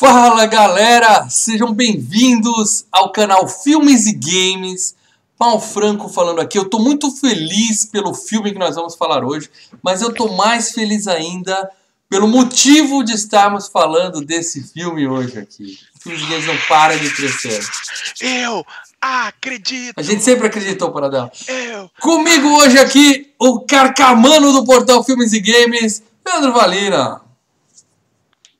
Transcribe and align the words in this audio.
Fala 0.00 0.46
galera, 0.46 1.28
sejam 1.28 1.74
bem-vindos 1.74 2.86
ao 2.90 3.12
canal 3.12 3.46
Filmes 3.46 4.06
e 4.06 4.14
Games. 4.14 4.94
Paulo 5.36 5.60
Franco 5.60 6.08
falando 6.08 6.40
aqui. 6.40 6.56
Eu 6.56 6.70
tô 6.70 6.78
muito 6.78 7.10
feliz 7.10 7.84
pelo 7.84 8.14
filme 8.14 8.50
que 8.50 8.58
nós 8.58 8.76
vamos 8.76 8.94
falar 8.94 9.22
hoje, 9.22 9.50
mas 9.82 10.00
eu 10.00 10.10
tô 10.10 10.32
mais 10.36 10.72
feliz 10.72 11.06
ainda 11.06 11.70
pelo 12.08 12.26
motivo 12.26 13.04
de 13.04 13.12
estarmos 13.12 13.68
falando 13.68 14.24
desse 14.24 14.62
filme 14.72 15.06
hoje 15.06 15.38
aqui. 15.38 15.78
Filmes 16.00 16.22
e 16.22 16.26
Games 16.28 16.46
não 16.46 16.56
para 16.66 16.98
de 16.98 17.14
crescer. 17.14 17.62
Eu 18.22 18.64
acredito. 18.98 19.98
A 19.98 20.02
gente 20.02 20.24
sempre 20.24 20.46
acreditou, 20.46 20.92
Paradela. 20.92 21.30
Eu. 21.46 21.90
Comigo 22.00 22.48
hoje 22.56 22.78
aqui, 22.78 23.34
o 23.38 23.60
carcamano 23.66 24.50
do 24.50 24.64
portal 24.64 25.04
Filmes 25.04 25.34
e 25.34 25.40
Games, 25.40 26.02
Pedro 26.24 26.54
Valina. 26.54 27.20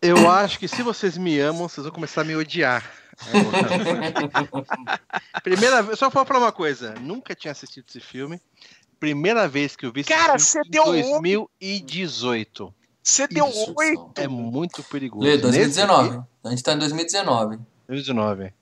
Eu 0.02 0.30
acho 0.30 0.58
que 0.58 0.66
se 0.66 0.82
vocês 0.82 1.18
me 1.18 1.38
amam, 1.38 1.68
vocês 1.68 1.84
vão 1.84 1.92
começar 1.92 2.22
a 2.22 2.24
me 2.24 2.34
odiar. 2.34 2.90
Primeira 5.42 5.82
vez, 5.82 5.98
só 5.98 6.08
vou 6.08 6.24
falar 6.24 6.40
uma 6.40 6.52
coisa. 6.52 6.94
Nunca 6.94 7.34
tinha 7.34 7.52
assistido 7.52 7.84
esse 7.88 8.00
filme. 8.00 8.40
Primeira 8.98 9.46
vez 9.46 9.76
que 9.76 9.84
eu 9.84 9.92
vi 9.92 10.00
esse 10.00 10.08
Cara, 10.08 10.38
filme 10.38 10.40
você 10.40 10.60
em 10.60 10.70
deu 10.70 10.84
2018. 10.84 12.74
Você 13.02 13.28
deu 13.28 13.44
oito. 13.76 14.12
É 14.16 14.26
muito 14.28 14.82
perigoso. 14.84 15.24
Lê, 15.24 15.32
Nesse 15.32 15.42
2019. 15.42 16.22
A 16.44 16.50
gente 16.50 16.62
tá 16.62 16.72
em 16.72 16.78
2019. 16.78 17.54
aqui, 17.56 17.64
2019. 17.88 18.54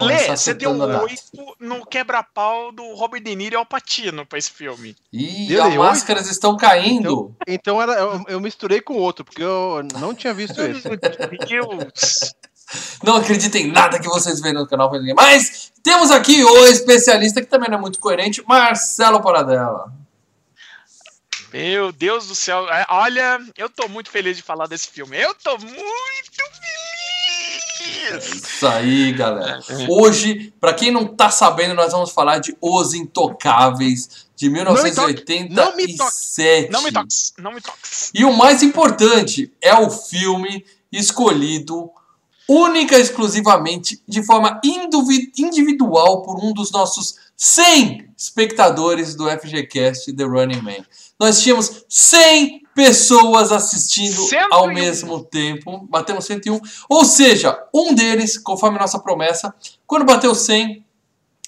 Lê, 0.00 0.28
você 0.28 0.54
deu 0.54 0.72
oito 0.72 1.56
no 1.58 1.84
quebra-pau 1.86 2.72
do 2.72 2.94
Robert 2.94 3.22
De 3.22 3.34
Niro 3.34 3.54
e 3.54 3.56
Al 3.56 3.66
Pacino 3.66 4.24
pra 4.26 4.38
esse 4.38 4.50
filme. 4.50 4.96
Ih, 5.12 5.58
as 5.58 5.74
máscaras 5.74 6.30
estão 6.30 6.56
caindo. 6.56 7.34
Então 7.46 7.80
era, 7.80 7.92
eu, 7.92 8.24
eu 8.28 8.40
misturei 8.40 8.80
com 8.80 8.94
outro, 8.94 9.24
porque 9.24 9.42
eu 9.42 9.82
não 9.98 10.14
tinha 10.14 10.34
visto 10.34 10.60
esse. 10.60 10.88
Deus. 11.46 12.34
Não 13.02 13.16
acreditem 13.16 13.66
em 13.66 13.72
nada 13.72 13.98
que 13.98 14.08
vocês 14.08 14.40
veem 14.40 14.54
no 14.54 14.66
canal. 14.66 14.90
Mas 15.14 15.72
temos 15.82 16.10
aqui 16.10 16.42
o 16.42 16.66
especialista 16.66 17.40
que 17.40 17.46
também 17.46 17.68
não 17.68 17.78
é 17.78 17.80
muito 17.80 17.98
coerente, 17.98 18.42
Marcelo 18.46 19.20
Paradela. 19.20 19.92
Meu 21.52 21.92
Deus 21.92 22.28
do 22.28 22.34
céu. 22.34 22.66
É, 22.70 22.86
Olha, 22.88 23.38
eu 23.58 23.68
tô 23.68 23.86
muito 23.88 24.10
feliz 24.10 24.36
de 24.36 24.42
falar 24.42 24.66
desse 24.66 24.88
filme. 24.88 25.20
Eu 25.20 25.34
tô 25.34 25.58
muito 25.58 26.42
feliz. 27.82 28.44
Isso 28.44 28.66
aí, 28.66 29.12
galera. 29.12 29.60
Hoje, 29.88 30.52
pra 30.60 30.72
quem 30.74 30.90
não 30.90 31.06
tá 31.06 31.30
sabendo, 31.30 31.74
nós 31.74 31.92
vamos 31.92 32.10
falar 32.10 32.38
de 32.38 32.56
Os 32.60 32.94
Intocáveis 32.94 34.26
de 34.36 34.48
me 34.48 34.64
toque, 34.64 34.82
1987. 34.82 35.50
não 35.50 35.76
me 35.76 35.96
toque, 35.96 36.12
Não 36.70 36.82
me 36.82 36.92
toques, 36.92 37.32
não 37.38 37.52
me 37.52 37.60
toques. 37.60 38.10
E 38.14 38.24
o 38.24 38.32
mais 38.32 38.62
importante 38.62 39.52
é 39.60 39.74
o 39.74 39.90
filme 39.90 40.64
escolhido 40.90 41.90
única 42.48 42.98
e 42.98 43.00
exclusivamente 43.00 44.02
de 44.06 44.22
forma 44.22 44.60
individual 44.64 46.22
por 46.22 46.44
um 46.44 46.52
dos 46.52 46.72
nossos 46.72 47.16
100 47.36 48.10
espectadores 48.16 49.14
do 49.14 49.28
FGCast 49.30 50.12
The 50.12 50.24
Running 50.24 50.60
Man. 50.60 50.84
Nós 51.18 51.40
tínhamos 51.40 51.84
100 51.88 52.61
pessoas 52.74 53.52
assistindo 53.52 54.22
101. 54.22 54.54
ao 54.54 54.68
mesmo 54.68 55.24
tempo, 55.24 55.86
batemos 55.88 56.24
101. 56.24 56.60
Ou 56.88 57.04
seja, 57.04 57.58
um 57.74 57.94
deles, 57.94 58.38
conforme 58.38 58.78
nossa 58.78 58.98
promessa, 58.98 59.54
quando 59.86 60.04
bateu 60.04 60.34
100, 60.34 60.84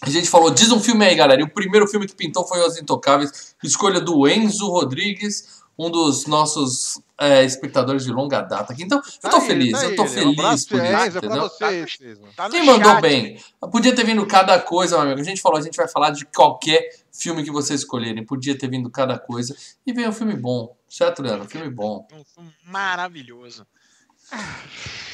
a 0.01 0.11
gente 0.11 0.29
falou, 0.29 0.51
diz 0.51 0.71
um 0.71 0.81
filme 0.81 1.05
aí, 1.05 1.15
galera. 1.15 1.41
E 1.41 1.45
o 1.45 1.51
primeiro 1.51 1.87
filme 1.87 2.07
que 2.07 2.15
pintou 2.15 2.47
foi 2.47 2.61
Os 2.61 2.79
Intocáveis, 2.79 3.55
escolha 3.63 4.01
do 4.01 4.29
Enzo 4.29 4.69
Rodrigues, 4.69 5.65
um 5.79 5.91
dos 5.91 6.27
nossos 6.27 7.01
é, 7.19 7.45
espectadores 7.45 8.05
de 8.05 8.13
longa 8.13 8.41
data 8.41 8.73
aqui. 8.73 8.83
Então, 8.83 8.99
eu 9.23 9.31
tô 9.31 9.39
Tá 9.39 9.41
feliz, 9.41 9.73
tá 9.73 9.85
eu 9.85 9.97
tô 9.97 10.07
feliz 10.07 10.39
abraço 10.39 10.69
por 10.69 10.85
isso, 10.85 11.19
entendeu? 11.19 11.49
vocês. 11.49 12.21
Tá 12.37 12.51
Quem 12.51 12.65
mandou 12.65 12.93
chat. 12.93 13.01
bem? 13.01 13.41
Podia 13.73 13.95
ter 13.95 14.05
vindo 14.05 14.25
cada 14.27 14.59
coisa, 14.61 14.97
meu 14.97 15.07
amigo. 15.07 15.21
A 15.21 15.25
gente 15.25 15.41
falou, 15.41 15.59
a 15.59 15.63
gente 15.63 15.77
vai 15.77 15.89
falar 15.89 16.11
de 16.11 16.25
qualquer 16.27 16.83
filme 17.13 17.43
que 17.43 17.51
vocês 17.51 17.81
escolherem. 17.81 18.25
Podia 18.25 18.57
ter 18.57 18.69
vindo 18.69 18.91
cada 18.91 19.19
coisa. 19.19 19.57
E 19.87 19.93
veio 19.93 20.11
um 20.11 20.13
filme 20.13 20.35
bom, 20.35 20.77
certo, 20.97 21.23
Leandro? 21.23 21.49
Filme 21.49 21.71
bom. 21.71 22.07
Um 22.13 22.25
filme 22.25 22.53
Maravilhoso. 22.67 23.67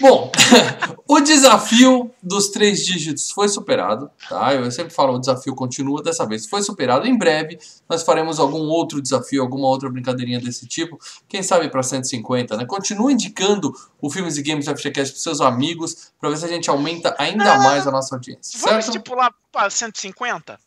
Bom, 0.00 0.30
o 1.06 1.20
desafio 1.20 2.10
dos 2.22 2.48
três 2.48 2.86
dígitos 2.86 3.30
foi 3.30 3.48
superado, 3.48 4.10
tá? 4.28 4.54
Eu 4.54 4.70
sempre 4.70 4.94
falo, 4.94 5.14
o 5.14 5.18
desafio 5.18 5.54
continua, 5.54 6.02
dessa 6.02 6.24
vez 6.24 6.46
foi 6.46 6.62
superado. 6.62 7.06
Em 7.06 7.18
breve, 7.18 7.58
nós 7.88 8.02
faremos 8.02 8.38
algum 8.38 8.62
outro 8.68 9.02
desafio, 9.02 9.42
alguma 9.42 9.66
outra 9.66 9.90
brincadeirinha 9.90 10.40
desse 10.40 10.66
tipo. 10.66 10.98
Quem 11.28 11.42
sabe 11.42 11.68
para 11.68 11.82
150, 11.82 12.56
né? 12.56 12.64
Continua 12.64 13.12
indicando 13.12 13.74
o 14.00 14.10
Filmes 14.10 14.38
e 14.38 14.42
Games 14.42 14.66
do 14.66 14.76
FGCast 14.76 15.12
para 15.12 15.22
seus 15.22 15.40
amigos, 15.40 16.12
para 16.18 16.30
ver 16.30 16.36
se 16.38 16.44
a 16.44 16.48
gente 16.48 16.70
aumenta 16.70 17.14
ainda 17.18 17.58
mais 17.58 17.86
a 17.86 17.90
nossa 17.90 18.14
audiência, 18.14 18.58
Vamos 18.60 18.84
certo? 18.84 18.96
estipular 18.96 19.34
pra 19.52 19.68
150? 19.68 20.58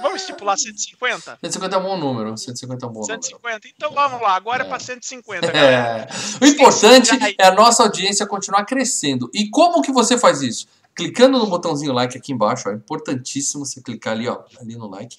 Vamos 0.00 0.20
estipular 0.22 0.56
150? 0.56 1.38
150 1.42 1.74
é 1.74 1.78
um 1.78 1.82
bom 1.82 1.96
número, 1.98 2.36
150 2.36 2.84
é 2.84 2.88
um 2.88 2.92
bom 2.92 3.00
número. 3.00 3.22
150? 3.22 3.68
Então 3.76 3.92
vamos 3.92 4.20
lá, 4.20 4.34
agora 4.36 4.62
é, 4.62 4.66
É. 4.66 4.68
pra 4.68 4.78
150, 4.78 5.46
galera. 5.52 6.08
É. 6.40 6.44
O 6.44 6.46
importante 6.46 7.10
é 7.38 7.46
a 7.46 7.52
nossa 7.54 7.82
audiência 7.82 8.26
continuar 8.26 8.64
crescendo. 8.64 9.28
E 9.34 9.48
como 9.50 9.82
que 9.82 9.92
você 9.92 10.16
faz 10.16 10.42
isso? 10.42 10.66
Clicando 10.94 11.38
no 11.38 11.46
botãozinho 11.46 11.92
like 11.92 12.16
aqui 12.16 12.32
embaixo, 12.32 12.68
ó, 12.68 12.72
é 12.72 12.74
importantíssimo 12.74 13.64
você 13.64 13.80
clicar 13.82 14.12
ali, 14.14 14.28
ó, 14.28 14.42
ali 14.60 14.76
no 14.76 14.88
like. 14.88 15.16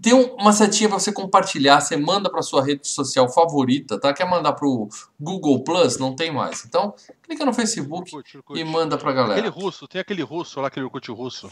Tem 0.00 0.14
um- 0.14 0.34
uma 0.36 0.54
setinha 0.54 0.88
para 0.88 0.98
você 0.98 1.12
compartilhar, 1.12 1.78
você 1.80 1.98
manda 1.98 2.30
para 2.30 2.40
sua 2.40 2.64
rede 2.64 2.88
social 2.88 3.28
favorita, 3.30 4.00
tá? 4.00 4.12
Quer 4.14 4.24
mandar 4.24 4.54
pro 4.54 4.88
Google 5.20 5.62
Plus? 5.62 5.98
Não 5.98 6.16
tem 6.16 6.32
mais. 6.32 6.64
Então, 6.64 6.94
clica 7.22 7.44
no 7.44 7.52
Facebook 7.52 8.14
Orkut, 8.16 8.36
Orkut. 8.38 8.58
e 8.58 8.64
manda 8.64 8.96
pra 8.96 9.10
Aquele 9.10 9.26
galera. 9.28 9.50
russo, 9.50 9.86
tem 9.86 10.00
aquele 10.00 10.22
russo 10.22 10.60
lá, 10.62 10.68
aquele 10.68 10.86
Orkut 10.86 11.10
russo. 11.12 11.50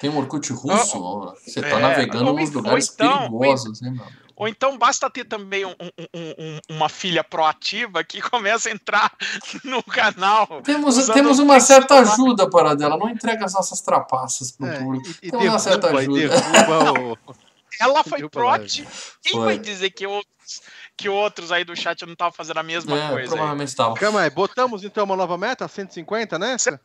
Tem 0.00 0.10
um 0.10 0.18
Orkut 0.18 0.52
russo, 0.52 1.00
ó, 1.02 1.34
você 1.34 1.60
tá 1.60 1.68
é, 1.68 1.78
navegando 1.78 2.26
ou 2.30 2.34
nos 2.38 2.48
então- 2.50 2.60
lugares 2.62 2.88
ou 2.88 2.94
então- 2.94 3.18
perigosos, 3.38 3.82
hein, 3.82 3.92
meu? 3.92 4.04
Ou 4.36 4.48
então 4.48 4.76
basta 4.76 5.08
ter 5.08 5.24
também 5.24 5.64
um- 5.64 5.70
um- 5.80 6.34
um- 6.38 6.60
uma 6.76 6.88
filha 6.88 7.22
proativa 7.22 8.02
que 8.02 8.20
começa 8.20 8.68
a 8.68 8.72
entrar 8.72 9.12
no 9.64 9.80
canal. 9.84 10.60
Temos, 10.62 11.06
temos 11.06 11.38
uma 11.38 11.60
certa 11.60 12.00
ajuda 12.00 12.50
para 12.50 12.74
dela, 12.74 12.96
não 12.96 13.08
entrega 13.08 13.44
as 13.44 13.54
nossas 13.54 13.80
trapaças 13.80 14.50
pro 14.50 14.66
É, 14.66 14.78
público. 14.80 15.08
e, 15.22 15.28
e 15.28 15.30
Tem 15.30 15.48
uma 15.48 15.58
certa 15.60 15.92
derruba, 15.92 16.18
ajuda. 16.18 16.40
derruba. 16.40 17.18
Ela 17.80 18.02
foi 18.04 18.28
proativa. 18.28 18.90
Quem 19.22 19.32
Foi. 19.34 19.44
vai 19.44 19.58
dizer 19.58 19.90
que 19.90 20.04
outros, 20.06 20.62
que 20.96 21.08
outros 21.08 21.52
aí 21.52 21.64
do 21.64 21.74
chat 21.76 22.04
não 22.04 22.12
estavam 22.12 22.32
fazendo 22.32 22.58
a 22.58 22.62
mesma 22.64 22.96
É, 22.98 23.08
coisa? 23.10 23.28
provavelmente 23.30 23.68
estava. 23.68 23.94
Calma 23.94 24.20
aí, 24.20 24.30
botamos 24.30 24.82
então 24.84 25.04
uma 25.04 25.16
nova 25.16 25.36
meta? 25.38 25.66
150 25.68 26.38
nessa? 26.40 26.80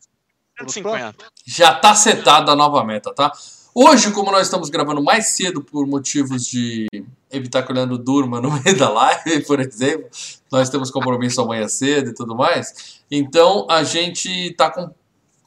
150. 0.59 1.15
Já 1.45 1.73
tá 1.73 1.95
setada 1.95 2.51
a 2.51 2.55
nova 2.55 2.83
meta, 2.83 3.13
tá? 3.13 3.31
Hoje, 3.73 4.11
como 4.11 4.31
nós 4.31 4.47
estamos 4.47 4.69
gravando 4.69 5.01
mais 5.01 5.27
cedo 5.29 5.61
por 5.61 5.85
motivos 5.85 6.45
de 6.45 6.87
evitar 7.31 7.63
que 7.63 7.71
o 7.71 7.75
Leandro 7.75 7.97
durma 7.97 8.41
no 8.41 8.51
meio 8.61 8.77
da 8.77 8.89
live, 8.89 9.45
por 9.45 9.59
exemplo, 9.59 10.09
nós 10.51 10.69
temos 10.69 10.89
compromisso 10.91 11.39
amanhã 11.41 11.67
cedo 11.67 12.09
e 12.09 12.13
tudo 12.13 12.35
mais, 12.35 13.01
então 13.09 13.67
a 13.69 13.83
gente 13.83 14.53
tá 14.55 14.69
com. 14.69 14.89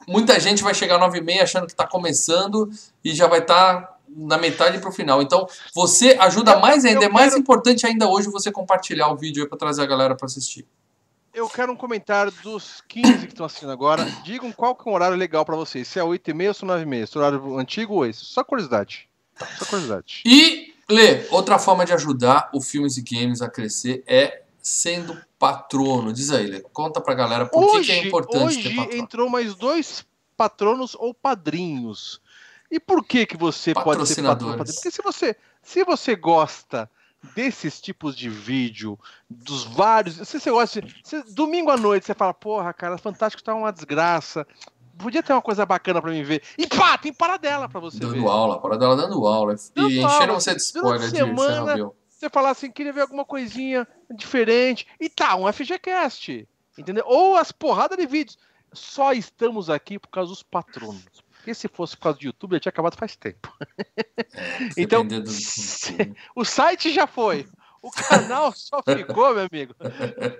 Muita 0.08 0.38
gente 0.40 0.62
vai 0.64 0.74
chegar 0.74 1.00
às 1.00 1.12
9h30 1.12 1.42
achando 1.42 1.66
que 1.66 1.74
tá 1.74 1.86
começando 1.86 2.68
e 3.04 3.14
já 3.14 3.28
vai 3.28 3.38
estar 3.38 3.98
na 4.08 4.36
metade 4.36 4.78
pro 4.78 4.90
final. 4.90 5.22
Então, 5.22 5.46
você 5.74 6.16
ajuda 6.18 6.58
mais 6.58 6.84
ainda. 6.84 7.04
É 7.04 7.08
mais 7.08 7.36
importante 7.36 7.86
ainda 7.86 8.08
hoje 8.08 8.28
você 8.28 8.50
compartilhar 8.50 9.08
o 9.08 9.16
vídeo 9.16 9.42
aí 9.42 9.48
pra 9.48 9.56
trazer 9.56 9.82
a 9.82 9.86
galera 9.86 10.16
pra 10.16 10.26
assistir. 10.26 10.66
Eu 11.34 11.48
quero 11.48 11.72
um 11.72 11.76
comentário 11.76 12.30
dos 12.42 12.82
15 12.88 13.20
que 13.20 13.32
estão 13.32 13.46
assistindo 13.46 13.72
agora. 13.72 14.04
Digam 14.22 14.52
qual 14.52 14.74
que 14.74 14.86
é 14.86 14.92
um 14.92 14.94
horário 14.94 15.16
legal 15.16 15.46
pra 15.46 15.56
vocês. 15.56 15.88
Se 15.88 15.98
é 15.98 16.02
8h30 16.02 16.48
ou 16.48 16.54
se 16.54 16.64
é 16.64 16.68
9h30. 16.68 17.06
Se 17.06 17.16
é 17.16 17.20
horário 17.20 17.58
antigo 17.58 17.94
ou 17.94 18.06
esse. 18.06 18.22
Só 18.24 18.44
curiosidade. 18.44 19.08
Só 19.58 19.64
curiosidade. 19.64 20.22
E, 20.26 20.74
Lê, 20.90 21.26
outra 21.30 21.58
forma 21.58 21.86
de 21.86 21.92
ajudar 21.94 22.50
o 22.52 22.60
Filmes 22.60 22.98
e 22.98 23.02
Games 23.02 23.40
a 23.40 23.48
crescer 23.48 24.04
é 24.06 24.42
sendo 24.60 25.18
patrono. 25.38 26.12
Diz 26.12 26.30
aí, 26.30 26.46
Lê, 26.46 26.60
conta 26.60 27.00
pra 27.00 27.14
galera 27.14 27.46
por 27.46 27.80
que, 27.80 27.86
que 27.86 27.92
é 27.92 28.06
importante 28.06 28.38
ter 28.38 28.44
hoje 28.44 28.76
patrono. 28.76 28.98
entrou 28.98 29.30
mais 29.30 29.54
dois 29.54 30.04
patronos 30.36 30.94
ou 30.94 31.14
padrinhos. 31.14 32.20
E 32.70 32.78
por 32.78 33.02
que 33.04 33.24
que 33.24 33.38
você 33.38 33.72
pode 33.72 34.06
ser 34.06 34.22
patrono? 34.22 34.58
Porque 34.58 34.90
se 34.90 35.02
você, 35.02 35.34
se 35.62 35.82
você 35.82 36.14
gosta 36.14 36.90
desses 37.34 37.80
tipos 37.80 38.16
de 38.16 38.28
vídeo, 38.28 38.98
dos 39.30 39.64
vários, 39.64 40.16
se 40.28 40.40
você 40.40 40.50
gosta 40.50 40.82
de, 40.82 40.94
domingo 41.34 41.70
à 41.70 41.76
noite 41.76 42.06
você 42.06 42.14
fala, 42.14 42.34
porra, 42.34 42.72
cara, 42.72 42.98
fantástico 42.98 43.42
tá 43.42 43.54
uma 43.54 43.72
desgraça. 43.72 44.46
Podia 44.98 45.22
ter 45.22 45.32
uma 45.32 45.42
coisa 45.42 45.64
bacana 45.64 46.02
pra 46.02 46.10
mim 46.10 46.22
ver. 46.22 46.42
E 46.58 46.66
pá, 46.66 46.98
tem 46.98 47.12
paradela 47.12 47.68
pra 47.68 47.80
você 47.80 47.98
ver. 47.98 48.06
Dando 48.06 48.28
aula, 48.28 48.60
para 48.60 48.76
dela 48.76 48.94
dando 48.94 49.26
aula. 49.26 49.54
Dando 49.74 49.90
E 49.90 50.02
encheram 50.02 50.34
você 50.34 50.54
de 50.54 50.60
spoiler 50.60 51.00
de 51.00 51.16
semana. 51.16 51.92
Você 52.08 52.28
falar 52.28 52.50
assim, 52.50 52.70
queria 52.70 52.92
ver 52.92 53.00
alguma 53.00 53.24
coisinha 53.24 53.88
diferente. 54.14 54.86
E 55.00 55.08
tá, 55.08 55.34
um 55.34 55.50
FGCast. 55.50 56.46
Entendeu? 56.78 57.04
Ou 57.06 57.36
as 57.36 57.50
porradas 57.50 57.98
de 57.98 58.06
vídeos. 58.06 58.38
Só 58.72 59.12
estamos 59.12 59.68
aqui 59.68 59.98
por 59.98 60.08
causa 60.08 60.30
dos 60.30 60.42
patronos. 60.42 61.21
Porque 61.42 61.54
se 61.54 61.66
fosse 61.66 61.96
por 61.96 62.04
causa 62.04 62.18
do 62.20 62.24
YouTube, 62.24 62.52
já 62.54 62.60
tinha 62.60 62.70
acabado 62.70 62.96
faz 62.96 63.16
tempo. 63.16 63.52
Então, 64.78 65.02
Dependendo 65.02 65.30
do- 65.30 66.16
O 66.34 66.44
site 66.44 66.92
já 66.92 67.06
foi. 67.06 67.46
O 67.82 67.90
canal 67.90 68.52
só 68.54 68.80
ficou, 68.82 69.34
meu 69.34 69.48
amigo. 69.50 69.74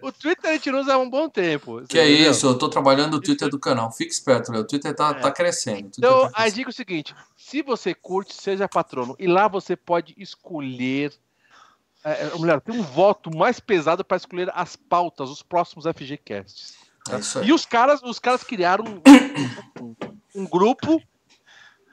O 0.01 0.13
Twitter 0.13 0.49
a 0.51 0.53
gente 0.53 0.71
não 0.71 0.81
usa 0.81 0.95
há 0.95 0.99
um 0.99 1.11
bom 1.11 1.29
tempo. 1.29 1.83
Que 1.89 1.99
é 1.99 2.07
isso, 2.07 2.47
eu 2.47 2.57
tô 2.57 2.69
trabalhando 2.69 3.15
o 3.15 3.21
Twitter 3.21 3.49
do 3.49 3.59
canal. 3.59 3.91
Fique 3.91 4.13
esperto, 4.13 4.53
o 4.53 4.65
Twitter 4.65 4.95
tá, 4.95 5.11
é. 5.11 5.15
tá 5.15 5.31
crescendo. 5.31 5.91
Então, 5.99 6.31
tá 6.31 6.43
a 6.43 6.49
dica 6.49 6.71
é 6.71 6.73
o 6.73 6.75
seguinte: 6.75 7.15
se 7.37 7.63
você 7.63 7.93
curte, 7.93 8.33
seja 8.33 8.69
patrono. 8.69 9.17
E 9.19 9.27
lá 9.27 9.49
você 9.49 9.75
pode 9.75 10.15
escolher. 10.17 11.13
É, 12.05 12.29
é 12.29 12.39
melhor, 12.39 12.61
tem 12.61 12.79
um 12.79 12.83
voto 12.83 13.37
mais 13.37 13.59
pesado 13.59 14.05
para 14.05 14.17
escolher 14.17 14.51
as 14.55 14.77
pautas, 14.77 15.29
os 15.29 15.43
próximos 15.43 15.85
FGCasts. 15.85 16.75
Tá? 17.05 17.19
É 17.19 17.45
e 17.45 17.53
os 17.53 17.67
caras, 17.67 18.01
os 18.03 18.19
caras 18.21 18.45
criaram 18.45 18.85
um, 19.81 20.12
um, 20.35 20.47
grupo 20.47 21.03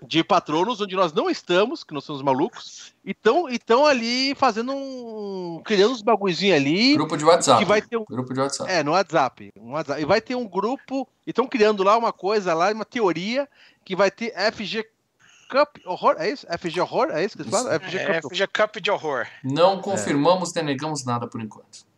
de 0.01 0.23
patronos 0.23 0.79
onde 0.79 0.95
nós 0.95 1.11
não 1.11 1.29
estamos, 1.29 1.83
que 1.83 1.93
nós 1.93 2.03
somos 2.03 2.21
malucos, 2.21 2.93
e 3.05 3.11
estão 3.11 3.85
ali 3.85 4.33
fazendo 4.35 4.73
um. 4.73 5.61
criando 5.63 5.91
uns 5.91 6.01
bagulhozinhos 6.01 6.55
ali. 6.55 6.95
Grupo 6.95 7.17
de 7.17 7.25
WhatsApp. 7.25 7.59
Que 7.59 7.65
vai 7.65 7.81
ter 7.81 7.97
um, 7.97 8.05
grupo 8.05 8.33
de 8.33 8.39
WhatsApp. 8.39 8.71
É, 8.71 8.83
no 8.83 8.91
WhatsApp. 8.91 9.51
Um 9.57 9.71
WhatsApp. 9.71 10.01
E 10.01 10.05
vai 10.05 10.21
ter 10.21 10.35
um 10.35 10.47
grupo. 10.47 11.07
E 11.25 11.31
estão 11.31 11.47
criando 11.47 11.83
lá 11.83 11.97
uma 11.97 12.13
coisa 12.13 12.53
lá, 12.53 12.71
uma 12.71 12.85
teoria, 12.85 13.47
que 13.83 13.95
vai 13.95 14.09
ter 14.09 14.33
FG 14.51 14.85
Cup 15.49 15.77
Horror, 15.83 16.15
é 16.19 16.29
isso? 16.29 16.45
FG 16.47 16.79
Horror? 16.79 17.09
É 17.11 17.25
isso 17.25 17.35
que 17.35 17.41
eles 17.41 17.51
falam? 17.51 17.79
FG, 17.79 17.97
é, 17.97 18.21
Cup. 18.21 18.31
FG 18.31 18.47
Cup 18.47 18.75
de 18.77 18.91
Horror. 18.91 19.25
Não 19.43 19.81
confirmamos, 19.81 20.55
é. 20.55 20.59
nem 20.61 20.75
negamos 20.75 21.03
nada 21.03 21.27
por 21.27 21.41
enquanto. 21.41 21.88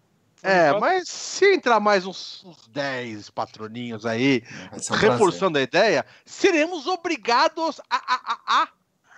É, 0.44 0.78
mas 0.80 1.08
se 1.08 1.54
entrar 1.54 1.80
mais 1.80 2.06
uns, 2.06 2.44
uns 2.44 2.68
10 2.68 3.30
patroninhos 3.30 4.06
aí, 4.06 4.44
um 4.74 4.96
reforçando 4.96 5.54
prazer. 5.54 5.58
a 5.58 5.62
ideia, 5.62 6.06
seremos 6.26 6.88
obrigados 6.88 7.80
a, 7.90 7.96
a, 7.96 8.34
a, 8.34 8.64
a 8.64 8.68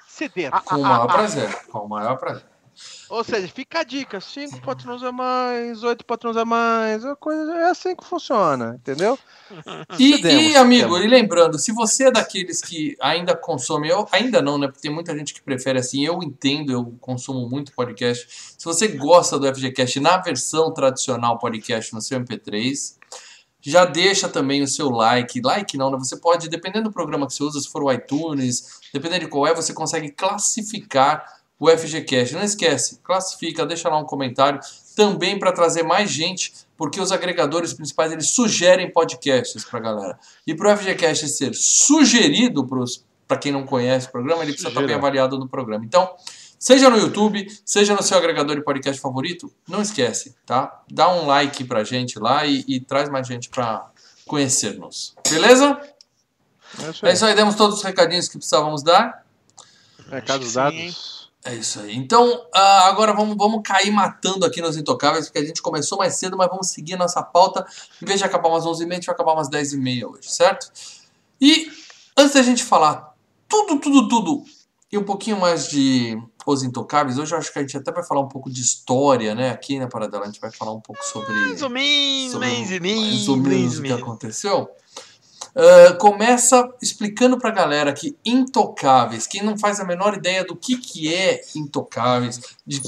ceder. 0.07 0.51
Com 0.51 0.75
o 0.75 0.81
maior 0.81 1.07
prazer. 1.07 1.65
Com 1.67 1.79
o 1.79 1.89
maior 1.89 2.17
prazer. 2.17 2.52
Ou 3.09 3.23
seja, 3.23 3.47
fica 3.47 3.79
a 3.79 3.83
dica: 3.83 4.19
5 4.19 4.61
patrões 4.61 5.03
a 5.03 5.11
mais, 5.11 5.83
8 5.83 6.05
patrões 6.05 6.37
a 6.37 6.45
mais, 6.45 7.05
é, 7.05 7.15
coisa, 7.15 7.53
é 7.53 7.69
assim 7.69 7.95
que 7.95 8.05
funciona, 8.05 8.75
entendeu? 8.79 9.17
E, 9.99 10.19
e 10.21 10.55
amigo, 10.55 10.97
e 10.97 11.07
lembrando, 11.07 11.59
se 11.59 11.71
você 11.71 12.05
é 12.05 12.11
daqueles 12.11 12.59
que 12.59 12.97
ainda 12.99 13.35
consome, 13.35 13.87
eu 13.87 14.07
ainda 14.11 14.41
não, 14.41 14.57
né? 14.57 14.67
Porque 14.67 14.81
tem 14.81 14.91
muita 14.91 15.15
gente 15.15 15.31
que 15.31 15.43
prefere 15.43 15.77
assim, 15.77 16.03
eu 16.03 16.23
entendo, 16.23 16.71
eu 16.71 16.95
consumo 16.99 17.47
muito 17.47 17.71
podcast. 17.73 18.27
Se 18.57 18.65
você 18.65 18.87
gosta 18.87 19.37
do 19.37 19.45
FGCast 19.53 19.99
na 19.99 20.17
versão 20.17 20.73
tradicional 20.73 21.37
podcast 21.37 21.93
no 21.93 22.01
seu 22.01 22.19
MP3, 22.19 22.95
já 23.61 23.85
deixa 23.85 24.27
também 24.27 24.61
o 24.61 24.67
seu 24.67 24.89
like. 24.89 25.39
Like 25.41 25.77
não, 25.77 25.89
né? 25.91 25.97
Você 25.97 26.17
pode, 26.17 26.49
dependendo 26.49 26.89
do 26.89 26.93
programa 26.93 27.25
que 27.25 27.33
você 27.33 27.43
usa, 27.43 27.59
se 27.61 27.69
for 27.69 27.83
o 27.83 27.91
iTunes, 27.91 28.81
dependendo 28.93 29.25
de 29.25 29.31
qual 29.31 29.47
é, 29.47 29.53
você 29.53 29.73
consegue 29.73 30.11
classificar 30.11 31.42
o 31.63 31.77
FGCast. 31.77 32.35
Não 32.35 32.43
esquece, 32.43 32.99
classifica, 33.01 33.65
deixa 33.65 33.87
lá 33.87 33.97
um 33.97 34.03
comentário 34.03 34.59
também 34.97 35.39
para 35.39 35.53
trazer 35.53 35.81
mais 35.83 36.11
gente, 36.11 36.53
porque 36.77 36.99
os 36.99 37.11
agregadores 37.11 37.73
principais 37.73 38.11
eles 38.11 38.29
sugerem 38.31 38.91
podcasts 38.91 39.63
para 39.63 39.79
a 39.79 39.81
galera. 39.81 40.19
E 40.45 40.53
para 40.53 40.73
o 40.73 40.77
FGCast 40.77 41.29
ser 41.29 41.55
sugerido 41.55 42.67
para 43.25 43.37
quem 43.37 43.51
não 43.53 43.65
conhece 43.65 44.07
o 44.07 44.11
programa, 44.11 44.43
ele 44.43 44.51
precisa 44.51 44.69
estar 44.69 44.85
bem 44.85 44.95
avaliado 44.95 45.39
no 45.39 45.47
programa. 45.47 45.85
Então, 45.85 46.13
seja 46.59 46.89
no 46.89 46.97
YouTube, 46.97 47.47
seja 47.63 47.95
no 47.95 48.03
seu 48.03 48.17
agregador 48.17 48.57
de 48.57 48.61
podcast 48.61 48.99
favorito, 49.01 49.49
não 49.65 49.81
esquece, 49.81 50.35
tá? 50.45 50.83
Dá 50.91 51.09
um 51.09 51.25
like 51.25 51.63
para 51.63 51.85
gente 51.85 52.19
lá 52.19 52.45
e, 52.45 52.65
e 52.67 52.81
traz 52.81 53.09
mais 53.09 53.25
gente 53.25 53.47
para 53.47 53.89
conhecer-nos. 54.27 55.15
Beleza? 55.29 55.79
É 56.77 56.89
isso, 56.89 57.05
aí. 57.05 57.11
é 57.11 57.13
isso 57.13 57.25
aí, 57.25 57.35
demos 57.35 57.55
todos 57.55 57.77
os 57.77 57.83
recadinhos 57.83 58.27
que 58.27 58.37
precisávamos 58.37 58.83
dar. 58.83 59.23
Recados 60.09 60.53
dados. 60.53 61.22
É 61.45 61.53
isso 61.53 61.79
aí. 61.81 61.95
Então, 61.95 62.25
uh, 62.33 62.85
agora 62.85 63.13
vamos, 63.13 63.35
vamos 63.35 63.61
cair 63.63 63.91
matando 63.91 64.45
aqui 64.45 64.61
nos 64.61 64.77
Intocáveis, 64.77 65.25
porque 65.25 65.39
a 65.39 65.45
gente 65.45 65.61
começou 65.61 65.97
mais 65.97 66.15
cedo, 66.15 66.37
mas 66.37 66.47
vamos 66.47 66.69
seguir 66.69 66.93
a 66.93 66.97
nossa 66.97 67.21
pauta. 67.21 67.65
Em 68.01 68.05
vez 68.05 68.19
de 68.19 68.25
acabar 68.25 68.47
umas 68.47 68.63
11h30, 68.63 68.91
a 68.91 68.95
gente 68.95 69.05
vai 69.05 69.15
acabar 69.15 69.33
umas 69.33 69.49
10h30 69.49 70.05
hoje, 70.05 70.31
certo? 70.31 70.71
E 71.41 71.69
antes 72.17 72.33
da 72.33 72.41
gente 72.41 72.63
falar 72.63 73.13
tudo, 73.49 73.79
tudo, 73.79 74.07
tudo, 74.07 74.43
e 74.93 74.97
um 74.97 75.03
pouquinho 75.03 75.39
mais 75.39 75.69
de 75.69 76.15
Os 76.45 76.61
Intocáveis, 76.61 77.17
hoje 77.17 77.33
eu 77.33 77.39
acho 77.39 77.51
que 77.51 77.57
a 77.57 77.61
gente 77.63 77.75
até 77.75 77.91
vai 77.91 78.03
falar 78.03 78.21
um 78.21 78.27
pouco 78.27 78.49
de 78.49 78.61
história, 78.61 79.33
né? 79.33 79.49
Aqui 79.49 79.79
na 79.79 79.87
Paradela, 79.87 80.23
a 80.23 80.27
gente 80.27 80.39
vai 80.39 80.51
falar 80.51 80.71
um 80.71 80.79
pouco 80.79 81.03
sobre, 81.03 81.33
mais 82.31 82.35
ou 82.35 82.39
menos. 82.39 82.99
Mais 83.01 83.27
ou 83.27 83.37
menos 83.37 83.79
o 83.79 83.81
que 83.81 83.91
aconteceu. 83.91 84.69
Uh, 85.55 85.95
começa 85.99 86.67
explicando 86.81 87.37
pra 87.37 87.51
galera 87.51 87.93
que 87.93 88.17
Intocáveis, 88.25 89.27
quem 89.27 89.43
não 89.43 89.55
faz 89.55 89.79
a 89.79 89.85
menor 89.85 90.15
ideia 90.15 90.43
do 90.43 90.55
que, 90.55 90.77
que 90.77 91.13
é 91.13 91.41
Intocáveis, 91.55 92.41
de, 92.65 92.81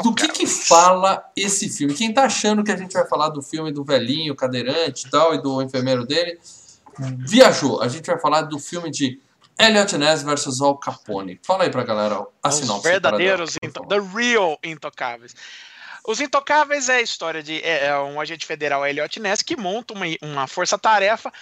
do 0.00 0.14
que, 0.14 0.28
que 0.28 0.46
fala 0.46 1.24
esse 1.34 1.68
filme. 1.68 1.92
Quem 1.92 2.14
tá 2.14 2.22
achando 2.22 2.62
que 2.62 2.70
a 2.70 2.76
gente 2.76 2.92
vai 2.92 3.04
falar 3.08 3.30
do 3.30 3.42
filme 3.42 3.72
do 3.72 3.82
velhinho, 3.82 4.36
cadeirante 4.36 5.08
e 5.08 5.10
tal, 5.10 5.34
e 5.34 5.42
do 5.42 5.60
enfermeiro 5.60 6.06
dele, 6.06 6.38
viajou. 7.26 7.82
A 7.82 7.88
gente 7.88 8.06
vai 8.06 8.18
falar 8.20 8.42
do 8.42 8.60
filme 8.60 8.92
de 8.92 9.20
Elliot 9.58 9.98
Ness 9.98 10.22
versus 10.22 10.60
Al 10.60 10.76
Capone. 10.76 11.40
Fala 11.42 11.64
aí 11.64 11.70
pra 11.70 11.82
galera 11.82 12.24
a 12.40 12.48
Os 12.48 12.54
sinopse. 12.54 12.88
verdadeiros, 12.88 13.56
into, 13.60 13.84
the 13.86 14.00
real 14.14 14.56
Intocáveis. 14.62 15.34
Os 16.06 16.20
Intocáveis 16.20 16.88
é 16.88 16.96
a 16.96 17.02
história 17.02 17.42
de 17.42 17.60
é, 17.62 17.86
é 17.86 17.98
um 17.98 18.20
agente 18.20 18.46
federal, 18.46 18.86
Elliot 18.86 19.18
Ness, 19.18 19.42
que 19.42 19.56
monta 19.56 19.94
uma, 19.94 20.06
uma 20.22 20.46
força-tarefa 20.46 21.32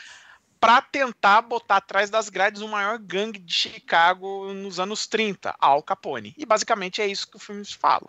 para 0.62 0.80
tentar 0.80 1.42
botar 1.42 1.78
atrás 1.78 2.08
das 2.08 2.28
grades 2.28 2.62
o 2.62 2.68
maior 2.68 2.96
gangue 2.96 3.40
de 3.40 3.52
Chicago 3.52 4.54
nos 4.54 4.78
anos 4.78 5.08
30, 5.08 5.56
Al 5.58 5.82
Capone. 5.82 6.32
E 6.38 6.46
basicamente 6.46 7.02
é 7.02 7.06
isso 7.08 7.28
que 7.28 7.36
o 7.36 7.40
filme 7.40 7.64
fala. 7.64 8.08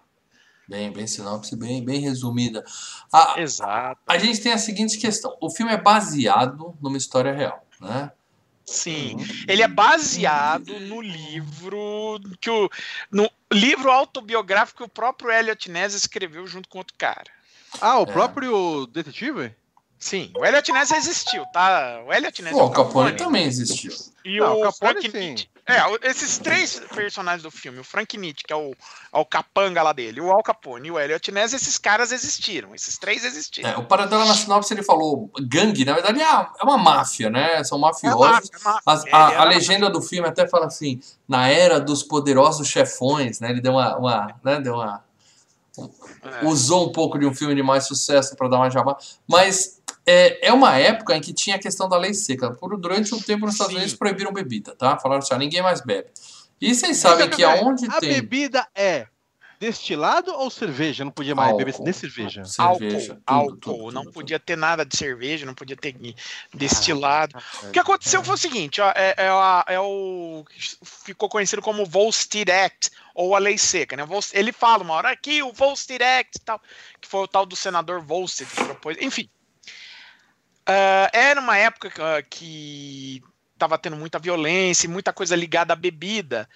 Bem, 0.70 0.94
bem 0.94 1.08
sinopse, 1.08 1.56
bem, 1.56 1.84
bem 1.84 2.00
resumida. 2.00 2.64
A, 3.12 3.42
Exato. 3.42 4.00
A 4.08 4.20
gente 4.20 4.40
tem 4.40 4.52
a 4.52 4.60
seguinte 4.60 5.00
questão: 5.00 5.36
o 5.42 5.50
filme 5.50 5.74
é 5.74 5.82
baseado 5.82 6.78
numa 6.80 6.96
história 6.96 7.34
real, 7.34 7.66
né? 7.82 8.12
Sim, 8.64 9.16
uhum. 9.16 9.26
ele 9.48 9.64
é 9.64 9.68
baseado 9.68 10.80
no 10.80 11.02
livro 11.02 12.20
que 12.40 12.52
o 12.52 12.70
no 13.12 13.30
livro 13.52 13.90
autobiográfico 13.90 14.78
que 14.78 14.84
o 14.84 14.90
próprio 14.90 15.32
Elliot 15.32 15.72
Ness 15.72 15.96
escreveu 15.96 16.46
junto 16.46 16.70
com 16.70 16.78
outro 16.78 16.94
cara. 17.00 17.32
Ah, 17.82 17.98
o 17.98 18.04
é. 18.04 18.06
próprio 18.06 18.86
detetive? 18.86 19.56
Sim, 20.04 20.30
o 20.36 20.46
Elliot 20.46 20.70
Ness 20.74 20.92
existiu, 20.92 21.46
tá? 21.54 22.04
O 22.06 22.12
Elliot 22.12 22.42
Ness. 22.42 22.52
Pô, 22.52 22.60
é 22.60 22.64
o 22.64 22.70
Capone, 22.70 23.16
também 23.16 23.46
existiu. 23.46 23.94
E 24.26 24.38
Não, 24.38 24.60
o, 24.60 24.68
o 24.68 24.72
Frank 24.74 25.08
Nietzsche. 25.08 25.48
É, 25.66 26.10
esses 26.10 26.38
três 26.40 26.78
personagens 26.94 27.42
do 27.42 27.50
filme, 27.50 27.80
o 27.80 27.86
Frank 27.86 28.18
Nietzsche, 28.18 28.44
que 28.44 28.52
é 28.52 28.56
o, 28.56 28.72
é 28.72 29.18
o 29.18 29.26
capanga 29.26 29.82
lá 29.82 29.94
dele, 29.94 30.20
o 30.20 30.30
Al 30.30 30.44
Capone 30.44 30.90
e 30.90 30.92
o 30.92 31.00
Elliot 31.00 31.32
Ness, 31.32 31.54
esses 31.54 31.78
caras 31.78 32.12
existiram, 32.12 32.76
esses 32.76 32.98
três 32.98 33.24
existiram. 33.24 33.70
É, 33.70 33.78
o 33.78 33.86
Paradela 33.86 34.26
na 34.26 34.34
sinopse 34.34 34.74
ele 34.74 34.84
falou 34.84 35.32
gangue, 35.40 35.86
na 35.86 35.94
verdade 35.94 36.22
é, 36.22 36.26
é 36.26 36.64
uma 36.64 36.78
máfia, 36.78 37.30
né? 37.30 37.64
São 37.64 37.80
mafiosos. 37.80 38.20
É 38.20 38.30
máfia, 38.30 38.52
é 38.58 38.86
máfia. 38.86 39.16
A, 39.16 39.18
a, 39.18 39.42
a 39.42 39.44
legenda 39.46 39.90
do 39.90 40.02
filme 40.02 40.28
até 40.28 40.46
fala 40.46 40.66
assim, 40.66 41.00
na 41.26 41.48
era 41.48 41.80
dos 41.80 42.04
poderosos 42.04 42.68
chefões, 42.68 43.40
né? 43.40 43.52
Ele 43.52 43.62
deu 43.62 43.72
uma, 43.72 43.98
uma 43.98 44.36
né? 44.44 44.60
deu 44.60 44.74
uma 44.74 45.02
é. 45.78 46.46
usou 46.46 46.88
um 46.88 46.92
pouco 46.92 47.18
de 47.18 47.26
um 47.26 47.34
filme 47.34 47.56
de 47.56 47.64
mais 47.64 47.86
sucesso 47.86 48.36
para 48.36 48.48
dar 48.48 48.58
uma 48.58 48.70
jabá, 48.70 48.96
mas 49.28 49.82
é, 50.06 50.48
é 50.48 50.54
uma 50.54 50.78
época 50.78 51.16
em 51.16 51.22
que 51.22 51.34
tinha 51.34 51.56
a 51.56 51.60
questão 51.60 51.88
da 51.88 51.98
lei 51.98 52.14
seca. 52.14 52.52
Por, 52.52 52.78
durante 52.78 53.14
um 53.14 53.22
tempo 53.22 53.46
nos 53.46 53.56
Estados 53.56 53.76
Unidos 53.76 53.94
proibiram 53.96 54.34
bebida, 54.34 54.76
tá? 54.76 54.98
Falaram 55.00 55.22
assim, 55.22 55.36
ninguém 55.38 55.62
mais 55.62 55.82
bebe. 55.82 56.10
E 56.60 56.74
vocês 56.74 56.98
sabem 56.98 57.30
que 57.30 57.44
aonde 57.44 57.86
a 57.88 58.00
tem... 58.00 58.12
A 58.12 58.14
bebida 58.14 58.68
é 58.76 59.08
destilado 59.60 60.34
ou 60.34 60.50
cerveja? 60.50 61.06
Não 61.06 61.12
podia 61.12 61.34
mais 61.34 61.52
álcool. 61.52 61.66
beber 61.66 61.80
nem 61.80 61.94
cerveja. 61.94 62.44
Cerveja, 62.44 63.18
álcool, 63.26 63.58
tudo, 63.58 63.72
álcool. 63.72 63.78
Tudo, 63.78 63.92
não 63.94 64.04
tudo, 64.04 64.14
podia 64.14 64.40
ter 64.40 64.58
nada 64.58 64.86
de 64.86 64.98
cerveja, 64.98 65.46
não 65.46 65.54
podia 65.54 65.78
ter 65.78 65.96
destilado. 66.54 67.38
Ah, 67.38 67.68
o 67.68 67.72
que 67.72 67.80
aconteceu 67.80 68.24
foi 68.24 68.36
o 68.36 68.38
seguinte, 68.38 68.82
ó, 68.82 68.90
é, 68.90 69.16
é, 69.18 69.74
é, 69.74 69.80
o 69.80 70.44
ficou 70.84 71.30
conhecido 71.30 71.62
como 71.62 71.86
Volstead 71.86 72.52
Act 72.52 72.92
ou 73.16 73.36
a 73.36 73.40
lei 73.40 73.58
seca, 73.58 73.96
né? 73.96 74.04
Ele 74.34 74.52
fala 74.52 74.84
uma 74.84 74.96
hora 74.96 75.10
aqui 75.10 75.42
o 75.42 75.54
Volstead 75.54 76.04
Act, 76.04 76.40
tal, 76.44 76.62
que 77.00 77.08
foi 77.08 77.22
o 77.22 77.28
tal 77.28 77.46
do 77.46 77.56
senador 77.56 78.02
Volstead 78.02 78.50
que 78.50 78.64
propôs, 78.64 78.98
enfim. 79.00 79.30
Uh, 80.68 81.10
era 81.12 81.40
uma 81.40 81.58
época 81.58 82.24
que 82.30 83.22
estava 83.54 83.78
tendo 83.78 83.96
muita 83.96 84.20
violência 84.20 84.88
e 84.88 84.90
muita 84.90 85.12
coisa 85.12 85.36
ligada 85.36 85.74
à 85.74 85.76
bebida. 85.76 86.48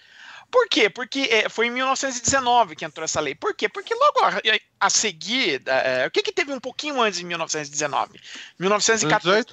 Por 0.50 0.68
quê? 0.70 0.90
Porque 0.90 1.22
é, 1.30 1.50
foi 1.50 1.68
em 1.68 1.72
1919 1.72 2.76
que 2.76 2.86
entrou 2.86 3.04
essa 3.04 3.20
lei. 3.20 3.36
Por 3.36 3.54
quê? 3.54 3.68
Porque 3.68 3.94
logo 3.94 4.20
a, 4.24 4.42
a 4.80 4.90
seguir, 4.90 5.62
é, 5.66 6.08
o 6.08 6.12
que, 6.12 6.24
que 6.24 6.32
teve 6.32 6.54
um 6.54 6.60
pouquinho 6.60 7.02
antes 7.02 7.20
de 7.20 7.26
1919? 7.26 8.20
1914. 8.58 9.48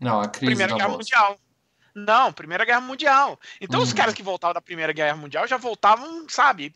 Não, 0.00 0.20
a 0.20 0.28
crise 0.28 0.46
Primeira 0.46 0.74
Guerra 0.74 0.88
Bolsa. 0.88 0.98
Mundial. 0.98 1.40
Não, 1.94 2.32
Primeira 2.32 2.64
Guerra 2.64 2.80
Mundial. 2.80 3.38
Então 3.60 3.80
uhum. 3.80 3.84
os 3.84 3.92
caras 3.92 4.14
que 4.14 4.22
voltavam 4.22 4.54
da 4.54 4.60
Primeira 4.60 4.92
Guerra 4.92 5.16
Mundial 5.16 5.46
já 5.46 5.58
voltavam, 5.58 6.26
sabe, 6.28 6.74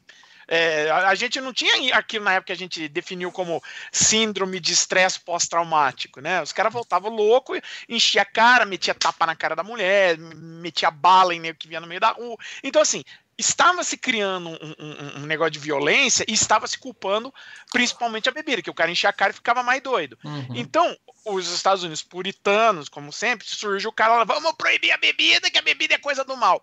é, 0.54 0.90
a, 0.90 1.14
gente 1.14 1.40
não 1.40 1.50
tinha 1.50 1.96
aquilo 1.96 2.26
na 2.26 2.34
época 2.34 2.48
que 2.48 2.52
a 2.52 2.56
gente 2.56 2.86
definiu 2.86 3.32
como 3.32 3.62
síndrome 3.90 4.60
de 4.60 4.74
estresse 4.74 5.18
pós-traumático, 5.18 6.20
né? 6.20 6.42
Os 6.42 6.52
caras 6.52 6.70
voltavam 6.70 7.10
louco, 7.10 7.54
enchia 7.88 8.20
a 8.20 8.26
cara, 8.26 8.66
metia 8.66 8.92
tapa 8.92 9.24
na 9.24 9.34
cara 9.34 9.56
da 9.56 9.62
mulher, 9.62 10.18
metia 10.18 10.90
bala 10.90 11.34
em 11.34 11.40
meio 11.40 11.54
que 11.54 11.66
vinha 11.66 11.80
no 11.80 11.86
meio 11.86 12.00
da 12.00 12.10
rua. 12.10 12.36
Então, 12.62 12.82
assim, 12.82 13.02
estava 13.38 13.82
se 13.82 13.96
criando 13.96 14.50
um, 14.50 14.74
um, 14.78 15.22
um, 15.22 15.26
negócio 15.26 15.52
de 15.52 15.58
violência 15.58 16.22
e 16.28 16.34
estava 16.34 16.66
se 16.66 16.76
culpando 16.76 17.32
principalmente 17.72 18.28
a 18.28 18.32
bebida, 18.32 18.60
que 18.60 18.68
o 18.68 18.74
cara 18.74 18.90
enchia 18.90 19.08
a 19.08 19.14
cara 19.14 19.32
e 19.32 19.36
ficava 19.36 19.62
mais 19.62 19.80
doido. 19.80 20.18
Uhum. 20.22 20.48
Então, 20.54 20.94
os 21.24 21.50
Estados 21.50 21.82
Unidos 21.82 22.02
puritanos, 22.02 22.90
como 22.90 23.10
sempre, 23.10 23.46
surge 23.48 23.88
o 23.88 23.92
cara 23.92 24.16
lá, 24.16 24.24
vamos 24.24 24.52
proibir 24.52 24.92
a 24.92 24.98
bebida, 24.98 25.50
que 25.50 25.58
a 25.58 25.62
bebida 25.62 25.94
é 25.94 25.98
coisa 25.98 26.22
do 26.22 26.36
mal. 26.36 26.62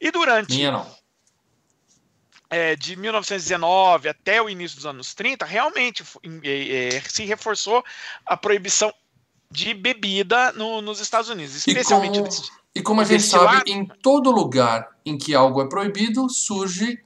E 0.00 0.10
durante. 0.10 0.56
Minha 0.56 0.72
não. 0.72 1.07
É, 2.50 2.74
de 2.76 2.96
1919 2.96 4.08
até 4.08 4.40
o 4.40 4.48
início 4.48 4.76
dos 4.76 4.86
anos 4.86 5.12
30, 5.12 5.44
realmente 5.44 6.02
é, 6.42 6.96
é, 6.96 7.00
se 7.02 7.26
reforçou 7.26 7.84
a 8.24 8.38
proibição 8.38 8.90
de 9.50 9.74
bebida 9.74 10.52
no, 10.52 10.80
nos 10.80 11.00
Estados 11.00 11.28
Unidos, 11.28 11.54
especialmente. 11.56 12.18
E 12.18 12.22
como, 12.22 12.30
e 12.76 12.82
como 12.82 13.00
a 13.02 13.04
gente 13.04 13.22
sabe, 13.22 13.70
em 13.70 13.84
todo 13.84 14.30
lugar 14.30 14.88
em 15.04 15.18
que 15.18 15.34
algo 15.34 15.60
é 15.60 15.68
proibido, 15.68 16.28
surge 16.30 16.98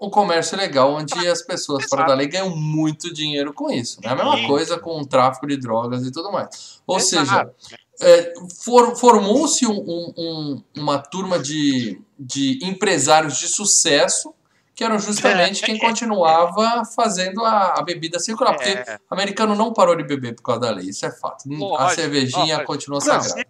o 0.00 0.08
comércio 0.08 0.56
legal, 0.56 0.94
onde 0.94 1.28
as 1.28 1.42
pessoas 1.42 1.84
fora 1.84 2.06
da 2.06 2.14
lei 2.14 2.26
ganham 2.26 2.56
muito 2.56 3.12
dinheiro 3.12 3.52
com 3.52 3.70
isso. 3.70 3.98
É 4.02 4.08
a 4.08 4.16
mesma 4.16 4.46
coisa 4.46 4.78
com 4.78 4.98
o 4.98 5.06
tráfico 5.06 5.46
de 5.46 5.58
drogas 5.58 6.06
e 6.06 6.10
tudo 6.10 6.32
mais. 6.32 6.80
Ou 6.86 6.96
Exato. 6.96 7.54
seja, 7.58 7.78
é, 8.00 8.32
for, 8.64 8.96
formou-se 8.96 9.66
um, 9.66 9.78
um, 10.16 10.62
uma 10.74 10.98
turma 10.98 11.38
de, 11.38 12.00
de 12.18 12.58
empresários 12.62 13.38
de 13.38 13.46
sucesso 13.46 14.34
que 14.74 14.84
eram 14.84 14.98
justamente 14.98 15.62
é, 15.62 15.66
quem 15.66 15.78
continuava 15.78 16.84
fazendo 16.84 17.44
a, 17.44 17.78
a 17.78 17.82
bebida 17.82 18.18
circular. 18.18 18.54
Porque 18.54 18.70
é. 18.70 18.98
o 19.10 19.14
americano 19.14 19.54
não 19.54 19.72
parou 19.72 19.96
de 19.96 20.04
beber 20.04 20.34
por 20.34 20.42
causa 20.42 20.60
da 20.60 20.70
lei, 20.70 20.88
isso 20.88 21.04
é 21.04 21.10
fato. 21.10 21.44
Lógico, 21.46 21.76
a 21.76 21.90
cervejinha 21.90 22.54
lógico. 22.56 22.64
continua 22.64 23.00
sagrada. 23.00 23.46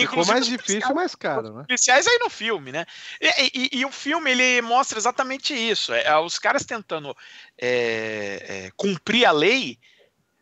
Ficou 0.00 0.26
mais 0.26 0.46
difícil, 0.46 0.94
mais 0.94 1.14
caro, 1.14 1.54
né? 1.54 1.64
Policiais 1.66 2.06
aí 2.06 2.18
no 2.18 2.28
filme, 2.28 2.70
né? 2.70 2.84
E, 3.18 3.28
e, 3.54 3.78
e, 3.78 3.84
o 3.86 3.90
filme 3.90 4.30
ele 4.30 4.60
mostra 4.60 4.98
exatamente 4.98 5.54
isso. 5.54 5.92
É, 5.94 6.04
é 6.04 6.18
os 6.18 6.38
caras 6.38 6.64
tentando 6.66 7.16
é, 7.56 8.66
é, 8.66 8.70
cumprir 8.76 9.24
a 9.24 9.30
lei, 9.30 9.78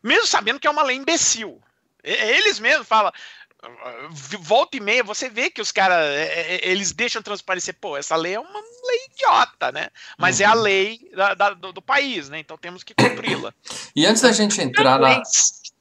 mesmo 0.02 0.26
sabendo 0.26 0.58
que 0.58 0.66
é 0.66 0.70
uma 0.70 0.82
lei 0.82 0.96
imbecil. 0.96 1.60
Eles 2.02 2.58
mesmos 2.58 2.86
falam. 2.86 3.12
Volta 4.40 4.76
e 4.76 4.80
meia, 4.80 5.02
você 5.02 5.28
vê 5.28 5.50
que 5.50 5.60
os 5.60 5.72
caras 5.72 5.96
é, 5.96 6.56
é, 6.56 6.68
eles 6.68 6.92
deixam 6.92 7.22
transparecer, 7.22 7.74
pô, 7.80 7.96
essa 7.96 8.16
lei 8.16 8.34
é 8.34 8.40
uma 8.40 8.60
lei 8.60 9.06
idiota, 9.10 9.72
né? 9.72 9.88
Mas 10.18 10.38
uhum. 10.38 10.44
é 10.44 10.48
a 10.48 10.54
uhum. 10.54 10.62
lei 10.62 11.10
da, 11.14 11.34
da, 11.34 11.50
do, 11.50 11.72
do, 11.72 11.82
país, 11.82 12.28
né? 12.28 12.38
Então 12.38 12.58
temos 12.58 12.82
que 12.82 12.94
cumpri-la. 12.94 13.52
E 13.94 14.06
antes 14.06 14.22
da 14.22 14.32
gente 14.32 14.60
entrar 14.60 14.94
a 14.94 14.96
lei, 14.96 15.16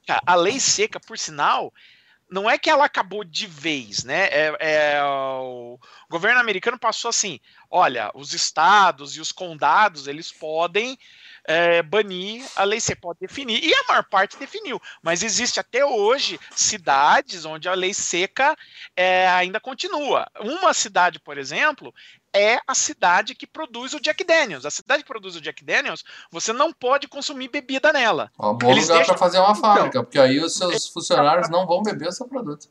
na. 0.08 0.22
A 0.25 0.36
lei 0.36 0.60
seca, 0.60 1.00
por 1.00 1.18
sinal, 1.18 1.74
não 2.30 2.50
é 2.50 2.58
que 2.58 2.70
ela 2.70 2.86
acabou 2.86 3.24
de 3.24 3.46
vez, 3.46 4.04
né? 4.04 4.28
É, 4.32 4.58
é, 4.60 5.04
o 5.04 5.80
governo 6.10 6.40
americano 6.40 6.80
passou 6.80 7.10
assim: 7.10 7.40
olha, 7.70 8.12
os 8.16 8.34
estados 8.34 9.16
e 9.16 9.22
os 9.22 9.32
condados 9.32 10.08
eles 10.08 10.32
podem 10.32 10.98
é, 11.46 11.82
banir 11.82 12.46
a 12.56 12.64
lei 12.64 12.80
seca, 12.80 13.02
pode 13.02 13.20
definir, 13.20 13.64
e 13.64 13.74
a 13.74 13.84
maior 13.88 14.04
parte 14.04 14.38
definiu, 14.38 14.82
mas 15.02 15.24
existe 15.24 15.60
até 15.60 15.86
hoje 15.86 16.40
cidades 16.52 17.46
onde 17.46 17.68
a 17.68 17.74
lei 17.74 17.94
seca 17.94 18.56
é, 18.96 19.28
ainda 19.30 19.60
continua. 19.60 20.28
Uma 20.40 20.74
cidade, 20.74 21.20
por 21.20 21.38
exemplo, 21.38 21.94
é 22.34 22.60
a 22.68 22.74
cidade 22.74 23.36
que 23.36 23.46
produz 23.46 23.94
o 23.94 24.00
Jack 24.00 24.24
Daniels. 24.24 24.66
A 24.66 24.72
cidade 24.72 25.04
que 25.04 25.08
produz 25.08 25.36
o 25.36 25.42
Jack 25.42 25.64
Daniels, 25.64 26.04
você 26.32 26.52
não 26.52 26.74
pode 26.74 27.08
consumir 27.08 27.50
bebida 27.50 27.94
nela. 27.94 28.32
Um 28.40 28.54
bom 28.56 28.72
Eles 28.72 28.84
lugar 28.86 28.98
deixam... 28.98 29.16
para 29.16 29.20
fazer 29.20 29.40
uma 29.40 29.56
fábrica, 29.56 29.88
então, 29.90 30.04
porque 30.04 30.20
aí 30.20 30.40
os 30.40 30.56
seus 30.56 30.88
funcionários 30.90 31.50
não 31.50 31.68
vão 31.68 31.84
beber 31.84 32.08
o 32.08 32.12
seu 32.12 32.28
produto. 32.28 32.68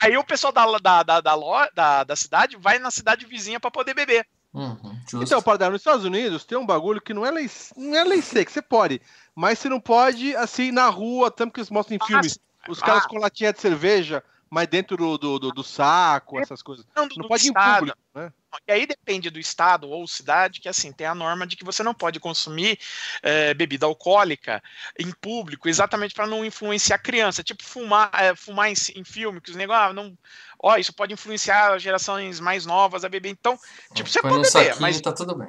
Aí 0.00 0.16
o 0.16 0.24
pessoal 0.24 0.52
da, 0.52 0.66
da, 0.78 1.02
da, 1.02 1.20
da, 1.20 1.70
da, 1.74 2.04
da 2.04 2.16
cidade 2.16 2.56
vai 2.56 2.78
na 2.78 2.90
cidade 2.90 3.26
vizinha 3.26 3.60
para 3.60 3.70
poder 3.70 3.94
beber. 3.94 4.26
Uhum, 4.54 5.00
então, 5.22 5.40
para 5.40 5.70
nos 5.70 5.80
Estados 5.80 6.04
Unidos 6.04 6.44
tem 6.44 6.58
um 6.58 6.66
bagulho 6.66 7.00
que 7.00 7.14
não 7.14 7.24
é 7.24 7.30
lei, 7.30 7.50
não 7.74 7.96
é 7.96 8.04
lei 8.04 8.20
seca, 8.20 8.50
você 8.50 8.60
pode, 8.60 9.00
mas 9.34 9.58
você 9.58 9.68
não 9.68 9.80
pode, 9.80 10.36
assim, 10.36 10.70
na 10.70 10.90
rua, 10.90 11.30
tanto 11.30 11.54
que 11.54 11.60
eles 11.60 11.70
mostram 11.70 11.96
em 11.96 12.06
filmes, 12.06 12.38
os 12.68 12.78
caras 12.78 13.04
ah. 13.04 13.08
com 13.08 13.16
latinha 13.16 13.50
de 13.50 13.60
cerveja, 13.60 14.22
mas 14.50 14.68
dentro 14.68 14.94
do, 14.94 15.16
do, 15.16 15.38
do, 15.38 15.52
do 15.52 15.64
saco, 15.64 16.38
essas 16.38 16.62
coisas. 16.62 16.86
Não, 16.94 17.08
não 17.16 17.26
pode 17.26 17.46
ir 17.46 17.50
em 17.50 17.54
público, 17.54 17.98
né? 18.14 18.30
E 18.66 18.72
aí 18.72 18.86
depende 18.86 19.30
do 19.30 19.38
estado 19.38 19.88
ou 19.88 20.06
cidade, 20.06 20.60
que 20.60 20.68
assim, 20.68 20.92
tem 20.92 21.06
a 21.06 21.14
norma 21.14 21.46
de 21.46 21.56
que 21.56 21.64
você 21.64 21.82
não 21.82 21.94
pode 21.94 22.20
consumir 22.20 22.78
é, 23.22 23.54
bebida 23.54 23.86
alcoólica 23.86 24.62
em 24.98 25.10
público, 25.10 25.68
exatamente 25.68 26.14
para 26.14 26.26
não 26.26 26.44
influenciar 26.44 26.96
a 26.96 26.98
criança. 26.98 27.42
Tipo, 27.42 27.64
fumar, 27.64 28.10
é, 28.14 28.34
fumar 28.34 28.70
em, 28.70 28.74
em, 28.94 29.04
filme, 29.04 29.40
que 29.40 29.50
os 29.50 29.56
negócios, 29.56 29.90
ah, 29.90 29.92
não. 29.92 30.16
Ó, 30.62 30.76
isso 30.76 30.92
pode 30.92 31.12
influenciar 31.12 31.78
gerações 31.78 32.40
mais 32.40 32.66
novas 32.66 33.04
a 33.04 33.08
beber. 33.08 33.30
Então, 33.30 33.58
tipo, 33.94 34.08
você 34.08 34.20
pode 34.20 34.42
beber, 34.42 34.78
mas. 34.80 35.00
Tá 35.00 35.12
tudo 35.12 35.34
bem. 35.34 35.48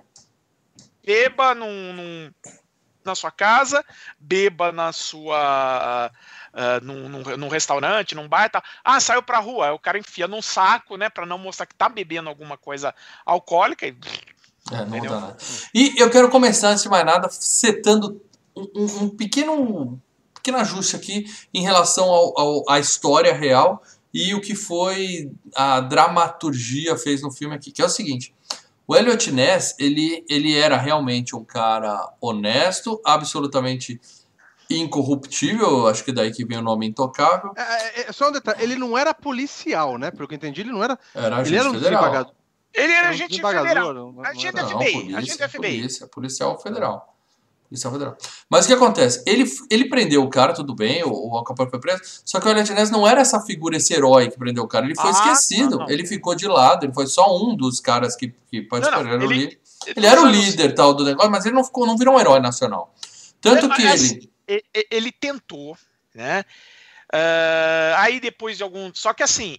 Beba 1.06 1.54
num, 1.54 1.94
num, 1.94 2.32
na 3.04 3.14
sua 3.14 3.32
casa, 3.32 3.84
beba 4.18 4.72
na 4.72 4.94
sua 4.94 6.10
uh, 6.54 6.84
num, 6.84 7.10
num, 7.10 7.38
num, 7.38 7.48
restaurante, 7.48 8.16
num 8.16 8.28
bar 8.28 8.46
e 8.46 8.50
tal. 8.50 8.64
Ah, 8.84 9.00
saiu 9.00 9.24
pra 9.24 9.40
rua. 9.40 9.68
Aí 9.68 9.72
o 9.72 9.80
cara 9.80 9.98
enfia 9.98 10.28
num 10.28 10.42
saco, 10.42 10.96
né? 10.96 11.10
Pra 11.10 11.26
não 11.26 11.38
mostrar 11.38 11.66
que 11.66 11.76
tá 11.76 11.90
bebendo 11.90 12.30
alguma 12.30 12.58
coisa 12.58 12.94
alcoólica 13.26 13.88
e. 13.88 13.96
É, 14.72 14.86
não 14.86 15.00
dá 15.00 15.20
nada. 15.20 15.38
E 15.74 15.94
eu 16.02 16.10
quero 16.10 16.30
começar, 16.30 16.70
antes 16.70 16.84
de 16.84 16.90
mais 16.90 17.06
nada, 17.06 17.28
setando 17.30 18.22
um, 18.56 18.68
um, 18.76 19.04
um 19.04 19.10
pequeno, 19.10 20.02
pequeno 20.34 20.58
ajuste 20.58 20.96
aqui 20.96 21.26
em 21.54 21.64
relação 21.64 22.06
ao, 22.06 22.40
ao, 22.40 22.70
à 22.70 22.80
história 22.80 23.34
real 23.34 23.84
e 24.14 24.34
o 24.36 24.40
que 24.40 24.56
foi 24.56 25.32
a 25.56 25.82
dramaturgia 25.82 26.96
fez 26.96 27.22
no 27.22 27.32
filme 27.32 27.56
aqui, 27.56 27.72
que 27.72 27.82
é 27.82 27.86
o 27.86 27.90
seguinte. 27.90 28.34
O 28.86 28.96
Elliot 28.96 29.32
Ness, 29.32 29.76
ele, 29.80 30.24
ele 30.30 30.56
era 30.56 30.78
realmente 30.78 31.36
um 31.36 31.44
cara 31.44 32.14
honesto, 32.22 33.02
absolutamente 33.04 34.00
incorruptível, 34.70 35.88
acho 35.88 36.04
que 36.04 36.12
daí 36.12 36.32
que 36.32 36.46
vem 36.46 36.58
o 36.58 36.62
nome 36.62 36.88
intocável. 36.88 37.52
É, 37.56 37.62
é, 37.62 38.10
é, 38.10 38.12
só 38.12 38.30
um 38.30 38.32
detalhe, 38.32 38.64
ele 38.64 38.76
não 38.76 38.98
era 38.98 39.14
policial, 39.14 39.98
né? 39.98 40.12
Pelo 40.12 40.28
que 40.28 40.34
eu 40.34 40.38
entendi, 40.38 40.62
ele 40.62 40.72
não 40.72 40.84
era. 40.84 40.98
Era 41.14 41.38
agente 41.38 41.50
ele 41.50 41.60
era 41.60 41.70
um 41.70 41.74
federal. 41.74 42.36
Ele 42.74 42.94
era 42.94 43.10
agente 43.10 43.36
federal. 43.36 43.94
Não, 43.94 44.12
não 44.12 44.26
agente 44.26 44.56
não, 44.56 44.70
FBI. 44.70 44.94
Polícia, 44.94 45.18
agente 45.18 45.48
FBI. 45.48 45.60
Polícia, 45.60 46.08
policial 46.08 46.60
federal. 46.60 47.16
Policial 47.70 47.94
federal. 47.94 48.18
Mas 48.50 48.66
o 48.66 48.68
que 48.68 48.74
acontece? 48.74 49.24
Ele, 49.28 49.46
ele 49.70 49.86
prendeu 49.86 50.24
o 50.24 50.30
cara, 50.30 50.54
tudo 50.54 50.76
bem, 50.76 51.04
o, 51.04 51.12
o 51.12 51.38
Al 51.38 51.44
Capone 51.44 51.70
foi 51.70 51.80
preso, 51.80 52.02
só 52.26 52.40
que 52.40 52.48
o 52.48 52.50
Elliot 52.50 52.74
Ness 52.74 52.90
não 52.90 53.08
era 53.08 53.22
essa 53.22 53.40
figura, 53.42 53.78
esse 53.78 53.94
herói 53.94 54.30
que 54.30 54.38
prendeu 54.38 54.64
o 54.64 54.68
cara. 54.68 54.86
Ele 54.86 54.96
foi 54.96 55.10
ah, 55.10 55.12
esquecido. 55.12 55.86
Ele 55.88 56.06
ficou 56.06 56.36
de 56.36 56.48
lado, 56.48 56.86
ele 56.86 56.94
foi 56.94 57.06
só 57.06 57.36
um 57.38 57.56
dos 57.56 57.80
caras 57.80 58.16
que, 58.16 58.34
que 58.50 58.62
pode 58.62 58.90
não, 58.90 59.02
ele, 59.02 59.26
ele, 59.26 59.60
ele 59.96 60.06
era 60.06 60.22
o 60.22 60.26
líder 60.26 60.74
tal 60.74 60.94
do 60.94 61.04
negócio, 61.04 61.32
mas 61.32 61.46
ele 61.46 61.56
não 61.56 61.64
ficou, 61.64 61.86
não 61.86 61.98
virou 61.98 62.16
um 62.16 62.20
herói 62.20 62.40
nacional. 62.40 62.94
Tanto 63.40 63.70
que 63.70 63.82
ele 63.82 64.33
ele 64.90 65.12
tentou, 65.12 65.78
né? 66.14 66.44
Uh, 67.14 67.94
aí 67.98 68.20
depois 68.20 68.58
de 68.58 68.64
algum. 68.64 68.92
Só 68.94 69.14
que 69.14 69.24
assim. 69.24 69.58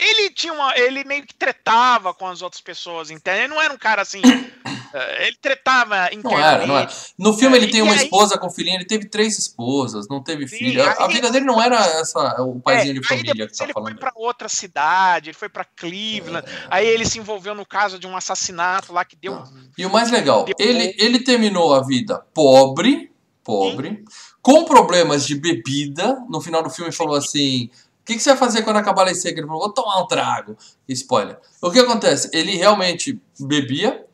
Ele 0.00 0.30
tinha 0.30 0.52
uma. 0.52 0.78
Ele 0.78 1.02
meio 1.02 1.26
que 1.26 1.34
tretava 1.34 2.14
com 2.14 2.26
as 2.26 2.40
outras 2.40 2.62
pessoas, 2.62 3.10
entende? 3.10 3.40
Ele 3.40 3.48
não 3.48 3.60
era 3.60 3.74
um 3.74 3.76
cara 3.76 4.00
assim. 4.00 4.20
uh, 4.20 4.98
ele 5.20 5.36
tretava. 5.42 6.08
Não 6.22 6.38
era, 6.38 6.66
não 6.66 6.78
era. 6.78 6.88
No 7.18 7.34
filme 7.34 7.56
ele 7.56 7.66
tem 7.66 7.82
uma 7.82 7.92
aí, 7.92 8.04
esposa 8.04 8.38
com 8.38 8.48
filhinha, 8.48 8.76
ele 8.76 8.86
teve 8.86 9.08
três 9.08 9.36
esposas, 9.36 10.06
não 10.08 10.22
teve 10.22 10.46
filho. 10.46 10.80
Aí, 10.80 10.94
a 10.98 11.08
vida 11.08 11.30
dele 11.32 11.44
não 11.44 11.60
era 11.60 11.76
essa, 12.00 12.40
o 12.40 12.60
paizinho 12.60 12.92
é, 12.92 13.00
de 13.00 13.06
família 13.06 13.48
que 13.48 13.58
tá 13.58 13.64
ele 13.64 13.72
falando. 13.72 13.88
Ele 13.88 14.00
foi 14.00 14.10
para 14.10 14.12
outra 14.14 14.48
cidade, 14.48 15.30
ele 15.30 15.36
foi 15.36 15.48
para 15.48 15.64
Cleveland, 15.64 16.48
é. 16.48 16.66
aí 16.70 16.86
ele 16.86 17.04
se 17.04 17.18
envolveu 17.18 17.54
no 17.54 17.66
caso 17.66 17.98
de 17.98 18.06
um 18.06 18.16
assassinato 18.16 18.92
lá 18.92 19.04
que 19.04 19.16
deu. 19.16 19.34
Ah. 19.34 19.50
E 19.76 19.84
o 19.84 19.90
mais 19.90 20.12
legal, 20.12 20.46
ele, 20.58 20.94
ele 20.96 21.18
terminou 21.18 21.74
a 21.74 21.82
vida 21.82 22.24
pobre 22.32 23.10
pobre, 23.48 24.04
com 24.42 24.66
problemas 24.66 25.24
de 25.24 25.34
bebida. 25.34 26.22
No 26.28 26.38
final 26.38 26.62
do 26.62 26.68
filme 26.68 26.92
falou 26.92 27.16
assim: 27.16 27.70
o 28.02 28.04
que, 28.04 28.14
que, 28.14 28.20
você 28.20 28.28
vai 28.30 28.38
fazer 28.38 28.62
quando 28.62 28.76
acabar 28.76 29.02
a 29.02 29.04
lei 29.06 29.14
seca? 29.14 29.40
Ele 29.40 29.46
falou: 29.46 29.62
vou 29.62 29.72
tomar 29.72 30.02
um 30.02 30.06
trago. 30.06 30.54
Spoiler. 30.86 31.38
O 31.62 31.70
que 31.70 31.78
acontece? 31.78 32.28
Ele 32.34 32.54
realmente 32.56 33.18
bebia, 33.40 34.04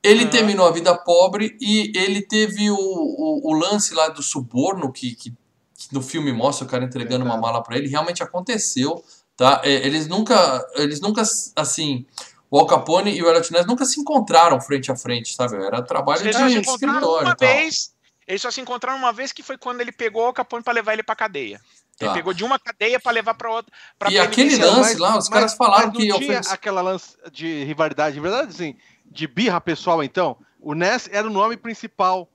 ele 0.00 0.24
uhum. 0.24 0.30
terminou 0.30 0.68
a 0.68 0.70
vida 0.70 0.96
pobre 0.96 1.56
e 1.60 1.92
ele 1.96 2.22
teve 2.22 2.70
o, 2.70 2.76
o, 2.76 3.50
o 3.50 3.52
lance 3.52 3.92
lá 3.94 4.10
do 4.10 4.22
suborno 4.22 4.92
que, 4.92 5.16
que, 5.16 5.30
que, 5.76 5.92
no 5.92 6.00
filme 6.00 6.32
mostra 6.32 6.64
o 6.64 6.70
cara 6.70 6.84
entregando 6.84 7.24
uma 7.24 7.36
mala 7.36 7.60
para 7.60 7.76
ele. 7.76 7.88
Realmente 7.88 8.22
aconteceu. 8.22 9.02
Tá? 9.36 9.60
É, 9.64 9.70
eles 9.86 10.06
nunca, 10.06 10.66
eles 10.76 11.00
nunca, 11.00 11.22
assim, 11.54 12.04
o 12.50 12.58
Al 12.58 12.66
Capone 12.66 13.12
e 13.12 13.22
o 13.22 13.28
Elliot 13.28 13.52
Ness 13.52 13.66
nunca 13.66 13.84
se 13.84 14.00
encontraram 14.00 14.60
frente 14.60 14.90
a 14.90 14.96
frente, 14.96 15.34
sabe? 15.34 15.56
Era 15.56 15.82
trabalho 15.82 16.22
de 16.22 16.30
escritório. 16.30 17.26
Uma 17.26 17.36
vez, 17.38 17.92
eles 18.28 18.42
só 18.42 18.50
se 18.50 18.60
encontraram 18.60 18.98
uma 18.98 19.12
vez 19.12 19.32
que 19.32 19.42
foi 19.42 19.56
quando 19.56 19.80
ele 19.80 19.90
pegou 19.90 20.28
o 20.28 20.32
Capone 20.34 20.62
para 20.62 20.74
levar 20.74 20.92
ele 20.92 21.02
para 21.02 21.16
cadeia. 21.16 21.58
Ele 21.98 22.10
tá. 22.10 22.14
pegou 22.14 22.34
de 22.34 22.44
uma 22.44 22.58
cadeia 22.58 23.00
para 23.00 23.10
levar 23.10 23.34
para 23.34 23.50
outra. 23.50 23.72
Pra 23.98 24.10
e 24.10 24.18
aquele 24.18 24.54
lance 24.56 24.80
mas, 24.80 24.98
lá, 24.98 25.08
os 25.10 25.14
mas, 25.14 25.28
caras 25.28 25.54
falaram 25.54 25.90
que 25.90 26.06
eu 26.06 26.18
tinha 26.18 26.40
aquela 26.40 26.82
lance 26.82 27.16
de 27.32 27.64
rivalidade, 27.64 28.14
de 28.14 28.20
verdade, 28.20 28.50
assim, 28.50 28.76
de 29.06 29.26
birra 29.26 29.60
pessoal, 29.60 30.04
então. 30.04 30.36
O 30.60 30.74
Ness 30.74 31.08
era 31.10 31.26
o 31.26 31.30
nome 31.30 31.56
principal. 31.56 32.28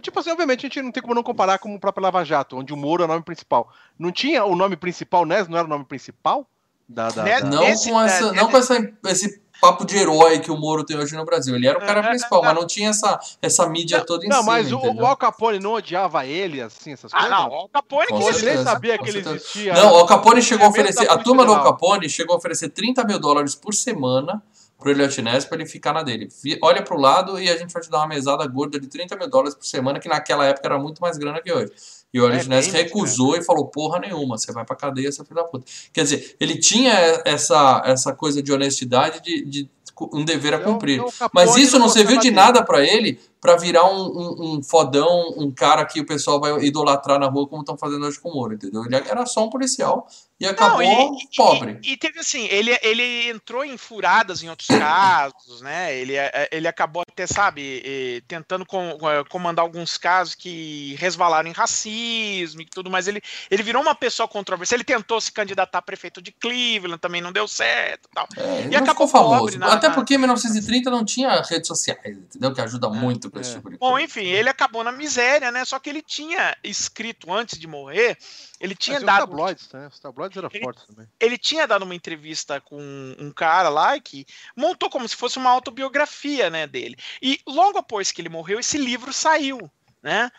Tipo 0.00 0.20
assim, 0.20 0.30
obviamente 0.30 0.60
a 0.60 0.68
gente 0.68 0.80
não 0.82 0.92
tem 0.92 1.02
como 1.02 1.14
não 1.14 1.22
comparar 1.22 1.58
com 1.58 1.74
o 1.74 1.80
próprio 1.80 2.04
Lava 2.04 2.24
Jato, 2.24 2.56
onde 2.56 2.72
o 2.72 2.76
Moro 2.76 3.02
é 3.02 3.06
o 3.06 3.08
nome 3.08 3.24
principal. 3.24 3.72
Não 3.98 4.12
tinha 4.12 4.44
o 4.44 4.54
nome 4.54 4.76
principal, 4.76 5.26
Ness 5.26 5.48
não 5.48 5.58
era 5.58 5.66
o 5.66 5.70
nome 5.70 5.84
principal? 5.84 6.48
Da, 6.88 7.08
da, 7.08 7.24
da... 7.24 7.40
Não, 7.40 7.60
com 7.60 8.00
essa, 8.00 8.32
não 8.32 8.50
com 8.50 8.56
essa, 8.56 8.92
esse 9.06 9.42
papo 9.60 9.84
de 9.84 9.96
herói 9.96 10.38
que 10.40 10.50
o 10.50 10.56
Moro 10.56 10.84
tem 10.84 10.96
hoje 10.96 11.14
no 11.16 11.24
Brasil. 11.24 11.54
Ele 11.54 11.66
era 11.66 11.78
o 11.78 11.80
cara 11.80 12.02
principal, 12.02 12.42
mas 12.42 12.54
não 12.54 12.66
tinha 12.66 12.90
essa, 12.90 13.18
essa 13.42 13.68
mídia 13.68 14.00
toda 14.04 14.24
em 14.24 14.28
Não, 14.28 14.40
cima, 14.40 14.52
mas 14.52 14.72
o, 14.72 14.76
entendeu? 14.78 15.02
o 15.02 15.06
Al 15.06 15.16
Capone 15.16 15.58
não 15.58 15.72
odiava 15.74 16.24
ele, 16.26 16.60
assim, 16.60 16.92
essas 16.92 17.12
Ah, 17.14 17.18
coisas? 17.20 17.38
não, 17.38 17.48
o 17.48 17.54
Al 17.54 17.68
Capone 17.68 18.06
Com 18.08 18.18
que 18.18 18.24
Ele 18.28 18.54
nem 18.54 18.64
sabia 18.64 18.98
que 18.98 19.08
ele 19.10 19.18
existia. 19.18 19.74
Não, 19.74 19.92
o 19.92 19.96
Al 19.98 20.06
Capone 20.06 20.40
chegou 20.42 20.64
a 20.64 20.68
É 20.68 20.70
oferecer. 20.70 21.10
A 21.10 21.18
turma 21.18 21.44
do 21.44 21.52
Al 21.52 21.62
Capone 21.62 22.08
chegou 22.08 22.34
a 22.34 22.38
oferecer 22.38 22.70
30 22.70 23.04
mil 23.04 23.18
dólares 23.18 23.54
por 23.54 23.74
semana 23.74 24.42
pro 24.80 24.90
Elliot 24.90 25.22
Ness 25.22 25.44
pra 25.44 25.58
ele 25.58 25.66
ficar 25.68 25.92
na 25.92 26.02
dele. 26.02 26.28
Olha 26.62 26.82
pro 26.82 26.98
lado 26.98 27.38
e 27.40 27.48
a 27.48 27.56
gente 27.56 27.72
vai 27.72 27.82
te 27.82 27.90
dar 27.90 27.98
uma 27.98 28.08
mesada 28.08 28.44
gorda 28.46 28.80
de 28.80 28.88
30 28.88 29.14
mil 29.16 29.28
dólares 29.28 29.54
por 29.54 29.64
semana, 29.64 30.00
que 30.00 30.08
naquela 30.08 30.44
época 30.46 30.66
era 30.66 30.78
muito 30.78 31.00
mais 31.00 31.16
grana 31.18 31.40
que 31.40 31.52
hoje. 31.52 31.70
E 32.12 32.20
o 32.20 32.26
Elliot 32.26 32.46
É, 32.46 32.48
Ness 32.48 32.66
recusou 32.72 33.36
e 33.36 33.44
falou: 33.44 33.66
porra 33.68 34.00
nenhuma, 34.00 34.36
você 34.36 34.50
vai 34.52 34.64
pra 34.64 34.74
cadeia, 34.74 35.12
seu 35.12 35.24
filho 35.24 35.36
da 35.36 35.44
puta. 35.44 35.64
Quer 35.92 36.02
dizer, 36.02 36.36
ele 36.40 36.58
tinha 36.58 36.92
essa, 37.24 37.82
essa 37.84 38.12
coisa 38.12 38.42
de 38.42 38.52
honestidade, 38.52 39.22
de, 39.22 39.44
de 39.44 39.70
um 40.12 40.24
dever 40.24 40.54
a 40.54 40.56
Então, 40.56 40.72
cumprir. 40.72 40.94
então 40.94 41.08
o 41.08 41.12
Capone 41.12 41.30
Mas 41.46 41.56
isso 41.56 41.78
não 41.78 41.88
serviu 41.88 42.18
de 42.18 42.30
nada 42.30 42.64
pra 42.64 42.82
ele 42.82 43.20
pra 43.40 43.56
virar 43.56 43.84
um, 43.86 44.02
um, 44.06 44.56
um 44.58 44.62
fodão, 44.62 45.34
um 45.36 45.50
cara 45.50 45.84
que 45.86 46.00
o 46.00 46.06
pessoal 46.06 46.38
vai 46.40 46.52
idolatrar 46.64 47.18
na 47.18 47.26
rua 47.26 47.48
como 47.48 47.62
estão 47.62 47.76
fazendo 47.78 48.04
hoje 48.06 48.20
com 48.20 48.28
o 48.30 48.34
Moro, 48.34 48.54
entendeu? 48.54 48.84
Ele 48.84 48.96
era 48.96 49.24
só 49.26 49.44
um 49.44 49.48
policial 49.50 50.06
e 50.38 50.46
acabou 50.46 50.82
Não, 50.82 51.14
e- 51.16 51.36
pobre. 51.36 51.80
E, 51.82 51.92
e 51.92 51.96
teve 51.96 52.18
assim, 52.20 52.46
ele, 52.50 52.76
ele 52.82 53.28
entrou 53.30 53.64
em 53.64 53.76
furadas 53.76 54.42
em 54.42 54.48
outros 54.50 54.68
casos, 54.68 55.60
né? 55.62 55.94
Ele, 55.96 56.14
ele 56.50 56.68
acabou 56.68 57.02
até, 57.02 57.26
sabe, 57.26 58.22
tentando 58.28 58.64
com- 58.66 58.98
eh, 59.08 59.24
comandar 59.28 59.64
alguns 59.64 59.96
casos 59.98 60.34
que 60.34 60.94
resvalaram 60.98 61.48
em 61.48 61.52
racismo 61.52 62.60
e 62.62 62.66
tudo 62.66 62.90
mais. 62.90 63.06
Ele, 63.08 63.20
ele 63.50 63.62
virou 63.62 63.82
uma 63.82 63.94
pessoa 63.94 64.26
controversa. 64.28 64.74
Ele 64.74 64.84
tentou 64.84 65.20
se 65.20 65.32
candidatar 65.32 65.78
a 65.78 65.82
prefeito 65.82 66.20
de 66.22 66.32
Cleveland, 66.32 66.98
também 67.00 67.20
não 67.20 67.32
deu 67.32 67.46
certo 67.48 68.08
e 68.10 68.14
tal. 68.14 68.26
É, 68.36 68.68
e 68.68 68.76
acabou 68.76 69.08
famoso. 69.08 69.38
pobre 69.40 69.58
na- 69.58 69.72
Até 69.74 69.90
porque 69.90 70.14
em 70.14 70.18
1930 70.18 70.90
não 70.90 71.04
tinha 71.04 71.40
redes 71.42 71.68
sociais, 71.68 72.00
entendeu? 72.16 72.52
Que 72.52 72.60
ajuda 72.60 72.88
muito 72.88 73.29
com 73.30 73.40
esse 73.40 73.52
é. 73.52 73.54
tipo 73.54 73.70
de 73.70 73.78
Bom, 73.78 73.92
coisa. 73.92 74.04
enfim, 74.04 74.24
ele 74.24 74.48
acabou 74.48 74.82
na 74.84 74.92
miséria, 74.92 75.50
né? 75.50 75.64
Só 75.64 75.78
que 75.78 75.88
ele 75.88 76.02
tinha 76.02 76.56
escrito 76.64 77.32
antes 77.32 77.58
de 77.58 77.66
morrer, 77.66 78.18
ele 78.60 78.74
tinha 78.74 78.94
Mas 78.94 79.02
e 79.02 79.04
os 79.04 79.06
dado 79.06 79.20
tabloides, 79.20 79.72
né? 79.72 79.86
Os 79.86 79.98
tabloides 79.98 80.36
eram 80.36 80.50
Ele- 80.52 80.64
fortes 80.64 80.84
também. 80.86 81.06
ele 81.20 81.38
tinha 81.38 81.66
dado 81.66 81.82
uma 81.82 81.94
entrevista 81.94 82.60
com 82.60 82.80
um 83.18 83.30
cara 83.32 83.68
lá 83.68 83.98
que 84.00 84.26
montou 84.56 84.90
como 84.90 85.08
se 85.08 85.16
fosse 85.16 85.38
uma 85.38 85.50
autobiografia, 85.50 86.50
né, 86.50 86.66
dele. 86.66 86.96
E 87.22 87.40
logo 87.46 87.78
após 87.78 88.10
que 88.12 88.20
ele 88.20 88.28
morreu, 88.28 88.58
esse 88.60 88.78
livro 88.78 89.12
saiu, 89.12 89.70
né? 90.02 90.30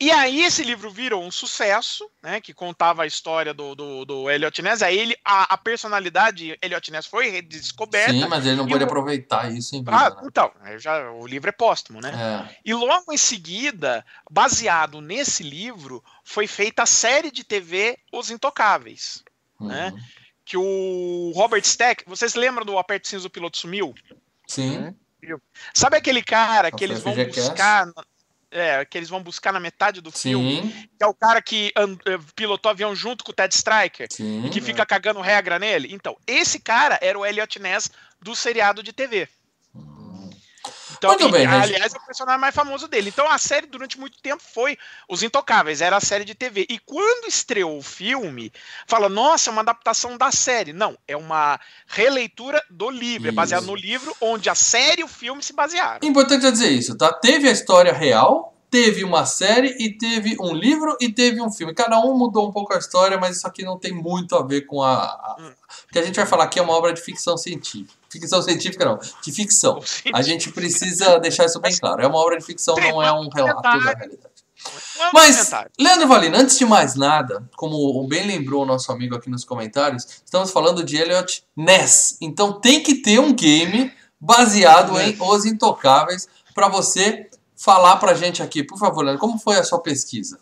E 0.00 0.12
aí 0.12 0.42
esse 0.44 0.62
livro 0.62 0.90
virou 0.90 1.24
um 1.24 1.30
sucesso, 1.30 2.08
né? 2.22 2.40
Que 2.40 2.54
contava 2.54 3.02
a 3.02 3.06
história 3.06 3.52
do, 3.52 3.74
do, 3.74 4.04
do 4.04 4.30
Elliot 4.30 4.62
Ness. 4.62 4.80
Aí 4.80 4.96
ele, 4.96 5.16
a, 5.24 5.54
a 5.54 5.58
personalidade 5.58 6.56
Elliot 6.62 6.90
Ness 6.92 7.06
foi 7.06 7.28
redescoberta. 7.30 8.12
Sim, 8.12 8.26
mas 8.28 8.46
ele 8.46 8.54
não 8.56 8.66
pôde 8.68 8.84
o- 8.84 8.86
aproveitar 8.86 9.50
isso 9.52 9.74
em 9.74 9.80
vida. 9.80 9.90
Ah, 9.96 10.10
né? 10.10 10.16
então, 10.24 10.52
já, 10.78 11.10
o 11.10 11.26
livro 11.26 11.48
é 11.48 11.52
póstumo, 11.52 12.00
né? 12.00 12.12
É. 12.14 12.56
E 12.64 12.72
logo 12.74 13.12
em 13.12 13.16
seguida, 13.16 14.06
baseado 14.30 15.00
nesse 15.00 15.42
livro, 15.42 16.02
foi 16.24 16.46
feita 16.46 16.84
a 16.84 16.86
série 16.86 17.30
de 17.32 17.42
TV 17.42 17.98
Os 18.12 18.30
Intocáveis. 18.30 19.24
né? 19.60 19.90
Uhum. 19.92 19.98
que 20.44 20.56
o 20.56 21.32
Robert 21.34 21.62
Stack, 21.64 22.04
vocês 22.06 22.34
lembram 22.36 22.64
do 22.64 22.78
Aperte 22.78 23.08
Cinza 23.08 23.26
o 23.26 23.30
Piloto 23.30 23.58
Sumiu? 23.58 23.92
Sim. 24.46 24.94
Sabe 25.74 25.96
aquele 25.96 26.22
cara 26.22 26.70
que 26.70 26.84
eles 26.84 27.00
vão 27.02 27.12
FGCast. 27.12 27.40
buscar, 27.50 27.86
na- 27.86 28.04
é, 28.50 28.84
que 28.84 28.96
eles 28.96 29.08
vão 29.08 29.22
buscar 29.22 29.52
na 29.52 29.60
metade 29.60 30.00
do 30.00 30.10
filme, 30.10 30.62
Sim. 30.62 30.88
que 30.96 31.04
é 31.04 31.06
o 31.06 31.14
cara 31.14 31.40
que 31.42 31.72
eh, 31.76 32.18
pilotou 32.34 32.70
avião 32.70 32.94
junto 32.94 33.22
com 33.22 33.30
o 33.30 33.34
Ted 33.34 33.54
Striker 33.54 34.08
Sim. 34.10 34.46
e 34.46 34.50
que 34.50 34.60
fica 34.60 34.86
cagando 34.86 35.20
regra 35.20 35.58
nele? 35.58 35.88
Então, 35.92 36.16
esse 36.26 36.58
cara 36.58 36.98
era 37.02 37.18
o 37.18 37.26
Elliot 37.26 37.58
Ness 37.58 37.90
do 38.20 38.34
seriado 38.34 38.82
de 38.82 38.92
TV. 38.92 39.28
Então, 40.98 41.10
Muito 41.10 41.28
e, 41.28 41.32
bem, 41.32 41.46
Regi. 41.46 41.74
aliás, 41.74 41.94
é 41.94 41.96
o 41.96 42.04
personagem 42.04 42.40
mais 42.40 42.54
famoso 42.54 42.88
dele. 42.88 43.08
Então, 43.08 43.30
a 43.30 43.38
série, 43.38 43.66
durante 43.66 43.98
muito 43.98 44.20
tempo, 44.20 44.42
foi 44.42 44.76
Os 45.08 45.22
Intocáveis, 45.22 45.80
era 45.80 45.96
a 45.96 46.00
série 46.00 46.24
de 46.24 46.34
TV. 46.34 46.66
E 46.68 46.78
quando 46.78 47.28
estreou 47.28 47.78
o 47.78 47.82
filme, 47.82 48.52
fala, 48.86 49.08
nossa, 49.08 49.48
é 49.48 49.52
uma 49.52 49.62
adaptação 49.62 50.18
da 50.18 50.30
série. 50.30 50.72
Não, 50.72 50.98
é 51.06 51.16
uma 51.16 51.58
releitura 51.86 52.62
do 52.68 52.90
livro. 52.90 53.28
É 53.28 53.32
baseado 53.32 53.62
Isso. 53.62 53.70
no 53.70 53.76
livro, 53.76 54.16
onde 54.20 54.50
a 54.50 54.54
série 54.54 55.00
e 55.00 55.04
o 55.04 55.08
filme 55.08 55.42
se 55.42 55.52
basearam. 55.52 56.00
Importante 56.02 56.46
é 56.46 56.50
dizer 56.50 56.70
isso, 56.70 56.96
tá? 56.96 57.12
Teve 57.12 57.48
a 57.48 57.52
história 57.52 57.92
real, 57.92 58.54
teve 58.70 59.04
uma 59.04 59.24
série 59.24 59.76
e 59.78 59.96
teve 59.96 60.36
um 60.40 60.54
livro 60.54 60.96
e 61.00 61.12
teve 61.12 61.40
um 61.40 61.50
filme. 61.50 61.74
Cada 61.74 62.00
um 62.00 62.16
mudou 62.16 62.48
um 62.48 62.52
pouco 62.52 62.74
a 62.74 62.78
história, 62.78 63.18
mas 63.18 63.36
isso 63.36 63.46
aqui 63.46 63.62
não 63.62 63.78
tem 63.78 63.92
muito 63.92 64.36
a 64.36 64.42
ver 64.42 64.62
com 64.62 64.82
a. 64.82 65.04
a... 65.04 65.36
Hum. 65.38 65.52
O 65.88 65.92
que 65.92 65.98
a 65.98 66.02
gente 66.02 66.16
vai 66.16 66.26
falar 66.26 66.44
aqui 66.44 66.58
é 66.58 66.62
uma 66.62 66.74
obra 66.74 66.92
de 66.92 67.00
ficção 67.00 67.36
científica. 67.36 67.97
Ficção 68.10 68.40
científica 68.40 68.84
não, 68.84 68.98
de 69.22 69.32
ficção. 69.32 69.82
A 70.14 70.22
gente 70.22 70.50
precisa 70.50 71.18
deixar 71.18 71.44
isso 71.44 71.60
bem 71.60 71.76
claro. 71.76 72.02
É 72.02 72.06
uma 72.06 72.18
obra 72.18 72.38
de 72.38 72.44
ficção, 72.44 72.74
não 72.76 73.02
é 73.02 73.12
um 73.12 73.28
relato 73.28 73.62
da 73.62 73.94
realidade. 73.94 74.38
É 74.98 75.10
Mas. 75.12 75.50
Leandro 75.78 76.08
Valina, 76.08 76.38
antes 76.38 76.58
de 76.58 76.64
mais 76.64 76.94
nada, 76.94 77.48
como 77.56 78.06
bem 78.08 78.26
lembrou 78.26 78.62
o 78.62 78.66
nosso 78.66 78.90
amigo 78.90 79.14
aqui 79.14 79.30
nos 79.30 79.44
comentários, 79.44 80.22
estamos 80.24 80.50
falando 80.50 80.82
de 80.82 80.96
Elliot 80.96 81.44
Ness. 81.56 82.16
Então 82.20 82.60
tem 82.60 82.82
que 82.82 82.96
ter 82.96 83.20
um 83.20 83.32
game 83.32 83.92
baseado 84.20 84.98
em 84.98 85.16
Os 85.20 85.44
Intocáveis 85.44 86.28
para 86.54 86.68
você 86.68 87.28
falar 87.56 87.96
pra 87.96 88.14
gente 88.14 88.42
aqui. 88.42 88.64
Por 88.64 88.78
favor, 88.78 89.02
Leandro, 89.02 89.20
como 89.20 89.38
foi 89.38 89.56
a 89.56 89.64
sua 89.64 89.80
pesquisa? 89.80 90.38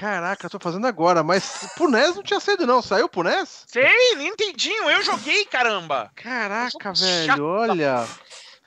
Caraca, 0.00 0.50
tô 0.50 0.58
fazendo 0.58 0.86
agora, 0.86 1.22
mas 1.22 1.68
pro 1.74 1.88
NES 1.88 2.16
não 2.16 2.22
tinha 2.22 2.38
saído 2.40 2.66
não. 2.66 2.82
Saiu 2.82 3.08
pro 3.08 3.22
NES? 3.22 3.64
Sei, 3.66 4.14
Nintendinho, 4.16 4.90
eu 4.90 5.02
joguei, 5.02 5.44
caramba. 5.46 6.10
Caraca, 6.14 6.92
velho, 6.92 7.44
olha. 7.44 8.06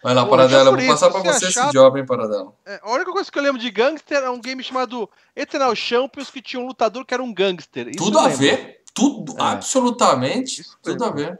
Vai 0.01 0.13
lá, 0.13 0.25
Paradela, 0.25 0.69
eu 0.71 0.77
vou 0.77 0.87
passar 0.87 1.09
pra 1.11 1.19
você 1.19 1.27
você 1.33 1.45
é 1.45 1.47
esse 1.49 1.51
chato. 1.59 1.73
job, 1.73 1.99
hein, 1.99 2.05
Paradela. 2.05 2.53
É, 2.65 2.79
a 2.81 2.91
única 2.91 3.11
coisa 3.11 3.29
que 3.31 3.37
eu 3.37 3.43
lembro 3.43 3.59
de 3.61 3.69
gangster 3.69 4.17
é 4.23 4.29
um 4.29 4.39
game 4.39 4.63
chamado 4.63 5.09
Eternal 5.35 5.75
Champions 5.75 6.29
que 6.29 6.41
tinha 6.41 6.61
um 6.61 6.65
lutador 6.65 7.05
que 7.05 7.13
era 7.13 7.21
um 7.21 7.33
gangster. 7.33 7.89
Isso 7.89 7.97
Tudo 7.97 8.17
a 8.17 8.23
lembro. 8.23 8.37
ver, 8.37 8.81
tudo, 8.93 9.35
É. 9.37 9.41
absolutamente, 9.43 10.61
Isso 10.61 10.77
tudo 10.81 11.03
a 11.03 11.09
ver. 11.11 11.39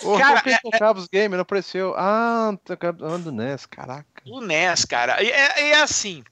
Pô, 0.00 0.16
Cara, 0.16 0.40
Cara, 0.40 0.42
quem 0.42 0.70
tocava 0.70 0.98
os 1.00 1.08
games, 1.08 1.32
não 1.32 1.40
apareceu. 1.40 1.92
Ah, 1.96 2.52
tocava 2.64 3.18
do 3.18 3.32
NES, 3.32 3.66
caraca. 3.66 4.06
O 4.26 4.40
NES, 4.40 4.84
cara. 4.84 5.20
E 5.22 5.28
é, 5.28 5.68
e 5.68 5.72
é 5.72 5.80
assim. 5.80 6.22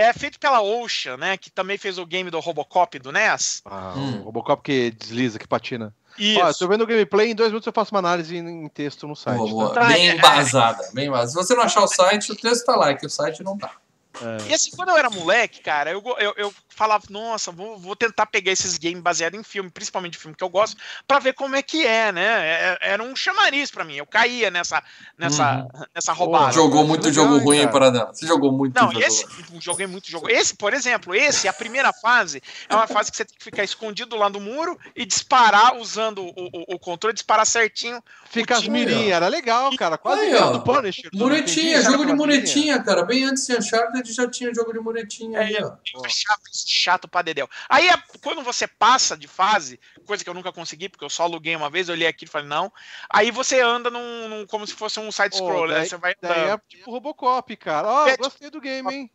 É 0.00 0.12
feito 0.12 0.38
pela 0.38 0.60
Ocean, 0.60 1.16
né? 1.16 1.36
Que 1.36 1.50
também 1.50 1.76
fez 1.76 1.98
o 1.98 2.06
game 2.06 2.30
do 2.30 2.38
Robocop 2.38 2.96
do 3.00 3.10
NES. 3.10 3.62
Ah, 3.64 3.94
Hum. 3.96 4.20
o 4.20 4.24
Robocop 4.26 4.62
que 4.62 4.92
desliza, 4.92 5.38
que 5.40 5.48
patina. 5.48 5.92
Isso. 6.16 6.40
Ó, 6.40 6.52
tô 6.52 6.68
vendo 6.68 6.82
o 6.82 6.86
gameplay, 6.86 7.30
em 7.30 7.34
dois 7.34 7.50
minutos 7.50 7.66
eu 7.66 7.72
faço 7.72 7.92
uma 7.92 7.98
análise 7.98 8.36
em, 8.36 8.68
texto 8.68 9.08
no 9.08 9.16
site. 9.16 9.38
Boa, 9.38 9.50
boa. 9.50 9.74
tá? 9.74 9.86
Bem 9.86 10.10
embasada, 10.10 10.88
bem 10.92 11.06
embasada. 11.08 11.30
Se 11.30 11.34
você 11.34 11.54
não 11.54 11.64
achar 11.64 11.82
o 11.82 11.88
site, 11.88 12.30
o 12.30 12.36
texto 12.36 12.64
tá 12.64 12.76
lá, 12.76 12.90
é 12.90 12.94
que 12.94 13.06
o 13.06 13.10
site 13.10 13.42
não 13.42 13.58
tá. 13.58 13.72
É. 14.20 14.50
E 14.50 14.54
assim, 14.54 14.70
quando 14.72 14.88
eu 14.90 14.96
era 14.96 15.10
moleque, 15.10 15.60
cara, 15.60 15.90
eu, 15.90 16.02
eu, 16.18 16.34
eu 16.36 16.54
falava, 16.78 17.04
nossa, 17.10 17.50
vou, 17.50 17.76
vou 17.76 17.96
tentar 17.96 18.26
pegar 18.26 18.52
esses 18.52 18.78
games 18.78 19.00
baseados 19.00 19.38
em 19.38 19.42
filme, 19.42 19.68
principalmente 19.68 20.16
filme 20.16 20.36
que 20.36 20.44
eu 20.44 20.48
gosto, 20.48 20.76
pra 21.08 21.18
ver 21.18 21.32
como 21.34 21.56
é 21.56 21.62
que 21.62 21.84
é, 21.84 22.12
né? 22.12 22.22
É- 22.22 22.78
Era 22.92 23.02
um 23.02 23.16
chamariz 23.16 23.68
pra 23.68 23.84
mim. 23.84 23.96
Eu 23.96 24.06
caía 24.06 24.48
nessa, 24.48 24.80
nessa, 25.18 25.66
nessa 25.92 26.12
roubada. 26.12 26.52
Jogou 26.52 26.80
mas 26.80 26.88
muito 26.88 27.08
legal, 27.08 27.24
jogo 27.26 27.38
ruim, 27.44 27.58
cara? 27.60 27.72
Paradela? 27.72 28.14
Você 28.14 28.26
jogou 28.26 28.52
muito 28.52 28.80
Não, 28.80 28.92
jogo 28.92 29.04
esse, 29.04 29.26
joguei 29.58 29.86
muito 29.88 30.08
jogo. 30.08 30.30
Esse, 30.30 30.54
por 30.54 30.72
exemplo, 30.72 31.14
esse, 31.14 31.48
a 31.48 31.52
primeira 31.52 31.92
fase, 31.92 32.40
é 32.68 32.74
uma 32.74 32.86
fase 32.86 33.10
que 33.10 33.16
você 33.16 33.24
tem 33.24 33.36
que 33.36 33.42
ficar 33.42 33.64
escondido 33.64 34.14
lá 34.16 34.30
no 34.30 34.38
muro 34.38 34.78
e 34.94 35.04
disparar 35.04 35.76
usando 35.76 36.22
o, 36.22 36.30
o, 36.36 36.74
o 36.74 36.78
controle, 36.78 37.12
disparar 37.12 37.44
certinho. 37.44 38.00
Fica 38.30 38.54
as 38.54 38.62
time, 38.62 38.78
mirinhas, 38.84 39.12
era 39.12 39.26
legal, 39.26 39.74
cara. 39.76 39.98
Quase 39.98 40.20
Aí, 40.20 40.34
ó. 40.36 40.52
do 40.52 40.60
Punisher. 40.60 41.10
Muretinha, 41.12 41.82
jogo 41.82 42.04
de 42.04 42.12
muretinha, 42.12 42.80
cara. 42.82 43.02
Bem 43.02 43.24
antes 43.24 43.46
de 43.46 43.56
Uncharted 43.56 44.12
já 44.12 44.30
tinha 44.30 44.54
jogo 44.54 44.72
de 44.72 44.78
muretinha 44.78 45.40
aí, 45.40 45.56
ó. 45.60 45.72
Eu 45.94 46.04
achava 46.04 46.40
isso 46.52 46.67
chato 46.70 47.08
pra 47.08 47.22
dedéu. 47.22 47.48
Aí, 47.68 47.88
a- 47.88 48.02
quando 48.22 48.42
você 48.42 48.66
passa 48.66 49.16
de 49.16 49.26
fase, 49.26 49.80
coisa 50.06 50.22
que 50.22 50.28
eu 50.28 50.34
nunca 50.34 50.52
consegui, 50.52 50.88
porque 50.88 51.04
eu 51.04 51.10
só 51.10 51.22
aluguei 51.24 51.56
uma 51.56 51.70
vez, 51.70 51.88
eu 51.88 51.94
olhei 51.94 52.06
aqui 52.06 52.24
e 52.24 52.28
falei, 52.28 52.48
não. 52.48 52.72
Aí 53.10 53.30
você 53.30 53.60
anda 53.60 53.90
num, 53.90 54.28
num- 54.28 54.46
como 54.46 54.66
se 54.66 54.74
fosse 54.74 55.00
um 55.00 55.10
side-scroller. 55.10 55.74
daí- 55.74 55.82
aí 55.84 55.88
você 55.88 55.96
vai 55.96 56.14
Daí 56.20 56.50
é 56.50 56.58
tipo 56.68 56.90
Robocop, 56.90 57.56
cara. 57.56 57.88
Ó, 57.88 58.08
É, 58.08 58.16
gostei 58.16 58.50
do 58.50 58.60
game, 58.60 58.92
hein? 58.94 59.10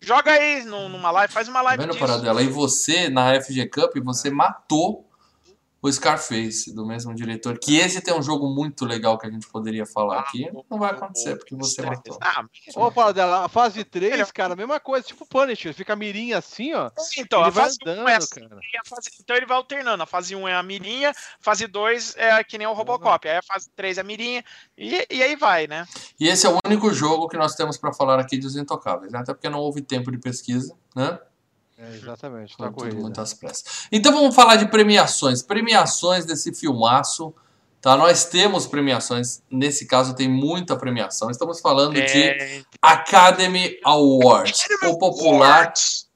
Joga 0.00 0.32
aí 0.32 0.64
num- 0.64 0.88
numa 0.88 1.10
live, 1.12 1.32
faz 1.32 1.46
uma 1.48 1.60
Tá 1.60 1.62
live 1.66 1.82
vendo, 1.84 1.92
disso. 1.92 2.04
Paradela? 2.04 2.42
E 2.42 2.48
você, 2.48 3.08
na 3.08 3.34
FG 3.34 3.66
Cup, 3.68 3.96
você 4.02 4.30
matou 4.30 5.08
o 5.82 5.90
Scarface, 5.92 6.72
do 6.72 6.86
mesmo 6.86 7.12
diretor. 7.12 7.58
Que 7.58 7.76
esse 7.76 8.00
tem 8.00 8.14
um 8.14 8.22
jogo 8.22 8.48
muito 8.54 8.84
legal 8.84 9.18
que 9.18 9.26
a 9.26 9.30
gente 9.30 9.48
poderia 9.48 9.84
falar 9.84 10.20
aqui. 10.20 10.48
Não 10.70 10.78
vai 10.78 10.92
acontecer, 10.92 11.34
porque 11.36 11.56
você 11.56 11.82
matou. 11.82 12.16
Ah, 12.22 12.44
Ô, 12.76 12.92
Paradela, 12.92 13.44
a 13.44 13.48
fase 13.48 13.82
3, 13.82 14.12
Melhor. 14.12 14.32
cara, 14.32 14.54
mesma 14.54 14.78
coisa, 14.78 15.04
tipo 15.04 15.26
Punisher. 15.26 15.74
Fica 15.74 15.94
a 15.94 15.96
mirinha 15.96 16.38
assim, 16.38 16.72
ó. 16.72 16.88
então, 17.18 17.40
ele 17.40 17.48
a 17.48 17.50
vai 17.50 17.64
fase 17.64 17.78
1 17.84 17.90
andando, 17.90 18.08
é 18.08 18.14
assim, 18.14 18.48
cara. 18.48 18.60
a 18.60 18.88
fase- 18.88 19.10
então 19.20 19.36
ele 19.36 19.46
vai 19.46 19.56
alternando. 19.56 20.02
A 20.04 20.06
fase 20.06 20.36
1 20.36 20.46
é 20.46 20.54
a 20.54 20.62
mirinha, 20.62 21.12
fase 21.40 21.66
2 21.66 22.14
é 22.16 22.44
que 22.44 22.56
nem 22.56 22.66
o 22.68 22.72
Robocop. 22.72 23.28
Aí 23.28 23.38
a 23.38 23.42
fase 23.42 23.68
3 23.74 23.98
é 23.98 24.00
a 24.02 24.04
mirinha, 24.04 24.44
e, 24.78 25.04
e 25.10 25.20
aí 25.22 25.34
vai, 25.34 25.66
né? 25.66 25.84
E 26.20 26.28
esse 26.28 26.46
é 26.46 26.48
o 26.48 26.58
único 26.64 26.94
jogo 26.94 27.28
que 27.28 27.36
nós 27.36 27.56
temos 27.56 27.76
pra 27.76 27.92
falar 27.92 28.20
aqui 28.20 28.38
dos 28.38 28.54
Intocáveis, 28.56 29.12
né? 29.12 29.18
Até 29.18 29.34
porque 29.34 29.48
não 29.48 29.58
houve 29.58 29.82
tempo 29.82 30.12
de 30.12 30.18
pesquisa, 30.18 30.76
né? 30.94 31.18
É, 31.82 31.94
exatamente, 31.96 32.56
tá 32.56 32.70
corrida. 32.70 32.96
muitas 32.96 33.34
pressas. 33.34 33.88
Então 33.90 34.12
vamos 34.12 34.34
falar 34.34 34.56
de 34.56 34.66
premiações. 34.66 35.42
Premiações 35.42 36.24
desse 36.24 36.54
filmaço 36.54 37.34
Tá? 37.82 37.96
Nós 37.96 38.24
temos 38.26 38.64
premiações, 38.64 39.42
nesse 39.50 39.86
caso 39.86 40.14
tem 40.14 40.28
muita 40.28 40.76
premiação. 40.76 41.28
Estamos 41.32 41.58
falando 41.60 41.96
É, 41.96 42.04
de 42.04 42.64
Academy 42.80 43.76
Awards, 43.84 44.62
o 44.84 44.96
popular 44.96 45.72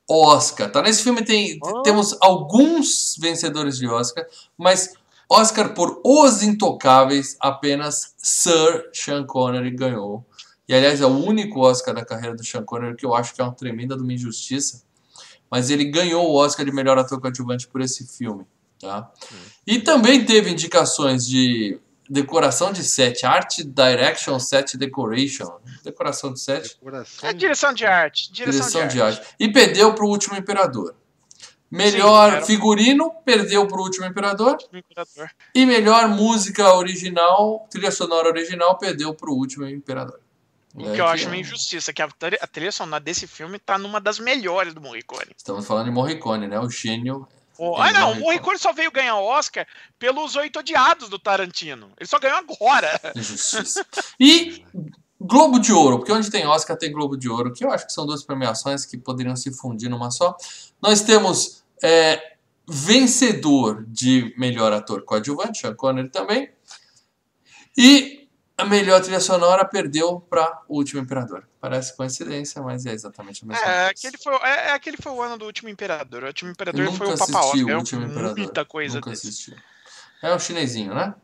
Oscar. 0.09 0.71
Tá? 0.71 0.81
Nesse 0.81 1.03
filme 1.03 1.25
tem, 1.25 1.59
Oh. 1.61 1.83
temos 1.83 2.17
alguns 2.21 3.17
vencedores 3.19 3.79
de 3.79 3.89
Oscar, 3.89 4.25
mas 4.57 4.95
Oscar 5.29 5.75
por 5.75 6.01
Os 6.05 6.41
Intocáveis, 6.41 7.37
apenas 7.41 8.15
Sir 8.17 8.89
Sean 8.93 9.25
Connery 9.27 9.73
ganhou. 9.73 10.25
E 10.69 10.75
aliás, 10.75 11.01
é 11.01 11.07
o 11.07 11.09
único 11.09 11.67
Oscar 11.67 11.93
da 11.93 12.05
carreira 12.05 12.37
do 12.37 12.45
Sean 12.45 12.63
Connery 12.63 12.95
que 12.95 13.05
eu 13.05 13.13
acho 13.13 13.35
que 13.35 13.41
é 13.41 13.45
uma 13.45 13.53
tremenda 13.53 13.97
de 13.97 14.05
uma 14.05 14.13
injustiça. 14.13 14.86
Mas 15.51 15.71
ele 15.71 15.85
ganhou 15.85 16.29
o 16.29 16.35
Oscar 16.35 16.65
de 16.65 16.73
melhor 16.73 16.99
ator 16.99 17.21
coadjuvante 17.21 17.69
por 17.69 17.81
esse 17.81 18.07
filme. 18.07 18.47
Tá? 18.81 19.11
E 19.67 19.81
também 19.81 20.25
teve 20.25 20.51
indicações 20.51 21.27
de 21.27 21.81
decoração 22.09 22.73
de 22.73 22.85
set, 22.85 23.25
art 23.25 23.59
direction, 23.65 24.39
set 24.39 24.77
decoration. 24.77 25.51
Decoração 25.83 26.33
de 26.33 26.41
set, 26.41 26.77
Decoração 26.77 27.29
É 27.29 27.33
direção 27.33 27.73
de 27.73 27.87
arte. 27.87 28.33
Direção, 28.33 28.61
direção 28.61 28.89
de, 28.89 29.01
arte. 29.01 29.23
E 29.39 29.49
perdeu 29.49 29.95
para 29.95 30.05
o 30.05 30.09
Último 30.09 30.37
Imperador. 30.37 30.95
Melhor 31.71 32.41
Sim, 32.41 32.47
figurino, 32.47 33.11
perdeu 33.25 33.67
para 33.67 33.79
o 33.79 33.83
Último 33.83 34.07
Imperador. 34.07 34.57
do 34.71 34.79
Imperador. 34.79 35.31
E 35.55 35.67
melhor 35.67 36.09
música 36.09 36.75
original, 36.75 37.67
trilha 37.71 37.91
sonora 37.91 38.29
original, 38.29 38.79
perdeu 38.79 39.13
para 39.15 39.31
o 39.31 39.35
Último 39.35 39.67
Imperador. 39.67 40.21
O 40.77 40.91
É 40.91 40.95
que 40.95 41.01
eu 41.01 41.07
acho 41.07 41.23
que- 41.23 41.29
uma 41.29 41.37
injustiça, 41.37 41.93
que 41.93 42.03
a 42.03 42.09
trilha, 42.09 42.39
a 42.43 42.47
trilha 42.47 42.71
sonora 42.73 43.03
desse 43.03 43.27
filme 43.27 43.59
tá 43.59 43.79
numa 43.79 44.01
das 44.01 44.19
melhores 44.19 44.75
do 44.75 44.81
Morricone. 44.81 45.31
Estamos 45.37 45.67
falando 45.67 45.87
de 45.87 45.91
Morricone, 45.91 46.47
né? 46.47 46.61
O 46.61 46.69
gênio. 46.69 47.27
O- 47.59 47.75
ah, 47.77 47.91
não, 47.93 48.01
o 48.01 48.05
Morricone. 48.07 48.21
Morricone 48.25 48.59
só 48.59 48.73
veio 48.75 48.91
ganhar 48.93 49.17
o 49.17 49.25
Oscar 49.25 49.67
pelos 49.99 50.37
Oito 50.37 50.59
Odiados 50.59 51.09
do 51.09 51.19
Tarantino. 51.19 51.91
Ele 51.99 52.07
só 52.09 52.19
ganhou 52.19 52.37
agora. 52.37 53.01
Injustiça. 53.17 53.85
E 54.21 54.63
Globo 55.19 55.59
de 55.59 55.73
Ouro, 55.73 55.97
porque 55.99 56.13
onde 56.13 56.31
tem 56.31 56.47
Oscar 56.47 56.77
tem 56.77 56.93
Globo 56.93 57.17
de 57.17 57.27
Ouro, 57.31 57.51
que 57.55 57.65
eu 57.65 57.71
acho 57.71 57.87
que 57.87 57.93
são 57.95 58.05
duas 58.05 58.23
premiações 58.23 58.85
que 58.85 58.99
poderiam 58.99 59.35
se 59.35 59.51
fundir 59.51 59.89
numa 59.89 60.11
só. 60.11 60.37
Nós 60.83 61.01
temos 61.01 61.65
é, 61.83 62.35
vencedor 62.69 63.85
de 63.89 64.35
melhor 64.37 64.73
ator 64.75 65.03
coadjuvante, 65.03 65.59
Sean 65.61 65.75
Connery 65.75 66.11
também. 66.11 66.51
E 67.77 68.16
a 68.59 68.65
melhor 68.65 69.01
trilha 69.03 69.21
sonora 69.21 69.65
perdeu 69.65 70.21
para 70.21 70.63
O 70.69 70.77
Último 70.79 71.01
Imperador. 71.01 71.47
Parece 71.61 71.95
coincidência, 71.97 72.63
mas 72.63 72.87
é 72.87 72.93
exatamente 72.93 73.45
a 73.45 73.47
mesma 73.47 73.63
É, 73.63 73.65
coisa. 73.65 73.87
aquele 73.91 74.19
foi, 74.19 74.35
é, 74.37 74.69
é, 74.69 74.71
aquele 74.73 74.97
foi 74.97 75.13
o 75.13 75.21
ano 75.23 75.37
do 75.37 75.45
Último 75.45 75.69
Imperador. 75.69 76.25
O 76.25 76.27
Último 76.27 76.49
Eu 76.49 76.53
Imperador 76.53 76.93
foi 76.93 77.07
nunca 77.09 77.25
o 77.25 77.27
Papa 77.27 77.41
assisti. 77.41 77.65
O 77.65 77.71
É 77.71 77.77
Último 77.77 78.05
Imperador. 78.07 78.37
muita 78.39 78.65
coisa 78.65 78.95
Nunca 78.97 79.11
desse. 79.11 79.29
assisti. 79.29 79.57
É 80.23 80.33
o 80.35 80.39
chinesinho, 80.39 80.95
né? 80.95 81.15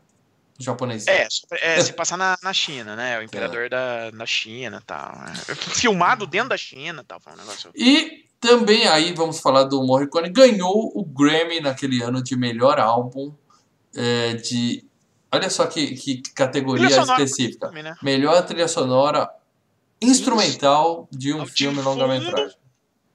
O 0.59 0.63
japonesinho. 0.63 1.11
É, 1.11 1.27
é, 1.53 1.81
se 1.81 1.93
passar 1.93 2.15
na, 2.17 2.37
na 2.43 2.53
China, 2.53 2.95
né? 2.95 3.17
O 3.17 3.23
imperador 3.23 3.67
da, 3.69 4.11
da 4.11 4.25
China 4.27 4.79
e 4.79 4.85
tal. 4.85 5.11
É, 5.49 5.55
Filmado 5.73 6.27
dentro 6.27 6.49
da 6.49 6.57
China 6.57 7.01
e 7.01 7.05
tal. 7.05 7.19
Foi 7.19 7.33
um 7.33 7.37
negócio. 7.37 7.71
E 7.75 8.25
também 8.39 8.87
aí 8.87 9.11
vamos 9.13 9.39
falar 9.39 9.63
do 9.63 9.81
Morricone. 9.83 10.29
Ganhou 10.29 10.91
o 10.95 11.03
Grammy 11.03 11.59
naquele 11.59 12.03
ano 12.03 12.21
de 12.21 12.35
melhor 12.35 12.79
álbum 12.79 13.33
é, 13.95 14.33
de. 14.35 14.85
Olha 15.33 15.49
só 15.49 15.65
que, 15.65 15.95
que 15.95 16.21
categoria 16.33 16.87
específica. 16.87 17.67
Filme, 17.67 17.83
né? 17.83 17.95
Melhor 18.01 18.45
trilha 18.45 18.67
sonora 18.67 19.29
instrumental 20.01 21.07
de 21.11 21.33
um 21.33 21.45
filme 21.45 21.81
longa-metragem. 21.81 22.57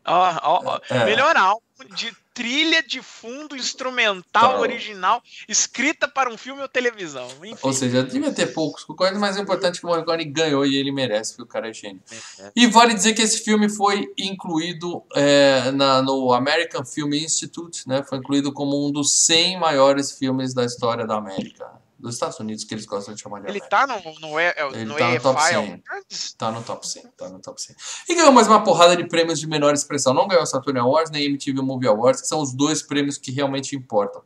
Ó, 0.04 0.38
ó, 0.42 0.80
É. 0.88 1.04
Melhor 1.04 1.36
álbum 1.36 1.62
de 1.94 2.16
trilha 2.32 2.82
de 2.82 3.02
fundo 3.02 3.56
instrumental 3.56 4.52
Tá. 4.52 4.58
original 4.60 5.20
escrita 5.48 6.06
para 6.06 6.32
um 6.32 6.36
filme 6.38 6.62
ou 6.62 6.68
televisão. 6.68 7.26
Enfim. 7.42 7.58
Ou 7.60 7.72
seja, 7.72 8.02
devia 8.04 8.32
ter 8.32 8.46
poucos 8.54 8.84
concorrentes, 8.84 9.20
mas 9.20 9.36
o 9.36 9.40
importante 9.40 9.76
é 9.76 9.80
que 9.80 9.86
o 9.86 9.88
Morricone 9.88 10.24
ganhou 10.24 10.64
e 10.64 10.76
ele 10.76 10.92
merece, 10.92 11.32
porque 11.32 11.42
o 11.42 11.46
cara 11.52 11.68
é 11.68 11.72
gênio. 11.72 12.00
É. 12.38 12.52
E 12.54 12.66
vale 12.68 12.94
dizer 12.94 13.12
que 13.12 13.22
esse 13.22 13.40
filme 13.42 13.68
foi 13.68 14.06
incluído 14.16 15.02
é, 15.16 15.72
na, 15.72 16.00
no 16.00 16.32
American 16.32 16.84
Film 16.84 17.12
Institute, 17.12 17.86
né? 17.88 18.04
Foi 18.04 18.18
incluído 18.18 18.52
como 18.52 18.86
um 18.86 18.92
dos 18.92 19.12
100 19.12 19.58
maiores 19.58 20.12
filmes 20.12 20.54
da 20.54 20.64
história 20.64 21.04
da 21.06 21.16
América. 21.16 21.66
Dos 21.98 22.14
Estados 22.14 22.38
Unidos, 22.38 22.62
que 22.64 22.72
eles 22.74 22.86
gostam 22.86 23.12
de 23.12 23.20
chamar 23.20 23.40
de 23.40 23.46
Ele 23.48 23.58
América. 23.58 23.68
tá 23.68 23.86
no, 23.86 24.20
no, 24.20 24.38
E- 24.40 24.54
Ele 24.72 24.84
no 24.84 24.94
tá 24.96 25.08
no 25.08 25.20
top 25.20 25.40
EFI 25.40 25.48
100. 25.48 25.56
Awards? 25.90 26.32
Tá 26.34 26.50
no 26.52 26.62
top 26.62 26.86
100, 26.88 27.02
tá 27.16 27.28
no 27.28 27.40
top 27.40 27.60
100. 27.60 27.76
E 28.08 28.14
ganhou 28.14 28.32
mais 28.32 28.46
uma 28.46 28.62
porrada 28.62 28.96
de 28.96 29.04
prêmios 29.08 29.40
de 29.40 29.48
menor 29.48 29.74
expressão. 29.74 30.14
Não 30.14 30.28
ganhou 30.28 30.46
Saturn 30.46 30.78
Awards 30.78 31.10
nem 31.10 31.24
MTV 31.24 31.60
Movie 31.60 31.88
Awards, 31.88 32.20
que 32.22 32.28
são 32.28 32.40
os 32.40 32.54
dois 32.54 32.82
prêmios 32.82 33.18
que 33.18 33.32
realmente 33.32 33.74
importam. 33.74 34.22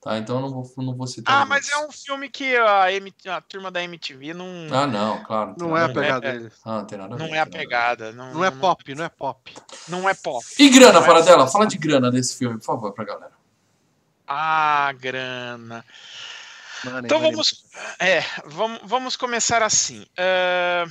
Tá? 0.00 0.18
Então 0.18 0.34
eu 0.34 0.42
não 0.42 0.50
vou, 0.50 0.68
não 0.78 0.96
vou 0.96 1.06
citar. 1.06 1.42
Ah, 1.42 1.46
mas 1.46 1.68
é 1.70 1.76
um 1.78 1.92
filme 1.92 2.28
que 2.28 2.56
a, 2.56 2.86
a 3.36 3.40
turma 3.40 3.70
da 3.70 3.84
MTV 3.84 4.34
não, 4.34 4.66
Ah, 4.72 4.84
não, 4.84 5.22
claro. 5.22 5.54
Não 5.56 5.78
é 5.78 5.84
a 5.84 5.88
pegada 5.90 6.26
É, 6.26 6.32
deles. 6.32 6.52
Ah, 6.64 6.78
não 6.78 6.84
tem 6.86 6.98
nada 6.98 7.14
a 7.14 7.18
ver, 7.18 7.28
não 7.28 7.34
é 7.36 7.38
a 7.38 7.46
pegada. 7.46 8.10
Não, 8.10 8.34
Não 8.34 8.44
é 8.44 8.50
pop, 8.50 8.94
não 8.96 9.04
é 9.04 9.08
pop. 9.08 9.54
Não 9.86 10.08
é 10.08 10.14
pop. 10.14 10.44
E 10.58 10.68
grana, 10.70 10.94
Não 10.94 11.02
é- 11.04 11.06
para 11.06 11.20
dela? 11.20 11.46
Fala 11.46 11.68
de 11.68 11.78
grana 11.78 12.10
desse 12.10 12.36
filme, 12.36 12.58
por 12.58 12.64
favor, 12.64 12.92
pra 12.92 13.04
galera. 13.04 13.30
Ah, 14.26 14.92
grana. 14.98 15.84
Money, 16.84 17.00
Então 17.04 17.18
money. 17.18 17.32
vamos, 17.32 17.64
é, 17.98 18.24
vamos, 18.44 18.80
vamos 18.84 19.16
começar 19.16 19.62
assim. 19.62 20.06
Ah, 20.16 20.84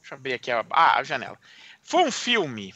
deixa 0.00 0.14
eu 0.14 0.16
abrir 0.16 0.34
aqui 0.34 0.50
a, 0.50 0.64
ah, 0.70 0.98
a 0.98 1.02
janela. 1.02 1.38
Foi 1.82 2.02
um 2.02 2.10
filme. 2.12 2.74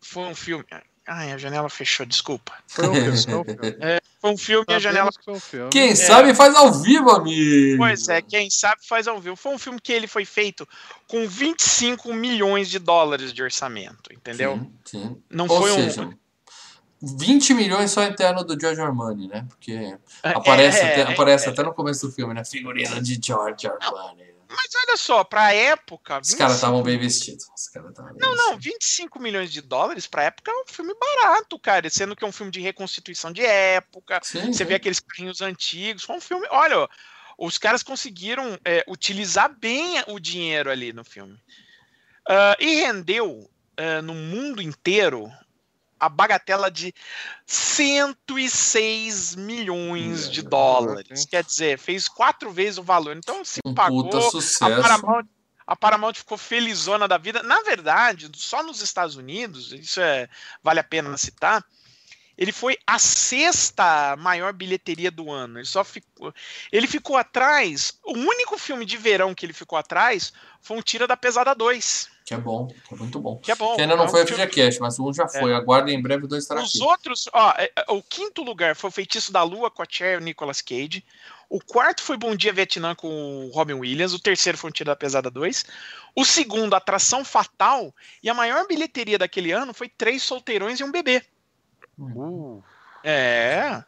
Foi 0.00 0.24
um 0.24 0.34
filme. 0.34 0.64
Ai, 1.06 1.32
a 1.32 1.38
janela 1.38 1.70
fechou, 1.70 2.04
desculpa. 2.04 2.52
Foi 2.66 2.88
um 2.88 2.94
filme, 2.94 3.22
foi 3.22 3.34
um 3.34 3.44
filme. 3.44 4.00
Foi 4.20 4.30
um 4.30 4.36
filme 4.36 4.66
e 4.68 4.74
a 4.74 4.78
janela. 4.78 5.10
Que 5.12 5.30
um 5.30 5.40
filme. 5.40 5.70
Quem 5.70 5.94
sabe 5.94 6.34
faz 6.34 6.54
ao 6.54 6.72
vivo, 6.72 7.10
amigo. 7.10 7.78
Pois 7.78 8.08
é, 8.08 8.20
quem 8.20 8.50
sabe 8.50 8.86
faz 8.86 9.06
ao 9.06 9.20
vivo. 9.20 9.36
Foi 9.36 9.54
um 9.54 9.58
filme 9.58 9.80
que 9.80 9.92
ele 9.92 10.06
foi 10.06 10.24
feito 10.24 10.68
com 11.06 11.26
25 11.26 12.12
milhões 12.12 12.68
de 12.68 12.78
dólares 12.78 13.32
de 13.32 13.42
orçamento, 13.42 14.12
entendeu? 14.12 14.58
Sim, 14.84 15.00
sim. 15.00 15.22
Não 15.30 15.46
Ou 15.46 15.62
foi 15.62 15.72
seja, 15.72 16.02
um. 16.02 16.14
20 17.00 17.54
milhões 17.54 17.90
só 17.90 18.04
interno 18.04 18.44
do 18.44 18.58
George 18.58 18.80
Armani, 18.80 19.28
né? 19.28 19.46
Porque 19.48 19.72
É, 20.22 20.30
aparece, 20.30 20.78
é, 20.80 20.92
até, 20.92 21.00
é, 21.00 21.12
aparece 21.14 21.48
é. 21.48 21.50
até 21.50 21.62
no 21.62 21.72
começo 21.74 22.06
do 22.06 22.12
filme, 22.12 22.34
né? 22.34 22.44
Figurino 22.44 23.00
de 23.00 23.18
George 23.22 23.66
Armani. 23.66 24.28
Mas 24.48 24.70
olha 24.74 24.96
só, 24.96 25.22
pra 25.24 25.52
época. 25.52 26.20
Os 26.20 26.34
caras 26.34 26.54
25 26.54 26.54
estavam 26.54 26.82
bem 26.82 26.98
vestidos. 26.98 27.44
Os 27.54 27.68
caras 27.68 27.90
estavam 27.90 28.12
bem 28.14 28.20
Não, 28.20 28.34
não, 28.34 28.56
vestidos. 28.56 28.78
25 28.80 29.20
milhões 29.20 29.52
de 29.52 29.60
dólares 29.60 30.06
pra 30.06 30.24
época 30.24 30.50
é 30.50 30.54
um 30.54 30.64
filme 30.66 30.94
barato, 30.98 31.58
cara. 31.58 31.88
Sendo 31.90 32.16
que 32.16 32.24
é 32.24 32.26
um 32.26 32.32
filme 32.32 32.50
de 32.50 32.60
reconstituição 32.60 33.30
de 33.30 33.44
época. 33.44 34.20
Sim, 34.22 34.46
Você 34.46 34.58
sim. 34.58 34.64
vê 34.64 34.74
aqueles 34.74 35.00
carrinhos 35.00 35.42
antigos. 35.42 36.02
Foi 36.04 36.16
um 36.16 36.20
filme. 36.20 36.46
Olha, 36.50 36.88
os 37.36 37.58
caras 37.58 37.82
conseguiram 37.82 38.58
é, 38.64 38.82
utilizar 38.88 39.54
bem 39.54 40.02
o 40.06 40.18
dinheiro 40.18 40.70
ali 40.70 40.94
no 40.94 41.04
filme. 41.04 41.38
Ah, 42.28 42.56
e 42.58 42.76
rendeu 42.76 43.48
ah, 43.76 44.02
no 44.02 44.14
mundo 44.14 44.60
inteiro 44.60 45.30
a 45.98 46.08
bagatela 46.08 46.70
de 46.70 46.94
106 47.46 49.36
milhões 49.36 50.30
de 50.30 50.42
dólares. 50.42 51.24
Quer 51.24 51.44
dizer, 51.44 51.78
fez 51.78 52.08
quatro 52.08 52.50
vezes 52.50 52.78
o 52.78 52.82
valor. 52.82 53.16
Então 53.16 53.44
se 53.44 53.60
Um 53.64 53.74
pagou. 53.74 54.04
puta 54.04 54.18
A. 54.60 54.82
Paramount, 54.82 55.26
a 55.66 55.76
Paramount 55.76 56.14
ficou 56.14 56.38
felizona 56.38 57.06
da 57.06 57.18
vida. 57.18 57.42
Na 57.42 57.62
verdade, 57.62 58.30
só 58.34 58.62
nos 58.62 58.80
Estados 58.80 59.16
Unidos, 59.16 59.72
isso 59.72 60.00
é, 60.00 60.28
vale 60.62 60.80
a 60.80 60.84
pena 60.84 61.16
citar, 61.18 61.64
ele 62.38 62.52
foi 62.52 62.78
a 62.86 63.00
sexta 63.00 64.14
maior 64.16 64.52
bilheteria 64.52 65.10
do 65.10 65.28
ano. 65.30 65.58
Ele 65.58 65.66
só 65.66 65.82
ficou, 65.82 66.32
ele 66.70 66.86
ficou 66.86 67.16
atrás. 67.16 67.98
O 68.04 68.12
único 68.12 68.56
filme 68.56 68.86
de 68.86 68.96
verão 68.96 69.34
que 69.34 69.44
ele 69.44 69.52
ficou 69.52 69.76
atrás 69.76 70.32
foi 70.62 70.76
um 70.76 70.80
Tira 70.80 71.04
da 71.04 71.16
Pesada 71.16 71.52
2, 71.52 72.08
Que 72.28 72.34
é 72.34 72.36
bom, 72.38 72.66
que 72.66 72.92
é 72.94 72.96
muito 72.98 73.18
bom. 73.18 73.38
que 73.38 73.50
é 73.50 73.54
bom. 73.54 73.74
Que 73.74 73.80
ainda 73.80 73.96
não 73.96 74.04
é 74.04 74.06
um 74.06 74.10
foi 74.10 74.26
filme- 74.26 74.42
FGCast, 74.44 74.80
mas 74.82 74.98
um 74.98 75.10
já 75.14 75.26
foi. 75.26 75.54
Aguardem 75.54 75.96
em 75.98 76.02
breve, 76.02 76.26
o 76.26 76.28
dois 76.28 76.44
estará 76.44 76.60
Os 76.62 76.74
aqui. 76.76 76.84
outros, 76.84 77.26
ó, 77.32 77.54
é, 77.56 77.72
é, 77.74 77.84
o 77.90 78.02
quinto 78.02 78.42
lugar 78.42 78.76
foi 78.76 78.88
o 78.88 78.92
Feitiço 78.92 79.32
da 79.32 79.42
Lua 79.42 79.70
com 79.70 79.80
a 79.80 79.86
Cher 79.88 80.14
e 80.14 80.16
o 80.18 80.20
Nicolas 80.24 80.60
Cage. 80.60 81.02
O 81.48 81.58
quarto 81.58 82.02
foi 82.02 82.18
Bom 82.18 82.36
Dia 82.36 82.52
Vietnã 82.52 82.94
com 82.94 83.46
o 83.46 83.50
Robin 83.50 83.72
Williams. 83.72 84.12
O 84.12 84.18
terceiro 84.20 84.58
foi 84.58 84.68
um 84.68 84.72
Tiro 84.74 84.90
da 84.90 84.96
Pesada 84.96 85.30
2. 85.30 85.64
O 86.14 86.22
segundo, 86.22 86.74
Atração 86.74 87.24
Fatal. 87.24 87.94
E 88.22 88.28
a 88.28 88.34
maior 88.34 88.66
bilheteria 88.66 89.16
daquele 89.18 89.50
ano 89.50 89.72
foi 89.72 89.88
Três 89.88 90.22
Solteirões 90.22 90.78
e 90.80 90.84
um 90.84 90.92
Bebê. 90.92 91.22
Uh, 91.98 92.62
É. 93.02 93.82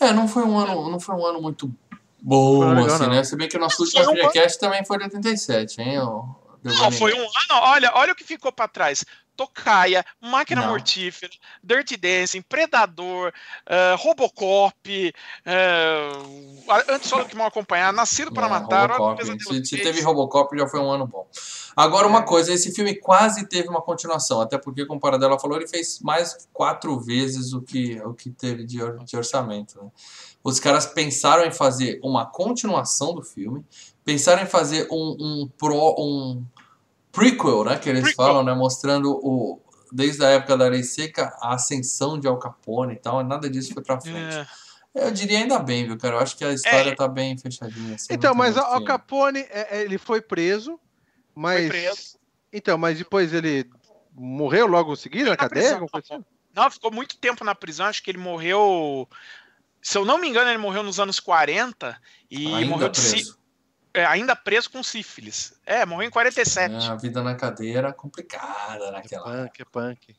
É, 0.00 0.10
não 0.14 0.26
foi 0.26 0.44
um 0.44 0.56
ano, 0.58 0.88
não 0.90 0.98
foi 0.98 1.14
um 1.14 1.26
ano 1.26 1.42
muito 1.42 1.70
bom, 2.18 2.62
assim, 2.86 3.02
não. 3.02 3.10
né? 3.10 3.22
Se 3.24 3.36
bem 3.36 3.46
que 3.46 3.58
o 3.58 3.60
nosso 3.60 3.82
último 3.82 4.02
FGCast 4.04 4.58
também 4.58 4.82
foi 4.86 4.96
de 4.96 5.04
87, 5.04 5.82
hein? 5.82 6.00
ô 6.00 6.42
Não, 6.64 6.90
foi 6.90 7.12
um 7.12 7.20
ano. 7.20 7.28
Olha, 7.50 7.92
olha 7.94 8.12
o 8.12 8.16
que 8.16 8.24
ficou 8.24 8.50
pra 8.50 8.66
trás. 8.66 9.04
Tocaia, 9.36 10.04
Máquina 10.20 10.62
não. 10.62 10.68
Mortífera, 10.68 11.32
Dirty 11.62 11.96
Dancing, 11.96 12.42
Predador, 12.42 13.32
uh, 13.66 13.96
Robocop, 13.96 15.12
uh, 15.44 16.72
Antes 16.88 17.08
Só 17.08 17.22
do 17.22 17.28
que 17.28 17.36
Mal 17.36 17.48
Acompanhar, 17.48 17.92
Nascido 17.92 18.32
para 18.32 18.46
é, 18.46 18.50
Matar. 18.50 18.90
Robocop. 18.92 19.44
Se, 19.44 19.64
se, 19.64 19.76
teve 19.78 20.00
Robocop, 20.00 20.56
já 20.56 20.68
foi 20.68 20.80
um 20.80 20.90
ano 20.90 21.06
bom. 21.06 21.26
Agora, 21.76 22.06
uma 22.06 22.20
é. 22.20 22.22
coisa, 22.22 22.52
esse 22.52 22.72
filme 22.72 22.94
quase 22.94 23.48
teve 23.48 23.68
uma 23.68 23.82
continuação, 23.82 24.40
até 24.40 24.56
porque, 24.56 24.86
como 24.86 24.98
o 24.98 25.00
Paradela 25.02 25.38
falou, 25.38 25.56
ele 25.56 25.66
fez 25.66 26.00
mais 26.00 26.48
quatro 26.52 26.98
vezes 27.00 27.52
o 27.52 27.60
que, 27.60 28.00
o 28.02 28.14
que 28.14 28.30
teve 28.30 28.64
de, 28.64 28.78
de 29.04 29.16
orçamento. 29.16 29.82
Né? 29.82 29.90
Os 30.44 30.60
caras 30.60 30.86
pensaram 30.86 31.44
em 31.44 31.50
fazer 31.50 31.98
uma 32.04 32.24
continuação 32.24 33.14
do 33.14 33.22
filme, 33.22 33.64
pensaram 34.04 34.42
em 34.42 34.46
fazer 34.46 34.86
um, 34.90 35.16
um, 35.18 35.50
pro, 35.58 35.94
um 35.98 36.44
prequel, 37.14 37.64
né, 37.64 37.78
que 37.78 37.88
eles 37.88 38.02
prequel. 38.02 38.26
falam, 38.26 38.42
né, 38.42 38.54
mostrando 38.54 39.12
o 39.12 39.60
desde 39.92 40.24
a 40.24 40.30
época 40.30 40.56
da 40.56 40.66
Lei 40.66 40.82
Seca 40.82 41.32
a 41.40 41.54
ascensão 41.54 42.18
de 42.18 42.26
Al 42.26 42.38
Capone 42.38 42.94
e 42.94 42.96
tal, 42.96 43.22
nada 43.22 43.48
disso 43.48 43.72
foi 43.72 43.82
para 43.82 44.00
frente. 44.00 44.36
É. 44.36 44.46
Eu 45.06 45.10
diria 45.12 45.38
ainda 45.38 45.58
bem, 45.58 45.86
viu, 45.86 45.96
cara? 45.96 46.16
Eu 46.16 46.20
acho 46.20 46.36
que 46.36 46.44
a 46.44 46.52
história 46.52 46.90
é. 46.90 46.94
tá 46.94 47.06
bem 47.06 47.38
fechadinha. 47.38 47.94
Assim, 47.94 48.06
então, 48.10 48.34
mas 48.34 48.56
Al 48.56 48.84
Capone, 48.84 49.40
é, 49.40 49.78
é, 49.78 49.82
ele 49.82 49.98
foi 49.98 50.20
preso, 50.20 50.78
mas. 51.34 51.60
Foi 51.60 51.68
preso. 51.68 52.18
Então, 52.52 52.78
mas 52.78 52.98
depois 52.98 53.32
ele 53.32 53.68
morreu 54.12 54.66
logo 54.66 54.92
em 54.92 54.96
seguida 54.96 55.30
na 55.30 55.36
cadeia? 55.36 55.80
Assim? 55.92 56.24
Não, 56.54 56.70
ficou 56.70 56.92
muito 56.92 57.16
tempo 57.16 57.44
na 57.44 57.54
prisão, 57.54 57.86
acho 57.86 58.02
que 58.02 58.10
ele 58.10 58.18
morreu. 58.18 59.08
Se 59.82 59.98
eu 59.98 60.04
não 60.04 60.18
me 60.18 60.28
engano, 60.28 60.48
ele 60.48 60.58
morreu 60.58 60.82
nos 60.82 61.00
anos 61.00 61.18
40 61.18 62.00
e 62.30 62.46
Ainda 62.46 62.66
morreu 62.66 62.88
de 62.88 63.00
preso 63.00 63.43
ainda 63.94 64.34
preso 64.34 64.70
com 64.70 64.82
sífilis. 64.82 65.54
É, 65.64 65.86
morreu 65.86 66.08
em 66.08 66.10
47. 66.10 66.74
É, 66.74 66.88
a 66.88 66.94
vida 66.94 67.22
na 67.22 67.34
cadeia 67.34 67.78
era 67.78 67.92
complicada 67.92 68.90
naquela. 68.90 69.48
Que 69.48 69.64
punk, 69.64 70.06
punk. 70.06 70.16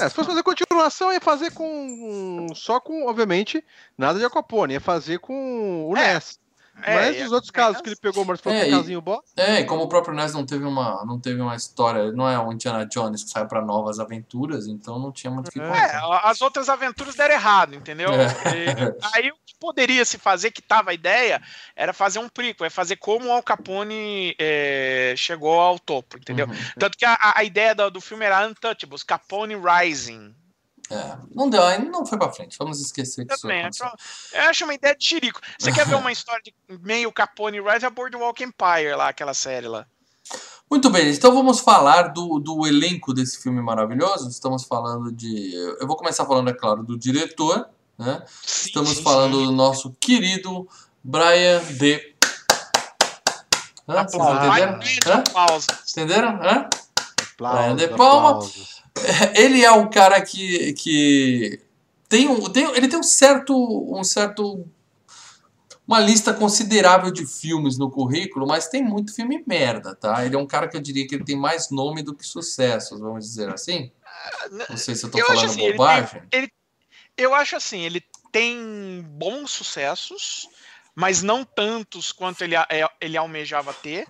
É, 0.00 0.08
se 0.08 0.14
fosse 0.14 0.28
fazer 0.28 0.42
continuação, 0.42 1.12
ia 1.12 1.20
fazer 1.20 1.52
com. 1.52 2.48
Só 2.54 2.80
com, 2.80 3.06
obviamente, 3.06 3.64
nada 3.96 4.18
de 4.18 4.24
Acopone, 4.24 4.74
ia 4.74 4.80
fazer 4.80 5.18
com 5.18 5.88
o 5.90 5.96
é. 5.96 6.14
Ness. 6.14 6.38
É, 6.82 6.94
Mas 6.94 7.26
os 7.26 7.32
outros 7.32 7.50
casos 7.50 7.80
que 7.82 7.88
ele 7.88 7.96
pegou, 7.96 8.24
mas 8.24 8.40
foi 8.40 8.56
é, 8.56 8.66
um 8.66 8.78
casinho 8.78 9.00
bom. 9.00 9.20
É, 9.36 9.60
e 9.60 9.64
como 9.64 9.82
o 9.82 9.88
próprio 9.88 10.14
Ness 10.14 10.32
não 10.32 10.46
teve 10.46 10.64
uma, 10.64 11.04
não 11.04 11.18
teve 11.18 11.40
uma 11.40 11.54
história, 11.54 12.10
não 12.12 12.28
é 12.28 12.38
um 12.38 12.52
Indiana 12.52 12.86
Jones 12.86 13.24
que 13.24 13.30
sai 13.30 13.46
para 13.46 13.60
novas 13.60 14.00
aventuras, 14.00 14.66
então 14.66 14.98
não 14.98 15.12
tinha 15.12 15.30
muito 15.30 15.48
o 15.48 15.50
que 15.50 15.60
é, 15.60 15.66
contar. 15.66 15.94
É, 15.94 16.30
as 16.30 16.40
outras 16.40 16.68
aventuras 16.68 17.14
deram 17.14 17.34
errado, 17.34 17.74
entendeu? 17.74 18.10
É. 18.12 18.26
E, 18.56 19.14
aí 19.14 19.30
o 19.30 19.34
que 19.44 19.49
poderia 19.60 20.04
se 20.04 20.18
fazer, 20.18 20.50
que 20.50 20.62
tava 20.62 20.90
a 20.90 20.94
ideia, 20.94 21.40
era 21.76 21.92
fazer 21.92 22.18
um 22.18 22.28
prequel, 22.28 22.66
é 22.66 22.70
fazer 22.70 22.96
como 22.96 23.28
o 23.28 23.32
Al 23.32 23.42
Capone 23.42 24.34
é, 24.38 25.14
chegou 25.16 25.60
ao 25.60 25.78
topo, 25.78 26.16
entendeu? 26.16 26.46
Uhum. 26.46 26.54
Tanto 26.78 26.96
que 26.96 27.04
a, 27.04 27.16
a 27.36 27.44
ideia 27.44 27.74
do, 27.74 27.90
do 27.90 28.00
filme 28.00 28.24
era 28.24 28.46
Untouchables, 28.46 29.02
Capone 29.02 29.54
Rising, 29.54 30.34
é, 30.90 31.16
não 31.32 31.48
deu, 31.48 31.62
não 31.84 32.04
foi 32.04 32.18
pra 32.18 32.32
frente. 32.32 32.58
Vamos 32.58 32.80
esquecer 32.80 33.24
que 33.24 33.36
Também, 33.36 33.68
isso 33.68 33.84
Eu 34.32 34.42
acho 34.42 34.64
uma 34.64 34.74
ideia 34.74 34.96
de 34.96 35.06
chirico. 35.06 35.40
Você 35.56 35.70
quer 35.72 35.86
ver 35.86 35.94
uma 35.94 36.10
história 36.10 36.42
de 36.42 36.52
meio 36.80 37.12
Capone 37.12 37.60
Rise 37.60 37.86
a 37.86 37.90
Boardwalk 37.90 38.42
Empire 38.42 38.96
lá, 38.96 39.08
aquela 39.08 39.32
série 39.32 39.68
lá. 39.68 39.86
Muito 40.68 40.90
bem, 40.90 41.10
então 41.10 41.32
vamos 41.32 41.60
falar 41.60 42.08
do, 42.08 42.38
do 42.38 42.66
elenco 42.66 43.12
desse 43.12 43.40
filme 43.40 43.60
maravilhoso. 43.62 44.28
Estamos 44.28 44.64
falando 44.64 45.12
de. 45.12 45.52
Eu 45.80 45.86
vou 45.86 45.96
começar 45.96 46.24
falando, 46.24 46.50
é 46.50 46.52
claro, 46.52 46.82
do 46.82 46.98
diretor. 46.98 47.68
Né? 48.00 48.22
Sim, 48.42 48.68
Estamos 48.68 48.96
sim, 48.96 49.02
falando 49.02 49.38
sim. 49.38 49.44
do 49.44 49.52
nosso 49.52 49.94
querido 50.00 50.66
Brian 51.04 51.62
De. 51.78 52.14
Hã? 53.86 54.04
Vocês 54.04 54.24
entenderam? 54.24 54.80
Hã? 55.06 55.24
Entenderam? 55.90 56.28
Hã? 56.42 56.70
Brian 57.38 57.76
De 57.76 57.88
Palma. 57.88 58.30
Aplausos. 58.30 58.82
ele 59.36 59.62
é 59.62 59.70
um 59.70 59.90
cara 59.90 60.18
que, 60.22 60.72
que 60.72 61.60
tem 62.08 62.26
um, 62.26 62.48
tem, 62.48 62.64
ele 62.74 62.88
tem 62.88 62.98
um 62.98 63.02
certo, 63.02 63.54
um 63.94 64.02
certo 64.02 64.66
uma 65.86 66.00
lista 66.00 66.32
considerável 66.32 67.10
de 67.10 67.26
filmes 67.26 67.76
no 67.76 67.90
currículo, 67.90 68.46
mas 68.46 68.68
tem 68.68 68.82
muito 68.82 69.14
filme 69.14 69.44
merda, 69.46 69.94
tá? 69.94 70.24
Ele 70.24 70.36
é 70.36 70.38
um 70.38 70.46
cara 70.46 70.68
que 70.68 70.76
eu 70.76 70.80
diria 70.80 71.06
que 71.06 71.16
ele 71.16 71.24
tem 71.24 71.36
mais 71.36 71.68
nome 71.70 72.02
do 72.02 72.14
que 72.14 72.24
sucessos, 72.24 72.98
vamos 72.98 73.26
dizer 73.26 73.52
assim. 73.52 73.90
Não 74.70 74.76
sei 74.76 74.94
se 74.94 75.04
eu 75.04 75.10
tô 75.10 75.18
eu 75.18 75.26
falando 75.26 75.44
assim, 75.44 75.70
bobagem. 75.72 76.22
Ele 76.22 76.28
tem, 76.30 76.40
ele, 76.40 76.52
eu 77.20 77.34
acho 77.34 77.56
assim, 77.56 77.82
ele 77.82 78.02
tem 78.32 79.04
bons 79.06 79.50
sucessos, 79.50 80.48
mas 80.94 81.22
não 81.22 81.44
tantos 81.44 82.12
quanto 82.12 82.42
ele, 82.42 82.54
é, 82.56 82.88
ele 83.00 83.16
almejava 83.16 83.72
ter. 83.72 84.06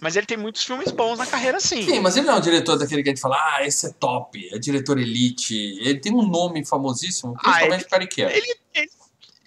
Mas 0.00 0.16
ele 0.16 0.26
tem 0.26 0.36
muitos 0.36 0.64
filmes 0.64 0.90
bons 0.90 1.18
na 1.18 1.26
carreira, 1.26 1.60
sim. 1.60 1.82
Sim, 1.82 2.00
mas 2.00 2.16
ele 2.16 2.26
não 2.26 2.34
é 2.34 2.36
um 2.38 2.40
diretor 2.40 2.76
daquele 2.76 3.02
que 3.02 3.08
a 3.08 3.12
gente 3.12 3.20
fala, 3.20 3.36
ah, 3.36 3.66
esse 3.66 3.86
é 3.86 3.92
top, 3.92 4.48
é 4.52 4.58
diretor 4.58 4.98
elite. 4.98 5.54
Ele 5.80 6.00
tem 6.00 6.12
um 6.12 6.26
nome 6.26 6.64
famosíssimo, 6.64 7.34
ah, 7.38 7.42
principalmente 7.42 7.86
ah, 7.92 7.96
ele, 7.96 8.36
ele, 8.36 8.54
ele, 8.74 8.90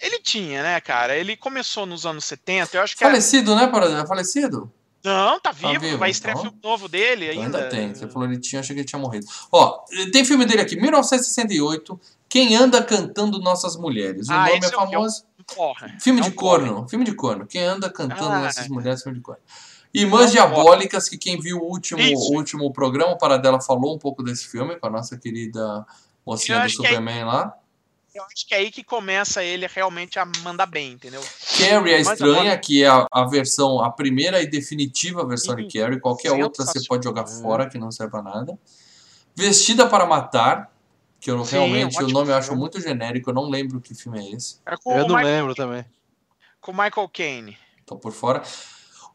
ele, 0.00 0.18
tinha, 0.20 0.62
né, 0.62 0.80
cara? 0.80 1.16
Ele 1.16 1.36
começou 1.36 1.86
nos 1.86 2.06
anos 2.06 2.24
70, 2.24 2.76
eu 2.76 2.82
acho 2.82 2.96
que. 2.96 3.04
Falecido, 3.04 3.52
era... 3.52 3.62
né, 3.62 3.66
por 3.68 3.82
exemplo? 3.82 4.06
Falecido? 4.06 4.72
Não, 5.02 5.40
tá 5.40 5.50
vivo, 5.50 5.72
tá 5.72 5.78
vivo 5.78 5.98
vai 5.98 6.10
estrear 6.10 6.36
então, 6.36 6.50
filme 6.50 6.60
novo 6.62 6.86
dele 6.86 7.30
então 7.30 7.42
ainda. 7.42 7.58
Ainda 7.58 7.70
tem. 7.70 7.94
Você 7.94 8.06
falou 8.06 8.28
ele 8.28 8.38
tinha, 8.38 8.60
achei 8.60 8.74
que 8.74 8.80
ele 8.80 8.88
tinha 8.88 8.98
morrido. 8.98 9.26
Ó, 9.50 9.84
tem 10.12 10.24
filme 10.24 10.44
dele 10.44 10.60
aqui, 10.60 10.76
1968, 10.76 11.98
Quem 12.30 12.54
Anda 12.54 12.82
Cantando 12.82 13.40
Nossas 13.40 13.76
Mulheres. 13.76 14.28
O 14.28 14.32
ah, 14.32 14.46
nome 14.46 14.60
é, 14.64 14.68
é 14.68 14.70
famoso. 14.70 15.24
Porra. 15.54 15.96
Filme 16.00 16.20
é 16.20 16.24
de 16.24 16.30
corno. 16.30 16.88
Filme 16.88 17.04
de 17.04 17.12
corno. 17.12 17.44
Quem 17.44 17.64
anda 17.64 17.90
cantando 17.90 18.30
ah, 18.30 18.40
nessas 18.42 18.68
mulheres, 18.68 19.02
filme 19.02 19.18
de 19.18 19.22
corno. 19.22 19.42
Irmãs 19.92 20.30
Diabólicas, 20.30 21.08
que 21.08 21.18
quem 21.18 21.40
viu 21.40 21.58
o 21.58 21.64
último, 21.64 22.00
o 22.00 22.36
último 22.36 22.72
programa, 22.72 23.18
para 23.18 23.36
dela 23.36 23.60
falou 23.60 23.96
um 23.96 23.98
pouco 23.98 24.22
desse 24.22 24.46
filme, 24.46 24.76
com 24.76 24.86
a 24.86 24.90
nossa 24.90 25.18
querida 25.18 25.84
mocinha 26.24 26.62
do 26.62 26.70
Superman 26.70 27.18
aí, 27.18 27.24
lá. 27.24 27.54
Eu 28.14 28.22
acho 28.24 28.46
que 28.46 28.54
é 28.54 28.58
aí 28.58 28.70
que 28.70 28.84
começa 28.84 29.42
ele 29.42 29.66
realmente 29.66 30.18
a 30.20 30.26
mandar 30.42 30.66
bem, 30.66 30.92
entendeu? 30.92 31.22
Carrie 31.58 31.94
a 31.94 31.98
Estranha, 31.98 32.56
que 32.56 32.84
é 32.84 32.88
a, 32.88 33.06
a, 33.10 33.24
versão, 33.24 33.82
a 33.82 33.90
primeira 33.90 34.40
e 34.40 34.46
definitiva 34.46 35.26
versão 35.26 35.56
de 35.56 35.66
Carrie. 35.66 35.98
Qualquer 35.98 36.32
outra 36.32 36.64
você 36.64 36.80
pode 36.86 37.02
jogar 37.02 37.26
fora, 37.26 37.68
que 37.68 37.78
não 37.78 37.90
serve 37.90 38.12
pra 38.12 38.22
nada. 38.22 38.56
Vestida 39.34 39.88
para 39.88 40.06
Matar, 40.06 40.70
que 41.20 41.30
eu 41.30 41.44
Sim, 41.44 41.56
realmente, 41.56 42.02
o 42.02 42.08
nome 42.08 42.30
eu 42.30 42.36
acho 42.36 42.56
muito 42.56 42.80
genérico, 42.80 43.30
eu 43.30 43.34
não 43.34 43.48
lembro 43.48 43.80
que 43.80 43.94
filme 43.94 44.18
é 44.18 44.34
esse. 44.34 44.58
É 44.66 44.74
eu 44.74 45.06
não 45.06 45.16
Michael, 45.16 45.24
lembro 45.24 45.54
também. 45.54 45.84
Com 46.60 46.72
Michael 46.72 47.08
Caine. 47.12 47.58
Tô 47.84 47.96
por 47.96 48.12
fora. 48.12 48.42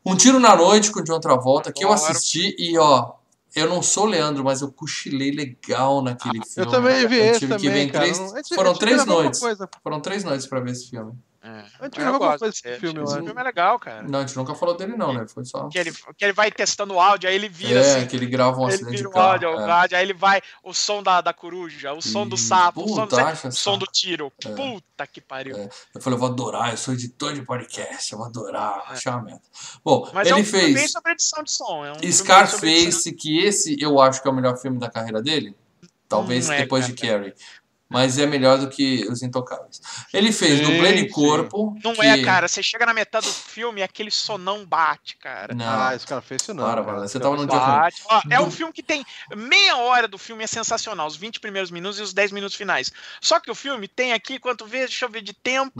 Um 0.05 0.15
Tiro 0.15 0.39
na 0.39 0.55
Noite 0.55 0.91
com 0.91 1.01
John 1.01 1.19
Travolta, 1.19 1.73
que 1.73 1.83
eu 1.83 1.91
assisti 1.91 2.55
e, 2.59 2.77
ó, 2.77 3.13
eu 3.55 3.67
não 3.67 3.81
sou 3.81 4.05
Leandro, 4.05 4.43
mas 4.43 4.61
eu 4.61 4.71
cochilei 4.71 5.31
legal 5.31 6.03
naquele 6.03 6.39
ah, 6.39 6.45
filme. 6.45 6.67
Eu 6.67 6.71
também 6.71 7.07
vi 7.07 7.15
esse 7.15 7.47
também, 7.47 7.89
cara. 7.89 8.05
Três, 8.05 8.47
foram 8.53 8.73
três 8.75 9.05
noites. 9.05 9.41
Foram 9.81 9.99
três 9.99 10.23
noites 10.23 10.45
pra 10.45 10.59
ver 10.59 10.71
esse 10.71 10.89
filme. 10.89 11.13
É. 11.45 11.63
A 11.79 11.83
gente 11.83 11.99
eu 11.99 12.17
gosto 12.17 12.45
desse 12.47 12.79
filme, 12.79 13.03
esse 13.03 13.13
filme 13.13 13.39
é 13.39 13.43
legal, 13.43 13.77
cara. 13.77 14.01
Não, 14.01 14.17
a 14.17 14.21
gente 14.25 14.35
nunca 14.35 14.55
falou 14.55 14.75
dele, 14.75 14.97
não, 14.97 15.13
né? 15.13 15.27
Foi 15.27 15.45
só. 15.45 15.69
Que 15.69 15.77
ele, 15.77 15.91
que 15.91 16.25
ele 16.25 16.33
vai 16.33 16.51
testando 16.51 16.95
o 16.95 16.99
áudio, 16.99 17.29
aí 17.29 17.35
ele 17.35 17.47
vira. 17.47 17.81
É, 17.81 17.97
assim, 17.97 18.07
que 18.07 18.15
ele 18.15 18.25
grava 18.25 18.59
um 18.59 18.65
acidente 18.65 18.97
de 18.97 19.09
carro. 19.09 19.33
Áudio, 19.33 19.49
é. 19.49 19.71
áudio, 19.71 19.97
aí 19.97 20.03
ele 20.03 20.13
vai. 20.13 20.41
O 20.63 20.73
som 20.73 21.03
da, 21.03 21.21
da 21.21 21.33
coruja, 21.33 21.93
o 21.93 22.01
som 22.01 22.27
do 22.27 22.35
sapo, 22.35 22.83
Puta, 22.83 22.91
o, 22.91 22.95
som 22.95 23.07
do, 23.07 23.47
o 23.47 23.51
som 23.51 23.77
do 23.77 23.85
tiro. 23.85 24.33
É. 24.43 24.49
Puta 24.49 25.05
que 25.05 25.21
pariu. 25.21 25.55
É. 25.55 25.69
Eu 25.93 26.01
falei, 26.01 26.17
eu 26.17 26.19
vou 26.19 26.29
adorar, 26.29 26.71
eu 26.71 26.77
sou 26.77 26.95
editor 26.95 27.33
de 27.33 27.43
podcast, 27.43 28.11
eu 28.11 28.17
vou 28.17 28.25
adorar, 28.25 28.83
é. 28.89 28.93
achar 28.93 29.11
uma 29.11 29.25
merda. 29.25 29.43
Bom, 29.83 30.09
Mas 30.11 30.27
ele 30.27 30.39
é 30.39 30.41
um 30.41 30.43
fez. 30.43 30.73
Bem 30.73 30.87
sobre 30.87 31.11
edição 31.11 31.43
de 31.43 31.51
som. 31.51 31.85
É 31.85 31.91
um 31.91 32.11
Scarface, 32.11 33.11
que 33.11 33.45
esse 33.45 33.77
eu 33.79 33.99
acho 34.01 34.19
que 34.19 34.27
é 34.27 34.31
o 34.31 34.33
melhor 34.33 34.57
filme 34.57 34.79
da 34.79 34.89
carreira 34.89 35.21
dele. 35.21 35.55
Talvez 36.07 36.49
hum, 36.49 36.57
depois 36.57 36.87
de 36.87 36.93
Carrie 36.93 37.33
mas 37.87 38.17
é 38.17 38.25
melhor 38.25 38.57
do 38.57 38.67
que 38.67 39.05
Os 39.09 39.21
Intocáveis. 39.21 39.79
Ele 40.11 40.31
fez 40.31 40.59
sim, 40.59 40.65
Dublê 40.65 40.93
de 40.93 41.09
Corpo. 41.09 41.77
Não 41.83 41.93
que... 41.93 42.01
é, 42.01 42.23
cara. 42.23 42.47
Você 42.47 42.63
chega 42.63 42.85
na 42.85 42.93
metade 42.93 43.27
do 43.27 43.33
filme 43.33 43.81
e 43.81 43.83
aquele 43.83 44.09
sonão 44.09 44.65
bate, 44.65 45.15
cara. 45.17 45.53
Não, 45.53 45.65
ah, 45.65 45.95
esse 45.95 46.05
cara 46.05 46.21
fez 46.21 46.41
isso 46.41 46.53
não. 46.53 46.63
Para, 46.63 46.83
cara. 46.83 47.07
Você 47.07 47.19
tava 47.19 47.35
num 47.35 47.45
dia 47.45 47.59
bate. 47.59 48.01
Ó, 48.09 48.21
É 48.29 48.41
um 48.41 48.49
filme 48.49 48.73
que 48.73 48.81
tem 48.81 49.05
meia 49.35 49.77
hora 49.77 50.07
do 50.07 50.17
filme 50.17 50.43
é 50.43 50.47
sensacional, 50.47 51.05
os 51.05 51.15
20 51.15 51.39
primeiros 51.39 51.69
minutos 51.69 51.99
e 51.99 52.01
os 52.01 52.13
10 52.13 52.31
minutos 52.31 52.55
finais. 52.55 52.91
Só 53.21 53.39
que 53.39 53.51
o 53.51 53.55
filme 53.55 53.87
tem 53.87 54.13
aqui, 54.13 54.39
quanto 54.39 54.65
vezes, 54.65 54.89
deixa 54.89 55.05
eu 55.05 55.09
ver 55.09 55.21
de 55.21 55.33
tempo. 55.33 55.71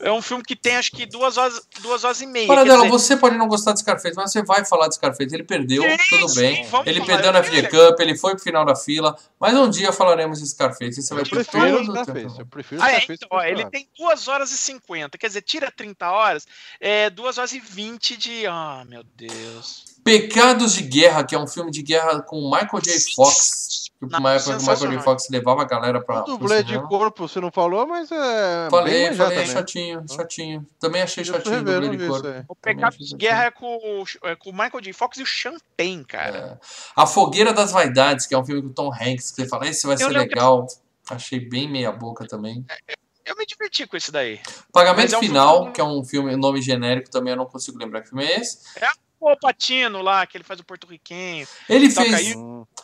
É 0.00 0.12
um 0.12 0.20
filme 0.20 0.44
que 0.44 0.54
tem 0.54 0.76
acho 0.76 0.90
que 0.90 1.06
duas 1.06 1.38
horas, 1.38 1.66
duas 1.80 2.04
horas 2.04 2.20
e 2.20 2.26
meia. 2.26 2.46
Para 2.46 2.64
dela, 2.64 2.78
dizer... 2.78 2.90
você 2.90 3.16
pode 3.16 3.38
não 3.38 3.48
gostar 3.48 3.72
de 3.72 3.80
Scarface, 3.80 4.16
mas 4.16 4.30
você 4.30 4.42
vai 4.42 4.64
falar 4.64 4.88
de 4.88 4.96
Scarface. 4.96 5.34
Ele 5.34 5.44
perdeu, 5.44 5.82
sim, 5.82 6.18
tudo 6.18 6.34
bem. 6.34 6.66
ele 6.84 7.00
perdeu 7.04 7.32
na 7.32 7.42
FG 7.42 7.68
Cup, 7.68 8.00
ele 8.00 8.16
foi 8.16 8.34
pro 8.34 8.42
final 8.42 8.64
da 8.64 8.76
fila, 8.76 9.16
mas 9.40 9.54
um 9.56 9.70
dia 9.70 9.92
falaremos 9.92 10.41
de 10.42 10.50
Scarface. 10.50 11.02
Você 11.02 11.14
vai 11.14 11.22
eu 11.22 11.28
prefiro 11.28 11.80
o 11.80 11.84
Scarface. 11.84 12.38
Eu 12.38 12.46
prefiro 12.46 12.82
ah, 12.82 12.92
é, 12.92 13.04
então, 13.08 13.28
ó, 13.30 13.42
ele 13.42 13.64
tem 13.70 13.88
2 13.98 14.28
horas 14.28 14.50
e 14.52 14.58
50. 14.58 15.16
Quer 15.16 15.26
dizer, 15.28 15.42
tira 15.42 15.70
30 15.70 16.10
horas, 16.10 16.46
é 16.80 17.10
2 17.10 17.38
horas 17.38 17.52
e 17.52 17.60
20 17.60 18.16
de. 18.16 18.46
Ah, 18.46 18.82
oh, 18.82 18.88
meu 18.88 19.04
Deus. 19.16 19.84
Pecados 20.04 20.74
de 20.74 20.82
Guerra, 20.82 21.24
que 21.24 21.34
é 21.34 21.38
um 21.38 21.46
filme 21.46 21.70
de 21.70 21.82
guerra 21.82 22.20
com 22.22 22.50
Michael 22.50 22.82
J. 22.82 23.14
Fox. 23.14 23.81
Porque 24.02 24.16
uma 24.16 24.32
época 24.32 24.56
que 24.56 24.64
o 24.64 24.66
Michael 24.66 24.90
J. 24.90 24.98
Fox 24.98 25.28
levava 25.30 25.62
a 25.62 25.64
galera 25.64 26.00
pra. 26.00 26.22
O 26.22 26.24
dublê 26.24 26.64
de 26.64 26.76
corpo 26.88 27.28
você 27.28 27.40
não 27.40 27.52
falou, 27.52 27.86
mas 27.86 28.10
é. 28.10 28.68
Falei, 28.68 29.14
falei, 29.14 29.36
também. 29.36 29.46
chatinho, 29.46 30.04
chatinho. 30.10 30.66
Também 30.80 31.02
achei 31.02 31.24
chatinho 31.24 31.60
o 31.60 31.62
dublê 31.62 31.96
de 31.96 32.08
corpo. 32.08 32.44
O 32.48 32.56
pecado 32.56 32.96
de 32.98 33.14
guerra 33.14 33.44
é 33.44 33.50
com, 33.52 34.02
é 34.24 34.34
com 34.34 34.50
o 34.50 34.52
Michael 34.52 34.80
J. 34.80 34.92
Fox 34.92 35.18
e 35.18 35.22
o 35.22 35.26
Champagne, 35.26 36.04
cara. 36.04 36.58
É. 36.60 36.66
A 36.96 37.06
Fogueira 37.06 37.52
das 37.52 37.70
Vaidades, 37.70 38.26
que 38.26 38.34
é 38.34 38.38
um 38.38 38.44
filme 38.44 38.60
com 38.60 38.68
o 38.70 38.74
Tom 38.74 38.92
Hanks, 38.92 39.30
que 39.30 39.42
você 39.42 39.48
fala, 39.48 39.68
esse 39.68 39.86
vai 39.86 39.96
ser 39.96 40.08
legal. 40.08 40.66
Achei 41.08 41.38
bem 41.38 41.70
meia-boca 41.70 42.26
também. 42.26 42.64
É, 42.68 42.94
eu 43.24 43.36
me 43.36 43.46
diverti 43.46 43.86
com 43.86 43.96
esse 43.96 44.10
daí. 44.10 44.40
Pagamento 44.72 45.14
é 45.14 45.18
um 45.18 45.20
Final, 45.20 45.56
filme... 45.58 45.72
que 45.72 45.80
é 45.80 45.84
um 45.84 46.04
filme, 46.04 46.34
nome 46.34 46.60
genérico 46.60 47.08
também, 47.08 47.34
eu 47.34 47.36
não 47.36 47.46
consigo 47.46 47.78
lembrar 47.78 48.02
que 48.02 48.08
filme 48.08 48.24
é 48.24 48.40
esse. 48.40 48.58
É 48.82 48.88
o 49.30 49.36
Patino 49.36 50.02
lá, 50.02 50.26
que 50.26 50.36
ele 50.36 50.44
faz 50.44 50.58
o 50.58 50.64
porto-riquenho. 50.64 51.46
Ele 51.68 51.90
fez, 51.90 52.14
aí... 52.14 52.34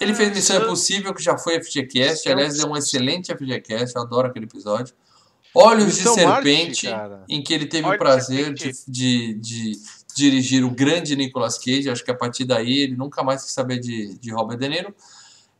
ele 0.00 0.14
fez 0.14 0.30
Missão 0.30 0.62
Impossível, 0.62 1.12
que 1.12 1.22
já 1.22 1.36
foi 1.36 1.62
FGCast. 1.62 2.28
Aliás, 2.28 2.56
deu 2.56 2.68
um 2.68 2.76
excelente 2.76 3.34
FGCast, 3.34 3.96
eu 3.96 4.02
adoro 4.02 4.28
aquele 4.28 4.46
episódio. 4.46 4.94
Olhos 5.54 5.86
Missão 5.86 6.14
de 6.14 6.20
Serpente, 6.20 6.88
Marte, 6.88 7.24
em 7.28 7.42
que 7.42 7.52
ele 7.52 7.66
teve 7.66 7.88
o 7.88 7.98
prazer 7.98 8.52
de, 8.52 8.70
de, 8.86 9.34
de, 9.34 9.72
dirigir 10.14 10.64
o 10.64 10.70
grande 10.70 11.16
Nicolas 11.16 11.58
Cage. 11.58 11.90
Acho 11.90 12.04
que 12.04 12.10
a 12.10 12.16
partir 12.16 12.44
daí 12.44 12.78
ele 12.82 12.96
nunca 12.96 13.22
mais 13.22 13.42
quis 13.42 13.52
saber 13.52 13.78
de, 13.78 14.18
de 14.18 14.30
Robert 14.30 14.58
De 14.58 14.68
Niro. 14.68 14.94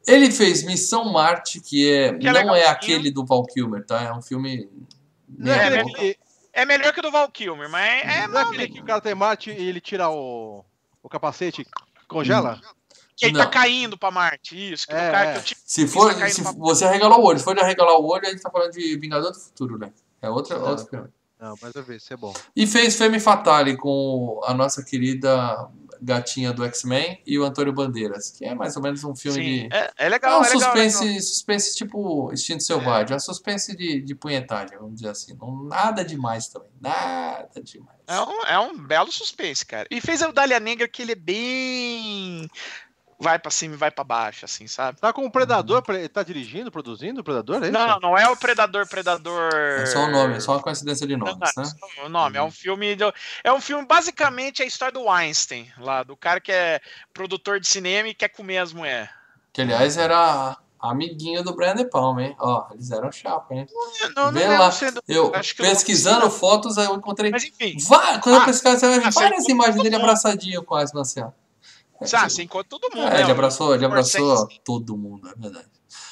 Ele 0.07 0.31
fez 0.31 0.62
Missão 0.62 1.12
Marte, 1.12 1.61
que, 1.61 1.91
é, 1.91 2.14
que 2.14 2.29
é 2.29 2.33
não 2.33 2.55
é 2.55 2.67
aquele 2.67 3.11
do 3.11 3.27
Val 3.27 3.45
Kilmer, 3.45 3.85
tá? 3.85 4.03
É 4.03 4.12
um 4.12 4.23
filme. 4.23 4.69
Não 5.29 5.53
é, 5.53 5.81
aquele, 5.81 6.17
é 6.62 6.64
melhor 6.64 6.92
que 6.92 7.01
o 7.01 7.03
do 7.03 7.11
Val 7.11 7.31
Kilmer, 7.31 7.68
mas 7.68 8.03
é. 8.05 8.27
Não 8.27 8.38
é 8.38 8.42
aquele 8.42 8.68
que 8.68 8.81
o 8.81 8.85
cara 8.85 9.01
tem 9.01 9.14
Marte 9.14 9.51
e 9.51 9.68
ele 9.68 9.81
tira 9.81 10.09
o, 10.09 10.64
o 11.03 11.09
capacete, 11.09 11.66
congela? 12.07 12.61
Que 13.16 13.27
ele 13.27 13.38
tá 13.38 13.47
caindo 13.47 13.99
pra 13.99 14.11
Marte, 14.11 14.73
isso. 14.73 14.87
É, 14.90 15.11
cara, 15.11 15.31
é. 15.31 15.42
se 15.42 15.87
for, 15.88 16.14
tá 16.14 16.29
se 16.29 16.40
você 16.57 16.85
arregalar 16.85 17.18
o 17.18 17.25
olho, 17.25 17.38
se 17.38 17.44
for 17.44 17.55
de 17.55 17.61
arregalar 17.61 17.94
o 17.97 18.07
olho, 18.07 18.27
a 18.27 18.31
gente 18.31 18.42
tá 18.42 18.51
falando 18.51 18.73
de 18.73 18.97
Vingador 18.97 19.33
do 19.33 19.38
Futuro, 19.38 19.79
né? 19.79 19.92
É 20.23 20.31
outra, 20.31 20.59
não, 20.59 20.68
outro 20.68 20.87
filme. 20.87 21.09
Não, 21.40 21.55
mas 21.62 21.75
eu 21.75 21.83
vi, 21.83 21.97
isso 21.97 22.12
é 22.12 22.16
bom. 22.16 22.35
E 22.55 22.66
fez 22.66 22.97
Femme 22.97 23.21
Fatale 23.21 23.77
com 23.77 24.40
a 24.44 24.53
nossa 24.53 24.85
querida 24.85 25.68
gatinha 26.00 26.52
do 26.52 26.64
X-Men 26.64 27.20
e 27.26 27.38
o 27.38 27.44
Antônio 27.44 27.72
Bandeiras, 27.72 28.30
que 28.30 28.44
é 28.44 28.54
mais 28.54 28.76
ou 28.76 28.82
menos 28.82 29.04
um 29.04 29.14
filme 29.14 29.38
Sim, 29.38 29.68
de. 29.68 29.74
É, 29.74 29.90
é 29.96 30.08
legal, 30.08 30.32
é 30.32 30.38
um 30.38 30.44
é 30.44 30.48
suspense, 30.48 31.04
legal, 31.04 31.20
suspense 31.20 31.76
tipo 31.76 32.32
Instinto 32.32 32.62
Selvagem, 32.62 33.12
é 33.12 33.16
um 33.16 33.20
suspense 33.20 33.76
de, 33.76 34.00
de 34.00 34.14
punhetagem, 34.14 34.76
vamos 34.78 34.96
dizer 34.96 35.11
assim. 35.11 35.37
Não, 35.40 35.64
nada 35.64 36.04
demais 36.04 36.48
também. 36.48 36.70
Nada 36.80 37.61
demais. 37.62 37.98
É 38.06 38.20
um, 38.20 38.44
é 38.46 38.58
um 38.58 38.78
belo 38.78 39.12
suspense, 39.12 39.64
cara. 39.66 39.87
E 39.90 40.00
fez 40.00 40.22
o 40.22 40.32
Dália 40.32 40.58
Negra 40.58 40.88
que 40.88 41.02
ele 41.02 41.12
é 41.12 41.14
bem 41.14 42.48
vai 43.18 43.38
para 43.38 43.50
cima 43.50 43.74
e 43.74 43.76
vai 43.76 43.90
para 43.90 44.04
baixo, 44.04 44.44
assim, 44.44 44.66
sabe? 44.68 45.00
Tá 45.00 45.12
com 45.12 45.26
o 45.26 45.31
Predador, 45.31 45.83
tá 46.12 46.22
dirigindo, 46.22 46.70
produzindo 46.70 47.20
o 47.20 47.24
Predador? 47.24 47.64
É 47.64 47.70
não, 47.70 47.88
não, 47.88 48.00
não 48.00 48.18
é 48.18 48.28
o 48.28 48.37
Predador, 48.37 48.87
Predador. 48.87 49.52
É 49.54 49.87
só 49.87 50.04
o 50.04 50.11
nome, 50.11 50.37
é 50.37 50.40
só 50.40 50.52
uma 50.52 50.62
coincidência 50.62 51.07
de 51.07 51.16
nomes, 51.16 51.37
não, 51.57 51.64
né? 51.64 51.70
É 51.96 52.04
o 52.04 52.09
nome, 52.09 52.38
é 52.38 52.42
um 52.42 52.50
filme. 52.50 52.94
Do... 52.94 53.12
É 53.42 53.52
um 53.52 53.61
filme, 53.61 53.85
basicamente, 53.85 54.62
a 54.62 54.66
história 54.66 54.92
do 54.92 55.11
Einstein, 55.11 55.68
lá, 55.78 56.04
do 56.04 56.16
cara 56.16 56.40
que 56.40 56.52
é 56.52 56.81
produtor 57.12 57.59
de 57.59 57.66
cinema 57.66 58.09
e 58.09 58.14
quer 58.14 58.28
comer 58.28 58.59
as 58.59 58.72
mulheres. 58.72 59.09
Que, 59.52 59.62
aliás, 59.62 59.96
era 59.96 60.57
amiguinho 60.78 61.42
do 61.42 61.57
Brandon 61.57 61.88
Palmer, 61.88 62.26
hein? 62.26 62.37
Ó, 62.38 62.68
eles 62.72 62.92
eram 62.92 63.11
chapa, 63.11 63.52
hein? 63.52 63.66
Não, 64.14 64.26
não, 64.26 64.33
Vê 64.33 64.46
não 64.46 64.59
lá. 64.59 64.70
Sendo... 64.70 65.02
Eu, 65.09 65.33
pesquisando 65.33 66.26
eu 66.26 66.31
fotos, 66.31 66.76
eu 66.76 66.94
encontrei. 66.94 67.33
Mas 67.33 67.42
enfim. 67.42 67.76
Vai, 67.88 68.20
quando 68.20 68.37
ah, 68.37 68.38
eu 68.38 68.44
pesquisar, 68.44 68.78
você 68.78 68.87
vai 68.87 69.00
ver 69.00 69.11
várias 69.11 69.48
imagens 69.48 69.83
dele 69.83 69.96
abraçadinho 69.96 70.62
com 70.62 70.76
as 70.76 70.92
Marcial. 70.92 71.35
Ah, 72.00 72.28
você 72.28 72.42
encontra 72.42 72.68
todo 72.68 72.94
mundo. 72.94 73.08
É, 73.08 73.14
né? 73.14 73.22
ele 73.22 73.32
abraçou, 73.32 73.74
ele 73.74 73.84
abraçou 73.84 74.48
todo 74.64 74.96
mundo, 74.96 75.28
é 75.28 75.34
verdade. 75.37 75.68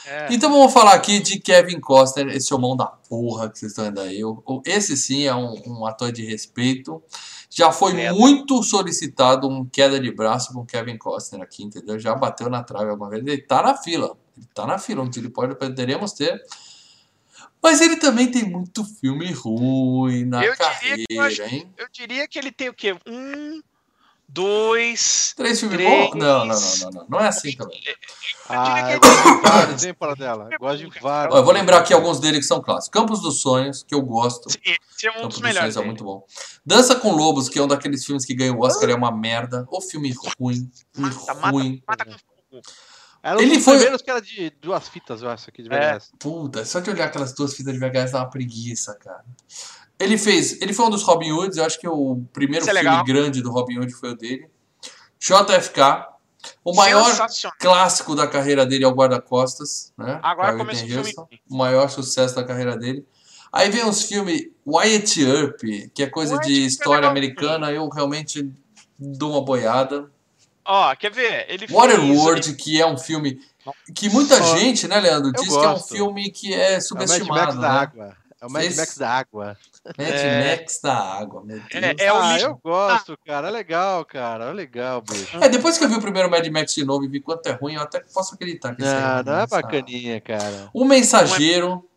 É. 0.06 0.32
Então 0.32 0.50
vamos 0.50 0.72
falar 0.72 0.94
aqui 0.94 1.20
de 1.20 1.38
Kevin 1.38 1.80
Costner, 1.80 2.28
esse 2.28 2.52
homão 2.54 2.76
da 2.76 2.86
porra 2.86 3.50
que 3.50 3.58
vocês 3.58 3.72
estão 3.72 3.84
vendo 3.84 4.00
aí. 4.00 4.20
Esse 4.64 4.96
sim 4.96 5.24
é 5.24 5.34
um, 5.34 5.60
um 5.66 5.86
ator 5.86 6.12
de 6.12 6.24
respeito. 6.24 7.02
Já 7.50 7.72
foi 7.72 7.92
muito 8.12 8.62
solicitado 8.62 9.48
um 9.48 9.64
queda 9.64 9.98
de 9.98 10.10
braço 10.10 10.52
com 10.52 10.64
Kevin 10.64 10.96
Costner 10.98 11.42
aqui, 11.42 11.64
entendeu? 11.64 11.98
Já 11.98 12.14
bateu 12.14 12.48
na 12.48 12.62
trave 12.62 12.90
alguma 12.90 13.10
vez. 13.10 13.26
Ele 13.26 13.42
tá 13.42 13.62
na 13.62 13.76
fila. 13.76 14.16
Ele 14.36 14.46
tá 14.54 14.66
na 14.66 14.78
fila, 14.78 15.02
onde 15.02 15.18
ele 15.18 15.30
pode, 15.30 15.54
poderíamos 15.54 16.12
ter. 16.12 16.40
Mas 17.62 17.80
ele 17.80 17.96
também 17.96 18.30
tem 18.30 18.44
muito 18.44 18.84
filme 18.84 19.32
ruim 19.32 20.24
na 20.24 20.44
eu 20.44 20.56
carreira, 20.56 20.96
diria, 21.08 21.44
eu, 21.44 21.48
hein? 21.48 21.72
Eu 21.76 21.86
diria 21.90 22.28
que 22.28 22.38
ele 22.38 22.52
tem 22.52 22.68
o 22.68 22.74
quê? 22.74 22.94
Um 23.06 23.62
dois. 24.36 25.32
Três 25.34 25.58
filmes 25.58 25.80
bons? 25.80 26.14
Não, 26.14 26.44
não, 26.44 26.46
não, 26.46 26.90
não, 26.90 27.06
não. 27.08 27.20
é 27.20 27.28
assim 27.28 27.56
também. 27.56 27.80
Ah, 28.48 28.92
eu 28.92 29.00
gosto 29.00 29.22
de 29.22 29.48
vários, 29.48 29.84
hein, 29.84 29.94
para 29.94 30.14
dela. 30.14 30.48
Eu 30.52 30.58
gosto 30.58 30.88
de 30.88 31.00
vários. 31.00 31.34
eu 31.34 31.42
vou 31.42 31.52
lembrar 31.54 31.78
aqui 31.78 31.94
alguns 31.94 32.20
deles 32.20 32.40
que 32.40 32.46
são 32.46 32.60
clássicos. 32.60 32.90
Campos 32.90 33.22
dos 33.22 33.40
Sonhos, 33.40 33.82
que 33.82 33.94
eu 33.94 34.02
gosto. 34.02 34.50
Sim, 34.50 34.58
esse 34.64 35.06
é 35.06 35.10
um 35.10 35.14
Campos 35.14 35.28
dos 35.28 35.40
melhores. 35.40 35.74
Sonhos 35.74 35.84
é 35.84 35.86
muito 35.86 36.04
bom. 36.04 36.22
Dança 36.64 36.94
com 36.94 37.12
Lobos, 37.12 37.48
que 37.48 37.58
é 37.58 37.62
um 37.62 37.66
daqueles 37.66 38.04
filmes 38.04 38.24
que 38.24 38.34
ganha 38.34 38.52
o 38.52 38.60
Oscar, 38.60 38.90
é 38.90 38.94
uma 38.94 39.10
merda. 39.10 39.66
O 39.70 39.80
filme 39.80 40.14
ruim. 40.38 40.70
Mata, 40.96 41.32
ruim. 41.50 41.82
Mata, 41.86 42.04
mata 42.04 42.18
com 42.50 42.60
era 43.26 43.38
um 43.38 43.40
ele 43.40 43.58
foi 43.58 43.74
primeiros 43.74 44.02
que 44.02 44.08
era 44.08 44.22
de 44.22 44.50
duas 44.62 44.88
fitas, 44.88 45.20
eu 45.20 45.28
acho, 45.28 45.50
aqui 45.50 45.60
de 45.60 45.68
VHS. 45.68 46.12
É. 46.12 46.16
Puta, 46.16 46.64
só 46.64 46.78
de 46.78 46.90
olhar 46.90 47.06
aquelas 47.06 47.32
duas 47.32 47.54
fitas 47.54 47.74
de 47.74 47.80
VHS 47.80 48.12
dá 48.12 48.18
uma 48.20 48.30
preguiça, 48.30 48.94
cara. 48.94 49.24
Ele 49.98 50.18
fez, 50.18 50.60
ele 50.60 50.74
foi 50.74 50.86
um 50.86 50.90
dos 50.90 51.02
Robin 51.02 51.32
Hoods, 51.32 51.56
eu 51.56 51.64
acho 51.64 51.80
que 51.80 51.88
o 51.88 52.22
primeiro 52.32 52.64
é 52.64 52.68
filme 52.68 52.80
legal. 52.80 53.04
grande 53.04 53.42
do 53.42 53.50
Robin 53.50 53.78
Hood 53.78 53.92
foi 53.94 54.10
o 54.10 54.16
dele. 54.16 54.48
JFK, 55.18 56.06
o 56.62 56.74
maior 56.74 57.10
clássico 57.58 58.14
da 58.14 58.26
carreira 58.26 58.66
dele 58.66 58.84
é 58.84 58.88
o 58.88 58.92
Guarda-Costas, 58.92 59.92
né? 59.96 60.20
Agora 60.22 60.56
começa 60.56 60.84
o 60.84 60.88
filme. 60.88 61.14
O 61.48 61.56
maior 61.56 61.88
sucesso 61.88 62.34
da 62.34 62.44
carreira 62.44 62.76
dele. 62.76 63.06
Aí 63.52 63.70
vem 63.70 63.88
os 63.88 64.02
filmes 64.02 64.48
Wyatt 64.66 65.22
Earp, 65.22 65.60
que 65.94 66.02
é 66.02 66.06
coisa 66.06 66.34
Wyatt 66.34 66.46
de 66.46 66.62
é 66.62 66.66
história 66.66 67.08
americana, 67.08 67.72
eu 67.72 67.88
realmente 67.88 68.50
dou 68.98 69.32
uma 69.32 69.42
boiada. 69.42 70.10
Ó, 70.64 70.92
oh, 70.92 70.96
quer 70.96 71.12
ver? 71.12 71.46
Ele 71.48 71.66
Waterworld, 71.66 72.54
que 72.54 72.80
é 72.80 72.86
um 72.86 72.98
filme 72.98 73.40
que 73.94 74.08
muita 74.08 74.42
gente, 74.42 74.86
né, 74.86 75.00
Leandro, 75.00 75.32
diz 75.32 75.46
gosto. 75.46 75.60
que 75.60 75.66
é 75.66 75.70
um 75.70 75.78
filme 75.78 76.30
que 76.30 76.52
é 76.52 76.80
subestimado. 76.80 77.30
É 77.30 77.32
o 77.32 77.34
Mad 77.34 77.46
Max 77.46 77.54
né? 77.54 77.60
da 77.60 77.72
água. 77.72 78.16
É 78.40 78.46
o 78.46 78.50
Mad. 78.50 78.76
Max 78.76 78.98
da 78.98 79.10
água. 79.10 79.56
Mad 79.98 80.10
é... 80.10 80.56
Max 80.56 80.80
da 80.82 80.94
água, 80.94 81.42
meu 81.42 81.58
Deus. 81.58 81.68
É, 81.72 82.04
é 82.04 82.08
ah, 82.08 82.38
eu 82.38 82.60
gosto, 82.62 83.16
cara. 83.26 83.48
É 83.48 83.50
legal, 83.50 84.04
cara. 84.04 84.44
É 84.46 84.52
legal, 84.52 85.00
bicho. 85.00 85.38
É, 85.38 85.48
depois 85.48 85.78
que 85.78 85.84
eu 85.84 85.88
vi 85.88 85.94
o 85.94 86.00
primeiro 86.00 86.30
Mad 86.30 86.46
Max 86.48 86.74
de 86.74 86.84
novo 86.84 87.04
e 87.04 87.08
vi 87.08 87.20
quanto 87.20 87.46
é 87.46 87.52
ruim, 87.52 87.74
eu 87.74 87.82
até 87.82 88.00
posso 88.00 88.34
acreditar 88.34 88.74
que 88.74 88.82
não, 88.82 88.88
é 88.88 89.22
Não, 89.22 89.40
é 89.40 89.46
bacaninha, 89.46 90.20
cara. 90.20 90.68
O 90.74 90.84
Mensageiro. 90.84 91.88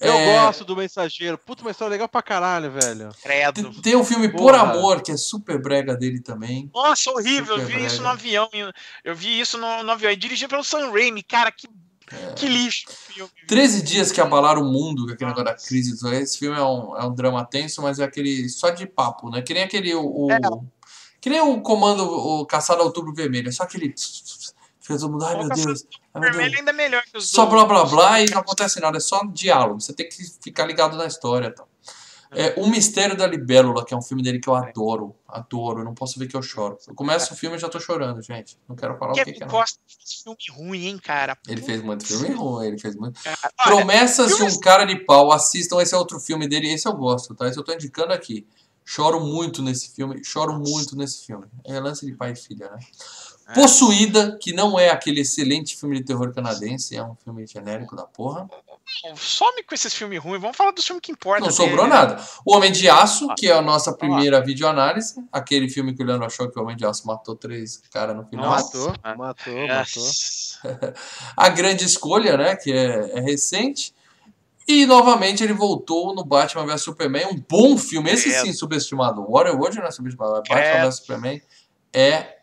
Eu 0.00 0.12
é... 0.12 0.34
gosto 0.34 0.64
do 0.64 0.76
Mensageiro. 0.76 1.38
Puta, 1.38 1.62
uma 1.62 1.70
história 1.70 1.90
legal 1.90 2.08
pra 2.08 2.22
caralho, 2.22 2.70
velho. 2.70 3.08
Credo. 3.22 3.80
Tem 3.82 3.96
um 3.96 4.04
filme 4.04 4.28
Porra. 4.28 4.42
Por 4.42 4.54
Amor, 4.54 5.02
que 5.02 5.10
é 5.10 5.16
super 5.16 5.60
brega 5.60 5.96
dele 5.96 6.20
também. 6.20 6.70
Nossa, 6.72 7.10
horrível. 7.10 7.56
Super 7.56 7.60
eu 7.60 7.66
vi 7.66 7.72
brega. 7.72 7.86
isso 7.86 8.02
no 8.02 8.08
avião. 8.08 8.48
Eu 9.02 9.16
vi 9.16 9.40
isso 9.40 9.58
no, 9.58 9.82
no 9.82 9.90
avião. 9.90 10.12
E 10.12 10.16
dirigido 10.16 10.50
pelo 10.50 10.62
Sam 10.62 10.92
Raimi. 10.92 11.22
Cara, 11.22 11.50
que 11.50 11.68
é. 12.12 12.32
Que 12.34 12.46
lixo. 12.48 12.86
13 13.46 13.82
dias 13.82 14.12
que 14.12 14.20
abalaram 14.20 14.62
o 14.62 14.72
mundo, 14.72 15.12
aquele 15.12 15.30
negócio 15.30 15.44
da 15.44 15.54
crise. 15.54 15.96
Esse 16.16 16.38
filme 16.38 16.56
é 16.56 16.62
um, 16.62 16.96
é 16.96 17.04
um 17.04 17.14
drama 17.14 17.44
tenso, 17.44 17.82
mas 17.82 17.98
é 17.98 18.04
aquele 18.04 18.48
só 18.48 18.70
de 18.70 18.86
papo, 18.86 19.30
né? 19.30 19.42
Que 19.42 19.54
nem 19.54 19.64
aquele. 19.64 19.94
O, 19.94 20.28
é. 20.30 20.38
Que 21.20 21.28
nem 21.30 21.40
o 21.40 21.60
comando 21.60 22.04
o 22.04 22.46
Caçado 22.46 22.82
Outubro 22.82 23.12
Vermelho. 23.12 23.48
É 23.48 23.52
só 23.52 23.64
aquele. 23.64 23.94
Fica 24.80 24.98
todo 24.98 25.12
mundo, 25.12 25.24
ai 25.24 25.36
meu 25.36 25.48
Deus. 25.48 25.86
Ai, 26.14 26.20
meu 26.20 26.32
Deus. 26.32 26.54
ainda 26.54 26.70
é 26.70 26.74
melhor 26.74 27.02
que 27.02 27.18
os 27.18 27.30
Só 27.30 27.46
blá 27.46 27.64
blá 27.64 27.84
blá 27.84 28.20
e 28.22 28.30
não 28.30 28.38
acontece 28.38 28.80
nada, 28.80 28.96
é 28.96 29.00
só 29.00 29.24
diálogo. 29.26 29.80
Você 29.80 29.92
tem 29.92 30.08
que 30.08 30.16
ficar 30.42 30.64
ligado 30.64 30.96
na 30.96 31.06
história. 31.06 31.48
Então. 31.48 31.66
É, 32.30 32.54
o 32.60 32.66
Mistério 32.66 33.16
da 33.16 33.26
Libélula, 33.26 33.84
que 33.84 33.94
é 33.94 33.96
um 33.96 34.02
filme 34.02 34.22
dele 34.22 34.38
que 34.38 34.48
eu 34.48 34.54
adoro. 34.54 35.14
Adoro, 35.26 35.80
eu 35.80 35.84
não 35.84 35.94
posso 35.94 36.18
ver 36.18 36.26
que 36.26 36.36
eu 36.36 36.42
choro. 36.42 36.76
Eu 36.86 36.94
começo 36.94 37.32
o 37.32 37.36
filme 37.36 37.56
e 37.56 37.58
já 37.58 37.68
tô 37.68 37.80
chorando, 37.80 38.20
gente. 38.22 38.58
Não 38.68 38.76
quero 38.76 38.96
falar 38.98 39.14
Kevin 39.14 39.30
o 39.30 39.32
que, 39.34 39.38
que 39.38 39.44
é. 39.44 39.46
Costa 39.46 39.78
fez 39.86 40.22
filme 40.22 40.38
ruim, 40.50 40.86
hein, 40.86 40.98
cara? 40.98 41.38
Ele 41.46 41.62
fez 41.62 41.82
muito 41.82 42.06
filme 42.06 42.34
ruim, 42.34 42.66
ele 42.66 42.78
fez 42.78 42.94
muito. 42.96 43.22
Cara, 43.22 43.52
Promessas 43.64 44.36
de 44.36 44.42
um 44.42 44.60
cara 44.60 44.84
de 44.84 44.96
pau, 45.04 45.32
assistam. 45.32 45.80
Esse 45.80 45.94
é 45.94 45.98
outro 45.98 46.20
filme 46.20 46.46
dele, 46.46 46.72
esse 46.72 46.86
eu 46.86 46.94
gosto, 46.94 47.34
tá? 47.34 47.48
Esse 47.48 47.58
eu 47.58 47.64
tô 47.64 47.72
indicando 47.72 48.12
aqui. 48.12 48.46
Choro 48.84 49.20
muito 49.20 49.62
nesse 49.62 49.94
filme, 49.94 50.24
choro 50.24 50.58
muito 50.58 50.96
nesse 50.96 51.26
filme. 51.26 51.46
É 51.66 51.78
lance 51.78 52.06
de 52.06 52.12
pai 52.12 52.32
e 52.32 52.36
filha, 52.36 52.70
né? 52.70 52.78
É. 53.48 53.54
Possuída, 53.54 54.36
que 54.38 54.52
não 54.52 54.78
é 54.78 54.90
aquele 54.90 55.22
excelente 55.22 55.74
filme 55.74 55.96
de 55.96 56.04
terror 56.04 56.34
canadense, 56.34 56.94
é 56.94 57.02
um 57.02 57.14
filme 57.14 57.46
genérico 57.46 57.96
da 57.96 58.04
porra. 58.04 58.48
Some 59.16 59.62
com 59.62 59.74
esses 59.74 59.94
filmes 59.94 60.22
ruins, 60.22 60.40
vamos 60.40 60.56
falar 60.56 60.70
do 60.70 60.82
filme 60.82 61.00
que 61.00 61.12
importa. 61.12 61.44
Não 61.44 61.50
sobrou 61.50 61.84
dele. 61.84 61.88
nada. 61.88 62.22
O 62.44 62.54
Homem 62.54 62.70
de 62.70 62.88
Aço, 62.90 63.34
que 63.36 63.48
é 63.48 63.52
a 63.52 63.62
nossa 63.62 63.92
primeira 63.92 64.40
videoanálise, 64.42 65.14
aquele 65.32 65.68
filme 65.68 65.94
que 65.94 66.02
o 66.02 66.06
Leandro 66.06 66.26
achou 66.26 66.50
que 66.50 66.58
o 66.58 66.62
Homem 66.62 66.76
de 66.76 66.84
Aço 66.84 67.06
matou 67.06 67.34
três 67.34 67.82
caras 67.90 68.14
no 68.14 68.26
final. 68.26 68.50
Matou, 68.50 68.92
matou, 69.16 69.66
matou. 69.66 70.02
a 71.36 71.48
Grande 71.48 71.84
Escolha, 71.84 72.36
né, 72.36 72.56
que 72.56 72.72
é, 72.72 73.18
é 73.18 73.20
recente. 73.20 73.94
E 74.66 74.84
novamente 74.84 75.42
ele 75.42 75.54
voltou 75.54 76.14
no 76.14 76.22
Batman 76.22 76.66
vs 76.66 76.82
Superman, 76.82 77.28
um 77.28 77.42
bom 77.48 77.78
filme, 77.78 78.10
esse 78.10 78.30
sim 78.30 78.52
subestimado. 78.52 79.24
Waterworld 79.26 79.78
não 79.78 79.86
é 79.86 79.90
subestimado, 79.90 80.42
Batman 80.46 80.84
vs 80.84 80.96
Superman 80.96 81.42
é 81.92 82.37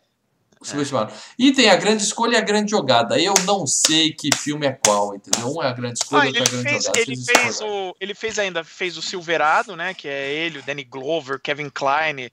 Subestimado. 0.66 1.12
E 1.38 1.52
tem 1.52 1.68
a 1.70 1.76
grande 1.76 2.02
escolha 2.02 2.34
e 2.34 2.36
a 2.36 2.40
grande 2.40 2.70
jogada. 2.70 3.18
Eu 3.20 3.34
não 3.44 3.66
sei 3.66 4.12
que 4.12 4.28
filme 4.36 4.66
é 4.66 4.72
qual, 4.72 5.14
entendeu? 5.14 5.54
Um 5.54 5.62
é 5.62 5.68
a 5.68 5.72
grande 5.72 5.98
escolha, 6.02 6.22
Ah, 6.24 6.26
outro 6.26 6.42
é 6.42 6.46
a 6.46 6.50
grande 6.50 6.68
fez, 6.70 6.84
jogada. 6.84 7.00
ele 7.00 7.16
fez 7.24 7.60
o, 7.60 7.96
ele 8.00 8.14
fez 8.14 8.38
ainda 8.38 8.64
fez 8.64 8.96
o 8.96 9.02
Silverado, 9.02 9.76
né? 9.76 9.94
Que 9.94 10.08
é 10.08 10.32
ele, 10.32 10.58
o 10.58 10.62
Danny 10.62 10.84
Glover, 10.84 11.40
Kevin 11.40 11.70
Kline, 11.70 12.30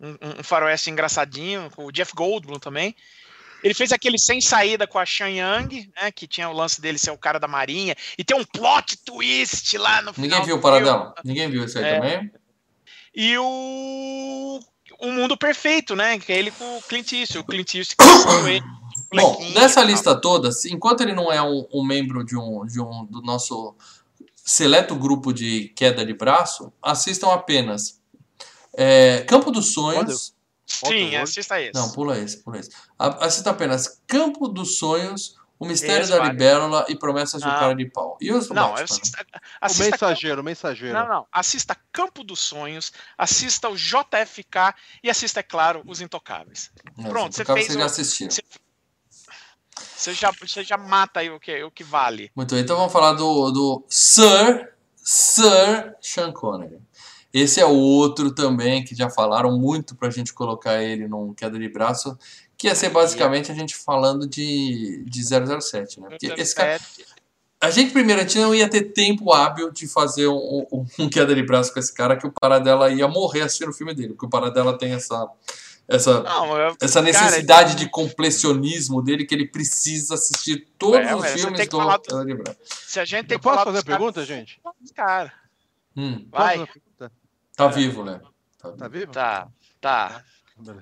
um, 0.00 0.10
um- 0.40 0.42
faroeste 0.42 0.90
engraçadinho, 0.90 1.70
o 1.76 1.90
Jeff 1.92 2.12
Goldblum 2.14 2.58
também. 2.58 2.94
Ele 3.62 3.72
fez 3.72 3.92
aquele 3.92 4.18
sem 4.18 4.42
saída 4.42 4.86
com 4.86 4.98
a 4.98 5.06
Sean 5.06 5.30
Young, 5.30 5.90
né? 5.96 6.10
Que 6.12 6.26
tinha 6.26 6.48
o 6.50 6.52
lance 6.52 6.80
dele 6.82 6.98
ser 6.98 7.10
o 7.12 7.16
cara 7.18 7.38
da 7.40 7.48
marinha 7.48 7.96
e 8.18 8.22
tem 8.22 8.36
um 8.36 8.44
plot 8.44 8.98
twist 9.04 9.76
lá 9.78 10.02
no 10.02 10.12
final. 10.12 10.28
Ninguém 10.28 10.44
viu 10.44 10.56
o 10.58 10.60
filme. 10.60 11.12
Ninguém 11.24 11.50
viu 11.50 11.64
isso 11.64 11.78
aí 11.78 11.84
É. 11.84 11.94
também? 11.94 12.30
E 13.14 13.38
o 13.38 14.60
o 15.00 15.10
Mundo 15.10 15.36
Perfeito, 15.36 15.94
né? 15.96 16.18
Que 16.18 16.32
é 16.32 16.38
ele 16.38 16.50
com 16.50 16.78
o 16.78 16.82
Clint 16.82 17.12
Eastwood, 17.12 17.44
o 17.44 17.44
Clint 17.50 17.74
Eastwood 17.74 18.48
ele. 18.50 18.62
Bom, 19.12 19.52
dessa 19.52 19.82
lista 19.82 20.14
toda, 20.20 20.50
se- 20.50 20.72
enquanto 20.72 21.02
ele 21.02 21.14
não 21.14 21.30
é 21.32 21.40
um, 21.42 21.66
um 21.72 21.84
membro 21.84 22.24
de 22.24 22.36
um, 22.36 22.66
de 22.66 22.80
um 22.80 23.04
do 23.04 23.22
nosso 23.22 23.74
seleto 24.34 24.94
grupo 24.96 25.32
de 25.32 25.68
queda 25.76 26.04
de 26.04 26.12
braço, 26.12 26.72
assistam 26.82 27.28
apenas 27.32 28.00
é, 28.76 29.20
Campo 29.28 29.50
dos 29.50 29.72
Sonhos. 29.72 30.34
Sim, 30.66 31.14
assista 31.16 31.60
esse. 31.60 31.74
Não, 31.74 31.90
pula 31.92 32.18
esse, 32.18 32.38
pula 32.42 32.58
esse. 32.58 32.70
Assista 32.98 33.50
apenas 33.50 34.00
Campo 34.06 34.48
dos 34.48 34.78
Sonhos, 34.78 35.36
O 35.58 35.66
Mistério 35.66 36.02
Esse 36.02 36.10
da. 36.12 36.24
Libélula 36.24 36.84
e 36.88 36.96
Promessas 36.96 37.40
de 37.40 37.46
um 37.48 37.50
Não. 37.50 37.58
Cara 37.58 37.74
de 37.74 37.84
Pau. 37.88 38.18
E 38.20 38.32
os 38.32 38.48
do 38.48 38.54
Não, 38.54 38.70
Batman? 38.70 38.84
assista, 38.84 39.26
O 39.32 39.38
assista 39.60 39.90
mensageiro, 39.90 40.40
o 40.40 40.44
mensageiro. 40.44 40.98
Não, 40.98 41.08
não. 41.08 41.26
Assista 41.32 41.76
Campo 41.92 42.24
dos 42.24 42.40
Sonhos, 42.40 42.92
assista 43.16 43.68
o 43.68 43.76
JFK 43.76 44.74
e 45.02 45.08
assista, 45.08 45.40
é 45.40 45.42
claro, 45.44 45.82
Os 45.86 46.00
Intocáveis. 46.00 46.70
Não, 46.98 47.08
Pronto, 47.10 47.34
você 47.36 47.44
fez 47.44 47.66
vocês 47.66 47.78
já 47.78 47.82
o- 47.84 47.86
assistiram. 47.86 48.30
você- 48.30 48.42
Você 49.96 50.12
já, 50.14 50.30
você 50.32 50.62
já 50.62 50.76
mata 50.76 51.20
aí 51.20 51.30
o 51.30 51.40
que, 51.40 51.62
o 51.64 51.70
que 51.70 51.82
vale. 51.82 52.30
Muito 52.36 52.54
bem, 52.54 52.62
então 52.62 52.76
vamos 52.76 52.92
falar 52.92 53.12
do, 53.14 53.50
do 53.50 53.84
Sir, 53.88 54.72
Sir 54.96 55.94
Sean 56.00 56.32
Connery. 56.32 56.78
Esse 57.32 57.60
é 57.60 57.64
outro 57.66 58.32
também 58.32 58.84
que 58.84 58.94
já 58.94 59.10
falaram 59.10 59.50
muito 59.58 59.96
pra 59.96 60.10
gente 60.10 60.32
colocar 60.32 60.80
ele 60.82 61.08
num 61.08 61.34
queda 61.34 61.58
de 61.58 61.68
braço, 61.68 62.16
que 62.64 62.68
ia 62.68 62.74
ser 62.74 62.88
basicamente 62.88 63.52
a 63.52 63.54
gente 63.54 63.76
falando 63.76 64.26
de, 64.26 65.04
de 65.06 65.22
007, 65.22 66.00
né? 66.00 66.08
Porque 66.08 66.32
esse 66.40 66.54
cara, 66.54 66.80
a 67.60 67.70
gente 67.70 67.92
primeiro, 67.92 68.22
a 68.22 68.24
gente 68.24 68.38
não 68.38 68.54
ia 68.54 68.66
ter 68.66 68.84
tempo 68.84 69.34
hábil 69.34 69.70
de 69.70 69.86
fazer 69.86 70.28
um, 70.28 70.66
um, 70.72 70.86
um 71.00 71.10
queda 71.10 71.34
de 71.34 71.42
braço 71.42 71.74
com 71.74 71.78
esse 71.78 71.92
cara, 71.92 72.16
que 72.16 72.26
o 72.26 72.32
Paradela 72.32 72.90
ia 72.90 73.06
morrer 73.06 73.42
assistindo 73.42 73.68
o 73.68 73.72
filme 73.74 73.94
dele, 73.94 74.14
porque 74.14 74.24
o 74.24 74.30
Paradela 74.30 74.78
tem 74.78 74.92
essa, 74.92 75.28
essa, 75.86 76.22
Não, 76.22 76.58
eu, 76.58 76.74
essa 76.80 77.02
Cara, 77.02 77.04
necessidade 77.04 77.74
de 77.74 77.86
completionismo 77.90 79.02
dele, 79.02 79.26
que 79.26 79.34
ele 79.34 79.46
precisa 79.46 80.14
assistir 80.14 80.66
todos 80.78 81.00
É, 81.06 81.14
os 81.14 81.26
filmes 81.26 81.68
do 81.68 81.76
braço. 81.78 82.58
se 82.64 82.98
a 82.98 83.04
gente 83.04 83.26
tem 83.26 83.34
Eu 83.34 83.40
que 83.40 83.44
posso 83.44 83.62
fazer 83.64 83.78
a 83.80 83.82
pergunta, 83.84 84.24
gente? 84.24 84.58
dos 84.80 84.90
caras. 84.90 85.32
Hum, 85.94 86.26
Vai. 86.30 86.66
tá 87.54 87.66
vivo, 87.68 88.02
né? 88.04 88.22
Tá. 88.58 88.72
Tá 88.72 88.88
vivo? 88.88 89.12
Tá, 89.12 89.48
tá. 89.82 90.24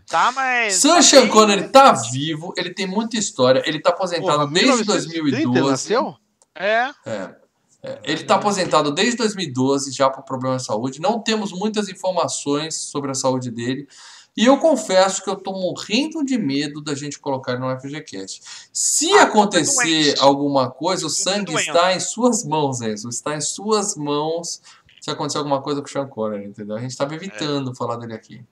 Tá, 0.07 0.31
mas. 0.33 0.81
Tá 0.81 1.23
bem- 1.23 1.31
Connery 1.31 1.69
tá 1.69 1.93
vivo, 1.93 2.53
ele 2.57 2.73
tem 2.75 2.87
muita 2.87 3.17
história, 3.17 3.63
ele 3.67 3.81
tá 3.81 3.91
aposentado 3.91 4.41
Porra, 4.41 4.53
desde 4.53 4.71
1930 4.73 5.19
ele 5.19 5.43
2012. 5.45 5.71
nasceu? 5.71 6.15
É, 6.55 6.91
É. 7.07 7.43
É, 7.85 7.99
ele 8.05 8.23
tá 8.23 8.37
aposentado 8.37 8.93
desde 8.93 9.17
2012 9.17 9.91
já 9.91 10.09
por 10.09 10.23
problema 10.23 10.57
de 10.57 10.65
saúde. 10.65 11.01
Não 11.01 11.19
temos 11.19 11.51
muitas 11.53 11.89
informações 11.89 12.77
sobre 12.77 13.11
a 13.11 13.15
saúde 13.15 13.51
dele. 13.51 13.89
E 14.37 14.47
eu 14.47 14.57
confesso 14.59 15.23
que 15.25 15.29
eu 15.29 15.35
tô 15.35 15.51
morrendo 15.53 16.25
de 16.25 16.39
medo 16.39 16.81
da 16.81 16.95
gente 16.95 17.19
colocar 17.19 17.53
ele 17.53 17.61
no 17.63 17.71
FGCast. 17.81 18.41
Se 18.73 19.11
Ah, 19.15 19.23
acontecer 19.25 20.05
doente. 20.15 20.21
alguma 20.21 20.71
coisa, 20.71 21.03
o 21.07 21.09
Muito 21.09 21.23
sangue 21.23 21.55
está 21.57 21.93
em 21.93 21.99
suas 21.99 22.45
mãos, 22.45 22.81
Enzo. 22.81 23.09
Está 23.09 23.35
em 23.37 23.41
suas 23.41 23.97
mãos 23.97 24.63
se 25.01 25.11
acontecer 25.11 25.39
alguma 25.39 25.61
coisa 25.61 25.81
com 25.83 25.89
o 25.89 25.91
Sean 25.91 26.07
Connery, 26.07 26.45
entendeu? 26.45 26.77
A 26.77 26.81
gente 26.81 26.97
tava 26.97 27.17
evitando 27.17 27.75
falar 27.75 27.97
dele 27.97 28.15
aqui. 28.15 28.45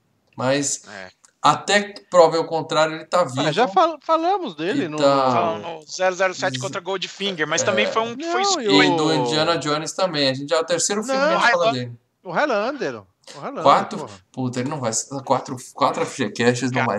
Mas 0.45 0.83
é. 0.89 1.09
até 1.43 1.83
que 1.83 2.01
prove 2.03 2.37
o 2.39 2.45
contrário, 2.45 2.95
ele 2.97 3.05
tá 3.05 3.25
vivo. 3.25 3.41
Ah, 3.43 3.53
já 3.53 3.67
fal- 3.69 3.99
falamos 4.03 4.55
dele 4.55 4.89
no. 4.89 4.97
tá- 4.99 5.59
no 5.59 5.83
007 6.35 6.59
contra 6.59 6.81
Goldfinger, 6.81 7.47
mas 7.47 7.63
também 7.63 7.87
foi 7.87 8.03
um 8.03 8.17
que 8.17 8.25
foi 8.25 8.43
e 8.65 8.97
do 8.97 9.13
Indiana 9.15 9.57
Jones 9.59 9.93
também. 9.93 10.29
A 10.29 10.35
gente 10.35 10.49
já 10.51 10.57
é 10.57 10.61
o 10.61 10.65
terceiro 10.65 11.03
filme 11.05 11.19
Não, 11.19 11.29
que 11.29 11.35
a 11.35 11.39
gente 11.39 11.51
fala 11.51 11.65
Highlander. 11.67 11.85
dele. 11.89 11.99
O 12.23 12.31
Highlander. 12.31 12.95
O 13.35 13.39
Highlander. 13.39 13.63
Quatro? 13.63 13.99
porra. 13.99 14.21
Puta, 14.33 14.61
ele 14.61 14.69
não 14.69 14.81
vai. 14.81 14.93
Quatro, 15.25 15.57
quatro 15.75 16.05
FGCasts 16.07 16.71
não 16.73 16.85
vai. 16.85 16.99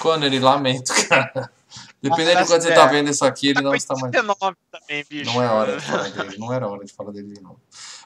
Connery, 0.00 0.38
lamento, 0.38 0.92
cara. 1.08 1.50
Dependendo 2.00 2.42
de 2.42 2.46
quando 2.46 2.62
você 2.62 2.72
tá 2.72 2.86
vendo 2.86 3.10
isso 3.10 3.24
aqui, 3.24 3.48
ele 3.48 3.60
não 3.60 3.74
está 3.74 3.92
mais. 3.94 4.04
89 4.04 4.56
também, 4.70 5.04
bicho. 5.10 5.32
Não 5.32 5.42
é 5.42 5.48
hora 5.48 5.76
de 5.76 5.84
falar 5.84 6.08
dele. 6.08 6.36
Não 6.38 6.52
era 6.52 6.68
hora 6.68 6.84
de 6.84 6.92
falar 6.92 7.10
dele 7.10 7.34
de 7.34 7.40
novo. 7.42 7.60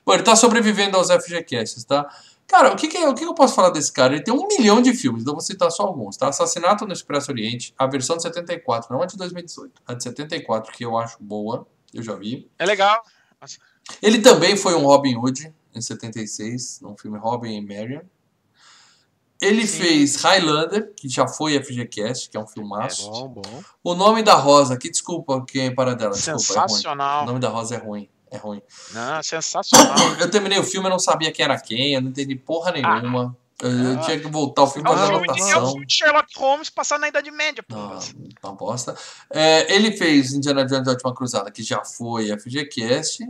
Bom, 0.04 0.14
ele 0.14 0.22
tá 0.22 0.34
sobrevivendo 0.34 0.96
aos 0.96 1.08
FGCasts, 1.10 1.84
tá? 1.84 2.08
Cara, 2.53 2.70
o 2.74 2.76
que, 2.76 2.86
que, 2.86 2.98
é- 2.98 3.09
o 3.09 3.14
que 3.14 3.24
eu 3.24 3.34
posso 3.34 3.55
falar 3.55 3.70
desse 3.70 3.90
cara? 3.90 4.12
Ele 4.14 4.22
tem 4.22 4.34
um 4.34 4.46
milhão 4.46 4.82
de 4.82 4.92
filmes, 4.92 5.22
então 5.22 5.32
vou 5.32 5.40
citar 5.40 5.70
só 5.70 5.84
alguns, 5.84 6.18
tá? 6.18 6.28
Assassinato 6.28 6.84
no 6.86 6.92
Expresso 6.92 7.30
Oriente, 7.30 7.72
a 7.78 7.86
versão 7.86 8.14
de 8.18 8.22
74, 8.24 8.92
não 8.94 9.03
a 9.03 9.07
de 9.07 9.16
2018. 9.16 9.80
A 9.86 9.94
de 9.94 10.03
74, 10.03 10.70
que 10.70 10.84
eu 10.84 10.98
acho 10.98 11.16
boa, 11.18 11.66
eu 11.94 12.03
já 12.03 12.14
vi. 12.14 12.50
É 12.59 12.66
legal. 12.66 13.03
Ele 14.03 14.18
também 14.20 14.55
foi 14.55 14.74
um 14.74 14.84
Robin 14.84 15.16
Hood 15.16 15.50
em 15.74 15.80
76, 15.80 16.80
num 16.82 16.94
filme 16.94 17.18
Robin 17.18 17.57
e 17.57 17.61
Marion. 17.66 18.03
Ele 19.40 19.66
Sim. 19.66 19.78
fez 19.78 20.16
Highlander, 20.22 20.92
que 20.94 21.09
já 21.09 21.26
foi 21.26 21.55
FGCast, 21.61 22.28
que 22.28 22.36
é 22.36 22.40
um 22.40 22.46
filmaço. 22.46 23.11
Bom, 23.11 23.28
bom. 23.28 23.62
O 23.82 23.94
nome 23.94 24.22
da 24.22 24.34
Rosa, 24.34 24.76
que 24.76 24.90
desculpa 24.90 25.42
quem 25.46 25.68
é 25.68 25.70
para 25.70 25.94
dela, 25.96 26.12
desculpa, 26.12 26.30
é 26.30 26.34
ruim. 26.36 26.64
O 26.66 26.68
Sensacional. 26.68 27.26
nome 27.26 27.40
da 27.40 27.48
Rosa 27.48 27.74
é 27.76 27.78
ruim, 27.78 28.09
é 28.32 28.36
ruim. 28.38 28.62
Não, 28.92 29.22
sensacional. 29.22 29.96
Eu 30.18 30.30
terminei 30.30 30.58
o 30.58 30.64
filme, 30.64 30.86
eu 30.86 30.90
não 30.90 30.98
sabia 30.98 31.30
quem 31.30 31.44
era 31.44 31.58
quem, 31.60 31.94
eu 31.94 32.00
não 32.00 32.10
entendi 32.10 32.34
porra 32.34 32.72
nenhuma. 32.72 33.36
Eu, 33.60 33.70
eu 33.70 33.92
Ah. 33.92 33.96
tinha 33.98 34.18
que 34.18 34.26
voltar 34.28 34.62
o 34.62 34.66
filme 34.66 34.88
para 34.88 35.06
filme, 35.06 35.20
de, 35.28 35.40
é 35.40 35.42
anotação. 35.44 35.70
filme 35.70 35.86
de 35.86 35.94
Sherlock 35.94 36.36
Holmes 36.38 36.68
passado 36.70 37.00
na 37.00 37.08
Idade 37.08 37.30
Média, 37.30 37.62
pô. 37.62 37.76
Não, 37.76 37.98
uma 38.42 38.52
bosta. 38.54 38.96
É, 39.30 39.72
ele 39.72 39.92
fez 39.92 40.32
Indiana 40.32 40.64
Jones 40.66 40.88
a 40.88 40.90
Última 40.92 41.14
Cruzada, 41.14 41.50
que 41.50 41.62
já 41.62 41.84
foi 41.84 42.36
FGCast. 42.36 43.24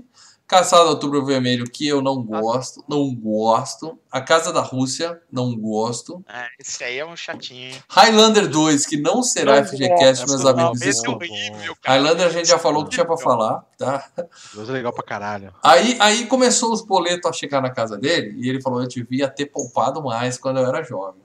Caçada 0.53 0.91
Outubro 0.91 1.25
Vermelho, 1.25 1.65
que 1.65 1.89
eu 1.89 2.03
não 2.03 2.23
gosto. 2.23 2.85
Não 2.87 3.15
gosto. 3.15 3.99
A 4.11 4.21
Casa 4.21 4.53
da 4.53 4.61
Rússia, 4.61 5.19
não 5.33 5.57
gosto. 5.57 6.23
É, 6.29 6.47
esse 6.61 6.85
aí 6.85 6.99
é 6.99 7.07
um 7.07 7.17
chatinho. 7.17 7.71
hein? 7.71 7.83
Highlander 7.89 8.47
2, 8.47 8.85
que 8.85 8.99
não 8.99 9.23
será 9.23 9.57
Não 9.63 9.65
FGCast, 9.67 10.27
meus 10.29 10.43
gosto. 10.43 10.49
amigos. 10.61 10.83
Esse 10.83 11.07
é 11.07 11.11
horrível, 11.11 11.75
cara. 11.81 11.99
Highlander 11.99 12.27
a 12.27 12.31
gente 12.31 12.47
já 12.49 12.59
falou 12.59 12.85
que 12.85 12.91
tinha 12.91 13.07
pra 13.07 13.17
falar, 13.17 13.65
tá? 13.79 14.07
Deus 14.53 14.69
é 14.69 14.73
legal 14.73 14.93
pra 14.93 15.03
caralho. 15.03 15.55
Aí, 15.63 15.97
aí 15.99 16.27
começou 16.27 16.71
os 16.71 16.83
boletos 16.85 17.31
a 17.31 17.33
chegar 17.33 17.63
na 17.63 17.71
casa 17.71 17.97
dele 17.97 18.35
e 18.39 18.51
ele 18.51 18.61
falou: 18.61 18.83
Eu 18.83 18.89
devia 18.89 19.29
ter 19.29 19.47
poupado 19.47 20.03
mais 20.03 20.37
quando 20.37 20.59
eu 20.61 20.67
era 20.67 20.83
jovem. 20.83 21.23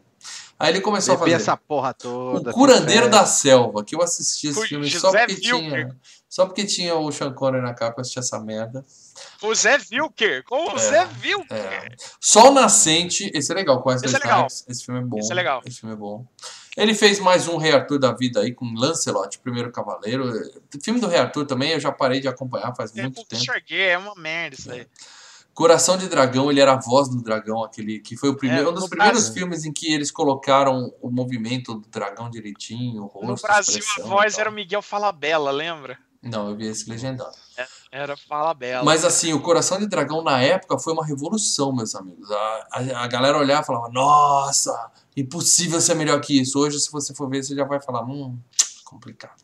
Aí 0.59 0.69
ele 0.71 0.81
começou 0.81 1.13
a 1.13 1.17
fazer. 1.19 1.33
essa 1.33 1.55
porra 1.55 1.93
toda. 1.93 2.49
O 2.49 2.53
Curandeiro 2.53 3.09
da 3.09 3.25
Selva, 3.27 3.83
que 3.83 3.93
eu 3.95 4.01
assisti 4.01 4.47
esse 4.47 4.55
Foi 4.55 4.67
filme 4.67 4.89
só 4.89 5.09
José 5.09 5.27
porque, 5.27 5.53
Wilker. 5.53 5.69
tinha, 5.85 5.95
só 6.29 6.45
porque 6.45 6.65
tinha 6.65 6.95
o 6.95 7.11
Sean 7.11 7.33
Connery 7.33 7.63
na 7.63 7.73
capa, 7.73 7.95
eu 7.97 8.01
assisti 8.01 8.19
essa 8.19 8.39
merda. 8.39 8.85
O 9.41 9.53
Zé 9.55 9.77
Wilker. 9.91 10.43
Com 10.43 10.73
o 10.73 10.75
É, 10.75 10.79
Zé 10.79 11.07
Wilker. 11.23 11.57
É. 11.57 11.95
Sol 12.19 12.51
Nascente, 12.51 13.31
esse 13.33 13.51
é 13.51 13.55
legal, 13.55 13.81
com 13.81 13.89
Wesley 13.89 14.07
Esse 14.07 14.15
é 14.15 14.19
legal. 14.19 14.47
Esse 14.67 14.85
filme 14.85 14.99
é 15.01 15.03
bom. 15.03 15.17
Esse 15.19 15.31
é 15.31 15.35
legal. 15.35 15.61
Esse 15.65 15.79
filme 15.79 15.95
é 15.95 15.97
bom. 15.97 16.25
Ele 16.75 16.93
fez 16.93 17.19
mais 17.19 17.47
um 17.47 17.57
Rei 17.57 17.71
Arthur 17.71 17.97
da 17.97 18.11
vida 18.13 18.41
aí 18.41 18.53
com 18.53 18.65
Lancelot, 18.75 19.39
Primeiro 19.39 19.71
Cavaleiro. 19.71 20.29
O 20.75 20.83
filme 20.83 20.99
do 20.99 21.07
Rei 21.07 21.19
Arthur 21.19 21.45
também 21.45 21.71
eu 21.71 21.79
já 21.79 21.91
parei 21.91 22.19
de 22.19 22.27
acompanhar 22.27 22.75
faz 22.75 22.95
É, 22.95 23.01
muito 23.01 23.23
tempo. 23.25 23.41
Enxerguei, 23.41 23.87
é 23.87 23.97
uma 23.97 24.13
merda 24.15 24.55
isso 24.55 24.71
aí. 24.71 24.85
Coração 25.55 25.97
de 25.97 26.07
Dragão, 26.07 26.51
ele 26.51 26.59
era 26.59 26.73
a 26.73 26.79
voz 26.79 27.09
do 27.09 27.19
dragão, 27.19 27.63
aquele 27.63 27.99
que 27.99 28.15
foi 28.15 28.29
o 28.29 28.35
primeiro, 28.37 28.67
É, 28.67 28.71
um 28.71 28.75
dos 28.75 28.87
primeiros 28.87 29.21
Brasil- 29.23 29.33
filmes 29.33 29.65
em 29.65 29.73
que 29.73 29.91
eles 29.91 30.11
colocaram 30.11 30.93
o 31.01 31.09
movimento 31.09 31.73
do 31.73 31.87
dragão 31.89 32.29
direitinho, 32.29 33.01
o 33.01 33.07
rosto, 33.07 33.25
No 33.27 33.35
Brasil, 33.41 33.83
a 33.97 34.01
voz 34.03 34.37
era 34.37 34.51
o 34.51 34.53
Miguel 34.53 34.83
Falabella, 34.83 35.49
lembra? 35.49 35.97
Não, 36.21 36.49
eu 36.49 36.55
vi 36.55 36.67
esse 36.67 36.89
legendado. 36.89 37.35
Era 37.91 38.17
Falabella. 38.17 38.83
Mas 38.83 39.05
assim, 39.05 39.33
o 39.33 39.41
Coração 39.41 39.79
de 39.79 39.87
Dragão 39.87 40.21
na 40.23 40.41
época 40.41 40.77
foi 40.77 40.93
uma 40.93 41.05
revolução, 41.05 41.73
meus 41.73 41.95
amigos. 41.95 42.29
A, 42.31 42.67
a, 42.71 43.03
a 43.03 43.07
galera 43.07 43.37
olhava 43.37 43.61
e 43.61 43.65
falava, 43.65 43.89
nossa, 43.89 44.91
impossível 45.15 45.79
ser 45.79 45.95
melhor 45.95 46.19
que 46.21 46.39
isso. 46.39 46.59
Hoje, 46.59 46.79
se 46.79 46.91
você 46.91 47.13
for 47.13 47.29
ver, 47.29 47.43
você 47.43 47.55
já 47.55 47.63
vai 47.63 47.81
falar, 47.81 48.03
hum, 48.03 48.37
complicado. 48.83 49.41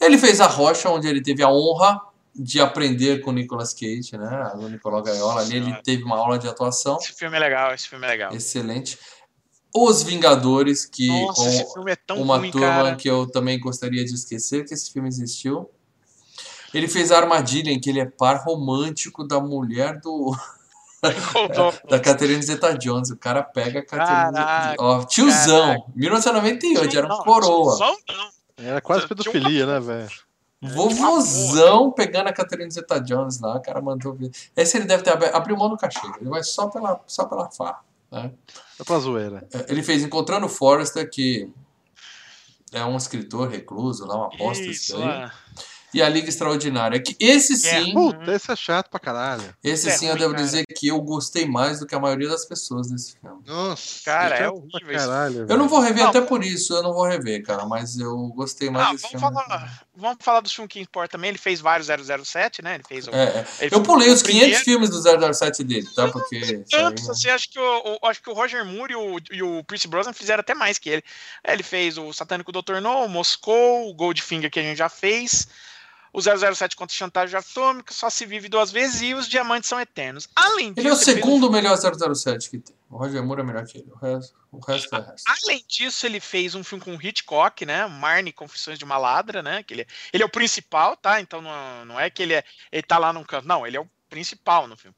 Ele 0.00 0.18
fez 0.18 0.40
A 0.40 0.46
Rocha, 0.46 0.90
onde 0.90 1.08
ele 1.08 1.22
teve 1.22 1.42
a 1.42 1.48
honra 1.48 2.00
de 2.34 2.60
aprender 2.60 3.22
com 3.22 3.30
o 3.30 3.32
Nicolas 3.32 3.72
Cage, 3.72 4.16
né? 4.18 4.52
O 4.56 4.68
Nicolau 4.68 5.02
Gaiola. 5.02 5.40
Ali 5.40 5.56
ele 5.56 5.74
teve 5.82 6.04
uma 6.04 6.18
aula 6.18 6.38
de 6.38 6.46
atuação 6.46 6.98
Esse 6.98 7.14
filme 7.14 7.34
é 7.36 7.40
legal, 7.40 7.72
esse 7.74 7.88
filme 7.88 8.04
é 8.04 8.10
legal. 8.10 8.34
excelente. 8.34 8.98
Os 9.74 10.02
Vingadores, 10.02 10.84
que 10.86 11.06
Nossa, 11.08 11.42
com 11.42 11.48
esse 11.48 11.72
filme 11.72 11.92
é 11.92 11.96
tão 11.96 12.20
uma 12.20 12.38
ruim, 12.38 12.50
turma 12.50 12.66
cara. 12.66 12.96
que 12.96 13.08
eu 13.08 13.26
também 13.26 13.58
gostaria 13.58 14.04
de 14.04 14.14
esquecer 14.14 14.64
que 14.64 14.72
esse 14.74 14.92
filme 14.92 15.08
existiu. 15.08 15.70
Ele 16.74 16.88
fez 16.88 17.10
a 17.10 17.18
Armadilha, 17.18 17.70
em 17.70 17.80
que 17.80 17.90
ele 17.90 18.00
é 18.00 18.06
par 18.06 18.44
romântico 18.44 19.26
da 19.26 19.40
mulher 19.40 20.00
do. 20.00 20.34
da 21.88 22.00
Catherine 22.00 22.42
Zeta-Jones. 22.42 23.10
O 23.10 23.16
cara 23.16 23.42
pega 23.42 23.80
a 23.80 23.84
Catherine 23.84 24.32
Zeta 24.32 24.74
Ó, 24.78 25.04
tiozão. 25.04 25.68
Caraca. 25.68 25.92
1998, 25.94 26.98
era 26.98 27.06
um 27.06 27.18
coroa. 27.18 27.76
Tiozão 27.76 27.96
não. 28.08 28.64
Era 28.64 28.80
quase 28.80 29.06
pedofilia, 29.06 29.66
né, 29.66 29.80
velho? 29.80 30.10
Vovozão 30.62 31.92
pegando 31.92 32.28
a 32.28 32.32
Catherine 32.32 32.70
Zeta-Jones 32.70 33.40
lá, 33.40 33.56
o 33.56 33.60
cara 33.60 33.80
mandou 33.80 34.14
ver. 34.14 34.30
Esse 34.56 34.78
ele 34.78 34.86
deve 34.86 35.02
ter 35.02 35.10
abriu 35.34 35.56
mão 35.56 35.68
do 35.68 35.76
cachê. 35.76 36.00
Ele 36.18 36.30
vai 36.30 36.42
só 36.42 36.68
pela, 36.68 36.98
só 37.06 37.26
pela 37.26 37.50
farra. 37.50 37.84
Né? 38.10 38.32
Só 38.76 38.84
pra 38.84 38.98
zoeira. 38.98 39.46
É, 39.52 39.66
ele 39.68 39.82
fez 39.82 40.02
Encontrando 40.02 40.48
Forrester, 40.48 41.08
que 41.10 41.50
é 42.72 42.84
um 42.84 42.96
escritor 42.96 43.48
recluso 43.48 44.06
lá, 44.06 44.16
uma 44.16 44.26
aposta 44.26 44.64
isso, 44.64 44.94
isso 44.94 44.96
aí. 44.96 45.08
É 45.08 45.30
e 45.96 46.02
a 46.02 46.08
Liga 46.10 46.28
Extraordinária. 46.28 47.00
Que 47.00 47.16
esse 47.18 47.54
é. 47.54 47.56
sim. 47.56 47.94
Puta, 47.94 48.34
esse 48.34 48.52
é 48.52 48.56
chato 48.56 48.90
pra 48.90 49.00
caralho. 49.00 49.42
Esse 49.64 49.88
é 49.88 49.92
sim, 49.92 50.08
eu 50.08 50.16
devo 50.16 50.32
cara. 50.32 50.44
dizer 50.44 50.64
que 50.76 50.88
eu 50.88 51.00
gostei 51.00 51.46
mais 51.46 51.80
do 51.80 51.86
que 51.86 51.94
a 51.94 51.98
maioria 51.98 52.28
das 52.28 52.44
pessoas 52.44 52.88
desse 52.88 53.16
filme. 53.18 53.40
Nossa, 53.46 54.04
cara, 54.04 54.36
é 54.36 54.50
horrível. 54.50 54.94
Caralho, 54.94 55.46
eu 55.48 55.56
não 55.56 55.68
vou 55.68 55.80
rever 55.80 56.02
não, 56.02 56.10
até 56.10 56.20
por 56.20 56.44
isso, 56.44 56.74
eu 56.74 56.82
não 56.82 56.92
vou 56.92 57.06
rever, 57.06 57.42
cara, 57.42 57.64
mas 57.64 57.98
eu 57.98 58.14
gostei 58.28 58.68
mais 58.68 58.88
ah, 58.88 58.92
desse 58.92 59.04
vamos 59.04 59.20
filme. 59.20 59.48
Falar, 59.48 59.82
vamos 59.96 60.18
falar 60.20 60.40
do 60.40 60.50
filme 60.50 60.68
que 60.68 60.80
importa 60.80 61.12
também. 61.12 61.30
Ele 61.30 61.38
fez 61.38 61.60
vários 61.60 61.88
007, 61.88 62.62
né? 62.62 62.74
Ele 62.74 62.84
fez. 62.86 63.08
O, 63.08 63.10
é, 63.12 63.46
ele 63.60 63.74
eu 63.74 63.82
pulei 63.82 64.10
os 64.10 64.22
500 64.22 64.22
primeiro. 64.22 64.64
filmes 64.64 64.90
do 64.90 65.34
007 65.34 65.64
dele, 65.64 65.88
tá? 65.94 66.08
Porque. 66.08 66.62
Tanto, 66.70 67.02
você 67.02 67.30
acha 67.30 67.48
que 67.48 67.58
o, 67.58 67.98
o, 68.02 68.06
acho 68.06 68.22
que 68.22 68.28
o 68.28 68.34
Roger 68.34 68.66
Moore 68.66 68.92
e 68.92 68.96
o, 68.96 69.16
e 69.32 69.42
o 69.42 69.64
Pierce 69.64 69.88
Brosnan 69.88 70.12
fizeram 70.12 70.40
até 70.40 70.54
mais 70.54 70.78
que 70.78 70.90
ele. 70.90 71.02
Ele 71.42 71.62
fez 71.62 71.96
o 71.96 72.12
Satânico 72.12 72.52
Dr. 72.52 72.80
No, 72.82 73.04
o 73.04 73.08
Moscou, 73.08 73.88
o 73.88 73.94
Goldfinger 73.94 74.50
que 74.50 74.60
a 74.60 74.62
gente 74.62 74.76
já 74.76 74.90
fez 74.90 75.48
o 76.16 76.54
007 76.54 76.74
contra 76.74 76.96
chantagem 76.96 77.38
atômica, 77.38 77.92
só 77.92 78.08
se 78.08 78.24
vive 78.24 78.48
duas 78.48 78.72
vezes 78.72 79.02
e 79.02 79.12
os 79.12 79.28
diamantes 79.28 79.68
são 79.68 79.78
eternos. 79.78 80.26
Além 80.34 80.72
disso, 80.72 80.80
ele 80.80 80.88
é 80.88 80.92
o 80.92 80.96
segundo 80.96 81.50
melhor 81.50 81.76
007 81.76 82.48
que 82.48 82.58
tem. 82.58 82.74
O 82.88 82.96
Roger 82.96 83.22
Moore 83.22 83.42
é 83.42 83.44
melhor 83.44 83.66
que 83.66 83.76
ele. 83.76 83.90
O 83.90 83.96
resto, 83.96 84.34
o 84.50 84.58
resto 84.58 84.94
é 84.94 84.98
o 84.98 85.02
resto. 85.02 85.24
Além 85.26 85.62
disso, 85.68 86.06
ele 86.06 86.18
fez 86.18 86.54
um 86.54 86.64
filme 86.64 86.82
com 86.82 86.94
Hitchcock, 86.94 87.66
né? 87.66 87.86
Marnie, 87.86 88.32
Confissões 88.32 88.78
de 88.78 88.84
uma 88.86 88.96
Ladra, 88.96 89.42
né? 89.42 89.62
Que 89.62 89.74
ele, 89.74 89.82
é, 89.82 89.86
ele 90.10 90.22
é 90.22 90.26
o 90.26 90.30
principal, 90.30 90.96
tá? 90.96 91.20
Então 91.20 91.42
não, 91.42 91.84
não 91.84 92.00
é 92.00 92.08
que 92.08 92.22
ele, 92.22 92.32
é, 92.32 92.42
ele 92.72 92.82
tá 92.82 92.96
lá 92.96 93.12
num 93.12 93.22
canto. 93.22 93.46
Não, 93.46 93.66
ele 93.66 93.76
é 93.76 93.80
o 93.80 93.88
principal 94.08 94.66
no 94.66 94.74
filme. 94.74 94.96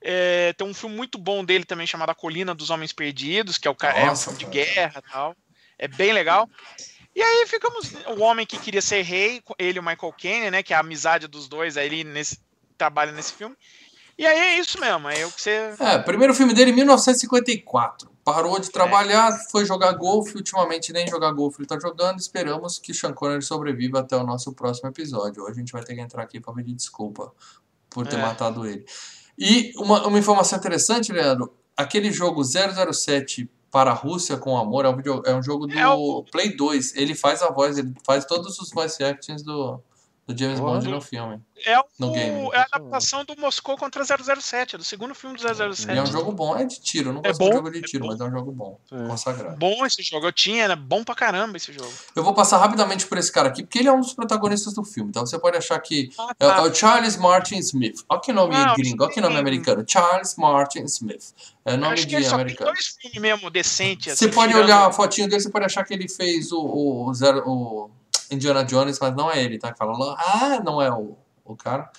É, 0.00 0.52
tem 0.54 0.66
um 0.66 0.74
filme 0.74 0.96
muito 0.96 1.16
bom 1.16 1.44
dele 1.44 1.64
também 1.64 1.86
chamado 1.86 2.10
A 2.10 2.14
Colina 2.14 2.52
dos 2.52 2.70
Homens 2.70 2.92
Perdidos, 2.92 3.56
que 3.56 3.68
é, 3.68 3.70
o, 3.70 3.76
Nossa, 3.80 3.96
é 3.96 4.10
um 4.10 4.16
filme 4.16 4.38
de 4.38 4.46
guerra 4.46 5.00
e 5.06 5.12
tal. 5.12 5.36
É 5.78 5.86
bem 5.86 6.12
legal. 6.12 6.50
E 7.16 7.22
aí 7.22 7.46
ficamos. 7.46 7.94
O 8.18 8.20
homem 8.20 8.44
que 8.44 8.58
queria 8.58 8.82
ser 8.82 9.00
rei, 9.00 9.42
ele 9.58 9.78
e 9.78 9.80
o 9.80 9.82
Michael 9.82 10.14
Caine, 10.20 10.50
né? 10.50 10.62
Que 10.62 10.74
é 10.74 10.76
a 10.76 10.80
amizade 10.80 11.26
dos 11.26 11.48
dois 11.48 11.78
aí 11.78 12.04
nesse. 12.04 12.38
Trabalha 12.76 13.10
nesse 13.10 13.32
filme. 13.32 13.56
E 14.18 14.26
aí 14.26 14.38
é 14.38 14.58
isso 14.58 14.78
mesmo, 14.78 15.08
é 15.08 15.24
o 15.24 15.32
que 15.32 15.40
você. 15.40 15.74
É, 15.80 15.98
primeiro 15.98 16.34
filme 16.34 16.52
dele 16.52 16.72
em 16.72 16.74
1954. 16.74 18.10
Parou 18.22 18.58
de 18.58 18.70
trabalhar, 18.70 19.32
é. 19.32 19.50
foi 19.50 19.64
jogar 19.64 19.92
golfe. 19.92 20.36
Ultimamente 20.36 20.92
nem 20.92 21.08
jogar 21.08 21.32
golfe 21.32 21.60
ele 21.60 21.66
tá 21.66 21.78
jogando. 21.80 22.18
Esperamos 22.18 22.78
que 22.78 22.92
Sean 22.92 23.14
Connery 23.14 23.42
sobreviva 23.42 24.00
até 24.00 24.14
o 24.14 24.22
nosso 24.22 24.52
próximo 24.52 24.90
episódio. 24.90 25.42
Hoje 25.42 25.52
a 25.52 25.58
gente 25.58 25.72
vai 25.72 25.82
ter 25.82 25.94
que 25.94 26.00
entrar 26.02 26.22
aqui 26.22 26.38
para 26.38 26.52
pedir 26.52 26.74
desculpa 26.74 27.32
por 27.88 28.06
ter 28.06 28.16
é. 28.16 28.22
matado 28.22 28.66
ele. 28.66 28.84
E 29.38 29.72
uma, 29.76 30.06
uma 30.06 30.18
informação 30.18 30.58
interessante, 30.58 31.12
Leandro: 31.12 31.54
aquele 31.74 32.12
jogo 32.12 32.42
007 32.44 33.48
para 33.76 33.90
a 33.90 33.94
Rússia 33.94 34.38
com 34.38 34.56
Amor 34.56 34.86
é 34.86 34.88
um, 34.88 34.96
video, 34.96 35.22
é 35.26 35.34
um 35.34 35.42
jogo 35.42 35.66
do 35.66 35.78
é 35.78 35.86
o... 35.86 36.24
Play 36.32 36.56
2. 36.56 36.96
Ele 36.96 37.14
faz 37.14 37.42
a 37.42 37.50
voz, 37.50 37.76
ele 37.76 37.92
faz 38.06 38.24
todos 38.24 38.58
os 38.58 38.70
voice 38.70 39.04
actions 39.04 39.42
do, 39.42 39.78
do 40.26 40.36
James 40.36 40.58
Bond 40.58 40.88
no 40.88 41.00
filme. 41.00 41.40
É, 41.64 41.78
o, 41.78 41.84
no 41.98 42.12
game. 42.12 42.50
é 42.52 42.58
a 42.58 42.62
adaptação 42.72 43.24
do 43.24 43.36
Moscou 43.38 43.78
contra 43.78 44.04
007, 44.04 44.76
do 44.76 44.82
segundo 44.82 45.14
filme 45.14 45.36
do 45.36 45.42
007. 45.74 45.94
E 45.94 45.96
é 45.96 46.02
um 46.02 46.06
jogo 46.06 46.32
bom, 46.32 46.56
é 46.56 46.64
de 46.64 46.80
tiro. 46.80 47.10
Eu 47.10 47.12
não 47.14 47.20
é 47.24 47.28
gosto 47.28 47.42
é 47.42 47.44
bom, 47.44 47.50
de 47.50 47.56
jogo 47.56 47.70
de 47.70 47.82
tiro, 47.82 48.04
é 48.04 48.08
mas 48.08 48.20
é 48.20 48.24
um 48.24 48.30
jogo 48.30 48.52
bom, 48.52 48.78
é. 48.90 49.06
consagrado. 49.06 49.56
Bom 49.56 49.86
esse 49.86 50.02
jogo, 50.02 50.26
eu 50.26 50.32
tinha, 50.32 50.64
era 50.64 50.74
bom 50.74 51.04
pra 51.04 51.14
caramba 51.14 51.56
esse 51.56 51.72
jogo. 51.72 51.92
Eu 52.14 52.24
vou 52.24 52.34
passar 52.34 52.58
rapidamente 52.58 53.06
por 53.06 53.16
esse 53.18 53.30
cara 53.30 53.48
aqui, 53.48 53.62
porque 53.62 53.78
ele 53.78 53.88
é 53.88 53.92
um 53.92 54.00
dos 54.00 54.12
protagonistas 54.14 54.74
do 54.74 54.84
filme, 54.84 55.10
então 55.10 55.24
você 55.24 55.38
pode 55.38 55.56
achar 55.56 55.78
que 55.78 56.10
ah, 56.18 56.34
é 56.38 56.46
tá. 56.46 56.56
é, 56.56 56.60
o 56.60 56.74
Charles 56.74 57.16
Martin 57.16 57.58
Smith. 57.58 58.04
Olha 58.08 58.20
que 58.20 58.32
nome 58.32 58.56
ah, 58.56 58.74
gringo, 58.76 59.04
olha 59.04 59.12
que 59.12 59.20
nome 59.20 59.36
americano. 59.36 59.84
Charles 59.86 60.34
Martin 60.36 60.84
Smith. 60.84 61.32
É 61.64 61.76
nome 61.76 62.04
de 62.04 62.16
ele 62.16 62.26
americano. 62.26 62.72
Tem 62.72 62.74
dois 62.74 62.96
filmes 63.00 63.20
mesmo 63.20 63.48
decentes. 63.48 64.18
Você 64.18 64.26
assim, 64.26 64.34
pode 64.34 64.54
olhar 64.54 64.86
a 64.86 64.92
fotinho 64.92 65.28
dele, 65.28 65.40
você 65.40 65.50
pode 65.50 65.64
achar 65.64 65.84
que 65.84 65.94
ele 65.94 66.08
fez 66.08 66.50
o, 66.52 66.60
o, 66.60 67.14
zero, 67.14 67.42
o 67.48 67.90
Indiana 68.30 68.64
Jones, 68.64 68.98
mas 68.98 69.14
não 69.14 69.30
é 69.30 69.42
ele, 69.42 69.58
tá? 69.58 69.72
Que 69.72 69.78
fala, 69.78 70.16
ah, 70.18 70.60
não 70.64 70.80
é 70.80 70.90
o, 70.90 71.16
o 71.44 71.56
cara. 71.56 71.90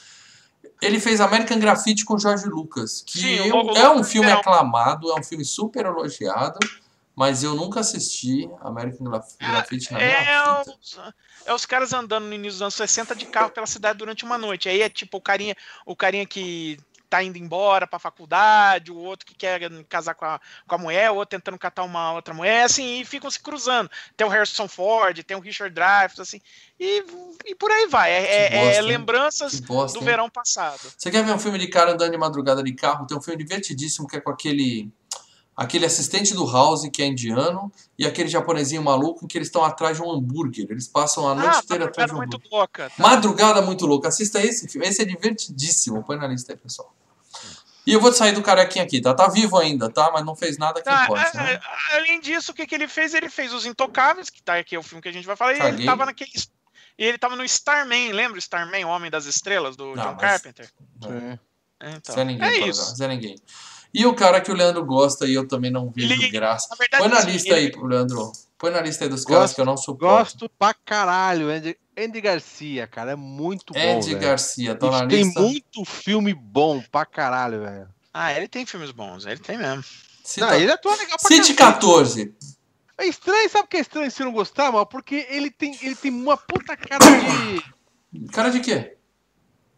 Ele 0.81 0.99
fez 0.99 1.19
American 1.19 1.59
Graffiti 1.59 2.05
com 2.05 2.17
George 2.17 2.45
Lucas, 2.45 3.03
que 3.05 3.19
Sim, 3.19 3.47
eu, 3.47 3.55
o, 3.55 3.71
é 3.71 3.89
um 3.89 4.03
filme 4.03 4.29
é 4.29 4.33
aclamado, 4.33 5.11
é 5.11 5.19
um 5.19 5.23
filme 5.23 5.43
super 5.43 5.85
elogiado, 5.85 6.59
mas 7.15 7.41
eu 7.41 7.55
nunca 7.55 7.79
assisti 7.79 8.47
American 8.61 9.09
Graffiti 9.09 9.91
na 9.91 9.97
minha 9.97 10.11
é 10.11 10.19
vida. 10.19 10.77
Os, 10.79 10.99
é 11.47 11.53
os 11.53 11.65
caras 11.65 11.93
andando 11.93 12.25
no 12.25 12.33
início 12.33 12.53
dos 12.53 12.61
anos 12.61 12.75
60 12.75 13.15
de 13.15 13.25
carro 13.25 13.49
pela 13.49 13.65
cidade 13.65 13.97
durante 13.97 14.23
uma 14.23 14.37
noite. 14.37 14.69
Aí 14.69 14.81
é 14.81 14.89
tipo 14.89 15.17
o 15.17 15.21
carinha, 15.21 15.55
o 15.85 15.95
carinha 15.95 16.27
que 16.27 16.77
tá 17.09 17.23
indo 17.23 17.37
embora 17.37 17.87
pra 17.87 17.99
faculdade, 17.99 18.91
o 18.91 18.97
outro 18.97 19.25
que 19.25 19.33
quer 19.33 19.61
casar 19.87 20.13
com 20.13 20.25
a, 20.25 20.39
com 20.67 20.75
a 20.75 20.77
mulher, 20.77 21.11
o 21.11 21.15
outro 21.15 21.37
tentando 21.37 21.57
catar 21.57 21.83
uma 21.83 22.13
outra 22.13 22.33
mulher, 22.33 22.63
assim, 22.63 22.99
e 22.99 23.05
ficam 23.05 23.29
se 23.29 23.39
cruzando. 23.39 23.89
Tem 24.15 24.25
o 24.25 24.29
Harrison 24.29 24.67
Ford, 24.67 25.23
tem 25.23 25.37
o 25.37 25.39
Richard 25.39 25.73
Dreyfuss, 25.73 26.19
assim, 26.19 26.41
e, 26.79 27.03
e 27.45 27.55
por 27.55 27.71
aí 27.71 27.87
vai. 27.87 28.11
É, 28.11 28.23
é, 28.23 28.45
é 28.45 28.65
bosta, 28.65 28.77
é 28.77 28.81
lembranças 28.81 29.59
bosta, 29.59 29.97
do 29.97 30.05
verão 30.05 30.29
passado. 30.29 30.91
Você 30.97 31.09
quer 31.09 31.23
ver 31.23 31.31
um 31.31 31.39
filme 31.39 31.57
de 31.57 31.67
cara 31.67 31.93
andando 31.93 32.11
de 32.11 32.17
madrugada 32.17 32.63
de 32.63 32.73
carro? 32.73 33.07
Tem 33.07 33.17
um 33.17 33.21
filme 33.21 33.43
divertidíssimo 33.43 34.07
que 34.07 34.17
é 34.17 34.21
com 34.21 34.31
aquele 34.31 34.91
aquele 35.57 35.87
assistente 35.87 36.35
do 36.35 36.49
House 36.49 36.87
que 36.93 37.01
é 37.01 37.07
indiano 37.07 37.71
e 37.97 38.05
aquele 38.05 38.29
japonesinho 38.29 38.83
maluco 38.83 39.25
em 39.25 39.27
que 39.27 39.35
eles 39.35 39.47
estão 39.47 39.65
atrás 39.65 39.97
de 39.97 40.03
um 40.03 40.11
hambúrguer. 40.11 40.67
Eles 40.69 40.87
passam 40.87 41.27
a 41.27 41.33
noite 41.33 41.55
ah, 41.55 41.61
inteira 41.63 41.85
atrás 41.85 42.11
de 42.11 42.15
um 42.15 42.21
hambúrguer. 42.21 42.39
Muito 42.39 42.55
louca, 42.55 42.91
tá? 42.95 43.01
Madrugada 43.01 43.61
muito 43.63 43.87
louca. 43.87 44.07
Assista 44.09 44.39
esse 44.39 44.67
filme. 44.67 44.87
Esse 44.87 45.01
é 45.01 45.05
divertidíssimo. 45.05 46.03
Põe 46.03 46.17
na 46.17 46.27
lista 46.27 46.53
aí, 46.53 46.57
pessoal. 46.57 46.93
E 47.87 47.93
eu 47.93 47.99
vou 47.99 48.13
sair 48.13 48.33
do 48.33 48.43
carequinha 48.43 48.83
aqui, 48.83 49.01
tá? 49.01 49.13
Tá 49.13 49.29
vivo 49.29 49.57
ainda, 49.57 49.89
tá? 49.89 50.11
Mas 50.13 50.23
não 50.23 50.35
fez 50.35 50.57
nada 50.57 50.79
que 50.79 50.85
tá, 50.85 51.05
importa. 51.05 51.37
É, 51.39 51.53
né? 51.53 51.59
Além 51.93 52.19
disso, 52.19 52.51
o 52.51 52.53
que, 52.53 52.67
que 52.67 52.75
ele 52.75 52.87
fez? 52.87 53.13
Ele 53.13 53.29
fez 53.29 53.51
Os 53.53 53.65
Intocáveis, 53.65 54.29
que 54.29 54.43
tá 54.43 54.57
aqui 54.57 54.75
é 54.75 54.79
o 54.79 54.83
filme 54.83 55.01
que 55.01 55.07
a 55.07 55.13
gente 55.13 55.25
vai 55.25 55.37
falar, 55.37 55.53
e 55.53 55.61
ele 55.61 55.85
tava 55.85 56.05
naquele. 56.05 56.29
E 56.99 57.05
ele 57.05 57.17
tava 57.17 57.35
no 57.35 57.45
Starman, 57.45 58.11
lembra 58.11 58.35
o 58.35 58.39
Starman, 58.39 58.83
o 58.83 58.89
Homem 58.89 59.09
das 59.09 59.25
Estrelas, 59.25 59.75
do 59.75 59.95
não, 59.95 60.03
John 60.03 60.11
mas... 60.13 60.19
Carpenter? 60.19 60.69
É. 61.05 61.39
Então, 61.95 62.15
Zé 62.15 62.25
ninguém, 62.25 62.47
é 62.47 62.67
isso. 62.67 62.95
Zé 62.95 63.07
ninguém. 63.07 63.39
E 63.93 64.05
o 64.05 64.13
cara 64.13 64.41
que 64.41 64.51
o 64.51 64.55
Leandro 64.55 64.85
gosta 64.85 65.25
e 65.25 65.33
eu 65.33 65.47
também 65.47 65.71
não 65.71 65.89
vejo 65.89 66.13
ele, 66.13 66.29
graça. 66.29 66.75
Verdade, 66.77 67.03
Põe 67.03 67.11
na 67.11 67.21
lista 67.21 67.57
ele... 67.57 67.75
aí, 67.75 67.83
Leandro. 67.83 68.31
Põe 68.57 68.71
na 68.71 68.81
lista 68.81 69.05
aí 69.05 69.09
dos 69.09 69.23
caras 69.23 69.53
que 69.53 69.61
eu 69.61 69.65
não 69.65 69.77
suporto. 69.77 70.17
Gosto 70.17 70.49
pra 70.57 70.73
caralho, 70.73 71.49
Andy, 71.49 71.77
Andy 71.97 72.21
Garcia, 72.21 72.87
cara. 72.87 73.11
É 73.11 73.15
muito 73.15 73.73
bom. 73.73 73.79
Andy. 73.79 74.15
Garcia, 74.15 74.75
tá 74.75 74.89
na 74.89 75.07
tem 75.07 75.23
lista. 75.23 75.39
Tem 75.39 75.49
muito 75.49 75.85
filme 75.85 76.33
bom 76.33 76.81
pra 76.91 77.05
caralho, 77.05 77.61
velho. 77.61 77.87
Ah, 78.13 78.33
ele 78.33 78.47
tem 78.47 78.65
filmes 78.65 78.91
bons, 78.91 79.25
ele 79.25 79.39
tem 79.39 79.57
mesmo. 79.57 79.83
Cita... 80.23 80.47
Não, 80.47 80.55
ele 80.55 80.71
atua 80.71 80.95
legal 80.95 81.17
pra 81.19 81.27
Cite 81.27 81.53
14. 81.53 82.35
É 82.97 83.05
estranho, 83.05 83.49
sabe 83.49 83.65
o 83.65 83.67
que 83.67 83.77
é 83.77 83.81
estranho 83.81 84.09
se 84.09 84.23
não 84.23 84.31
gostar, 84.31 84.71
mal? 84.71 84.85
Porque 84.85 85.27
ele 85.29 85.51
tem, 85.51 85.77
ele 85.83 85.95
tem 85.95 86.11
uma 86.11 86.35
puta 86.35 86.75
cara 86.75 87.05
de. 87.05 88.27
Cara 88.31 88.49
de 88.49 88.59
quê? 88.59 88.96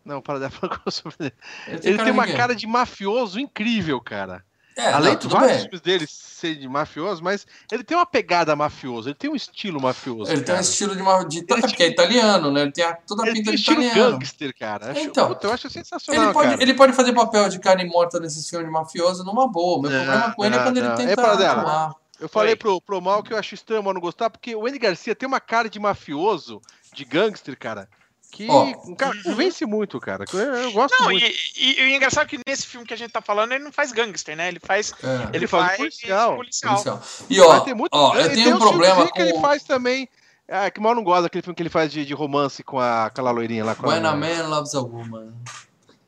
Não, 0.10 0.24
para 0.24 0.50
falar 0.50 0.90
sobre 0.90 1.16
ele. 1.20 1.34
Tem, 1.80 1.92
ele 1.92 2.04
tem 2.04 2.12
uma 2.12 2.26
cara 2.26 2.56
de 2.56 2.66
mafioso 2.66 3.40
incrível, 3.40 4.02
cara. 4.02 4.44
É, 4.76 4.94
Além 4.94 5.18
de 5.18 5.28
vários 5.28 5.64
filmes 5.64 5.82
dele 5.82 6.08
ser 6.08 6.56
de 6.56 6.68
mafioso, 6.68 7.22
mas 7.22 7.46
ele 7.72 7.84
tem 7.84 7.98
uma 7.98 8.06
pegada 8.06 8.56
mafiosa, 8.56 9.10
ele 9.10 9.16
tem 9.16 9.30
um 9.30 9.36
estilo 9.36 9.80
mafioso. 9.80 10.32
Ele 10.32 10.42
cara. 10.42 10.46
tem 10.46 10.56
um 10.56 10.62
estilo 10.62 10.96
de, 10.96 11.04
ma... 11.04 11.24
de... 11.24 11.40
Ele 11.40 11.62
porque 11.62 11.84
é 11.84 11.88
italiano, 11.90 12.50
né? 12.50 12.62
Ele 12.62 12.72
tem 12.72 12.86
a... 12.86 12.94
toda 12.96 13.24
a 13.24 13.28
ele 13.28 13.36
pinta 13.40 13.52
de 13.52 13.62
italiano. 13.62 14.18
gangster, 14.18 14.56
cara. 14.58 14.94
Então, 15.00 15.28
Puta, 15.28 15.48
eu 15.48 15.54
acho 15.54 15.70
sensacional. 15.70 16.24
Ele 16.24 16.34
pode, 16.34 16.50
cara. 16.50 16.64
ele 16.64 16.74
pode 16.74 16.94
fazer 16.94 17.14
papel 17.14 17.50
de 17.50 17.60
carne 17.60 17.84
morta 17.86 18.20
nesse 18.20 18.50
filme 18.50 18.66
de 18.66 18.72
mafioso 18.72 19.24
numa 19.24 19.48
boa. 19.48 19.82
Meu 19.82 19.92
problema 19.92 20.34
com 20.34 20.46
ele 20.46 20.56
é 20.56 20.64
quando 20.64 20.78
ele 20.78 20.90
tenta 20.92 21.22
é 21.22 21.48
atuar. 21.48 21.96
Eu 22.20 22.30
falei 22.30 22.56
pro, 22.56 22.82
pro 22.82 23.02
Mal 23.02 23.22
que 23.22 23.34
eu 23.34 23.38
acho 23.38 23.54
estranho 23.54 23.84
eu 23.86 23.94
não 23.94 24.02
gostar, 24.02 24.30
porque 24.30 24.56
o 24.56 24.66
Andy 24.66 24.80
Garcia 24.80 25.16
tem 25.16 25.28
uma 25.28 25.40
cara 25.40 25.70
de 25.70 25.80
mafioso, 25.80 26.62
de 26.94 27.06
gangster, 27.06 27.58
cara, 27.58 27.88
que 28.32 28.48
oh. 28.50 28.96
cara, 28.96 29.16
convence 29.24 29.66
muito, 29.66 30.00
cara. 30.00 30.24
Eu 30.32 30.72
gosto 30.72 30.96
não, 31.00 31.06
muito. 31.06 31.26
E, 31.26 31.36
e, 31.58 31.82
e, 31.82 31.84
o 31.84 31.96
engraçado 31.96 32.26
é 32.26 32.28
que 32.28 32.40
nesse 32.48 32.66
filme 32.68 32.86
que 32.86 32.94
a 32.94 32.98
gente 32.98 33.12
tá 33.12 33.22
falando, 33.22 33.54
ele 33.54 33.64
não 33.64 33.72
faz 33.72 33.92
gangster, 33.92 34.36
né? 34.36 34.48
Ele 34.48 34.60
faz. 34.60 34.94
É. 35.04 35.08
Ele, 35.08 35.30
ele, 35.34 35.48
faz, 35.48 35.78
policial. 35.78 36.36
policial. 36.36 36.76
policial. 36.76 37.02
E 37.30 37.40
ó, 37.42 37.76
muito, 37.76 37.90
ó 37.92 38.16
eu 38.16 38.32
tenho 38.32 38.56
um 38.56 38.60
problema 38.60 39.08
com. 39.08 39.14
que 39.14 39.22
ele 39.22 39.40
faz 39.40 39.64
também. 39.64 40.08
É, 40.48 40.72
que 40.72 40.80
mal 40.80 40.96
não 40.96 41.04
gosta 41.04 41.24
daquele 41.24 41.44
filme 41.44 41.56
que 41.56 41.62
ele 41.62 41.70
faz 41.70 41.92
de, 41.92 42.04
de 42.04 42.14
romance 42.14 42.64
com 42.64 42.80
a, 42.80 43.06
aquela 43.06 43.30
loirinha 43.30 43.64
lá. 43.64 43.76
Com 43.76 43.88
When 43.88 44.04
a, 44.04 44.10
a 44.10 44.16
Man 44.16 44.48
Loves 44.48 44.74
a 44.74 44.82
Woman. 44.82 45.34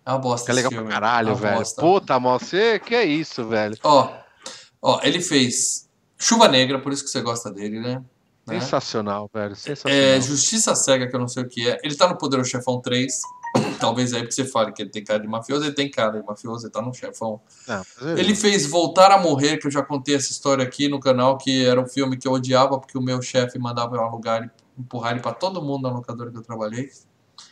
É 0.05 0.09
uma 0.09 0.19
bosta. 0.19 0.45
Que 0.45 0.51
é 0.51 0.55
legal 0.55 0.71
filme. 0.71 0.87
pra 0.87 0.93
caralho, 0.93 1.31
é 1.31 1.35
velho. 1.35 1.57
Bosta. 1.57 1.81
Puta, 1.81 2.19
mal, 2.19 2.39
você 2.39 2.79
que 2.79 2.95
é 2.95 3.03
isso, 3.03 3.47
velho. 3.47 3.77
Ó, 3.83 4.11
ó, 4.81 4.99
ele 5.03 5.21
fez 5.21 5.87
Chuva 6.17 6.47
Negra, 6.47 6.79
por 6.79 6.91
isso 6.91 7.03
que 7.03 7.09
você 7.09 7.21
gosta 7.21 7.51
dele, 7.51 7.79
né? 7.79 8.01
Né? 8.53 8.59
Sensacional, 8.61 9.29
velho. 9.33 9.55
Sensacional. 9.55 9.97
É, 9.97 10.19
Justiça 10.21 10.75
Cega, 10.75 11.07
que 11.07 11.15
eu 11.15 11.19
não 11.19 11.27
sei 11.27 11.43
o 11.43 11.47
que 11.47 11.69
é. 11.69 11.79
Ele 11.83 11.95
tá 11.95 12.07
no 12.07 12.17
Poderoso 12.17 12.49
Chefão 12.49 12.79
3. 12.81 13.21
Talvez 13.79 14.13
aí 14.13 14.21
porque 14.21 14.33
você 14.33 14.45
fale 14.45 14.71
que 14.71 14.81
ele 14.81 14.89
tem 14.89 15.03
cara 15.03 15.19
de 15.19 15.27
mafioso, 15.27 15.65
ele 15.65 15.73
tem 15.73 15.89
cara 15.91 16.19
de 16.19 16.25
mafioso, 16.25 16.65
ele 16.65 16.71
tá 16.71 16.81
num 16.81 16.93
chefão. 16.93 17.41
Não, 17.67 17.83
mas 18.01 18.17
Ele 18.19 18.33
fez 18.33 18.65
Voltar 18.65 19.11
a 19.11 19.17
Morrer, 19.17 19.57
que 19.57 19.67
eu 19.67 19.71
já 19.71 19.81
contei 19.83 20.15
essa 20.15 20.31
história 20.31 20.63
aqui 20.63 20.87
no 20.87 20.99
canal, 21.01 21.37
que 21.37 21.65
era 21.65 21.79
um 21.81 21.87
filme 21.87 22.15
que 22.17 22.25
eu 22.27 22.31
odiava 22.31 22.79
porque 22.79 22.97
o 22.97 23.01
meu 23.01 23.21
chefe 23.21 23.59
mandava 23.59 23.95
eu 23.97 24.01
alugar 24.01 24.43
e 24.43 24.49
empurrar 24.81 25.11
ele 25.11 25.19
pra 25.21 25.33
todo 25.33 25.61
mundo 25.61 25.83
na 25.83 25.89
locadora 25.89 26.31
que 26.31 26.37
eu 26.37 26.41
trabalhei. 26.41 26.89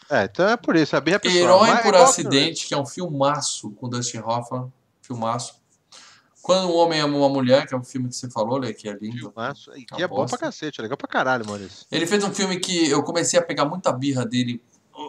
É, 0.10 0.24
então 0.24 0.48
é 0.48 0.56
por 0.56 0.76
isso, 0.78 0.96
é 0.96 1.02
bem 1.02 1.16
a 1.16 1.20
pessoa. 1.20 1.42
Herói 1.42 1.70
é 1.70 1.78
por 1.82 1.92
que- 1.92 1.98
Acidente, 1.98 2.68
que 2.68 2.74
é 2.74 2.78
um 2.78 2.86
filmaço 2.86 3.72
com 3.72 3.90
Dustin 3.90 4.20
Hoffman, 4.20 4.72
filmaço. 5.02 5.59
Quando 6.50 6.68
um 6.68 6.78
Homem 6.78 7.00
Ama 7.00 7.16
uma 7.16 7.30
Mulher, 7.30 7.68
que 7.68 7.76
é 7.76 7.78
um 7.78 7.84
filme 7.84 8.10
que 8.10 8.16
você 8.16 8.28
falou, 8.28 8.58
Lê, 8.58 8.74
que 8.74 8.90
é 8.90 8.94
lindo. 9.00 9.20
Filmaço, 9.20 9.72
e 9.76 9.86
que 9.86 10.02
é 10.02 10.08
bom 10.08 10.16
Aposta. 10.16 10.36
pra 10.36 10.48
cacete, 10.48 10.80
é 10.80 10.82
legal 10.82 10.98
pra 10.98 11.08
caralho, 11.08 11.46
Maurício. 11.46 11.86
Ele 11.92 12.08
fez 12.08 12.24
um 12.24 12.34
filme 12.34 12.60
que 12.60 12.90
eu 12.90 13.04
comecei 13.04 13.40
a 13.40 13.44
pegar 13.44 13.66
muita 13.66 13.92
birra 13.92 14.26
dele. 14.26 14.60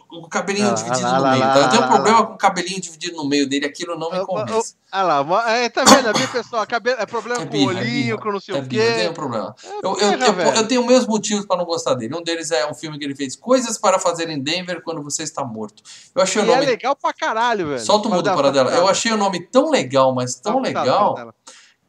O, 0.09 0.19
o 0.21 0.29
cabelinho 0.29 0.69
Ah, 0.71 0.75
dividido 0.75 1.03
lá, 1.03 1.17
no 1.17 1.23
lá, 1.23 1.31
meio. 1.33 1.45
lá, 1.45 1.53
tá? 1.55 1.61
Eu 1.63 1.69
tenho 1.71 1.83
um 1.83 1.89
problema 1.89 2.27
com 2.27 2.33
o 2.35 2.39
cabelinho 2.39 2.81
dividido 2.81 3.17
no 3.17 3.25
meio 3.29 3.49
dele, 3.49 3.67
aquilo 3.67 3.99
não 3.99 4.09
me 4.11 4.25
convence. 4.25 4.77
Ah 4.93 5.03
lá, 5.03 5.51
é, 5.51 5.69
tá 5.69 5.83
vendo? 5.85 6.09
Ali, 6.09 6.27
pessoal, 6.29 6.65
cabelo, 6.65 7.01
é 7.01 7.07
problema 7.07 7.43
É 7.43 7.47
com 7.47 7.49
o 7.49 7.51
birra, 7.51 7.65
é 7.73 7.77
olhinho, 7.83 8.05
birra. 8.05 8.19
com 8.19 8.33
não 8.33 8.39
sei 8.41 8.55
É 8.55 8.59
o 8.59 8.63
birra, 8.63 8.85
eu 8.85 8.89
tenho 8.95 9.03
quê. 9.05 9.09
um 9.11 9.15
problema. 9.15 9.55
É 9.65 9.69
Eu, 9.69 9.99
eu, 9.99 10.11
birra, 10.19 10.27
eu, 10.27 10.55
eu 10.55 10.69
tenho 10.69 10.87
meus 10.87 11.07
motivos 11.09 11.45
para 11.45 11.57
não 11.57 11.65
gostar 11.65 11.95
dele. 11.95 12.15
Um 12.15 12.23
deles 12.23 12.53
é 12.53 12.65
um 12.71 12.75
filme 12.75 12.99
que 13.01 13.05
ele 13.05 13.17
fez, 13.17 13.35
Coisas 13.35 13.77
para 13.79 13.99
Fazer 13.99 14.29
em 14.31 14.41
Denver 14.41 14.81
quando 14.83 15.03
você 15.03 15.25
está 15.25 15.45
morto. 15.45 15.83
Eu 16.15 16.23
achei 16.23 16.41
o 16.41 16.45
E 16.47 16.51
é 16.51 16.55
nome. 16.55 16.67
legal 16.67 16.95
pra 16.95 17.13
caralho, 17.13 17.67
velho. 17.69 17.81
Solta 17.81 18.07
o 18.09 18.13
mudo 18.13 18.33
para 18.33 18.51
dela. 18.53 18.71
Eu 18.73 18.87
achei 18.89 19.13
o 19.13 19.17
nome 19.17 19.41
tão 19.49 19.71
legal, 19.71 20.15
mas 20.15 20.37
tão 20.37 20.61
legal, 20.61 21.35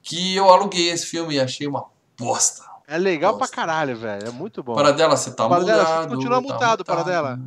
que 0.02 0.36
eu 0.36 0.50
aluguei 0.50 0.90
esse 0.90 1.06
filme 1.06 1.36
e 1.36 1.40
achei 1.40 1.68
uma 1.68 1.86
bosta. 2.20 2.64
É 2.88 2.98
legal 2.98 3.38
Bosta. 3.38 3.48
pra 3.48 3.56
caralho, 3.56 3.96
velho. 3.96 4.28
É 4.28 4.32
muito 4.32 4.62
bom. 4.62 4.74
Para 4.76 4.92
dela, 4.92 5.16
você 5.16 5.32
tá 5.32 5.48
Paradela, 5.48 5.86
você 5.86 5.92
mudado. 5.94 6.10
continua 6.10 6.36
tá 6.36 6.42
mutado, 6.42 6.84
Paradela. 6.84 7.40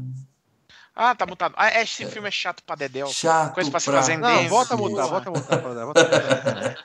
Ah, 0.97 1.15
tá 1.15 1.27
mutado. 1.27 1.55
Ah, 1.57 1.81
esse 1.81 2.07
filme 2.07 2.29
é 2.29 2.31
chato 2.31 2.63
pra 2.65 2.77
Dedéu. 2.77 3.09
Chato 3.09 3.55
Coisa 3.55 3.71
pra 3.71 3.81
se 3.81 3.87
fazer 3.87 4.13
em 4.15 4.19
Não, 4.19 4.49
volta 4.49 4.75
a 4.75 4.77
mutar, 4.77 5.07
volta 5.09 5.29
a 5.29 5.87
mutar. 5.87 6.77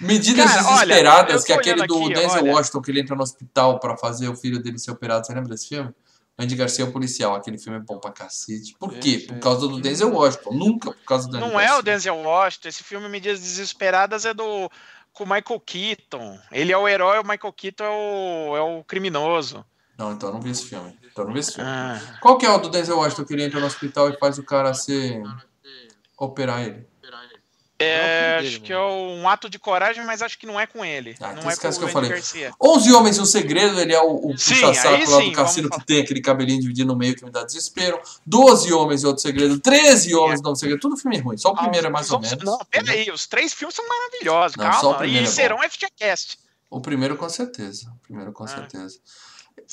Medidas 0.00 0.46
Cara, 0.46 0.66
olha, 0.68 0.86
Desesperadas, 0.86 1.40
tô 1.40 1.46
que 1.46 1.52
é 1.52 1.56
aquele 1.56 1.86
do 1.86 1.96
aqui, 1.96 2.14
Denzel 2.14 2.42
olha. 2.42 2.52
Washington, 2.54 2.82
que 2.82 2.90
ele 2.90 3.00
entra 3.00 3.16
no 3.16 3.22
hospital 3.22 3.80
pra 3.80 3.96
fazer 3.96 4.28
o 4.28 4.36
filho 4.36 4.62
dele 4.62 4.78
ser 4.78 4.92
operado. 4.92 5.26
Você 5.26 5.34
lembra 5.34 5.48
desse 5.48 5.68
filme? 5.68 5.92
Andy 6.38 6.54
Garcia 6.54 6.84
é 6.84 6.88
o 6.88 6.92
policial. 6.92 7.34
Aquele 7.34 7.58
filme 7.58 7.78
é 7.78 7.80
bom 7.80 7.98
pra 7.98 8.12
cacete. 8.12 8.76
Por 8.78 8.94
quê? 8.94 9.24
Por 9.26 9.40
causa 9.40 9.66
do 9.66 9.80
Denzel 9.80 10.12
Washington. 10.12 10.52
Nunca 10.54 10.92
por 10.92 11.04
causa 11.04 11.26
do 11.28 11.36
Andy 11.36 11.46
Não 11.48 11.58
é 11.58 11.64
Garcia. 11.64 11.78
o 11.78 11.82
Denzel 11.82 12.16
Washington. 12.16 12.68
Esse 12.68 12.84
filme 12.84 13.08
Medidas 13.08 13.40
Desesperadas 13.40 14.24
é 14.24 14.32
do 14.32 14.70
com 15.12 15.24
o 15.24 15.26
Michael 15.26 15.60
Keaton. 15.66 16.38
Ele 16.52 16.70
é 16.70 16.78
o 16.78 16.86
herói, 16.86 17.18
o 17.18 17.26
Michael 17.26 17.52
Keaton 17.52 17.82
é 17.84 17.88
o, 17.90 18.56
é 18.56 18.60
o 18.60 18.84
criminoso. 18.84 19.64
Não, 19.98 20.12
então 20.12 20.28
eu 20.28 20.34
não 20.34 20.40
vi 20.40 20.50
esse 20.50 20.64
filme. 20.64 20.96
Então 21.10 21.24
eu 21.24 21.26
não 21.26 21.34
vi 21.34 21.40
esse 21.40 21.52
filme. 21.52 21.68
Ah. 21.68 22.00
Qual 22.20 22.38
que 22.38 22.46
é 22.46 22.50
o 22.50 22.58
do 22.58 22.68
Denzel 22.70 22.96
Washington 22.98 23.24
que 23.24 23.32
ele 23.34 23.42
entra 23.42 23.58
no 23.58 23.66
hospital 23.66 24.08
e 24.08 24.16
faz 24.18 24.38
o 24.38 24.44
cara 24.44 24.72
ser... 24.72 25.20
operar 26.16 26.62
ele? 26.62 26.86
É, 27.80 28.34
É 28.34 28.38
acho 28.38 28.60
que 28.60 28.72
é 28.72 28.78
um 28.78 29.28
ato 29.28 29.48
de 29.48 29.56
coragem, 29.56 30.04
mas 30.04 30.20
acho 30.20 30.36
que 30.36 30.46
não 30.46 30.58
é 30.58 30.66
com 30.66 30.84
ele. 30.84 31.14
Ah, 31.20 31.30
então 31.30 31.44
não 31.44 31.50
é 31.50 31.52
esquece 31.52 31.78
com 31.78 31.84
que 31.84 31.90
eu 31.90 31.92
falei. 31.92 32.10
Garcia. 32.10 32.52
11 32.60 32.92
Homens 32.92 33.16
e 33.16 33.20
um 33.20 33.24
Segredo, 33.24 33.80
ele 33.80 33.92
é 33.92 34.00
o, 34.00 34.16
o 34.16 34.30
puxa-saco 34.32 35.10
lá 35.10 35.20
do 35.20 35.32
cassino 35.32 35.70
que 35.70 35.86
tem 35.86 36.00
aquele 36.02 36.20
cabelinho 36.20 36.60
dividido 36.60 36.88
no 36.92 36.98
meio 36.98 37.14
que 37.14 37.24
me 37.24 37.30
dá 37.30 37.44
desespero. 37.44 38.00
12 38.26 38.72
Homens 38.72 39.04
e 39.04 39.06
outro 39.06 39.22
segredo. 39.22 39.60
13 39.60 40.12
Homens 40.16 40.40
e 40.40 40.44
outro 40.44 40.56
segredo. 40.58 40.80
Tudo 40.80 40.96
filme 40.96 41.18
ruim. 41.18 41.36
Só 41.36 41.50
o 41.50 41.56
primeiro 41.56 41.86
é 41.86 41.90
mais 41.90 42.10
ou 42.10 42.18
menos. 42.18 42.42
Não, 42.44 42.58
peraí, 42.68 43.12
os 43.12 43.28
três 43.28 43.54
filmes 43.54 43.76
são 43.76 43.86
maravilhosos, 43.86 44.56
Não, 44.56 44.72
só 44.72 44.78
o 44.78 44.82
calma. 44.82 44.98
primeiro 44.98 45.26
E 45.26 45.28
é 45.28 45.30
serão 45.30 45.58
FGCast. 45.62 46.36
O 46.68 46.80
primeiro 46.80 47.16
com 47.16 47.28
certeza. 47.28 47.90
O 47.90 47.98
primeiro 48.02 48.32
com 48.32 48.42
Ah. 48.42 48.48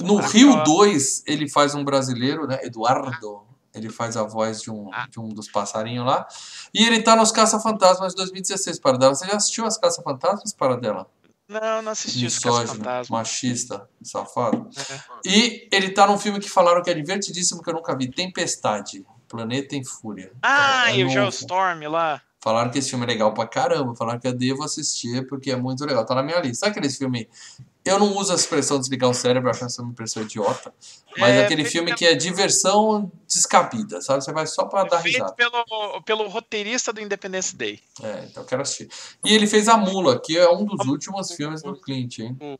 No 0.01 0.17
Rio 0.17 0.49
aquela- 0.49 0.63
2, 0.63 1.23
ele 1.25 1.47
faz 1.49 1.73
um 1.75 1.83
brasileiro, 1.83 2.47
né? 2.47 2.59
Eduardo. 2.63 3.43
Ele 3.73 3.89
faz 3.89 4.15
a 4.15 4.23
voz 4.23 4.61
de 4.61 4.71
um, 4.71 4.89
Ah. 4.93 5.05
de 5.09 5.19
um 5.19 5.27
dos 5.29 5.49
passarinhos 5.49 6.05
lá. 6.05 6.25
E 6.73 6.85
ele 6.85 7.01
tá 7.01 7.13
nos 7.15 7.31
Caça-Fantasmas 7.31 8.11
de 8.13 8.17
2016, 8.17 8.79
Paradela. 8.79 9.13
Você 9.13 9.25
já 9.27 9.35
assistiu 9.35 9.65
as 9.65 9.77
Caça-Fantasmas, 9.77 10.53
Paradela? 10.53 11.07
Não, 11.47 11.81
não 11.81 11.91
assisti 11.91 12.23
Misógino, 12.23 12.83
machista, 13.09 13.87
safado. 14.01 14.67
É. 14.89 14.99
E 15.29 15.67
ele 15.71 15.89
tá 15.91 16.07
num 16.07 16.17
filme 16.17 16.39
que 16.39 16.49
falaram 16.49 16.81
que 16.81 16.89
é 16.89 16.93
divertidíssimo, 16.93 17.61
que 17.61 17.69
eu 17.69 17.73
nunca 17.73 17.95
vi. 17.95 18.09
Tempestade. 18.09 19.05
Planeta 19.27 19.75
em 19.75 19.83
Fúria. 19.83 20.31
Ah, 20.41 20.91
É 20.91 20.97
e 20.99 21.03
o. 21.05 21.09
Geostorm 21.09 21.81
lá. 21.89 22.21
Falaram 22.41 22.69
que 22.71 22.77
esse 22.79 22.89
filme 22.91 23.05
é 23.05 23.07
legal 23.07 23.33
pra 23.33 23.45
caramba. 23.47 23.95
Falaram 23.95 24.19
que 24.19 24.27
eu 24.27 24.33
devo 24.33 24.63
assistir 24.63 25.27
porque 25.27 25.51
é 25.51 25.55
muito 25.55 25.83
legal. 25.85 26.05
Tá 26.05 26.15
na 26.15 26.23
minha 26.23 26.39
lista. 26.39 26.65
Sabe 26.65 26.71
aqueles 26.71 26.95
filmes... 26.97 27.27
Eu 27.85 27.99
não 27.99 28.17
uso 28.17 28.31
a 28.33 28.35
expressão 28.35 28.79
desligar 28.79 29.09
o 29.11 29.13
cérebro, 29.13 29.47
acho 29.47 29.63
essa 29.63 29.81
uma 29.83 29.91
impressão 29.91 30.23
idiota. 30.23 30.73
Mas 31.17 31.35
É, 31.35 31.45
aquele 31.45 31.63
filme 31.63 31.93
que 31.93 32.03
é 32.03 32.15
diversão 32.15 33.11
descabida, 33.27 34.01
sabe? 34.01 34.23
Você 34.23 34.33
vai 34.33 34.47
só 34.47 34.65
pra 34.65 34.83
dar 34.83 35.01
Feito 35.01 35.17
risada. 35.17 35.33
pelo, 35.33 36.01
pelo 36.01 36.27
roteirista 36.27 36.91
do 36.91 36.99
Independence 36.99 37.55
Day. 37.55 37.79
É, 38.01 38.25
então 38.25 38.41
eu 38.41 38.47
quero 38.47 38.63
assistir. 38.63 38.89
E 39.23 39.35
ele 39.35 39.45
fez 39.45 39.67
A 39.67 39.77
Mula, 39.77 40.19
que 40.19 40.35
é 40.35 40.49
um 40.49 40.65
dos 40.65 40.87
últimos 40.87 41.31
filmes 41.31 41.61
do 41.61 41.75
Clint, 41.79 42.17
hein? 42.19 42.35
O 42.41 42.57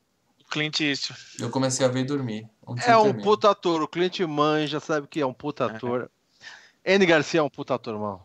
Clint 0.50 0.80
Eastwood. 0.82 1.20
Eu 1.40 1.50
comecei 1.50 1.84
a 1.84 1.90
ver 1.90 2.02
e 2.02 2.06
dormir. 2.06 2.48
Onde 2.66 2.88
É 2.88 2.96
um 2.96 3.12
puta 3.14 3.50
ator. 3.50 3.82
O 3.82 3.88
cliente 3.88 4.24
manja, 4.28 4.80
sabe 4.80 5.08
que 5.08 5.20
é 5.20 5.26
um 5.26 5.34
puta 5.34 5.66
ator. 5.66 6.10
N. 6.86 7.06
Garcia 7.06 7.40
é 7.40 7.44
um 7.44 7.50
puta 7.50 7.74
ator, 7.74 7.98
mano. 8.00 8.22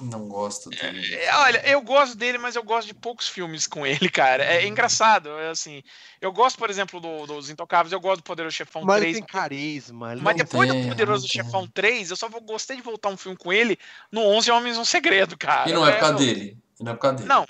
Não 0.00 0.28
gosto 0.28 0.70
dele. 0.70 1.14
É, 1.16 1.34
olha, 1.38 1.68
eu 1.68 1.80
gosto 1.82 2.16
dele, 2.16 2.38
mas 2.38 2.54
eu 2.54 2.62
gosto 2.62 2.86
de 2.86 2.94
poucos 2.94 3.28
filmes 3.28 3.66
com 3.66 3.84
ele, 3.84 4.08
cara. 4.08 4.44
É 4.44 4.64
engraçado, 4.66 5.28
é 5.30 5.50
assim. 5.50 5.82
Eu 6.20 6.30
gosto, 6.32 6.56
por 6.56 6.70
exemplo, 6.70 7.00
do- 7.00 7.26
dos 7.26 7.50
Intocáveis, 7.50 7.92
eu 7.92 8.00
gosto 8.00 8.18
do 8.20 8.22
Poderoso 8.24 8.54
Chefão 8.54 8.82
Mas 8.84 8.96
ele 9.02 9.12
3. 9.12 9.16
tem 9.16 9.26
carisma. 9.26 10.12
Ele 10.12 10.20
Mas 10.22 10.36
não 10.36 10.44
depois 10.44 10.70
tem, 10.70 10.82
do 10.82 10.88
Poderoso 10.88 11.22
não 11.24 11.28
tem. 11.28 11.42
Chefão 11.44 11.66
3, 11.66 12.10
eu 12.10 12.16
só 12.16 12.28
vou- 12.28 12.40
gostei 12.40 12.76
de 12.76 12.82
voltar 12.82 13.08
um 13.08 13.16
filme 13.16 13.36
com 13.36 13.52
ele 13.52 13.76
no 14.12 14.20
11 14.20 14.50
Homens 14.52 14.78
um 14.78 14.84
Segredo, 14.84 15.36
cara. 15.36 15.68
E 15.68 15.72
não 15.72 15.84
é 15.86 15.92
por 15.92 15.98
causa 16.00 16.12
no- 16.14 16.18
dele. 16.20 16.56
E 16.80 16.84
não 16.84 16.92
é 16.92 16.94
por 16.94 17.00
causa 17.02 17.16
dele. 17.16 17.28
Não, 17.28 17.46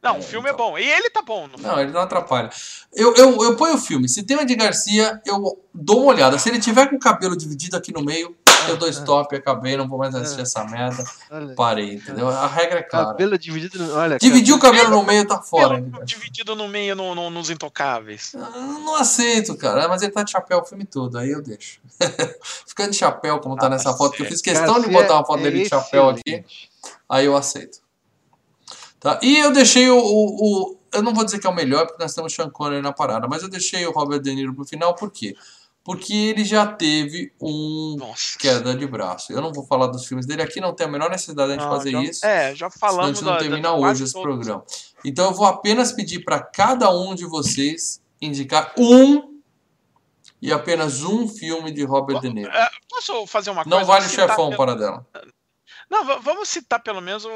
não, 0.00 0.14
É, 0.14 0.18
o 0.18 0.22
filme 0.22 0.48
é 0.48 0.52
então. 0.52 0.70
bom. 0.70 0.78
E 0.78 0.88
ele 0.88 1.10
tá 1.10 1.22
bom 1.22 1.48
no 1.48 1.58
filme. 1.58 1.64
Não, 1.74 1.80
ele 1.80 1.90
não 1.90 2.02
atrapalha. 2.02 2.50
Eu, 2.92 3.14
eu, 3.16 3.42
eu 3.42 3.56
ponho 3.56 3.74
o 3.74 3.78
filme. 3.78 4.08
Se 4.08 4.22
tem 4.22 4.36
o 4.36 4.40
Andy 4.40 4.54
Garcia, 4.54 5.20
eu 5.26 5.60
dou 5.74 6.02
uma 6.02 6.12
olhada. 6.12 6.38
Se 6.38 6.48
ele 6.48 6.60
tiver 6.60 6.88
com 6.88 6.94
o 6.96 7.00
cabelo 7.00 7.36
dividido 7.36 7.76
aqui 7.76 7.90
no 7.92 8.04
meio, 8.04 8.36
eu 8.70 8.76
dou 8.76 8.88
stop, 8.90 9.34
acabei, 9.36 9.76
não 9.76 9.88
vou 9.88 9.98
mais 9.98 10.14
assistir 10.14 10.42
essa 10.42 10.64
merda. 10.64 11.04
Parei, 11.56 11.94
entendeu? 11.94 12.28
A 12.28 12.46
regra 12.46 12.78
é 12.80 12.82
clara. 12.82 13.06
cabelo 13.08 13.36
dividido. 13.38 13.94
Olha, 13.94 14.18
Dividir 14.18 14.54
o 14.54 14.58
cabelo 14.58 14.90
no 14.90 15.02
meio 15.04 15.26
tá 15.26 15.40
fora. 15.40 15.80
Dividido 16.04 16.54
no 16.54 16.68
meio 16.68 16.94
no- 16.96 17.14
no- 17.14 17.30
nos 17.30 17.50
Intocáveis. 17.50 18.34
Eu 18.34 18.40
não 18.40 18.96
aceito, 18.96 19.56
cara. 19.56 19.86
Mas 19.88 20.02
ele 20.02 20.12
tá 20.12 20.22
de 20.22 20.30
chapéu 20.30 20.58
o 20.60 20.64
filme 20.64 20.84
todo, 20.84 21.18
aí 21.18 21.30
eu 21.30 21.42
deixo. 21.42 21.80
Ficando 22.66 22.90
de 22.90 22.96
chapéu, 22.96 23.38
como 23.40 23.56
tá 23.56 23.66
Ah, 23.66 23.70
nessa 23.70 23.92
foto, 23.94 24.14
que 24.16 24.22
eu 24.22 24.26
fiz 24.26 24.40
questão 24.40 24.80
de 24.80 24.88
botar 24.88 25.14
uma 25.14 25.22
é 25.22 25.26
foto 25.26 25.42
dele 25.42 25.62
de 25.62 25.68
chapéu 25.68 26.08
aqui, 26.10 26.44
aí 27.08 27.24
eu 27.26 27.36
aceito. 27.36 27.78
Tá? 29.00 29.18
E 29.22 29.36
eu 29.38 29.52
deixei 29.52 29.88
o, 29.90 29.98
o, 29.98 30.70
o- 30.72 30.78
Eu 30.92 31.02
não 31.02 31.12
vou 31.12 31.24
dizer 31.24 31.38
que 31.38 31.46
é 31.46 31.50
o 31.50 31.54
melhor, 31.54 31.86
porque 31.86 32.02
nós 32.02 32.14
temos 32.14 32.32
Sean 32.32 32.48
Connery 32.48 32.80
na 32.80 32.92
parada, 32.92 33.26
mas 33.28 33.42
eu 33.42 33.48
deixei 33.48 33.84
o 33.86 33.90
Robert 33.92 34.20
De 34.20 34.32
Niro 34.34 34.54
pro 34.54 34.64
final, 34.64 34.94
por 34.94 35.10
quê? 35.10 35.34
Porque 35.34 35.44
ele 35.86 36.44
já 36.44 36.66
teve 36.66 37.32
um 37.40 37.96
Nossa. 37.98 38.38
queda 38.38 38.74
de 38.74 38.86
braço. 38.86 39.32
Eu 39.32 39.42
não 39.42 39.52
vou 39.52 39.66
falar 39.66 39.88
dos 39.88 40.06
filmes 40.06 40.24
dele 40.26 40.40
aqui, 40.42 40.60
não 40.60 40.74
tem 40.74 40.86
a 40.86 40.90
menor 40.90 41.10
necessidade 41.10 41.48
de 41.52 41.54
gente 41.58 41.64
Não, 41.68 41.76
fazer 41.76 41.90
já- 41.90 42.02
isso. 42.02 42.26
É, 42.26 42.54
já 42.54 42.70
Senão 42.70 42.88
a 42.88 42.92
falamos 42.92 43.18
gente 43.18 43.24
não 43.26 43.36
termina 43.36 43.62
da- 43.68 43.74
hoje 43.74 44.04
esse 44.04 44.12
todos. 44.12 44.26
programa. 44.26 44.64
Então 45.04 45.26
eu 45.26 45.34
vou 45.34 45.46
apenas 45.46 45.92
pedir 45.92 46.24
para 46.24 46.40
cada 46.40 46.90
um 46.90 47.14
de 47.14 47.26
vocês 47.26 48.00
indicar 48.20 48.72
um 48.78 49.34
e 50.40 50.52
apenas 50.52 51.02
um 51.02 51.28
filme 51.28 51.70
de 51.70 51.84
Robert 51.84 52.20
De 52.20 52.30
Niro. 52.32 52.50
É, 52.50 52.70
Posso 52.88 53.26
fazer 53.26 53.50
uma 53.50 53.64
coisa? 53.64 53.78
Não 53.78 53.84
vale 53.84 54.06
o 54.06 54.08
chefão 54.08 54.50
pelo- 54.50 54.56
para 54.56 54.74
dela. 54.74 55.06
Não, 55.90 56.02
va- 56.04 56.16
vamos 56.16 56.48
citar 56.48 56.82
pelo 56.82 57.02
menos 57.02 57.26
o, 57.26 57.28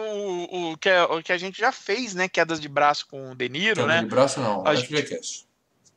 o, 0.72 0.76
que, 0.78 0.88
é- 0.88 1.03
o 1.05 1.22
que 1.22 1.32
a 1.32 1.36
gente 1.38 1.59
já 1.59 1.70
fez, 1.70 2.14
né? 2.14 2.28
Quedas 2.28 2.59
de 2.59 2.68
braço 2.68 3.07
com 3.07 3.32
o 3.32 3.34
De 3.34 3.46
Niro, 3.49 3.74
Queda 3.82 3.86
né? 3.86 4.01
de 4.01 4.07
braço 4.07 4.40
não, 4.40 4.66
A 4.66 4.74
FGCast. 4.74 5.46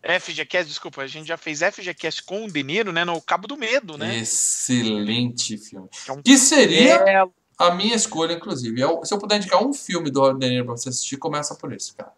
FGCast, 0.04 0.68
desculpa, 0.68 1.02
a 1.02 1.08
gente 1.08 1.28
já 1.28 1.38
fez 1.38 1.60
FGCast 1.62 2.24
com 2.24 2.45
o 2.45 2.52
De 2.52 2.64
Niro, 2.64 2.91
né? 2.91 3.06
No 3.06 3.22
Cabo 3.22 3.47
do 3.47 3.56
Medo, 3.58 3.97
né? 3.97 4.18
Excelente 4.18 5.58
filme. 5.58 5.88
Que 6.06 6.10
é 6.10 6.14
um 6.14 6.22
Que 6.22 6.38
seria 6.38 6.95
É, 6.95 7.24
a 7.58 7.72
minha 7.76 7.95
escolha, 7.95 8.34
inclusive. 8.34 8.80
Eu- 8.82 9.04
se 9.06 9.14
eu 9.14 9.20
puder 9.20 9.38
indicar 9.38 9.64
um 9.64 9.74
filme 9.74 10.10
do 10.10 10.34
De 10.34 10.49
Niro 10.49 10.66
para 10.66 10.78
você 10.78 10.89
assistir, 10.89 11.18
começa 11.18 11.54
por 11.56 11.72
esse, 11.74 11.93
cara. 11.93 12.12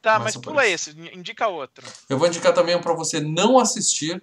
tá, 0.00 0.12
Nossa, 0.18 0.24
mas 0.24 0.36
pula 0.36 0.66
isso. 0.66 0.90
esse, 0.90 0.98
indica 1.16 1.46
outro. 1.48 1.86
Eu 2.08 2.18
vou 2.18 2.26
indicar 2.26 2.52
também 2.54 2.74
um 2.74 2.80
para 2.80 2.94
você 2.94 3.20
não 3.20 3.58
assistir, 3.58 4.20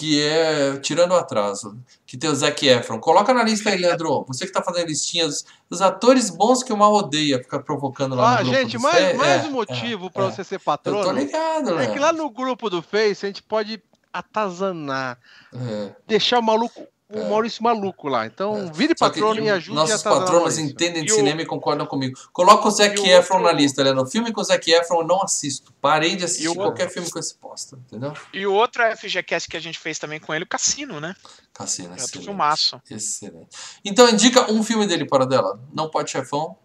que 0.00 0.18
é 0.22 0.78
Tirando 0.78 1.10
o 1.12 1.14
Atraso, 1.16 1.76
que 2.06 2.16
tem 2.16 2.30
o 2.30 2.34
Zac 2.34 2.66
Efron. 2.66 2.98
Coloca 2.98 3.34
na 3.34 3.42
lista 3.42 3.68
aí, 3.68 3.76
Leandro. 3.76 4.24
Você 4.28 4.46
que 4.46 4.52
tá 4.52 4.62
fazendo 4.62 4.86
listinhas 4.86 5.44
dos 5.68 5.82
atores 5.82 6.30
bons 6.30 6.62
que 6.62 6.72
o 6.72 6.76
mal 6.76 6.94
odeia, 6.94 7.38
ficar 7.38 7.60
provocando 7.60 8.14
lá 8.14 8.38
Ah, 8.38 8.42
no 8.42 8.44
grupo 8.50 8.58
gente, 8.58 8.78
mais, 8.78 8.96
Fe- 9.10 9.12
mais 9.14 9.44
é, 9.44 9.48
um 9.48 9.50
motivo 9.50 10.06
é, 10.06 10.08
pra 10.08 10.24
é. 10.24 10.30
você 10.30 10.42
ser 10.42 10.58
Eu 10.86 11.02
tô 11.02 11.12
ligado, 11.12 11.78
É 11.78 11.86
que 11.92 11.98
lá 11.98 12.14
no 12.14 12.30
grupo 12.30 12.70
do 12.70 12.80
Face 12.80 13.26
a 13.26 13.28
gente 13.28 13.42
pode 13.42 13.82
atazanar, 14.10 15.18
É, 15.54 15.92
deixar 16.06 16.38
o 16.38 16.42
maluco 16.42 16.80
o 17.12 17.18
É. 17.18 17.28
Maurício 17.28 17.62
maluco 17.62 18.08
lá. 18.08 18.26
Então, 18.26 18.72
vire 18.72 18.94
patrono 18.94 19.40
e 19.40 19.50
ajude 19.50 19.74
Nossos 19.74 20.06
a 20.06 20.10
patronos 20.10 20.58
entendem 20.58 21.04
de 21.04 21.12
cinema 21.12 21.42
e 21.42 21.46
concordam 21.46 21.86
comigo. 21.86 22.18
Coloca 22.32 22.68
o 22.68 22.70
Zac 22.70 22.98
Efron 22.98 23.38
outro... 23.38 23.52
na 23.52 23.52
lista, 23.52 23.82
Leandro. 23.82 24.06
Filme 24.06 24.32
com 24.32 24.40
o 24.40 24.44
Zac 24.44 24.70
Efron 24.70 25.00
eu 25.00 25.06
não 25.06 25.22
assisto. 25.22 25.72
Parei 25.80 26.14
de 26.14 26.24
assistir 26.24 26.54
qualquer 26.54 26.84
outro... 26.84 26.94
filme 26.94 27.10
com 27.10 27.18
esse 27.18 27.34
posta, 27.34 27.76
entendeu? 27.76 28.14
E 28.32 28.46
o 28.46 28.52
outro 28.52 28.82
FGCast 28.96 29.48
que 29.48 29.56
a 29.56 29.60
gente 29.60 29.78
fez 29.78 29.98
também 29.98 30.20
com 30.20 30.32
ele, 30.32 30.44
o 30.44 30.48
Cassino, 30.48 31.00
né? 31.00 31.16
Cassino, 31.52 31.92
é 31.92 31.96
excelente. 31.96 32.24
filmaço. 32.24 32.80
Excelente. 32.90 33.48
Então, 33.84 34.08
indica 34.08 34.50
um 34.50 34.62
filme 34.62 34.86
dele 34.86 35.04
para 35.04 35.26
dela. 35.26 35.60
Não 35.74 35.90
pode 35.90 36.10
chefão. 36.10 36.56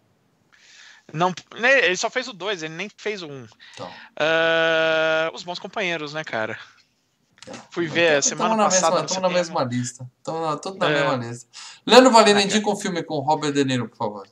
Não, 1.14 1.34
né, 1.60 1.86
ele 1.86 1.98
só 1.98 2.10
fez 2.10 2.28
o 2.28 2.34
dois, 2.34 2.64
ele 2.64 2.74
nem 2.74 2.90
fez 2.98 3.22
o 3.22 3.28
um. 3.28 3.48
Então. 3.74 3.88
Uh, 3.88 5.34
os 5.34 5.44
bons 5.44 5.60
companheiros, 5.60 6.14
né, 6.14 6.24
cara? 6.24 6.58
Fui 7.70 7.88
ver 7.88 8.24
semana 8.24 8.56
passada. 8.66 9.06
Estamos 9.06 9.22
na 9.22 9.30
mesma 9.30 9.64
lista. 9.64 10.10
Estamos 10.18 10.60
tudo 10.62 10.78
na 10.78 10.90
é. 10.90 10.94
mesma 10.94 11.16
lista. 11.16 11.48
Leandro 11.86 12.12
Valena, 12.12 12.42
indica 12.42 12.70
um 12.70 12.76
filme 12.76 13.04
com 13.04 13.20
Robert 13.20 13.52
De 13.52 13.64
Niro, 13.64 13.88
por 13.90 13.98
favor. 13.98 14.28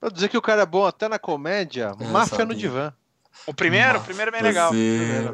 Pra 0.00 0.08
dizer 0.08 0.28
que 0.28 0.38
o 0.38 0.42
cara 0.42 0.62
é 0.62 0.66
bom 0.66 0.86
até 0.86 1.08
na 1.08 1.18
comédia, 1.18 1.94
é, 2.00 2.04
Máfia 2.06 2.44
no 2.44 2.54
Divã. 2.54 2.92
O 3.46 3.54
primeiro? 3.54 3.98
O 3.98 4.02
primeiro 4.02 4.30
é 4.30 4.32
bem 4.32 4.42
legal. 4.42 4.72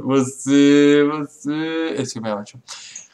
Você, 0.03 1.09
você. 1.11 1.95
Esse 1.99 2.15
filme 2.15 2.29
é 2.29 2.35
ótimo. 2.35 2.63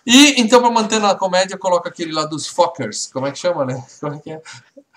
E 0.05 0.41
então, 0.41 0.61
pra 0.61 0.71
manter 0.71 0.99
na 0.99 1.15
comédia, 1.15 1.57
coloca 1.57 1.89
aquele 1.89 2.13
lá 2.13 2.25
dos 2.25 2.47
fuckers. 2.47 3.09
Como 3.13 3.27
é 3.27 3.33
que 3.33 3.39
chama, 3.39 3.65
né? 3.65 3.85
Como 4.01 4.15
é 4.15 4.19
que 4.19 4.33
é? 4.33 4.43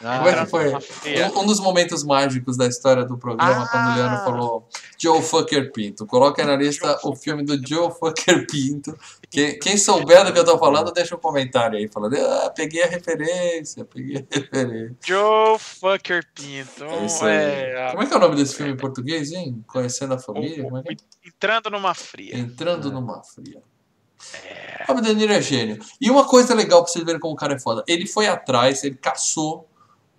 Ah, 0.01 0.17
Como 0.17 0.29
é 0.29 0.43
que 0.43 0.45
foi? 0.49 0.73
Um, 0.73 1.39
um, 1.39 1.45
dos 1.45 1.59
momentos 1.59 2.03
mágicos 2.03 2.57
da 2.57 2.67
história 2.67 3.05
do 3.05 3.17
programa, 3.17 3.63
ah. 3.63 3.67
quando 3.67 3.91
o 3.91 3.95
Leandro 3.95 4.25
falou 4.25 4.67
Joe 4.97 5.21
Fucker 5.21 5.71
Pinto. 5.71 6.05
Coloca 6.05 6.41
aí 6.41 6.47
na 6.47 6.57
lista 6.57 6.99
o 7.03 7.15
filme 7.15 7.43
do 7.43 7.55
Joe 7.65 7.89
Fucker 7.91 8.45
Pinto. 8.45 8.97
Quem, 9.29 9.57
quem 9.57 9.77
souber 9.77 10.25
do 10.25 10.33
que 10.33 10.39
eu 10.39 10.43
tô 10.43 10.57
falando, 10.57 10.91
deixa 10.91 11.15
um 11.15 11.19
comentário 11.19 11.77
aí, 11.77 11.87
falando, 11.87 12.17
ah, 12.17 12.51
peguei 12.53 12.83
a 12.83 12.87
referência, 12.87 13.85
peguei 13.85 14.17
a 14.17 14.35
referência. 14.35 14.95
Joe 15.05 15.57
Fucker 15.57 16.25
Pinto. 16.33 16.83
É 16.83 17.05
isso 17.05 17.23
aí. 17.23 17.35
É, 17.35 17.87
Como 17.91 18.03
é 18.03 18.05
que 18.05 18.13
é 18.13 18.17
o 18.17 18.19
nome 18.19 18.35
desse 18.35 18.55
filme 18.55 18.73
em 18.73 18.77
português, 18.77 19.31
hein? 19.31 19.63
Conhecendo 19.65 20.13
a 20.13 20.19
família? 20.19 20.67
É 20.85 20.91
é? 20.91 21.27
Entrando 21.27 21.69
numa 21.69 21.93
fria. 21.93 22.37
Entrando 22.37 22.89
é. 22.89 22.91
numa 22.91 23.23
fria. 23.23 23.61
É. 24.43 24.83
Robert 24.87 25.03
De 25.03 25.13
Niro 25.13 25.31
é 25.31 25.41
gênio. 25.41 25.79
E 26.01 26.11
uma 26.11 26.27
coisa 26.27 26.53
legal 26.53 26.83
pra 26.83 26.91
vocês 26.91 27.05
verem 27.05 27.19
como 27.19 27.33
o 27.33 27.37
cara 27.37 27.53
é 27.53 27.59
foda. 27.59 27.83
Ele 27.87 28.05
foi 28.05 28.27
atrás, 28.27 28.83
ele 28.83 28.95
caçou 28.95 29.69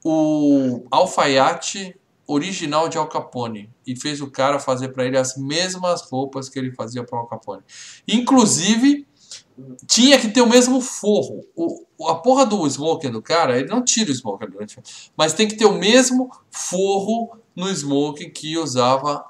o 0.05 0.85
alfaiate 0.91 1.97
original 2.27 2.89
de 2.89 2.99
Al 2.99 3.09
Capone 3.09 3.71
e 3.87 3.95
fez 3.95 4.21
o 4.21 4.31
cara 4.31 4.59
fazer 4.59 4.89
para 4.89 5.05
ele 5.05 5.17
as 5.17 5.37
mesmas 5.37 6.03
roupas 6.03 6.49
que 6.49 6.59
ele 6.59 6.73
fazia 6.73 7.05
para 7.05 7.19
Al 7.19 7.27
Capone. 7.27 7.63
Inclusive, 8.07 9.07
tinha 9.87 10.19
que 10.19 10.29
ter 10.29 10.41
o 10.41 10.49
mesmo 10.49 10.81
forro. 10.81 11.47
O, 11.55 12.09
a 12.09 12.17
porra 12.17 12.45
do 12.45 12.67
smoking 12.67 13.11
do 13.11 13.23
cara, 13.23 13.59
ele 13.59 13.69
não 13.69 13.83
tira 13.83 14.11
o 14.11 14.15
smoking, 14.15 14.47
mas 15.17 15.33
tem 15.33 15.49
que 15.49 15.57
ter 15.57 15.67
o 15.67 15.79
mesmo 15.79 16.31
forro 16.51 17.39
no 17.55 17.69
smoking 17.71 18.31
que 18.31 18.59
usava 18.59 19.25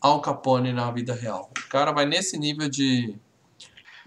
Al 0.00 0.20
Capone 0.20 0.72
na 0.72 0.90
vida 0.90 1.14
real. 1.14 1.50
O 1.56 1.68
cara 1.68 1.92
vai 1.92 2.06
nesse 2.06 2.38
nível 2.38 2.68
de, 2.68 3.14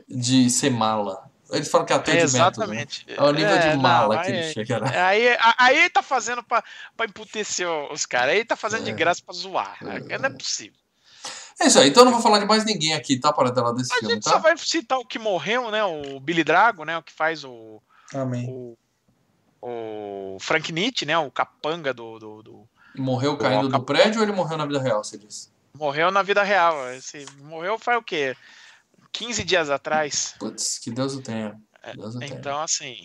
de 0.08 0.50
ser 0.50 0.72
mala. 0.72 1.32
Eles 1.54 1.70
falam 1.70 1.86
que 1.86 1.94
é 1.94 1.96
é, 1.96 2.22
Exatamente. 2.22 3.06
Método, 3.08 3.22
né? 3.22 3.28
É 3.28 3.30
o 3.30 3.34
nível 3.34 3.56
é, 3.56 3.72
de 3.72 3.78
mala 3.78 4.16
não, 4.16 4.24
que 4.24 4.32
ele 4.32 4.54
chega. 4.54 4.80
Né? 4.80 5.00
Aí, 5.00 5.38
aí 5.58 5.90
tá 5.90 6.02
fazendo 6.02 6.44
pra, 6.44 6.64
pra 6.98 7.06
emputecer 7.06 7.68
os 7.92 8.06
caras. 8.06 8.36
Aí 8.36 8.44
tá 8.44 8.56
fazendo 8.56 8.84
de 8.84 8.92
é. 8.92 8.94
graça 8.94 9.22
pra 9.26 9.34
zoar. 9.34 9.78
É. 9.82 10.18
Não 10.18 10.26
é 10.26 10.30
possível. 10.32 10.78
É 11.60 11.68
isso 11.68 11.80
aí, 11.80 11.90
então 11.90 12.02
eu 12.02 12.06
não 12.06 12.14
vou 12.14 12.22
falar 12.22 12.40
de 12.40 12.46
mais 12.46 12.66
ninguém 12.66 12.94
aqui, 12.94 13.18
tá? 13.18 13.32
Para 13.32 13.52
dela 13.52 13.74
desse 13.74 13.94
a 13.94 13.98
filme, 13.98 14.16
gente 14.16 14.24
tá? 14.24 14.32
só 14.32 14.40
vai 14.40 14.58
citar 14.58 14.98
o 14.98 15.06
que 15.06 15.20
morreu, 15.20 15.70
né? 15.70 15.84
O 15.84 16.20
Billy 16.20 16.44
Drago, 16.44 16.84
né? 16.84 16.98
O 16.98 17.04
que 17.04 17.14
faz 17.14 17.44
o. 17.44 17.82
Amém. 18.14 18.48
O, 18.50 18.78
o 19.62 20.38
Frank 20.40 20.72
Nietzsche, 20.72 21.06
né? 21.06 21.18
O 21.18 21.32
capanga 21.32 21.94
do. 21.94 22.20
do, 22.20 22.44
do 22.44 22.70
morreu 22.98 23.38
caindo 23.38 23.70
do, 23.70 23.78
do 23.78 23.84
prédio 23.84 24.20
ou 24.20 24.24
ele 24.24 24.36
morreu 24.36 24.58
na 24.58 24.66
vida 24.66 24.82
real, 24.82 25.04
você 25.04 25.18
disse? 25.18 25.50
Morreu 25.74 26.12
na 26.12 26.22
vida 26.22 26.44
real. 26.44 26.92
Esse, 26.92 27.26
morreu 27.42 27.78
faz 27.80 27.98
o 27.98 28.04
quê? 28.04 28.36
15 29.14 29.44
dias 29.44 29.70
atrás. 29.70 30.36
Putz, 30.40 30.80
que 30.80 30.92
Deus 30.92 31.16
o 31.16 31.22
tenha. 31.22 31.58
É, 31.82 31.96
Deus 31.96 32.16
o 32.16 32.20
tenha. 32.20 32.34
Então, 32.34 32.60
assim. 32.62 32.98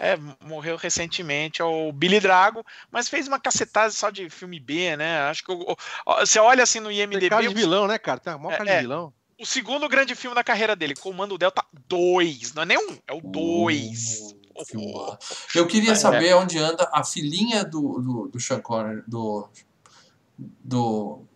É, 0.00 0.16
morreu 0.44 0.76
recentemente, 0.76 1.60
é 1.60 1.64
o 1.64 1.90
Billy 1.90 2.20
Drago, 2.20 2.64
mas 2.88 3.08
fez 3.08 3.26
uma 3.26 3.40
cacetada 3.40 3.90
só 3.90 4.10
de 4.10 4.30
filme 4.30 4.60
B, 4.60 4.96
né? 4.96 5.22
Acho 5.22 5.44
que 5.44 5.50
o, 5.50 5.72
o, 5.72 5.76
você 6.20 6.38
olha 6.38 6.62
assim 6.62 6.78
no 6.78 6.90
IMDb. 6.90 7.18
Tem 7.18 7.28
cara 7.28 7.48
de 7.48 7.52
vilão, 7.52 7.88
né, 7.88 7.98
cara? 7.98 8.20
Tem 8.20 8.32
uma 8.32 8.50
cara 8.50 8.70
é, 8.70 8.76
de 8.76 8.82
vilão. 8.82 9.12
O 9.40 9.44
segundo 9.44 9.88
grande 9.88 10.14
filme 10.14 10.36
da 10.36 10.44
carreira 10.44 10.76
dele, 10.76 10.94
Comando 10.94 11.36
Delta 11.36 11.64
2. 11.88 12.54
Não 12.54 12.62
é 12.62 12.66
nem 12.66 12.78
um, 12.78 12.96
é 13.08 13.12
o 13.12 13.20
2. 13.20 14.34
Uh, 14.74 15.16
Eu 15.54 15.66
queria 15.66 15.96
saber 15.96 16.34
onde 16.34 16.58
anda 16.58 16.88
a 16.92 17.04
filhinha 17.04 17.64
do, 17.64 18.00
do, 18.00 18.28
do 18.28 18.40
Sean 18.40 18.60
Connery, 18.60 19.02
do, 19.06 19.48
do 20.38 21.27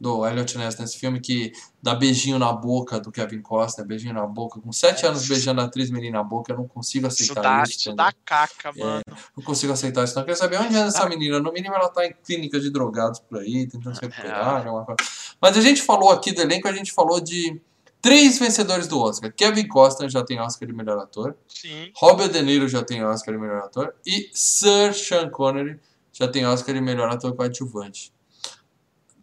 do 0.00 0.26
Elliot 0.26 0.56
Ness 0.56 0.78
nesse 0.78 0.98
filme 0.98 1.20
que 1.20 1.52
dá 1.82 1.94
beijinho 1.94 2.38
na 2.38 2.50
boca 2.50 2.98
do 2.98 3.12
Kevin 3.12 3.42
Costner, 3.42 3.86
beijinho 3.86 4.14
na 4.14 4.26
boca, 4.26 4.58
com 4.58 4.72
sete 4.72 5.04
anos 5.04 5.28
beijando 5.28 5.60
a 5.60 5.64
atriz 5.64 5.90
menina 5.90 6.18
na 6.18 6.24
boca, 6.24 6.52
eu 6.52 6.56
não 6.56 6.66
consigo 6.66 7.06
aceitar 7.06 7.64
isso. 7.64 7.78
Isso 7.80 7.92
dá 7.94 8.10
caca, 8.24 8.70
é, 8.74 8.80
mano. 8.80 9.02
É, 9.06 9.14
não 9.36 9.44
consigo 9.44 9.72
aceitar 9.74 10.04
isso. 10.04 10.16
Não 10.16 10.24
quero 10.24 10.38
saber 10.38 10.58
onde 10.58 10.74
anda 10.74 10.88
essa 10.88 11.06
menina. 11.06 11.38
No 11.38 11.52
mínimo 11.52 11.74
ela 11.74 11.90
tá 11.90 12.06
em 12.06 12.14
clínica 12.24 12.58
de 12.58 12.70
drogados 12.70 13.20
por 13.20 13.40
aí, 13.40 13.66
tentando 13.66 13.94
se 13.94 14.00
recuperar. 14.00 14.66
É. 14.66 14.94
Mas 15.38 15.58
a 15.58 15.60
gente 15.60 15.82
falou 15.82 16.10
aqui 16.10 16.32
do 16.32 16.40
elenco, 16.40 16.66
a 16.66 16.72
gente 16.72 16.92
falou 16.92 17.20
de 17.20 17.60
três 18.00 18.38
vencedores 18.38 18.88
do 18.88 18.98
Oscar. 18.98 19.30
Kevin 19.30 19.68
Costner 19.68 20.08
já 20.08 20.24
tem 20.24 20.40
Oscar 20.40 20.66
de 20.66 20.74
melhor 20.74 20.98
ator. 20.98 21.36
Sim. 21.46 21.92
Robert 21.94 22.30
De 22.30 22.40
Niro 22.40 22.66
já 22.68 22.82
tem 22.82 23.04
Oscar 23.04 23.34
de 23.34 23.40
melhor 23.40 23.58
ator. 23.58 23.94
E 24.06 24.30
Sir 24.32 24.94
Sean 24.94 25.28
Connery 25.28 25.78
já 26.10 26.26
tem 26.26 26.46
Oscar 26.46 26.74
de 26.74 26.80
melhor 26.80 27.10
ator 27.10 27.34
coadjuvante. 27.36 28.12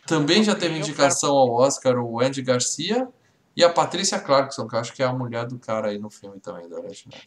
Também 0.08 0.44
já 0.44 0.56
teve 0.56 0.78
indicação 0.78 1.36
ao 1.36 1.52
Oscar 1.52 1.98
o 2.00 2.22
Andy 2.22 2.42
Garcia 2.42 3.08
e 3.56 3.64
a 3.64 3.70
Patrícia 3.70 4.20
Clarkson, 4.20 4.68
que 4.68 4.76
eu 4.76 4.80
acho 4.80 4.94
que 4.94 5.04
é 5.04 5.06
a 5.06 5.12
mulher 5.12 5.46
do 5.46 5.60
cara 5.60 5.90
aí 5.90 6.00
no 6.00 6.10
filme 6.10 6.40
também, 6.40 6.70
da 6.70 6.78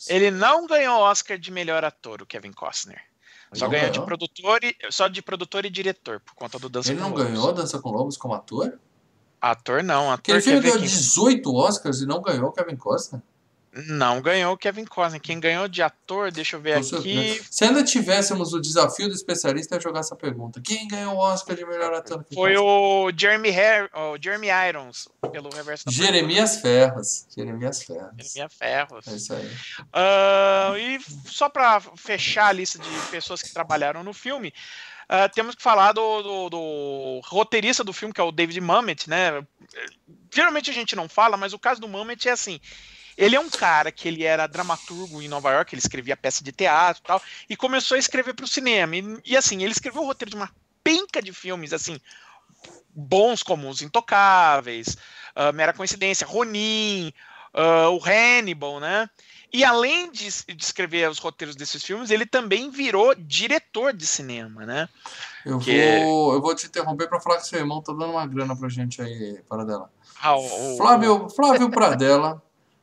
Ele 0.08 0.30
não 0.30 0.66
ganhou 0.66 1.00
Oscar 1.00 1.38
de 1.38 1.50
melhor 1.50 1.84
ator, 1.84 2.22
o 2.22 2.26
Kevin 2.26 2.52
Costner. 2.52 3.00
Só 3.52 3.68
ganhou, 3.68 3.88
ganhou 3.88 3.92
de 3.92 4.06
produtor 4.06 4.64
e 4.64 4.76
só 4.90 5.08
de 5.08 5.20
produtor 5.20 5.64
e 5.64 5.70
diretor, 5.70 6.20
por 6.20 6.34
conta 6.34 6.58
do 6.58 6.68
Dança 6.68 6.90
Ele 6.90 7.00
com 7.00 7.08
Lobos. 7.08 7.20
Ele 7.20 7.30
não 7.30 7.34
ganhou 7.36 7.52
Dança 7.52 7.78
com 7.80 7.90
Lobos 7.90 8.16
como 8.16 8.32
ator? 8.32 8.78
Ator 9.40 9.82
não, 9.82 10.10
ator. 10.10 10.36
Aquele 10.36 10.40
filme 10.40 10.60
ganhou 10.60 10.78
18 10.78 11.54
Oscars 11.54 12.00
e 12.00 12.06
não 12.06 12.22
ganhou 12.22 12.48
o 12.48 12.52
Kevin 12.52 12.76
Costner? 12.76 13.22
Não 13.72 14.20
ganhou 14.20 14.54
o 14.54 14.58
Kevin 14.58 14.84
Costner. 14.84 15.20
Quem 15.20 15.38
ganhou 15.38 15.68
de 15.68 15.80
ator, 15.80 16.32
deixa 16.32 16.56
eu 16.56 16.60
ver 16.60 16.78
aqui. 16.78 17.40
Se 17.48 17.64
ainda 17.64 17.84
tivéssemos 17.84 18.52
o 18.52 18.60
desafio 18.60 19.08
do 19.08 19.14
especialista, 19.14 19.76
ia 19.76 19.80
jogar 19.80 20.00
essa 20.00 20.16
pergunta. 20.16 20.60
Quem 20.60 20.88
ganhou 20.88 21.14
o 21.14 21.18
Oscar 21.18 21.54
de 21.54 21.64
melhor 21.64 21.94
ator? 21.94 22.24
Foi 22.34 22.56
o 22.56 23.12
Jeremy, 23.16 23.50
Harry, 23.50 23.88
o 23.94 24.16
Jeremy 24.20 24.48
Irons, 24.68 25.08
pelo 25.30 25.50
reverso 25.50 25.84
da 25.86 25.92
Jeremias 25.92 26.56
Ferros. 26.56 27.26
Jeremias 27.34 27.82
Ferros. 27.84 28.10
Jeremias 28.18 28.54
Ferros. 28.54 29.06
É 29.06 29.12
isso 29.12 29.34
aí. 29.34 29.46
Uh, 29.46 30.76
e 30.76 31.00
só 31.26 31.48
para 31.48 31.80
fechar 31.96 32.48
a 32.48 32.52
lista 32.52 32.78
de 32.78 32.88
pessoas 33.10 33.40
que 33.40 33.52
trabalharam 33.52 34.02
no 34.02 34.12
filme, 34.12 34.52
Uh, 35.10 35.28
temos 35.34 35.56
que 35.56 35.62
falar 35.62 35.90
do, 35.90 36.22
do, 36.22 36.50
do, 36.50 37.20
roteirista 37.24 37.82
do 37.82 37.92
filme, 37.92 38.14
que 38.14 38.20
é 38.20 38.24
o 38.24 38.30
David 38.30 38.60
Mamet, 38.60 39.10
né? 39.10 39.44
Geralmente 40.32 40.70
a 40.70 40.72
gente 40.72 40.94
não 40.94 41.08
fala, 41.08 41.36
mas 41.36 41.52
o 41.52 41.58
caso 41.58 41.80
do 41.80 41.88
Mamet 41.88 42.28
é 42.28 42.30
assim: 42.30 42.60
ele 43.16 43.36
é 43.36 43.40
um 43.40 43.50
cara 43.50 43.92
que 43.92 44.08
ele 44.08 44.24
era 44.24 44.46
dramaturgo 44.46 45.20
em 45.20 45.28
Nova 45.28 45.52
York, 45.52 45.74
ele 45.74 45.80
escrevia 45.80 46.16
peça 46.16 46.42
de 46.42 46.52
teatro 46.52 47.02
e 47.02 47.06
tal, 47.06 47.22
e 47.48 47.56
começou 47.56 47.96
a 47.96 47.98
escrever 47.98 48.34
para 48.34 48.44
o 48.44 48.48
cinema. 48.48 48.96
E, 48.96 49.04
e, 49.26 49.36
assim, 49.36 49.62
ele 49.62 49.72
escreveu 49.72 50.02
o 50.02 50.06
roteiro 50.06 50.30
de 50.30 50.36
uma 50.36 50.50
penca 50.82 51.20
de 51.20 51.32
filmes, 51.32 51.72
assim, 51.72 52.00
bons 52.94 53.42
como 53.42 53.68
Os 53.68 53.82
Intocáveis, 53.82 54.96
uh, 55.36 55.52
Mera 55.54 55.72
Coincidência, 55.72 56.26
Ronin, 56.26 57.12
uh, 57.54 57.90
o 57.90 58.00
Hannibal, 58.04 58.80
né? 58.80 59.08
E 59.52 59.64
além 59.64 60.12
de, 60.12 60.28
de, 60.28 60.64
escrever 60.64 61.10
os 61.10 61.18
roteiros 61.18 61.56
desses 61.56 61.82
filmes, 61.82 62.10
ele 62.10 62.24
também 62.24 62.70
virou 62.70 63.14
diretor 63.16 63.92
de 63.92 64.06
cinema, 64.06 64.64
né? 64.64 64.88
Eu, 65.44 65.58
que... 65.58 66.04
vou, 66.04 66.34
eu 66.34 66.40
vou 66.40 66.54
te 66.54 66.66
interromper 66.66 67.08
para 67.08 67.20
falar 67.20 67.38
que 67.38 67.48
seu 67.48 67.58
irmão 67.58 67.82
tá 67.82 67.92
dando 67.92 68.12
uma 68.12 68.26
grana 68.26 68.54
pra 68.54 68.68
gente 68.68 69.02
aí, 69.02 69.40
para 69.48 69.64
dela. 69.64 69.90
Ah, 70.22 70.36
o, 70.36 70.76
Flávio, 70.76 71.28
Flávio 71.30 71.68
Pradella 71.68 72.40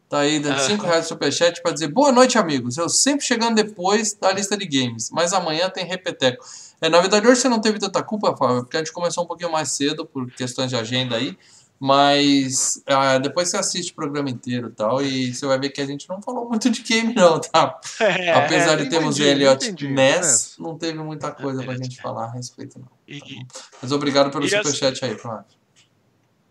Tá 0.09 0.19
aí 0.19 0.39
dando 0.39 0.59
5 0.59 0.85
reais 0.85 1.01
de 1.01 1.09
superchat 1.09 1.61
para 1.61 1.73
dizer 1.73 1.89
boa 1.89 2.13
noite, 2.13 2.37
amigos. 2.37 2.77
Eu 2.77 2.87
sempre 2.87 3.25
chegando 3.25 3.55
depois 3.55 4.13
da 4.13 4.31
lista 4.31 4.55
de 4.55 4.65
games, 4.65 5.09
mas 5.11 5.33
amanhã 5.33 5.69
tem 5.69 5.85
repeteco. 5.85 6.45
É, 6.79 6.87
na 6.87 7.01
verdade, 7.01 7.27
hoje 7.27 7.41
você 7.41 7.49
não 7.49 7.59
teve 7.59 7.77
tanta 7.77 8.01
culpa, 8.01 8.35
Fábio, 8.37 8.63
porque 8.63 8.77
a 8.77 8.79
gente 8.79 8.93
começou 8.93 9.25
um 9.25 9.27
pouquinho 9.27 9.51
mais 9.51 9.71
cedo 9.71 10.05
por 10.05 10.31
questões 10.31 10.69
de 10.69 10.77
agenda 10.77 11.17
aí. 11.17 11.37
Mas 11.79 12.81
ah, 12.87 13.19
depois 13.19 13.49
você 13.49 13.57
assiste 13.57 13.91
o 13.91 13.95
programa 13.95 14.29
inteiro 14.29 14.69
e 14.69 14.71
tal, 14.71 15.01
e 15.01 15.33
você 15.33 15.45
vai 15.45 15.59
ver 15.59 15.69
que 15.69 15.79
a 15.79 15.85
gente 15.85 16.09
não 16.09 16.21
falou 16.21 16.47
muito 16.49 16.69
de 16.71 16.81
game, 16.81 17.13
não, 17.13 17.39
tá? 17.39 17.79
É, 17.99 18.33
Apesar 18.33 18.77
de 18.77 18.89
termos 18.89 19.19
o 19.19 19.23
Elliot 19.23 19.87
Ness, 19.87 20.55
não 20.57 20.77
teve 20.77 20.97
muita 20.99 21.31
coisa 21.31 21.61
pra 21.63 21.75
gente 21.75 22.01
falar 22.01 22.25
a 22.25 22.31
respeito, 22.31 22.79
não. 22.79 22.87
Tá 23.19 23.55
mas 23.81 23.91
obrigado 23.91 24.31
pelo 24.31 24.47
superchat 24.47 25.03
aí, 25.05 25.17
Flávio. 25.17 25.45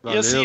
E 0.05 0.17
assim, 0.17 0.45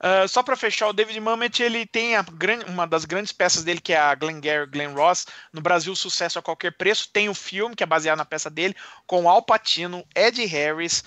Uh, 0.00 0.28
só 0.28 0.44
para 0.44 0.56
fechar, 0.56 0.88
o 0.88 0.92
David 0.92 1.18
Mamet 1.20 1.60
ele 1.60 1.84
tem 1.84 2.16
a, 2.16 2.24
uma 2.68 2.86
das 2.86 3.04
grandes 3.04 3.32
peças 3.32 3.64
dele, 3.64 3.80
que 3.80 3.92
é 3.92 3.98
a 3.98 4.14
Glengarry 4.14 4.66
Glen 4.66 4.94
Ross. 4.94 5.26
No 5.52 5.60
Brasil, 5.60 5.94
sucesso 5.96 6.38
a 6.38 6.42
qualquer 6.42 6.72
preço. 6.76 7.10
Tem 7.12 7.28
o 7.28 7.34
filme, 7.34 7.74
que 7.74 7.82
é 7.82 7.86
baseado 7.86 8.18
na 8.18 8.24
peça 8.24 8.48
dele, 8.48 8.76
com 9.06 9.28
Al 9.28 9.42
Pacino, 9.42 10.04
Ed 10.14 10.44
Harris, 10.46 11.02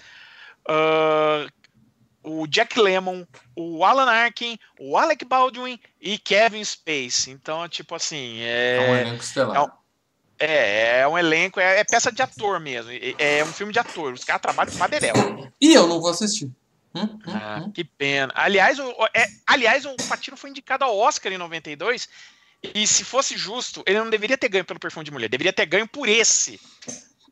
uh, 0.67 1.49
o 2.23 2.45
Jack 2.47 2.79
Lemmon, 2.79 3.25
o 3.55 3.83
Alan 3.85 4.09
Arkin, 4.09 4.57
o 4.79 4.97
Alec 4.97 5.25
Baldwin 5.25 5.79
e 5.99 6.17
Kevin 6.17 6.63
Space. 6.63 7.31
Então, 7.31 7.67
tipo 7.69 7.95
assim. 7.95 8.39
É, 8.41 8.75
é 8.75 8.91
um 8.91 8.95
elenco 8.95 9.23
estelar. 9.23 9.77
É, 10.37 10.45
é, 10.47 10.99
é 11.01 11.07
um 11.07 11.17
elenco, 11.17 11.59
é, 11.59 11.79
é, 11.79 11.83
peça 11.83 12.11
de 12.11 12.21
ator 12.21 12.59
mesmo. 12.59 12.91
É, 12.91 13.37
é 13.39 13.43
um 13.43 13.53
filme 13.53 13.71
de 13.71 13.79
ator. 13.79 14.11
Os 14.11 14.23
caras 14.23 14.41
trabalham 14.41 14.71
com 14.71 14.79
Maderel. 14.79 15.51
E 15.61 15.73
eu 15.73 15.87
não 15.87 16.01
vou 16.01 16.09
assistir. 16.09 16.51
Hum, 16.93 17.01
hum, 17.03 17.19
ah, 17.27 17.63
hum. 17.65 17.71
Que 17.71 17.83
pena. 17.83 18.31
Aliás, 18.35 18.77
o, 18.79 18.93
é, 19.13 19.27
aliás, 19.47 19.85
o 19.85 19.95
Patino 20.09 20.35
foi 20.35 20.49
indicado 20.49 20.83
ao 20.83 20.97
Oscar 20.97 21.31
em 21.31 21.37
92. 21.37 22.07
E 22.75 22.85
se 22.85 23.03
fosse 23.03 23.35
justo, 23.37 23.81
ele 23.87 23.97
não 23.97 24.09
deveria 24.09 24.37
ter 24.37 24.49
ganho 24.49 24.65
pelo 24.65 24.79
perfume 24.79 25.03
de 25.03 25.11
mulher, 25.11 25.27
deveria 25.27 25.51
ter 25.51 25.65
ganho 25.65 25.87
por 25.87 26.07
esse. 26.07 26.59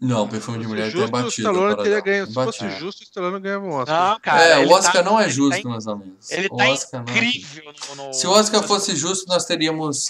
Não, 0.02 0.28
perfume 0.28 0.60
de 0.60 0.68
mulher 0.68 0.92
tem 0.92 1.08
batido. 1.08 1.26
O 1.26 1.30
Stallone 1.30 1.84
teria 1.84 2.00
ganho. 2.00 2.26
Se 2.26 2.34
fosse 2.34 2.64
é. 2.64 2.80
justo, 2.80 3.02
o 3.02 3.04
Stallone 3.04 3.40
ganhava 3.40 3.66
um 3.66 3.74
Oscar. 3.74 4.12
Não, 4.12 4.20
cara, 4.22 4.44
é, 4.44 4.66
o 4.66 4.72
Oscar 4.72 4.94
tá, 4.94 5.04
não 5.04 5.20
é 5.20 5.30
justo, 5.30 5.62
tá, 5.62 5.70
meus 5.70 5.88
amigos. 5.88 6.32
Ele 6.32 6.48
o 6.50 6.56
tá 6.56 6.70
Oscar 6.70 7.04
é 7.06 7.12
incrível. 7.12 7.64
É 7.70 7.96
no, 7.96 8.08
no, 8.08 8.14
Se 8.14 8.26
o 8.26 8.32
Oscar 8.32 8.64
fosse 8.64 8.96
justo, 8.96 9.28
nós 9.28 9.46
teríamos 9.46 10.08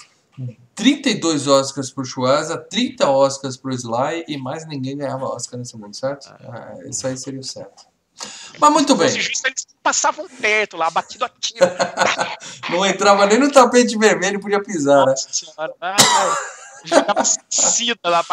32 0.75 1.47
Oscars 1.47 1.89
pro 1.89 2.05
Schwarza, 2.05 2.57
30 2.57 3.09
Oscars 3.09 3.57
pro 3.57 3.73
Sly 3.73 4.25
e 4.27 4.37
mais 4.37 4.65
ninguém 4.67 4.95
ganhava 4.95 5.25
Oscar 5.25 5.59
nesse 5.59 5.75
mundo, 5.75 5.95
certo? 5.95 6.29
Ah, 6.29 6.77
isso 6.87 7.05
aí 7.07 7.17
seria 7.17 7.39
o 7.39 7.43
certo. 7.43 7.88
Mas 8.57 8.71
muito 8.71 8.95
bem. 8.95 9.09
Justo, 9.09 9.47
eles 9.47 9.67
passavam 9.83 10.27
perto 10.27 10.77
lá, 10.77 10.89
batido 10.89 11.25
a 11.25 11.29
tiro. 11.29 11.65
não 12.69 12.85
entrava 12.85 13.25
nem 13.25 13.39
no 13.39 13.51
tapete 13.51 13.97
vermelho, 13.97 14.39
podia 14.39 14.61
pisar, 14.61 15.05
né? 15.05 15.11
Nossa 15.11 15.29
senhora. 15.31 15.73
Jogava 16.83 17.23
cida 17.49 17.99
lá. 18.05 18.25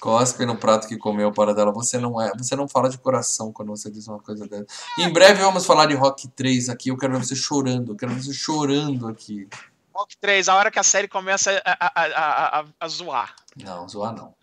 Cospe 0.00 0.46
no 0.46 0.56
prato 0.56 0.86
que 0.86 0.96
comeu 0.96 1.32
para 1.32 1.54
dela. 1.54 1.72
Você 1.72 1.98
não 1.98 2.20
é, 2.20 2.30
você 2.36 2.54
não 2.54 2.68
fala 2.68 2.88
de 2.88 2.98
coração 2.98 3.52
quando 3.52 3.68
você 3.68 3.90
diz 3.90 4.06
uma 4.06 4.20
coisa 4.20 4.46
dessa. 4.46 4.66
Em 4.98 5.12
breve 5.12 5.40
vamos 5.42 5.66
falar 5.66 5.86
de 5.86 5.94
Rock 5.94 6.28
3 6.28 6.68
aqui. 6.68 6.90
Eu 6.90 6.96
quero 6.96 7.14
ver 7.14 7.24
você 7.24 7.34
chorando. 7.34 7.92
Eu 7.92 7.96
quero 7.96 8.12
ver 8.12 8.22
você 8.22 8.32
chorando 8.32 9.08
aqui. 9.08 9.48
Rock 9.94 10.16
3, 10.18 10.48
a 10.48 10.54
hora 10.54 10.70
que 10.70 10.78
a 10.78 10.82
série 10.82 11.08
começa 11.08 11.50
a, 11.64 11.86
a, 11.86 11.90
a, 11.94 12.60
a, 12.60 12.64
a 12.78 12.88
zoar. 12.88 13.34
Não, 13.56 13.88
zoar 13.88 14.14
não. 14.14 14.34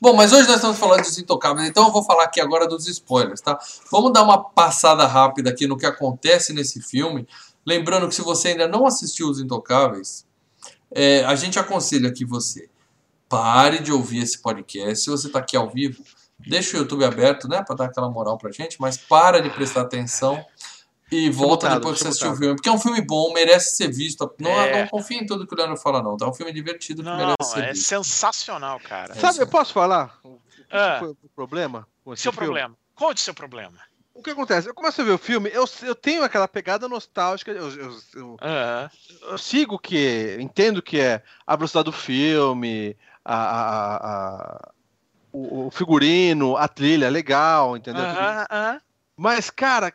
Bom, 0.00 0.14
mas 0.14 0.32
hoje 0.32 0.46
nós 0.46 0.56
estamos 0.56 0.78
falando 0.78 1.02
dos 1.02 1.18
intocáveis, 1.18 1.68
então 1.68 1.86
eu 1.86 1.92
vou 1.92 2.02
falar 2.02 2.24
aqui 2.24 2.40
agora 2.40 2.66
dos 2.66 2.86
spoilers, 2.88 3.40
tá? 3.40 3.58
Vamos 3.90 4.12
dar 4.12 4.22
uma 4.22 4.42
passada 4.42 5.06
rápida 5.06 5.50
aqui 5.50 5.66
no 5.66 5.76
que 5.76 5.86
acontece 5.86 6.52
nesse 6.52 6.80
filme. 6.80 7.26
Lembrando 7.66 8.08
que 8.08 8.14
se 8.14 8.22
você 8.22 8.48
ainda 8.48 8.66
não 8.66 8.86
assistiu 8.86 9.28
Os 9.28 9.40
Intocáveis, 9.40 10.26
é, 10.90 11.24
a 11.24 11.34
gente 11.34 11.58
aconselha 11.58 12.12
que 12.12 12.24
você 12.24 12.68
pare 13.28 13.80
de 13.80 13.92
ouvir 13.92 14.22
esse 14.22 14.38
podcast. 14.38 15.04
Se 15.04 15.10
você 15.10 15.26
está 15.26 15.38
aqui 15.38 15.56
ao 15.56 15.68
vivo, 15.68 16.02
deixa 16.38 16.76
o 16.76 16.80
YouTube 16.80 17.04
aberto, 17.04 17.46
né, 17.46 17.62
para 17.62 17.76
dar 17.76 17.84
aquela 17.86 18.08
moral 18.08 18.38
pra 18.38 18.50
gente, 18.50 18.80
mas 18.80 18.96
para 18.96 19.40
de 19.40 19.50
prestar 19.50 19.82
atenção 19.82 20.44
e 21.10 21.30
volta 21.30 21.66
botado, 21.66 21.74
depois 21.76 21.96
que 21.96 22.02
você 22.02 22.08
assistiu 22.08 22.32
o 22.32 22.36
filme. 22.36 22.54
Porque 22.56 22.68
é 22.68 22.72
um 22.72 22.78
filme 22.78 23.00
bom, 23.00 23.32
merece 23.32 23.76
ser 23.76 23.88
visto. 23.88 24.30
Não, 24.38 24.50
é. 24.50 24.82
não 24.82 24.88
confia 24.88 25.18
em 25.18 25.26
tudo 25.26 25.46
que 25.46 25.54
o 25.54 25.56
Leandro 25.56 25.76
fala, 25.76 26.02
não. 26.02 26.16
Tá? 26.16 26.26
É 26.26 26.28
um 26.28 26.34
filme 26.34 26.52
divertido 26.52 27.02
que 27.02 27.08
não, 27.08 27.16
merece 27.16 27.52
ser 27.52 27.64
é 27.64 27.72
visto. 27.72 27.82
É 27.82 27.96
sensacional, 27.96 28.78
cara. 28.80 29.14
Sabe, 29.14 29.40
eu 29.40 29.46
posso 29.46 29.72
falar? 29.72 30.18
O 30.22 30.38
que 30.46 30.64
ah. 30.70 30.96
foi 30.98 31.08
o 31.08 31.16
problema? 31.34 31.86
seu 32.16 32.32
filme? 32.32 32.46
problema. 32.46 32.76
Conte 32.94 33.20
seu 33.20 33.34
problema. 33.34 33.78
O 34.12 34.22
que 34.22 34.30
acontece? 34.30 34.68
Eu 34.68 34.74
começo 34.74 35.00
a 35.00 35.04
ver 35.04 35.12
o 35.12 35.18
filme, 35.18 35.48
eu, 35.52 35.64
eu 35.82 35.94
tenho 35.94 36.24
aquela 36.24 36.48
pegada 36.48 36.88
nostálgica. 36.88 37.52
Eu, 37.52 37.70
eu, 37.70 37.96
eu, 38.14 38.36
eu 39.30 39.38
sigo 39.38 39.78
que. 39.78 40.36
Entendo 40.40 40.82
que 40.82 40.98
é 41.00 41.22
a 41.46 41.54
velocidade 41.54 41.84
do 41.84 41.92
filme, 41.92 42.96
a, 43.24 43.36
a, 43.36 43.96
a 43.96 44.72
o, 45.32 45.66
o, 45.66 45.70
figurino, 45.70 46.56
a 46.56 46.66
trilha 46.66 47.06
é 47.06 47.10
legal, 47.10 47.76
entendeu? 47.76 48.02
Mas, 49.16 49.50
cara, 49.50 49.92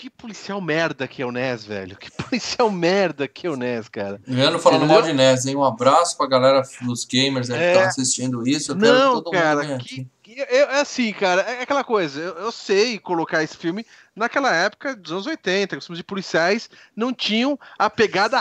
que 0.00 0.08
policial 0.08 0.62
merda 0.62 1.06
que 1.06 1.20
é 1.20 1.26
o 1.26 1.30
Nes, 1.30 1.62
velho. 1.62 1.94
Que 1.94 2.10
policial 2.24 2.70
merda 2.70 3.28
que 3.28 3.46
é 3.46 3.50
o 3.50 3.56
Nes, 3.56 3.86
cara. 3.86 4.18
Leandro 4.26 4.58
falando 4.58 4.86
mal 4.86 5.02
de 5.02 5.12
Nes, 5.12 5.44
hein? 5.44 5.54
Um 5.54 5.62
abraço 5.62 6.16
pra 6.16 6.26
galera 6.26 6.62
dos 6.80 7.04
gamers 7.04 7.50
aí 7.50 7.60
é... 7.60 7.60
que 7.60 7.66
estão 7.72 7.88
assistindo 7.90 8.48
isso. 8.48 8.72
Eu 8.72 8.76
Não, 8.76 8.86
quero 8.86 9.08
que 9.08 9.24
todo 9.24 9.30
cara, 9.30 9.62
mundo 9.62 9.84
que, 9.84 10.08
que, 10.22 10.40
é 10.40 10.80
assim, 10.80 11.12
cara, 11.12 11.42
é 11.42 11.62
aquela 11.62 11.84
coisa. 11.84 12.18
Eu, 12.18 12.34
eu, 12.36 12.50
sei 12.50 12.98
colocar 12.98 13.42
esse 13.42 13.58
filme 13.58 13.84
naquela 14.16 14.54
época 14.54 14.96
dos 14.96 15.12
anos 15.12 15.26
80, 15.26 15.76
que 15.76 15.78
os 15.78 15.86
filmes 15.86 15.98
de 15.98 16.04
policiais 16.04 16.70
não 16.96 17.12
tinham 17.12 17.60
a 17.78 17.90
pegada 17.90 18.40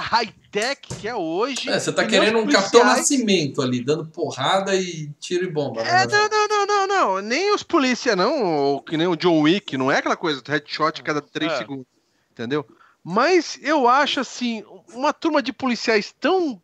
high-tech 0.49 0.81
que 0.99 1.07
é 1.07 1.15
hoje. 1.15 1.69
É, 1.69 1.79
você 1.79 1.91
tá 1.93 2.05
querendo 2.05 2.39
um. 2.39 2.47
Capitão 2.47 2.83
Nascimento 2.83 3.61
ali, 3.61 3.83
dando 3.83 4.05
porrada 4.07 4.75
e 4.75 5.09
tiro 5.19 5.45
e 5.45 5.51
bomba. 5.51 5.83
Né? 5.83 6.03
É, 6.03 6.07
não, 6.07 6.29
não, 6.29 6.47
não, 6.47 6.65
não, 6.65 6.87
não. 6.87 7.21
Nem 7.21 7.53
os 7.53 7.63
polícia, 7.63 8.15
não. 8.15 8.43
Ou 8.43 8.81
que 8.81 8.97
nem 8.97 9.07
o 9.07 9.15
John 9.15 9.41
Wick, 9.41 9.77
não 9.77 9.91
é 9.91 9.97
aquela 9.97 10.17
coisa, 10.17 10.41
headshot 10.45 11.03
cada 11.03 11.21
três 11.21 11.51
é. 11.53 11.57
segundos. 11.57 11.85
Entendeu? 12.31 12.65
Mas 13.03 13.59
eu 13.61 13.87
acho 13.87 14.19
assim, 14.19 14.63
uma 14.93 15.13
turma 15.13 15.41
de 15.41 15.53
policiais 15.53 16.13
tão 16.19 16.61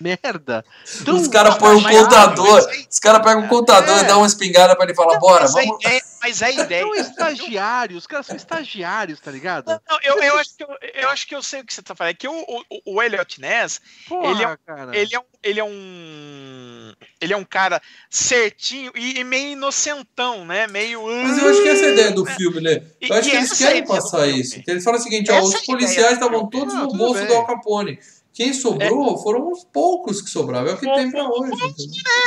merda. 0.00 0.64
Tão 1.04 1.16
os 1.16 1.28
caras 1.28 1.56
põem 1.56 1.76
um 1.76 1.82
contador. 1.82 2.66
Os 2.90 2.98
caras 2.98 3.22
pegam 3.22 3.44
um 3.44 3.48
contador 3.48 3.98
é. 3.98 4.00
e 4.00 4.04
dão 4.04 4.18
uma 4.18 4.26
espingarda 4.26 4.74
pra 4.74 4.86
ele 4.86 4.94
falar, 4.94 5.18
bora, 5.18 5.42
mas 5.42 5.52
vamos. 5.52 5.84
Ideia, 5.84 6.02
mas 6.22 6.42
a 6.42 6.50
ideia. 6.50 6.82
São 6.82 6.94
estagiários, 6.94 7.98
os 7.98 8.06
caras 8.06 8.26
são 8.26 8.36
estagiários, 8.36 9.20
tá 9.20 9.30
ligado? 9.30 9.66
Não, 9.66 9.80
não 9.88 9.98
eu, 10.02 10.22
eu, 10.22 10.38
acho 10.38 10.56
que 10.56 10.64
eu, 10.64 10.68
eu, 10.94 11.08
acho 11.10 11.26
que 11.26 11.34
eu 11.34 11.42
sei 11.42 11.60
o 11.60 11.64
que 11.64 11.74
você 11.74 11.82
tá 11.82 11.94
falando. 11.94 12.12
É 12.12 12.14
que 12.14 12.26
o, 12.26 12.32
o, 12.32 12.94
o 12.94 13.02
Elliot 13.02 13.40
Ness, 13.40 13.80
Porra, 14.08 14.30
ele, 14.30 14.44
é, 14.44 15.00
ele, 15.00 15.14
é 15.14 15.18
um, 15.18 15.24
ele 15.42 15.60
é 15.60 15.64
um. 15.64 16.92
Ele 17.20 17.32
é 17.34 17.36
um 17.36 17.44
cara 17.44 17.80
certinho 18.08 18.90
e, 18.94 19.20
e 19.20 19.24
meio 19.24 19.52
inocentão, 19.52 20.44
né? 20.46 20.66
Meio. 20.66 21.02
Mas 21.02 21.38
eu 21.38 21.50
acho 21.50 21.62
que 21.62 21.68
essa 21.68 21.84
é 21.84 21.88
a 21.88 21.92
ideia 21.92 22.10
do 22.12 22.24
filme, 22.24 22.60
né? 22.60 22.82
Eu 23.00 23.16
acho 23.16 23.30
que 23.30 23.36
eles 23.36 23.58
querem 23.58 23.84
passar 23.84 24.26
isso. 24.26 24.62
Eles 24.66 24.82
falam 24.82 24.98
o 24.98 25.02
seguinte: 25.02 25.30
ó, 25.30 25.40
os 25.40 25.60
policiais 25.66 26.14
estavam 26.14 26.48
todos 26.48 26.74
no 26.74 26.88
bolso 26.88 27.24
do 27.26 27.34
Al 27.34 27.46
Capone. 27.46 27.98
Quem 28.40 28.54
sobrou 28.54 29.18
é. 29.18 29.22
foram 29.22 29.52
os 29.52 29.64
poucos 29.64 30.22
que 30.22 30.30
sobraram. 30.30 30.68
É 30.68 30.72
o 30.72 30.78
que 30.78 30.90
tem 30.94 31.10
pra 31.10 31.28
hoje. 31.28 31.52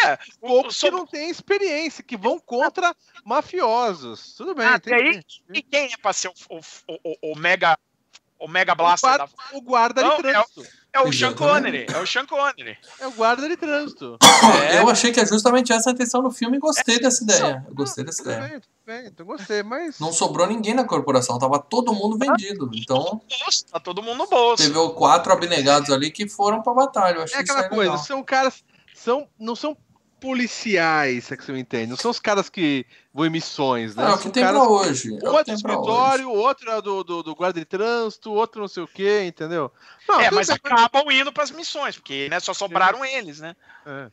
É, 0.06 0.16
poucos 0.40 0.80
que 0.80 0.92
não 0.92 1.08
têm 1.08 1.28
experiência, 1.28 2.04
que 2.04 2.16
vão 2.16 2.38
contra 2.38 2.96
mafiosos. 3.26 4.36
Tudo 4.36 4.54
bem. 4.54 4.68
Ah, 4.68 4.80
tem, 4.80 4.94
aí, 4.94 5.24
e 5.52 5.64
quem 5.64 5.92
é 5.92 5.98
pra 5.98 6.14
ser 6.14 6.28
o, 6.28 6.34
o, 6.52 6.60
o, 7.04 7.32
o 7.32 7.36
mega 7.36 7.76
o 8.38 8.48
Mega 8.48 8.76
Blaster 8.76 9.10
o 9.10 9.14
guarda, 9.16 9.26
da... 9.26 9.58
o 9.58 9.62
guarda 9.62 10.04
de 10.04 10.18
trânsito. 10.18 10.62
É 10.62 10.64
o, 10.64 10.83
é 10.94 11.02
o 11.02 11.12
Sean 11.12 11.34
Connery. 11.34 11.88
É 11.92 11.98
o 11.98 12.06
Sean 12.06 12.26
Connery. 12.26 12.78
É 13.00 13.08
o 13.08 13.12
guarda 13.12 13.50
de 13.50 13.58
trânsito. 13.58 14.18
É. 14.70 14.80
Eu 14.80 14.90
achei 14.90 15.12
que 15.12 15.20
é 15.20 15.26
justamente 15.26 15.74
essa 15.74 15.90
a 15.90 15.94
intenção 15.94 16.22
do 16.22 16.30
filme 16.30 16.58
e 16.58 16.60
gostei 16.60 16.96
é. 16.96 17.00
dessa 17.00 17.24
ideia. 17.24 17.66
Eu 17.68 17.74
gostei 17.74 18.04
dessa 18.04 18.22
ideia. 18.22 18.40
Bem, 18.42 18.62
bem, 18.86 19.08
então 19.08 19.26
gostei, 19.26 19.64
mas. 19.64 20.00
Não 20.00 20.14
sobrou 20.14 20.46
ninguém 20.46 20.76
na 20.76 20.84
corporação, 20.84 21.40
tava 21.40 21.58
todo 21.58 21.94
mundo 21.94 22.18
vendido. 22.18 22.70
Então. 22.74 23.22
Tá 23.72 23.80
todo 23.80 24.04
mundo 24.04 24.20
no 24.20 24.28
bolso. 24.28 24.64
Teve 24.64 24.94
quatro 24.94 25.34
abnegados 25.34 25.90
ali 25.90 26.12
que 26.12 26.30
foram 26.30 26.62
pra 26.62 26.74
batalha. 26.74 27.18
Eu 27.18 27.24
achei 27.24 27.40
é 27.40 27.42
aquela 27.42 27.68
coisa, 27.68 27.92
legal. 27.92 27.98
são 27.98 28.24
caras. 28.24 28.64
São, 28.94 29.28
não 29.40 29.56
são 29.56 29.76
policiais, 30.24 31.30
é 31.30 31.36
que 31.36 31.44
você 31.44 31.52
me 31.52 31.60
entende. 31.60 31.88
Não 31.88 31.98
são 31.98 32.10
os 32.10 32.18
caras 32.18 32.48
que 32.48 32.86
vão 33.14 33.26
em 33.26 33.30
missões, 33.30 33.94
né? 33.94 34.06
É, 34.06 34.14
o 34.14 34.18
que 34.18 34.30
tem 34.30 34.42
caras, 34.42 34.62
pra 34.62 34.70
hoje. 34.70 35.12
Um 35.12 35.38
é, 35.38 35.42
é 35.42 35.44
do 35.44 35.52
escritório, 35.52 36.30
outro 36.30 36.72
é 36.72 36.82
do, 36.82 37.04
do, 37.04 37.24
do, 37.24 37.36
guarda 37.36 37.60
de 37.60 37.66
trânsito, 37.66 38.32
outro 38.32 38.62
não 38.62 38.70
sei 38.70 38.84
o 38.84 38.88
quê, 38.88 39.26
entendeu? 39.26 39.70
Não, 40.08 40.22
é, 40.22 40.32
mas 40.32 40.50
acabam 40.50 41.12
indo 41.12 41.34
pras 41.34 41.52
missões, 41.52 41.98
porque 41.98 42.30
né, 42.30 42.40
só 42.40 42.54
sobraram 42.54 43.04
é. 43.04 43.18
eles, 43.18 43.42
né? 43.42 43.54
É. 43.86 44.08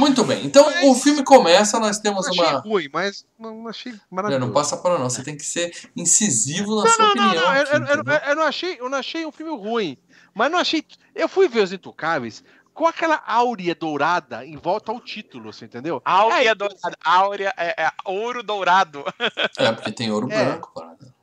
Muito 0.00 0.24
bem, 0.24 0.44
então 0.44 0.64
mas, 0.64 0.84
o 0.84 0.96
filme 0.96 1.22
começa, 1.22 1.78
nós 1.78 2.00
temos 2.00 2.26
não 2.26 2.34
uma. 2.34 2.44
Achei 2.44 2.70
ruim, 2.70 2.88
mas 2.92 3.24
não 3.38 3.68
achei 3.68 3.94
maravilhoso. 4.10 4.46
Não, 4.46 4.52
passa 4.52 4.76
para 4.76 4.98
não, 4.98 5.08
você 5.08 5.22
tem 5.22 5.36
que 5.36 5.44
ser 5.44 5.72
incisivo 5.96 6.74
na 6.74 6.82
não, 6.82 6.90
sua 6.90 7.04
não, 7.04 7.10
opinião. 7.10 7.34
Não, 7.34 7.40
não, 7.40 7.50
aqui, 7.50 7.72
eu, 7.72 7.78
eu, 7.78 8.20
eu, 8.30 8.34
não 8.34 8.42
achei, 8.42 8.76
eu 8.80 8.88
não 8.90 8.98
achei 8.98 9.24
um 9.24 9.30
filme 9.30 9.56
ruim, 9.56 9.96
mas 10.34 10.50
não 10.50 10.58
achei. 10.58 10.84
Eu 11.14 11.28
fui 11.28 11.46
ver 11.46 11.62
Os 11.62 11.72
Intocáveis, 11.72 12.42
com 12.74 12.86
aquela 12.86 13.22
áurea 13.24 13.74
dourada 13.74 14.44
em 14.44 14.56
volta 14.56 14.90
ao 14.90 15.00
título, 15.00 15.52
você 15.52 15.64
entendeu? 15.64 16.02
Áurea 16.04 16.50
é, 16.50 16.54
dourada, 16.54 16.96
áurea, 17.04 17.54
é, 17.56 17.84
é, 17.84 17.90
ouro 18.04 18.42
dourado. 18.42 19.04
É, 19.56 19.70
porque 19.72 19.92
tem 19.92 20.10
ouro 20.10 20.30
é. 20.30 20.44
branco, 20.44 20.72
parada. 20.74 21.14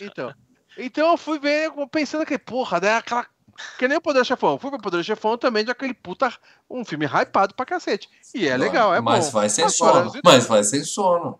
Então, 0.00 0.32
então 0.78 1.10
eu 1.10 1.16
fui 1.18 1.38
ver, 1.38 1.72
pensando 1.90 2.24
que, 2.24 2.38
porra, 2.38 2.78
né, 2.80 2.96
aquela 2.96 3.26
que 3.78 3.88
nem 3.88 3.98
o 3.98 4.00
Poder 4.00 4.24
Chefão. 4.24 4.58
Fui 4.58 4.70
ver 4.70 4.76
o 4.76 4.80
Poder 4.80 5.04
Chefão 5.04 5.36
também 5.36 5.64
de 5.64 5.70
aquele 5.70 5.92
puta. 5.92 6.32
Um 6.68 6.84
filme 6.84 7.04
hypado 7.04 7.54
pra 7.54 7.66
cacete. 7.66 8.08
E 8.34 8.46
é 8.48 8.56
legal, 8.56 8.94
é 8.94 9.00
mas 9.00 9.26
bom. 9.26 9.32
Vai 9.32 9.48
sem 9.48 9.64
Agora, 9.64 10.04
sono. 10.04 10.12
Mas 10.24 10.46
vai 10.46 10.64
sem 10.64 10.84
sono. 10.84 11.38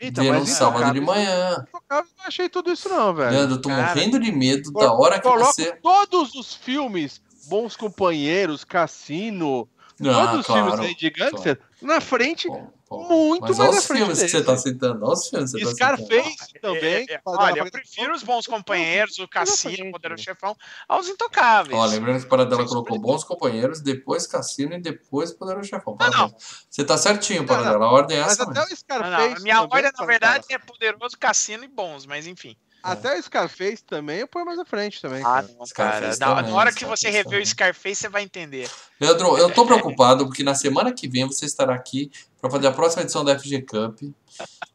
Então, 0.00 0.24
Ver 0.24 0.32
um 0.32 0.46
sábado 0.46 0.92
de 0.92 1.00
manhã. 1.00 1.64
Eu 1.72 2.04
não 2.18 2.26
achei 2.26 2.48
tudo 2.48 2.72
isso, 2.72 2.88
não, 2.88 3.14
velho. 3.14 3.30
Leandro, 3.30 3.56
eu 3.56 3.62
tô 3.62 3.68
Cara, 3.68 3.82
morrendo 3.88 4.18
de 4.18 4.32
medo 4.32 4.72
da 4.72 4.92
hora 4.92 5.20
que 5.20 5.28
você. 5.28 5.72
Todos 5.76 6.34
os 6.34 6.54
filmes 6.54 7.22
Bons 7.48 7.76
Companheiros, 7.76 8.64
Cassino, 8.64 9.68
ah, 10.00 10.26
todos 10.26 10.40
os 10.40 10.46
claro, 10.46 10.70
filmes 10.70 10.80
aí 10.80 10.94
de 10.96 11.10
gangster, 11.10 11.56
claro. 11.56 11.70
na 11.82 12.00
frente, 12.00 12.48
Bom. 12.48 13.08
muito 13.08 13.42
Mas 13.42 13.58
mais 13.58 13.70
olha 13.70 13.78
à 13.78 13.80
os 13.80 13.86
frente 13.86 13.98
filmes 13.98 14.22
que 14.22 14.28
você 14.28 14.42
tá 14.42 14.56
citando. 14.56 15.04
Olha 15.04 15.12
os 15.12 15.28
filmes 15.28 15.52
que 15.52 15.64
você 15.64 15.76
tá 15.76 15.96
citando. 15.96 16.06
Scarface 16.08 16.54
também. 16.60 17.06
É, 17.08 17.14
é, 17.14 17.16
dar 17.16 17.22
olha, 17.26 17.60
eu 17.60 17.70
prefiro 17.70 18.12
os 18.12 18.24
bons 18.24 18.46
companheiros, 18.46 19.18
o 19.18 19.28
Cassino, 19.28 19.88
o. 19.88 19.92
Poderoso 19.92 20.22
Chefão, 20.22 20.56
aos 20.88 21.08
intocáveis. 21.08 21.78
Ó, 21.78 21.86
lembrando 21.86 22.20
que 22.20 22.26
o 22.26 22.28
Paradela 22.28 22.66
colocou 22.66 22.98
bons 22.98 23.22
companheiros, 23.22 23.80
depois 23.80 24.26
Cassino 24.26 24.74
e 24.74 24.80
depois 24.80 25.32
Poderoso 25.32 25.68
Chefão. 25.68 25.96
Não, 25.98 26.10
não. 26.10 26.34
Você 26.68 26.84
tá 26.84 26.98
certinho, 26.98 27.46
Paradela. 27.46 27.86
A 27.86 27.90
ordem 27.90 28.16
é 28.16 28.22
Mas 28.22 28.32
essa 28.32 28.42
até 28.42 28.60
mesmo. 28.60 28.74
o 28.74 28.76
Scarface. 28.76 29.10
Não, 29.10 29.28
não, 29.30 29.36
a 29.36 29.40
minha 29.40 29.62
ordem, 29.62 29.82
na 29.82 29.92
cara, 29.92 30.06
verdade, 30.06 30.44
é 30.50 30.58
Poderoso, 30.58 31.16
Cassino 31.18 31.62
e 31.62 31.68
Bons, 31.68 32.04
mas 32.04 32.26
enfim. 32.26 32.56
Até 32.84 33.18
o 33.18 33.22
Scarface 33.22 33.82
também 33.82 34.18
eu 34.18 34.28
ponho 34.28 34.44
mais 34.44 34.58
à 34.58 34.64
frente 34.64 35.00
também. 35.00 35.20
Ah, 35.20 35.42
cara. 35.42 35.48
não, 35.58 35.66
cara. 35.74 36.08
Na, 36.08 36.16
também, 36.16 36.50
na 36.50 36.56
hora 36.56 36.72
que 36.72 36.84
você 36.84 37.08
rever 37.08 37.40
o 37.40 37.46
Scarface, 37.46 37.96
você 37.96 38.08
vai 38.10 38.22
entender. 38.22 38.70
Leandro, 39.00 39.38
eu 39.38 39.50
tô 39.50 39.64
preocupado 39.64 40.26
porque 40.26 40.42
na 40.42 40.54
semana 40.54 40.92
que 40.92 41.08
vem 41.08 41.26
você 41.26 41.46
estará 41.46 41.74
aqui 41.74 42.10
para 42.44 42.50
fazer 42.50 42.66
a 42.66 42.72
próxima 42.72 43.02
edição 43.02 43.24
da 43.24 43.38
FG 43.38 43.62
Cup. 43.62 44.02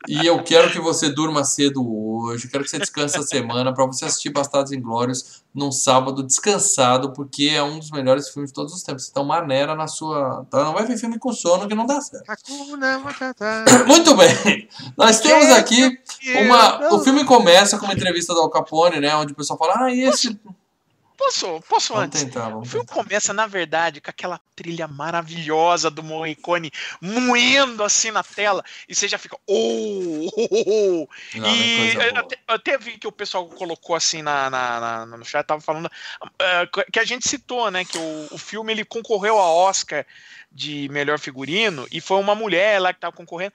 E 0.08 0.26
eu 0.26 0.42
quero 0.42 0.72
que 0.72 0.80
você 0.80 1.08
durma 1.08 1.44
cedo 1.44 1.86
hoje, 1.88 2.48
quero 2.48 2.64
que 2.64 2.70
você 2.70 2.80
descanse 2.80 3.16
essa 3.16 3.28
semana 3.28 3.72
para 3.72 3.86
você 3.86 4.06
assistir 4.06 4.32
Bastardos 4.32 4.72
Inglórios 4.72 5.44
num 5.54 5.72
sábado 5.72 6.24
descansado, 6.24 7.14
porque 7.14 7.52
é 7.54 7.62
um 7.62 7.78
dos 7.78 7.92
melhores 7.92 8.30
filmes 8.30 8.50
de 8.50 8.56
todos 8.56 8.74
os 8.74 8.82
tempos. 8.82 9.08
Então, 9.08 9.24
maneira 9.24 9.76
na 9.76 9.86
sua. 9.86 10.48
Tá? 10.50 10.64
Não 10.64 10.74
vai 10.74 10.84
ver 10.84 10.98
filme 10.98 11.20
com 11.20 11.32
sono 11.32 11.68
que 11.68 11.76
não 11.76 11.86
dá 11.86 12.02
certo. 12.02 12.26
Muito 13.86 14.16
bem! 14.16 14.68
Nós 14.98 15.20
temos 15.20 15.52
aqui 15.52 15.96
uma. 16.44 16.96
O 16.96 17.00
filme 17.02 17.24
começa 17.24 17.78
com 17.78 17.86
uma 17.86 17.94
entrevista 17.94 18.34
do 18.34 18.40
Al 18.40 18.50
Capone, 18.50 19.00
né? 19.00 19.16
Onde 19.16 19.34
o 19.34 19.36
pessoal 19.36 19.60
fala: 19.60 19.86
Ah, 19.86 19.94
e 19.94 20.02
esse. 20.02 20.40
Posso, 21.20 21.60
posso 21.68 21.94
Vamos 21.94 22.06
antes? 22.06 22.24
tentar, 22.24 22.56
O 22.56 22.64
filme 22.64 22.86
tentar. 22.86 23.04
começa, 23.04 23.34
na 23.34 23.46
verdade, 23.46 24.00
com 24.00 24.10
aquela 24.10 24.40
trilha 24.56 24.88
maravilhosa 24.88 25.92
do 25.92 26.02
Morricone 26.02 26.72
moendo 27.02 27.84
assim 27.84 28.10
na 28.10 28.24
tela, 28.24 28.64
e 28.88 28.96
você 28.96 29.06
já 29.06 29.18
fica. 29.18 29.38
Oh, 29.46 30.30
oh, 30.34 30.48
oh, 30.50 31.04
oh. 31.04 31.38
Não, 31.38 31.54
e 31.54 31.94
eu 31.94 32.18
até, 32.18 32.38
eu 32.48 32.56
até 32.56 32.78
vi 32.78 32.98
que 32.98 33.06
o 33.06 33.12
pessoal 33.12 33.46
colocou 33.50 33.98
assim 33.98 34.22
na, 34.22 34.50
na- 34.50 34.80
na- 34.80 35.18
no 35.18 35.26
chat, 35.26 35.46
tava 35.46 35.60
falando 35.60 35.92
ah, 36.40 36.66
que 36.90 37.00
a 37.00 37.04
gente 37.04 37.28
citou, 37.28 37.70
né? 37.70 37.84
Que 37.84 37.98
o, 37.98 38.28
o 38.32 38.38
filme 38.38 38.72
ele 38.72 38.86
concorreu 38.86 39.38
ao 39.38 39.58
Oscar 39.58 40.06
de 40.50 40.88
melhor 40.90 41.20
figurino 41.20 41.86
e 41.92 42.00
foi 42.00 42.18
uma 42.18 42.34
mulher 42.34 42.80
lá 42.80 42.94
que 42.94 43.00
tava 43.02 43.14
concorrendo. 43.16 43.54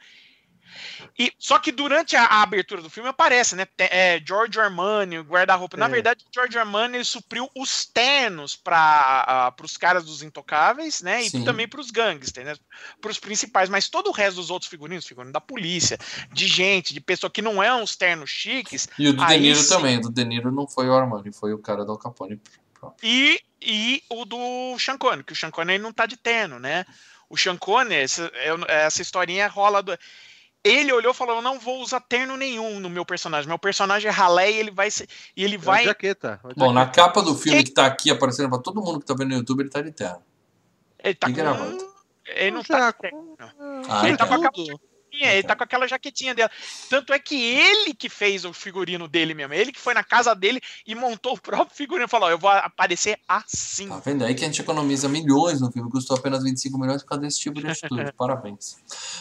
E, 1.19 1.33
só 1.39 1.59
que 1.59 1.71
durante 1.71 2.17
a, 2.17 2.25
a 2.25 2.43
abertura 2.43 2.83
do 2.83 2.91
filme 2.91 3.09
aparece, 3.09 3.55
né? 3.55 3.67
É, 3.79 4.21
George 4.27 4.59
Armani, 4.59 5.19
o 5.19 5.23
guarda-roupa. 5.23 5.77
Na 5.77 5.87
É. 5.87 5.89
verdade, 5.89 6.25
o 6.25 6.35
George 6.35 6.59
Armani 6.59 6.97
ele 6.97 7.05
supriu 7.05 7.49
os 7.55 7.87
ternos 7.87 8.57
para 8.57 9.55
os 9.63 9.77
caras 9.77 10.05
dos 10.05 10.23
intocáveis, 10.23 11.03
né? 11.03 11.23
E 11.23 11.31
Sim. 11.31 11.45
também 11.45 11.69
para 11.69 11.81
os 11.81 11.91
gangsters, 11.91 12.47
né? 12.47 12.57
Para 13.01 13.11
os 13.11 13.19
principais. 13.19 13.69
Mas 13.69 13.89
todo 13.89 14.09
o 14.09 14.13
resto 14.13 14.37
dos 14.37 14.51
outros 14.51 14.71
figurinos, 14.71 15.07
figurino 15.07 15.33
da 15.33 15.41
polícia, 15.41 15.99
de 16.33 16.47
gente, 16.47 16.93
de 16.93 17.01
pessoa 17.01 17.31
que 17.31 17.43
não 17.43 17.63
é 17.63 17.73
uns 17.75 17.97
ternos 17.97 18.31
chiques, 18.31 18.89
E 18.99 19.09
o 19.09 19.13
do 19.13 19.25
De 19.25 19.39
Niro 19.39 19.69
também. 19.69 19.99
O 19.99 20.03
do 20.03 20.11
De 20.11 20.25
Niro 20.25 20.51
não 20.51 20.67
foi 20.67 20.89
o 20.89 20.95
Armani, 20.95 21.33
foi 21.33 21.53
o 21.53 21.59
cara 21.59 21.85
do 21.85 21.93
Al 21.93 21.99
Capone. 21.99 22.41
E, 23.03 23.41
e 23.63 24.03
o 24.11 24.25
do 24.25 24.79
Sean 24.79 24.99
Connery, 24.99 25.25
que 25.25 25.33
o 25.33 25.37
Sean 25.37 25.51
Connery 25.51 25.79
não 25.79 25.93
tá 25.93 26.07
de 26.07 26.17
terno, 26.17 26.59
né? 26.59 26.85
O 27.31 27.37
Sean 27.37 27.57
Connery, 27.57 28.03
essa, 28.03 28.31
essa 28.69 29.01
historinha 29.01 29.49
rola 29.49 29.83
do... 29.83 29.97
Ele 30.65 30.91
olhou 30.93 31.13
e 31.13 31.15
falou, 31.15 31.37
eu 31.37 31.43
não 31.43 31.59
vou 31.59 31.83
usar 31.83 32.01
terno 32.01 32.39
nenhum 32.39 32.81
no 32.81 32.89
meu 32.89 33.05
personagem. 33.05 33.47
Meu 33.47 33.59
personagem 33.59 34.09
é 34.09 34.11
ralé 34.11 34.51
e 34.51 34.57
ele 34.57 34.71
vai 34.71 34.91
ser... 34.91 35.07
E 35.37 35.45
ele 35.45 35.57
É 35.57 35.59
vai... 35.59 35.85
jaqueta. 35.85 36.41
Bom, 36.57 36.73
na 36.73 36.87
capa 36.87 37.21
do 37.21 37.35
filme 37.35 37.63
que 37.63 37.71
tá 37.71 37.85
aqui 37.85 38.11
aparecendo 38.11 38.49
pra 38.49 38.59
todo 38.59 38.81
mundo 38.81 38.99
que 38.99 39.05
tá 39.05 39.13
vendo 39.13 39.29
no 39.29 39.35
YouTube, 39.37 39.61
ele 39.61 39.69
tá 39.69 39.83
de 39.83 39.93
terno. 39.93 40.23
Ele 40.99 41.15
tá 41.15 41.29
E 41.29 41.33
com... 41.33 41.37
gravata. 41.37 41.87
Ele 42.27 42.51
não 42.53 42.61
Um 42.61 42.65
tá 42.65 42.93
terno. 42.95 43.37
Ah, 43.91 44.09
Ele 44.09 44.17
tá 44.17 44.27
com 44.27 44.35
a 44.35 44.51
tudo. 44.51 44.81
Jaquetinha, 45.15 45.33
ele 45.33 45.43
tá 45.43 45.57
com 45.57 45.65
aquela 45.65 45.87
jaquetinha 45.89 46.35
dela. 46.35 46.51
Tanto 46.91 47.13
é 47.13 47.19
que 47.19 47.35
ele 47.43 47.95
que 47.95 48.09
fez 48.09 48.45
o 48.45 48.53
figurino 48.53 49.07
dele 49.09 49.35
mesmo. 49.35 49.55
Ele 49.55 49.73
que 49.73 49.81
foi 49.81 49.95
na 49.95 50.03
casa 50.05 50.35
dele 50.35 50.61
e 50.87 50.95
montou 50.95 51.35
o 51.35 51.41
próprio 51.41 51.77
figurino. 51.77 52.09
Falou, 52.09 52.29
ó, 52.29 52.31
eu 52.31 52.39
vou 52.39 52.51
aparecer 52.51 53.19
assim. 53.29 53.89
Tá 53.89 54.01
vendo? 54.05 54.25
Aí 54.25 54.35
que 54.35 54.45
a 54.45 54.47
gente 54.47 54.61
economiza 54.61 55.09
milhões 55.09 55.61
no 55.61 55.71
filme, 55.71 55.91
custou 55.91 56.17
apenas 56.17 56.43
25 56.43 56.79
milhões 56.79 57.03
por 57.03 57.11
causa 57.11 57.23
desse 57.23 57.41
tipo 57.41 57.61
de 57.61 57.67
atitude. 57.69 58.13
Parabéns. 58.17 58.77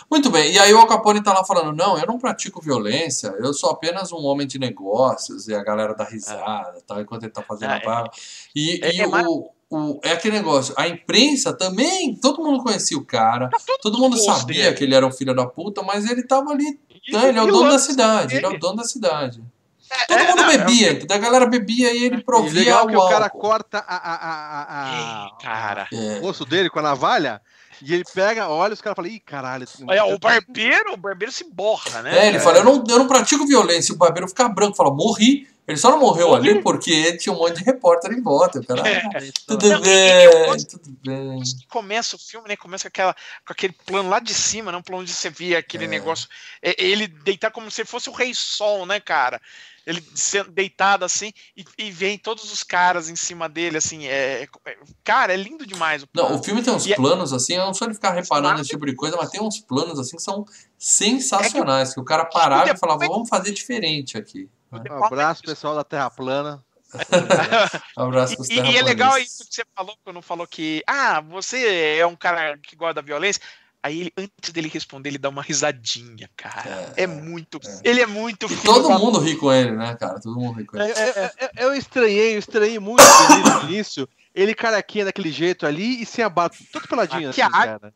Muito 0.09 0.29
bem, 0.29 0.51
e 0.51 0.59
aí 0.59 0.73
o 0.73 0.79
Al 0.79 0.87
Capone 0.87 1.21
tá 1.23 1.33
lá 1.33 1.43
falando: 1.43 1.75
não, 1.75 1.97
eu 1.97 2.05
não 2.05 2.17
pratico 2.19 2.61
violência, 2.61 3.27
eu 3.39 3.53
sou 3.53 3.69
apenas 3.69 4.11
um 4.11 4.23
homem 4.23 4.45
de 4.47 4.57
negócios, 4.59 5.47
e 5.47 5.53
a 5.55 5.63
galera 5.63 5.93
dá 5.93 6.03
risada, 6.03 6.81
tal, 6.85 7.01
enquanto 7.01 7.23
ele 7.23 7.31
tá 7.31 7.41
fazendo 7.41 7.71
Ah, 7.71 7.77
a 7.77 7.79
barba. 7.79 8.11
E, 8.55 8.79
é- 8.83 8.95
e 8.95 9.01
é 9.01 9.07
o, 9.07 9.49
o- 9.75 9.99
é 10.03 10.11
aquele 10.11 10.35
negócio, 10.37 10.73
a 10.77 10.87
imprensa 10.87 11.51
também, 11.53 12.15
todo 12.15 12.41
mundo 12.43 12.63
conhecia 12.63 12.97
o 12.97 13.03
cara, 13.05 13.49
todo 13.81 13.97
mundo 13.97 14.17
sabia 14.17 14.73
que 14.73 14.83
ele 14.83 14.93
era 14.95 15.05
um 15.05 15.11
filho 15.11 15.33
da 15.35 15.45
puta, 15.45 15.81
mas 15.81 16.09
ele 16.09 16.23
tava 16.23 16.51
ali, 16.51 16.79
E- 17.07 17.11
né, 17.11 17.29
ele 17.29 17.39
é 17.39 17.41
o 17.41 17.47
e 17.47 17.51
dono 17.51 17.71
da 17.71 17.79
cidade, 17.79 18.35
ele 18.35 18.45
é 18.45 18.49
o 18.49 18.59
dono 18.59 18.77
da 18.77 18.83
cidade. 18.83 19.41
Todo 20.07 20.17
É, 20.19 20.27
mundo 20.27 20.41
não, 20.41 20.49
é 20.49 20.57
bebia? 20.57 21.05
A 21.11 21.17
galera 21.19 21.45
bebia 21.45 21.93
e 21.93 22.05
ele 22.05 22.15
E 22.17 22.23
provia 22.23 22.61
legal 22.61 22.85
o 22.85 22.87
que 22.87 22.95
o 22.95 23.07
cara 23.09 23.25
álcool. 23.25 23.39
corta 23.39 23.77
a, 23.77 23.95
a, 23.95 24.15
a, 24.15 24.65
a- 24.69 25.25
Ei, 25.27 25.43
cara. 25.45 25.87
É. 25.93 26.19
o 26.19 26.25
osso 26.25 26.45
dele 26.45 26.67
com 26.69 26.79
a 26.79 26.81
navalha 26.81 27.39
e 27.81 27.93
ele 27.93 28.03
pega, 28.13 28.47
olha, 28.49 28.73
os 28.73 28.81
caras 28.81 28.95
falam, 28.95 29.11
ih, 29.11 29.19
caralho. 29.19 29.67
É, 29.89 30.03
o 30.03 30.17
barbeiro, 30.19 30.93
o 30.93 30.97
barbeiro 30.97 31.31
se 31.31 31.43
borra, 31.45 32.01
né? 32.01 32.25
É, 32.25 32.27
ele 32.29 32.39
fala, 32.39 32.57
eu 32.59 32.63
não, 32.63 32.83
eu 32.87 32.99
não 32.99 33.07
pratico 33.07 33.45
violência. 33.47 33.93
O 33.93 33.97
barbeiro 33.97 34.27
fica 34.27 34.47
branco, 34.49 34.75
fala, 34.77 34.93
morri. 34.93 35.47
Ele 35.65 35.77
só 35.77 35.91
não 35.91 35.99
morreu 35.99 36.27
Morri. 36.27 36.49
ali 36.49 36.61
porque 36.61 37.15
tinha 37.15 37.31
um 37.33 37.37
monte 37.37 37.59
de 37.59 37.63
repórter 37.63 38.11
em 38.11 38.21
volta. 38.21 38.59
O 38.59 38.65
cara, 38.65 38.85
É. 38.85 38.97
"Ah, 38.97 39.09
Não, 39.21 39.31
tudo 39.57 39.69
Não, 39.69 39.79
bem, 39.81 40.45
gosto- 40.45 40.77
tudo 40.77 40.97
bem. 41.05 41.41
começa 41.69 42.17
o 42.17 42.19
filme, 42.19 42.49
né? 42.49 42.57
Começa 42.57 42.83
com, 42.83 42.87
aquela, 42.89 43.13
com 43.47 43.53
aquele 43.53 43.73
plano 43.85 44.09
lá 44.09 44.19
de 44.19 44.33
cima, 44.33 44.73
né? 44.73 44.77
Um 44.77 44.81
plano 44.81 45.03
onde 45.03 45.13
você 45.13 45.29
via 45.29 45.59
aquele 45.59 45.85
É. 45.85 45.87
negócio. 45.87 46.27
é, 46.61 46.75
ele 46.77 47.07
deitar 47.07 47.49
como 47.49 47.71
se 47.71 47.85
fosse 47.85 48.09
o 48.09 48.13
Rei 48.13 48.33
Sol, 48.33 48.85
né, 48.85 48.99
cara? 48.99 49.39
Ele 49.85 50.01
sendo 50.15 50.49
deitado 50.51 51.03
assim 51.03 51.31
e, 51.57 51.65
e 51.77 51.91
vem 51.91 52.17
todos 52.17 52.51
os 52.51 52.63
caras 52.63 53.09
em 53.09 53.15
cima 53.15 53.49
dele, 53.49 53.77
assim. 53.77 54.07
É, 54.07 54.43
é- 54.65 54.77
cara, 55.03 55.33
é 55.33 55.37
lindo 55.37 55.65
demais 55.65 56.03
o 56.03 56.07
Não, 56.13 56.25
plano. 56.27 56.39
o 56.39 56.43
filme 56.43 56.63
tem 56.63 56.73
uns 56.73 56.85
E 56.85 56.93
é- 56.93 56.95
planos 56.95 57.33
assim, 57.33 57.55
eu 57.55 57.65
não 57.65 57.73
sou 57.73 57.87
de 57.87 57.93
ficar 57.93 58.11
reparando 58.11 58.57
nesse 58.59 58.69
tipo 58.69 58.85
de 58.85 58.95
coisa, 58.95 59.17
mas 59.17 59.29
tem 59.29 59.41
uns 59.41 59.59
planos 59.59 59.99
assim 59.99 60.15
que 60.15 60.23
são 60.23 60.45
sensacionais. 60.77 61.93
que, 61.93 61.99
o 61.99 62.03
cara 62.05 62.25
parava 62.25 62.69
e 62.71 62.77
falava, 62.77 63.05
vamos 63.07 63.27
fazer 63.29 63.51
diferente 63.51 64.17
aqui. 64.17 64.49
Um 64.71 65.03
abraço, 65.03 65.43
pessoal 65.43 65.75
da 65.75 65.83
Terra 65.83 66.09
Plana. 66.09 66.63
Um 67.97 68.03
abraço 68.07 68.35
E, 68.49 68.59
e 68.59 68.77
é 68.77 68.81
legal 68.81 69.17
isso 69.17 69.45
que 69.47 69.55
você 69.55 69.65
falou, 69.75 69.95
quando 70.03 70.21
falou 70.21 70.47
que, 70.47 70.83
ah, 70.87 71.21
você 71.21 71.97
é 71.99 72.05
um 72.05 72.15
cara 72.15 72.57
que 72.57 72.75
gosta 72.75 72.95
da 72.95 73.01
violência. 73.01 73.41
Aí, 73.83 73.99
ele, 73.99 74.13
antes 74.17 74.51
dele 74.53 74.69
responder, 74.69 75.09
ele 75.09 75.17
dá 75.17 75.27
uma 75.27 75.41
risadinha, 75.41 76.29
cara. 76.37 76.93
É, 76.95 77.03
É, 77.03 77.07
muito. 77.07 77.59
é. 77.65 77.81
Ele 77.83 78.01
é 78.01 78.05
muito. 78.05 78.45
E 78.51 78.55
todo 78.57 78.87
da- 78.87 78.97
mundo 78.97 79.19
ri 79.19 79.35
com 79.35 79.51
ele, 79.51 79.71
né, 79.71 79.93
cara? 79.95 80.21
Todo 80.21 80.39
mundo 80.39 80.57
ri 80.57 80.63
com 80.65 80.77
É, 80.77 80.89
ele. 80.89 80.93
é, 80.99 81.03
é, 81.37 81.49
é, 81.57 81.65
Eu 81.65 81.75
estranhei, 81.75 82.35
eu 82.35 82.39
estranhei 82.39 82.79
muito 82.79 83.03
ele 83.03 83.49
no 83.49 83.69
início. 83.69 84.07
Ele 84.33 84.55
carequinha 84.55 85.03
daquele 85.05 85.31
jeito 85.31 85.65
ali 85.67 86.01
e 86.01 86.05
sem 86.05 86.23
a 86.23 86.29
barba, 86.29 86.55
todo 86.71 86.87
peladinho 86.87 87.29
assim, 87.29 87.41
Maquiagem. 87.41 87.79
cara. 87.79 87.93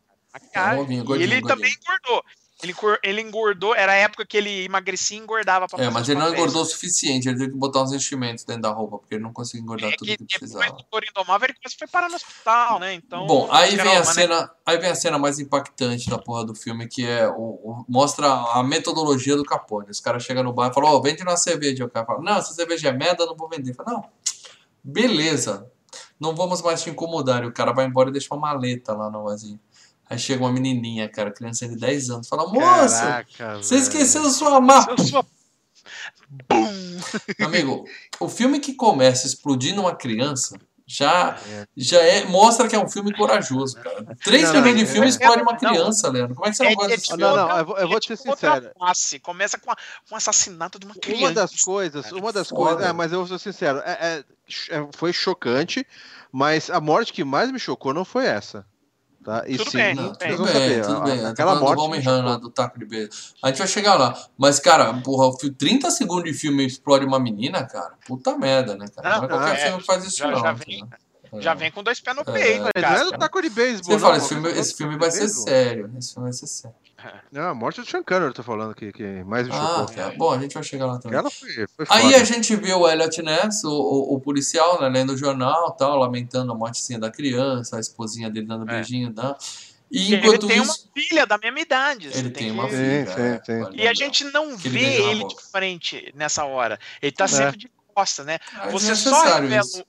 Cara, 0.54 0.76
Gordinho, 0.76 0.98
e 1.00 1.24
ele 1.24 1.42
gordinho. 1.42 1.48
também 1.48 1.72
engordou. 1.74 2.24
Ele, 2.64 2.74
ele 3.04 3.22
engordou, 3.22 3.76
era 3.76 3.92
a 3.92 3.96
época 3.96 4.26
que 4.26 4.36
ele 4.36 4.66
emagrecia 4.66 5.16
e 5.16 5.22
engordava 5.22 5.68
pra 5.68 5.78
É, 5.78 5.84
fazer 5.84 5.94
mas 5.94 6.04
os 6.04 6.10
ele 6.10 6.18
não 6.20 6.26
papéis. 6.26 6.42
engordou 6.42 6.62
o 6.64 6.66
suficiente, 6.66 7.30
ele 7.30 7.38
teve 7.38 7.52
que 7.52 7.58
botar 7.58 7.84
uns 7.84 7.94
enchimentos 7.94 8.44
dentro 8.44 8.64
da 8.64 8.70
roupa, 8.72 8.98
porque 8.98 9.14
ele 9.14 9.24
não 9.24 9.32
conseguia 9.32 9.62
engordar 9.62 9.92
É 9.92 9.96
tudo 9.96 10.08
que 10.08 10.18
que 10.18 10.24
depois 10.24 10.40
precisava. 10.52 10.72
do 10.76 10.84
Toro 10.90 11.06
Indomável, 11.08 11.50
ele 11.50 11.58
quase 11.62 11.76
foi 11.78 11.88
parar 11.88 12.10
no 12.10 12.16
hospital, 12.16 12.80
né? 12.80 12.96
Então, 12.96 13.28
Bom, 13.28 13.48
aí 13.52 13.76
vem 13.76 13.96
a 13.96 14.00
né? 14.00 14.04
cena, 14.06 14.52
aí 14.66 14.78
vem 14.80 14.90
a 14.90 14.96
cena 14.96 15.20
mais 15.20 15.38
impactante 15.40 16.10
da 16.10 16.18
porra 16.18 16.44
do 16.46 16.56
filme, 16.56 16.88
que 16.88 17.06
é 17.06 17.28
o, 17.30 17.34
o- 17.40 17.86
mostra 17.88 18.28
a 18.28 18.64
metodologia 18.64 19.36
do 19.36 19.44
Capone. 19.46 19.92
Os 19.92 20.00
caras 20.00 20.24
chegam 20.24 20.42
no 20.44 20.52
bar 20.52 20.72
e 20.72 20.74
falam, 20.74 20.90
ó, 20.90 21.00
vende 21.00 21.22
uma 21.22 21.38
cerveja. 21.38 21.86
O 21.86 21.90
cara 21.92 22.08
fala, 22.08 22.22
não, 22.24 22.38
essa 22.38 22.54
cerveja 22.56 22.90
é 22.90 22.92
merda, 22.92 23.24
não 23.28 23.36
vou 23.36 23.48
vender. 23.48 23.76
Fala, 23.76 23.92
não, 23.94 24.10
beleza, 24.84 25.70
não 26.20 26.36
vamos 26.36 26.62
mais 26.62 26.82
te 26.82 26.90
incomodar. 26.90 27.44
E 27.44 27.48
o 27.48 27.54
cara 27.54 27.72
vai 27.72 27.86
embora 27.86 28.10
e 28.10 28.12
deixa 28.14 28.34
uma 28.34 28.42
maleta 28.42 28.94
lá 28.94 29.10
no 29.12 29.24
vazio. 29.24 29.60
Aí 30.10 30.18
chega 30.18 30.44
uma 30.44 30.52
menininha, 30.52 31.10
cara, 31.10 31.32
criança 31.32 31.68
de 31.68 31.76
10 31.76 32.10
anos, 32.10 32.28
fala, 32.28 32.48
moça, 32.52 33.02
Caraca, 33.02 33.58
você 33.58 33.76
velho. 33.76 33.84
esqueceu 33.84 34.30
sua 34.30 34.60
mapa. 34.62 34.96
Bum! 36.50 36.98
Amigo, 37.46 37.86
o 38.20 38.28
filme 38.30 38.60
que 38.60 38.74
começa 38.74 39.28
explodindo 39.28 39.82
uma 39.82 39.96
criança 39.96 40.58
já, 40.90 41.38
É. 41.50 41.68
já 41.76 42.00
é, 42.02 42.24
mostra 42.26 42.68
que 42.68 42.76
é 42.76 42.80
um 42.80 42.88
filme 42.88 43.14
corajoso, 43.16 43.76
cara. 43.76 44.16
Três 44.24 44.44
Não, 44.44 44.54
minutos 44.54 44.72
não, 44.74 44.80
de 44.80 44.86
filme 44.86 45.06
é- 45.06 45.10
explode 45.10 45.42
uma 45.42 45.52
não. 45.52 45.60
criança, 45.60 46.10
Leandro. 46.10 46.36
Como 46.36 46.48
é 46.48 46.52
que 46.52 46.56
você 46.58 46.64
não 46.64 46.72
É- 46.72 46.76
gosta 46.76 46.94
é 46.94 46.96
desse 46.96 47.08
filme? 47.08 47.24
Não, 47.24 47.36
não, 47.36 47.58
eu 47.58 47.66
vou, 47.66 47.78
eu 47.78 47.88
vou 47.90 47.98
é 47.98 48.00
te 48.00 48.08
ser 48.08 48.18
sincero. 48.18 48.72
face. 48.80 49.20
Começa 49.20 49.58
com, 49.58 49.72
a- 49.72 49.76
com 50.08 50.16
o 50.16 50.18
assassinato 50.18 50.80
de 50.80 50.86
uma 50.86 50.96
criança. 50.96 51.24
Uma 51.26 51.32
das 51.34 51.62
coisas, 51.62 52.12
uma 52.14 52.32
das 52.32 52.48
Foda. 52.50 52.62
coisas, 52.76 52.90
é, 52.90 52.94
mas 52.94 53.12
eu 53.12 53.26
vou 53.26 53.38
ser 53.38 53.52
sincero, 53.52 53.80
é- 53.80 54.24
é- 54.70 54.78
é- 54.78 54.88
foi 54.96 55.12
chocante, 55.12 55.86
mas 56.32 56.70
a 56.70 56.80
morte 56.80 57.12
que 57.12 57.24
mais 57.26 57.52
me 57.52 57.60
chocou 57.60 57.94
não 57.94 58.06
foi 58.06 58.26
essa. 58.26 58.66
Tá? 59.28 59.44
E 59.46 59.58
Tudo 59.58 59.72
sim, 59.72 59.78
bem, 59.78 59.94
Não, 59.94 60.14
tudo 60.14 60.18
bem, 60.46 60.54
saber, 60.54 60.82
tudo 60.86 60.96
a- 60.96 61.00
bem. 61.02 61.20
Tô 61.20 61.26
Aquela 61.28 61.54
do 61.56 61.60
morte 61.60 61.80
Homem 61.82 62.00
me 62.00 62.08
Han 62.08 62.16
chocou. 62.16 62.30
lá, 62.32 62.38
do 62.38 62.50
taco 62.50 62.80
de 62.80 62.86
beijo. 62.86 63.10
A 63.44 63.50
gente 63.50 63.58
vai 63.58 63.68
chegar 63.68 63.96
lá. 63.96 64.18
Mas, 64.38 64.58
cara, 64.58 64.94
porra, 65.02 65.28
o 65.28 65.38
fi- 65.38 65.52
30 65.52 65.92
segundos 65.92 66.32
de 66.32 66.34
filme 66.34 66.66
explode 66.66 67.06
uma 67.06 67.20
menina, 67.20 67.66
cara. 67.66 67.92
Puta 68.08 68.38
merda, 68.38 68.78
né, 68.78 68.86
cara? 68.96 69.10
Não, 69.10 69.18
Não, 69.18 69.26
é 69.26 69.28
qualquer 69.28 69.54
é, 69.54 69.58
filme 69.66 69.80
que 69.80 69.86
faz 69.86 70.06
isso, 70.06 70.18
já- 70.20 70.32
não. 70.32 70.40
já 70.40 70.54
vem-? 70.54 70.88
Já 71.40 71.54
vem 71.54 71.72
com 71.72 71.84
dois 71.84 72.00
pés 72.00 72.16
no 72.16 72.26
peito. 72.26 72.70
É. 72.76 72.82
Não 72.82 72.90
é 72.90 73.04
do 73.06 73.12
taco 73.12 73.42
de 73.42 73.50
beisebol. 73.50 73.94
Você 73.94 74.00
fala, 74.00 74.18
esse 74.18 74.30
filme, 74.30 74.50
esse 74.50 74.76
filme 74.76 74.98
vai 74.98 75.12
ser 75.12 75.28
sério. 75.28 75.92
Esse 75.98 76.14
filme 76.14 76.30
vai 76.30 76.34
ser 76.34 76.48
sério. 76.48 76.76
Não, 77.32 77.50
a 77.50 77.54
morte 77.54 77.80
do 77.80 77.88
Sean 77.88 78.04
Connery, 78.04 78.26
eu 78.26 78.34
tô 78.34 78.44
falando 78.44 78.74
que, 78.74 78.92
que 78.92 79.24
mais 79.24 79.48
me 79.48 79.54
ah, 79.54 79.86
tá. 79.94 80.12
Bom, 80.18 80.32
a 80.32 80.40
gente 80.40 80.54
vai 80.54 80.64
chegar 80.64 80.88
lá 80.88 80.98
também. 80.98 81.20
Foi, 81.30 81.68
foi 81.68 81.86
Aí 81.90 82.16
a 82.16 82.24
gente 82.24 82.56
viu 82.56 82.80
o 82.80 82.90
Elliot 82.90 83.22
Ness, 83.22 83.64
o, 83.64 83.70
o, 83.70 84.16
o, 84.16 84.20
policial, 84.20 84.82
né, 84.82 84.90
lendo 84.90 85.14
o 85.14 85.18
jornal 85.18 85.72
tal, 85.72 85.98
lamentando 85.98 86.52
a 86.52 86.56
mortezinha 86.56 87.00
da 87.00 87.12
criança, 87.12 87.78
a 87.78 87.80
esposinha 87.80 88.30
dele 88.30 88.48
dando 88.48 88.70
é. 88.70 88.76
beijinho, 88.76 89.12
dando. 89.12 89.38
E 89.92 90.16
enquanto 90.16 90.44
ele 90.44 90.54
tem 90.54 90.62
isso, 90.62 90.72
uma 90.72 91.02
filha 91.02 91.26
da 91.26 91.38
mesma 91.38 91.60
idade. 91.60 92.08
Ele 92.08 92.30
tem, 92.30 92.32
tem 92.32 92.52
uma 92.52 92.68
filha. 92.68 93.06
Sim, 93.08 93.40
sim, 93.46 93.66
sim. 93.66 93.70
E 93.74 93.88
a 93.88 93.94
gente 93.94 94.24
não 94.26 94.58
que 94.58 94.68
vê 94.68 94.80
ele, 94.80 95.12
ele 95.12 95.28
de 95.28 95.36
frente 95.52 96.12
nessa 96.16 96.44
hora. 96.46 96.78
Ele 97.02 97.12
tá 97.12 97.26
é. 97.26 97.28
sempre 97.28 97.58
de 97.58 97.72
costa, 97.94 98.24
né? 98.24 98.40
Ah, 98.54 98.68
Você 98.70 98.92
é 98.92 98.96
só 98.96 99.40
revela. 99.40 99.62
Isso. 99.62 99.86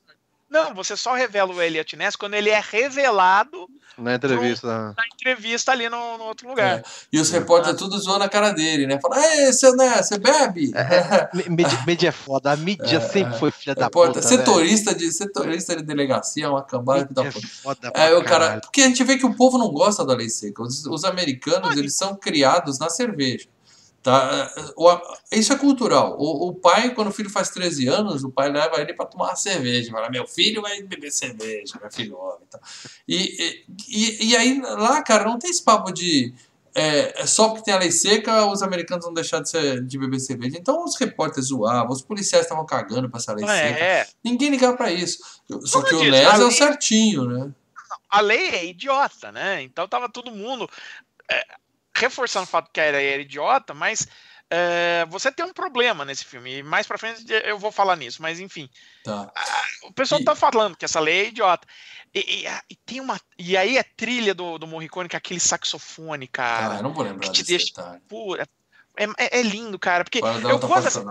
Não, 0.51 0.75
você 0.75 0.97
só 0.97 1.15
revela 1.15 1.53
o 1.53 1.61
Elliot 1.61 1.97
Ness 1.97 2.17
quando 2.17 2.35
ele 2.35 2.49
é 2.49 2.61
revelado 2.61 3.69
na 3.99 4.15
entrevista. 4.15 4.69
Pro, 4.69 4.95
na 4.97 5.07
entrevista 5.13 5.73
ali 5.73 5.89
no, 5.89 6.19
no 6.19 6.25
outro 6.25 6.49
lugar. 6.49 6.79
É. 6.79 6.83
E 7.13 7.21
os 7.21 7.31
repórteres 7.31 7.75
ah. 7.75 7.79
tudo 7.79 7.99
zoando 7.99 8.25
a 8.25 8.29
cara 8.29 8.53
dele, 8.53 8.87
né? 8.87 8.99
Fala, 9.01 9.19
ei, 9.35 9.53
seu 9.53 9.77
Ness, 9.77 10.09
você 10.09 10.19
bebe? 10.19 10.73
É, 10.75 11.29
mídia, 11.51 11.85
mídia 11.87 12.09
é 12.09 12.13
foda, 12.13 12.53
a 12.53 12.57
mídia 12.57 12.97
é, 12.97 13.01
sempre 13.01 13.39
foi 13.39 13.51
filha 13.51 13.75
da 13.75 13.91
puta. 13.91 14.23
Setorista 14.23 14.95
de, 14.95 15.13
setorista 15.13 15.77
de 15.77 15.83
delegacia, 15.83 16.47
é 16.47 16.49
uma 16.49 16.63
cambada 16.63 17.09
da 17.11 17.25
puta. 17.25 17.47
Foda 17.47 17.93
é, 17.95 18.15
o 18.15 18.25
cara, 18.25 18.61
porque 18.61 18.83
a 18.83 18.87
gente 18.87 19.03
vê 19.05 19.19
que 19.19 19.27
o 19.27 19.35
povo 19.35 19.59
não 19.59 19.71
gosta 19.71 20.05
da 20.05 20.15
lei 20.15 20.29
seca. 20.29 20.63
Os, 20.63 20.87
os 20.87 21.05
americanos, 21.05 21.77
eles 21.77 21.95
são 21.95 22.15
criados 22.15 22.79
na 22.79 22.89
cerveja. 22.89 23.49
Tá? 24.03 24.51
Isso 25.31 25.53
é 25.53 25.59
cultural. 25.59 26.17
O, 26.19 26.49
o, 26.49 26.55
pai, 26.55 26.95
quando 26.95 27.09
o 27.09 27.13
filho 27.13 27.29
faz 27.29 27.51
13 27.51 27.89
anos, 27.89 28.25
o 28.25 28.31
pai 28.31 28.51
leva 28.51 28.81
ele 28.81 28.95
para 28.95 29.07
tomar 29.07 29.27
uma 29.27 29.37
cerveja. 29.37 29.91
Fala, 29.91 30.09
meu 30.09 30.27
filho 30.27 30.63
vai 30.63 30.81
beber 30.83 31.11
cerveja, 31.11 31.79
meu 31.81 31.91
filho 31.91 32.17
homem. 32.17 32.47
Tá? 32.49 32.61
E, 33.07 33.65
e, 33.89 34.29
e 34.29 34.37
aí, 34.37 34.61
lá, 34.61 35.03
cara, 35.03 35.25
não 35.25 35.39
tem 35.39 35.51
esse 35.51 35.63
papo 35.63 35.93
de. 35.93 36.33
É, 36.75 37.23
é, 37.23 37.27
só 37.27 37.49
porque 37.49 37.65
tem 37.65 37.75
a 37.75 37.79
lei 37.79 37.91
seca, 37.91 38.47
os 38.47 38.63
americanos 38.63 39.05
vão 39.05 39.13
deixar 39.13 39.41
de, 39.41 39.51
ser, 39.51 39.85
de 39.85 39.99
beber 39.99 40.21
cerveja. 40.21 40.57
Então 40.57 40.85
os 40.85 40.97
repórteres 40.97 41.49
zoavam, 41.49 41.91
os 41.91 42.03
policiais 42.03 42.45
estavam 42.45 42.65
cagando 42.65 43.11
para 43.11 43.19
essa 43.19 43.33
lei 43.33 43.45
é. 43.45 44.05
seca. 44.05 44.13
Ninguém 44.23 44.51
ligava 44.51 44.77
para 44.77 44.93
isso. 44.93 45.19
Só 45.65 45.83
Como 45.83 45.89
que 45.89 45.95
o 45.97 46.11
Les 46.11 46.39
é 46.39 46.45
o 46.45 46.51
certinho, 46.53 47.25
né? 47.25 47.51
A 48.09 48.21
lei 48.21 48.49
é 48.51 48.67
idiota, 48.67 49.33
né? 49.33 49.61
Então 49.63 49.89
tava 49.89 50.09
todo 50.09 50.31
mundo. 50.31 50.71
É, 51.29 51.45
reforçando 51.99 52.45
o 52.45 52.49
fato 52.49 52.71
que 52.73 52.81
era, 52.81 53.01
era 53.03 53.23
idiota, 53.23 53.75
mas 53.75 54.07
é, 54.51 55.07
você 55.11 55.31
tem 55.31 55.45
um 55.45 55.53
problema 55.53 56.05
nesse 56.05 56.25
filme. 56.25 56.59
E 56.59 56.63
mais 56.63 56.87
pra 56.87 56.99
frente 56.99 57.25
eu 57.45 57.59
vou 57.59 57.71
falar 57.71 57.97
nisso, 57.97 58.23
mas 58.23 58.41
enfim. 58.41 58.69
Tá. 59.05 59.31
o 59.85 59.93
pessoal 59.93 60.21
e... 60.21 60.25
tá 60.25 60.35
falando 60.35 60.77
que 60.77 60.85
essa 60.85 61.01
lei 61.01 61.27
é 61.27 61.29
idiota. 61.29 61.67
E, 62.15 62.21
e, 62.21 62.47
e, 62.71 62.77
tem 62.87 63.01
uma. 63.01 63.21
E 63.39 63.57
aí 63.57 63.79
a 63.79 63.85
trilha 63.85 64.35
do, 64.35 64.59
do 64.59 64.67
Morricone, 64.67 65.09
que 65.09 65.17
é 65.17 65.19
aquele 65.19 65.41
saxofone, 65.41 66.27
cara. 66.27 66.75
Ah, 66.75 66.77
eu 66.79 66.83
não 66.83 66.95
vou 66.95 67.05
lembrar 67.05 67.27
que 67.27 67.33
te 67.33 67.45
deixa. 67.45 68.01
Pura, 68.09 68.49
é, 68.97 69.05
é, 69.05 69.41
é, 69.41 69.43
lindo, 69.43 69.79
cara. 69.79 70.05
Porque 70.05 70.19
eu 70.19 70.59
gosto. 70.59 71.05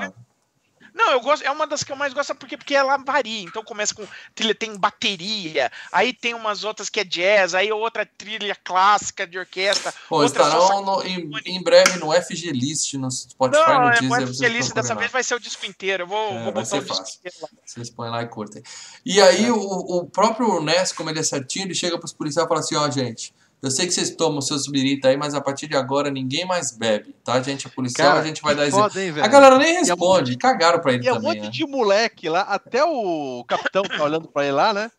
Não, 0.97 1.11
eu 1.11 1.21
gosto, 1.21 1.43
é 1.43 1.51
uma 1.51 1.67
das 1.67 1.83
que 1.83 1.91
eu 1.91 1.95
mais 1.95 2.11
gosto 2.11 2.33
porque, 2.33 2.57
porque 2.57 2.73
ela 2.73 2.97
varia. 2.97 3.43
Então 3.43 3.63
começa 3.63 3.93
com 3.93 4.05
trilha, 4.33 4.55
tem 4.55 4.75
bateria, 4.75 5.71
aí 5.91 6.11
tem 6.11 6.33
umas 6.33 6.63
outras 6.63 6.89
que 6.89 6.99
é 6.99 7.03
jazz, 7.03 7.53
aí 7.53 7.71
outra 7.71 8.03
trilha 8.03 8.57
clássica 8.63 9.27
de 9.27 9.37
orquestra. 9.37 9.93
Pô, 10.09 10.23
estarão 10.23 10.83
no, 10.83 11.03
em, 11.03 11.29
em, 11.45 11.61
breve 11.61 11.99
no 11.99 12.11
FG 12.11 12.51
List, 12.51 12.95
no 12.95 13.11
Spotify, 13.11 13.61
não, 13.67 13.81
no 13.81 13.89
é, 13.89 13.99
Deezer. 13.99 14.23
O 14.23 14.27
FG 14.27 14.49
List 14.49 14.73
dessa 14.73 14.93
lá. 14.95 14.99
vez 14.99 15.11
vai 15.11 15.23
ser 15.23 15.35
o 15.35 15.39
disco 15.39 15.67
inteiro. 15.67 16.03
Eu 16.03 16.07
vou, 16.07 16.31
é, 16.31 16.43
vou 16.45 16.51
botar 16.51 16.77
o 16.77 16.81
disco 16.81 17.05
inteiro 17.19 17.37
lá. 17.43 17.49
Vocês 17.63 17.89
põem 17.91 18.09
lá 18.09 18.23
e 18.23 18.27
curtem. 18.27 18.63
E 19.05 19.21
aí 19.21 19.45
é. 19.45 19.51
o, 19.51 19.59
o 19.59 20.05
próprio 20.09 20.59
Ness, 20.61 20.91
como 20.91 21.11
ele 21.11 21.19
é 21.19 21.23
certinho, 21.23 21.65
ele 21.65 21.75
chega 21.75 21.99
pros 21.99 22.11
policiais 22.11 22.45
e 22.45 22.49
fala 22.49 22.59
assim, 22.59 22.75
ó, 22.75 22.87
oh, 22.87 22.91
gente 22.91 23.36
eu 23.61 23.71
sei 23.71 23.87
que 23.87 23.93
vocês 23.93 24.11
tomam 24.11 24.39
seus 24.39 24.67
birita 24.67 25.07
aí, 25.07 25.17
mas 25.17 25.33
a 25.33 25.41
partir 25.41 25.67
de 25.67 25.75
agora 25.75 26.11
ninguém 26.11 26.45
mais 26.45 26.71
bebe, 26.71 27.15
tá? 27.23 27.41
gente 27.41 27.65
é 27.65 27.69
policial, 27.69 28.09
Cara, 28.09 28.21
a 28.21 28.25
gente 28.25 28.41
vai 28.41 28.55
dar 28.55 28.67
exemplo. 28.67 28.99
Hein, 28.99 29.13
a 29.21 29.27
galera 29.27 29.57
nem 29.57 29.73
responde, 29.79 30.33
e 30.33 30.37
cagaram 30.37 30.79
pra 30.79 30.93
ele 30.93 31.03
e 31.03 31.11
também. 31.11 31.17
E 31.17 31.19
um 31.19 31.23
monte 31.23 31.45
né? 31.45 31.49
de 31.49 31.65
moleque 31.65 32.29
lá, 32.29 32.41
até 32.41 32.83
o 32.83 33.43
capitão 33.47 33.83
tá 33.83 34.03
olhando 34.03 34.27
pra 34.27 34.43
ele 34.43 34.51
lá, 34.51 34.73
né? 34.73 34.91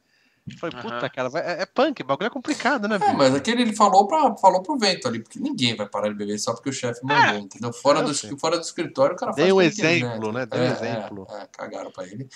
Falei, 0.57 0.81
puta, 0.81 1.03
uhum. 1.03 1.11
cara, 1.15 1.31
é, 1.45 1.63
é 1.63 1.67
punk, 1.67 2.03
o 2.03 2.07
bagulho 2.07 2.27
é 2.27 2.31
complicado, 2.31 2.89
né, 2.89 2.99
é, 3.01 3.13
mas 3.13 3.35
aquele 3.35 3.63
ele 3.63 3.77
falou, 3.77 4.07
pra, 4.07 4.35
falou 4.37 4.63
pro 4.63 4.79
vento 4.79 5.07
ali, 5.07 5.21
porque 5.21 5.39
ninguém 5.39 5.77
vai 5.77 5.87
parar 5.87 6.09
de 6.09 6.15
beber 6.15 6.39
só 6.39 6.55
porque 6.55 6.71
o 6.71 6.73
chefe 6.73 7.01
mandou, 7.05 7.35
é, 7.35 7.39
entendeu? 7.39 7.73
Fora 7.73 8.03
do, 8.03 8.15
fora 8.39 8.57
do 8.57 8.63
escritório, 8.63 9.15
o 9.15 9.19
cara 9.19 9.33
Dei 9.33 9.53
um 9.53 9.61
exemplo, 9.61 10.33
né? 10.33 10.47
Dei 10.47 10.61
um 10.61 10.65
é, 10.65 10.73
exemplo. 10.73 11.27
É, 11.31 11.47
cagaram 11.53 11.91
pra 11.91 12.05
ele. 12.05 12.27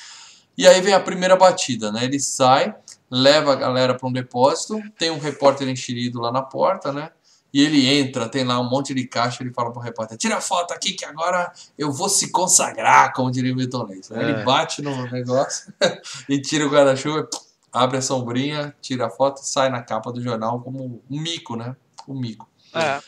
E 0.56 0.66
aí 0.66 0.80
vem 0.82 0.92
a 0.92 1.00
primeira 1.00 1.36
batida, 1.36 1.90
né? 1.90 2.04
Ele 2.04 2.20
sai, 2.20 2.74
leva 3.12 3.52
a 3.52 3.56
galera 3.56 3.94
para 3.94 4.08
um 4.08 4.12
depósito, 4.12 4.80
tem 4.96 5.10
um 5.10 5.18
repórter 5.18 5.68
enxerido 5.68 6.18
lá 6.18 6.32
na 6.32 6.40
porta, 6.40 6.90
né? 6.90 7.10
E 7.52 7.62
ele 7.62 7.86
entra, 7.86 8.26
tem 8.26 8.42
lá 8.42 8.58
um 8.58 8.66
monte 8.66 8.94
de 8.94 9.06
caixa, 9.06 9.42
ele 9.42 9.52
fala 9.52 9.70
pro 9.70 9.82
repórter, 9.82 10.16
tira 10.16 10.38
a 10.38 10.40
foto 10.40 10.72
aqui 10.72 10.94
que 10.94 11.04
agora 11.04 11.52
eu 11.76 11.92
vou 11.92 12.08
se 12.08 12.30
consagrar, 12.30 13.12
como 13.12 13.30
diria 13.30 13.52
o 13.52 13.56
Milton 13.56 13.84
Leite. 13.84 14.14
É. 14.14 14.18
Ele 14.18 14.42
bate 14.42 14.80
no 14.80 15.04
negócio 15.10 15.70
e 16.26 16.40
tira 16.40 16.66
o 16.66 16.70
guarda-chuva, 16.70 17.28
abre 17.70 17.98
a 17.98 18.02
sombrinha, 18.02 18.74
tira 18.80 19.08
a 19.08 19.10
foto 19.10 19.42
e 19.42 19.46
sai 19.46 19.68
na 19.68 19.82
capa 19.82 20.10
do 20.10 20.22
jornal 20.22 20.62
como 20.62 21.02
um 21.10 21.20
mico, 21.20 21.54
né? 21.54 21.76
Um 22.08 22.18
mico. 22.18 22.48
É. 22.74 22.98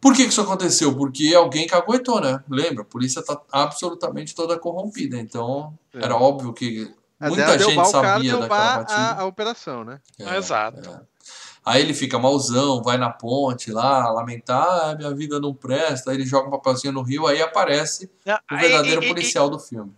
Por 0.00 0.14
que, 0.14 0.24
que 0.24 0.30
isso 0.30 0.40
aconteceu? 0.40 0.96
Porque 0.96 1.32
alguém 1.32 1.68
caguetou, 1.68 2.20
né? 2.20 2.42
Lembra? 2.50 2.82
A 2.82 2.86
polícia 2.86 3.22
tá 3.22 3.40
absolutamente 3.52 4.34
toda 4.34 4.58
corrompida. 4.58 5.16
Então, 5.16 5.78
é. 5.94 6.04
era 6.04 6.16
óbvio 6.16 6.52
que 6.52 6.92
muita 7.20 7.58
gente 7.58 7.88
sabia 7.88 8.32
daquela 8.32 8.76
batida. 8.76 8.98
A, 8.98 9.20
a 9.20 9.24
operação, 9.24 9.84
né? 9.84 10.00
É, 10.18 10.36
Exato. 10.36 10.90
É. 10.90 11.00
Aí 11.64 11.82
ele 11.82 11.92
fica 11.92 12.18
malzão, 12.18 12.82
vai 12.82 12.96
na 12.96 13.10
ponte 13.10 13.70
lá, 13.70 14.08
lamentar, 14.10 14.90
ah, 14.90 14.94
minha 14.94 15.14
vida 15.14 15.38
não 15.38 15.52
presta. 15.52 16.10
Aí 16.10 16.16
ele 16.16 16.24
joga 16.24 16.48
um 16.48 16.50
papelzinho 16.50 16.94
no 16.94 17.02
rio, 17.02 17.26
aí 17.26 17.42
aparece 17.42 18.10
não, 18.24 18.38
o 18.50 18.56
verdadeiro 18.56 19.04
e, 19.04 19.08
policial 19.08 19.48
e, 19.48 19.50
do 19.50 19.58
filme. 19.58 19.92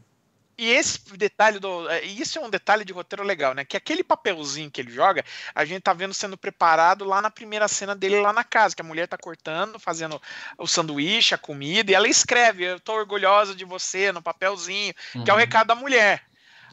E 0.58 0.68
esse 0.68 1.00
detalhe 1.16 1.58
do. 1.58 1.88
É, 1.88 2.04
isso 2.04 2.38
é 2.38 2.42
um 2.42 2.50
detalhe 2.50 2.84
de 2.84 2.92
roteiro 2.92 3.22
legal, 3.22 3.54
né? 3.54 3.64
Que 3.64 3.76
aquele 3.76 4.02
papelzinho 4.02 4.70
que 4.70 4.80
ele 4.80 4.90
joga, 4.90 5.24
a 5.54 5.64
gente 5.64 5.80
tá 5.80 5.92
vendo 5.92 6.12
sendo 6.12 6.36
preparado 6.36 7.04
lá 7.04 7.22
na 7.22 7.30
primeira 7.30 7.68
cena 7.68 7.94
dele 7.94 8.20
lá 8.20 8.32
na 8.32 8.44
casa, 8.44 8.74
que 8.74 8.82
a 8.82 8.84
mulher 8.84 9.06
tá 9.06 9.16
cortando, 9.16 9.78
fazendo 9.78 10.20
o 10.58 10.66
sanduíche, 10.66 11.34
a 11.34 11.38
comida, 11.38 11.92
e 11.92 11.94
ela 11.94 12.08
escreve: 12.08 12.64
Eu 12.64 12.80
tô 12.80 12.92
orgulhosa 12.92 13.54
de 13.54 13.64
você 13.64 14.10
no 14.10 14.20
papelzinho, 14.20 14.92
uhum. 15.14 15.24
que 15.24 15.30
é 15.30 15.32
o 15.32 15.36
uhum. 15.36 15.40
recado 15.40 15.68
da 15.68 15.74
mulher. 15.74 16.24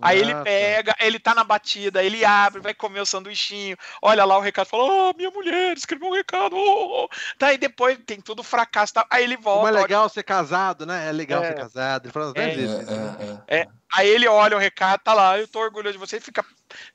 Aí 0.02 0.20
ah, 0.20 0.22
ele 0.22 0.36
pega, 0.44 0.94
tá. 0.94 1.06
ele 1.06 1.20
tá 1.20 1.36
na 1.36 1.44
batida, 1.44 2.04
ele 2.04 2.24
abre, 2.24 2.62
vai 2.62 2.74
comer 2.74 3.02
o 3.02 3.06
sanduichinho, 3.06 3.78
olha 4.02 4.26
lá 4.26 4.38
o 4.38 4.42
recado, 4.42 4.68
fala, 4.68 4.84
oh, 4.84 5.14
minha 5.16 5.32
mulher 5.32 5.76
escreveu 5.76 6.10
um 6.10 6.14
recado, 6.14 6.56
oh, 6.56 7.06
oh. 7.06 7.10
Tá, 7.38 7.48
aí 7.48 7.58
depois 7.58 7.98
tem 8.06 8.22
tudo 8.22 8.44
fracasso, 8.44 8.94
tá? 8.94 9.06
aí 9.10 9.24
ele 9.24 9.38
volta. 9.38 9.66
Como 9.66 9.78
é 9.78 9.82
legal 9.82 10.02
olha... 10.04 10.10
ser 10.10 10.24
casado, 10.24 10.86
né? 10.86 11.08
É 11.10 11.12
legal 11.12 11.44
é, 11.44 11.48
ser 11.48 11.56
casado. 11.56 12.06
Ele 12.06 12.14
fala, 12.14 12.34
é, 12.36 12.50
vezes, 12.50 12.88
né? 12.88 13.44
é, 13.48 13.60
é, 13.60 13.68
Aí 13.94 14.10
ele 14.10 14.28
olha 14.28 14.58
o 14.58 14.60
recado, 14.60 15.00
tá 15.02 15.14
lá, 15.14 15.40
eu 15.40 15.48
tô 15.48 15.60
orgulhoso 15.60 15.94
de 15.94 16.00
você, 16.00 16.20
fica 16.20 16.46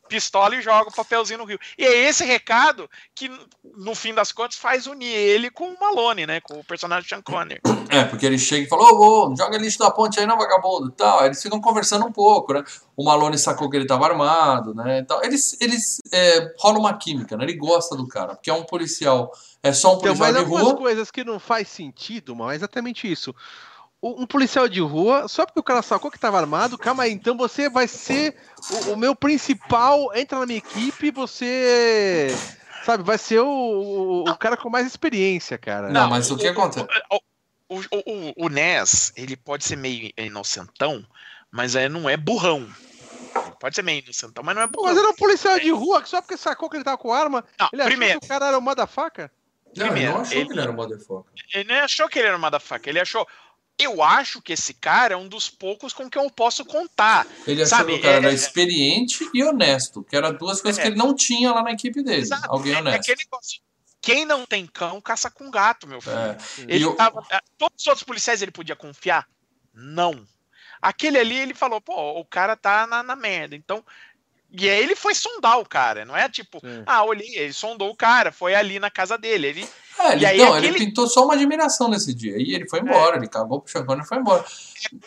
pistola 0.09 0.55
e 0.57 0.63
joga 0.63 0.91
o 0.91 0.95
papelzinho 0.95 1.39
no 1.39 1.45
rio. 1.45 1.59
E 1.79 1.85
é 1.85 2.09
esse 2.09 2.25
recado 2.25 2.89
que, 3.15 3.31
no 3.77 3.95
fim 3.95 4.13
das 4.13 4.33
contas, 4.33 4.57
faz 4.57 4.87
unir 4.87 5.07
ele 5.07 5.51
com 5.51 5.73
o 5.73 5.81
Malone, 5.81 6.27
né? 6.27 6.41
Com 6.41 6.59
o 6.59 6.65
personagem 6.65 7.09
Sean 7.09 7.23
Connery. 7.23 7.61
É, 7.89 8.05
porque 8.05 8.27
ele 8.27 8.39
chega 8.39 8.67
e 8.67 8.69
fala, 8.69 8.83
ô, 8.83 9.33
ô, 9.33 9.37
joga 9.37 9.57
lixo 9.57 9.79
da 9.79 9.91
ponte 9.91 10.21
aí 10.21 10.27
não, 10.27 10.37
vagabundo, 10.37 10.91
tal. 10.91 11.21
Aí 11.21 11.27
eles 11.27 11.43
ficam 11.43 11.61
conversando 11.61 12.07
um 12.07 12.13
pouco, 12.13 12.53
né? 12.53 12.63
O 12.97 13.05
Malone 13.05 13.39
sacou 13.39 13.71
que 13.71 13.77
ele 13.77 13.87
tava 13.87 14.07
armado, 14.07 14.75
né? 14.75 14.99
Então, 14.99 15.23
eles, 15.23 15.57
eles 15.61 16.01
é, 16.13 16.55
rola 16.59 16.79
uma 16.79 16.97
química, 16.97 17.37
né? 17.37 17.45
Ele 17.45 17.57
gosta 17.57 17.97
do 17.97 18.07
cara, 18.07 18.35
porque 18.35 18.51
é 18.51 18.55
um 18.55 18.65
policial, 18.65 19.33
é 19.63 19.73
só 19.73 19.95
um 19.95 19.99
então, 19.99 20.15
policial 20.17 20.31
então, 20.31 20.43
mas 20.43 20.61
de 20.61 20.65
rua. 20.65 20.77
coisas 20.77 21.11
que 21.11 21.25
não 21.25 21.39
faz 21.39 21.69
sentido, 21.69 22.37
mas 22.37 22.53
é 22.53 22.57
exatamente 22.57 23.11
isso 23.11 23.35
um 24.03 24.27
policial 24.27 24.69
de 24.69 24.81
rua, 24.81 25.29
só 25.29 25.47
porque 25.47 25.61
o 25.61 25.63
cara 25.63 25.81
sacou 25.81 26.11
que 26.11 26.17
estava 26.17 26.37
armado, 26.37 26.77
calma 26.77 27.05
aí, 27.05 27.13
então 27.13 27.37
você 27.37 27.71
vai 27.71 27.87
ser 27.87 28.37
o, 28.89 28.93
o, 28.93 28.97
meu 28.97 29.15
principal, 29.15 30.11
entra 30.15 30.41
na 30.41 30.47
minha 30.47 30.59
equipe, 30.59 31.13
você. 31.13 32.29
Sabe, 32.85 33.05
vai 33.05 33.17
ser 33.17 33.39
o, 33.39 34.25
o, 34.27 34.37
cara 34.37 34.57
com 34.57 34.69
mais 34.69 34.89
experiência, 34.89 35.57
cara. 35.57 35.89
Não, 35.89 36.11
mas 36.11 36.29
o 36.33 36.37
que 36.37 36.49
acontece? 36.49 36.85
O, 37.69 37.77
o, 37.77 38.47
o, 38.47 38.49
Ness, 38.49 39.13
ele 39.17 39.37
pode 39.37 39.65
ser 39.65 39.77
meio 39.77 40.11
inocentão, 40.19 41.07
mas 41.49 41.77
é, 41.77 41.89
não 41.89 42.11
é 42.11 42.17
burrão. 42.17 42.69
Ele 43.37 43.55
pode 43.61 43.77
ser 43.77 43.83
meio 43.83 44.03
inocentão, 44.03 44.43
mas 44.43 44.57
não 44.57 44.63
é 44.63 44.67
burrão. 44.67 44.89
Mas 44.89 44.99
era 44.99 45.09
um 45.09 45.15
policial 45.15 45.61
de 45.61 45.71
rua 45.71 46.03
que 46.03 46.09
só 46.09 46.21
porque 46.21 46.37
sacou 46.37 46.69
que 46.69 46.77
ele 46.77 46.85
tava 46.85 46.99
com 46.99 47.13
arma, 47.13 47.45
não, 47.59 47.69
ele 47.73 47.85
primeiro, 47.85 48.11
achou 48.15 48.21
que 48.21 48.27
o 48.27 48.29
cara 48.29 48.47
era 48.49 48.59
um 48.59 48.61
motherfucker? 48.61 49.31
Não, 49.77 49.87
primeiro, 49.87 50.11
ele 50.11 50.13
não 50.13 50.21
achou 50.21 50.37
ele, 50.37 50.47
que 50.47 50.53
ele 50.53 50.61
era 50.61 50.71
um 50.71 50.75
motherfucker. 50.75 51.33
Ele 51.55 51.65
não 51.65 51.85
achou 51.85 52.09
que 52.09 52.19
ele 52.19 52.29
era 52.29 52.37
um 52.37 52.41
motherfucker, 52.41 52.89
ele 52.91 53.01
achou, 53.01 53.27
eu 53.79 54.03
acho 54.03 54.41
que 54.41 54.53
esse 54.53 54.75
cara 54.75 55.15
é 55.15 55.17
um 55.17 55.29
dos 55.29 55.51
poucos 55.51 55.93
com 55.93 56.09
que 56.09 56.19
eu 56.19 56.31
posso 56.31 56.65
contar. 56.65 57.27
Ele 57.47 57.63
achou 57.63 57.85
que 57.85 57.93
o 57.93 58.01
cara 58.01 58.15
é, 58.15 58.19
era 58.19 58.31
é, 58.31 58.35
experiente 58.35 59.29
e 59.35 59.43
honesto, 59.43 60.05
que 60.05 60.17
eram 60.17 60.35
duas 60.35 60.61
coisas 60.61 60.79
é, 60.79 60.83
que 60.83 60.89
ele 60.89 60.97
não 60.97 61.15
tinha 61.15 61.53
lá 61.53 61.63
na 61.63 61.73
equipe 61.73 62.03
dele. 62.03 62.23
Exato, 62.23 62.49
Alguém 62.49 62.75
é, 62.75 62.79
honesto. 62.79 63.11
É 63.11 63.15
quem 64.01 64.25
não 64.25 64.45
tem 64.45 64.67
cão, 64.67 65.01
caça 65.01 65.31
com 65.31 65.51
gato, 65.51 65.87
meu 65.87 66.01
filho. 66.01 66.17
É. 66.17 66.37
Ele 66.67 66.85
eu... 66.85 66.97
tava, 66.97 67.25
é, 67.31 67.39
todos 67.57 67.81
os 67.81 67.87
outros 67.87 68.05
policiais 68.05 68.43
ele 68.43 68.51
podia 68.51 68.75
confiar? 68.75 69.29
Não. 69.73 70.27
Aquele 70.81 71.19
ali, 71.19 71.37
ele 71.37 71.55
falou, 71.55 71.81
pô, 71.81 72.19
o 72.19 72.25
cara 72.25 72.57
tá 72.57 72.85
na, 72.89 73.03
na 73.05 73.15
merda. 73.15 73.55
Então, 73.55 73.85
E 74.55 74.69
aí 74.69 74.83
ele 74.83 74.95
foi 74.95 75.15
sondar 75.15 75.59
o 75.59 75.67
cara, 75.67 76.05
não 76.05 76.15
é 76.15 76.29
tipo, 76.29 76.61
Sim. 76.61 76.83
ah, 76.85 77.03
olhei, 77.05 77.35
ele 77.37 77.55
sondou 77.55 77.91
o 77.91 77.97
cara, 77.97 78.31
foi 78.31 78.55
ali 78.55 78.79
na 78.79 78.91
casa 78.91 79.17
dele. 79.17 79.47
Ele, 79.47 79.67
é, 79.99 80.13
ele, 80.13 80.45
não, 80.45 80.53
aquele... 80.53 80.67
ele 80.77 80.79
pintou 80.87 81.07
só 81.07 81.25
uma 81.25 81.33
admiração 81.33 81.89
nesse 81.89 82.13
dia. 82.13 82.35
E 82.37 82.55
ele 82.55 82.69
foi 82.69 82.81
é. 82.81 82.83
embora, 82.83 83.15
é. 83.15 83.19
ele 83.19 83.27
acabou 83.27 83.63
pro 83.63 83.73
Chancone 83.73 84.03
e 84.03 84.07
foi 84.07 84.19
embora. 84.19 84.45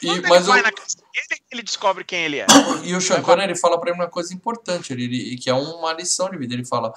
E, 0.02 0.10
ele 0.10 0.28
mas 0.28 0.48
vai 0.48 0.62
o... 0.62 0.64
na 0.64 0.72
casa 0.72 0.98
dele, 0.98 1.42
ele 1.52 1.62
descobre 1.62 2.04
quem 2.04 2.24
ele 2.24 2.40
é. 2.40 2.48
E 2.84 2.96
o 2.96 3.02
Chancone, 3.02 3.44
ele 3.44 3.56
fala 3.56 3.80
pra 3.80 3.92
ele 3.92 4.00
uma 4.00 4.10
coisa 4.10 4.34
importante, 4.34 4.92
ele, 4.92 5.04
ele, 5.04 5.38
que 5.38 5.50
é 5.50 5.54
uma 5.54 5.94
lição 5.94 6.28
de 6.28 6.38
vida. 6.38 6.56
Ele 6.56 6.66
fala: 6.66 6.92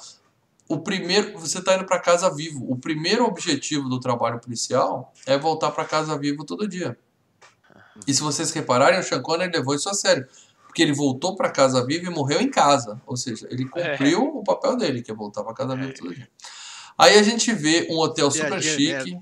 o 0.66 0.78
primeiro, 0.78 1.38
você 1.38 1.62
tá 1.62 1.74
indo 1.74 1.84
para 1.84 1.98
casa 1.98 2.34
vivo. 2.34 2.64
O 2.70 2.78
primeiro 2.78 3.26
objetivo 3.26 3.90
do 3.90 4.00
trabalho 4.00 4.40
policial 4.40 5.12
é 5.26 5.36
voltar 5.36 5.70
para 5.70 5.84
casa 5.84 6.18
vivo 6.18 6.44
todo 6.44 6.66
dia. 6.66 6.96
E 8.06 8.14
se 8.14 8.22
vocês 8.22 8.50
repararem, 8.52 8.98
o 9.00 9.02
Chancone 9.02 9.48
levou 9.48 9.74
isso 9.74 9.90
a 9.90 9.94
sério 9.94 10.26
porque 10.78 10.82
ele 10.84 10.92
voltou 10.92 11.34
para 11.34 11.50
casa 11.50 11.84
viva 11.84 12.06
e 12.06 12.14
morreu 12.14 12.40
em 12.40 12.48
casa. 12.48 13.02
Ou 13.04 13.16
seja, 13.16 13.48
ele 13.50 13.68
é. 13.74 13.90
cumpriu 13.90 14.20
é. 14.20 14.38
o 14.38 14.44
papel 14.44 14.76
dele, 14.76 15.02
que 15.02 15.10
é 15.10 15.14
voltar 15.14 15.42
para 15.42 15.52
casa 15.52 15.74
viva 15.74 15.90
é. 15.90 15.92
todo 15.92 16.14
dia. 16.14 16.28
Aí 16.96 17.18
a 17.18 17.22
gente 17.22 17.52
vê 17.52 17.88
um 17.90 17.98
hotel 17.98 18.30
super 18.30 18.62
chique, 18.62 19.18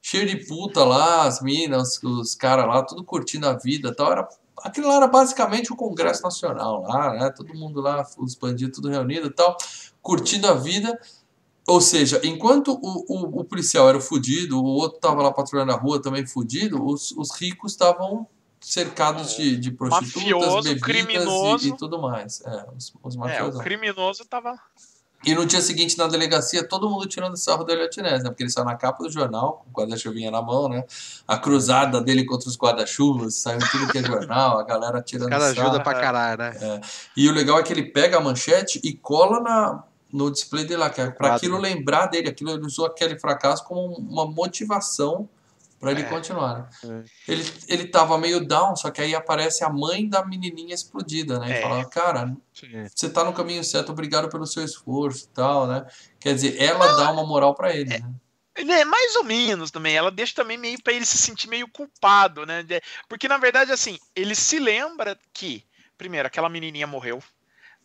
cheio 0.00 0.26
de 0.26 0.46
puta 0.46 0.84
lá, 0.84 1.26
as 1.26 1.40
minas, 1.40 2.00
os 2.02 2.36
caras 2.36 2.66
lá, 2.66 2.82
tudo 2.84 3.02
curtindo 3.02 3.48
a 3.48 3.54
vida 3.54 3.92
tal. 3.92 4.12
Era, 4.12 4.28
aquilo 4.62 4.86
lá 4.86 4.96
era 4.96 5.08
basicamente 5.08 5.72
o 5.72 5.76
Congresso 5.76 6.22
Nacional 6.22 6.82
lá, 6.82 7.14
né? 7.14 7.30
Todo 7.30 7.52
mundo 7.54 7.80
lá, 7.80 8.06
os 8.16 8.36
bandidos 8.36 8.76
tudo 8.76 8.88
reunido 8.88 9.26
e 9.26 9.30
tal, 9.30 9.56
curtindo 10.00 10.46
a 10.46 10.54
vida. 10.54 10.96
Ou 11.66 11.80
seja, 11.80 12.20
enquanto 12.22 12.72
o, 12.72 13.04
o, 13.08 13.40
o 13.40 13.44
policial 13.44 13.88
era 13.88 14.00
fudido, 14.00 14.60
o 14.60 14.64
outro 14.64 15.00
tava 15.00 15.22
lá 15.22 15.32
patrulhando 15.32 15.72
a 15.72 15.76
rua 15.76 16.00
também 16.00 16.24
fudido, 16.24 16.84
os, 16.84 17.10
os 17.12 17.32
ricos 17.32 17.72
estavam 17.72 18.28
cercados 18.60 19.36
de, 19.36 19.56
de 19.56 19.70
prostitutas, 19.70 20.22
mafioso, 20.22 20.62
bebidas 20.62 20.82
criminoso. 20.82 21.66
E, 21.66 21.70
e, 21.70 21.76
tudo 21.76 22.00
mais. 22.00 22.42
É, 22.42 22.66
os, 22.76 22.92
os 23.02 23.16
mafiosos. 23.16 23.56
É, 23.56 23.58
o 23.58 23.62
criminoso 23.62 24.24
tava... 24.24 24.58
E 25.22 25.34
no 25.34 25.44
dia 25.44 25.60
seguinte, 25.60 25.98
na 25.98 26.06
delegacia, 26.06 26.66
todo 26.66 26.88
mundo 26.88 27.06
tirando 27.06 27.36
sarro 27.36 27.62
do 27.62 27.70
Elliot 27.70 28.00
Ness, 28.00 28.22
né? 28.22 28.30
Porque 28.30 28.42
ele 28.42 28.50
saiu 28.50 28.64
na 28.64 28.74
capa 28.74 29.04
do 29.04 29.10
jornal, 29.10 29.62
com 29.64 29.68
o 29.68 29.72
guarda-chuvinha 29.72 30.30
na 30.30 30.40
mão, 30.40 30.66
né? 30.66 30.82
A 31.28 31.36
cruzada 31.36 32.00
dele 32.00 32.24
contra 32.24 32.48
os 32.48 32.56
guarda-chuvas, 32.56 33.34
saiu 33.34 33.58
tudo 33.70 33.92
que 33.92 33.98
é 33.98 34.02
jornal, 34.02 34.58
a 34.58 34.64
galera 34.64 35.02
tirando 35.02 35.28
sarro. 35.28 35.54
cara 35.54 35.66
ajuda 35.66 35.82
pra 35.82 36.00
caralho, 36.00 36.38
né? 36.38 36.56
É. 36.58 36.80
E 37.14 37.28
o 37.28 37.32
legal 37.32 37.58
é 37.58 37.62
que 37.62 37.70
ele 37.70 37.82
pega 37.82 38.16
a 38.16 38.20
manchete 38.20 38.80
e 38.82 38.94
cola 38.94 39.40
na, 39.40 39.84
no 40.10 40.30
display 40.30 40.64
dele 40.64 40.80
lá, 40.80 40.88
que 40.88 41.02
é 41.02 41.10
pra 41.10 41.34
aquilo 41.34 41.58
lembrar 41.58 42.06
dele, 42.06 42.30
aquilo 42.30 42.52
ele 42.52 42.64
usou 42.64 42.86
aquele 42.86 43.18
fracasso 43.18 43.62
como 43.64 43.96
uma 43.96 44.24
motivação 44.24 45.28
para 45.80 45.92
ele 45.92 46.02
é. 46.02 46.04
continuar. 46.04 46.70
Né? 46.84 47.04
É. 47.26 47.32
Ele, 47.32 47.52
ele 47.66 47.88
tava 47.88 48.18
meio 48.18 48.46
down, 48.46 48.76
só 48.76 48.90
que 48.90 49.00
aí 49.00 49.14
aparece 49.14 49.64
a 49.64 49.70
mãe 49.70 50.06
da 50.06 50.24
menininha 50.24 50.74
explodida, 50.74 51.38
né? 51.38 51.48
E 51.48 51.52
é. 51.54 51.62
fala, 51.62 51.84
cara, 51.88 52.36
Sim. 52.52 52.86
você 52.94 53.08
tá 53.08 53.24
no 53.24 53.32
caminho 53.32 53.64
certo, 53.64 53.90
obrigado 53.90 54.28
pelo 54.28 54.46
seu 54.46 54.62
esforço 54.62 55.24
e 55.24 55.28
tal, 55.34 55.66
né? 55.66 55.86
Quer 56.20 56.34
dizer, 56.34 56.60
ela 56.60 56.86
Não, 56.86 56.96
dá 56.98 57.10
uma 57.12 57.26
moral 57.26 57.54
para 57.54 57.74
ele, 57.74 57.94
é. 57.94 57.98
né? 57.98 58.14
É, 58.54 58.84
mais 58.84 59.16
ou 59.16 59.24
menos 59.24 59.70
também. 59.70 59.96
Ela 59.96 60.10
deixa 60.10 60.34
também 60.34 60.58
meio 60.58 60.80
para 60.82 60.92
ele 60.92 61.06
se 61.06 61.16
sentir 61.16 61.48
meio 61.48 61.66
culpado, 61.66 62.44
né? 62.44 62.62
Porque 63.08 63.26
na 63.26 63.38
verdade, 63.38 63.72
assim, 63.72 63.98
ele 64.14 64.34
se 64.34 64.58
lembra 64.58 65.18
que, 65.32 65.64
primeiro, 65.96 66.26
aquela 66.26 66.50
menininha 66.50 66.86
morreu. 66.86 67.22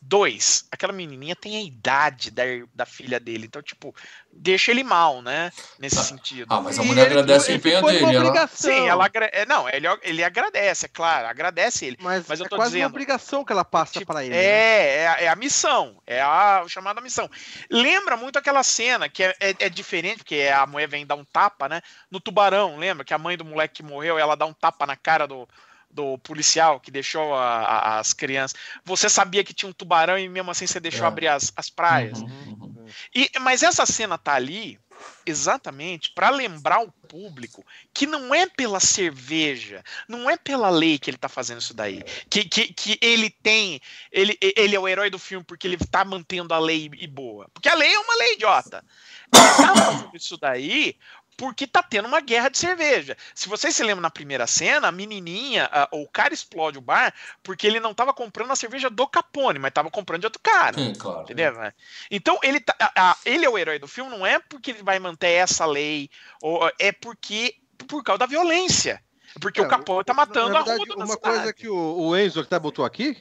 Dois, 0.07 0.67
aquela 0.71 0.93
menininha 0.93 1.35
tem 1.35 1.57
a 1.57 1.61
idade 1.61 2.29
da, 2.29 2.43
da 2.75 2.85
filha 2.85 3.19
dele, 3.19 3.47
então, 3.47 3.59
tipo, 3.59 3.91
deixa 4.31 4.69
ele 4.69 4.83
mal, 4.83 5.19
né? 5.23 5.51
Nesse 5.79 5.97
ah, 5.97 6.03
sentido. 6.03 6.45
Ah, 6.47 6.61
mas 6.61 6.77
a 6.77 6.83
mulher 6.83 7.07
ele, 7.07 7.19
agradece 7.19 7.51
o 7.51 7.55
empenho 7.55 7.81
dele. 7.83 8.15
Ela... 8.15 8.47
Sim, 8.47 8.87
ela 8.87 9.09
é, 9.31 9.47
não, 9.47 9.67
ele, 9.67 9.87
ele 10.03 10.23
agradece, 10.23 10.85
é 10.85 10.89
claro, 10.89 11.25
agradece 11.25 11.85
ele. 11.85 11.97
Mas, 11.99 12.23
mas 12.27 12.39
eu 12.39 12.45
é 12.45 12.49
tô 12.49 12.55
quase 12.55 12.73
dizendo, 12.73 12.83
uma 12.83 12.89
obrigação 12.89 13.43
que 13.43 13.51
ela 13.51 13.65
passa 13.65 13.93
tipo, 13.93 14.05
para 14.05 14.23
ele. 14.23 14.35
É, 14.35 14.37
né? 14.37 14.43
é, 14.43 15.23
é, 15.23 15.27
a 15.27 15.35
missão, 15.35 15.99
é 16.05 16.21
a 16.21 16.63
chamada 16.67 17.01
missão. 17.01 17.27
Lembra 17.67 18.15
muito 18.15 18.37
aquela 18.37 18.61
cena 18.61 19.09
que 19.09 19.23
é, 19.23 19.35
é, 19.39 19.55
é, 19.57 19.69
diferente, 19.69 20.17
porque 20.17 20.47
a 20.55 20.67
mulher 20.67 20.87
vem 20.87 21.03
dar 21.03 21.15
um 21.15 21.25
tapa, 21.25 21.67
né? 21.67 21.81
No 22.11 22.19
tubarão, 22.19 22.77
lembra? 22.77 23.03
Que 23.03 23.13
a 23.15 23.17
mãe 23.17 23.35
do 23.35 23.43
moleque 23.43 23.77
que 23.77 23.83
morreu, 23.83 24.19
ela 24.19 24.35
dá 24.35 24.45
um 24.45 24.53
tapa 24.53 24.85
na 24.85 24.95
cara 24.95 25.25
do, 25.25 25.49
do 25.95 26.17
policial 26.17 26.79
que 26.79 26.91
deixou 26.91 27.33
a, 27.33 27.61
a, 27.61 27.99
as 27.99 28.11
crianças. 28.11 28.59
Você 28.83 29.09
sabia 29.09 29.43
que 29.43 29.53
tinha 29.53 29.69
um 29.69 29.73
tubarão 29.73 30.19
e 30.19 30.27
mesmo 30.27 30.51
assim 30.51 30.67
você 30.67 30.79
deixou 30.79 31.05
é. 31.05 31.07
abrir 31.07 31.29
as, 31.29 31.53
as 31.55 31.69
praias. 31.69 32.19
Uhum, 32.19 32.57
uhum. 32.61 32.85
E, 33.15 33.31
mas 33.39 33.63
essa 33.63 33.85
cena 33.85 34.17
tá 34.17 34.33
ali 34.33 34.77
exatamente 35.25 36.11
para 36.11 36.29
lembrar 36.29 36.81
o 36.81 36.91
público 36.91 37.65
que 37.93 38.05
não 38.05 38.33
é 38.33 38.47
pela 38.47 38.79
cerveja, 38.79 39.83
não 40.07 40.29
é 40.29 40.37
pela 40.37 40.69
lei 40.69 40.97
que 40.97 41.09
ele 41.09 41.17
tá 41.17 41.27
fazendo 41.27 41.59
isso 41.59 41.73
daí, 41.73 42.03
que, 42.29 42.45
que, 42.45 42.73
que 42.73 42.97
ele 43.01 43.29
tem, 43.29 43.81
ele, 44.11 44.37
ele 44.41 44.75
é 44.75 44.79
o 44.79 44.87
herói 44.87 45.09
do 45.09 45.19
filme 45.19 45.43
porque 45.43 45.67
ele 45.67 45.77
tá 45.77 46.05
mantendo 46.05 46.53
a 46.53 46.59
lei 46.59 46.89
e 46.97 47.07
boa, 47.07 47.49
porque 47.53 47.69
a 47.69 47.75
lei 47.75 47.93
é 47.93 47.99
uma 47.99 48.15
lei 48.15 48.33
idiota. 48.33 48.83
Ele 49.33 49.43
tá 49.43 49.75
fazendo 49.75 50.15
isso 50.15 50.37
daí 50.37 50.95
porque 51.37 51.67
tá 51.67 51.83
tendo 51.83 52.07
uma 52.07 52.21
guerra 52.21 52.49
de 52.49 52.57
cerveja. 52.57 53.17
Se 53.33 53.49
vocês 53.49 53.75
se 53.75 53.83
lembram 53.83 54.01
na 54.01 54.09
primeira 54.09 54.47
cena, 54.47 54.87
a 54.87 54.91
menininha, 54.91 55.69
a, 55.71 55.87
o 55.91 56.07
cara 56.07 56.33
explode 56.33 56.77
o 56.77 56.81
bar 56.81 57.13
porque 57.43 57.67
ele 57.67 57.79
não 57.79 57.93
tava 57.93 58.13
comprando 58.13 58.51
a 58.51 58.55
cerveja 58.55 58.89
do 58.89 59.07
Capone, 59.07 59.59
mas 59.59 59.73
tava 59.73 59.91
comprando 59.91 60.21
de 60.21 60.27
outro 60.27 60.41
cara. 60.41 60.77
Sim, 60.77 60.93
claro. 60.93 61.23
Entendeu? 61.23 61.61
É. 61.61 61.73
Então 62.09 62.39
ele, 62.43 62.59
tá, 62.59 62.75
a, 62.79 63.11
a, 63.11 63.17
ele 63.25 63.45
é 63.45 63.49
o 63.49 63.57
herói 63.57 63.79
do 63.79 63.87
filme, 63.87 64.11
não 64.11 64.25
é 64.25 64.39
porque 64.39 64.71
ele 64.71 64.83
vai 64.83 64.99
manter 64.99 65.31
essa 65.31 65.65
lei, 65.65 66.09
ou, 66.41 66.69
é 66.79 66.91
porque 66.91 67.55
por 67.87 68.03
causa 68.03 68.19
da 68.19 68.25
violência. 68.25 69.01
Porque 69.39 69.59
é, 69.59 69.63
o 69.63 69.67
Capone 69.67 70.05
tá 70.05 70.13
matando 70.13 70.53
verdade, 70.53 70.71
a 70.71 70.75
rua 70.75 71.05
Uma 71.05 71.17
coisa 71.17 71.53
que 71.53 71.67
o, 71.67 71.97
o 71.97 72.17
Enzo 72.17 72.43
que 72.43 72.49
tá 72.49 72.57
botou 72.57 72.85
aqui, 72.85 73.17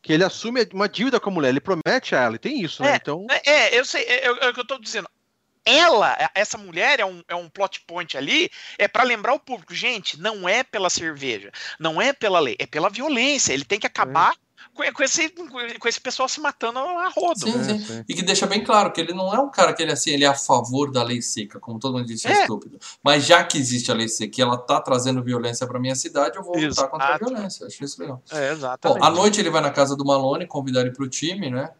que 0.00 0.12
ele 0.12 0.24
assume 0.24 0.66
uma 0.72 0.88
dívida 0.88 1.20
com 1.20 1.28
a 1.28 1.32
mulher, 1.32 1.50
ele 1.50 1.60
promete 1.60 2.14
a 2.14 2.22
ela, 2.22 2.36
e 2.36 2.38
tem 2.38 2.62
isso, 2.62 2.82
né? 2.82 2.92
É, 2.92 2.96
então... 2.96 3.26
é, 3.30 3.50
é 3.50 3.78
eu 3.78 3.84
sei, 3.84 4.02
é, 4.04 4.26
é, 4.26 4.48
o 4.48 4.54
que 4.54 4.60
eu 4.60 4.66
tô 4.66 4.78
dizendo 4.78 5.08
ela, 5.68 6.16
essa 6.34 6.56
mulher 6.56 6.98
é 6.98 7.04
um, 7.04 7.22
é 7.28 7.34
um 7.34 7.48
plot 7.48 7.82
point 7.86 8.16
ali, 8.16 8.50
é 8.78 8.88
para 8.88 9.02
lembrar 9.02 9.34
o 9.34 9.38
público, 9.38 9.74
gente, 9.74 10.18
não 10.18 10.48
é 10.48 10.64
pela 10.64 10.88
cerveja, 10.88 11.52
não 11.78 12.00
é 12.00 12.12
pela 12.12 12.40
lei, 12.40 12.56
é 12.58 12.66
pela 12.66 12.88
violência. 12.88 13.52
Ele 13.52 13.66
tem 13.66 13.78
que 13.78 13.86
acabar 13.86 14.32
é. 14.32 14.90
com, 14.90 14.94
com, 14.94 15.02
esse, 15.02 15.28
com 15.28 15.88
esse 15.88 16.00
pessoal 16.00 16.26
se 16.26 16.40
matando 16.40 16.78
a 16.78 17.08
rodo. 17.08 17.40
Sim, 17.40 17.62
sim. 17.64 17.78
sim. 17.80 18.04
E 18.08 18.14
que 18.14 18.22
deixa 18.22 18.46
bem 18.46 18.64
claro 18.64 18.90
que 18.92 19.00
ele 19.00 19.12
não 19.12 19.34
é 19.34 19.38
um 19.38 19.50
cara 19.50 19.74
que 19.74 19.82
ele 19.82 19.92
assim, 19.92 20.10
ele 20.10 20.24
é 20.24 20.28
a 20.28 20.34
favor 20.34 20.90
da 20.90 21.02
lei 21.02 21.20
seca, 21.20 21.60
como 21.60 21.78
todo 21.78 21.98
mundo 21.98 22.06
disse, 22.06 22.26
é, 22.26 22.32
é 22.32 22.40
estúpido. 22.40 22.78
Mas 23.02 23.26
já 23.26 23.44
que 23.44 23.58
existe 23.58 23.90
a 23.90 23.94
lei 23.94 24.08
seca 24.08 24.40
e 24.40 24.42
ela 24.42 24.56
tá 24.56 24.80
trazendo 24.80 25.22
violência 25.22 25.66
para 25.66 25.78
minha 25.78 25.94
cidade, 25.94 26.38
eu 26.38 26.42
vou 26.42 26.56
lutar 26.56 26.88
contra 26.88 27.14
a 27.14 27.18
violência. 27.18 27.66
Acho 27.66 27.84
isso 27.84 28.00
legal. 28.00 28.22
É, 28.32 28.52
exatamente. 28.52 29.00
Bom, 29.00 29.04
à 29.04 29.10
noite 29.10 29.38
ele 29.38 29.50
vai 29.50 29.60
na 29.60 29.70
casa 29.70 29.94
do 29.94 30.04
Malone 30.04 30.46
convidar 30.46 30.80
ele 30.80 30.92
pro 30.92 31.08
time, 31.08 31.50
né? 31.50 31.70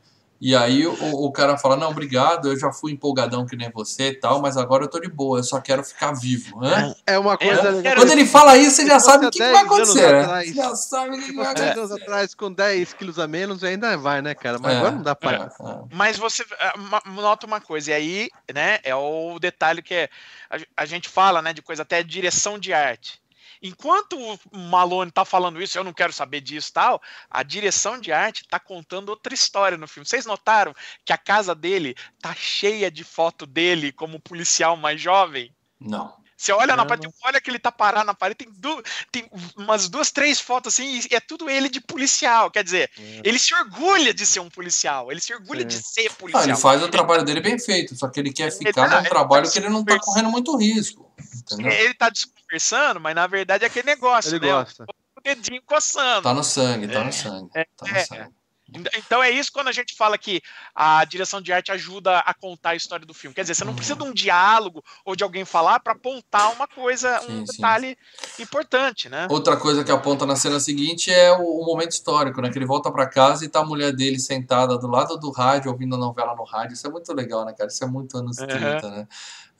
E 0.40 0.54
aí 0.54 0.86
o, 0.86 0.94
o 1.24 1.32
cara 1.32 1.58
fala, 1.58 1.76
não, 1.76 1.90
obrigado, 1.90 2.48
eu 2.48 2.58
já 2.58 2.72
fui 2.72 2.92
empolgadão 2.92 3.44
que 3.44 3.56
nem 3.56 3.70
você 3.70 4.10
e 4.10 4.14
tal, 4.14 4.40
mas 4.40 4.56
agora 4.56 4.84
eu 4.84 4.88
tô 4.88 5.00
de 5.00 5.08
boa, 5.08 5.40
eu 5.40 5.44
só 5.44 5.60
quero 5.60 5.82
ficar 5.82 6.12
vivo. 6.12 6.64
Hã? 6.64 6.94
É 7.04 7.18
uma 7.18 7.36
coisa. 7.36 7.80
É, 7.84 7.94
Quando 7.96 8.12
ele 8.12 8.24
fala 8.24 8.56
isso, 8.56 8.76
você 8.76 8.86
já 8.86 9.00
sabe 9.00 9.26
o 9.26 9.30
que, 9.30 9.38
que, 9.38 9.50
vai 9.50 9.64
acontecer. 9.64 10.12
Né? 10.12 10.20
Atrás, 10.20 10.54
já 10.54 10.76
sabe 10.76 11.16
o 11.16 11.18
que, 11.18 11.26
que 11.26 11.36
vai 11.36 11.46
acontecer. 11.46 11.78
anos 11.78 11.92
atrás, 11.92 12.34
com 12.34 12.52
10 12.52 12.92
quilos 12.92 13.18
a 13.18 13.26
menos, 13.26 13.64
ainda 13.64 13.96
vai, 13.96 14.22
né, 14.22 14.34
cara? 14.34 14.58
Mas 14.60 14.74
é, 14.74 14.76
agora 14.76 14.92
não 14.92 15.02
dá 15.02 15.16
pra. 15.16 15.32
É, 15.32 15.70
é. 15.70 15.78
Mas 15.92 16.16
você 16.16 16.44
é, 16.60 16.72
nota 17.10 17.46
uma 17.46 17.60
coisa, 17.60 17.90
e 17.90 17.94
aí, 17.94 18.28
né, 18.54 18.78
é 18.84 18.94
o 18.94 19.38
detalhe 19.40 19.82
que 19.82 19.94
é, 19.94 20.08
a, 20.48 20.82
a 20.82 20.86
gente 20.86 21.08
fala, 21.08 21.42
né, 21.42 21.52
de 21.52 21.62
coisa 21.62 21.82
até 21.82 22.02
direção 22.02 22.58
de 22.58 22.72
arte. 22.72 23.20
Enquanto 23.62 24.16
o 24.18 24.56
Malone 24.56 25.10
tá 25.10 25.24
falando 25.24 25.60
isso, 25.60 25.78
eu 25.78 25.84
não 25.84 25.92
quero 25.92 26.12
saber 26.12 26.40
disso 26.40 26.72
tal, 26.72 27.00
a 27.30 27.42
direção 27.42 28.00
de 28.00 28.12
arte 28.12 28.46
tá 28.48 28.58
contando 28.58 29.08
outra 29.08 29.34
história 29.34 29.78
no 29.78 29.88
filme. 29.88 30.08
Vocês 30.08 30.26
notaram 30.26 30.74
que 31.04 31.12
a 31.12 31.18
casa 31.18 31.54
dele 31.54 31.94
tá 32.20 32.34
cheia 32.34 32.90
de 32.90 33.04
foto 33.04 33.46
dele 33.46 33.92
como 33.92 34.20
policial 34.20 34.76
mais 34.76 35.00
jovem? 35.00 35.54
Não. 35.80 36.16
Você 36.38 36.52
olha 36.52 36.76
na 36.76 36.86
parede, 36.86 37.08
olha 37.24 37.40
que 37.40 37.50
ele 37.50 37.58
tá 37.58 37.72
parado 37.72 38.06
na 38.06 38.14
parede, 38.14 38.36
tem, 38.36 38.52
du 38.52 38.80
tem 39.10 39.28
umas 39.56 39.88
duas, 39.88 40.12
três 40.12 40.38
fotos 40.38 40.72
assim, 40.72 41.00
e 41.10 41.16
é 41.16 41.18
tudo 41.18 41.50
ele 41.50 41.68
de 41.68 41.80
policial. 41.80 42.48
Quer 42.48 42.62
dizer, 42.62 42.88
é. 42.96 43.22
ele 43.24 43.40
se 43.40 43.52
orgulha 43.52 44.14
de 44.14 44.24
ser 44.24 44.38
um 44.38 44.48
policial, 44.48 45.10
ele 45.10 45.20
se 45.20 45.34
orgulha 45.34 45.62
é. 45.62 45.64
de 45.64 45.74
ser 45.82 46.12
policial. 46.12 46.44
Ah, 46.44 46.46
ele 46.46 46.56
faz 46.56 46.80
o 46.80 46.88
trabalho 46.88 47.24
dele 47.24 47.40
bem 47.40 47.58
feito, 47.58 47.96
só 47.96 48.06
que 48.08 48.20
ele 48.20 48.32
quer 48.32 48.52
ficar 48.52 48.66
ele 48.66 48.72
tá, 48.72 49.02
num 49.02 49.08
trabalho 49.08 49.46
tá 49.46 49.52
que 49.52 49.58
ele 49.58 49.68
não 49.68 49.84
tá 49.84 49.98
correndo 49.98 50.30
muito 50.30 50.56
risco. 50.56 51.07
Entendeu? 51.40 51.72
Ele 51.72 51.94
tá 51.94 52.10
conversando, 52.40 53.00
mas 53.00 53.14
na 53.14 53.26
verdade 53.26 53.64
é 53.64 53.66
aquele 53.66 53.86
negócio, 53.86 54.36
ele 54.36 54.46
né? 54.46 54.52
Gosta. 54.52 54.84
O 55.16 55.20
dedinho 55.20 55.62
coçando. 55.62 56.22
Tá 56.22 56.32
no 56.32 56.44
sangue, 56.44 56.88
tá 56.88 57.02
no 57.02 57.08
é. 57.08 57.12
sangue. 57.12 57.50
É, 57.54 57.64
tá 57.76 57.86
no 57.86 57.96
é. 57.96 58.04
sangue. 58.04 58.37
Então 58.96 59.22
é 59.22 59.30
isso 59.30 59.50
quando 59.50 59.68
a 59.68 59.72
gente 59.72 59.94
fala 59.96 60.18
que 60.18 60.42
a 60.74 61.02
direção 61.04 61.40
de 61.40 61.52
arte 61.52 61.72
ajuda 61.72 62.18
a 62.18 62.34
contar 62.34 62.70
a 62.70 62.76
história 62.76 63.06
do 63.06 63.14
filme. 63.14 63.34
Quer 63.34 63.42
dizer, 63.42 63.54
você 63.54 63.64
não 63.64 63.74
precisa 63.74 63.96
de 63.96 64.04
um 64.04 64.12
diálogo 64.12 64.84
ou 65.04 65.16
de 65.16 65.24
alguém 65.24 65.44
falar 65.44 65.80
para 65.80 65.94
apontar 65.94 66.52
uma 66.52 66.68
coisa, 66.68 67.18
sim, 67.20 67.32
um 67.32 67.44
detalhe 67.44 67.96
sim. 68.36 68.42
importante, 68.42 69.08
né? 69.08 69.26
Outra 69.30 69.56
coisa 69.56 69.82
que 69.82 69.90
aponta 69.90 70.26
na 70.26 70.36
cena 70.36 70.60
seguinte 70.60 71.10
é 71.10 71.32
o, 71.32 71.42
o 71.42 71.64
momento 71.64 71.92
histórico, 71.92 72.42
né? 72.42 72.50
Que 72.50 72.58
ele 72.58 72.66
volta 72.66 72.90
para 72.90 73.06
casa 73.06 73.44
e 73.44 73.48
tá 73.48 73.60
a 73.60 73.64
mulher 73.64 73.92
dele 73.92 74.18
sentada 74.18 74.76
do 74.76 74.86
lado 74.86 75.16
do 75.16 75.30
rádio, 75.30 75.70
ouvindo 75.70 75.94
a 75.94 75.98
novela 75.98 76.34
no 76.36 76.44
rádio. 76.44 76.74
Isso 76.74 76.86
é 76.86 76.90
muito 76.90 77.12
legal, 77.14 77.46
né, 77.46 77.54
cara? 77.56 77.70
Isso 77.70 77.82
é 77.82 77.86
muito 77.86 78.18
anos 78.18 78.36
uhum. 78.38 78.46
30, 78.46 78.90
né? 78.90 79.08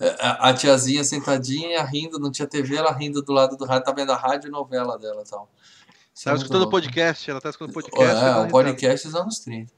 É, 0.01 0.17
a, 0.21 0.51
a 0.51 0.55
tiazinha 0.55 1.03
sentadinha, 1.03 1.83
rindo, 1.83 2.19
não 2.19 2.31
tinha 2.31 2.47
TV, 2.47 2.77
ela 2.77 2.93
rindo 2.93 3.23
do 3.23 3.33
lado 3.33 3.57
do 3.57 3.65
rádio, 3.65 3.85
tá 3.85 3.93
vendo 3.93 4.13
a 4.13 4.17
rádio 4.17 4.49
e 4.49 4.51
novela 4.51 4.99
dela 4.99 5.23
e 5.27 5.29
tal. 5.29 5.51
Ela 6.27 6.37
tá 6.37 6.43
escutando 6.43 6.71
podcast, 6.71 7.31
ela 7.31 7.41
tá 7.41 7.51
escutando 7.51 7.75
podcast. 7.75 8.25
É, 8.25 8.37
o 8.37 8.49
podcast 8.49 9.07
dos 9.07 9.17
anos 9.17 9.39
30. 9.41 9.73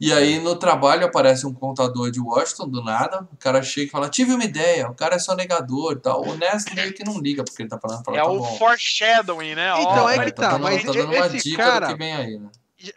E 0.00 0.12
aí 0.12 0.40
no 0.40 0.56
trabalho 0.56 1.06
aparece 1.06 1.46
um 1.46 1.54
contador 1.54 2.10
de 2.10 2.20
Washington 2.20 2.68
do 2.68 2.82
nada, 2.82 3.28
o 3.32 3.36
cara 3.36 3.62
chega 3.62 3.86
e 3.86 3.90
fala, 3.90 4.08
tive 4.08 4.32
uma 4.32 4.44
ideia, 4.44 4.88
o 4.88 4.94
cara 4.94 5.14
é 5.14 5.18
só 5.18 5.34
negador 5.36 5.92
e 5.92 5.96
tal. 6.00 6.22
O 6.26 6.34
Ness 6.36 6.64
meio 6.74 6.92
que 6.92 7.04
não 7.04 7.20
liga 7.20 7.44
porque 7.44 7.62
ele 7.62 7.68
tá 7.68 7.78
falando. 7.78 8.04
Fala, 8.04 8.16
é 8.18 8.20
tá 8.20 8.28
o 8.28 8.38
bom. 8.38 8.58
foreshadowing, 8.58 9.54
né? 9.54 9.70
Então, 9.80 10.08
é 10.08 10.16
Ele 10.16 10.24
que 10.26 10.32
tá 10.32 10.42
tá, 10.42 10.50
dando, 10.52 10.62
mas 10.62 10.82
tá 10.82 10.92
dando 10.92 11.12
uma 11.12 11.26
esse 11.26 11.50
dica 11.50 11.64
cara- 11.64 11.86
do 11.86 11.92
que 11.92 11.98
vem 11.98 12.12
aí, 12.12 12.38
né? 12.38 12.48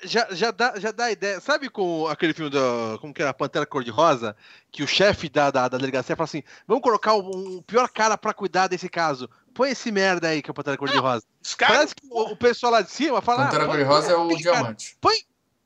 Já, 0.04 0.28
já, 0.32 0.52
dá, 0.52 0.74
já 0.78 0.92
dá 0.92 1.10
ideia. 1.10 1.40
Sabe 1.40 1.70
com 1.70 2.08
aquele 2.08 2.34
filme 2.34 2.52
da. 2.52 2.98
Como 3.00 3.14
que 3.14 3.22
era? 3.22 3.34
Pantera 3.34 3.66
Cor-de-Rosa? 3.66 4.36
Que 4.70 4.84
o 4.84 4.88
chefe 4.88 5.30
da, 5.30 5.50
da, 5.50 5.70
da 5.70 5.78
delegacia 5.78 6.14
fala 6.14 6.26
assim: 6.26 6.44
vamos 6.68 6.84
colocar 6.84 7.14
um, 7.14 7.30
um 7.58 7.62
pior 7.62 7.88
cara 7.88 8.18
pra 8.18 8.34
cuidar 8.34 8.68
desse 8.68 8.90
caso. 8.90 9.30
Põe 9.58 9.72
esse 9.72 9.92
merda 9.92 10.28
aí 10.30 10.42
que 10.42 10.50
é 10.50 10.52
o 10.52 10.54
Pantera 10.54 10.78
Cor-de-Rosa. 10.78 11.24
Os 11.44 11.56
caras. 11.56 11.76
Parece 11.78 11.96
que 11.96 12.08
o, 12.10 12.22
o 12.32 12.38
pessoal 12.38 12.72
lá 12.72 12.82
de 12.82 12.92
cima 12.92 13.22
fala. 13.22 13.46
Pantera 13.46 13.64
ah, 13.64 13.68
põe- 13.68 13.76
Cor-de-Rosa 13.78 14.12
é 14.12 14.16
põe 14.16 14.26
o 14.26 14.30
cara- 14.30 14.38
diamante. 14.56 14.98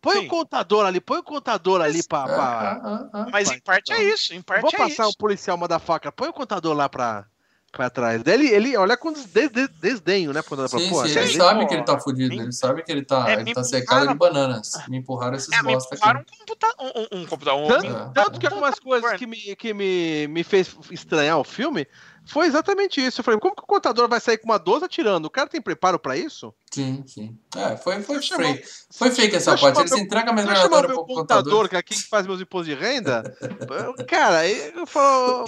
Põe 0.01 0.18
Sim. 0.18 0.26
o 0.26 0.30
contador 0.30 0.85
ali, 0.88 0.99
põe 0.99 1.19
o 1.19 1.23
contador 1.23 1.80
ali 1.81 2.01
pra. 2.01 2.23
Pra- 2.23 2.81
é, 3.13 3.18
é, 3.19 3.22
é. 3.22 3.31
Mas 3.31 3.51
em 3.51 3.59
parte 3.59 3.93
é 3.93 4.01
isso, 4.03 4.34
em 4.34 4.41
parte 4.41 4.61
Vou 4.61 4.72
é 4.73 4.77
passar 4.77 5.05
um 5.05 5.09
isso. 5.09 5.18
policial 5.19 5.55
uma 5.55 5.68
da 5.68 5.77
faca, 5.77 6.11
põe 6.11 6.30
o 6.30 6.34
contador 6.34 6.73
lá 6.76 6.89
pra, 6.89 7.26
pra 7.72 7.88
trás. 7.88 8.19
Ele, 8.26 8.47
ele 8.47 8.76
olha 8.76 8.97
com 8.97 9.13
des, 9.13 9.27
des- 9.51 9.69
desdenho, 9.80 10.34
né? 10.34 10.41
Quando 10.41 10.68
Sim, 10.68 10.89
pô, 10.89 11.05
sim, 11.07 11.19
ele 11.19 11.27
sabe 11.38 11.59
pô, 11.61 11.68
que 11.68 11.73
ele 11.76 11.84
tá 11.84 11.99
fudido, 11.99 12.35
me- 12.35 12.41
ele 12.41 12.51
sabe 12.51 12.81
que 12.81 12.91
ele 12.91 13.05
tá, 13.05 13.30
É, 13.30 13.41
ele 13.41 13.53
tá 13.53 13.63
cercado 13.63 14.07
de 14.07 14.15
bananas. 14.15 14.72
Me 14.88 14.97
empurraram 14.97 15.35
esses 15.35 15.53
É, 15.53 15.61
bosta 15.61 15.93
aqui. 15.93 15.97
empurraram 15.97 16.22
um 16.22 16.38
computador. 16.39 16.91
Um, 17.11 17.18
um, 17.19 17.26
computador. 17.27 17.61
Um, 17.63 17.68
Tanto, 17.68 17.85
É. 17.85 18.11
tanto 18.23 18.39
que 18.39 18.47
algumas 18.47 18.80
coisas 18.80 19.13
que, 19.18 19.27
me, 19.27 19.55
que 19.55 19.72
me, 19.72 20.27
me 20.30 20.43
fez 20.43 20.76
estranhar 20.89 21.38
o 21.38 21.43
filme 21.43 21.88
foi 22.26 22.45
exatamente 22.48 23.03
isso. 23.06 23.19
Eu 23.22 23.23
falei, 23.26 23.39
como 23.39 23.56
que 23.56 23.64
o 23.64 23.65
contador 23.65 24.07
vai 24.07 24.19
sair 24.19 24.38
com 24.38 24.45
uma 24.45 24.57
12 24.57 24.85
atirando? 24.85 25.26
O 25.26 25.30
cara 25.30 25.49
tem 25.49 25.61
preparo 25.61 25.98
pra 25.99 26.15
isso? 26.15 26.53
Sim, 26.72 27.03
sim. 27.07 27.38
É, 27.56 27.76
foi, 27.76 28.02
foi. 28.02 28.22
Foi 28.22 29.11
fake 29.11 29.35
essa 29.35 29.57
parte. 29.57 29.80
Ele 29.80 29.88
se 29.88 29.99
entrega 29.99 30.31
a 30.31 30.34
metralhadora 30.34 30.88
meu 30.88 30.98
pro 31.03 31.15
contador, 31.15 31.43
contador. 31.43 31.69
que 31.69 31.76
é 31.76 31.81
quem 31.84 31.98
que 31.98 32.07
faz 32.07 32.26
meus 32.27 32.39
impostos 32.39 32.68
de 32.68 32.76
renda, 32.81 33.23
cara, 34.07 34.39
aí 34.39 34.72
eu 34.76 34.85
falo. 34.85 35.45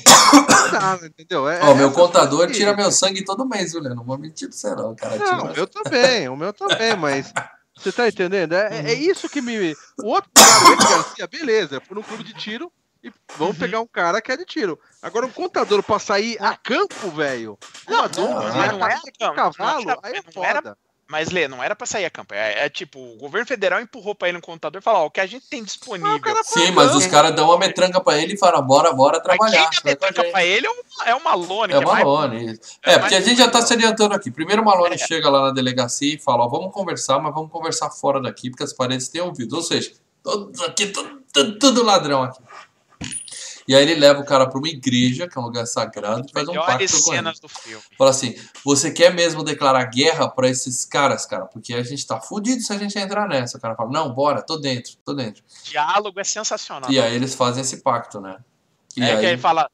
entendeu? 1.05 1.47
É, 1.47 1.61
Ó, 1.63 1.73
meu 1.75 1.87
essa 1.87 1.95
contador 1.95 2.47
que- 2.47 2.53
tira 2.53 2.75
meu 2.75 2.91
sangue 2.91 3.23
todo 3.23 3.47
mês, 3.47 3.71
viu, 3.71 3.81
Leandro? 3.81 3.97
Não 3.99 4.05
vou 4.05 4.17
mentir 4.17 4.49
pra 4.49 4.57
você, 4.57 4.75
não. 4.75 4.91
O 4.91 4.95
cara 4.95 5.17
Não, 5.17 5.45
o 5.45 5.53
meu 5.53 5.67
também, 5.67 6.29
o 6.29 6.35
meu 6.35 6.53
também, 6.53 6.95
mas. 6.97 7.31
Você 7.75 7.91
tá 7.91 8.07
entendendo? 8.07 8.53
É, 8.53 8.91
é 8.91 8.93
isso 8.93 9.27
que 9.27 9.41
me. 9.41 9.73
O 10.03 10.07
outro 10.07 10.29
cara, 10.33 10.73
o 10.73 10.77
Garcia, 10.77 11.27
beleza, 11.27 11.81
foi 11.81 11.95
num 11.95 12.03
clube 12.03 12.23
de 12.23 12.33
tiro 12.33 12.71
e 13.03 13.11
vamos 13.37 13.57
pegar 13.57 13.79
um 13.81 13.87
cara 13.87 14.21
que 14.21 14.31
é 14.31 14.37
de 14.37 14.45
tiro. 14.45 14.79
Agora, 15.01 15.25
um 15.25 15.31
contador 15.31 15.83
pra 15.83 15.99
sair 15.99 16.37
a 16.41 16.55
campo, 16.55 17.09
velho. 17.11 17.57
Uma 17.87 18.03
Não, 18.03 18.07
doze, 18.07 18.29
não, 18.29 18.37
a 18.37 18.53
mas 18.53 18.71
não 18.71 18.85
era 18.87 19.01
campo, 19.19 19.35
cavalo, 19.35 19.83
não 19.83 19.91
era- 19.91 19.99
aí 20.03 20.13
é 20.17 20.23
não 20.35 20.43
era- 20.45 20.61
foda. 20.61 20.77
Mas, 21.05 21.29
Lê, 21.29 21.49
não 21.49 21.61
era 21.61 21.75
pra 21.75 21.85
sair 21.85 22.05
a 22.05 22.09
campo. 22.09 22.33
É, 22.33 22.65
é 22.65 22.69
tipo, 22.69 22.97
o 22.97 23.17
governo 23.17 23.45
federal 23.45 23.79
empurrou 23.81 24.15
pra 24.15 24.29
ele 24.29 24.37
um 24.37 24.41
computador 24.41 24.79
e 24.79 24.83
falou: 24.83 25.01
ó, 25.01 25.05
o 25.07 25.11
que 25.11 25.19
a 25.19 25.25
gente 25.25 25.47
tem 25.47 25.61
disponível. 25.61 26.09
Mas 26.09 26.17
o 26.19 26.23
cara 26.23 26.43
Sim, 26.43 26.71
mas 26.71 26.95
os 26.95 27.05
caras 27.05 27.35
dão 27.35 27.45
uma 27.49 27.57
metranca 27.59 27.99
pra 28.01 28.17
ele 28.17 28.33
e 28.33 28.37
falam, 28.37 28.61
bora, 28.65 28.91
bora 28.93 29.17
Mas 29.17 29.23
trabalhar. 29.37 29.69
quem 29.69 29.81
vai 29.83 29.95
dá 29.95 30.07
metranca 30.07 30.31
pra 30.31 30.45
ele 30.45 30.65
é 30.65 30.69
uma, 30.71 30.83
é 31.05 31.13
uma 31.13 31.35
lone, 31.35 31.73
É 31.73 31.77
o 31.77 31.81
é 31.81 32.55
é 32.83 32.93
É, 32.93 32.99
porque 32.99 33.15
a 33.15 33.21
gente 33.21 33.37
já 33.37 33.51
tá 33.51 33.61
se 33.61 33.73
adiantando 33.73 34.15
aqui. 34.15 34.31
Primeiro 34.31 34.61
o 34.61 34.65
Malone 34.65 34.95
É. 34.95 34.97
chega 34.97 35.29
lá 35.29 35.41
na 35.47 35.51
delegacia 35.51 36.15
e 36.15 36.17
fala, 36.17 36.45
ó, 36.45 36.47
vamos 36.47 36.73
conversar, 36.73 37.19
mas 37.19 37.33
vamos 37.33 37.51
conversar 37.51 37.91
fora 37.91 38.21
daqui, 38.21 38.49
porque 38.49 38.63
as 38.63 38.73
paredes 38.73 39.09
têm 39.09 39.21
ouvido. 39.21 39.57
Ou 39.57 39.61
seja, 39.61 39.91
todos 40.23 40.61
aqui, 40.61 40.87
tudo, 40.87 41.21
tudo, 41.33 41.59
tudo 41.59 41.83
ladrão 41.83 42.23
aqui. 42.23 42.41
E 43.67 43.75
aí 43.75 43.83
ele 43.83 43.95
leva 43.95 44.19
o 44.19 44.25
cara 44.25 44.47
pra 44.47 44.57
uma 44.57 44.67
igreja, 44.67 45.27
que 45.27 45.37
é 45.37 45.41
um 45.41 45.45
lugar 45.45 45.65
sagrado, 45.65 46.25
e 46.27 46.31
faz 46.31 46.47
um 46.47 46.53
pacto 46.53 47.01
com 47.03 47.13
ele. 47.13 47.31
do 47.41 47.47
filme. 47.49 47.83
Fala 47.97 48.09
assim, 48.09 48.35
você 48.63 48.91
quer 48.91 49.13
mesmo 49.13 49.43
declarar 49.43 49.85
guerra 49.85 50.29
pra 50.29 50.49
esses 50.49 50.85
caras, 50.85 51.25
cara? 51.25 51.45
Porque 51.45 51.73
a 51.73 51.83
gente 51.83 52.05
tá 52.05 52.19
fudido 52.19 52.61
se 52.61 52.73
a 52.73 52.77
gente 52.77 52.97
entrar 52.97 53.27
nessa. 53.27 53.57
O 53.57 53.61
cara 53.61 53.75
fala, 53.75 53.89
não, 53.91 54.13
bora, 54.13 54.41
tô 54.41 54.57
dentro, 54.57 54.93
tô 55.05 55.13
dentro. 55.13 55.43
Diálogo 55.63 56.19
é 56.19 56.23
sensacional. 56.23 56.91
E 56.91 56.99
aí 56.99 57.15
eles 57.15 57.35
fazem 57.35 57.61
esse 57.61 57.77
pacto, 57.81 58.19
né? 58.19 58.37
E 58.95 59.03
é 59.03 59.17
que 59.17 59.25
aí, 59.25 59.33
ele 59.33 59.41
fala: 59.41 59.69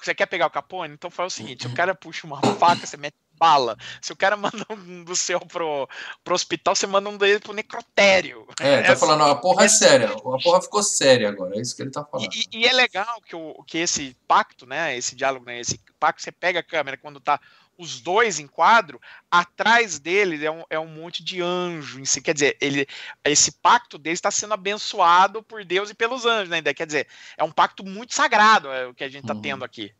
você 0.00 0.14
quer 0.14 0.26
pegar 0.26 0.46
o 0.46 0.50
Capone? 0.50 0.94
Então 0.94 1.10
faz 1.10 1.32
o 1.32 1.36
seguinte: 1.36 1.66
o 1.66 1.74
cara 1.74 1.94
puxa 1.94 2.26
uma 2.26 2.40
faca, 2.40 2.86
você 2.86 2.96
mete 2.96 3.16
bala. 3.38 3.76
Se 4.00 4.12
o 4.12 4.16
cara 4.16 4.36
manda 4.38 4.64
um 4.70 5.04
do 5.04 5.14
céu 5.16 5.40
pro, 5.40 5.88
pro 6.22 6.34
hospital, 6.34 6.74
você 6.74 6.86
manda 6.86 7.08
um 7.08 7.16
dele 7.16 7.40
pro 7.40 7.52
necrotério. 7.52 8.46
é, 8.60 8.82
tá 8.82 8.96
falando, 8.96 9.24
a 9.24 9.34
porra 9.34 9.62
é 9.62 9.66
é 9.66 9.68
séria. 9.68 10.08
A 10.10 10.20
porra 10.40 10.62
ficou 10.62 10.82
séria 10.82 11.28
agora, 11.28 11.56
é 11.56 11.60
isso 11.60 11.74
que 11.76 11.82
ele 11.82 11.90
tá 11.90 12.04
falando. 12.04 12.32
E, 12.32 12.46
e- 12.52 12.66
é 12.66 12.72
legal 12.72 13.20
que, 13.26 13.34
o, 13.36 13.62
que 13.66 13.78
esse 13.78 14.16
pacto, 14.26 14.66
né? 14.66 14.96
Esse 14.96 15.14
diálogo, 15.16 15.44
né? 15.46 15.60
Esse 15.60 15.80
pacto, 15.98 16.22
você 16.22 16.32
pega 16.32 16.60
a 16.60 16.62
câmera 16.62 16.96
quando 16.96 17.20
tá 17.20 17.40
os 17.76 18.00
dois 18.00 18.38
em 18.38 18.46
quadro, 18.46 19.00
atrás 19.28 19.98
dele 19.98 20.44
é 20.46 20.50
um, 20.50 20.62
é 20.70 20.78
um 20.78 20.86
monte 20.86 21.24
de 21.24 21.42
anjo 21.42 21.98
em 21.98 22.04
si. 22.04 22.20
Quer 22.22 22.32
dizer, 22.34 22.56
ele, 22.60 22.86
esse 23.24 23.50
pacto 23.50 23.98
dele 23.98 24.14
está 24.14 24.30
sendo 24.30 24.54
abençoado 24.54 25.42
por 25.42 25.64
Deus 25.64 25.90
e 25.90 25.94
pelos 25.94 26.24
anjos, 26.24 26.50
né? 26.50 26.62
Quer 26.72 26.86
dizer, 26.86 27.08
é 27.36 27.42
um 27.42 27.50
pacto 27.50 27.84
muito 27.84 28.14
sagrado 28.14 28.70
é, 28.70 28.86
o 28.86 28.94
que 28.94 29.02
a 29.02 29.08
gente 29.08 29.26
tá 29.26 29.34
Uhum. 29.34 29.40
tendo 29.42 29.64
aqui. 29.64 29.92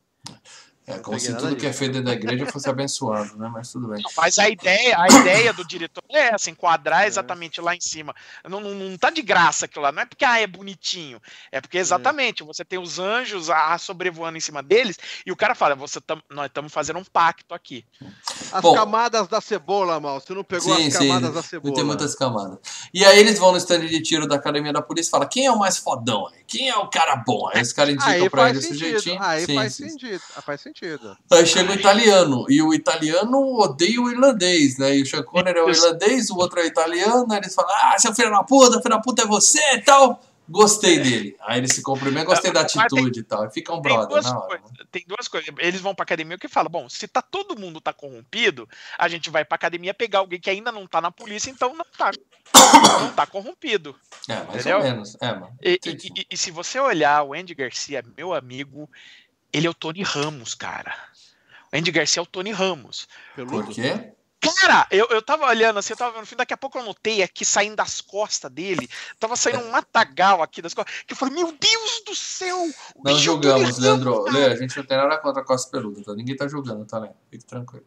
É 0.87 0.99
como 0.99 1.19
se 1.19 1.35
tudo 1.35 1.57
que 1.57 1.67
é 1.67 1.73
feito 1.73 1.93
dentro 1.93 2.07
da 2.09 2.13
igreja 2.13 2.45
fosse 2.47 2.69
abençoado, 2.69 3.39
né? 3.39 3.49
Mas 3.51 3.73
tudo 3.73 3.89
bem. 3.89 4.03
Mas 4.17 4.39
a 4.39 4.51
ideia, 4.51 4.97
a 4.99 5.09
ideia 5.09 5.51
do 5.53 5.67
diretor 5.67 6.03
é 6.11 6.35
essa, 6.35 6.51
enquadrar 6.51 7.05
É. 7.05 7.07
exatamente 7.07 7.59
lá 7.61 7.75
em 7.75 7.81
cima. 7.81 8.15
Não, 8.47 8.61
não, 8.61 8.75
não 8.75 8.99
tá 8.99 9.09
de 9.09 9.23
graça 9.23 9.65
aquilo 9.65 9.83
lá, 9.83 9.91
não 9.93 10.03
é 10.03 10.07
porque 10.07 10.27
ah, 10.27 10.39
é 10.39 10.47
bonitinho, 10.47 11.21
é 11.51 11.59
porque 11.61 11.79
exatamente 11.79 12.43
você 12.43 12.65
tem 12.65 12.79
os 12.79 12.99
anjos 12.99 13.49
ah, 13.49 13.79
sobrevoando 13.79 14.37
em 14.37 14.41
cima 14.41 14.63
deles 14.63 14.99
e 15.25 15.33
o 15.33 15.37
cara 15.37 15.55
fala, 15.55 15.75
você 15.75 16.01
tam, 16.03 16.23
nós 16.31 16.47
estamos 16.47 16.71
fazendo 16.71 16.99
um 16.99 17.05
pacto 17.05 17.55
aqui. 17.55 17.87
As 18.53 18.61
Bom. 18.61 18.75
camadas 18.75 19.27
da 19.27 19.41
cebola, 19.41 19.99
mal. 19.99 20.21
Você 20.21 20.35
não 20.35 20.45
pegou 20.45 20.77
Sim, 20.77 20.89
as 20.89 20.95
sim, 20.95 21.09
camadas 21.09 21.33
da 21.35 21.41
Tem 21.41 21.49
cebola. 21.49 21.85
muitas 21.85 22.15
camadas. 22.15 22.59
E 22.93 23.05
aí 23.05 23.19
eles 23.19 23.39
vão 23.39 23.53
no 23.53 23.59
stand 23.59 23.87
de 23.87 24.03
tiro 24.03 24.27
da 24.29 24.37
academia 24.37 24.73
da 24.73 24.83
polícia 24.83 25.09
e 25.09 25.11
falam: 25.11 25.29
quem 25.29 25.47
é 25.47 25.51
o 25.51 25.59
mais 25.59 25.79
fodão 25.79 26.27
aí? 26.29 26.45
Quem 26.47 26.69
é 26.69 26.77
o 26.77 26.89
cara 26.89 27.17
bom? 27.17 27.49
Aí 27.53 27.63
os 27.63 27.73
caras 27.73 27.95
indicam 27.95 28.13
Aí 28.13 28.31
pra 28.31 28.43
faz 28.43 28.57
ele 28.59 28.67
o 28.67 28.69
sujeitinho. 28.69 29.23
Aí 29.23 29.47
Sim, 29.47 29.55
faz 29.55 29.75
sim, 29.75 29.85
sim. 29.85 29.91
sentido. 29.91 30.23
Ah, 30.37 30.43
Faz 30.43 30.61
sentido. 30.61 30.74
Aí 31.31 31.47
chega 31.47 31.73
o 31.73 31.75
italiano, 31.75 32.47
e 32.49 32.61
o 32.63 32.75
italiano 32.75 33.39
odeia 33.61 34.01
o 34.01 34.11
irlandês, 34.11 34.77
né? 34.79 34.97
E 34.97 35.03
o 35.03 35.07
Sean 35.07 35.23
Connery 35.23 35.59
é 35.59 35.63
o 35.63 35.71
irlandês, 35.71 36.31
o 36.31 36.37
outro 36.37 36.59
é 36.61 36.65
o 36.65 36.67
italiano, 36.67 37.27
aí 37.33 37.39
eles 37.39 37.55
falam, 37.55 37.71
ah, 37.75 37.99
seu 37.99 38.15
filho 38.15 38.31
da 38.31 38.43
puta, 38.43 38.79
filho 38.83 38.95
da 38.95 39.01
puta 39.01 39.23
é 39.23 39.27
você 39.27 39.61
e 39.75 39.83
tal. 39.83 40.21
Gostei 40.47 40.99
dele. 40.99 41.35
Aí 41.41 41.57
eles 41.59 41.73
se 41.73 41.81
cumprimentam, 41.83 42.27
gostei 42.27 42.53
da 42.53 42.65
Mas 42.65 42.73
tem- 42.73 42.83
atitude 42.83 43.21
e 43.21 43.23
tal. 43.23 43.47
E 43.47 43.51
fica 43.51 43.73
um 43.73 43.81
Tem 43.81 43.93
brother 43.95 44.09
duas, 44.09 44.25
na 44.27 44.39
hora. 44.39 44.59
coisas, 44.59 44.87
tem 44.93 45.03
duas 45.07 45.27
coisas. 45.27 45.55
Eles 45.59 45.81
vão 45.81 45.95
pra 45.95 46.03
academia 46.03 46.37
que 46.37 46.49
fala, 46.49 46.69
bom, 46.69 46.87
se 46.87 47.09
tá 47.09 47.23
todo 47.23 47.59
mundo 47.59 47.81
tá 47.81 47.95
corrompido, 47.95 48.69
a 48.99 49.09
gente 49.09 49.31
vai 49.31 49.43
pra 49.43 49.55
academia 49.55 49.95
pegar 49.95 50.19
alguém 50.19 50.39
que 50.39 50.51
ainda 50.51 50.71
não 50.71 50.87
tá 50.87 51.01
na 51.01 51.11
polícia, 51.11 51.51
então 51.51 51.75
não 51.75 51.87
tá, 51.97 52.11
não 53.01 53.11
tá 53.13 53.25
corrompido. 53.27 53.97
É, 54.29 54.35
mais 54.43 54.49
Entendeu? 54.61 54.77
ou 54.77 54.83
menos. 54.85 55.17
É, 55.19 55.33
mano. 55.33 55.57
E, 55.63 55.81
e- 55.83 55.91
e- 56.21 56.27
e 56.33 56.37
se 56.37 56.51
você 56.51 56.79
olhar 56.79 57.23
o 57.23 57.33
Andy 57.33 57.55
Garcia, 57.55 58.05
meu 58.15 58.35
amigo, 58.35 58.91
ele 59.55 59.69
é 59.69 59.71
o 59.71 59.75
Tony 59.75 60.03
Ramos, 60.03 60.55
cara. 60.55 60.93
O 61.73 61.77
Andy 61.77 61.93
Garcia 61.93 62.21
é 62.21 62.23
o 62.23 62.27
Tony 62.27 62.51
Ramos. 62.51 63.07
Por 63.37 63.47
Peludo. 63.47 63.73
quê? 63.73 64.13
Cara, 64.61 64.87
eu, 64.91 65.07
eu 65.11 65.23
tava 65.23 65.47
olhando 65.47 65.79
assim, 65.79 65.95
eu 65.95 65.97
tava 65.97 66.21
vendo 66.23 66.37
daqui 66.37 66.53
a 66.53 66.57
pouco 66.57 66.77
eu 66.77 66.85
notei 66.85 67.23
aqui 67.23 67.47
saindo 67.47 67.77
das 67.77 68.03
costas 68.03 68.51
dele, 68.51 68.91
tava 69.19 69.37
saindo 69.37 69.61
um 69.61 69.71
matagal 69.71 70.43
aqui 70.43 70.61
das 70.61 70.75
costas, 70.75 70.95
que 71.07 71.15
eu 71.15 71.17
falei, 71.17 71.35
meu 71.35 71.47
Deus 71.47 72.03
do 72.05 72.15
céu! 72.15 72.59
Não 73.03 73.13
é 73.13 73.15
julgamos, 73.15 73.79
Leandro. 73.79 74.25
cara." 74.25 74.37
Lê, 74.37 74.45
a 74.53 74.57
gente 74.57 74.77
não 74.77 74.85
tem 74.85 74.99
nada 74.99 75.17
contra 75.17 75.41
a 75.41 75.45
Costa 75.45 75.71
Peluda, 75.71 76.03
tá? 76.03 76.15
Ninguém 76.15 76.37
tá 76.37 76.47
julgando, 76.47 76.85
tá, 76.85 77.01
né? 77.01 77.11
Fique 77.31 77.45
tranquilo. 77.47 77.87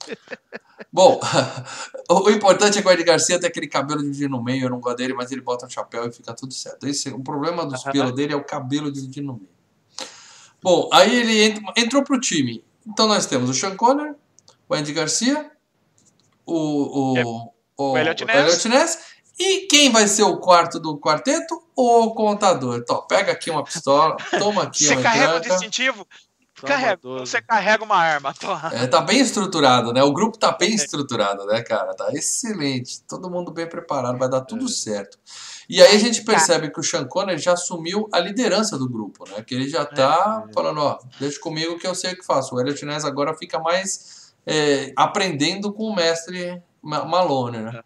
Bom, 0.90 1.20
o 2.10 2.30
importante 2.30 2.78
é 2.78 2.82
que 2.82 2.88
o 2.88 2.90
Ed 2.90 3.04
Garcia 3.04 3.38
tem 3.38 3.48
aquele 3.48 3.68
cabelo 3.68 4.00
dividido 4.00 4.30
no 4.30 4.42
meio, 4.42 4.64
eu 4.64 4.70
não 4.70 4.80
gosto 4.80 4.96
dele, 4.96 5.12
mas 5.12 5.30
ele 5.30 5.42
bota 5.42 5.66
um 5.66 5.70
chapéu 5.70 6.08
e 6.08 6.12
fica 6.12 6.32
tudo 6.32 6.54
certo. 6.54 6.86
Esse, 6.86 7.10
o 7.10 7.20
problema 7.20 7.66
dos 7.66 7.82
pelos 7.84 8.14
dele 8.14 8.32
é 8.32 8.36
o 8.36 8.44
cabelo 8.44 8.90
dividido 8.90 9.26
no 9.26 9.34
meio. 9.34 9.51
Bom, 10.62 10.88
aí 10.92 11.14
ele 11.14 11.42
entra, 11.42 11.62
entrou 11.76 12.04
pro 12.04 12.20
time. 12.20 12.64
Então 12.86 13.06
nós 13.06 13.26
temos 13.26 13.50
o 13.50 13.54
Sean 13.54 13.76
Conner, 13.76 14.14
o 14.68 14.74
Andy 14.74 14.92
Garcia, 14.92 15.50
o, 16.46 17.16
É, 17.16 17.24
o, 17.24 17.28
o, 17.28 17.52
o 17.76 17.96
o. 17.96 17.98
Elliot 17.98 18.68
Ness. 18.68 18.98
E 19.38 19.66
quem 19.66 19.90
vai 19.90 20.06
ser 20.06 20.22
o 20.22 20.36
quarto 20.38 20.78
do 20.78 20.98
quarteto? 20.98 21.62
O 21.74 22.14
contador. 22.14 22.76
Então, 22.76 23.04
pega 23.06 23.32
aqui 23.32 23.50
uma 23.50 23.64
pistola, 23.64 24.16
toma 24.38 24.64
aqui 24.64 24.84
Você 24.84 24.94
uma 24.94 25.02
carrega 25.02 25.36
o 25.36 25.40
distintivo, 25.40 26.06
carrega, 26.66 26.96
12. 27.02 27.26
você 27.30 27.42
carrega 27.42 27.84
uma 27.84 27.96
arma. 27.96 28.34
É, 28.72 28.86
tá 28.86 29.00
bem 29.00 29.20
estruturado, 29.20 29.92
né? 29.92 30.02
O 30.02 30.12
grupo 30.12 30.38
tá 30.38 30.52
bem 30.52 30.74
estruturado, 30.74 31.44
né, 31.46 31.62
cara? 31.62 31.94
Tá 31.94 32.10
excelente. 32.12 33.02
Todo 33.08 33.30
mundo 33.30 33.50
bem 33.50 33.66
preparado, 33.68 34.18
vai 34.18 34.28
dar 34.28 34.40
tudo 34.42 34.64
É. 34.64 34.68
certo. 34.68 35.18
E 35.68 35.80
aí 35.80 35.94
a 35.96 35.98
gente 35.98 36.22
percebe 36.24 36.70
que 36.70 36.80
o 36.80 36.82
Sean 36.82 37.04
Connery 37.06 37.38
já 37.38 37.52
assumiu 37.52 38.08
a 38.12 38.18
liderança 38.18 38.76
do 38.76 38.88
grupo, 38.88 39.24
né? 39.30 39.42
Que 39.42 39.54
ele 39.54 39.68
já 39.68 39.84
tá 39.84 40.44
É. 40.48 40.52
falando, 40.52 40.80
ó, 40.80 40.98
deixa 41.20 41.38
comigo 41.40 41.78
que 41.78 41.86
eu 41.86 41.94
sei 41.94 42.12
o 42.12 42.16
que 42.16 42.24
faço. 42.26 42.54
O 42.54 42.60
Elliot 42.60 42.84
Ness 42.84 43.04
agora 43.04 43.34
fica 43.36 43.58
mais 43.58 44.32
é, 44.44 44.92
aprendendo 44.96 45.72
com 45.72 45.84
o 45.84 45.94
mestre 45.94 46.60
Ma- 46.82 47.04
Malone, 47.04 47.58
né? 47.58 47.80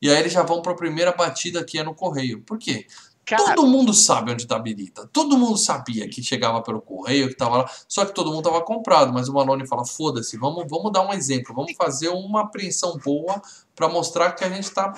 E 0.00 0.08
aí 0.08 0.18
eles 0.20 0.32
já 0.32 0.42
vão 0.44 0.62
para 0.62 0.70
a 0.72 0.76
primeira 0.76 1.10
batida 1.10 1.64
que 1.64 1.78
é 1.78 1.82
no 1.82 1.94
correio. 1.94 2.42
Por 2.42 2.58
quê? 2.58 2.86
Cara... 3.26 3.56
Todo 3.56 3.66
mundo 3.66 3.92
sabe 3.92 4.30
onde 4.30 4.46
tá 4.46 4.54
a 4.54 4.60
birita. 4.60 5.08
Todo 5.12 5.36
mundo 5.36 5.58
sabia 5.58 6.08
que 6.08 6.22
chegava 6.22 6.62
pelo 6.62 6.80
correio, 6.80 7.28
que 7.28 7.34
tava 7.34 7.56
lá. 7.58 7.70
Só 7.88 8.06
que 8.06 8.14
todo 8.14 8.30
mundo 8.30 8.44
tava 8.44 8.62
comprado. 8.62 9.12
Mas 9.12 9.28
o 9.28 9.34
Malone 9.34 9.66
fala: 9.66 9.84
foda-se, 9.84 10.36
vamos, 10.36 10.64
vamos 10.70 10.92
dar 10.92 11.02
um 11.02 11.12
exemplo. 11.12 11.52
Vamos 11.52 11.72
fazer 11.76 12.08
uma 12.08 12.42
apreensão 12.42 12.96
boa 12.98 13.42
para 13.74 13.88
mostrar 13.88 14.30
que 14.32 14.44
a 14.44 14.48
gente 14.48 14.70
tá 14.70 14.94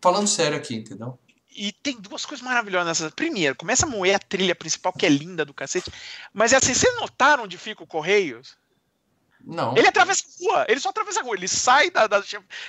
falando 0.00 0.28
sério 0.28 0.56
aqui, 0.56 0.76
entendeu? 0.76 1.18
E 1.56 1.72
tem 1.72 1.98
duas 2.00 2.24
coisas 2.24 2.44
maravilhosas. 2.44 3.10
Primeiro, 3.12 3.56
começa 3.56 3.84
a 3.84 3.88
moer 3.88 4.14
a 4.14 4.20
trilha 4.20 4.54
principal, 4.54 4.92
que 4.92 5.04
é 5.04 5.08
linda 5.08 5.44
do 5.44 5.52
cacete. 5.52 5.90
Mas 6.32 6.52
é 6.52 6.56
assim, 6.56 6.72
vocês 6.72 6.94
notaram 7.00 7.44
onde 7.44 7.58
fica 7.58 7.82
o 7.82 7.86
Correios? 7.86 8.56
Não. 9.46 9.76
Ele 9.76 9.86
atravessa 9.86 10.24
a 10.24 10.44
rua, 10.44 10.66
ele 10.68 10.80
só 10.80 10.88
atravessa 10.88 11.20
a 11.20 11.22
rua. 11.22 11.36
Ele 11.36 11.46
sai 11.46 11.88
da, 11.88 12.08
da 12.08 12.20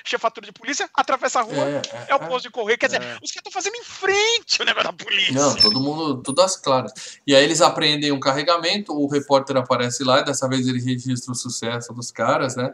chefatura 0.04 0.46
de 0.46 0.54
polícia, 0.54 0.88
atravessa 0.94 1.40
a 1.40 1.42
rua, 1.42 1.68
é, 1.68 1.82
é, 1.92 2.06
é 2.10 2.16
o 2.16 2.20
posto 2.20 2.44
de 2.44 2.52
correio. 2.52 2.78
Quer 2.78 2.86
dizer, 2.86 3.02
é. 3.02 3.18
os 3.24 3.32
caras 3.32 3.36
estão 3.36 3.52
fazendo 3.52 3.76
em 3.76 3.84
frente 3.84 4.62
o 4.62 4.66
negócio 4.66 4.92
da 4.92 4.94
polícia. 4.94 5.34
Não, 5.34 5.56
todo 5.56 5.80
mundo, 5.80 6.22
tudo 6.22 6.40
às 6.42 6.56
claras. 6.56 7.20
E 7.26 7.36
aí 7.36 7.44
eles 7.44 7.62
apreendem 7.62 8.12
um 8.12 8.20
carregamento, 8.20 8.94
o 8.94 9.08
repórter 9.08 9.58
aparece 9.58 10.04
lá, 10.04 10.20
e 10.20 10.26
dessa 10.26 10.48
vez 10.48 10.68
ele 10.68 10.80
registra 10.80 11.32
o 11.32 11.36
sucesso 11.36 11.92
dos 11.94 12.12
caras, 12.12 12.56
né? 12.56 12.72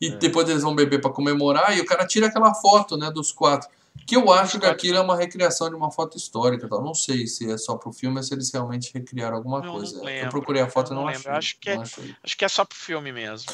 E 0.00 0.08
é. 0.08 0.16
depois 0.16 0.48
eles 0.48 0.62
vão 0.62 0.74
beber 0.74 1.02
para 1.02 1.12
comemorar, 1.12 1.76
e 1.76 1.80
o 1.80 1.84
cara 1.84 2.06
tira 2.06 2.28
aquela 2.28 2.54
foto, 2.54 2.96
né, 2.96 3.10
dos 3.10 3.32
quatro. 3.32 3.68
Que 4.06 4.16
eu 4.16 4.32
acho 4.32 4.58
que 4.58 4.66
aquilo 4.66 4.98
é 4.98 5.00
uma 5.00 5.16
recriação 5.16 5.68
de 5.68 5.76
uma 5.76 5.90
foto 5.90 6.16
histórica. 6.16 6.68
Tá? 6.68 6.80
Não 6.80 6.94
sei 6.94 7.26
se 7.26 7.50
é 7.50 7.56
só 7.56 7.76
pro 7.76 7.92
filme 7.92 8.16
ou 8.16 8.22
se 8.22 8.34
eles 8.34 8.52
realmente 8.52 8.90
recriaram 8.92 9.36
alguma 9.36 9.60
não, 9.60 9.74
coisa. 9.74 9.98
Não 9.98 10.08
eu 10.08 10.28
procurei 10.28 10.62
a 10.62 10.68
foto 10.68 10.92
e 10.92 10.94
não, 10.94 11.02
não 11.02 11.08
achei. 11.08 11.30
Acho 11.30 11.56
que, 11.60 11.70
é, 11.70 11.76
acho 12.22 12.36
que 12.36 12.44
é 12.44 12.48
só 12.48 12.64
pro 12.64 12.76
filme 12.76 13.12
mesmo. 13.12 13.52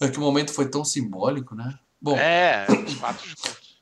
É 0.00 0.08
que 0.08 0.18
o 0.18 0.20
momento 0.20 0.52
foi 0.52 0.68
tão 0.68 0.84
simbólico, 0.84 1.54
né? 1.54 1.78
Bom, 2.00 2.16
é, 2.16 2.66
os 2.68 2.96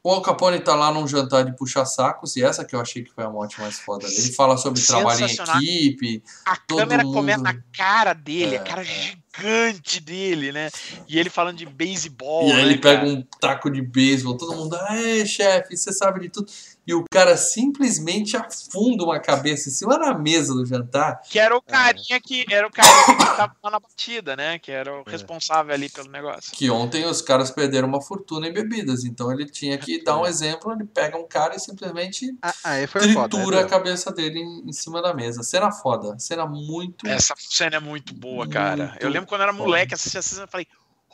o 0.06 0.10
Al 0.10 0.20
Capone 0.20 0.60
tá 0.60 0.74
lá 0.74 0.92
num 0.92 1.08
jantar 1.08 1.46
de 1.46 1.56
puxa-sacos, 1.56 2.36
e 2.36 2.44
essa 2.44 2.62
que 2.62 2.76
eu 2.76 2.80
achei 2.80 3.02
que 3.02 3.10
foi 3.10 3.24
a 3.24 3.30
morte 3.30 3.58
mais 3.58 3.78
foda 3.78 4.06
dele. 4.06 4.20
Ele 4.20 4.32
fala 4.34 4.58
sobre 4.58 4.82
trabalho 4.82 5.24
em 5.24 5.30
equipe. 5.32 6.22
A 6.44 6.58
câmera 6.58 7.02
mundo... 7.02 7.14
começa 7.14 7.42
na 7.42 7.58
cara 7.72 8.12
dele, 8.12 8.56
é, 8.56 8.58
a 8.58 8.62
cara 8.62 8.82
é. 8.82 9.16
Gigante 9.36 10.00
dele, 10.00 10.52
né? 10.52 10.70
E 11.08 11.18
ele 11.18 11.28
falando 11.28 11.56
de 11.56 11.66
beisebol. 11.66 12.48
E 12.48 12.52
aí 12.52 12.56
né, 12.56 12.62
ele 12.62 12.78
pega 12.78 13.04
um 13.04 13.22
taco 13.40 13.70
de 13.70 13.82
beisebol, 13.82 14.36
todo 14.36 14.56
mundo, 14.56 14.76
é, 14.76 15.24
chefe, 15.24 15.76
você 15.76 15.92
sabe 15.92 16.20
de 16.20 16.28
tudo 16.28 16.50
e 16.86 16.94
o 16.94 17.04
cara 17.10 17.36
simplesmente 17.36 18.36
afunda 18.36 19.04
uma 19.04 19.18
cabeça 19.18 19.68
em 19.68 19.72
cima 19.72 19.98
da 19.98 20.14
mesa 20.14 20.54
do 20.54 20.66
jantar. 20.66 21.20
Que 21.22 21.38
era 21.38 21.56
o 21.56 21.62
carinha 21.62 22.20
que 22.20 22.44
era 22.50 22.66
o 22.66 22.70
carinha 22.70 23.16
que 23.16 23.24
tava 23.36 23.54
na 23.70 23.80
batida, 23.80 24.36
né? 24.36 24.58
Que 24.58 24.70
era 24.70 24.92
o 24.92 25.02
é. 25.06 25.10
responsável 25.10 25.72
ali 25.72 25.88
pelo 25.88 26.10
negócio. 26.10 26.52
Que 26.52 26.70
ontem 26.70 27.04
os 27.06 27.22
caras 27.22 27.50
perderam 27.50 27.88
uma 27.88 28.02
fortuna 28.02 28.48
em 28.48 28.52
bebidas, 28.52 29.04
então 29.04 29.32
ele 29.32 29.46
tinha 29.46 29.78
que 29.78 30.02
dar 30.02 30.18
um 30.18 30.26
exemplo, 30.26 30.72
ele 30.72 30.84
pega 30.84 31.16
um 31.16 31.26
cara 31.26 31.56
e 31.56 31.60
simplesmente 31.60 32.36
ah, 32.42 32.54
ah 32.64 32.86
tritura 32.86 33.22
foda, 33.28 33.50
né? 33.50 33.62
a 33.62 33.66
cabeça 33.66 34.12
dele 34.12 34.40
em, 34.40 34.68
em, 34.68 34.72
cima 34.72 35.00
da 35.00 35.14
mesa. 35.14 35.42
Cena 35.42 35.72
foda, 35.72 36.18
cena 36.18 36.46
muito 36.46 37.06
Essa 37.06 37.34
cena 37.38 37.76
é 37.76 37.80
muito 37.80 38.14
boa, 38.14 38.46
cara. 38.46 38.88
Muito 38.88 39.02
eu 39.02 39.08
lembro 39.08 39.26
quando 39.26 39.40
eu 39.40 39.48
era 39.48 39.52
moleque, 39.52 39.94
assistia 39.94 40.20
essa 40.20 40.34
cena 40.34 40.46
e 40.46 40.50
falei, 40.50 40.66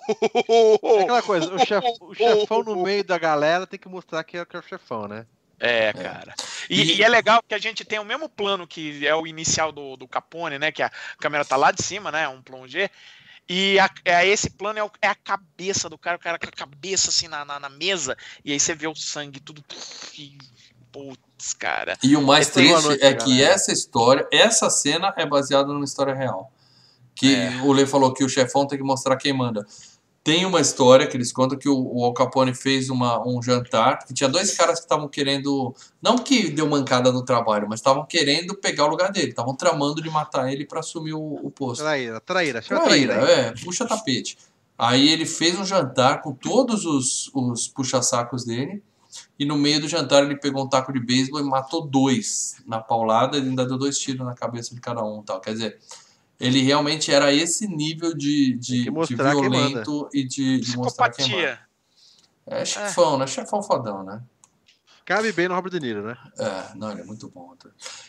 é 0.08 1.02
aquela 1.02 1.22
coisa, 1.22 1.54
o, 1.54 1.58
chef, 1.58 1.86
o 2.00 2.14
chefão 2.14 2.64
no 2.64 2.82
meio 2.82 3.04
da 3.04 3.18
galera 3.18 3.66
tem 3.66 3.78
que 3.78 3.88
mostrar 3.88 4.24
que 4.24 4.36
é 4.36 4.42
o 4.42 4.62
chefão, 4.62 5.06
né? 5.06 5.26
É, 5.60 5.88
é, 5.88 5.92
cara. 5.92 6.34
E, 6.68 6.82
e... 6.82 6.96
e, 6.96 7.02
é 7.02 7.08
legal 7.08 7.42
que 7.46 7.54
a 7.54 7.58
gente 7.58 7.84
tem 7.84 7.98
o 7.98 8.04
mesmo 8.04 8.28
plano 8.28 8.66
que 8.66 9.06
é 9.06 9.14
o 9.14 9.26
inicial 9.26 9.70
do, 9.70 9.96
do 9.96 10.08
Capone, 10.08 10.58
né? 10.58 10.72
Que 10.72 10.82
a 10.82 10.90
câmera 11.18 11.44
tá 11.44 11.56
lá 11.56 11.70
de 11.70 11.82
cima, 11.82 12.10
né? 12.10 12.26
Um 12.26 12.40
plongé. 12.40 12.90
E 13.48 13.78
a, 13.78 13.90
é, 14.04 14.26
esse 14.26 14.48
plano 14.48 14.78
é, 14.78 14.84
o, 14.84 14.90
é, 15.02 15.08
a 15.08 15.14
cabeça 15.14 15.88
do 15.88 15.98
cara, 15.98 16.16
o 16.16 16.20
cara 16.20 16.38
com 16.38 16.46
a 16.46 16.52
cabeça 16.52 17.10
assim 17.10 17.28
na, 17.28 17.44
na, 17.44 17.60
na 17.60 17.68
mesa, 17.68 18.16
e 18.44 18.52
aí 18.52 18.60
você 18.60 18.74
vê 18.74 18.86
o 18.86 18.94
sangue 18.94 19.40
tudo. 19.40 19.62
E, 20.16 20.38
putz, 20.92 21.52
cara. 21.52 21.98
E 22.02 22.16
o 22.16 22.22
mais 22.22 22.48
triste 22.48 22.82
noite, 22.82 23.04
é 23.04 23.12
que 23.12 23.42
essa 23.42 23.72
história, 23.72 24.26
essa 24.32 24.70
cena 24.70 25.12
é 25.16 25.26
baseada 25.26 25.68
numa 25.68 25.84
história 25.84 26.14
real. 26.14 26.52
Que 27.14 27.34
é. 27.34 27.60
o 27.62 27.72
Lê 27.72 27.86
falou 27.86 28.14
que 28.14 28.24
o 28.24 28.28
chefão 28.28 28.66
tem 28.66 28.78
que 28.78 28.84
mostrar 28.84 29.16
quem 29.16 29.32
manda. 29.32 29.66
Tem 30.22 30.44
uma 30.44 30.60
história 30.60 31.06
que 31.06 31.16
eles 31.16 31.32
contam 31.32 31.58
que 31.58 31.68
o, 31.68 31.74
o 31.74 32.04
Al 32.04 32.12
Capone 32.12 32.54
fez 32.54 32.90
uma, 32.90 33.26
um 33.26 33.42
jantar, 33.42 34.04
que 34.04 34.12
tinha 34.12 34.28
dois 34.28 34.54
caras 34.54 34.78
que 34.78 34.84
estavam 34.84 35.08
querendo, 35.08 35.74
não 36.00 36.18
que 36.18 36.50
deu 36.50 36.68
mancada 36.68 37.10
no 37.10 37.24
trabalho, 37.24 37.66
mas 37.68 37.80
estavam 37.80 38.04
querendo 38.04 38.54
pegar 38.54 38.84
o 38.84 38.88
lugar 38.88 39.10
dele, 39.10 39.30
estavam 39.30 39.56
tramando 39.56 40.02
de 40.02 40.10
matar 40.10 40.52
ele 40.52 40.66
para 40.66 40.80
assumir 40.80 41.14
o, 41.14 41.40
o, 41.42 41.50
posto. 41.50 41.80
Traíra, 41.80 42.20
traíra, 42.20 42.60
chama 42.60 42.82
traíra. 42.82 43.14
traíra 43.14 43.32
é, 43.32 43.54
puxa 43.64 43.86
tapete. 43.86 44.36
Aí 44.76 45.08
ele 45.08 45.24
fez 45.24 45.58
um 45.58 45.64
jantar 45.64 46.20
com 46.20 46.32
todos 46.32 46.84
os, 46.84 47.30
os 47.34 47.68
puxa-sacos 47.68 48.44
dele, 48.44 48.82
e 49.38 49.44
no 49.44 49.56
meio 49.56 49.80
do 49.80 49.88
jantar 49.88 50.22
ele 50.22 50.36
pegou 50.36 50.64
um 50.64 50.68
taco 50.68 50.92
de 50.92 51.00
beisebol 51.00 51.40
e 51.40 51.44
matou 51.44 51.86
dois 51.86 52.56
na 52.66 52.78
paulada, 52.78 53.38
e 53.38 53.40
ainda 53.40 53.64
deu 53.64 53.78
dois 53.78 53.98
tiros 53.98 54.24
na 54.24 54.34
cabeça 54.34 54.74
de 54.74 54.80
cada 54.80 55.02
um. 55.02 55.22
Tal. 55.22 55.40
Quer 55.40 55.52
dizer, 55.52 55.78
ele 56.40 56.62
realmente 56.62 57.12
era 57.12 57.32
esse 57.32 57.68
nível 57.68 58.14
de, 58.14 58.56
de, 58.56 58.84
de 58.84 59.14
violento 59.14 60.08
e 60.12 60.24
de, 60.24 60.58
de 60.60 60.76
mostrar 60.76 61.10
quem 61.10 61.28
manda. 61.30 61.60
É 62.46 62.64
chefão, 62.64 63.14
é. 63.14 63.18
né? 63.18 63.26
Chefão 63.26 63.62
fodão, 63.62 64.02
né? 64.02 64.22
Cabe 65.04 65.32
bem 65.32 65.48
no 65.48 65.54
Robert 65.54 65.72
De 65.72 65.80
Niro, 65.80 66.02
né? 66.02 66.16
É, 66.38 66.76
não, 66.76 66.92
ele 66.92 67.00
é 67.00 67.04
muito 67.04 67.28
bom. 67.28 67.54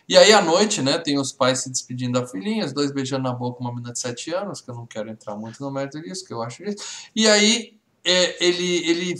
E 0.07 0.15
aí 0.15 0.31
à 0.31 0.41
noite, 0.41 0.81
né, 0.81 0.99
tem 0.99 1.17
os 1.17 1.31
pais 1.31 1.59
se 1.59 1.69
despedindo 1.69 2.19
da 2.19 2.27
filhinha, 2.27 2.65
os 2.65 2.73
dois 2.73 2.91
beijando 2.91 3.23
na 3.23 3.33
boca 3.33 3.59
uma 3.59 3.71
menina 3.71 3.91
de 3.91 3.99
7 3.99 4.33
anos, 4.33 4.61
que 4.61 4.69
eu 4.69 4.75
não 4.75 4.85
quero 4.85 5.09
entrar 5.09 5.35
muito 5.35 5.59
no 5.61 5.71
mérito 5.71 5.99
disso, 5.99 6.25
que 6.25 6.33
eu 6.33 6.41
acho 6.43 6.63
isso. 6.63 7.09
E 7.15 7.27
aí 7.27 7.77
é, 8.03 8.45
ele, 8.45 8.87
ele 8.87 9.15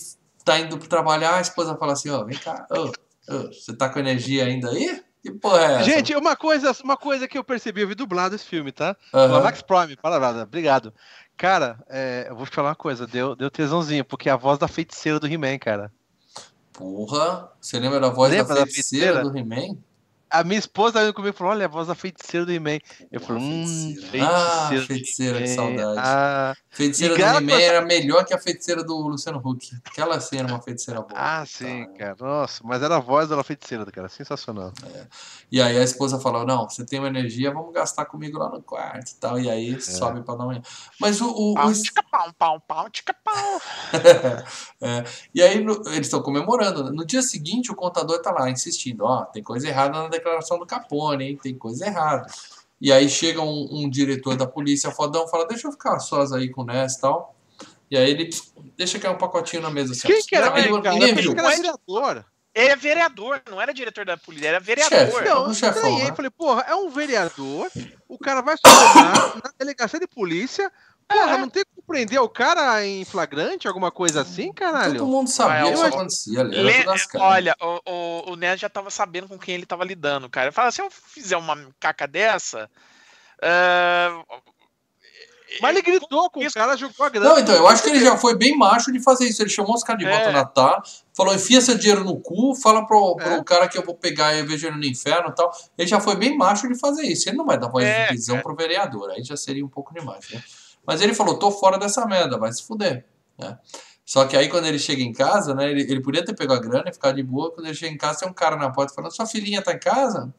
tá 0.46 0.60
indo 0.60 0.78
trabalhar, 0.78 1.38
a 1.38 1.42
esposa 1.42 1.76
fala 1.76 1.94
assim, 1.94 2.10
ó, 2.10 2.22
oh, 2.22 2.26
vem 2.26 2.38
cá, 2.38 2.68
oh, 2.72 2.92
oh, 3.30 3.48
você 3.48 3.76
tá 3.76 3.90
com 3.90 4.00
energia 4.00 4.46
ainda 4.46 4.70
aí? 4.70 5.04
Que 5.22 5.32
porra 5.32 5.62
é 5.62 5.74
essa? 5.76 5.84
Gente, 5.84 6.16
uma 6.16 6.36
coisa, 6.36 6.76
uma 6.84 6.98
coisa 6.98 7.28
que 7.28 7.38
eu 7.38 7.44
percebi, 7.44 7.82
eu 7.82 7.88
vi 7.88 7.96
dublado 7.96 8.34
esse 8.34 8.46
filme, 8.46 8.72
tá? 8.72 8.96
Uhum. 9.14 9.44
Max 9.44 9.62
Prime, 9.62 9.96
palavra, 9.96 10.44
obrigado. 10.44 10.94
Cara, 11.38 11.80
é, 11.90 12.26
eu 12.30 12.36
vou 12.36 12.46
te 12.46 12.56
falar 12.56 12.70
uma 12.70 12.76
coisa, 12.76 13.06
deu, 13.06 13.36
deu 13.36 13.50
tesãozinho, 13.50 14.04
porque 14.04 14.30
é 14.30 14.32
a 14.32 14.38
voz 14.38 14.58
da 14.58 14.68
feiticeira 14.68 15.20
do 15.20 15.28
He-Man, 15.28 15.60
cara. 15.60 15.92
Porra, 16.74 17.52
você 17.60 17.80
lembra 17.80 18.00
da 18.00 18.10
voz 18.10 18.32
lembra 18.32 18.56
da 18.56 18.62
feiticeira, 18.66 19.14
da 19.16 19.22
feiticeira? 19.22 19.48
do 19.48 19.56
He-Man? 19.56 19.78
A 20.32 20.44
minha 20.44 20.60
esposa 20.60 21.02
veio 21.02 21.14
comigo 21.14 21.36
e 21.36 21.38
falou: 21.38 21.54
Olha, 21.54 21.66
a 21.66 21.70
voz 21.70 21.88
da 21.88 21.96
feiticeira 21.96 22.46
do 22.46 22.52
He-Man. 22.52 22.80
Eu 23.12 23.20
falei: 23.20 23.44
Hum, 23.44 23.96
feiticeira. 24.10 24.28
Ah, 24.28 24.70
feiticeira, 24.88 25.42
que 25.42 25.48
saudade. 25.48 26.00
Ah, 26.00 26.56
feiticeira 26.70 27.16
do 27.16 27.22
He-Man 27.22 27.60
era 27.60 27.82
melhor 27.82 28.24
que 28.26 28.34
a 28.34 28.38
feiticeira 28.38 28.84
do 28.84 28.96
Luciano 28.96 29.42
Huck. 29.44 29.70
Aquela 29.86 30.20
sim 30.20 30.38
era 30.38 30.48
uma 30.48 30.62
feiticeira 30.62 31.02
boa. 31.02 31.14
Ah, 31.14 31.46
sim, 31.46 31.86
tá. 31.86 31.92
cara. 31.98 32.16
Nossa, 32.20 32.62
mas 32.64 32.82
era 32.82 32.96
a 32.96 33.00
voz 33.00 33.30
da 33.30 33.44
feiticeira, 33.44 33.86
cara. 33.92 34.08
Sensacional. 34.08 34.72
É. 34.96 35.06
E 35.52 35.62
aí 35.62 35.78
a 35.78 35.84
esposa 35.84 36.20
falou: 36.20 36.46
Não, 36.46 36.70
você 36.70 36.86
tem 36.86 37.00
uma 37.00 37.10
energia, 37.10 37.52
vamos 37.52 37.74
gastar 37.74 38.06
comigo 38.06 38.40
lá 38.40 38.50
no 38.50 38.62
quarto 38.62 39.12
e 39.12 39.16
tal. 39.16 39.40
E 39.40 39.50
aí 39.50 39.76
é. 39.76 39.80
sobe 39.80 40.22
pra 40.22 40.36
dar 40.36 40.46
uma. 40.46 40.62
Mas 41.00 41.20
o. 41.20 41.30
o, 41.30 41.54
pau, 41.56 41.68
o... 41.68 41.74
Tica 41.74 42.04
pau, 42.04 42.34
pau, 42.34 42.60
pau, 42.62 42.90
tica 42.90 43.14
pau. 43.14 43.62
é. 44.82 45.04
E 45.36 45.42
aí 45.42 45.62
no, 45.62 45.74
eles 45.88 46.08
estão 46.08 46.22
comemorando. 46.22 46.86
Né? 46.86 46.92
No 46.92 47.06
dia 47.06 47.22
seguinte, 47.22 47.72
o 47.72 47.76
contador 47.76 48.22
tá 48.22 48.32
lá 48.32 48.50
insistindo: 48.50 49.04
Ó, 49.04 49.22
oh, 49.22 49.26
tem 49.26 49.44
coisa 49.44 49.68
errada 49.68 50.02
na 50.02 50.08
declaração 50.22 50.60
do 50.60 50.66
Capone, 50.66 51.26
hein? 51.26 51.40
Tem 51.42 51.54
coisa 51.54 51.86
errada. 51.86 52.28
E 52.80 52.92
aí 52.92 53.10
chega 53.10 53.42
um, 53.42 53.68
um 53.72 53.90
diretor 53.90 54.36
da 54.36 54.48
polícia 54.48 54.92
fodão 54.92 55.28
fala, 55.28 55.48
deixa 55.48 55.68
eu 55.68 55.72
ficar 55.72 56.00
sós 56.00 56.32
aí 56.32 56.50
com 56.50 56.62
o 56.62 56.66
Ness 56.66 56.96
e 56.96 57.02
tal. 57.02 57.36
E 57.90 57.98
aí 57.98 58.10
ele 58.10 58.30
deixa 58.78 58.98
cair 58.98 59.14
um 59.14 59.18
pacotinho 59.18 59.62
na 59.62 59.70
mesa 59.70 59.92
assim. 59.92 60.08
Quem 60.08 60.22
que 60.24 60.36
era? 60.36 60.48
Ele, 60.58 60.82
cara, 60.82 60.96
ninguém 60.96 61.14
viu. 61.14 61.34
Era 61.34 61.50
vereador. 61.50 62.26
Ele 62.54 62.70
é 62.70 62.76
vereador, 62.76 63.42
não 63.50 63.62
era 63.62 63.74
diretor 63.74 64.04
da 64.04 64.18
polícia, 64.18 64.50
era 64.50 64.60
vereador. 64.60 64.98
Chefe, 64.98 65.30
não, 65.30 65.48
um 65.48 65.54
chefão, 65.54 66.00
né? 66.00 66.14
falei, 66.14 66.30
porra, 66.30 66.66
é 66.68 66.76
um 66.76 66.90
vereador, 66.90 67.70
o 68.10 68.18
cara 68.18 68.42
vai 68.42 68.58
subir 68.58 69.42
na 69.42 69.52
delegacia 69.58 69.98
de 69.98 70.08
polícia, 70.08 70.70
Porra, 71.12 71.36
é. 71.36 71.38
não 71.38 71.50
tem 71.50 71.64
como 71.66 71.86
prender 71.86 72.22
o 72.22 72.30
cara 72.30 72.86
em 72.86 73.04
flagrante, 73.06 73.68
alguma 73.68 73.92
coisa 73.92 74.22
assim, 74.22 74.52
caralho? 74.54 75.00
Todo 75.00 75.10
mundo 75.10 75.30
sabia 75.30 75.68
o 75.68 75.74
que 75.74 75.88
acontecia 75.88 76.42
ali. 76.42 76.62
Le... 76.62 76.86
Olha, 77.16 77.56
o, 77.60 77.82
o, 77.86 78.32
o 78.32 78.36
Ned 78.36 78.62
já 78.62 78.70
tava 78.70 78.90
sabendo 78.90 79.28
com 79.28 79.38
quem 79.38 79.56
ele 79.56 79.66
tava 79.66 79.84
lidando, 79.84 80.30
cara. 80.30 80.48
Ele 80.48 80.54
fala, 80.54 80.72
se 80.72 80.82
eu 80.82 80.90
fizer 80.90 81.38
uma 81.38 81.58
caca 81.80 82.08
dessa. 82.08 82.70
Uh... 83.38 84.42
Mas 85.60 85.72
ele 85.72 85.82
gritou 85.82 86.30
com 86.30 86.42
isso. 86.42 86.58
o 86.58 86.62
cara, 86.62 86.78
jogou 86.78 87.06
a 87.06 87.10
grana. 87.10 87.30
Não, 87.30 87.40
então, 87.40 87.56
eu 87.56 87.68
acho 87.68 87.84
que 87.84 87.90
ele 87.90 88.00
já 88.00 88.18
foi 88.18 88.38
bem 88.38 88.56
macho 88.56 88.92
de 88.92 89.02
fazer 89.02 89.26
isso. 89.26 89.42
Ele 89.42 89.50
chamou 89.50 89.76
os 89.76 89.84
caras 89.84 90.02
de 90.02 90.10
volta 90.10 90.30
é. 90.30 90.32
na 90.32 90.46
tá, 90.46 90.82
falou, 91.14 91.34
enfia 91.36 91.60
seu 91.60 91.78
dinheiro 91.78 92.04
no 92.04 92.20
cu, 92.20 92.56
fala 92.56 92.86
pro, 92.86 93.16
pro 93.16 93.34
é. 93.34 93.44
cara 93.44 93.68
que 93.68 93.78
eu 93.78 93.84
vou 93.84 93.96
pegar 93.96 94.34
e 94.34 94.44
vejo 94.44 94.68
ele 94.68 94.78
no 94.78 94.86
inferno 94.86 95.30
e 95.30 95.36
tal. 95.36 95.52
Ele 95.78 95.88
já 95.88 96.00
foi 96.00 96.16
bem 96.16 96.38
macho 96.38 96.70
de 96.70 96.80
fazer 96.80 97.04
isso. 97.04 97.28
Ele 97.28 97.38
não 97.38 97.46
vai 97.46 97.60
dar 97.60 97.68
voz 97.68 97.86
é, 97.86 98.04
de 98.04 98.08
prisão 98.10 98.38
é. 98.38 98.42
pro 98.42 98.56
vereador. 98.56 99.10
Aí 99.12 99.24
já 99.24 99.36
seria 99.36 99.66
um 99.66 99.70
pouco 99.70 99.94
demais, 99.94 100.30
né? 100.30 100.42
Mas 100.86 101.02
ele 101.02 101.14
falou, 101.14 101.38
tô 101.38 101.52
fora 101.52 101.78
dessa 101.78 102.06
merda, 102.06 102.38
vai 102.38 102.52
se 102.52 102.64
fuder. 102.64 103.06
Né? 103.38 103.58
Só 104.06 104.26
que 104.26 104.36
aí 104.36 104.50
quando 104.50 104.66
ele 104.66 104.80
chega 104.80 105.02
em 105.02 105.14
casa, 105.14 105.54
né, 105.54 105.70
ele, 105.70 105.82
ele 105.84 106.02
podia 106.02 106.24
ter 106.26 106.36
pegado 106.36 106.60
a 106.60 106.64
grana 106.64 106.90
e 106.90 106.94
ficar 106.94 107.12
de 107.12 107.24
boa. 107.24 107.52
Quando 107.52 107.68
ele 107.68 107.76
chega 107.76 107.94
em 107.94 107.98
casa, 107.98 108.20
tem 108.20 108.30
um 108.30 108.34
cara 108.34 108.56
na 108.56 108.70
porta 108.70 108.94
falando, 108.94 109.16
sua 109.16 109.26
filhinha 109.26 109.62
tá 109.62 109.74
em 109.74 109.80
casa? 109.80 110.34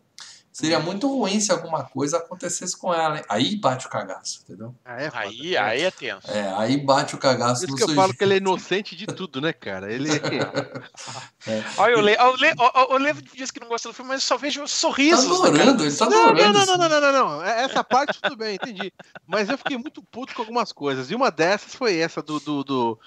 Seria 0.53 0.79
muito 0.79 1.09
ruim 1.09 1.41
se 1.41 1.51
alguma 1.51 1.83
coisa 1.83 2.19
acontecesse 2.19 2.77
com 2.77 2.93
ela. 2.93 3.17
Hein? 3.17 3.25
Aí 3.27 3.57
bate 3.57 3.87
o 3.87 3.89
cagaço, 3.89 4.43
entendeu? 4.45 4.75
Ah, 4.85 5.01
é 5.01 5.11
aí, 5.15 5.57
aí 5.57 5.83
é 5.83 5.91
tenso. 5.91 6.31
É, 6.31 6.53
aí 6.59 6.77
bate 6.77 7.15
o 7.15 7.19
cagaço. 7.19 7.63
Por 7.63 7.69
isso 7.69 7.87
que 7.87 7.91
eu 7.91 7.95
falo 7.95 8.13
que 8.13 8.23
ele 8.23 8.35
é 8.35 8.37
inocente 8.39 8.95
de 8.95 9.07
tudo, 9.07 9.41
né, 9.41 9.55
cara? 9.55 9.91
Ele. 9.91 10.11
é. 10.11 11.65
Olha, 11.79 11.97
o 11.97 12.01
Le, 12.03 12.17
o, 12.19 12.97
Le, 12.99 13.03
Levo 13.03 13.23
diz 13.23 13.51
que 13.51 13.61
não 13.61 13.69
gosta 13.69 13.89
do 13.89 13.95
filme, 13.95 14.11
mas 14.11 14.21
eu 14.21 14.27
só 14.27 14.37
vejo 14.37 14.69
sorrisos. 14.69 15.25
Tá 15.25 15.47
adorando, 15.49 15.85
ele 15.85 15.97
tá 15.97 16.05
adorando. 16.05 16.43
Não, 16.43 16.53
não, 16.53 16.67
não, 16.67 16.77
não, 16.77 16.89
não, 16.89 17.01
não, 17.01 17.13
não. 17.13 17.43
Essa 17.43 17.83
parte 17.83 18.21
tudo 18.21 18.37
bem, 18.37 18.57
entendi. 18.57 18.93
Mas 19.27 19.49
eu 19.49 19.57
fiquei 19.57 19.79
muito 19.79 20.03
puto 20.03 20.35
com 20.35 20.43
algumas 20.43 20.71
coisas. 20.71 21.11
E 21.11 21.15
uma 21.15 21.31
dessas 21.31 21.75
foi 21.75 21.97
essa 21.97 22.21
do, 22.21 22.39
do, 22.39 22.63
do 22.63 22.99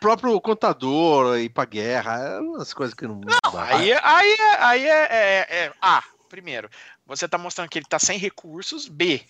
próprio 0.00 0.40
contador 0.40 1.38
ir 1.38 1.48
pra 1.48 1.64
guerra. 1.64 2.40
Umas 2.40 2.72
coisas 2.72 2.94
que 2.94 3.04
não. 3.04 3.20
não 3.20 3.60
aí, 3.60 3.92
aí, 3.92 4.36
aí 4.60 4.86
é, 4.86 5.08
é, 5.10 5.46
é. 5.50 5.72
Ah, 5.82 6.04
primeiro, 6.32 6.70
você 7.04 7.26
está 7.26 7.36
mostrando 7.36 7.68
que 7.68 7.78
ele 7.78 7.84
está 7.84 7.98
sem 7.98 8.18
recursos. 8.18 8.88
B, 8.88 9.22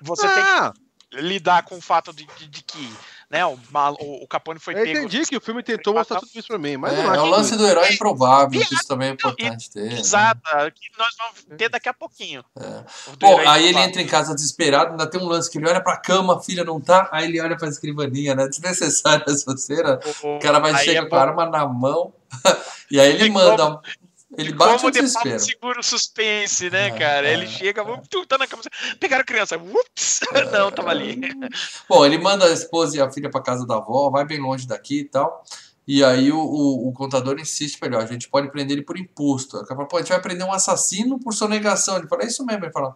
você 0.00 0.26
ah. 0.26 0.72
tem 0.72 0.72
que 0.72 0.88
lidar 1.20 1.62
com 1.62 1.76
o 1.76 1.80
fato 1.80 2.10
de, 2.10 2.26
de, 2.38 2.48
de 2.48 2.62
que 2.62 2.92
né, 3.30 3.44
o, 3.44 3.58
o, 4.00 4.24
o, 4.24 4.26
Capone 4.26 4.58
foi 4.58 4.72
eu 4.72 4.78
pego. 4.78 4.88
Eu 4.88 5.04
entendi 5.04 5.26
que 5.26 5.36
o 5.36 5.40
filme 5.40 5.62
tentou 5.62 5.92
mostrar 5.92 6.20
tudo 6.20 6.30
isso 6.34 6.48
para 6.48 6.58
mim, 6.58 6.78
mas 6.78 6.94
é, 6.94 7.02
é 7.02 7.20
o 7.20 7.26
lance 7.26 7.54
do 7.54 7.66
herói 7.66 7.92
improvável, 7.92 8.60
que 8.60 8.74
isso 8.74 8.86
também 8.86 9.10
é 9.10 9.12
importante 9.12 9.70
ter. 9.70 9.92
Exato, 9.92 10.40
né? 10.54 10.70
que 10.70 10.88
nós 10.98 11.14
vamos 11.18 11.58
ter 11.58 11.68
daqui 11.68 11.88
a 11.90 11.94
pouquinho. 11.94 12.42
É. 12.58 12.84
Bom, 13.18 13.38
aí 13.46 13.68
ele 13.68 13.78
entra 13.78 14.00
em 14.00 14.06
casa 14.06 14.34
desesperado, 14.34 14.92
ainda 14.92 15.06
tem 15.06 15.20
um 15.20 15.26
lance 15.26 15.50
que 15.50 15.58
ele 15.58 15.68
olha 15.68 15.82
para 15.82 15.94
a 15.94 16.00
cama, 16.00 16.38
a 16.38 16.40
filha 16.40 16.64
não 16.64 16.80
tá, 16.80 17.08
aí 17.12 17.26
ele 17.26 17.40
olha 17.40 17.56
para 17.56 17.66
a 17.66 17.70
escrivaninha, 17.70 18.34
né? 18.34 18.48
Desnecessária 18.48 19.24
essa 19.28 19.54
cena. 19.58 20.00
O 20.22 20.38
cara 20.38 20.58
vai 20.58 20.74
chegar 20.82 21.04
é 21.04 21.06
com 21.06 21.16
a 21.16 21.20
arma 21.20 21.44
na 21.46 21.66
mão, 21.66 22.14
e 22.90 22.98
aí 22.98 23.10
ele 23.10 23.28
manda. 23.28 23.80
Ele 24.36 24.52
bate 24.52 24.76
Como 24.76 24.88
o 24.88 24.90
desespero. 24.90 25.40
segura 25.40 25.80
o 25.80 25.82
suspense, 25.82 26.68
né, 26.68 26.88
é, 26.88 26.90
cara? 26.90 27.26
É, 27.26 27.32
ele 27.32 27.46
chega, 27.46 27.80
é. 27.80 28.26
tá 28.26 28.36
na 28.36 28.46
cama, 28.46 28.62
pegaram 29.00 29.22
a 29.22 29.24
criança, 29.24 29.56
ups, 29.56 30.20
é, 30.34 30.44
não, 30.52 30.70
tava 30.70 30.90
ali. 30.90 31.18
Bom, 31.88 32.04
ele 32.04 32.18
manda 32.18 32.44
a 32.44 32.52
esposa 32.52 32.96
e 32.96 33.00
a 33.00 33.10
filha 33.10 33.30
para 33.30 33.42
casa 33.42 33.66
da 33.66 33.76
avó, 33.76 34.10
vai 34.10 34.26
bem 34.26 34.38
longe 34.38 34.66
daqui 34.66 35.00
e 35.00 35.04
tal. 35.04 35.42
E 35.86 36.04
aí 36.04 36.30
o, 36.30 36.38
o, 36.38 36.88
o 36.88 36.92
contador 36.92 37.40
insiste 37.40 37.78
para 37.78 37.88
ele, 37.88 37.96
ó, 37.96 38.00
a 38.00 38.06
gente 38.06 38.28
pode 38.28 38.50
prender 38.50 38.76
ele 38.76 38.84
por 38.84 38.98
imposto. 38.98 39.56
Ele 39.56 39.66
fala, 39.66 39.88
pô, 39.88 39.96
a 39.96 40.00
gente 40.00 40.10
vai 40.10 40.20
prender 40.20 40.46
um 40.46 40.52
assassino 40.52 41.18
por 41.18 41.32
sonegação. 41.32 41.96
Ele 41.96 42.06
fala, 42.06 42.24
é 42.24 42.26
isso 42.26 42.44
mesmo. 42.44 42.66
Ele 42.66 42.72
fala, 42.72 42.94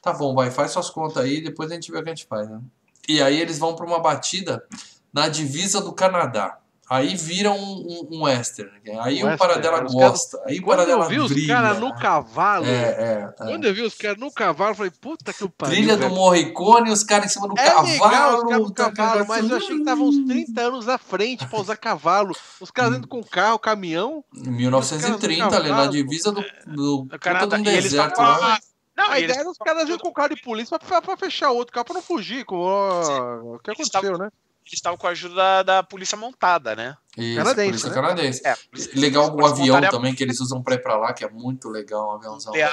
tá 0.00 0.14
bom, 0.14 0.34
vai, 0.34 0.50
faz 0.50 0.70
suas 0.70 0.88
contas 0.88 1.22
aí, 1.22 1.42
depois 1.42 1.70
a 1.70 1.74
gente 1.74 1.92
vê 1.92 1.98
o 1.98 2.02
que 2.02 2.08
a 2.08 2.14
gente 2.14 2.26
faz, 2.26 2.48
né? 2.48 2.60
E 3.06 3.20
aí 3.20 3.38
eles 3.38 3.58
vão 3.58 3.76
para 3.76 3.84
uma 3.84 4.00
batida 4.00 4.64
na 5.12 5.28
divisa 5.28 5.80
do 5.82 5.92
Canadá. 5.92 6.58
Aí 6.88 7.16
vira 7.16 7.50
um, 7.50 7.56
um, 7.56 8.08
um 8.12 8.22
western. 8.22 8.70
Aí 9.00 9.24
um 9.24 9.34
o 9.34 9.36
Paradela 9.36 9.80
gosta. 9.80 10.40
Aí 10.46 10.60
o 10.60 10.64
Paradela 10.64 11.04
eu 11.06 11.08
vi 11.08 11.18
os 11.18 11.46
caras 11.46 11.80
no 11.80 11.92
cavalo. 11.96 12.64
É, 12.64 12.70
é, 12.70 13.34
é. 13.40 13.44
Quando 13.44 13.64
eu 13.64 13.74
vi 13.74 13.82
os 13.82 13.94
caras 13.94 14.18
no 14.18 14.30
cavalo, 14.30 14.70
eu 14.70 14.74
falei, 14.76 14.92
puta 15.00 15.32
que 15.32 15.48
pariu. 15.48 15.74
Trilha 15.74 15.96
do 15.96 16.08
Morricone, 16.10 16.92
os 16.92 17.02
caras 17.02 17.26
em 17.26 17.28
cima 17.28 17.48
do 17.48 17.58
é 17.58 17.64
cavalo. 17.64 17.88
Legal, 17.88 18.36
os 18.36 18.42
caras 18.44 18.58
no 18.58 18.70
tá 18.70 18.92
cavalo, 18.92 19.26
mas 19.26 19.50
eu 19.50 19.56
achei 19.56 19.74
que 19.74 19.80
estavam 19.80 20.06
uns 20.06 20.26
30 20.26 20.60
anos 20.60 20.88
à 20.88 20.96
frente 20.96 21.46
pra 21.48 21.58
usar 21.58 21.76
cavalo. 21.76 22.32
Os 22.60 22.70
caras 22.70 22.92
dentro 22.92 23.08
com 23.08 23.22
carro, 23.22 23.58
caminhão. 23.58 24.24
Em 24.32 24.50
1930, 24.50 25.56
ali 25.56 25.70
na 25.70 25.86
divisa 25.88 26.30
do, 26.30 26.44
do, 26.68 27.18
Canadá, 27.18 27.56
do 27.56 27.64
deserto 27.64 28.18
lá. 28.20 28.60
Não, 28.96 29.10
a 29.10 29.18
ideia 29.18 29.40
era 29.40 29.50
os 29.50 29.58
caras 29.58 29.88
indo 29.88 29.98
com 29.98 30.12
carro 30.12 30.34
de 30.34 30.40
polícia 30.40 30.78
pra, 30.78 31.02
pra, 31.02 31.16
fechar 31.16 31.50
outro 31.50 31.74
carro, 31.74 31.84
pra 31.84 31.94
não 31.94 32.02
fugir. 32.02 32.44
Com, 32.44 32.56
o 32.56 33.58
que 33.58 33.72
aconteceu, 33.72 34.16
né? 34.16 34.30
Eles 34.72 34.78
estavam 34.78 34.98
com 34.98 35.06
a 35.06 35.10
ajuda 35.10 35.34
da, 35.34 35.62
da 35.62 35.82
polícia 35.82 36.16
montada, 36.16 36.74
né? 36.74 36.96
Isso, 37.16 37.36
canadense, 37.36 37.68
polícia 37.68 37.88
né? 37.88 37.94
canadense. 37.94 38.46
É, 38.46 38.56
polícia, 38.70 39.00
legal 39.00 39.34
o 39.34 39.46
avião 39.46 39.80
também 39.82 40.14
que 40.14 40.22
eles 40.22 40.40
usam 40.40 40.62
pra 40.62 40.74
ir 40.74 40.82
pra 40.82 40.96
lá, 40.96 41.12
que 41.12 41.24
é 41.24 41.30
muito 41.30 41.68
legal, 41.68 42.08
um 42.08 42.12
aviãozão 42.12 42.54
é, 42.54 42.70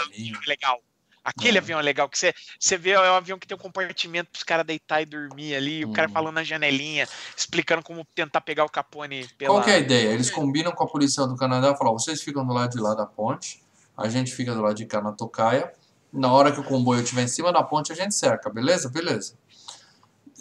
legal. 0.48 0.82
Aquele 1.24 1.58
é. 1.58 1.62
avião 1.62 1.80
é 1.80 1.82
legal, 1.82 2.10
que 2.10 2.18
você, 2.18 2.34
você 2.60 2.78
vê, 2.78 2.92
é 2.92 3.00
um 3.00 3.16
avião 3.16 3.40
que 3.40 3.48
tem 3.48 3.56
um 3.56 3.60
compartimento 3.60 4.30
para 4.32 4.38
os 4.38 4.44
caras 4.44 4.66
deitar 4.66 5.02
e 5.02 5.06
dormir 5.06 5.56
ali, 5.56 5.86
o 5.86 5.94
cara 5.94 6.10
uhum. 6.10 6.14
falando 6.14 6.36
na 6.36 6.44
janelinha, 6.44 7.08
explicando 7.36 7.82
como 7.82 8.06
tentar 8.14 8.42
pegar 8.42 8.66
o 8.66 8.70
Capone 8.70 9.26
pela... 9.38 9.54
Qual 9.54 9.64
que 9.64 9.70
é 9.70 9.76
a 9.76 9.80
ideia? 9.80 10.10
Eles 10.10 10.30
combinam 10.30 10.74
com 10.74 10.84
a 10.84 10.88
polícia 10.88 11.26
do 11.26 11.38
Canadá 11.38 11.72
e 11.72 11.78
falam, 11.78 11.94
vocês 11.94 12.22
ficam 12.22 12.46
do 12.46 12.52
lado 12.52 12.72
de 12.72 12.82
lá 12.82 12.94
da 12.94 13.06
ponte, 13.06 13.64
a 13.96 14.10
gente 14.10 14.34
fica 14.34 14.54
do 14.54 14.62
lado 14.62 14.76
de 14.76 14.86
cá 14.86 15.02
na 15.02 15.14
tocaia, 15.14 15.72
na 16.12 16.32
hora 16.32 16.52
que 16.52 16.60
o 16.60 16.64
comboio 16.64 17.02
estiver 17.02 17.24
em 17.24 17.28
cima 17.28 17.54
da 17.54 17.64
ponte, 17.64 17.94
a 17.94 17.96
gente 17.96 18.14
cerca, 18.14 18.50
beleza? 18.50 18.90
Beleza. 18.90 19.36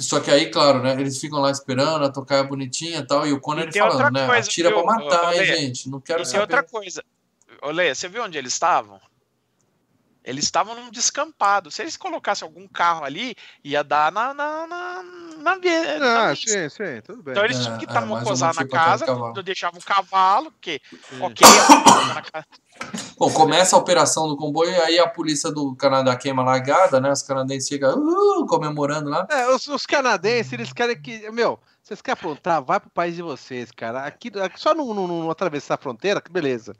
Só 0.02 0.20
que 0.20 0.30
aí, 0.30 0.50
claro, 0.50 0.82
né? 0.82 0.92
Eles 0.92 1.18
ficam 1.18 1.40
lá 1.40 1.50
esperando, 1.50 2.04
a 2.04 2.10
tocar 2.10 2.36
é 2.36 2.42
bonitinha 2.42 2.98
e 2.98 3.06
tal, 3.06 3.26
e 3.26 3.32
o 3.32 3.40
Conor 3.40 3.64
ele 3.64 3.72
falando, 3.72 4.12
né? 4.12 4.26
Coisa, 4.26 4.48
Atira 4.48 4.68
viu, 4.68 4.82
pra 4.82 4.94
matar, 4.94 5.36
hein, 5.36 5.44
gente? 5.44 5.88
Não 5.88 6.00
quero 6.00 6.22
e 6.22 6.26
saber. 6.26 6.32
tem 6.32 6.40
outra 6.40 6.62
coisa. 6.62 7.04
Olê, 7.62 7.94
você 7.94 8.08
viu 8.08 8.24
onde 8.24 8.36
eles 8.36 8.52
estavam? 8.52 9.00
Eles 10.24 10.44
estavam 10.44 10.74
num 10.74 10.90
descampado. 10.90 11.70
Se 11.70 11.82
eles 11.82 11.96
colocassem 11.96 12.46
algum 12.46 12.68
carro 12.68 13.04
ali, 13.04 13.34
ia 13.64 13.82
dar 13.82 14.12
na. 14.12 14.32
na, 14.32 14.66
na, 14.66 15.02
na, 15.38 15.58
na 15.58 16.30
ah, 16.30 16.36
sim, 16.36 16.68
sim, 16.68 17.00
tudo 17.04 17.22
bem. 17.22 17.32
Então 17.32 17.44
eles 17.44 17.58
tinham 17.58 17.78
que 17.78 17.84
estar 17.84 18.02
é, 18.02 18.06
mocosar 18.06 18.54
na 18.54 18.66
casa, 18.66 19.04
deixavam 19.44 19.78
um 19.78 19.82
cavalo, 19.82 20.52
porque, 20.52 20.80
ok, 21.20 21.46
Bom, 23.18 23.30
começa 23.32 23.76
a 23.76 23.78
operação 23.78 24.28
do 24.28 24.36
comboio, 24.36 24.82
aí 24.82 24.98
a 24.98 25.06
polícia 25.06 25.50
do 25.50 25.74
Canadá 25.76 26.16
queima 26.16 26.42
a 26.42 26.46
largada, 26.46 27.00
né? 27.00 27.10
Os 27.10 27.22
canadenses 27.22 27.68
chegam 27.68 27.98
uh, 27.98 28.46
comemorando 28.46 29.10
lá. 29.10 29.26
É, 29.30 29.48
os, 29.48 29.66
os, 29.68 29.86
canadenses, 29.86 30.52
eles 30.52 30.72
querem 30.72 31.00
que. 31.00 31.30
Meu, 31.30 31.58
vocês 31.82 32.00
querem 32.00 32.18
aprontar? 32.18 32.62
Vai 32.62 32.80
pro 32.80 32.90
país 32.90 33.14
de 33.14 33.22
vocês, 33.22 33.70
cara. 33.70 34.04
Aqui, 34.04 34.32
aqui 34.40 34.60
só 34.60 34.74
não, 34.74 34.92
não, 34.92 35.06
não 35.06 35.30
atravessar 35.30 35.74
a 35.74 35.78
fronteira, 35.78 36.20
que 36.20 36.32
beleza. 36.32 36.74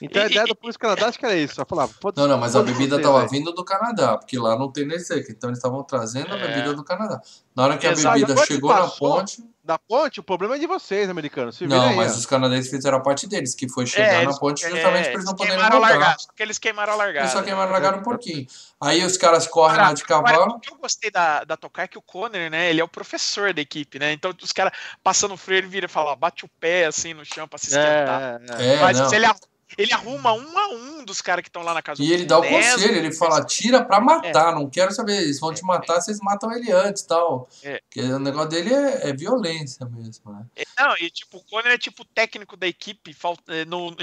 Então 0.00 0.22
a 0.22 0.26
ideia 0.26 0.46
do 0.46 0.54
Polícia 0.54 0.78
Canadá 0.78 1.08
acho 1.08 1.18
que 1.18 1.26
era 1.26 1.36
isso. 1.36 1.54
Só 1.56 1.64
falava, 1.64 1.92
não, 2.16 2.26
não, 2.26 2.38
mas 2.38 2.56
a 2.56 2.62
bebida 2.62 2.96
estava 2.96 3.26
vindo 3.26 3.52
do 3.52 3.64
Canadá, 3.64 4.16
porque 4.16 4.38
lá 4.38 4.58
não 4.58 4.70
tem 4.70 4.86
nem 4.86 4.98
seca. 4.98 5.30
Então 5.30 5.50
eles 5.50 5.58
estavam 5.58 5.82
trazendo 5.82 6.32
a 6.32 6.38
é. 6.38 6.48
bebida 6.48 6.74
do 6.74 6.82
Canadá. 6.84 7.20
Na 7.54 7.64
hora 7.64 7.78
que 7.78 7.86
a 7.86 7.94
bebida 7.94 8.36
chegou 8.46 8.72
na 8.72 8.88
ponte. 8.88 9.44
Da 9.62 9.78
ponte, 9.78 10.18
o 10.18 10.22
problema 10.22 10.56
é 10.56 10.58
de 10.58 10.66
vocês, 10.66 11.08
americanos. 11.10 11.56
Se 11.56 11.66
não, 11.66 11.94
mas 11.94 12.16
os 12.16 12.24
canadenses 12.24 12.70
fizeram 12.70 12.96
a 12.96 13.00
parte 13.00 13.28
deles, 13.28 13.54
que 13.54 13.68
foi 13.68 13.86
chegar 13.86 14.22
é, 14.22 14.24
na 14.24 14.36
ponte 14.36 14.62
justamente 14.62 14.80
é, 14.82 15.02
para 15.02 15.12
eles 15.12 15.24
não 15.26 15.34
poderem 15.36 15.58
voltar. 15.58 15.78
Largar, 15.78 16.18
só 16.18 16.32
que 16.34 16.42
eles 16.42 16.58
queimaram 16.58 16.94
a 16.94 16.96
largada. 16.96 17.26
Eles 17.26 17.32
só 17.32 17.42
queimaram 17.42 17.68
a 17.68 17.72
largada 17.72 17.98
um 17.98 18.02
pouquinho. 18.02 18.46
Aí 18.80 19.04
os 19.04 19.16
caras 19.18 19.46
correm 19.46 19.76
lá 19.76 19.92
de 19.92 20.02
cavalo. 20.02 20.54
O 20.54 20.60
que 20.60 20.72
eu 20.72 20.78
gostei 20.78 21.10
da, 21.10 21.44
da 21.44 21.56
tocar 21.56 21.84
é 21.84 21.88
que 21.88 21.98
o 21.98 22.02
Conner, 22.02 22.50
né, 22.50 22.70
ele 22.70 22.80
é 22.80 22.84
o 22.84 22.88
professor 22.88 23.52
da 23.52 23.60
equipe, 23.60 23.98
né? 23.98 24.12
Então 24.12 24.34
os 24.42 24.50
caras 24.50 24.72
passando 25.04 25.34
o 25.34 25.36
freio, 25.36 25.58
ele 25.58 25.68
vira 25.68 25.86
e 25.86 25.88
fala, 25.88 26.12
ó, 26.12 26.16
bate 26.16 26.44
o 26.44 26.50
pé 26.58 26.86
assim 26.86 27.12
no 27.12 27.24
chão 27.24 27.46
para 27.46 27.58
se 27.58 27.66
esquentar. 27.66 28.40
É, 28.58 28.74
é. 28.74 28.80
Mas 28.80 28.98
se 29.08 29.14
ele 29.14 29.26
ele 29.76 29.92
arruma 29.92 30.32
um 30.32 30.58
a 30.58 30.68
um 30.68 31.04
dos 31.04 31.20
caras 31.20 31.42
que 31.42 31.48
estão 31.48 31.62
lá 31.62 31.74
na 31.74 31.82
casa 31.82 32.02
E 32.02 32.12
ele 32.12 32.24
dá 32.24 32.38
o 32.38 32.42
conselho, 32.42 32.96
ele 32.96 33.12
fala, 33.12 33.44
tira 33.44 33.84
pra 33.84 34.00
matar, 34.00 34.52
é. 34.52 34.54
não 34.54 34.68
quero 34.68 34.92
saber, 34.92 35.22
eles 35.22 35.40
vão 35.40 35.52
te 35.52 35.62
matar, 35.64 36.00
vocês 36.00 36.18
matam 36.20 36.52
ele 36.52 36.72
antes 36.72 37.02
tal. 37.02 37.48
É. 37.62 37.80
Porque 37.80 38.00
o 38.00 38.18
negócio 38.18 38.50
dele 38.50 38.72
é, 38.72 39.10
é 39.10 39.12
violência 39.12 39.86
mesmo, 39.86 40.32
né? 40.32 40.44
É, 40.56 40.64
não, 40.78 40.94
e 40.98 41.10
tipo, 41.10 41.38
o 41.38 41.44
Conner 41.44 41.72
é 41.72 41.78
tipo 41.78 42.04
técnico 42.04 42.56
da 42.56 42.66
equipe 42.66 43.16
é, 43.48 43.64
no, 43.64 43.96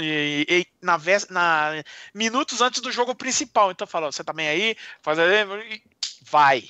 na, 0.82 0.96
vez, 0.96 1.28
na 1.28 1.82
minutos 2.14 2.60
antes 2.60 2.80
do 2.80 2.92
jogo 2.92 3.14
principal. 3.14 3.70
Então 3.70 3.86
fala, 3.86 4.10
você 4.10 4.24
tá 4.24 4.32
bem 4.32 4.48
aí? 4.48 4.76
Faz 5.02 5.18
aí, 5.18 5.44
vai. 6.22 6.64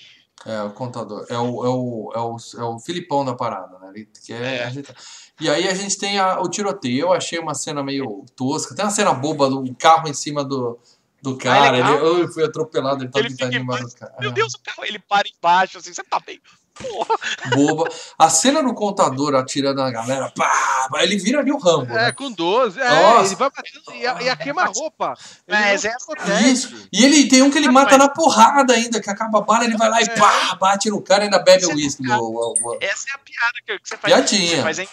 É, 0.47 0.63
o 0.63 0.71
contador. 0.71 1.27
É 1.29 1.39
o, 1.39 1.65
é 1.65 1.69
o, 1.69 2.13
é 2.15 2.19
o, 2.21 2.37
é 2.57 2.65
o 2.65 2.79
Filipão 2.79 3.25
da 3.25 3.35
parada, 3.35 3.79
né? 3.79 3.91
Ele 3.95 4.09
quer 4.25 4.43
é. 4.43 4.65
ajeitar. 4.65 4.97
E 5.41 5.49
aí 5.49 5.69
a 5.69 5.75
gente 5.75 5.99
tem 5.99 6.19
a, 6.19 6.41
o 6.41 6.49
tiroteio. 6.49 7.01
Eu 7.01 7.13
achei 7.13 7.39
uma 7.39 7.55
cena 7.55 7.83
meio 7.83 8.25
tosca. 8.37 8.75
Tem 8.75 8.85
uma 8.85 8.91
cena 8.91 9.13
boba 9.13 9.49
do 9.49 9.75
carro 9.75 10.09
em 10.09 10.15
cima 10.15 10.45
do, 10.45 10.79
do 11.23 11.37
cara. 11.37 11.77
Ah, 11.85 11.91
ele 11.95 12.25
oh, 12.25 12.29
foi 12.29 12.45
atropelado, 12.45 13.03
ele 13.03 13.11
tá 13.11 13.21
gritando 13.21 13.57
embaixo 13.57 13.87
do 13.87 13.95
cara. 13.95 14.15
Meu 14.21 14.31
Deus, 14.31 14.55
o 14.55 14.61
carro, 14.61 14.85
ele 14.85 14.99
para 14.99 15.29
embaixo, 15.29 15.79
assim, 15.79 15.93
você 15.93 16.03
tá 16.03 16.21
bem. 16.21 16.41
Boba. 17.55 17.89
A 18.19 18.29
cena 18.29 18.63
do 18.63 18.75
contador 18.75 19.35
atirando 19.35 19.81
a 19.81 19.91
galera, 19.91 20.33
pá, 20.35 20.89
ele 21.01 21.17
vira 21.17 21.41
ali 21.41 21.53
o 21.53 21.59
Rambo. 21.59 21.93
É, 21.93 22.07
né? 22.07 22.13
com 22.13 22.31
12. 22.31 22.81
É, 22.81 22.89
Nossa. 22.89 23.27
ele 23.27 23.37
vai 23.37 23.51
batendo 23.51 23.95
e 23.95 24.07
a, 24.07 24.23
e 24.23 24.29
a 24.29 24.37
queima-roupa. 24.37 25.15
É, 25.47 25.75
é 25.75 26.49
Isso. 26.49 26.89
E 26.93 27.05
ele 27.05 27.29
tem 27.29 27.43
um 27.43 27.51
que 27.51 27.59
ele 27.59 27.69
mata 27.69 27.97
na 27.97 28.09
porrada 28.09 28.75
ainda, 28.75 29.01
que 29.01 29.11
acaba 29.11 29.39
a 29.39 29.43
bala, 29.43 29.65
ele 29.65 29.77
vai 29.77 29.89
lá 29.89 30.01
e 30.01 30.05
é. 30.05 30.17
pá, 30.17 30.55
bate 30.61 30.91
no 30.91 31.01
cara 31.01 31.23
e 31.23 31.25
ainda 31.25 31.39
bebe 31.39 31.67
o 31.67 31.75
uísque. 31.75 32.03
Essa 32.81 33.11
é 33.11 33.15
a 33.15 33.19
piada 33.19 33.59
que 33.67 33.79
você 33.83 33.97
faz. 33.97 34.15
Piadinha. 34.15 34.63
Mas 34.63 34.79
é, 34.79 34.87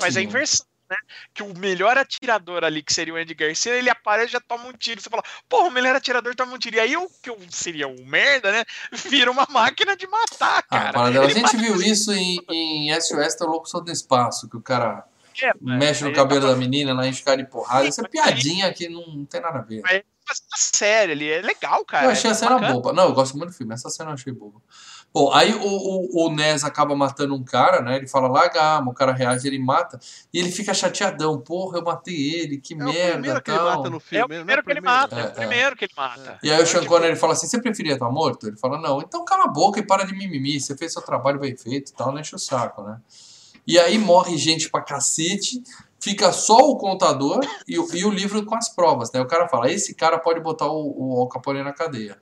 mas 0.00 0.16
é 0.16 0.22
inversão 0.22 0.66
né? 0.88 0.96
Que 1.34 1.42
o 1.42 1.56
melhor 1.56 1.96
atirador 1.98 2.64
ali, 2.64 2.82
que 2.82 2.92
seria 2.92 3.14
o 3.14 3.16
Andy 3.16 3.34
Garcia, 3.34 3.74
ele 3.74 3.90
aparece 3.90 4.28
e 4.28 4.32
já 4.32 4.40
toma 4.40 4.68
um 4.68 4.72
tiro. 4.72 5.00
Você 5.00 5.10
fala, 5.10 5.22
porra, 5.48 5.68
o 5.68 5.70
melhor 5.70 5.94
atirador 5.94 6.34
toma 6.34 6.54
um 6.54 6.58
tiro. 6.58 6.76
E 6.76 6.80
aí 6.80 6.96
o 6.96 7.08
que 7.22 7.30
eu 7.30 7.38
seria 7.50 7.88
um 7.88 8.04
merda, 8.04 8.52
né? 8.52 8.64
Vira 8.92 9.30
uma 9.30 9.46
máquina 9.50 9.96
de 9.96 10.06
matar, 10.06 10.58
ah, 10.58 10.62
cara. 10.62 11.00
Ah, 11.00 11.24
a 11.24 11.28
gente 11.28 11.56
viu 11.56 11.80
isso 11.80 12.12
em, 12.12 12.38
em 12.50 13.00
SOS 13.00 13.34
Tá 13.34 13.44
Louco 13.44 13.68
Só 13.68 13.80
do 13.80 13.90
Espaço, 13.90 14.48
que 14.48 14.56
o 14.56 14.62
cara. 14.62 15.04
É, 15.42 15.52
mexe 15.60 16.02
no 16.02 16.14
cabelo 16.14 16.48
da 16.48 16.56
menina, 16.56 16.94
lá 16.94 17.06
enche 17.06 17.22
cara 17.22 17.36
de 17.36 17.44
porrada. 17.44 17.86
Isso 17.86 18.00
é 18.00 18.08
piadinha 18.08 18.72
que 18.72 18.88
não, 18.88 19.06
não 19.06 19.26
tem 19.26 19.38
nada 19.38 19.58
a 19.58 19.62
ver. 19.62 19.82
Mas 19.82 20.02
fazendo 20.26 20.48
a 20.52 20.56
série 20.56 21.12
ali. 21.12 21.30
É 21.30 21.40
legal, 21.40 21.84
cara. 21.84 22.06
Eu 22.06 22.10
achei 22.10 22.28
é 22.28 22.32
a 22.32 22.34
cena 22.36 22.54
bacana. 22.54 22.72
boba. 22.72 22.92
Não, 22.92 23.04
eu 23.04 23.12
gosto 23.12 23.36
muito 23.36 23.50
do 23.50 23.56
filme. 23.56 23.72
Essa 23.72 23.88
cena 23.88 24.10
eu 24.10 24.14
achei 24.14 24.32
boba. 24.32 24.60
Bom, 25.18 25.32
aí 25.32 25.54
o, 25.54 25.60
o, 25.64 26.26
o 26.26 26.30
Ness 26.30 26.62
acaba 26.62 26.94
matando 26.94 27.34
um 27.34 27.42
cara, 27.42 27.80
né? 27.80 27.96
Ele 27.96 28.06
fala, 28.06 28.28
larga 28.28 28.60
a 28.60 28.76
arma, 28.76 28.90
o 28.90 28.94
cara 28.94 29.14
reage, 29.14 29.48
ele 29.48 29.58
mata. 29.58 29.98
E 30.30 30.38
ele 30.38 30.52
fica 30.52 30.74
chateadão. 30.74 31.40
Porra, 31.40 31.78
eu 31.78 31.82
matei 31.82 32.34
ele, 32.34 32.58
que 32.58 32.74
É 32.74 32.76
o 32.76 32.80
merda. 32.84 33.12
primeiro 33.12 33.42
que 33.42 33.50
ele 33.50 33.58
tal. 33.58 33.76
mata 33.78 33.88
no 33.88 33.96
É 33.96 34.00
filme. 34.00 34.24
o 34.24 34.28
não 34.28 34.36
primeiro 34.44 34.62
que 34.62 34.70
ele 34.72 34.80
primeiro. 34.82 35.00
mata. 35.00 35.16
É, 35.16 35.20
É, 35.20 35.24
o 35.24 35.28
é. 35.28 35.30
primeiro 35.30 35.74
que 35.76 35.84
ele 35.86 35.92
mata. 35.96 36.38
E 36.42 36.50
aí 36.52 36.62
o 36.62 36.66
Sean 36.66 36.84
Connery 36.84 37.16
fala 37.16 37.32
assim, 37.32 37.46
você 37.46 37.58
preferia 37.58 37.94
estar 37.94 38.10
morto? 38.10 38.46
Ele 38.46 38.58
fala, 38.58 38.78
não, 38.78 39.00
então 39.00 39.24
cala 39.24 39.44
a 39.44 39.48
boca 39.48 39.80
e 39.80 39.86
para 39.86 40.04
de 40.04 40.12
mimimi, 40.14 40.60
você 40.60 40.76
fez 40.76 40.92
seu 40.92 41.00
trabalho 41.00 41.40
bem 41.40 41.56
feito 41.56 41.92
e 41.92 41.94
tal, 41.94 42.12
não 42.12 42.20
enche 42.20 42.36
o 42.36 42.38
saco, 42.38 42.82
né? 42.82 42.98
E 43.66 43.78
aí 43.78 43.96
morre 43.96 44.36
gente 44.36 44.68
pra 44.68 44.82
cacete, 44.82 45.62
fica 45.98 46.30
só 46.30 46.58
o 46.58 46.76
contador 46.76 47.40
e, 47.66 47.78
o- 47.78 47.88
e 47.96 48.04
o 48.04 48.10
livro 48.10 48.44
com 48.44 48.54
as 48.54 48.68
provas, 48.68 49.10
né? 49.12 49.20
O 49.22 49.26
cara 49.26 49.48
fala, 49.48 49.72
esse 49.72 49.94
cara 49.94 50.18
pode 50.18 50.40
botar 50.40 50.66
o, 50.66 51.14
o 51.16 51.20
Al 51.22 51.28
Capone 51.28 51.62
na 51.62 51.72
cadeia. 51.72 52.18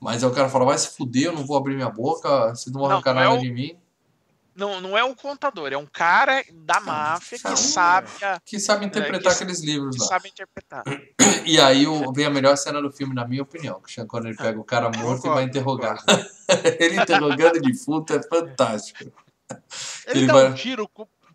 Mas 0.00 0.22
aí 0.22 0.30
o 0.30 0.32
cara 0.34 0.48
fala, 0.48 0.64
vai 0.66 0.78
se 0.78 0.96
fuder, 0.96 1.24
eu 1.26 1.32
não 1.32 1.44
vou 1.44 1.56
abrir 1.56 1.74
minha 1.74 1.90
boca, 1.90 2.50
vocês 2.54 2.66
não 2.72 2.80
vão 2.80 2.88
Não, 2.88 2.96
arrancar 2.96 3.14
não 3.14 3.20
é 3.20 3.24
nada 3.24 3.36
o- 3.36 3.40
de 3.40 3.50
mim. 3.50 3.76
Não, 4.54 4.80
não 4.80 4.98
é 4.98 5.04
um 5.04 5.14
contador, 5.14 5.72
é 5.72 5.76
um 5.76 5.86
cara 5.86 6.44
da 6.52 6.80
máfia 6.80 7.38
cara, 7.38 7.54
que 7.54 7.60
sabe, 7.60 8.08
a- 8.22 8.40
Que 8.44 8.58
sabe 8.58 8.86
interpretar 8.86 9.32
É, 9.32 9.36
que- 9.36 9.42
aqueles 9.44 9.60
livros 9.62 9.94
que 9.96 10.02
lá. 10.02 10.08
sabe 10.08 10.28
interpretar. 10.30 10.82
E 11.44 11.60
aí 11.60 11.86
o- 11.86 12.12
vem 12.12 12.26
a 12.26 12.30
melhor 12.30 12.56
cena 12.56 12.82
do 12.82 12.90
filme, 12.90 13.14
na 13.14 13.24
minha 13.24 13.42
opinião. 13.42 13.80
Que 13.80 13.88
o 13.88 13.92
Sean 13.94 14.06
Connery 14.06 14.36
pega 14.36 14.58
o 14.58 14.64
cara 14.64 14.90
morto 14.90 15.26
e 15.28 15.30
vai 15.30 15.44
interrogar. 15.44 16.02
ele 16.80 16.96
interrogando 17.00 17.60
de 17.60 17.70
defunto 17.70 18.12
é 18.12 18.20
fantástico. 18.22 19.12
Ele, 20.08 20.20
Ele 20.20 20.26
dá 20.26 20.32
vai- 20.32 20.50
um 20.50 20.54
tiro 20.54 20.88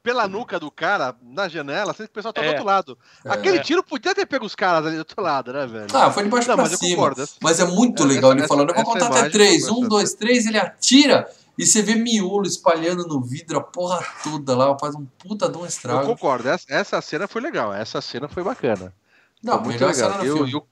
pela 0.04 0.28
nuca 0.28 0.60
do 0.60 0.70
cara 0.70 1.16
na 1.24 1.48
janela, 1.48 1.94
sendo 1.94 2.08
que 2.08 2.12
o 2.12 2.16
pessoal 2.16 2.34
tá 2.34 2.42
do 2.42 2.46
É. 2.48 2.50
outro 2.50 2.66
lado. 2.66 2.98
É. 3.24 3.32
Aquele 3.32 3.60
tiro 3.62 3.82
podia 3.82 4.14
ter 4.14 4.26
pego 4.26 4.46
os 4.46 4.54
caras 4.54 4.86
ali 4.86 4.96
do 4.98 5.00
outro 5.00 5.22
lado, 5.24 5.54
né, 5.54 5.66
velho? 5.66 5.88
Ah, 5.94 6.12
foi 6.12 6.24
de 6.24 6.30
baixo 6.30 6.50
Não, 6.50 6.56
pra 6.56 6.66
mas 6.66 6.74
eu 6.74 6.78
cima. 6.78 6.96
concordo. 6.98 7.26
Mas 7.42 7.60
é 7.62 7.66
muito 7.66 8.04
legal 8.04 8.32
essa- 8.34 8.40
ele 8.42 8.48
falando, 8.48 8.70
eu 8.72 8.76
vou 8.76 8.84
contar 8.84 9.08
até 9.08 9.30
três. 9.30 9.70
Um, 9.70 9.88
dois, 9.88 10.14
três, 10.14 10.46
ele 10.46 10.58
atira 10.60 11.26
e 11.58 11.66
você 11.66 11.82
vê 11.82 11.96
miolo 11.96 12.46
espalhando 12.46 13.08
no 13.08 13.22
vidro, 13.22 13.58
a 13.58 13.64
porra 13.64 14.06
toda 14.24 14.56
lá, 14.58 14.78
faz 14.78 14.94
um 14.94 15.06
puta 15.18 15.48
de 15.48 15.58
um 15.58 15.62
Eu 15.62 15.68
estrago. 15.68 16.06
concordo, 16.06 16.50
essa, 16.50 16.66
essa 16.68 17.02
cena 17.02 17.26
foi 17.26 17.42
legal, 17.42 17.74
essa 17.74 18.02
cena 18.02 18.28
foi 18.28 18.44
bacana. 18.44 18.94
Não, 19.42 19.54
foi 19.54 19.64
muito 19.68 19.86
legal. 19.86 19.94
cena 19.94 20.18
do 20.18 20.48
E 20.48 20.52
e, 20.52 20.56
o, 20.56 20.64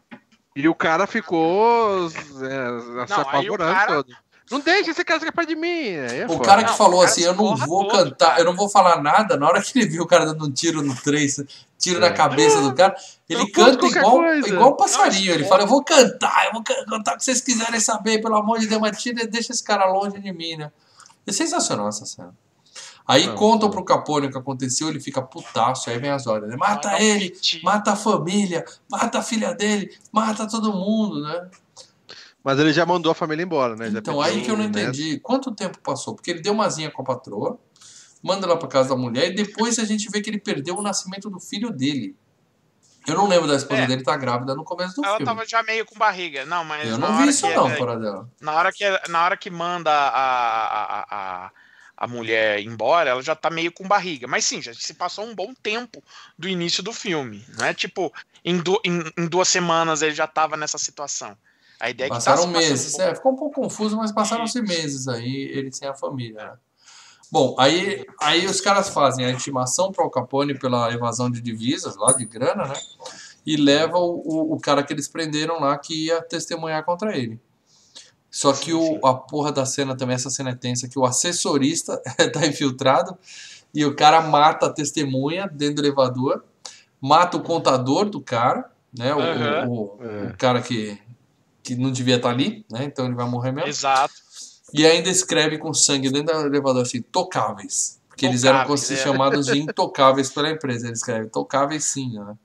e 0.58 0.68
o 0.68 0.76
cara 0.76 1.08
ficou 1.08 2.08
é, 2.08 3.08
se 3.08 3.14
apavorando 3.14 3.88
todo. 3.88 4.14
Não 4.52 4.60
deixa 4.60 4.92
esse 4.92 5.04
cara 5.06 5.18
escapar 5.20 5.46
de 5.46 5.56
mim. 5.56 5.70
Aí 5.70 6.20
é 6.20 6.26
O 6.26 6.30
foda. 6.34 6.44
cara 6.44 6.64
que 6.64 6.78
falou 6.78 7.02
assim, 7.02 7.22
eu 7.22 7.34
não 7.34 7.56
vou 7.56 7.88
todo, 7.88 8.10
cantar, 8.10 8.28
cara. 8.32 8.42
eu 8.42 8.46
não 8.46 8.56
vou 8.56 8.70
falar 8.70 9.02
nada, 9.02 9.38
na 9.38 9.48
hora 9.48 9.62
que 9.62 9.80
ele 9.80 9.88
viu 9.88 10.04
o 10.04 10.08
cara 10.08 10.26
dando 10.26 10.46
um 10.46 10.52
tiro 10.52 10.82
no 10.82 10.96
três, 10.96 11.42
tiro 11.80 12.00
na 12.00 12.08
É. 12.08 12.14
cabeça 12.14 12.62
do 12.62 12.76
cara, 12.76 12.94
ele 13.30 13.42
Eu 13.44 13.52
canta 13.52 13.86
igual, 13.86 14.12
coisa. 14.18 14.48
igual 14.50 14.74
um 14.74 14.76
passarinho. 14.78 15.26
Não, 15.28 15.34
Ele 15.34 15.44
escorra. 15.44 15.50
fala, 15.50 15.64
eu 15.64 15.68
vou 15.68 15.84
cantar, 15.84 16.46
eu 16.48 16.52
vou 16.54 16.64
can- 16.64 16.86
cantar 16.88 17.14
o 17.16 17.18
que 17.18 17.24
vocês 17.24 17.42
quiserem 17.42 17.80
saber, 17.80 18.22
pelo 18.22 18.36
amor 18.36 18.60
de 18.60 18.68
Deus, 18.68 18.82
mas 18.82 19.02
tira, 19.02 19.26
deixa 19.26 19.54
esse 19.54 19.64
cara 19.64 19.86
longe 19.92 20.20
de 20.20 20.32
mim, 20.34 20.58
né? 20.58 20.72
É 21.26 21.32
sensacional 21.32 21.88
essa 21.88 22.06
cena. 22.06 22.34
Aí 23.08 23.26
Não, 23.28 23.36
contam 23.36 23.68
não. 23.68 23.72
pro 23.76 23.84
Capone 23.84 24.28
o 24.28 24.32
que 24.32 24.38
aconteceu, 24.38 24.88
ele 24.90 25.00
fica 25.00 25.22
putaço, 25.22 25.90
aí 25.90 25.98
vem 25.98 26.12
as 26.12 26.28
ordens, 26.28 26.52
né? 26.52 26.58
Mata 26.58 27.02
ele, 27.02 27.34
mata 27.64 27.92
a 27.92 27.96
família, 27.96 28.64
mata 28.90 29.20
a 29.20 29.22
filha 29.24 29.54
dele, 29.54 29.92
mata 30.12 30.48
todo 30.48 30.72
mundo, 30.72 31.22
né? 31.22 31.48
Mas 32.44 32.58
ele 32.60 32.74
já 32.74 32.86
mandou 32.86 33.12
a 33.12 33.16
família 33.16 33.44
embora, 33.44 33.76
né? 33.76 33.92
Já 33.92 34.00
Então, 34.00 34.18
pediu, 34.18 34.22
aí 34.38 34.42
que 34.44 34.50
eu 34.50 34.58
não 34.58 34.64
né? 34.64 34.70
entendi 34.70 35.20
quanto 35.20 35.54
tempo 35.54 35.80
passou, 35.80 36.16
porque 36.16 36.32
ele 36.32 36.42
deu 36.42 36.54
uma 36.54 36.68
zinha 36.70 36.90
com 36.90 37.02
a 37.02 37.06
patroa, 37.06 37.60
manda 38.24 38.48
ela 38.48 38.58
pra 38.58 38.68
casa 38.68 38.90
da 38.90 38.96
mulher 38.96 39.32
e 39.32 39.36
depois 39.36 39.78
a 39.78 39.86
gente 39.86 40.10
vê 40.10 40.22
que 40.22 40.30
ele 40.30 40.40
perdeu 40.40 40.76
o 40.78 40.82
nascimento 40.82 41.30
do 41.30 41.40
filho 41.40 41.72
dele. 41.72 42.16
Eu 43.08 43.16
não 43.16 43.28
lembro 43.28 43.48
da 43.48 43.56
esposa 43.56 43.82
É. 43.82 43.88
dele 43.88 44.02
estar 44.02 44.16
grávida 44.18 44.54
no 44.56 44.64
começo 44.64 44.96
do 44.96 45.06
Ela 45.06 45.18
filme. 45.18 45.26
tava 45.26 45.48
já 45.48 45.64
meio 45.64 45.86
com 45.86 45.98
barriga. 45.98 46.46
Não, 46.46 46.64
mas 46.64 46.88
Eu 46.88 46.98
não 47.00 47.18
vi 47.18 47.30
isso 47.30 47.48
que 47.48 47.54
não, 47.56 47.68
ela- 47.68 47.76
fora 47.76 47.98
dela. 48.00 48.30
Na 48.40 48.54
hora 48.54 48.72
que, 48.72 48.84
na 49.10 49.24
hora 49.26 49.36
que 49.38 49.50
manda 49.50 49.92
a, 49.92 50.20
a, 51.02 51.06
a, 51.46 51.52
a 51.98 52.08
mulher 52.08 52.60
embora, 52.62 53.10
ela 53.10 53.22
já 53.24 53.36
tá 53.36 53.50
meio 53.50 53.72
com 53.72 53.88
barriga. 53.88 54.28
Mas 54.28 54.46
sim, 54.46 54.62
já 54.62 54.72
se 54.74 54.94
passou 54.94 55.26
um 55.26 55.34
bom 55.34 55.52
tempo 55.64 56.04
do 56.38 56.48
início 56.48 56.84
do 56.84 56.94
filme. 56.94 57.44
Não 57.58 57.66
é 57.66 57.74
tipo, 57.74 58.14
em, 58.46 58.58
du- 58.60 58.80
em, 58.86 59.02
em 59.18 59.28
duas 59.28 59.48
semanas 59.48 60.04
ele 60.04 60.14
já 60.14 60.28
tava 60.28 60.56
nessa 60.56 60.78
situação. 60.78 61.36
A 61.82 61.90
ideia 61.90 62.08
é 62.08 62.10
que 62.10 62.16
Passaram 62.16 62.44
tá 62.44 62.48
se 62.48 62.54
passando 62.54 62.70
meses. 62.70 62.94
bom- 62.96 63.02
É, 63.04 63.16
ficou 63.16 63.32
um 63.32 63.36
pouco 63.36 63.62
confuso, 63.62 63.98
mas 63.98 64.12
passaram-se 64.12 64.62
meses 64.62 65.08
aí, 65.08 65.50
ele 65.54 65.72
sem 65.72 65.88
a 65.88 65.94
família. 65.96 66.44
né? 66.44 66.54
Bom, 67.32 67.56
aí, 67.58 68.06
aí 68.22 68.46
os 68.46 68.60
caras 68.62 68.90
fazem 68.90 69.26
a 69.26 69.32
intimação 69.32 69.92
para 69.92 70.06
o 70.06 70.10
Capone 70.10 70.58
pela 70.60 70.92
evasão 70.94 71.30
de 71.32 71.42
divisas, 71.42 71.96
lá 71.98 72.12
de 72.14 72.26
grana, 72.26 72.68
né? 72.68 72.74
E 73.46 73.56
leva 73.58 73.98
o, 73.98 74.22
o, 74.24 74.54
o 74.56 74.60
cara 74.60 74.84
que 74.84 74.94
eles 74.94 75.08
prenderam 75.08 75.60
lá 75.60 75.78
que 75.78 76.08
ia 76.08 76.22
testemunhar 76.22 76.84
contra 76.86 77.18
ele. 77.18 77.40
Só 78.30 78.54
que 78.54 78.74
o, 78.74 79.06
a 79.06 79.14
porra 79.14 79.52
da 79.52 79.66
cena 79.66 79.96
também, 79.96 80.16
essa 80.16 80.30
cena 80.30 80.52
é 80.52 80.56
tensa, 80.56 80.88
que 80.88 81.00
o 81.00 81.06
assessorista 81.06 81.98
tá 82.32 82.46
infiltrado 82.46 83.18
e 83.74 83.84
o 83.86 83.96
cara 83.96 84.22
mata 84.22 84.68
a 84.68 84.74
testemunha 84.74 85.48
dentro 85.52 85.76
do 85.76 85.82
elevador, 85.88 86.44
mata 87.00 87.38
o 87.38 87.42
contador 87.42 88.10
do 88.10 88.22
cara, 88.22 88.70
né? 88.98 89.14
O, 89.16 89.20
Aham. 89.20 89.68
o, 89.68 89.74
o- 89.74 89.98
É. 90.04 90.24
o 90.28 90.38
cara 90.38 90.62
que, 90.62 90.98
que 91.64 91.76
não 91.76 91.92
devia 91.92 92.16
estar 92.16 92.30
ali, 92.30 92.66
né? 92.70 92.84
Então 92.84 93.06
ele 93.06 93.16
vai 93.16 93.28
morrer 93.28 93.52
mesmo. 93.52 93.70
Exato. 93.70 94.14
E 94.74 94.86
ainda 94.86 95.10
escreve 95.10 95.58
com 95.58 95.74
sangue 95.74 96.10
dentro 96.10 96.40
do 96.40 96.48
elevador 96.48 96.84
assim, 96.84 97.02
tocáveis. 97.02 98.00
Porque 98.08 98.26
eles 98.26 98.44
eram 98.44 98.62
é. 98.62 98.78
chamados 98.98 99.48
de 99.48 99.60
intocáveis 99.60 100.30
pela 100.30 100.50
empresa. 100.50 100.86
Ele 100.88 100.94
escreve 100.94 101.28
tocáveis 101.30 101.86
sim, 101.86 102.14
né? 102.14 102.36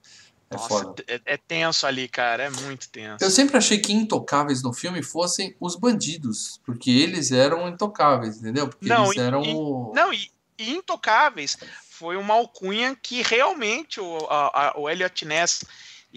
É 0.48 0.55
Nossa, 0.55 0.68
foda. 0.68 1.05
é, 1.09 1.20
é 1.26 1.36
tenso 1.36 1.86
ali, 1.86 2.09
cara. 2.09 2.44
É 2.44 2.51
muito 2.51 2.88
tenso. 2.88 3.22
Eu 3.22 3.30
sempre 3.30 3.56
achei 3.56 3.78
que 3.78 3.93
intocáveis 3.93 4.62
no 4.62 4.72
filme 4.72 5.02
fossem 5.02 5.56
os 5.60 5.74
bandidos, 5.74 6.60
porque 6.64 6.90
eles 6.90 7.32
eram 7.32 7.68
intocáveis, 7.68 8.38
entendeu? 8.38 8.68
Porque 8.68 8.88
Não, 8.88 9.06
eles 9.06 9.18
eram 9.18 9.43
e- 9.44 9.55
o... 9.55 9.93
Não, 9.94 10.12
e, 10.12 10.30
e 10.59 10.70
Intocáveis 10.70 11.56
foi 11.90 12.16
uma 12.16 12.34
alcunha 12.34 12.97
que 13.02 13.22
realmente 13.22 14.01
o, 14.01 14.18
a, 14.30 14.68
a- 14.68 14.72
o 14.76 14.88
Elliot 14.88 15.24
Ness 15.24 15.64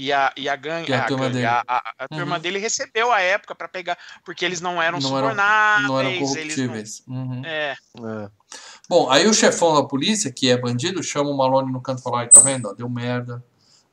e 0.01 0.13
a, 0.13 0.31
e 0.37 0.47
a 0.47 0.55
gangue, 0.55 0.89
E 0.91 0.93
a 0.93 1.03
a, 1.03 1.05
turma 1.07 1.23
gangue, 1.25 1.33
dele. 1.35 1.45
a, 1.45 1.63
a- 1.67 1.93
a 1.99 2.07
turma 2.07 2.35
Uhum. 2.37 2.41
dele 2.41 2.57
recebeu 2.59 3.11
a 3.11 3.19
época 3.19 3.53
pra 3.53 3.67
pegar, 3.67 3.97
porque 4.23 4.45
eles 4.45 4.61
não 4.61 4.81
eram 4.81 4.97
Não 4.99 5.09
eram- 5.09 5.17
subornáveis, 5.19 5.87
não 5.89 5.99
eram 5.99 6.09
eles 6.09 6.21
não, 6.21 6.33
corruptíveis. 6.35 7.03
Uhum. 7.07 7.41
é, 7.45 7.75
É. 7.97 8.29
Bom, 8.89 9.09
aí 9.11 9.27
o 9.27 9.33
chefão 9.33 9.75
da 9.75 9.83
polícia, 9.83 10.31
que 10.31 10.49
é 10.49 10.57
bandido, 10.57 11.03
chama 11.03 11.29
o 11.29 11.37
Malone 11.37 11.71
no 11.71 11.81
canto 11.81 11.99
e 11.99 12.03
fala, 12.03 12.19
"Ai, 12.21 12.29
tá 12.29 12.39
vendo? 12.39 12.73
Deu 12.75 12.89
merda. 12.89 13.43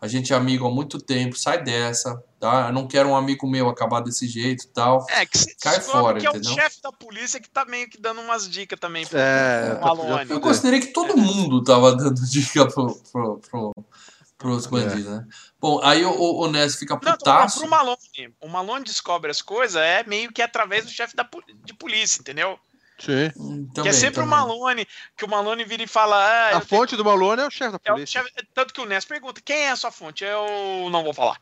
A 0.00 0.06
gente 0.06 0.32
é 0.32 0.36
amigo 0.36 0.66
há 0.66 0.70
muito 0.70 0.98
tempo, 0.98 1.36
sai 1.38 1.62
dessa, 1.62 2.22
tá? 2.38 2.66
Eu 2.68 2.72
não 2.72 2.86
quero 2.86 3.08
um 3.08 3.16
amigo 3.16 3.46
meu 3.48 3.66
acabar 3.68 4.00
desse 4.00 4.28
jeito 4.28 4.64
e 4.64 4.68
tal. 4.68 5.04
é 5.10 5.24
que, 5.26 5.38
se- 5.38 5.56
Cai 5.56 5.80
fora, 5.80 6.20
que 6.20 6.26
é 6.26 6.30
o 6.30 6.36
entendeu? 6.36 6.52
chefe 6.54 6.80
da 6.82 6.92
polícia 6.92 7.40
que 7.40 7.48
tá 7.50 7.64
meio 7.64 7.88
que 7.88 7.98
dando 8.00 8.20
umas 8.20 8.48
dicas 8.48 8.78
também 8.78 9.06
pro, 9.06 9.18
É, 9.18 9.74
pro 9.74 9.80
Malone. 9.86 10.30
Eu 10.30 10.40
considerei 10.40 10.80
que 10.80 10.88
todo 10.88 11.16
mundo 11.16 11.64
tava 11.64 11.96
dando 11.96 12.20
dica 12.30 12.66
pro, 12.68 12.94
pro, 13.10 13.40
pro, 13.50 13.72
pros 14.38 14.66
bandidos, 14.66 15.06
né? 15.06 15.24
Bom, 15.60 15.80
aí 15.82 16.04
o, 16.04 16.10
o, 16.10 16.44
o 16.44 16.50
Ness 16.50 16.76
fica 16.76 16.94
Não, 16.94 17.00
putaço. 17.12 17.60
pro 17.60 17.68
Malone. 17.68 17.98
O 18.40 18.48
Malone 18.48 18.84
descobre 18.84 19.30
as 19.30 19.40
coisas 19.42 19.76
é 19.80 20.04
meio 20.04 20.32
que 20.32 20.42
através 20.42 20.84
do 20.84 20.90
chefe 20.90 21.14
de 21.64 21.74
polícia, 21.74 22.20
entendeu? 22.20 22.58
Sim. 22.98 23.30
Que 23.30 23.74
também, 23.74 23.90
é 23.90 23.92
sempre 23.92 24.20
o 24.20 24.24
também. 24.24 24.30
Malone, 24.30 24.88
que 25.16 25.24
o 25.24 25.28
Malone 25.28 25.64
vira 25.64 25.82
e 25.82 25.86
fala, 25.86 26.16
ah, 26.16 26.46
A 26.48 26.52
eu 26.52 26.60
tenho- 26.60 26.66
fonte 26.80 26.96
do 26.96 27.04
Malone 27.04 27.42
é 27.42 27.46
o 27.46 27.50
chefe 27.50 27.72
da 27.72 27.80
é 27.84 27.92
o 27.92 27.94
polícia. 27.94 28.22
chefe- 28.22 28.48
tanto 28.54 28.72
que 28.72 28.80
o 28.80 28.86
Ness 28.86 29.04
pergunta, 29.04 29.40
quem 29.44 29.56
é 29.66 29.70
a 29.70 29.76
sua 29.76 29.90
fonte? 29.90 30.24
Eu 30.24 30.88
não 30.90 31.02
vou 31.04 31.12
falar. 31.12 31.38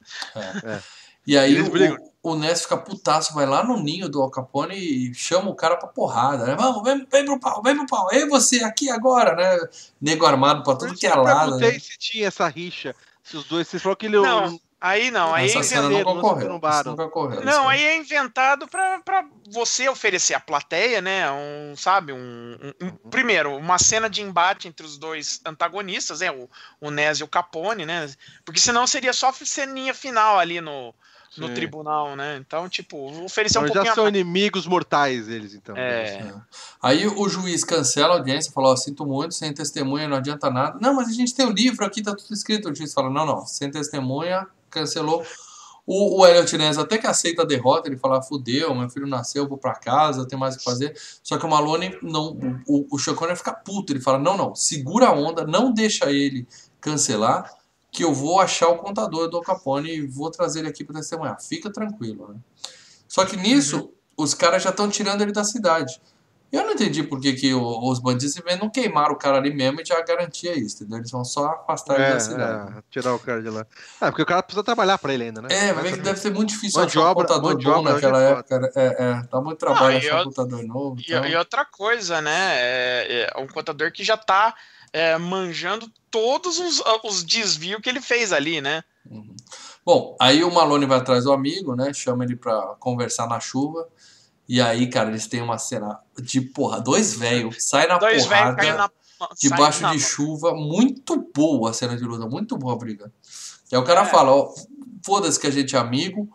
E 1.26 1.36
aí 1.38 1.60
o, 1.60 2.12
o 2.22 2.34
Ness 2.36 2.62
fica 2.62 2.76
putaço, 2.76 3.34
vai 3.34 3.46
lá 3.46 3.62
no 3.64 3.78
ninho 3.82 4.08
do 4.08 4.20
Al 4.22 4.30
Capone 4.30 4.74
e 4.76 5.14
chama 5.14 5.50
o 5.50 5.54
cara 5.54 5.76
pra 5.76 5.88
porrada, 5.88 6.44
né? 6.46 6.54
Vamos, 6.56 6.82
vem, 6.82 7.06
vem 7.10 7.24
pro 7.24 7.38
pau, 7.40 7.62
vem 7.62 7.76
pro 7.76 7.86
pau. 7.86 8.08
Ei, 8.12 8.26
você 8.28 8.62
aqui 8.64 8.90
agora, 8.90 9.34
né? 9.36 9.68
Nego 10.00 10.26
armado 10.26 10.62
pra 10.62 10.74
tudo 10.76 10.94
que 10.94 11.06
é 11.06 11.12
eu 11.12 11.22
lado. 11.22 11.38
perguntei 11.52 11.72
Né? 11.72 11.78
se 11.78 11.98
tinha 11.98 12.28
essa 12.28 12.48
rixa. 12.48 12.94
Se 13.22 13.36
os 13.36 13.44
dois. 13.44 13.66
Vocês 13.68 13.82
falaram 13.82 13.96
que 13.98 14.06
ele. 14.06 14.18
Não, 14.18 14.60
aí 14.80 15.10
não, 15.10 15.32
aí 15.34 15.46
é 15.46 15.52
inventado. 15.78 16.04
não 16.48 16.60
se. 16.60 17.44
Não, 17.44 17.68
aí 17.68 17.82
é 17.82 17.96
inventado 17.96 18.68
pra, 18.68 18.98
pra 19.00 19.24
você 19.50 19.88
oferecer 19.88 20.34
à 20.34 20.40
plateia, 20.40 21.00
né? 21.00 21.30
Um, 21.30 21.74
sabe, 21.74 22.12
um, 22.12 22.16
um- 22.82 22.86
um- 22.86 23.10
Primeiro, 23.10 23.56
uma 23.56 23.78
cena 23.78 24.10
de 24.10 24.20
embate 24.20 24.68
entre 24.68 24.84
os 24.84 24.98
dois 24.98 25.40
antagonistas, 25.46 26.20
né? 26.20 26.30
O, 26.30 26.50
o 26.80 26.90
Ness 26.90 27.20
e 27.20 27.24
o 27.24 27.28
Capone, 27.28 27.86
né? 27.86 28.10
Porque 28.44 28.60
senão 28.60 28.86
seria 28.86 29.12
só 29.14 29.32
ceninha 29.32 29.94
final 29.94 30.38
ali 30.38 30.60
no, 30.60 30.94
no 31.36 31.48
Sim. 31.48 31.54
tribunal, 31.54 32.14
né? 32.16 32.36
Então, 32.36 32.68
tipo, 32.68 32.96
oferecer 33.24 33.58
Então, 33.58 33.64
um 33.64 33.66
já 33.68 33.74
pouquinho 33.74 33.92
a 33.92 33.94
são 33.94 34.08
inimigos 34.08 34.66
mortais, 34.66 35.28
eles, 35.28 35.54
então. 35.54 35.76
É. 35.76 36.32
Aí 36.82 37.06
o 37.06 37.28
juiz 37.28 37.64
cancela 37.64 38.14
a 38.14 38.16
audiência, 38.18 38.52
fala, 38.52 38.68
ó, 38.68 38.76
sinto 38.76 39.04
muito, 39.04 39.34
sem 39.34 39.52
testemunha 39.52 40.08
não 40.08 40.16
adianta 40.16 40.50
nada. 40.50 40.78
Não, 40.80 40.94
mas 40.94 41.08
a 41.08 41.12
gente 41.12 41.34
tem 41.34 41.46
o 41.46 41.50
livro 41.50 41.84
aqui, 41.84 42.02
tá 42.02 42.14
tudo 42.14 42.32
escrito. 42.32 42.70
O 42.70 42.74
juiz 42.74 42.92
fala, 42.92 43.10
não, 43.10 43.26
não, 43.26 43.46
sem 43.46 43.70
testemunha, 43.70 44.46
cancelou. 44.70 45.24
O, 45.86 46.20
o 46.20 46.26
Elliot 46.26 46.56
Ness 46.56 46.78
até 46.78 46.96
que 46.96 47.06
aceita 47.06 47.42
a 47.42 47.44
derrota, 47.44 47.88
ele 47.88 47.98
fala, 47.98 48.22
fudeu, 48.22 48.74
meu 48.74 48.88
filho 48.88 49.06
nasceu, 49.06 49.44
eu 49.44 49.48
vou 49.48 49.58
pra 49.58 49.74
casa, 49.74 50.26
tenho 50.26 50.40
mais 50.40 50.54
o 50.54 50.58
que 50.58 50.64
fazer. 50.64 50.96
Só 51.22 51.36
que 51.36 51.44
o 51.44 51.48
Malone, 51.48 51.96
não, 52.02 52.38
o, 52.66 52.86
o 52.90 52.98
Sean 52.98 53.14
Connery 53.14 53.36
fica 53.36 53.52
puto, 53.52 53.92
ele 53.92 54.00
fala, 54.00 54.18
não, 54.18 54.36
não, 54.36 54.54
segura 54.54 55.08
a 55.08 55.12
onda, 55.12 55.46
não 55.46 55.72
deixa 55.72 56.10
ele 56.10 56.46
cancelar, 56.80 57.50
que 57.94 58.02
eu 58.02 58.12
vou 58.12 58.40
achar 58.40 58.68
o 58.68 58.76
contador 58.76 59.30
do 59.30 59.36
Al 59.36 59.42
Capone 59.42 59.88
e 59.88 60.04
vou 60.04 60.28
trazer 60.28 60.58
ele 60.58 60.68
aqui 60.68 60.84
para 60.84 60.96
testemunhar. 60.96 61.40
Fica 61.40 61.70
tranquilo, 61.70 62.28
né? 62.28 62.40
Só 63.06 63.24
que 63.24 63.36
nisso, 63.36 63.76
uhum. 63.76 63.92
os 64.16 64.34
caras 64.34 64.64
já 64.64 64.70
estão 64.70 64.88
tirando 64.88 65.22
ele 65.22 65.30
da 65.30 65.44
cidade. 65.44 66.00
Eu 66.50 66.64
não 66.64 66.72
entendi 66.72 67.02
por 67.02 67.20
que, 67.20 67.32
que 67.32 67.54
os 67.54 67.98
bandidos 68.00 68.34
não 68.60 68.70
queimaram 68.70 69.14
o 69.14 69.18
cara 69.18 69.38
ali 69.38 69.52
mesmo 69.52 69.80
e 69.80 69.84
já 69.84 70.00
garantia 70.02 70.56
isso, 70.56 70.76
entendeu? 70.82 70.98
Eles 70.98 71.10
vão 71.10 71.24
só 71.24 71.46
afastar 71.46 71.98
é, 71.98 72.02
ele 72.02 72.12
da 72.14 72.20
cidade. 72.20 72.78
É, 72.78 72.82
tirar 72.90 73.14
o 73.14 73.18
cara 73.18 73.42
de 73.42 73.50
lá. 73.50 73.66
Ah, 74.00 74.10
porque 74.10 74.22
o 74.22 74.26
cara 74.26 74.42
precisa 74.42 74.62
trabalhar 74.62 74.98
pra 74.98 75.12
ele 75.12 75.24
ainda, 75.24 75.42
né? 75.42 75.48
É, 75.50 75.72
mas 75.72 75.96
deve 75.98 76.18
ser 76.18 76.32
muito 76.32 76.50
difícil 76.50 76.80
achar 76.80 77.10
um 77.10 77.14
computador 77.14 77.60
bom 77.60 77.82
naquela 77.82 78.22
época. 78.22 78.72
É, 78.76 78.86
é, 78.86 79.22
dá 79.30 79.40
muito 79.40 79.58
trabalho 79.58 79.98
achar 79.98 80.20
um 80.20 80.24
computador 80.24 80.62
novo. 80.64 81.00
E, 81.00 81.04
então. 81.06 81.26
e, 81.26 81.34
outra 81.34 81.64
coisa, 81.64 82.20
né? 82.20 82.54
É, 82.56 83.30
é 83.34 83.40
um 83.40 83.46
computador 83.48 83.90
que 83.90 84.04
já 84.04 84.16
tá 84.16 84.54
é, 84.94 85.18
manjando 85.18 85.90
todos 86.08 86.60
os, 86.60 86.80
os 87.02 87.24
desvios 87.24 87.80
que 87.82 87.88
ele 87.88 88.00
fez 88.00 88.32
ali, 88.32 88.60
né? 88.60 88.84
Uhum. 89.10 89.34
Bom, 89.84 90.16
aí 90.20 90.44
o 90.44 90.54
Malone 90.54 90.86
vai 90.86 90.98
atrás 90.98 91.24
do 91.24 91.32
amigo, 91.32 91.74
né? 91.74 91.92
Chama 91.92 92.24
ele 92.24 92.36
pra 92.36 92.76
conversar 92.78 93.26
na 93.26 93.40
chuva. 93.40 93.88
E 94.48 94.60
aí, 94.60 94.88
cara, 94.88 95.10
eles 95.10 95.26
têm 95.26 95.42
uma 95.42 95.58
cena 95.58 95.98
de 96.22 96.40
porra, 96.40 96.80
dois 96.80 97.14
velhos, 97.14 97.56
sai 97.64 97.88
na 97.88 97.98
dois 97.98 98.24
porrada, 98.24 98.62
na... 98.74 98.90
debaixo 99.40 99.80
sai 99.80 99.96
de 99.96 100.02
na... 100.02 100.08
chuva, 100.08 100.54
muito 100.54 101.16
boa 101.34 101.70
a 101.70 101.72
cena 101.72 101.96
de 101.96 102.04
luta, 102.04 102.28
muito 102.28 102.56
boa 102.56 102.74
a 102.74 102.76
briga. 102.76 103.12
E 103.72 103.74
aí 103.74 103.80
o 103.80 103.84
cara 103.84 104.02
é. 104.02 104.04
fala, 104.04 104.30
ó, 104.30 104.54
foda-se 105.04 105.40
que 105.40 105.48
a 105.48 105.50
gente 105.50 105.74
é 105.74 105.78
amigo, 105.78 106.28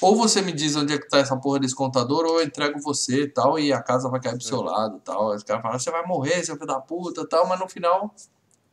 ou 0.00 0.16
você 0.16 0.42
me 0.42 0.52
diz 0.52 0.76
onde 0.76 0.94
é 0.94 0.98
que 0.98 1.08
tá 1.08 1.18
essa 1.18 1.36
porra 1.36 1.60
desse 1.60 1.74
contador, 1.74 2.24
ou 2.24 2.40
eu 2.40 2.46
entrego 2.46 2.80
você 2.80 3.22
e 3.22 3.28
tal, 3.28 3.58
e 3.58 3.72
a 3.72 3.82
casa 3.82 4.08
vai 4.08 4.20
cair 4.20 4.36
pro 4.36 4.46
seu 4.46 4.62
lado 4.62 4.96
e 4.96 5.00
tal. 5.00 5.30
Aí 5.30 5.36
os 5.36 5.42
caras 5.42 5.62
falam, 5.62 5.78
você 5.78 5.90
vai 5.90 6.06
morrer, 6.06 6.44
seu 6.44 6.56
filho 6.56 6.66
da 6.66 6.80
puta 6.80 7.22
e 7.22 7.28
tal, 7.28 7.46
mas 7.46 7.60
no 7.60 7.68
final 7.68 8.14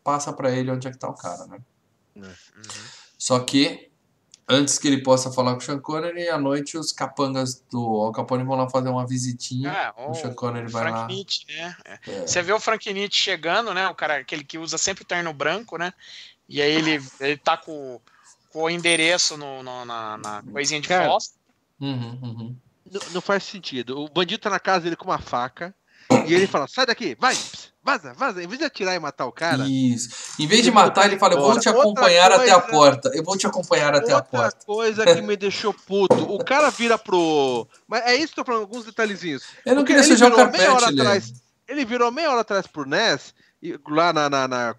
passa 0.03 0.33
pra 0.33 0.51
ele 0.51 0.71
onde 0.71 0.87
é 0.87 0.91
que 0.91 0.97
tá 0.97 1.09
o 1.09 1.13
cara, 1.13 1.45
né? 1.47 1.59
É. 2.15 2.19
Uhum. 2.19 2.63
Só 3.17 3.39
que 3.39 3.89
antes 4.47 4.77
que 4.77 4.87
ele 4.87 5.01
possa 5.01 5.31
falar 5.31 5.53
com 5.53 5.59
o 5.59 5.61
Sean 5.61 5.79
Connery, 5.79 6.27
à 6.29 6.37
noite 6.37 6.77
os 6.77 6.91
capangas 6.91 7.63
do 7.71 7.79
Al 8.01 8.11
Capone 8.11 8.43
vão 8.43 8.57
lá 8.57 8.69
fazer 8.69 8.89
uma 8.89 9.07
visitinha. 9.07 9.71
É, 9.71 9.93
o, 10.01 10.13
Sean 10.13 10.33
Connery 10.33 10.69
vai 10.69 10.83
Frank 10.83 10.97
lá. 10.99 11.07
Nietzsche, 11.07 11.45
né? 11.47 11.75
É. 11.85 12.27
Você 12.27 12.41
vê 12.41 12.53
o 12.53 12.59
Frank 12.59 12.91
Nietzsche 12.93 13.19
chegando, 13.19 13.73
né? 13.73 13.87
O 13.87 13.95
cara, 13.95 14.17
aquele 14.17 14.43
que 14.43 14.57
usa 14.57 14.77
sempre 14.77 15.03
o 15.03 15.07
terno 15.07 15.33
branco, 15.33 15.77
né? 15.77 15.93
E 16.47 16.61
aí 16.61 16.71
ele, 16.71 17.01
ele 17.19 17.37
tá 17.37 17.57
com, 17.57 17.99
com 18.53 18.63
o 18.63 18.69
endereço 18.69 19.35
no, 19.35 19.63
no 19.63 19.83
na, 19.83 20.17
na, 20.17 20.43
coisinha 20.43 20.79
de 20.79 20.87
cara, 20.87 21.09
fósforo. 21.09 21.39
Uhum, 21.81 22.19
uhum. 22.21 22.55
Não, 22.89 23.01
não, 23.15 23.21
faz 23.21 23.43
sentido. 23.43 23.99
O 23.99 24.07
bandido 24.07 24.43
tá 24.43 24.49
na 24.49 24.59
casa 24.59 24.81
dele 24.81 24.95
com 24.95 25.05
uma 25.05 25.19
faca 25.19 25.75
e 26.27 26.33
ele 26.33 26.47
fala: 26.47 26.67
sai 26.67 26.85
daqui, 26.85 27.17
vai! 27.19 27.35
Vaza, 27.85 28.13
vaza. 28.13 28.41
Em 28.41 28.47
vez 28.47 28.59
de 28.59 28.65
atirar 28.65 28.95
e 28.95 28.99
matar 28.99 29.25
o 29.25 29.31
cara. 29.31 29.67
Isso. 29.67 30.09
Em 30.39 30.47
vez 30.47 30.63
de 30.63 30.71
matar, 30.71 31.05
ele 31.05 31.19
fala: 31.19 31.33
Eu 31.33 31.41
vou 31.41 31.59
te 31.59 31.67
acompanhar 31.67 32.29
coisa, 32.29 32.43
até 32.43 32.51
a 32.51 32.61
porta. 32.61 33.11
Eu 33.13 33.23
vou 33.23 33.37
te 33.37 33.45
acompanhar 33.45 33.93
até 33.93 34.13
a 34.13 34.21
porta. 34.21 34.55
Outra 34.55 34.65
coisa 34.65 35.03
que 35.03 35.21
me 35.21 35.35
deixou 35.35 35.73
puto. 35.73 36.15
O 36.33 36.41
cara 36.45 36.69
vira 36.69 36.97
pro. 36.97 37.67
Mas 37.85 38.05
é 38.05 38.15
isso 38.15 38.33
que 38.33 38.39
eu 38.39 38.45
tô 38.45 38.51
falando, 38.51 38.61
alguns 38.61 38.85
detalhezinhos. 38.85 39.43
Eu 39.65 39.75
não 39.75 39.83
queria 39.83 40.01
sujar 40.01 40.31
o 40.31 40.35
carpete, 40.35 40.65
hora 40.65 40.89
atrás, 40.89 41.33
Ele 41.67 41.83
virou 41.83 42.09
meia 42.09 42.31
hora 42.31 42.39
atrás 42.39 42.65
pro 42.65 42.87
Ness, 42.87 43.33
lá 43.89 44.13
na. 44.13 44.29
na, 44.29 44.47
na 44.47 44.75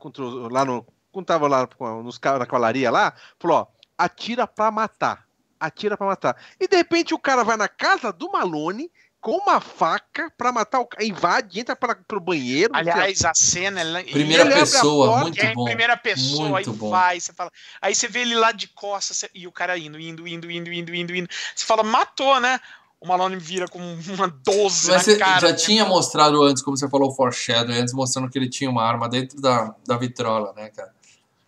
lá 0.51 0.65
no. 0.65 0.87
Quando 1.15 1.27
tava 1.27 1.47
lá 1.47 1.69
nos, 2.03 2.21
na 2.21 2.45
cavalaria 2.45 2.91
lá, 2.91 3.15
falou: 3.39 3.59
ó, 3.59 3.67
atira 3.97 4.49
pra 4.49 4.69
matar. 4.73 5.25
Atira 5.61 5.97
pra 5.97 6.09
matar. 6.09 6.37
E 6.59 6.67
de 6.67 6.77
repente 6.77 7.15
o 7.15 7.19
cara 7.19 7.45
vai 7.45 7.57
na 7.57 7.69
casa 7.69 8.13
do 8.13 8.31
Malone 8.33 8.91
com 9.21 9.37
uma 9.39 9.61
faca 9.61 10.31
para 10.37 10.51
matar 10.51 10.81
o 10.81 10.87
cara. 10.87 11.05
Invade, 11.05 11.61
entra 11.61 11.77
para 11.77 11.95
pro 11.95 12.19
banheiro. 12.19 12.75
Aliás, 12.75 13.25
a 13.25 13.33
cena. 13.33 13.81
Primeira 14.03 14.45
pessoa, 14.51 15.07
porta, 15.07 15.23
muito 15.23 15.41
é, 15.41 15.55
bom. 15.55 15.65
Primeira 15.65 15.97
pessoa, 15.97 16.49
muito 16.49 16.71
aí 16.71 16.77
bom. 16.77 16.91
vai, 16.91 17.21
você 17.21 17.33
fala. 17.33 17.51
Aí 17.81 17.95
você 17.95 18.09
vê 18.09 18.23
ele 18.23 18.35
lá 18.35 18.51
de 18.51 18.67
costas 18.67 19.25
e 19.33 19.47
o 19.47 19.53
cara 19.53 19.79
indo, 19.79 19.99
indo, 20.01 20.27
indo, 20.27 20.51
indo, 20.51 20.73
indo, 20.73 20.95
indo, 20.95 21.15
indo. 21.15 21.29
Você 21.55 21.65
fala, 21.65 21.85
matou, 21.85 22.41
né? 22.41 22.61
O 23.01 23.07
Malone 23.07 23.37
vira 23.37 23.69
com 23.69 23.79
uma 23.79 24.29
12 24.29 24.91
Mas 24.91 25.03
você 25.03 25.17
cara, 25.19 25.41
já 25.41 25.49
né? 25.49 25.55
tinha 25.55 25.85
mostrado 25.85 26.43
antes, 26.43 26.63
como 26.63 26.77
você 26.77 26.89
falou, 26.89 27.11
o 27.11 27.15
foreshadow, 27.15 27.75
antes 27.75 27.93
mostrando 27.93 28.31
que 28.31 28.39
ele 28.39 28.49
tinha 28.49 28.69
uma 28.69 28.83
arma 28.83 29.09
dentro 29.09 29.41
da, 29.41 29.75
da 29.87 29.97
vitrola, 29.99 30.53
né, 30.55 30.71
cara? 30.71 30.91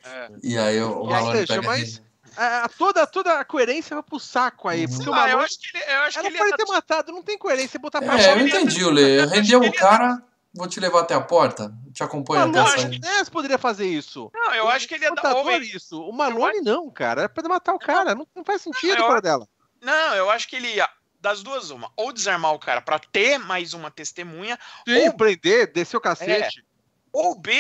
É. 0.06 0.30
E 0.42 0.58
aí 0.58 0.80
o, 0.80 1.02
o 1.02 1.06
Malone 1.06 1.40
aí, 1.40 1.46
pega... 1.46 1.62
Mas 1.62 2.02
a, 2.36 2.68
toda, 2.68 3.06
toda 3.06 3.40
a 3.40 3.44
coerência 3.44 3.96
vai 3.96 4.02
pro 4.02 4.20
saco 4.20 4.68
aí. 4.68 4.86
Porque 4.86 5.10
ah, 5.12 5.30
eu 5.30 5.40
acho 5.40 5.58
que 5.58 5.76
ele, 5.76 5.84
eu 5.84 6.00
acho 6.00 6.18
ela 6.18 6.28
que 6.28 6.36
ele 6.36 6.38
pode 6.38 6.56
ter 6.56 6.72
matado, 6.72 7.12
não 7.12 7.22
tem 7.22 7.38
coerência 7.38 7.80
botar 7.80 8.00
pra 8.00 8.20
É, 8.20 8.32
eu 8.32 8.46
entendi, 8.46 8.84
Lê. 8.84 9.24
Rendeu 9.26 9.60
o 9.60 9.72
cara, 9.72 10.22
vou 10.54 10.68
te 10.68 10.78
levar 10.78 11.00
até 11.00 11.14
a 11.14 11.20
porta, 11.20 11.72
te 11.92 12.02
acompanho 12.02 12.48
até 12.48 12.58
a 12.60 12.66
saída. 12.66 13.08
O 13.08 13.10
Ness 13.10 13.28
poderia 13.28 13.58
fazer 13.58 13.86
isso. 13.86 14.30
Não, 14.34 14.54
eu 14.54 14.68
acho 14.68 14.86
que 14.86 14.94
ele 14.94 15.04
ia 15.04 15.14
dar 15.14 15.34
homem... 15.34 15.60
isso. 15.62 16.00
O 16.00 16.12
Malone 16.12 16.60
não, 16.60 16.90
cara. 16.90 17.22
É 17.22 17.28
pra 17.28 17.48
matar 17.48 17.74
o 17.74 17.78
cara. 17.78 18.14
Não, 18.14 18.26
não 18.34 18.44
faz 18.44 18.62
sentido 18.62 18.96
para 19.06 19.20
dela. 19.20 19.48
Não, 19.80 20.14
eu 20.14 20.30
acho 20.30 20.48
que 20.48 20.56
ele 20.56 20.74
ia 20.74 20.88
das 21.20 21.42
duas, 21.42 21.70
uma. 21.70 21.90
Ou 21.96 22.12
desarmar 22.12 22.52
o 22.52 22.58
cara 22.58 22.80
para 22.80 22.98
ter 22.98 23.38
mais 23.38 23.74
uma 23.74 23.90
testemunha. 23.90 24.58
Sim, 24.86 25.08
ou 25.08 25.14
prender, 25.14 25.72
descer 25.72 25.96
o 25.96 26.00
cacete. 26.00 26.60
É, 26.60 26.75
ou 27.16 27.34
B, 27.34 27.50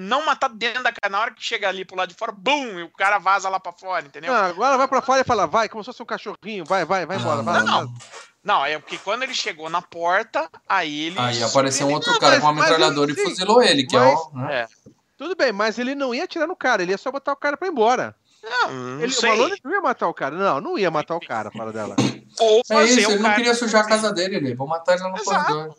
não 0.00 0.26
matar 0.26 0.48
dentro 0.48 0.82
da 0.82 0.90
casa. 0.90 1.08
Na 1.08 1.20
hora 1.20 1.30
que 1.30 1.44
chega 1.44 1.68
ali 1.68 1.84
pro 1.84 1.96
lado 1.96 2.08
de 2.08 2.16
fora, 2.16 2.32
bum, 2.32 2.80
e 2.80 2.82
o 2.82 2.90
cara 2.90 3.18
vaza 3.18 3.48
lá 3.48 3.60
pra 3.60 3.72
fora, 3.72 4.04
entendeu? 4.04 4.32
Não, 4.32 4.40
agora 4.46 4.76
vai 4.76 4.88
pra 4.88 5.00
fora 5.00 5.20
e 5.20 5.24
fala, 5.24 5.46
vai, 5.46 5.68
como 5.68 5.84
se 5.84 5.86
fosse 5.86 6.02
um 6.02 6.06
cachorrinho, 6.06 6.64
vai, 6.64 6.84
vai, 6.84 7.06
vai 7.06 7.16
embora. 7.16 7.40
Vai, 7.40 7.60
não, 7.60 7.66
não. 7.66 7.94
Não, 8.42 8.64
é 8.64 8.78
porque 8.80 8.98
quando 8.98 9.22
ele 9.22 9.34
chegou 9.34 9.70
na 9.70 9.80
porta, 9.80 10.50
aí 10.68 11.06
ele. 11.06 11.18
Aí 11.20 11.40
apareceu 11.40 11.86
um 11.86 11.92
outro 11.92 12.10
não, 12.10 12.18
cara 12.18 12.32
mas, 12.32 12.40
com 12.40 12.50
uma 12.50 12.62
metralhadora 12.62 13.12
e 13.12 13.14
fuzilou 13.14 13.62
ele, 13.62 13.86
que 13.86 13.96
mas, 13.96 14.10
é 14.10 14.14
o. 14.14 14.30
Né? 14.34 14.54
É. 14.54 14.68
Tudo 15.16 15.36
bem, 15.36 15.52
mas 15.52 15.78
ele 15.78 15.94
não 15.94 16.12
ia 16.12 16.24
atirar 16.24 16.48
no 16.48 16.56
cara, 16.56 16.82
ele 16.82 16.90
ia 16.90 16.98
só 16.98 17.12
botar 17.12 17.32
o 17.32 17.36
cara 17.36 17.56
pra 17.56 17.68
ir 17.68 17.70
embora. 17.70 18.16
Não, 18.42 18.72
não 18.72 19.02
ele, 19.02 19.12
sei. 19.12 19.30
O 19.30 19.36
Malone 19.36 19.60
não 19.62 19.72
ia 19.72 19.80
matar 19.82 20.08
o 20.08 20.14
cara. 20.14 20.34
Não, 20.34 20.60
não 20.60 20.78
ia 20.78 20.90
matar 20.90 21.14
o 21.14 21.20
cara, 21.20 21.50
fora 21.50 21.70
dela. 21.72 21.94
Ou 22.40 22.62
é 22.70 22.84
isso, 22.84 23.10
ele 23.10 23.18
não 23.20 23.34
queria 23.34 23.54
sujar 23.54 23.84
a 23.84 23.88
casa 23.88 24.12
dele, 24.12 24.36
ele. 24.36 24.54
Vou 24.54 24.66
matar 24.66 24.94
ele 24.94 25.02
lá 25.02 25.10
no 25.10 25.18
Exato. 25.18 25.46
corredor. 25.46 25.76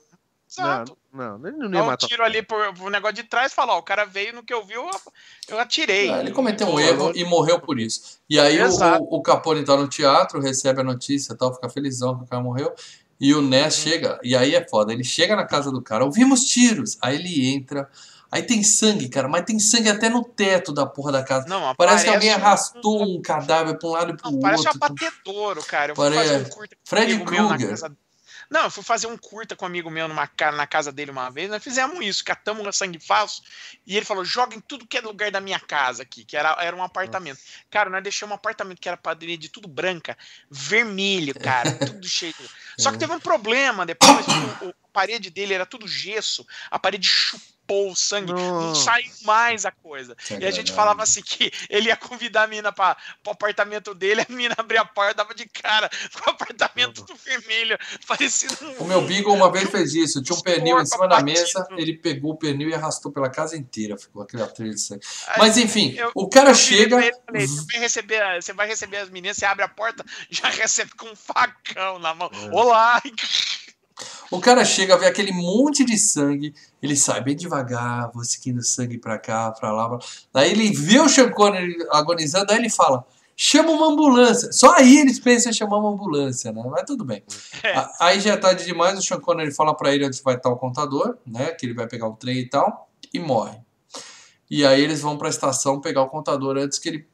Exato. 0.50 0.92
Não, 0.92 1.01
não, 1.14 1.46
ele 1.46 1.58
não 1.58 1.74
ia 1.74 1.84
matar. 1.84 2.06
um 2.06 2.10
tiro 2.10 2.24
ali 2.24 2.42
pro, 2.42 2.74
pro 2.74 2.90
negócio 2.90 3.16
de 3.16 3.24
trás 3.24 3.52
e 3.52 3.56
falou, 3.56 3.76
ó, 3.76 3.80
o 3.80 3.84
cara 3.84 4.06
veio 4.06 4.34
no 4.34 4.44
que 4.44 4.54
eu 4.54 4.64
vi, 4.64 4.74
eu, 4.74 4.90
eu 5.50 5.60
atirei. 5.60 6.10
É, 6.10 6.20
ele 6.20 6.32
cometeu 6.32 6.68
um 6.68 6.80
erro 6.80 7.12
e 7.14 7.26
morreu 7.26 7.60
por 7.60 7.80
isso. 7.80 8.20
E 8.30 8.40
aí 8.40 8.58
o, 8.62 9.18
o, 9.18 9.22
Capone 9.22 9.64
tá 9.64 9.76
no 9.76 9.88
teatro, 9.88 10.40
recebe 10.40 10.80
a 10.80 10.84
notícia 10.84 11.36
tal, 11.36 11.54
fica 11.54 11.70
felizão 11.70 12.18
que 12.18 12.24
o 12.24 12.28
cara 12.28 12.42
morreu. 12.42 12.74
E 13.20 13.36
o 13.36 13.42
Ness 13.42 13.78
uhum. 13.78 13.84
chega, 13.84 14.20
e 14.24 14.36
aí 14.36 14.56
é 14.56 14.68
foda, 14.68 14.92
ele 14.92 15.04
chega 15.04 15.36
na 15.36 15.46
casa 15.46 15.72
do 15.72 15.82
cara, 15.82 16.04
ouvimos 16.06 16.46
tiros. 16.46 16.98
Aí 17.02 17.18
ele 17.18 17.54
entra, 17.54 17.88
aí 18.32 18.42
tem 18.42 18.64
sangue, 18.64 19.10
cara, 19.10 19.28
mas 19.28 19.44
tem 19.46 19.60
sangue 19.60 19.90
até 19.90 20.10
no 20.10 20.24
teto 20.24 20.74
da 20.74 20.86
porra 20.86 21.12
da 21.12 21.24
casa. 21.24 21.46
Não, 21.48 21.76
parece, 21.76 22.06
que 22.06 22.10
alguém 22.10 22.32
arrastou 22.32 23.04
um, 23.04 23.18
um 23.18 23.22
cadáver 23.22 23.78
pra 23.78 23.90
um 23.90 23.92
lado 23.92 24.12
e 24.12 24.18
pro 24.18 24.32
não, 24.32 24.38
outro. 24.38 24.50
Parece 24.50 24.68
um 24.68 24.72
abatedouro, 24.72 25.64
cara. 25.64 25.92
Eu 25.92 25.96
parece... 25.96 26.30
fazer 26.30 26.46
um 26.46 26.50
curto 26.50 26.76
Fred 26.84 27.20
Krueger. 27.20 27.76
Não, 28.52 28.64
eu 28.64 28.70
fui 28.70 28.84
fazer 28.84 29.08
um 29.08 29.18
curta 29.18 29.56
com 29.56 29.64
um 29.64 29.68
amigo 29.68 29.90
meu 29.90 30.10
numa, 30.10 30.30
na 30.54 30.68
casa 30.68 30.92
dele 30.92 31.10
uma 31.10 31.30
vez, 31.30 31.50
nós 31.50 31.64
fizemos 31.64 32.06
isso, 32.06 32.22
catamos 32.22 32.68
um 32.68 32.72
sangue 32.74 33.00
falso, 33.00 33.42
e 33.88 33.96
ele 33.96 34.06
falou: 34.06 34.26
joga 34.26 34.54
em 34.54 34.60
tudo 34.60 34.86
que 34.86 34.98
é 34.98 35.02
lugar 35.02 35.32
da 35.32 35.40
minha 35.40 35.60
casa 35.60 36.04
aqui, 36.04 36.26
que 36.26 36.36
era, 36.36 36.58
era 36.60 36.76
um 36.76 36.84
apartamento. 36.84 37.38
Nossa. 37.38 37.64
Cara, 37.70 37.90
nós 37.90 38.04
deixamos 38.04 38.34
um 38.34 38.36
apartamento 38.36 38.82
que 38.82 38.90
era 38.90 38.98
padrinha 38.98 39.38
de 39.38 39.48
tudo 39.48 39.70
branca, 39.70 40.18
vermelho, 40.50 41.34
cara, 41.40 41.72
tudo 41.80 42.06
cheio. 42.06 42.36
Só 42.78 42.92
que 42.92 42.98
teve 42.98 43.14
um 43.14 43.22
problema 43.22 43.86
depois, 43.86 44.26
o, 44.62 44.74
a 44.91 44.91
parede 44.92 45.30
dele 45.30 45.54
era 45.54 45.66
tudo 45.66 45.88
gesso, 45.88 46.46
a 46.70 46.78
parede 46.78 47.08
chupou 47.08 47.92
o 47.92 47.96
sangue, 47.96 48.34
não, 48.34 48.62
não 48.62 48.76
saiu 48.76 49.10
mais 49.24 49.66
a 49.66 49.72
coisa. 49.72 50.16
e 50.40 50.46
a 50.46 50.52
gente 50.52 50.74
falava 50.74 51.04
assim 51.04 51.22
que 51.22 51.52
ele 51.70 51.88
ia 51.88 51.96
convidar 51.96 52.44
a 52.44 52.48
mina 52.48 52.72
para 52.72 52.98
o 53.26 53.30
apartamento 53.30 53.94
dele, 53.94 54.22
a 54.22 54.32
mina 54.32 54.54
abria 54.58 54.82
a 54.82 54.86
porta, 54.86 55.16
dava 55.16 55.34
de 55.34 55.48
cara 55.48 55.90
com 56.14 56.30
o 56.30 56.34
apartamento 56.34 57.04
do 57.04 57.16
vermelho, 57.16 57.78
parecendo 58.06 58.58
um, 58.62 58.84
O 58.84 58.88
meu 58.88 59.02
Beagle 59.02 59.34
uma 59.34 59.50
vez 59.52 59.70
fez 59.70 59.94
isso, 59.94 60.22
tinha 60.22 60.38
um 60.38 60.42
pernil 60.42 60.80
em 60.80 60.86
cima 60.86 61.08
da 61.08 61.22
mesa, 61.22 61.66
ele 61.78 61.98
pegou 61.98 62.32
o 62.32 62.38
pernil 62.38 62.70
e 62.70 62.74
arrastou 62.74 63.12
pela 63.12 63.30
casa 63.30 63.56
inteira, 63.56 63.98
ficou 63.98 64.22
aquele 64.22 64.44
atrito 64.44 64.76
de 64.76 64.82
sangue. 64.82 65.06
Mas 65.38 65.58
enfim, 65.58 65.94
eu, 65.96 66.12
o 66.14 66.28
cara 66.28 66.54
chega... 66.54 66.98
Falei, 67.26 67.48
você, 67.48 67.66
vai 67.72 67.80
receber, 67.80 68.42
você 68.42 68.54
vai 68.54 68.68
receber 68.68 68.98
as 68.98 69.10
meninas, 69.10 69.38
você 69.38 69.46
abre 69.46 69.64
a 69.64 69.70
porta, 69.70 70.04
já 70.30 70.50
recebe 70.50 70.92
com 70.96 71.08
um 71.08 71.16
facão 71.16 72.00
na 72.00 72.14
mão. 72.14 72.30
É. 72.34 72.50
Olá! 72.54 73.02
O 74.32 74.40
cara 74.40 74.64
chega, 74.64 74.98
vê 74.98 75.08
aquele 75.08 75.34
monte 75.34 75.84
de 75.84 75.98
sangue, 75.98 76.56
ele 76.82 76.96
sai 76.96 77.22
bem 77.22 77.36
devagar, 77.36 78.10
vou 78.14 78.24
seguindo 78.24 78.64
sangue 78.64 78.98
pra 78.98 79.20
cá, 79.20 79.52
pra 79.52 79.74
lá. 79.74 79.90
Pra... 79.90 80.00
Daí 80.32 80.52
ele 80.52 80.72
vê 80.72 81.00
o 81.00 81.10
Sean 81.10 81.30
Connery 81.30 81.76
agonizando, 81.92 82.50
aí 82.50 82.58
ele 82.58 82.70
fala: 82.70 83.06
chama 83.36 83.72
uma 83.72 83.88
ambulância. 83.88 84.52
Só 84.54 84.74
aí 84.76 85.00
eles 85.00 85.20
pensam 85.20 85.52
em 85.52 85.54
chamar 85.54 85.80
uma 85.80 85.90
ambulância, 85.90 86.52
né? 86.52 86.64
Mas 86.66 86.84
tudo 86.86 87.04
bem. 87.04 87.22
É. 87.62 87.86
Aí 88.00 88.22
já 88.22 88.34
é 88.34 88.38
tarde 88.38 88.64
demais, 88.64 88.98
o 88.98 89.02
Sean 89.02 89.20
Connery 89.20 89.52
fala 89.52 89.76
pra 89.76 89.94
ele 89.94 90.06
onde 90.06 90.22
vai 90.24 90.36
estar 90.36 90.50
o 90.50 90.56
contador, 90.56 91.18
né? 91.28 91.52
Que 91.52 91.66
ele 91.66 91.74
vai 91.74 91.88
pegar 91.88 92.08
o 92.08 92.16
trem 92.16 92.38
e 92.38 92.50
tal, 92.50 92.90
e 93.14 93.20
morre. 93.20 93.60
E 94.50 94.66
aí 94.66 94.82
eles 94.82 95.02
vão 95.02 95.18
pra 95.18 95.30
estação 95.30 95.82
pegar 95.82 96.04
o 96.04 96.10
contador 96.10 96.58
antes 96.58 96.80
que 96.80 96.90
ele 96.90 97.08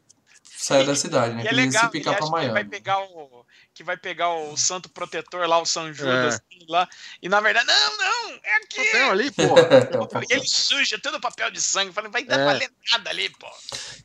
sai 0.55 0.85
da 0.85 0.95
cidade, 0.95 1.33
né? 1.33 1.43
E 1.43 1.45
é 1.45 1.49
que 1.49 1.55
ele 1.55 1.65
legal, 1.65 1.85
se 1.85 1.91
picar 1.91 2.13
ele 2.13 2.17
pra 2.19 2.25
acha 2.25 2.45
que 2.45 2.51
vai 2.51 2.53
Miami. 2.53 2.69
pegar 2.69 2.99
o 2.99 3.45
que 3.77 3.83
vai 3.83 3.95
pegar 3.95 4.33
o 4.33 4.57
santo 4.57 4.89
protetor 4.89 5.47
lá, 5.47 5.61
o 5.61 5.65
São 5.65 5.93
Judas 5.93 6.35
É. 6.35 6.39
lá, 6.67 6.89
e 7.21 7.29
na 7.29 7.39
verdade, 7.39 7.67
não, 7.67 7.97
não, 7.97 8.39
é 8.43 8.55
aqui. 8.55 8.83
Papel 8.83 9.11
ali, 9.11 9.31
pô. 9.31 9.43
E 10.29 10.33
ele 10.33 10.47
suja 10.47 10.99
todo 10.99 11.17
o 11.17 11.21
papel 11.21 11.51
de 11.51 11.61
sangue, 11.61 11.93
falando, 11.93 12.11
vai 12.11 12.23
dar 12.25 12.39
É. 12.39 12.45
valer 12.45 12.71
nada 12.91 13.09
ali, 13.11 13.29
pô. 13.29 13.47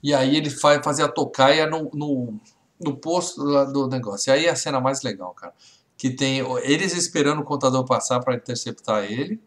E 0.02 0.12
aí 0.12 0.36
ele 0.36 0.50
faz, 0.50 0.84
fazia 0.84 1.06
a 1.06 1.08
tocaia 1.08 1.66
no, 1.66 1.90
no, 1.94 2.38
no 2.78 2.96
posto 2.98 3.42
lá 3.42 3.64
do 3.64 3.88
negócio. 3.88 4.28
E 4.28 4.32
aí 4.32 4.46
é 4.46 4.50
a 4.50 4.56
cena 4.56 4.78
mais 4.78 5.02
legal, 5.02 5.32
cara. 5.32 5.54
Que 5.96 6.10
tem 6.10 6.40
eles 6.62 6.94
esperando 6.94 7.40
o 7.40 7.44
contador 7.44 7.84
passar 7.86 8.20
para 8.20 8.34
interceptar 8.34 9.04
ele. 9.04 9.40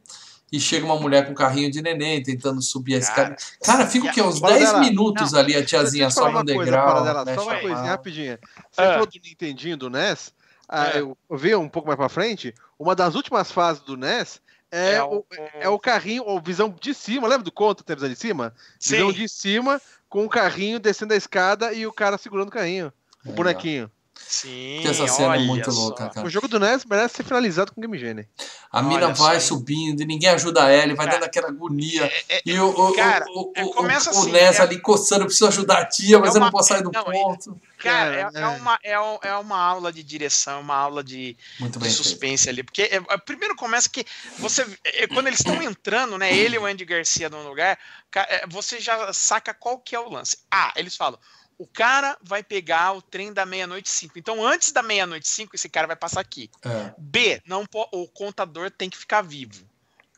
E 0.51 0.59
chega 0.59 0.85
uma 0.85 0.95
mulher 0.99 1.25
com 1.25 1.31
um 1.31 1.35
carrinho 1.35 1.71
de 1.71 1.81
neném 1.81 2.21
tentando 2.21 2.61
subir 2.61 2.95
a 2.95 2.99
escada. 2.99 3.35
Cara, 3.63 3.87
fica 3.87 4.07
o 4.07 4.11
quê? 4.13 4.21
Uns 4.21 4.39
Fala 4.39 4.53
10 4.53 4.65
dela. 4.65 4.79
minutos 4.79 5.31
Não, 5.31 5.39
ali, 5.39 5.55
a 5.55 5.65
tiazinha 5.65 6.09
só 6.09 6.31
no 6.31 6.43
degrau. 6.43 6.87
Paradela, 6.87 7.25
mexe 7.25 7.37
Só 7.39 7.43
uma 7.49 7.59
coisinha 7.59 7.89
rapidinha. 7.89 8.39
Você 8.71 8.81
É. 8.81 8.91
falou 8.93 9.05
do 9.07 9.19
Nintendinho 9.23 9.75
do 9.75 9.89
NES. 9.89 10.31
Ah, 10.69 10.87
É. 10.89 10.99
Eu 10.99 11.17
vi 11.31 11.55
um 11.55 11.67
pouco 11.67 11.87
mais 11.87 11.97
pra 11.97 12.07
frente. 12.09 12.53
Uma 12.77 12.95
das 12.95 13.15
últimas 13.15 13.51
fases 13.51 13.81
do 13.83 13.97
NES 13.97 14.39
é, 14.71 14.93
É 14.95 15.03
o, 15.03 15.17
o- 15.17 15.25
é 15.61 15.69
o 15.69 15.79
carrinho, 15.79 16.23
ou 16.25 16.39
visão 16.41 16.73
de 16.79 16.93
cima. 16.93 17.27
Lembra 17.27 17.43
do 17.43 17.51
conto 17.51 17.83
que 17.83 17.93
visão 17.95 18.09
de 18.09 18.15
cima? 18.15 18.53
Visão 18.79 19.09
Sim. 19.11 19.15
de 19.15 19.27
cima, 19.29 19.81
com 20.07 20.25
o 20.25 20.29
carrinho 20.29 20.79
descendo 20.79 21.13
a 21.13 21.17
escada 21.17 21.73
e 21.73 21.85
o 21.87 21.91
cara 21.93 22.17
segurando 22.17 22.47
o 22.49 22.51
carrinho. 22.51 22.93
O 23.25 23.31
bonequinho. 23.31 23.89
Sim, 24.27 24.79
Que 24.81 24.87
essa 24.87 25.07
cena 25.07 25.35
é 25.35 25.39
muito 25.39 25.71
só. 25.71 25.79
louca, 25.79 26.09
cara. 26.09 26.25
O 26.25 26.29
jogo 26.29 26.47
do 26.47 26.59
NES 26.59 26.83
merece 26.85 27.17
ser 27.17 27.23
finalizado 27.23 27.71
com 27.71 27.79
Game 27.79 27.97
Genie. 27.97 28.27
A 28.71 28.81
mina 28.81 29.05
Olha 29.05 29.13
vai 29.13 29.39
subindo 29.39 30.01
e 30.01 30.05
ninguém 30.05 30.29
ajuda 30.29 30.69
ela, 30.69 30.91
e 30.91 30.95
vai 30.95 31.05
Cara, 31.05 31.19
dando 31.19 31.27
aquela 31.27 31.47
agonia. 31.47 32.05
É, 32.05 32.37
é, 32.37 32.41
E 32.45 32.59
o, 32.59 32.67
o, 32.69 32.95
cara, 32.95 33.23
o, 33.29 33.51
é, 33.55 33.63
o, 33.63 33.69
começa 33.71 34.11
o, 34.11 34.15
o 34.15 34.19
assim, 34.19 34.31
Ness 34.31 34.59
é- 34.59 34.61
ali 34.63 34.79
coçando, 34.81 35.21
eu 35.21 35.25
preciso 35.27 35.47
ajudar 35.47 35.77
a 35.77 35.85
tia, 35.85 36.17
mas 36.19 36.33
É 36.33 36.37
eu 36.37 36.39
não 36.39 36.47
uma- 36.47 36.51
posso 36.51 36.69
sair 36.69 36.81
do 36.81 36.91
não, 36.91 37.01
é- 37.01 37.11
ponto. 37.11 37.61
Cara, 37.77 38.15
é, 38.15 38.23
Cara, 38.23 38.39
é 38.39 38.41
é. 38.41 38.47
uma, 38.47 38.79
é, 38.83 38.91
é 39.29 39.35
uma 39.35 39.57
aula 39.59 39.93
de 39.93 40.01
direção, 40.03 40.59
uma 40.61 40.75
aula 40.75 41.03
de, 41.03 41.37
Muito 41.59 41.73
de 41.73 41.79
bem 41.79 41.89
feito. 41.89 42.03
suspense 42.03 42.49
ali. 42.49 42.63
Porque 42.63 42.81
é, 42.83 42.95
é, 42.95 43.17
primeiro 43.19 43.55
começa 43.55 43.87
que 43.87 44.03
você. 44.39 44.65
é, 44.83 45.05
quando 45.07 45.27
eles 45.27 45.39
estão 45.39 45.61
entrando, 45.61 46.17
né? 46.17 46.35
Ele 46.35 46.55
e 46.55 46.59
o 46.59 46.65
Andy 46.65 46.83
Garcia 46.83 47.29
num 47.29 47.47
lugar, 47.47 47.77
é, 48.15 48.45
você 48.47 48.79
já 48.79 49.13
saca 49.13 49.53
qual 49.53 49.77
que 49.77 49.95
é 49.95 49.99
o 49.99 50.09
lance. 50.09 50.37
Ah, 50.49 50.73
eles 50.75 50.95
falam. 50.95 51.19
O 51.57 51.65
cara 51.65 52.17
vai 52.21 52.43
pegar 52.43 52.91
o 52.93 53.01
trem 53.01 53.31
da 53.31 53.45
meia-noite 53.45 53.89
5. 53.89 54.19
Então, 54.19 54.45
antes 54.45 54.71
da 54.71 54.83
meia-noite 54.83 55.27
5, 55.27 55.55
esse 55.55 55.69
cara 55.69 55.87
vai 55.87 55.95
passar 55.95 56.19
aqui. 56.19 56.49
É. 56.63 56.93
B, 56.97 57.41
não 57.45 57.65
po- 57.65 57.87
o 57.93 58.07
contador 58.07 58.69
tem 58.69 58.89
que 58.89 58.97
ficar 58.97 59.21
vivo. 59.21 59.65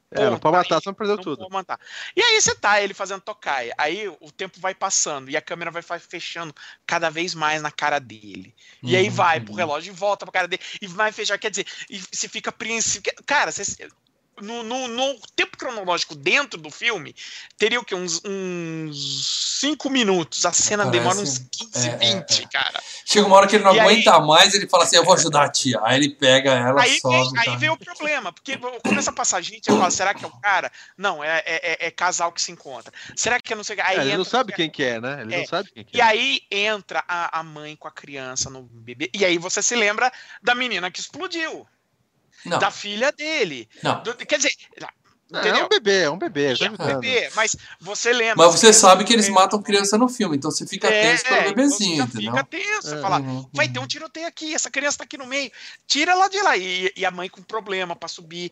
É, 0.10 0.30
não 0.30 0.40
pode 0.40 0.56
matar, 0.56 0.76
Aí 0.76 0.82
senão 0.82 0.94
perdeu 0.96 1.18
não 1.18 1.24
tudo. 1.24 1.38
pode 1.40 1.52
matar. 1.52 1.80
E 2.16 2.22
aí 2.22 2.42
você 2.42 2.56
tá 2.56 2.82
ele 2.82 2.94
fazendo 2.94 3.20
tocaia. 3.22 3.74
Aí 3.78 4.08
o 4.22 4.32
tempo 4.32 4.58
vai 4.60 4.74
passando 4.74 5.30
e 5.30 5.36
a 5.36 5.42
câmera 5.42 5.70
vai 5.70 5.84
fechando 6.00 6.56
cada 6.86 7.10
vez 7.10 7.36
mais 7.36 7.62
na 7.62 7.70
cara 7.72 8.00
dele. 8.00 8.56
E 8.82 8.96
aí 8.96 9.10
Uhum, 9.10 9.14
vai 9.14 9.42
pro 9.42 9.54
relógio 9.54 9.92
e 9.92 9.96
volta 9.96 10.26
pra 10.26 10.32
cara 10.32 10.48
dele 10.48 10.64
e 10.82 10.88
vai 10.88 11.12
fechar. 11.12 11.38
Quer 11.38 11.50
dizer, 11.52 11.68
e 11.90 12.02
se 12.12 12.30
fica 12.30 12.52
princípio. 12.54 13.14
Cara, 13.26 13.52
você- 13.52 13.90
no, 14.42 14.64
no- 14.64 14.88
no 14.88 15.20
tempo 15.36 15.58
cronológico 15.58 16.16
dentro 16.16 16.60
do 16.60 16.70
filme, 16.70 17.16
teria 17.58 17.80
o 17.80 17.86
quê? 17.86 17.96
Uns 17.96 18.22
5 19.60 19.90
minutos. 19.90 20.46
A 20.46 20.52
cena 20.54 20.84
Parece- 20.86 21.00
demora 21.04 21.18
uns 21.20 21.38
15, 21.40 21.90
é, 21.90 21.92
é, 21.94 21.98
20, 22.16 22.44
é. 22.44 22.48
cara. 22.48 22.82
Chega 23.06 23.26
uma 23.26 23.36
hora 23.38 23.48
que 23.48 23.56
ele 23.56 23.64
não 23.64 23.74
E 23.76 23.80
aí- 23.80 23.86
aguenta 23.88 24.20
mais, 24.20 24.54
ele 24.54 24.68
fala 24.68 24.84
assim: 24.84 24.96
Eu 24.98 25.04
vou 25.06 25.14
ajudar 25.14 25.46
a 25.46 25.50
tia. 25.50 25.80
Aí 25.84 25.98
ele 25.98 26.10
pega 26.10 26.52
ela, 26.54 26.82
Aí, 26.82 27.00
sobe. 27.00 27.16
vem, 27.16 27.40
aí 27.40 27.46
tá. 27.46 27.56
vem 27.56 27.70
o 27.70 27.78
problema, 27.78 28.32
porque 28.34 28.58
começa 28.84 29.10
a 29.10 29.14
passar 29.14 29.42
gente 29.42 29.68
e 29.68 29.72
fala, 29.72 29.90
será 29.92 30.14
que 30.14 30.24
é 30.24 30.28
o 30.28 30.32
cara? 30.42 30.72
Não, 30.98 31.24
é, 31.24 31.38
é- 31.46 31.72
é- 31.84 31.88
é 31.88 31.92
casal 31.92 32.32
que 32.32 32.42
se 32.42 32.52
encontra. 32.52 32.92
Será 33.16 33.40
que 33.40 33.52
eu 33.54 33.58
não 33.58 33.64
sei 33.64 33.76
o 33.76 33.78
que? 33.78 33.84
Aí 33.86 33.98
É, 33.98 34.02
ele 34.02 34.18
não 34.18 34.24
sabe 34.26 34.54
quem 34.54 34.70
que 34.70 34.84
é, 34.84 35.00
né? 35.00 35.22
Ele 35.22 35.36
É. 35.36 35.38
não 35.40 35.46
sabe 35.48 35.72
quem 35.72 35.84
que 35.84 35.98
E 35.98 36.02
é. 36.02 36.04
aí 36.04 36.42
entra 36.52 37.04
a, 37.08 37.40
a 37.40 37.44
mãe 37.44 37.76
com 37.76 37.88
a 37.88 37.92
criança 37.92 38.50
no 38.50 38.64
bebê. 38.64 39.10
E 39.14 39.24
aí 39.26 39.38
você 39.38 39.62
se 39.62 39.76
lembra 39.76 40.12
da 40.42 40.54
menina 40.54 40.92
que 40.92 41.00
explodiu. 41.00 41.66
Não, 42.48 42.60
Da 42.60 42.72
filha 42.72 43.12
dele. 43.12 43.68
não. 43.84 44.02
Do- 44.04 44.16
quer 44.16 44.38
dizer, 44.38 44.54
Não, 45.30 45.40
é 45.40 45.42
entendeu? 45.50 45.66
um 45.66 45.70
bebê, 45.70 46.04
é 46.04 46.10
um 46.10 46.18
bebê. 46.18 46.56
tá 46.58 46.66
É 46.66 46.70
um 46.70 46.78
bebê, 46.78 47.30
mas 47.36 47.56
você 47.82 48.14
lembra. 48.14 48.46
Mas 48.46 48.56
você 48.60 48.72
sabe 48.72 49.04
que 49.04 49.12
eles 49.12 49.28
É, 49.28 49.32
matam 49.32 49.62
criança 49.62 49.98
no 49.98 50.08
filme, 50.08 50.38
então 50.38 50.50
você 50.50 50.66
fica 50.66 50.88
tenso 50.90 51.24
pelo 51.26 51.36
então 51.38 51.50
bebezinho, 51.54 51.96
você 51.96 51.98
já 51.98 52.04
entendeu? 52.06 52.32
Fica 52.32 52.44
tenso. 52.46 52.96
É. 52.96 53.02
fala, 53.02 53.20
Uhum, 53.20 53.50
vai 53.54 53.68
uhum. 53.68 53.74
ter 53.74 53.80
um 53.80 53.88
tiroteio 53.88 54.26
aqui, 54.28 54.56
essa 54.56 54.72
criança 54.72 55.00
tá 55.00 55.04
aqui 55.04 55.18
no 55.18 55.26
meio. 55.28 55.52
Tira 55.86 56.14
ela 56.14 56.28
de 56.30 56.42
lá. 56.42 56.56
E, 56.56 56.94
e 56.96 57.06
a 57.06 57.12
mãe 57.12 57.28
com 57.30 57.42
problema 57.42 57.96
pra 57.96 58.08
subir. 58.08 58.52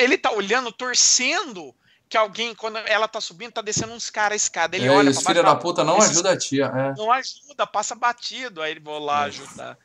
Ele 0.00 0.18
tá 0.18 0.32
olhando, 0.32 0.72
torcendo 0.72 1.72
que 2.08 2.16
alguém, 2.16 2.54
quando 2.54 2.78
ela 2.78 3.06
tá 3.06 3.20
subindo, 3.20 3.52
tá 3.52 3.60
descendo 3.60 3.92
uns 3.92 4.08
caras 4.10 4.32
a 4.32 4.36
escada. 4.36 4.76
Ele 4.76 4.86
É, 4.86 4.90
olha 4.90 5.08
e 5.08 5.10
os 5.10 5.22
filhos 5.22 5.44
da 5.44 5.54
puta 5.54 5.84
não 5.84 5.98
ajudam 6.00 6.32
a 6.32 6.36
tia. 6.38 6.64
é. 6.64 6.94
Não 6.96 7.12
ajuda, 7.12 7.66
passa 7.66 7.94
batido. 7.94 8.60
Aí 8.62 8.70
ele 8.72 8.80
vou 8.80 8.98
lá 8.98 9.24
ajudar. 9.24 9.76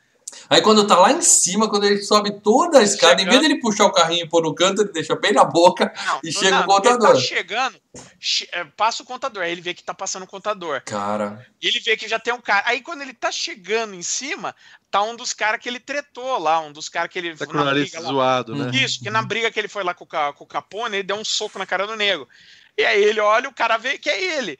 Aí 0.49 0.61
quando 0.61 0.85
tá 0.87 0.97
lá 0.99 1.11
em 1.11 1.21
cima, 1.21 1.69
quando 1.69 1.85
ele 1.85 2.01
sobe 2.01 2.31
toda 2.41 2.79
a 2.79 2.83
escada, 2.83 3.13
em 3.21 3.25
vez 3.25 3.35
Chegando. 3.37 3.41
dele 3.49 3.59
puxar 3.61 3.85
o 3.85 3.91
carrinho 3.91 4.25
e 4.25 4.29
pôr 4.29 4.41
no 4.43 4.53
canto, 4.53 4.81
ele 4.81 4.91
deixa 4.91 5.15
bem 5.15 5.33
na 5.33 5.43
boca. 5.43 5.93
Não, 6.05 6.19
E 6.23 6.31
não, 6.33 6.41
chega 6.41 6.55
o 6.57 6.59
não, 6.61 6.67
contador. 6.67 7.09
Ele 7.09 7.13
tá 7.15 7.19
chegando, 7.21 7.81
che- 8.19 8.47
é, 8.51 8.63
passa 8.63 9.03
o 9.03 9.05
contador, 9.05 9.43
aí 9.43 9.51
ele 9.51 9.61
vê 9.61 9.73
que 9.73 9.83
tá 9.83 9.93
passando 9.93 10.23
o 10.23 10.27
contador. 10.27 10.81
Cara, 10.85 11.45
E 11.61 11.67
ele 11.67 11.79
vê 11.79 11.95
que 11.97 12.07
já 12.07 12.19
tem 12.19 12.33
um 12.33 12.41
cara. 12.41 12.63
Aí 12.67 12.81
quando 12.81 13.01
ele 13.01 13.13
tá 13.13 13.31
chegando 13.31 13.93
em 13.93 14.01
cima, 14.01 14.55
tá 14.91 15.01
um 15.01 15.15
dos 15.15 15.33
caras 15.33 15.59
que 15.61 15.67
ele 15.69 15.79
tretou 15.79 16.37
lá, 16.37 16.59
um 16.59 16.71
dos 16.71 16.89
caras 16.89 17.09
que 17.11 17.19
ele. 17.19 17.35
Tá 17.35 17.45
com 17.45 17.53
na 17.53 17.61
o 17.61 17.65
nariz 17.65 17.89
briga 17.91 17.99
lá. 18.01 18.09
zoado, 18.09 18.55
né? 18.55 18.71
Isso, 18.77 18.99
que 19.01 19.09
na 19.09 19.21
briga 19.21 19.49
que 19.51 19.59
ele 19.59 19.67
foi 19.67 19.83
lá 19.83 19.93
com 19.93 20.03
o, 20.05 20.33
com 20.33 20.43
o 20.43 20.47
Capone, 20.47 20.97
ele 20.97 21.03
deu 21.03 21.15
um 21.15 21.25
soco 21.25 21.57
na 21.59 21.65
cara 21.65 21.85
do 21.87 21.95
nego. 21.95 22.27
E 22.77 22.83
aí 22.83 23.03
ele 23.03 23.19
olha, 23.19 23.47
o 23.49 23.53
cara 23.53 23.77
vê 23.77 23.97
que 23.97 24.09
é 24.09 24.37
ele. 24.37 24.57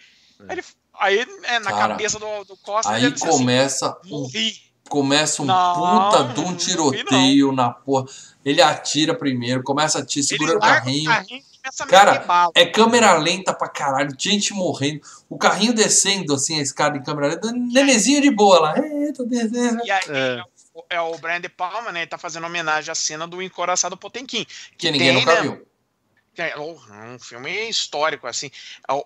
Aí, 0.47 0.57
ele- 0.57 0.63
aí, 0.99 1.27
é, 1.43 1.59
na 1.59 1.71
Cara, 1.71 1.87
cabeça 1.89 2.19
do, 2.19 2.43
do 2.43 2.57
Costa, 2.57 2.91
aí 2.91 3.05
assim, 3.05 3.25
começa 3.27 3.97
um 4.05 4.09
morri. 4.09 4.55
Começa 4.93 5.41
um 5.41 5.45
Não, 5.45 6.11
puta 6.11 6.23
de 6.35 6.39
um 6.39 6.55
tiroteio 6.55 7.51
na 7.51 7.71
porra. 7.71 8.05
Ele 8.45 8.61
atira 8.61 9.15
primeiro, 9.15 9.63
começa 9.63 9.97
a 9.97 10.01
atirar, 10.03 10.27
segura 10.27 10.57
o 10.57 10.59
carrinho. 10.59 11.09
o 11.09 11.13
carrinho 11.13 11.43
Cara. 11.87 12.51
É 12.53 12.65
câmera 12.65 13.13
lenta 13.13 13.53
pra 13.53 13.69
caralho, 13.69 14.13
gente 14.19 14.53
morrendo, 14.53 15.01
o 15.29 15.37
carrinho 15.37 15.73
descendo 15.73 16.35
assim 16.35 16.59
a 16.59 16.61
escada 16.61 16.97
em 16.97 17.01
câmera 17.01 17.29
lenta, 17.29 17.51
nenezinho 17.53 18.21
de 18.21 18.29
boa 18.29 18.59
lá. 18.59 18.75
Eita, 18.77 19.25
descendo. 19.25 19.83
E 19.83 19.89
aí 19.89 20.01
É. 20.09 20.43
é, 20.89 21.01
o, 21.01 21.17
é 21.27 21.39
De 21.39 21.49
Palma, 21.49 21.91
né? 21.91 22.01
Ele 22.01 22.07
tá 22.07 22.17
fazendo 22.17 22.45
homenagem 22.45 22.91
à 22.91 22.95
cena 22.95 23.25
do 23.25 23.41
Encoraçado 23.41 23.97
Potemkin. 23.97 24.45
Que 24.77 24.91
ninguém 24.91 25.07
tem, 25.07 25.19
nunca 25.19 25.35
né? 25.35 25.41
viu. 25.41 25.65
É 26.35 26.57
um 26.59 27.19
filme 27.19 27.69
histórico, 27.69 28.25
assim. 28.25 28.49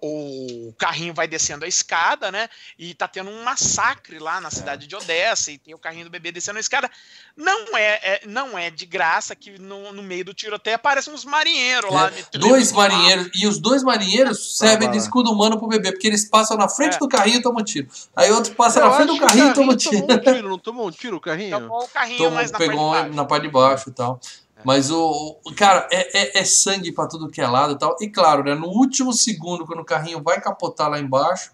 O, 0.01 0.69
o 0.69 0.73
carrinho 0.77 1.13
vai 1.13 1.27
descendo 1.27 1.65
a 1.65 1.67
escada, 1.67 2.31
né? 2.31 2.47
E 2.79 2.93
tá 2.93 3.05
tendo 3.05 3.29
um 3.29 3.43
massacre 3.43 4.17
lá 4.17 4.39
na 4.39 4.49
cidade 4.49 4.87
de 4.87 4.95
Odessa. 4.95 5.51
E 5.51 5.57
tem 5.57 5.73
o 5.73 5.77
carrinho 5.77 6.05
do 6.05 6.09
bebê 6.09 6.31
descendo 6.31 6.57
a 6.57 6.61
escada. 6.61 6.89
Não 7.35 7.75
é, 7.77 7.99
é- 8.01 8.21
não 8.25 8.57
é 8.57 8.69
de 8.69 8.85
graça 8.85 9.35
que 9.35 9.59
no, 9.59 9.91
no 9.91 10.01
meio 10.01 10.23
do 10.23 10.33
tiroteio 10.33 10.77
aparecem 10.77 11.13
uns 11.13 11.25
marinheiros 11.25 11.91
lá. 11.93 12.09
É, 12.33 12.37
dois 12.37 12.71
marinheiros, 12.71 13.29
e 13.35 13.45
os 13.45 13.59
dois 13.59 13.83
marinheiros 13.83 14.57
servem 14.57 14.87
lá. 14.87 14.93
de 14.93 14.97
escudo 14.99 15.29
humano 15.29 15.57
pro 15.59 15.67
bebê, 15.67 15.91
porque 15.91 16.07
eles 16.07 16.23
passam 16.23 16.55
na 16.55 16.69
frente 16.69 16.95
É. 16.95 16.99
do 16.99 17.09
carrinho 17.09 17.39
e 17.39 17.41
tomam 17.41 17.63
tiro. 17.63 17.89
Aí 18.15 18.31
outro 18.31 18.55
passa 18.55 18.79
Eu 18.79 18.85
na 18.87 18.93
frente 18.95 19.07
do 19.09 19.19
carrinho 19.19 19.49
e 19.49 19.53
toma 19.53 19.75
tiro. 19.75 19.91
tomou 20.01 20.15
um 20.15 20.19
tiro. 20.21 20.47
Não 20.49 20.57
tomou 20.59 20.87
um 20.87 20.91
tiro 20.91 21.17
o 21.17 21.19
carrinho? 21.21 21.59
Tomou 21.59 21.83
o 21.83 21.87
carrinho 21.89 22.17
Tomou, 22.19 22.31
mais 22.31 22.51
na 22.51 22.57
pegou 22.57 22.91
parte 22.91 22.95
de 22.95 23.01
baixo. 23.03 23.15
na 23.15 23.25
parte 23.25 23.43
de 23.43 23.49
baixo 23.49 23.89
e 23.89 23.91
tal. 23.91 24.21
Mas 24.63 24.89
o, 24.91 25.37
o- 25.45 25.53
cara, 25.55 25.87
é, 25.91 26.37
é, 26.37 26.39
é 26.39 26.43
sangue 26.45 26.91
pra 26.91 27.07
tudo 27.07 27.29
que 27.29 27.39
é 27.41 27.47
lado 27.47 27.73
e 27.73 27.77
tal. 27.77 27.95
E 28.01 28.09
claro, 28.09 28.43
né, 28.43 28.55
no 28.55 28.67
último 28.67 29.13
segundo, 29.13 29.65
quando 29.65 29.79
o 29.79 29.85
carrinho 29.85 30.21
vai 30.23 30.39
capotar 30.41 30.89
lá 30.89 30.99
embaixo, 30.99 31.51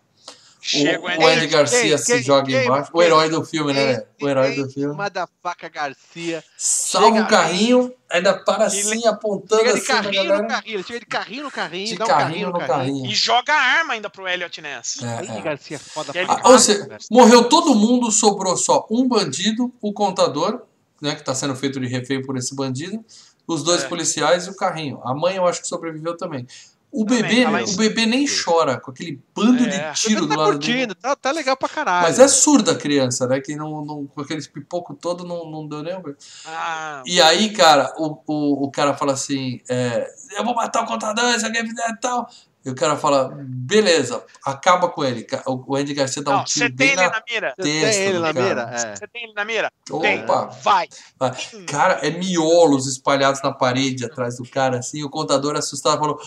Chega 0.65 0.97
o, 0.97 1.03
o 1.03 1.05
o 1.07 1.09
Andy 1.09 1.25
Andy 1.25 1.47
Garcia 1.47 1.81
Quem? 1.81 1.97
se 1.97 2.13
Quem? 2.13 2.23
joga 2.23 2.45
Quem? 2.47 2.63
embaixo. 2.65 2.89
O 2.93 2.97
Quem? 2.97 3.05
herói 3.07 3.29
do 3.29 3.43
filme, 3.43 3.73
né? 3.73 4.01
O 4.21 4.29
herói 4.29 4.55
do 4.55 4.69
filme. 4.69 4.95
Madafaca 4.95 5.67
Garcia. 5.67 6.41
Salva 6.57 7.19
o 7.19 7.27
carrinho, 7.27 7.93
ainda 8.09 8.33
para 8.33 8.67
Ele- 8.67 8.79
assim, 8.93 9.05
apontando 9.05 9.57
Chega 9.61 9.73
de 9.73 9.79
assim 9.79 9.87
carrinho 9.87 10.23
no 10.41 10.47
carrinho. 10.47 10.75
Ele 10.75 10.83
chega 10.83 10.99
de 11.01 11.05
carrinho 11.05 11.43
no 11.43 11.51
carrinho. 11.51 11.87
De 11.87 11.97
dá 11.97 12.05
um 12.05 12.07
carrinho 12.07 12.49
no 12.51 12.59
carrinho. 12.59 13.05
E 13.11 13.13
joga 13.13 13.51
a 13.53 13.57
arma 13.61 13.93
ainda 13.95 14.09
pro 14.09 14.25
Elliot 14.25 14.61
Ness. 14.61 15.03
É, 15.03 15.37
é. 15.37 15.41
Garcia, 15.41 15.77
foda 15.77 16.13
E 16.15 16.17
ele 16.19 16.27
pra 16.27 16.39
Ah, 16.41 16.49
ou 16.51 16.57
seja, 16.57 16.87
morreu 17.11 17.49
todo 17.49 17.75
mundo, 17.75 18.09
sobrou 18.09 18.55
só 18.55 18.87
um 18.89 19.05
bandido, 19.05 19.69
o 19.81 19.91
contador, 19.91 20.61
né, 21.03 21.13
que 21.13 21.21
está 21.21 21.35
sendo 21.35 21.55
feito 21.55 21.79
de 21.79 21.87
refém 21.87 22.21
por 22.21 22.37
esse 22.37 22.55
bandido, 22.55 23.03
os 23.45 23.61
dois 23.61 23.83
É. 23.83 23.87
policiais 23.87 24.47
e 24.47 24.49
o 24.49 24.55
carrinho. 24.55 24.99
A 25.03 25.13
mãe 25.13 25.35
eu 25.35 25.45
acho 25.45 25.61
que 25.61 25.67
sobreviveu 25.67 26.15
também. 26.17 26.47
O 26.95 27.05
Também, 27.05 27.23
bebê, 27.23 27.43
fala 27.43 27.57
o 27.57 27.63
isso. 27.63 27.75
bebê 27.75 28.05
nem 28.05 28.23
chora 28.27 28.79
com 28.79 28.91
aquele 28.91 29.19
bando 29.35 29.63
É. 29.65 29.67
de 29.91 29.99
tiro 29.99 30.19
Ele 30.19 30.21
do 30.21 30.27
tá 30.27 30.35
lado 30.35 30.51
curtindo, 30.51 30.77
dele. 30.77 30.95
tá, 31.01 31.15
tá 31.15 31.31
legal 31.31 31.57
pra 31.57 31.67
caralho. 31.67 32.03
Mas 32.03 32.19
é 32.19 32.27
surda 32.27 32.73
a 32.73 32.75
criança, 32.75 33.25
né? 33.27 33.41
Que 33.41 33.55
não, 33.55 33.83
não- 33.83 34.05
com 34.05 34.21
aqueles 34.21 34.45
pipoco 34.47 34.93
todo 34.93 35.23
não, 35.25 35.49
não 35.49 35.67
deu 35.67 35.81
nem. 35.81 35.95
um- 35.97 36.03
Ah, 36.45 37.01
E 37.03 37.19
aí, 37.19 37.51
cara, 37.51 37.91
o, 37.97 38.15
o, 38.27 38.65
o 38.65 38.71
cara 38.71 38.93
fala 38.95 39.13
assim: 39.13 39.59
é, 39.67 40.07
eu 40.37 40.45
vou 40.45 40.53
matar 40.53 40.83
o 40.83 40.85
contador, 40.85 41.37
se 41.39 41.45
alguém 41.45 41.65
fizer 41.67 41.97
tal. 41.99 42.29
E 42.65 42.69
o 42.69 42.75
cara 42.75 42.95
fala, 42.95 43.29
beleza, 43.37 44.23
acaba 44.45 44.87
com 44.87 45.03
ele. 45.03 45.27
O 45.45 45.75
Andy 45.75 45.93
Garcia 45.93 46.21
dá 46.23 46.31
um 46.31 46.37
Não, 46.37 46.43
tiro 46.45 46.65
você 46.67 46.71
bem 46.71 46.87
tem 46.95 46.97
ele 46.97 47.05
na 47.07 47.09
na 47.11 47.23
mira? 47.29 47.53
Você 47.57 47.81
testa 47.81 47.97
tem 47.99 48.07
ele 48.09 48.19
na 48.19 48.33
cara. 48.33 48.45
mira? 48.47 48.61
É. 48.73 48.95
Você 48.95 49.07
tem 49.07 49.23
ele 49.25 49.33
na 49.33 49.45
mira? 49.45 49.71
Opa! 49.91 50.45
Vai. 50.63 50.87
Vai. 51.19 51.31
Cara, 51.67 51.93
é 52.05 52.09
miolos 52.11 52.87
espalhados 52.87 53.41
na 53.41 53.51
parede 53.51 54.05
atrás 54.05 54.37
do 54.37 54.47
cara, 54.49 54.79
assim. 54.79 55.03
O 55.03 55.09
contador 55.09 55.55
assustado 55.57 55.99
falou: 55.99 56.19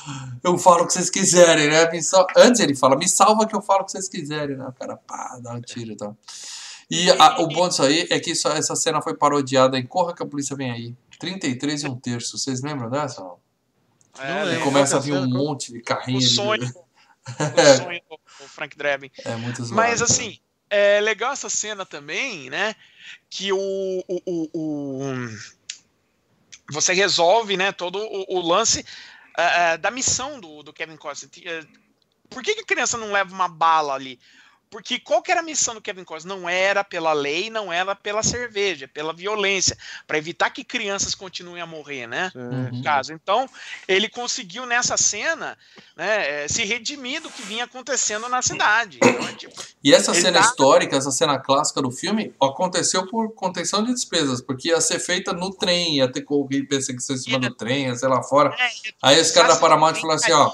Eu 0.44 0.58
falo 0.58 0.84
o 0.84 0.86
que 0.86 0.92
vocês 0.92 1.08
quiserem, 1.08 1.68
né? 1.70 1.88
Antes 2.36 2.60
ele 2.60 2.74
fala: 2.74 2.96
Me 2.96 3.08
salva 3.08 3.46
que 3.46 3.56
eu 3.56 3.62
falo 3.62 3.80
o 3.82 3.84
que 3.86 3.92
vocês 3.92 4.08
quiserem, 4.08 4.56
né? 4.56 4.66
O 4.66 4.72
cara, 4.72 4.96
pá, 4.96 5.38
dá 5.42 5.52
um 5.54 5.60
tiro 5.62 5.92
e 5.92 5.96
tal. 5.96 6.16
E 6.90 7.10
a- 7.12 7.40
o 7.40 7.48
bom 7.48 7.66
disso 7.68 7.82
aí 7.82 8.06
é 8.10 8.20
que 8.20 8.32
isso- 8.32 8.46
essa 8.48 8.76
cena 8.76 9.00
foi 9.00 9.14
parodiada 9.16 9.78
em 9.78 9.86
Corra 9.86 10.14
que 10.14 10.22
a 10.22 10.26
Polícia 10.26 10.54
Vem 10.54 10.70
Aí. 10.70 10.94
33 11.18 11.82
e 11.82 11.88
um 11.88 11.98
terço. 11.98 12.36
Vocês 12.38 12.60
lembram 12.62 12.90
dessa? 12.90 13.22
Não? 13.22 13.38
É, 14.20 14.56
E 14.56 14.60
começa 14.60 14.96
a 14.96 15.00
vir 15.00 15.12
um 15.12 15.26
monte 15.28 15.72
de 15.72 15.80
carrinho. 15.80 16.18
o 16.18 16.22
sonho, 16.22 16.62
o 16.66 17.76
sonho 17.82 18.00
do 18.08 18.48
Frank 18.48 18.76
Drebin. 18.76 19.10
É 19.24 19.36
muito 19.36 19.64
zoado. 19.64 19.74
Mas 19.74 20.00
assim, 20.02 20.38
é 20.70 21.00
legal 21.00 21.32
essa 21.32 21.48
cena 21.50 21.84
também, 21.86 22.48
né? 22.50 22.74
Que 23.30 23.52
o, 23.52 23.58
o, 23.58 24.20
o- 24.26 24.50
o- 24.54 25.28
você 26.70 26.92
resolve, 26.92 27.56
né? 27.56 27.72
Todo 27.72 27.98
o, 27.98 28.38
o 28.38 28.40
lance 28.40 28.84
ah, 29.36 29.76
da 29.76 29.90
missão 29.90 30.40
do, 30.40 30.62
do 30.62 30.72
Kevin 30.72 30.96
Costner. 30.96 31.30
Eh, 31.44 31.64
Por 32.28 32.42
que, 32.42 32.54
que 32.54 32.60
a 32.62 32.66
criança 32.66 32.96
não 32.98 33.12
leva 33.12 33.32
uma 33.32 33.48
bala 33.48 33.94
ali? 33.94 34.18
Porque 34.70 34.98
qual 34.98 35.22
que 35.22 35.30
era 35.30 35.40
a 35.40 35.44
missão 35.44 35.74
do 35.74 35.80
Kevin 35.80 36.04
Costner? 36.04 36.36
Não 36.36 36.48
era 36.48 36.82
pela 36.82 37.12
lei, 37.12 37.48
não 37.48 37.72
era 37.72 37.94
pela 37.94 38.22
cerveja, 38.22 38.88
pela 38.88 39.12
violência, 39.12 39.76
para 40.06 40.18
evitar 40.18 40.50
que 40.50 40.64
crianças 40.64 41.14
continuem 41.14 41.62
a 41.62 41.66
morrer, 41.66 42.06
né? 42.06 42.32
Uhum. 42.34 42.76
no 42.76 42.82
caso. 42.82 43.12
Então, 43.12 43.48
ele 43.86 44.08
conseguiu 44.08 44.66
nessa 44.66 44.96
cena 44.96 45.56
né, 45.96 46.44
eh, 46.44 46.48
se 46.48 46.64
redimir 46.64 47.22
do 47.22 47.30
que 47.30 47.42
vinha 47.42 47.64
acontecendo 47.64 48.28
na 48.28 48.42
cidade. 48.42 48.98
Então, 49.02 49.28
é 49.28 49.32
tipo, 49.34 49.54
E 49.82 49.94
essa 49.94 50.12
cena 50.12 50.40
tá- 50.40 50.46
histórica, 50.46 50.96
essa 50.96 51.10
cena 51.10 51.38
clássica 51.38 51.80
do 51.80 51.90
filme, 51.90 52.34
aconteceu 52.42 53.06
por 53.06 53.32
contenção 53.34 53.84
de 53.84 53.94
despesas, 53.94 54.40
porque 54.40 54.68
ia 54.68 54.80
ser 54.80 54.98
feita 54.98 55.32
no 55.32 55.50
trem, 55.54 55.96
ia 55.96 56.10
ter 56.10 56.22
corrida, 56.22 56.66
perseguição 56.68 57.14
em 57.16 57.18
cima 57.18 57.38
do 57.38 57.54
trem, 57.54 57.86
ia 57.86 57.94
ser 57.94 58.08
lá 58.08 58.22
fora. 58.22 58.54
é, 58.58 58.68
Aí 59.02 59.20
os 59.20 59.30
caras 59.30 59.54
da 59.54 59.60
Paramount 59.60 59.94
falaram 59.94 60.20
assim, 60.20 60.32
ó, 60.32 60.52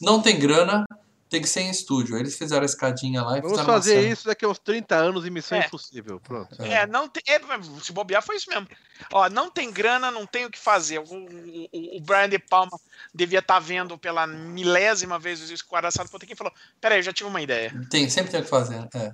não 0.00 0.20
tem 0.22 0.38
grana, 0.38 0.84
tem 1.28 1.40
que 1.42 1.48
ser 1.48 1.60
em 1.60 1.70
estúdio. 1.70 2.16
Eles 2.16 2.36
fizeram 2.36 2.62
a 2.62 2.66
escadinha 2.66 3.22
lá 3.22 3.38
e 3.38 3.40
Vamos 3.40 3.58
fizeram 3.58 3.72
fazer 3.74 4.10
isso 4.10 4.26
daqui 4.26 4.44
a 4.44 4.48
uns 4.48 4.58
30 4.58 4.94
anos 4.94 5.26
em 5.26 5.30
Missão 5.30 5.58
É. 5.58 5.66
Impossível. 5.66 6.18
Pronto. 6.20 6.60
É, 6.62 6.86
não 6.86 7.08
tem, 7.08 7.22
é, 7.26 7.40
se 7.82 7.92
bobear 7.92 8.22
foi 8.22 8.36
isso 8.36 8.48
mesmo. 8.48 8.66
Ó, 9.12 9.28
não 9.28 9.50
tem 9.50 9.70
grana, 9.70 10.10
não 10.10 10.26
tem 10.26 10.46
o 10.46 10.50
que 10.50 10.58
fazer. 10.58 10.98
O, 10.98 11.04
o, 11.04 11.96
o 11.98 12.00
Brian 12.00 12.28
De 12.28 12.38
Palma 12.38 12.78
devia 13.14 13.40
estar 13.40 13.58
vendo 13.58 13.98
pela 13.98 14.26
milésima 14.26 15.18
vez 15.18 15.40
o 15.40 15.52
esquaraçado 15.52 16.08
Potequim 16.08 16.32
e 16.32 16.36
falou: 16.36 16.52
Peraí, 16.80 16.98
eu 16.98 17.02
já 17.02 17.12
tive 17.12 17.28
uma 17.28 17.42
ideia. 17.42 17.72
Tem, 17.90 18.08
sempre 18.08 18.30
tem 18.30 18.40
o 18.40 18.44
que 18.44 18.50
fazer. 18.50 18.88
É. 18.94 19.12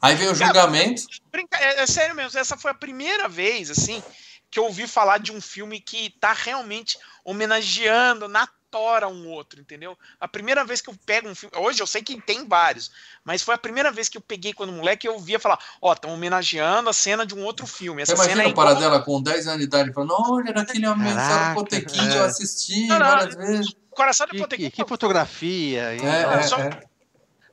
Aí 0.00 0.16
veio 0.16 0.32
o 0.32 0.34
julgamento. 0.34 1.02
Brinca- 1.30 1.58
é, 1.58 1.80
é 1.82 1.86
sério 1.86 2.14
mesmo, 2.14 2.38
essa 2.38 2.56
foi 2.56 2.70
a 2.72 2.74
primeira 2.74 3.28
vez, 3.28 3.70
assim, 3.70 4.02
que 4.50 4.58
eu 4.58 4.64
ouvi 4.64 4.86
falar 4.86 5.18
de 5.18 5.32
um 5.32 5.40
filme 5.40 5.80
que 5.80 6.10
tá 6.20 6.32
realmente 6.32 6.98
homenageando 7.24 8.26
na 8.28 8.48
tora 8.72 9.06
um 9.06 9.28
outro, 9.28 9.60
entendeu? 9.60 9.96
A 10.18 10.26
primeira 10.26 10.64
vez 10.64 10.80
que 10.80 10.88
eu 10.88 10.96
pego 11.04 11.28
um 11.28 11.34
filme, 11.34 11.54
hoje 11.58 11.80
eu 11.82 11.86
sei 11.86 12.02
que 12.02 12.18
tem 12.22 12.48
vários, 12.48 12.90
mas 13.22 13.42
foi 13.42 13.54
a 13.54 13.58
primeira 13.58 13.92
vez 13.92 14.08
que 14.08 14.16
eu 14.16 14.20
peguei 14.22 14.54
quando 14.54 14.72
moleque 14.72 15.06
eu 15.06 15.12
ouvia 15.12 15.38
falar, 15.38 15.58
ó, 15.80 15.92
estão 15.92 16.10
homenageando 16.12 16.88
a 16.88 16.92
cena 16.92 17.26
de 17.26 17.34
um 17.34 17.44
outro 17.44 17.66
filme. 17.66 18.00
Essa 18.00 18.16
Você 18.16 18.22
cena 18.22 18.42
imagina 18.42 18.48
é 18.48 18.52
o 18.52 18.56
Paradela 18.56 19.02
com 19.02 19.22
10 19.22 19.46
anos 19.46 19.58
de 19.60 19.66
idade 19.66 19.92
falando, 19.92 20.14
olha, 20.18 20.52
naquele 20.54 20.86
homem 20.86 21.14
Caraca, 21.14 21.54
Potequim, 21.54 22.08
é. 22.08 22.18
eu 22.18 22.24
assisti 22.24 22.86
Não, 22.86 22.98
não, 22.98 23.06
várias 23.06 23.34
vezes. 23.36 23.76
Coração 23.90 24.26
de 24.26 24.32
Que, 24.32 24.38
Potequim. 24.38 24.70
que, 24.70 24.82
que 24.82 24.88
fotografia. 24.88 25.82
É, 25.92 26.38
é, 26.38 26.42
só- 26.44 26.58
é. 26.58 26.82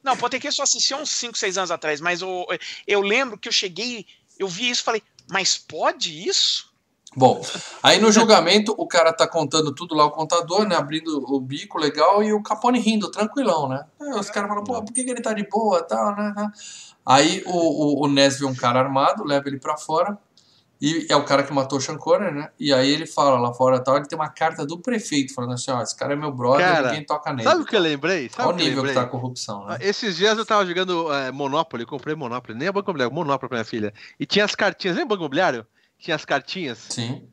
Não, 0.02 0.16
Potequim 0.16 0.50
só 0.52 0.64
assisti 0.64 0.94
há 0.94 0.98
uns 0.98 1.10
5, 1.10 1.38
6 1.38 1.58
anos 1.58 1.70
atrás, 1.70 2.00
mas 2.00 2.22
eu, 2.22 2.48
eu 2.88 3.02
lembro 3.02 3.38
que 3.38 3.50
eu 3.50 3.52
cheguei, 3.52 4.08
eu 4.40 4.48
vi 4.48 4.70
isso 4.70 4.82
e 4.82 4.86
falei, 4.86 5.04
mas 5.30 5.58
pode 5.58 6.28
isso? 6.28 6.69
Bom, 7.15 7.41
aí 7.81 7.99
no 7.99 8.11
julgamento 8.11 8.73
o 8.77 8.88
cara 8.88 9.11
tá 9.11 9.27
contando 9.27 9.73
tudo 9.73 9.95
lá, 9.95 10.06
o 10.06 10.11
contador, 10.11 10.68
né? 10.68 10.76
Abrindo 10.76 11.23
o 11.27 11.40
bico 11.40 11.80
legal 11.80 12.23
e 12.23 12.31
o 12.31 12.44
Capone 12.44 12.80
rindo, 12.80 13.10
tranquilão, 13.10 13.68
né? 13.68 13.84
Aí 13.99 14.11
os 14.11 14.30
caras 14.30 14.48
falam, 14.48 14.64
pô, 14.64 14.81
por 14.84 14.94
que, 14.94 15.03
que 15.03 15.10
ele 15.10 15.22
tá 15.22 15.34
de 15.34 15.48
boa 15.49 15.81
tal, 15.81 16.15
né? 16.15 16.34
né? 16.36 16.52
Aí 17.06 17.44
o, 17.48 18.03
o, 18.03 18.06
o 18.06 18.48
um 18.48 18.56
cara 18.56 18.80
armado, 18.80 19.23
leva 19.23 19.48
ele 19.48 19.60
pra 19.60 19.76
fora. 19.76 20.18
E 20.81 21.07
é 21.10 21.15
o 21.15 21.26
cara 21.26 21.44
que 21.44 21.52
matou 21.52 21.77
o 21.77 21.81
Sean 21.81 21.98
Connery, 21.98 22.34
né? 22.34 22.49
E 22.57 22.72
aí 22.72 22.90
ele 22.90 23.06
fala 23.06 23.38
lá 23.38 23.53
fora 23.53 23.84
tal, 23.84 23.98
ele 23.98 24.07
tem 24.07 24.18
uma 24.18 24.30
carta 24.30 24.65
do 24.65 24.80
prefeito 24.80 25.34
falando 25.34 25.53
assim, 25.53 25.72
ó, 25.72 25.81
esse 25.81 25.94
cara 25.94 26.14
é 26.14 26.15
meu 26.15 26.31
brother, 26.31 26.65
Cara, 26.65 26.88
ninguém 26.88 27.06
toca 27.06 27.34
nele. 27.34 27.49
Sabe 27.49 27.64
o 27.64 27.65
que 27.65 27.76
eu 27.76 27.81
lembrei? 27.81 28.30
Sabe 28.30 28.48
Olha 28.48 28.56
o 28.56 28.57
que 28.57 28.64
nível 28.64 28.84
que 28.84 28.88
lembrei? 28.88 28.95
tá 28.95 29.02
a 29.02 29.11
corrupção, 29.11 29.65
né? 29.65 29.77
Esses 29.81 30.15
dias 30.15 30.38
eu 30.38 30.45
tava 30.45 30.65
jogando 30.65 31.11
é, 31.14 31.34
Monopoly, 31.34 31.86
comprei 31.86 32.15
Monopoly, 32.15 32.57
nem 32.57 32.69
a 32.69 32.72
Banco 32.72 32.91
Imobiliário, 32.91 33.14
Monopoly 33.14 33.49
pra 33.49 33.57
minha 33.57 33.65
filha. 33.65 33.94
E 34.18 34.26
tinha 34.26 34.45
as 34.45 34.56
cartinhas, 34.56 34.95
lembra 34.95 35.07
o 35.07 35.18
Banco 35.18 35.23
Imobiliário? 35.23 35.68
Tinha 35.99 36.15
as 36.15 36.26
cartinhas. 36.26 36.77
Sim. 36.89 37.30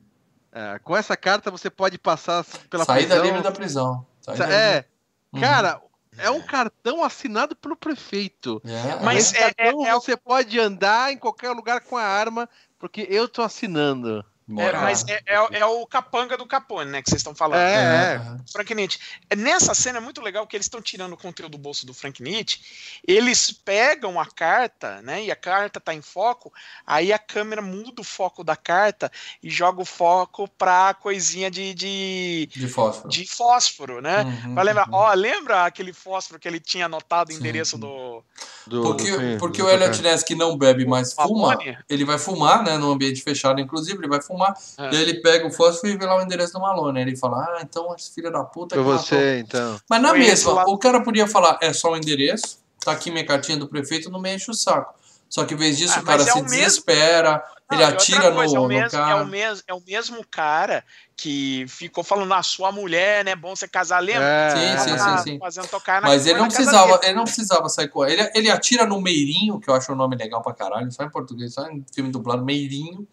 É, 0.53 0.79
com 0.81 0.97
essa 0.97 1.17
carta 1.17 1.51
você 1.51 1.71
pode 1.71 1.97
passar 1.99 2.45
pela 2.69 2.85
Saída 2.85 3.09
prisão. 3.15 3.25
livre 3.25 3.43
da 3.43 3.53
prisão. 3.53 4.07
Saída 4.21 4.45
É, 4.47 4.75
livre. 4.75 4.89
Uhum. 5.33 5.41
cara, 5.41 5.83
é 6.19 6.31
um 6.31 6.43
cartão 6.43 7.05
assinado 7.05 7.55
pelo 7.55 7.77
prefeito. 7.77 8.61
É, 8.65 9.03
Mas 9.05 9.19
Esse 9.33 9.37
é- 9.37 9.53
cartão 9.55 9.87
é- 9.87 9.91
é 9.91 9.95
você 9.95 10.17
pode 10.17 10.59
andar 10.59 11.13
em 11.13 11.17
qualquer 11.19 11.51
lugar 11.53 11.81
com 11.83 11.97
a 11.97 12.03
arma, 12.03 12.49
porque 12.79 13.07
eu 13.09 13.29
tô 13.29 13.43
assinando. 13.43 14.25
É, 14.49 14.73
mas 14.75 15.05
é, 15.09 15.21
é- 15.27 15.59
é 15.59 15.67
o 15.67 15.85
capanga 15.87 16.37
do 16.37 16.47
Capone, 16.47 16.89
né, 16.91 17.03
que 17.03 17.11
vocês 17.11 17.19
estão 17.21 17.35
falando. 17.35 17.59
É, 17.59 18.15
é. 18.15 18.21
Frank 18.53 18.73
Nietzsche. 18.75 18.99
Nessa 19.37 19.75
cena 19.75 19.99
é 19.99 20.01
muito 20.01 20.21
legal 20.23 20.47
que 20.47 20.57
eles 20.57 20.67
estão 20.67 20.81
tirando 20.81 21.15
o 21.15 21.17
conteúdo 21.17 21.53
do 21.53 21.59
bolso 21.59 21.85
do 21.85 21.93
Frank 21.93 22.23
Nietzsche. 22.23 22.61
Eles 23.07 23.51
pegam 23.51 24.21
a 24.21 24.27
carta, 24.27 25.03
né? 25.03 25.25
E 25.25 25.33
a 25.33 25.37
carta 25.37 25.81
tá 25.81 25.93
em 25.93 26.01
foco. 26.01 26.53
Aí 26.87 27.13
a 27.13 27.19
câmera 27.19 27.61
muda 27.61 28.01
o 28.01 28.05
foco 28.05 28.45
da 28.45 28.55
carta 28.55 29.11
e 29.43 29.51
joga 29.51 29.83
o 29.83 29.85
foco 29.85 30.47
pra 30.57 30.95
coisinha 30.95 31.51
de, 31.51 31.75
de, 31.75 32.49
De 32.55 32.69
fósforo. 32.69 33.09
de 33.09 33.27
fósforo, 33.27 34.01
né? 34.01 34.23
Uhum, 34.23 34.55
Pra 34.55 34.63
lembrar, 34.63 34.87
uhum. 34.89 34.95
ó, 34.95 35.13
lembra 35.13 35.65
aquele 35.67 35.93
fósforo 35.93 36.39
que 36.39 36.47
ele 36.47 36.61
tinha 36.61 36.87
anotado 36.87 37.33
o 37.33 37.35
endereço 37.35 37.75
sim. 37.77 37.81
do. 37.81 38.23
Do- 38.67 38.83
Porque, 38.83 39.11
do 39.11 39.39
porque 39.39 39.63
do 39.63 39.67
o 39.67 39.71
Elliot. 39.71 40.03
Ness 40.03 40.23
que 40.23 40.35
não 40.35 40.57
bebe, 40.57 40.85
mas 40.85 41.13
fuma, 41.15 41.57
ele 41.89 42.05
vai 42.05 42.19
fumar, 42.19 42.63
né? 42.63 42.77
No 42.79 42.91
ambiente 42.93 43.23
fechado, 43.23 43.61
inclusive, 43.61 43.99
ele 43.99 44.09
vai 44.09 44.21
fumar. 44.21 44.36
É. 44.79 44.83
E 44.93 44.97
aí 44.97 45.03
ele 45.03 45.21
pega 45.21 45.47
o 45.47 45.51
fósforo 45.53 45.93
e 45.93 45.97
vê 45.97 46.05
lá 46.05 46.17
o 46.17 46.23
endereço 46.23 46.53
do 46.53 46.61
Malone. 46.61 46.99
Aí 47.01 47.05
ele 47.07 47.17
fala, 47.17 47.39
ah, 47.39 47.59
então 47.63 47.95
esse 47.97 48.13
filho 48.15 48.31
da 48.33 48.45
puta 48.45 48.75
Foi 48.75 48.85
que 48.85 48.91
matou. 48.91 49.05
você, 49.07 49.39
então. 49.41 49.81
Mas 49.89 50.03
na 50.03 50.09
Foi 50.11 50.19
mesma, 50.19 50.53
lá. 50.53 50.65
o 50.67 50.79
cara 50.79 51.01
podia 51.03 51.27
falar, 51.27 51.59
é 51.63 51.73
só 51.73 51.93
o 51.93 51.97
endereço, 51.97 52.59
tá 52.85 52.93
aqui 52.93 53.11
minha 53.11 53.25
cartinha 53.27 53.59
do 53.59 53.69
prefeito, 53.69 54.11
não 54.11 54.21
me 54.21 54.35
enche 54.35 54.51
o 54.51 54.55
saco. 54.55 54.95
Só 55.29 55.45
que 55.45 55.55
em 55.55 55.57
vez 55.57 55.77
disso, 55.77 55.95
Ah, 55.97 56.03
o 56.03 56.05
cara 56.05 56.23
é 56.23 56.25
se 56.25 56.31
o 56.33 56.35
mesmo- 56.37 56.51
desespera, 56.51 57.43
Não, 57.69 57.77
ele 57.77 57.85
atira 57.85 58.31
no, 58.31 58.37
coisa, 58.37 58.57
é 58.57 58.59
o 58.61 58.63
no 58.63 58.69
mesmo, 58.69 58.91
cara. 58.93 59.11
É 59.11 59.15
o, 59.23 59.27
mesmo, 59.27 59.65
é 59.67 59.75
o 59.75 59.83
mesmo 59.85 60.25
cara 60.31 60.85
que 61.17 61.67
ficou 61.69 62.05
falando, 62.05 62.33
a 62.33 62.45
sua 62.45 62.71
mulher, 62.71 63.25
né? 63.25 63.35
Bom 63.35 63.57
você 63.57 63.67
casar, 63.67 63.99
lembra? 63.99 64.23
É, 64.23 64.51
Sim, 64.79 64.91
sim, 64.91 64.99
sim, 64.99 65.19
sim. 65.25 65.39
Fazendo 65.41 65.67
tocar 65.67 66.01
na 66.01 66.07
Mas 66.09 66.27
ele 66.29 66.39
não 66.39 66.47
precisava, 66.47 67.01
ele 67.03 67.15
não 67.15 67.25
precisava 67.25 67.69
sair 67.69 67.89
com 67.89 68.05
ele. 68.07 68.31
Ele 68.37 68.49
atira 68.49 68.87
no 68.87 69.01
Meirinho, 69.01 69.59
que 69.59 69.69
eu 69.69 69.75
acho 69.75 69.91
o 69.93 69.97
nome 69.97 70.15
legal 70.15 70.41
pra 70.43 70.55
caralho, 70.55 70.93
só 70.93 71.03
em 71.03 71.11
português, 71.11 71.55
só 71.55 71.67
em 71.67 71.85
filme 71.93 72.13
dublado, 72.13 72.45
Meirinho. 72.45 73.05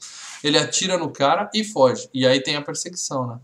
Ele 0.43 0.57
atira 0.57 0.97
no 0.97 1.09
cara 1.09 1.49
e 1.53 1.63
foge. 1.63 2.09
E 2.13 2.25
aí 2.27 2.41
tem 2.41 2.55
a 2.55 2.61
perseguição, 2.61 3.27
né? 3.27 3.37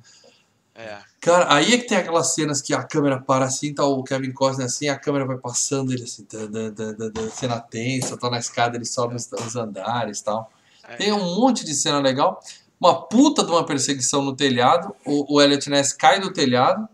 É. 0.75 0.97
Cara, 1.19 1.53
aí 1.53 1.73
é 1.73 1.77
que 1.77 1.87
tem 1.87 1.97
aquelas 1.97 2.33
cenas 2.33 2.61
que 2.61 2.73
a 2.73 2.81
câmera 2.83 3.19
para 3.19 3.45
assim, 3.45 3.73
tá 3.73 3.83
o 3.83 4.01
Kevin 4.03 4.31
Costner 4.31 4.65
assim, 4.65 4.87
a 4.87 4.97
câmera 4.97 5.25
vai 5.25 5.37
passando 5.37 5.91
ele 5.91 6.03
assim, 6.03 6.25
dan, 6.31 6.71
dan, 6.71 6.93
dan, 7.11 7.29
cena 7.31 7.59
tensa, 7.59 8.15
tá 8.17 8.29
na 8.29 8.39
escada, 8.39 8.77
ele 8.77 8.85
sobe 8.85 9.15
os, 9.15 9.29
os 9.31 9.55
andares 9.57 10.19
e 10.19 10.23
tal. 10.23 10.49
É. 10.87 10.95
Tem 10.95 11.11
um 11.11 11.35
monte 11.35 11.65
de 11.65 11.73
cena 11.73 11.99
legal. 11.99 12.39
Uma 12.79 13.01
puta 13.07 13.43
de 13.43 13.51
uma 13.51 13.65
perseguição 13.65 14.21
no 14.23 14.33
telhado. 14.33 14.95
O, 15.05 15.35
o 15.35 15.41
Elliot 15.41 15.69
Ness 15.69 15.91
cai 15.91 16.19
do 16.21 16.31
telhado. 16.31 16.87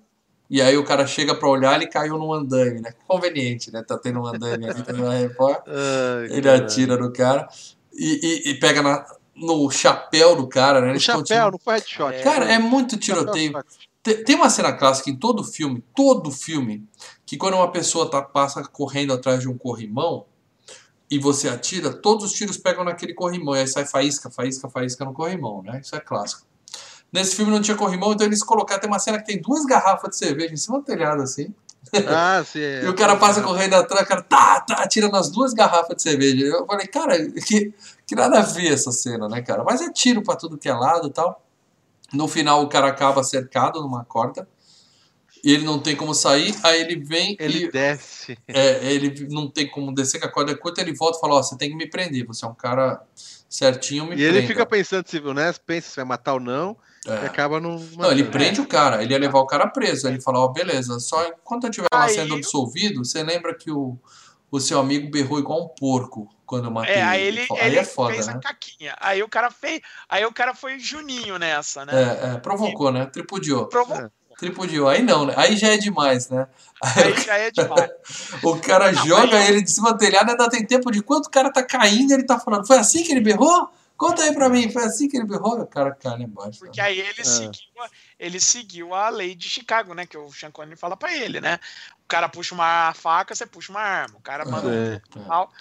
E 0.50 0.62
aí 0.62 0.76
o 0.78 0.84
cara 0.84 1.06
chega 1.08 1.34
pra 1.36 1.48
olhar, 1.50 1.76
ele 1.76 1.88
caiu 1.88 2.18
num 2.18 2.34
andaime, 2.34 2.82
né? 2.82 2.92
Conveniente, 3.08 3.72
né? 3.72 3.84
Tá 3.84 3.98
tendo 3.98 4.20
um 4.20 4.26
andaime 4.28 4.68
aqui, 4.70 4.82
tá 4.84 4.94
na 4.94 5.12
repórter. 5.14 5.74
Ele 6.30 6.48
atira 6.50 6.98
no 6.98 7.12
cara 7.14 7.48
e, 7.94 8.20
e- 8.48 8.52
e 8.52 8.60
pega 8.60 8.82
na- 8.84 9.06
no 9.36 9.70
chapéu 9.70 10.36
do 10.36 10.48
cara, 10.48 10.80
né? 10.82 10.88
O 10.88 10.90
Eles 10.92 11.04
chapéu, 11.04 11.22
continuam- 11.22 11.52
não 11.52 11.60
foi 11.60 11.74
headshot. 11.76 12.24
Cara, 12.24 12.46
é 12.52 12.58
muito 12.60 12.98
tiroteio. 12.98 13.54
tem 14.26 14.36
uma 14.36 14.50
cena 14.50 14.72
clássica 14.72 15.10
em 15.10 15.16
todo 15.16 15.44
filme, 15.44 15.84
todo 15.96 16.32
filme, 16.32 16.88
que 17.26 17.36
quando 17.38 17.56
uma 17.56 17.72
pessoa 17.72 18.10
tá, 18.10 18.22
passa 18.22 18.64
correndo 18.64 19.12
atrás 19.14 19.42
de 19.42 19.50
um 19.50 19.58
corrimão 19.58 20.26
e 21.10 21.20
você 21.20 21.50
atira, 21.50 21.92
todos 21.92 22.26
os 22.26 22.34
tiros 22.34 22.58
pegam 22.58 22.84
naquele 22.84 23.14
corrimão. 23.14 23.56
E 23.56 23.60
aí 23.60 23.68
sai 23.68 23.86
faísca, 23.86 24.30
faísca, 24.30 24.70
faísca 24.70 25.04
no 25.06 25.14
corrimão, 25.14 25.62
né? 25.64 25.80
Isso 25.84 25.96
é 25.96 26.00
clássico. 26.00 26.46
Nesse 27.12 27.36
filme 27.36 27.52
não 27.52 27.62
tinha 27.62 27.78
corrimão, 27.78 28.14
então 28.14 28.26
eles 28.26 28.44
colocaram. 28.44 28.82
Tem 28.82 28.90
uma 28.90 29.00
cena 29.00 29.20
que 29.20 29.26
tem 29.26 29.42
duas 29.42 29.66
garrafas 29.66 30.10
de 30.12 30.18
cerveja 30.18 30.54
em 30.54 30.58
cima 30.58 30.80
do 30.80 30.84
telhado, 30.86 31.22
assim. 31.22 31.54
Ah, 32.08 32.44
sim. 32.48 32.60
é. 32.60 32.84
E 32.84 32.88
o 32.88 32.96
cara 32.96 33.16
passa 33.16 33.42
correndo 33.42 33.76
atrás, 33.76 34.04
o 34.04 34.08
cara 34.08 34.22
tá, 34.24 34.60
tá, 34.62 34.74
atira 34.84 35.08
nas 35.10 35.30
duas 35.30 35.54
garrafas 35.54 35.96
de 35.96 36.02
cerveja. 36.02 36.44
Eu 36.46 36.66
falei, 36.66 36.88
cara, 36.88 37.16
que, 37.32 37.74
que 38.08 38.16
nada 38.16 38.40
a 38.40 38.44
ver 38.44 38.72
essa 38.72 38.92
cena, 38.92 39.28
né, 39.28 39.42
cara? 39.42 39.64
Mas 39.64 39.82
é 39.82 39.92
tiro 39.92 40.22
pra 40.22 40.36
tudo 40.36 40.58
que 40.58 40.70
é 40.70 40.74
lado 40.74 41.08
e 41.08 41.12
tal. 41.12 41.44
No 42.14 42.28
final 42.28 42.62
o 42.64 42.70
cara 42.70 42.88
acaba 42.88 43.24
cercado 43.24 43.82
numa 43.82 44.06
corda. 44.06 44.48
e 45.44 45.52
ele 45.52 45.64
não 45.64 45.80
tem 45.80 45.96
como 45.96 46.14
sair, 46.14 46.56
aí 46.64 46.82
ele 46.82 46.96
vem 47.04 47.36
Ele 47.40 47.66
e 47.66 47.72
desce. 47.72 48.38
é, 48.48 48.92
ele 48.92 49.28
não 49.30 49.48
tem 49.50 49.70
como 49.70 49.94
descer, 49.94 50.20
que 50.20 50.26
a 50.26 50.32
corda 50.32 50.52
é 50.52 50.56
curta, 50.56 50.82
ele 50.82 50.94
volta 50.96 51.18
e 51.18 51.22
fala, 51.22 51.36
ó, 51.36 51.44
você 51.44 51.56
tem 51.58 51.70
que 51.70 51.76
me 51.76 51.88
prender, 51.88 52.26
você 52.26 52.46
é 52.46 52.48
um 52.48 52.54
cara 52.56 53.02
certinho, 53.50 54.06
me 54.06 54.16
E 54.16 54.22
ele 54.24 54.34
prenda. 54.34 54.48
fica 54.48 54.66
pensando 54.66 55.08
se, 55.08 55.20
né, 55.22 55.54
pensa 55.66 55.90
se 55.90 55.96
vai 55.98 56.06
matar 56.06 56.34
ou 56.34 56.40
não, 56.40 56.76
e 57.06 57.10
É. 57.12 57.26
acaba 57.28 57.60
não. 57.60 57.78
Não, 57.98 58.12
ele 58.12 58.24
prende 58.24 58.60
o 58.60 58.66
cara, 58.68 59.04
ele 59.04 59.14
ia 59.14 59.20
levar 59.20 59.38
o 59.40 59.46
cara 59.46 59.68
preso. 59.68 60.08
Aí 60.08 60.14
ele 60.14 60.22
fala, 60.22 60.40
ó, 60.40 60.48
beleza, 60.48 61.00
só 61.00 61.24
enquanto 61.28 61.66
eu 61.66 61.70
estiver 61.70 61.88
lá 61.94 62.08
sendo 62.10 62.34
absolvido, 62.36 63.06
você 63.06 63.22
lembra 63.24 63.54
que 63.56 63.70
o, 63.70 63.96
o 64.50 64.60
seu 64.60 64.80
amigo 64.80 65.12
berrou 65.12 65.38
igual 65.38 65.64
um 65.64 65.68
porco 65.68 66.28
quando 66.46 66.66
eu 66.66 66.72
matei 66.72 66.96
É, 66.96 67.02
aí 67.04 67.22
ele, 67.24 67.42
Aí 67.52 67.68
ele 67.68 67.80
é 67.80 67.84
foda, 67.84 68.14
fez 68.14 68.28
né? 68.28 68.34
a 68.34 68.40
caquinha. 68.40 68.96
Aí 69.00 69.22
o 69.24 69.28
cara 69.30 69.50
fez. 69.52 69.82
Aí 70.08 70.26
o 70.26 70.32
cara 70.32 70.54
foi 70.54 70.78
Juninho 70.80 71.38
nessa, 71.38 71.86
né? 71.86 71.94
É, 71.94 72.34
é, 72.34 72.38
provocou, 72.38 72.92
né? 72.92 73.06
Tripudiou. 73.06 73.68
Provou- 73.68 74.10
Tripudiou. 74.38 74.90
Aí 74.90 75.02
não, 75.02 75.26
né? 75.26 75.34
Aí 75.38 75.56
já 75.56 75.70
é 75.70 75.78
demais, 75.78 76.30
né? 76.30 76.46
Aí 76.84 77.18
já 77.24 77.38
é 77.38 77.52
demais. 77.52 77.90
O 78.44 78.58
cara 78.60 78.92
Não, 78.92 79.06
joga 79.06 79.38
aí- 79.40 79.48
ele 79.48 79.62
de 79.62 79.72
cima 79.72 79.94
do 79.94 79.98
telhado, 79.98 80.30
ainda 80.30 80.50
tem 80.50 80.66
tempo 80.66 80.92
de 80.92 81.02
quanto 81.02 81.28
o 81.28 81.32
cara 81.32 81.52
tá 81.52 81.64
caindo, 81.64 82.12
ele 82.14 82.24
tá 82.26 82.38
falando, 82.38 82.68
foi 82.68 82.78
assim 82.78 83.02
que 83.04 83.12
ele 83.12 83.22
berrou? 83.22 83.70
Conta 83.98 84.24
aí 84.24 84.34
pra 84.34 84.50
mim, 84.50 84.70
foi 84.72 84.84
assim 84.84 85.08
que 85.08 85.16
ele 85.18 85.26
berrou? 85.26 85.60
O 85.60 85.66
cara 85.68 85.94
cai 85.96 86.12
lá 86.14 86.22
embaixo. 86.22 86.60
Porque 86.60 86.82
aí 86.82 87.00
ele 87.00 87.22
É. 87.22 87.24
seguiu, 87.24 87.82
a- 87.82 87.90
ele 88.20 88.40
seguiu 88.40 88.94
a 88.94 89.10
lei 89.10 89.34
de 89.36 89.50
Chicago, 89.50 89.94
né? 89.94 90.06
Que 90.06 90.18
o 90.18 90.32
Sean 90.34 90.52
Connery 90.52 90.76
fala 90.76 90.98
pra 90.98 91.16
ele, 91.16 91.40
né? 91.40 91.60
O 92.04 92.08
cara 92.08 92.28
puxa 92.30 92.54
uma 92.54 92.94
faca, 92.94 93.34
você 93.34 93.46
puxa 93.46 93.72
uma 93.72 93.82
arma. 93.82 94.18
O 94.18 94.22
cara 94.22 94.44
manda 94.46 94.70
É. 94.70 95.02
um 95.18 95.24
tal. 95.24 95.52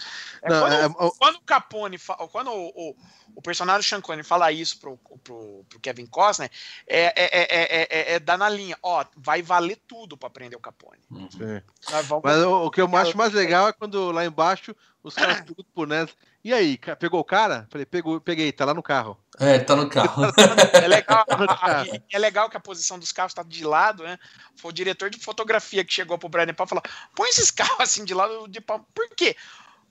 É, 0.41 0.49
Não, 0.49 0.59
quando, 0.59 0.73
é, 0.73 0.85
o- 0.87 1.11
quando 1.13 1.35
o 1.37 1.41
Capone, 1.41 1.97
quando 2.31 2.51
o, 2.51 2.67
o, 2.91 2.95
o 3.35 3.41
personagem 3.41 3.87
Sean 3.87 4.01
Connery 4.01 4.23
fala 4.25 4.51
isso 4.51 4.79
pro, 4.79 4.97
pro, 5.23 5.65
pro 5.69 5.79
Kevin 5.79 6.05
Costner, 6.05 6.49
é, 6.87 7.03
é, 7.05 7.13
é, 7.15 7.41
é, 7.43 7.87
é, 7.89 8.13
é 8.13 8.19
dar 8.19 8.37
na 8.37 8.47
linha. 8.49 8.77
Ó, 8.81 9.03
vai 9.17 9.41
valer 9.41 9.79
tudo 9.87 10.17
pra 10.17 10.29
prender 10.29 10.57
o 10.57 10.61
Capone. 10.61 11.01
Uhum. 11.11 11.29
é. 11.41 11.63
Vamos- 12.03 12.23
Mas 12.23 12.37
o, 12.43 12.65
o 12.65 12.71
que 12.71 12.81
eu 12.81 12.95
acho 12.97 13.17
mais 13.17 13.33
legal 13.33 13.67
é 13.67 13.73
quando 13.73 14.11
lá 14.11 14.25
embaixo 14.25 14.75
os 15.03 15.13
caras 15.13 15.41
perguntam 15.41 15.65
pro 15.73 15.85
Nes. 15.85 16.09
E 16.43 16.53
aí, 16.53 16.79
pegou 16.99 17.19
o 17.19 17.23
cara? 17.23 17.67
Falei, 17.71 17.85
pegou, 17.85 18.21
peguei, 18.21 18.51
tá 18.51 18.65
lá 18.65 18.73
no 18.73 18.83
carro. 18.83 19.19
É, 19.39 19.57
tá 19.59 19.75
no 19.75 19.89
carro. 19.89 20.23
É 20.73 20.87
legal, 20.87 21.25
é 22.11 22.19
legal 22.19 22.49
que 22.49 22.57
a 22.57 22.59
posição 22.59 22.99
dos 22.99 23.11
carros 23.11 23.33
tá 23.33 23.41
de 23.43 23.65
lado, 23.65 24.03
né? 24.03 24.17
Foi 24.55 24.69
o 24.69 24.73
diretor 24.73 25.09
de 25.09 25.19
fotografia 25.19 25.83
que 25.83 25.93
chegou 25.93 26.17
pro 26.17 26.29
Brian 26.29 26.53
Palma 26.53 26.67
e 26.67 26.69
falou: 26.69 26.83
põe 27.15 27.29
esses 27.29 27.49
carros 27.49 27.79
assim 27.79 28.05
de 28.05 28.13
lado 28.13 28.47
de 28.47 28.61
palma. 28.61 28.85
Por 28.93 29.09
quê? 29.15 29.35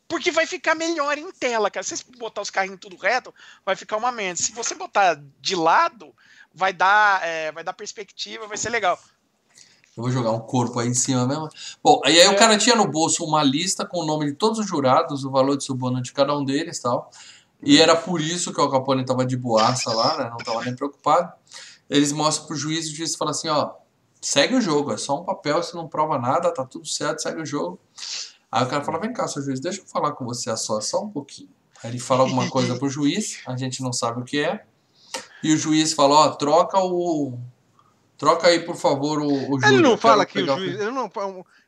Porque 0.06 0.31
vai 0.31 0.47
ficar 0.47 0.74
melhor 0.74 1.16
em 1.16 1.31
tela, 1.32 1.70
cara. 1.70 1.82
Se 1.82 1.97
você 1.97 2.05
botar 2.18 2.43
os 2.43 2.51
carrinhos 2.51 2.81
tudo 2.81 2.97
reto, 2.97 3.35
vai 3.64 3.74
ficar 3.74 3.97
uma 3.97 4.12
merda. 4.12 4.40
Se 4.40 4.52
você 4.52 4.74
botar 4.74 5.20
de 5.40 5.56
lado, 5.56 6.14
vai 6.55 6.72
dar, 6.72 7.26
é, 7.26 7.51
vai 7.52 7.64
dar 7.64 7.72
perspectiva, 7.72 8.47
vai 8.47 8.56
ser 8.56 8.70
legal. 8.70 8.98
Eu 9.97 10.02
vou 10.02 10.10
jogar 10.10 10.32
um 10.32 10.40
corpo 10.40 10.78
aí 10.81 10.89
em 10.89 10.94
cima 10.94 11.26
mesmo. 11.26 11.48
Bom, 11.82 12.01
aí, 12.05 12.20
aí 12.20 12.28
o 12.28 12.32
É. 12.32 12.36
cara 12.36 12.59
tinha 12.59 12.74
no 12.76 12.86
bolso 12.86 13.24
uma 13.24 13.43
lista 13.43 13.86
com 13.86 14.01
o 14.01 14.05
nome 14.05 14.26
de 14.26 14.32
todos 14.35 14.59
os 14.59 14.66
jurados, 14.66 15.24
o 15.24 15.31
valor 15.31 15.56
de 15.56 15.64
suborno 15.64 16.02
de 16.02 16.12
cada 16.12 16.36
um 16.36 16.44
deles 16.44 16.78
e 16.78 16.82
tal. 16.82 17.10
E 17.62 17.81
era 17.81 17.97
por 17.97 18.20
isso 18.20 18.52
que 18.52 18.60
o 18.60 18.70
Capone 18.70 19.05
tava 19.06 19.24
de 19.24 19.36
boaça 19.36 19.90
lá, 19.93 20.18
né? 20.18 20.31
Não 20.31 20.36
tava 20.36 20.62
nem 20.64 20.74
preocupado. 20.74 21.32
Eles 21.89 22.12
mostram 22.12 22.47
pro 22.47 22.56
juiz 22.56 22.86
e 22.89 22.93
o 22.93 22.97
juiz 22.97 23.14
fala 23.14 23.31
assim, 23.31 23.48
ó, 23.48 23.72
segue 24.20 24.55
o 24.56 24.60
jogo, 24.60 24.93
é 24.93 24.97
só 24.97 25.20
um 25.20 25.24
papel, 25.24 25.62
você 25.62 25.76
não 25.76 25.86
prova 25.89 26.18
nada, 26.18 26.52
tá 26.52 26.64
tudo 26.64 26.86
certo, 26.86 27.22
segue 27.22 27.40
o 27.40 27.47
jogo. 27.47 27.78
Aí 28.55 28.62
o 28.62 28.68
cara 28.68 28.85
fala, 28.85 29.01
vem 29.01 29.12
cá, 29.12 29.26
seu 29.26 29.43
juiz, 29.43 29.59
deixa 29.59 29.81
eu 29.81 29.85
falar 29.85 30.12
com 30.12 30.24
você 30.24 30.48
a 30.48 30.56
só, 30.56 30.81
só 30.81 31.02
um 31.02 31.10
pouquinho. 31.10 31.48
Aí 31.82 31.90
ele 31.90 31.98
fala 31.98 32.20
alguma 32.22 32.48
coisa 32.48 32.78
pro 32.78 32.89
juiz, 32.89 33.40
a 33.48 33.56
gente 33.56 33.82
não 33.82 33.93
sabe 33.93 34.20
o 34.20 34.24
que 34.24 34.39
é. 34.39 34.64
E 35.43 35.52
o 35.52 35.56
juiz 35.56 35.93
fala, 35.93 36.14
ó, 36.14 36.28
troca 36.31 36.78
o... 36.78 37.36
Troca 38.16 38.47
aí, 38.47 38.60
por 38.60 38.76
favor, 38.76 39.20
o, 39.20 39.26
o 39.26 39.60
júri. 39.60 39.74
Ele 39.74 39.82
não 39.82 39.90
eu 39.90 39.98
fala 39.98 40.24
que 40.24 40.40
o 40.40 40.47
juiz. 40.47 40.81
Ele 40.81 40.93
não, 40.93 41.10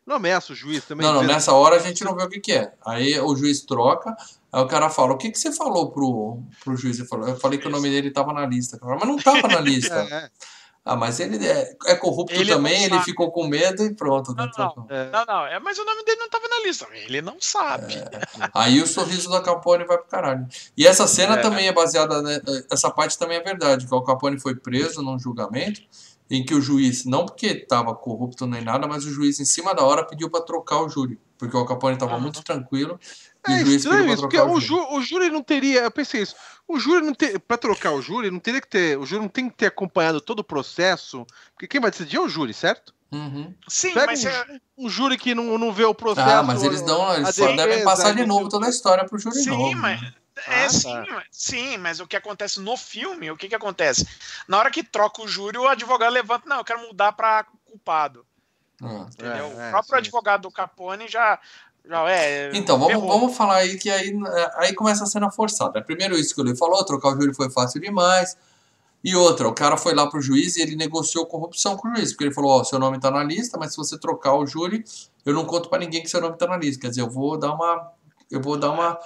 não 0.07 0.15
ameaça 0.15 0.53
o 0.53 0.57
juiz 0.57 0.85
também. 0.85 1.05
não, 1.05 1.15
não, 1.15 1.23
nessa 1.25 1.53
hora 1.53 1.75
a 1.75 1.81
gente 1.81 2.05
não 2.05 2.15
vê 2.15 2.23
o 2.23 2.29
que, 2.29 2.39
que 2.39 2.53
é. 2.53 2.73
Aí 2.87 3.19
o 3.19 3.35
juiz 3.35 3.63
troca, 3.63 4.17
aí 4.53 4.63
o 4.63 4.69
cara 4.69 4.89
fala, 4.89 5.13
o 5.13 5.19
que, 5.19 5.33
que 5.33 5.39
você 5.41 5.51
falou 5.53 5.91
pro, 5.91 6.39
pro 6.63 6.77
juiz? 6.77 7.01
Ele 7.01 7.09
falou, 7.09 7.27
eu 7.27 7.37
falei 7.37 7.59
que 7.59 7.67
o 7.67 7.71
nome 7.71 7.91
dele 7.91 8.13
tava 8.13 8.33
na 8.33 8.47
lista. 8.47 8.79
Mas 8.81 9.09
não 9.09 9.17
tava 9.17 9.49
na 9.49 9.59
lista. 9.61 10.07
É, 10.09 10.31
Ah, 10.89 10.95
mas 10.95 11.19
ele 11.19 11.45
é, 11.45 11.77
é 11.87 11.97
corrupto 11.97 12.33
Ele 12.33 12.49
não 12.49 12.59
também, 12.59 12.85
ele 12.85 13.01
ficou 13.01 13.33
com 13.33 13.45
medo 13.49 13.83
e 13.83 13.93
pronto. 13.93 14.33
né? 14.37 14.49
Não, 14.57 14.75
não. 14.77 14.87
é. 14.89 15.11
Não, 15.11 15.25
não, 15.27 15.47
é, 15.47 15.59
mas 15.59 15.77
o 15.81 15.85
nome 15.85 16.05
dele 16.05 16.21
não 16.21 16.31
tava 16.31 16.47
na 16.47 16.61
lista. 16.65 16.87
Ele 16.95 17.21
não 17.21 17.39
sabe. 17.41 17.95
Aí 18.55 18.81
o 18.81 18.87
sorriso 18.87 19.29
do 19.29 19.35
Al 19.35 19.43
Capone 19.43 19.85
vai 19.85 19.99
pro 19.99 20.07
caralho. 20.07 20.47
E 20.77 20.87
essa 20.87 21.09
cena 21.09 21.35
É. 21.35 21.43
também 21.43 21.67
é 21.67 21.73
baseada, 21.73 22.23
né, 22.23 22.41
essa 22.71 22.89
parte 22.89 23.19
também 23.19 23.39
é 23.39 23.43
verdade, 23.43 23.85
que 23.85 23.93
o 23.93 24.01
Capone 24.01 24.39
foi 24.39 24.55
preso 24.55 25.03
num 25.03 25.19
julgamento 25.19 25.81
em 26.31 26.45
que 26.45 26.55
o 26.55 26.61
juiz, 26.61 27.05
não 27.05 27.27
porque 27.27 27.47
estava 27.49 27.93
corrupto 27.95 28.47
nem 28.47 28.63
nada, 28.63 28.87
mas 28.87 29.05
o 29.05 29.11
juiz 29.11 29.41
em 29.41 29.45
cima 29.45 29.75
da 29.75 29.83
hora 29.83 30.05
pediu 30.05 30.31
para 30.31 30.41
trocar 30.45 30.83
o 30.83 30.89
júri, 30.89 31.19
porque 31.39 31.57
o 31.57 31.65
Capone 31.65 31.95
estava 31.95 32.13
Aham. 32.13 32.21
muito 32.21 32.43
tranquilo 32.45 32.99
É 33.49 33.55
o 33.55 33.59
juiz 33.67 33.77
estranho 33.85 34.13
isso, 34.13 34.23
porque 34.23 34.41
o, 34.41 34.61
ju, 34.61 34.77
o 34.91 35.01
júri 35.01 35.31
não 35.31 35.43
teria. 35.43 35.81
Eu 35.81 35.91
pensei 35.91 36.23
isso. 36.23 36.35
O 36.67 36.79
júri 36.79 37.05
não 37.05 37.15
ter. 37.15 37.39
Pra 37.39 37.57
trocar 37.57 37.93
o 37.93 38.03
júri, 38.03 38.31
não 38.31 38.39
teria 38.41 38.61
que 38.61 38.69
ter. 38.69 38.99
O 38.99 39.07
júri 39.07 39.23
não 39.23 39.29
tem 39.29 39.49
que 39.49 39.57
ter 39.57 39.67
acompanhado 39.67 40.21
todo 40.21 40.41
o 40.41 40.45
processo. 40.45 41.27
Porque 41.53 41.67
quem 41.69 41.81
vai 41.81 41.91
decidir 41.91 42.17
é 42.17 42.21
o 42.21 42.29
júri, 42.29 42.53
certo? 42.53 42.95
Uhum. 43.13 43.55
Sim, 43.69 43.95
Pega 43.95 44.07
mas 44.07 44.25
um, 44.25 44.29
é- 44.29 44.61
um 44.77 44.89
júri 44.89 45.17
que 45.17 45.35
não, 45.35 45.57
não 45.59 45.73
vê 45.73 45.85
o 45.85 45.95
processo. 45.95 46.29
Ah, 46.29 46.43
mas 46.43 46.63
eles 46.63 46.83
dão, 46.83 47.15
eles 47.15 47.29
a 47.29 47.33
só 47.33 47.47
devem 47.47 47.67
defesa, 47.67 47.85
passar 47.85 48.11
de 48.11 48.19
sei 48.19 48.27
novo 48.27 48.47
o 48.47 48.49
toda 48.49 48.67
a 48.67 48.69
história 48.71 49.05
pro 49.05 49.19
júri 49.19 49.37
Sim, 49.37 49.51
novo. 49.51 49.77
mas- 49.77 50.01
né? 50.03 50.15
É, 50.49 50.65
Ah, 50.65 50.69
sim, 50.69 50.93
tá. 50.93 51.05
mas, 51.09 51.25
sim, 51.31 51.77
mas 51.79 51.99
o 51.99 52.07
que 52.07 52.15
acontece 52.15 52.61
no 52.61 52.77
filme, 52.77 53.31
o 53.31 53.37
que, 53.39 53.49
que 53.49 53.55
acontece? 53.55 54.07
Na 54.47 54.59
hora 54.59 54.71
que 54.71 54.83
troca 54.85 55.23
o 55.23 55.29
júri, 55.29 55.57
o 55.57 55.67
advogado 55.67 56.13
levanta, 56.13 56.47
não, 56.47 56.59
eu 56.59 56.65
quero 56.65 56.81
mudar 56.87 57.13
para 57.13 57.47
culpado. 57.65 58.27
Ah. 58.83 59.07
Entendeu? 59.11 59.47
É, 59.47 59.65
é, 59.65 59.69
o 59.69 59.71
próprio 59.71 59.93
sim. 59.95 59.97
advogado 59.97 60.43
do 60.43 60.51
Capone 60.51 61.09
já, 61.09 61.39
já 61.89 62.11
é. 62.11 62.51
Então, 62.55 62.79
vamos, 62.79 63.03
vamos 63.07 63.37
falar 63.37 63.57
aí 63.57 63.77
que 63.79 63.89
aí, 63.91 64.13
aí 64.57 64.75
começa 64.75 65.05
a 65.05 65.07
cena 65.07 65.31
forçada. 65.31 65.81
Primeiro, 65.83 66.17
isso 66.19 66.35
que 66.35 66.41
ele 66.41 66.57
falou, 66.57 66.85
trocar 66.85 67.09
o 67.09 67.21
júri 67.21 67.35
foi 67.35 67.51
fácil 67.51 67.81
demais. 67.81 68.37
E 69.05 69.15
outra, 69.15 69.47
o 69.47 69.53
cara 69.55 69.77
foi 69.77 69.95
lá 69.95 70.09
pro 70.09 70.21
juiz 70.21 70.57
e 70.57 70.63
ele 70.63 70.75
negociou 70.75 71.27
corrupção 71.27 71.77
com 71.77 71.87
o 71.89 71.95
juiz, 71.95 72.11
porque 72.13 72.25
ele 72.25 72.35
falou, 72.35 72.59
ó, 72.61 72.65
seu 72.65 72.79
nome 72.79 72.99
tá 72.99 73.11
na 73.11 73.23
lista, 73.23 73.57
mas 73.57 73.71
se 73.71 73.77
você 73.77 73.97
trocar 73.99 74.35
o 74.35 74.45
júri, 74.47 74.85
eu 75.25 75.33
não 75.33 75.45
conto 75.45 75.69
pra 75.69 75.79
ninguém 75.79 76.03
que 76.03 76.09
seu 76.09 76.21
nome 76.21 76.37
tá 76.37 76.47
na 76.47 76.57
lista. 76.57 76.81
Quer 76.81 76.89
dizer, 76.89 77.03
eu 77.03 77.11
vou 77.11 77.39
dar 77.39 77.53
uma 77.53 77.93
eu 78.29 78.41
vou 78.43 78.57
dar 78.59 78.71
uma 78.73 78.99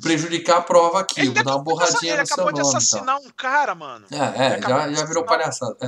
prejudicar 0.00 0.58
a 0.58 0.62
prova 0.62 1.00
aqui, 1.00 1.20
Ele, 1.20 1.30
vou 1.30 1.42
dar 1.42 1.56
uma 1.56 1.62
acabou 1.62 1.74
de 1.74 1.80
borradinha 1.86 2.12
ele 2.12 2.20
no 2.20 2.26
seu 2.26 2.34
acabou 2.34 2.52
de 2.52 2.60
nome, 2.60 2.68
e 2.68 2.72
tal. 2.72 2.78
assassinar 2.78 3.16
um 3.16 3.30
cara, 3.36 3.74
mano. 3.74 4.06
É, 4.10 4.16
é, 4.16 4.46
Ele 4.46 4.54
acabou 4.56 4.78
já, 4.78 4.88
de 4.88 4.94
já 4.94 5.04
virou 5.06 5.24
palhaçada. 5.24 5.76
é. 5.80 5.86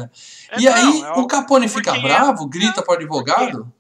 É, 0.51 0.61
E 0.61 0.65
não, 0.65 0.73
aí, 0.75 1.03
é 1.03 1.13
o 1.21 1.27
Capone 1.27 1.69
fica 1.69 1.93
porque- 1.93 2.09
bravo, 2.09 2.47
grita 2.49 2.83
pro 2.83 2.95
advogado, 2.95 3.73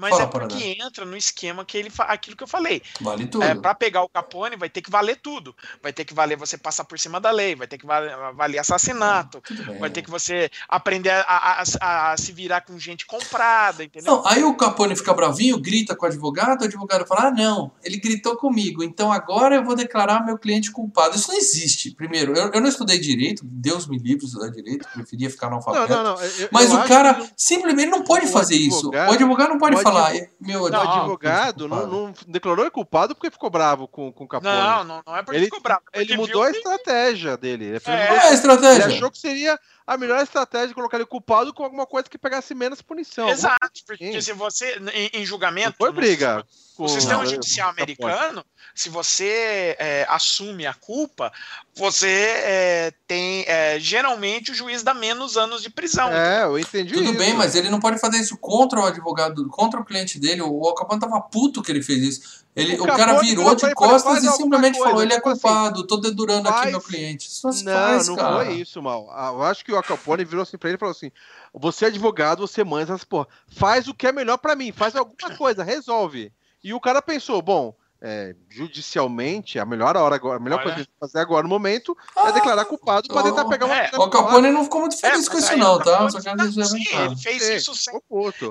Mas 0.00 0.10
Fala, 0.10 0.22
é 0.22 0.26
porque 0.26 0.54
Paraná. 0.56 0.86
entra 0.86 1.04
no 1.04 1.16
esquema 1.16 1.64
que 1.64 1.76
ele 1.76 1.92
aquilo 1.98 2.34
que 2.36 2.42
eu 2.42 2.48
falei. 2.48 2.80
vale 3.00 3.26
tudo. 3.26 3.44
É, 3.44 3.54
para 3.54 3.74
pegar 3.74 4.02
o 4.02 4.08
Capone 4.08 4.56
vai 4.56 4.70
ter 4.70 4.80
que 4.80 4.90
valer 4.90 5.16
tudo. 5.22 5.54
Vai 5.82 5.92
ter 5.92 6.04
que 6.06 6.14
valer 6.14 6.36
você 6.38 6.56
passar 6.56 6.84
por 6.84 6.98
cima 6.98 7.20
da 7.20 7.30
lei, 7.30 7.54
vai 7.54 7.66
ter 7.66 7.76
que 7.76 7.84
valer, 7.86 8.14
assassinato, 8.58 9.42
bem. 9.66 9.78
vai 9.78 9.90
ter 9.90 10.02
que 10.02 10.10
você 10.10 10.50
aprender 10.68 11.10
a, 11.10 11.20
a- 11.22 11.62
a- 11.80 12.12
a 12.12 12.16
se 12.16 12.32
virar 12.32 12.62
com 12.62 12.78
gente 12.78 13.04
comprada, 13.06 13.84
entendeu? 13.84 14.10
Não, 14.16 14.26
aí 14.26 14.42
o 14.42 14.54
Capone 14.56 14.96
fica 14.96 15.12
bravinho, 15.12 15.58
grita 15.58 15.94
com 15.94 16.06
o 16.06 16.08
advogado, 16.08 16.62
o 16.62 16.64
advogado 16.64 17.06
fala: 17.06 17.28
Ah, 17.28 17.30
não, 17.30 17.72
ele 17.82 17.98
gritou 17.98 18.36
comigo, 18.36 18.82
então 18.82 19.12
agora 19.12 19.56
eu 19.56 19.64
vou 19.64 19.74
declarar 19.76 20.24
meu 20.24 20.38
cliente 20.38 20.70
culpado. 20.70 21.16
Isso 21.16 21.28
não 21.30 21.36
existe. 21.36 21.90
Primeiro, 21.90 22.34
eu, 22.36 22.50
eu 22.52 22.60
não 22.60 22.68
estudei 22.68 22.98
direito, 22.98 23.42
Deus 23.44 23.86
me 23.86 23.98
livre 23.98 24.20
de 24.20 24.24
estudar 24.26 24.48
direito, 24.48 24.88
preferia 24.94 25.28
ficar 25.30 25.48
Não, 25.50 25.58
analfabeto. 25.58 25.92
não, 25.92 26.02
não. 26.16 26.22
eu- 26.22 26.48
Mas 26.50 26.70
eu 26.70 26.78
o 26.80 26.84
cara 26.88 27.14
que 27.14 27.30
simplesmente 27.36 27.90
não 27.90 28.02
pode 28.02 28.26
o 28.26 28.28
fazer 28.28 28.56
isso. 28.56 28.88
O 28.90 29.12
advogado 29.12 29.50
não 29.50 29.58
pode 29.58 29.76
o 29.76 29.82
falar. 29.92 30.12
Meu, 30.40 30.62
O 30.64 30.68
Não, 30.70 30.80
advogado 30.80 31.68
não, 31.68 31.86
não 31.86 32.14
declarou 32.26 32.64
ele 32.64 32.70
culpado 32.70 33.14
porque 33.14 33.30
ficou 33.30 33.50
bravo 33.50 33.86
com, 33.88 34.12
com 34.12 34.24
o 34.24 34.28
Capone. 34.28 34.52
Não, 34.54 34.84
não, 34.84 35.02
não 35.06 35.16
é 35.16 35.22
porque 35.22 35.36
Ele- 35.38 35.44
ficou 35.46 35.60
bravo. 35.60 35.82
é 35.92 36.00
Ele 36.02 36.16
mudou 36.16 36.42
a 36.42 36.50
que- 36.50 36.56
estratégia 36.56 37.36
dele. 37.36 37.64
Ele, 37.66 37.76
É, 37.76 37.80
Qual 37.80 37.96
é 37.96 38.18
a 38.18 38.26
ele 38.26 38.34
estratégia? 38.34 38.86
achou 38.86 39.10
que 39.10 39.18
seria 39.18 39.58
a 39.90 39.96
melhor 39.96 40.22
estratégia 40.22 40.72
colocar 40.72 40.96
ele 40.98 41.04
culpado 41.06 41.52
com 41.52 41.64
alguma 41.64 41.84
coisa 41.84 42.08
que 42.08 42.16
pegasse 42.16 42.54
menos 42.54 42.80
punição. 42.80 43.28
Exato, 43.28 43.82
porque 43.84 44.12
Sim. 44.12 44.20
se 44.20 44.32
você, 44.32 44.80
em, 44.94 45.10
em 45.14 45.18
Não 45.20 45.26
julgamento. 45.26 45.76
foi 45.76 45.88
no 45.88 45.96
briga. 45.96 46.46
com 46.76 46.84
O 46.84 46.88
sistema 46.88 47.26
judicial 47.26 47.68
americano, 47.70 48.44
se 48.72 48.88
você 48.88 49.74
é, 49.80 50.06
assume 50.08 50.64
a 50.64 50.72
culpa, 50.74 51.32
você 51.74 52.06
é, 52.06 52.92
tem. 53.08 53.44
é, 53.48 53.80
geralmente 53.80 54.52
o 54.52 54.54
juiz 54.54 54.84
dá 54.84 54.94
menos 54.94 55.36
anos 55.36 55.60
de 55.60 55.68
prisão. 55.70 56.08
É, 56.12 56.44
eu 56.44 56.56
entendi 56.56 56.94
Tudo 56.94 57.10
isso. 57.10 57.18
bem, 57.18 57.34
mas 57.34 57.56
ele 57.56 57.68
não 57.68 57.80
pode 57.80 57.98
fazer 57.98 58.18
isso 58.18 58.38
contra 58.38 58.80
o 58.80 58.84
advogado, 58.84 59.48
contra 59.48 59.80
o 59.80 59.84
cliente 59.84 60.20
dele. 60.20 60.40
O 60.42 60.64
Al 60.68 60.74
Capone 60.76 61.00
tava 61.00 61.20
puto 61.20 61.62
que 61.62 61.72
ele 61.72 61.82
fez 61.82 62.02
isso. 62.02 62.40
Ele, 62.54 62.78
O 62.80 62.84
o, 62.84 62.86
cara 62.86 63.20
virou 63.20 63.54
de 63.54 63.72
costas 63.74 64.02
"Faz 64.02 64.24
e 64.24 64.30
simplesmente 64.32 64.74
coisa", 64.76 64.90
falou: 64.90 65.02
ele 65.04 65.12
é 65.12 65.16
tipo 65.16 65.28
assim, 65.28 65.40
culpado, 65.40 65.86
tô 65.86 65.96
dedurando 65.98 66.48
aqui 66.48 66.66
meu 66.68 66.80
cliente. 66.80 67.28
Isso 67.28 67.46
Não, 67.64 67.72
faz, 67.72 68.08
não 68.08 68.16
cara. 68.16 68.44
foi 68.44 68.54
isso, 68.54 68.82
mal. 68.82 69.08
Ah, 69.12 69.30
Eu 69.32 69.42
acho 69.44 69.64
que 69.64 69.72
o 69.72 69.78
Al 69.80 69.84
Capone 69.84 70.24
virou 70.24 70.42
assim 70.42 70.58
pra 70.58 70.68
ele 70.68 70.76
e 70.76 70.78
falou 70.78 70.92
assim: 70.92 71.10
você 71.52 71.86
é 71.86 71.88
advogado, 71.88 72.46
você 72.46 72.62
manja, 72.62 72.92
mas, 72.92 73.04
pô, 73.04 73.26
faz 73.48 73.88
o 73.88 73.94
que 73.94 74.06
é 74.06 74.12
melhor 74.12 74.38
pra 74.38 74.56
mim, 74.56 74.72
faz 74.72 74.94
alguma 74.94 75.36
coisa, 75.36 75.64
resolve. 75.64 76.32
E 76.62 76.74
o 76.74 76.80
cara 76.80 77.00
pensou, 77.00 77.40
bom, 77.40 77.74
é, 78.02 78.34
judicialmente, 78.48 79.58
a 79.58 79.66
melhor 79.66 79.94
hora 79.94 80.14
agora, 80.14 80.38
a 80.38 80.40
melhor 80.40 80.60
Olha. 80.60 80.72
coisa 80.72 80.86
que 80.86 80.92
fazer 80.98 81.18
agora 81.18 81.42
no 81.42 81.50
momento 81.50 81.94
é 82.16 82.28
ah, 82.28 82.30
declarar 82.30 82.64
culpado 82.64 83.08
para 83.08 83.24
tentar 83.24 83.44
pegar 83.44 83.66
uma. 83.66 83.76
É, 83.76 83.90
o 83.94 84.08
Capone 84.08 84.50
não 84.50 84.64
ficou 84.64 84.80
muito 84.80 84.98
feliz 84.98 85.26
é, 85.26 85.30
com 85.30 85.38
isso, 85.38 85.56
não, 85.58 85.78
tá? 85.78 86.08
Só 86.08 86.18
sim, 86.18 86.82
ele 86.96 87.16
fez 87.16 87.42
é, 87.42 87.56
isso 87.56 87.74
sem. 87.74 87.92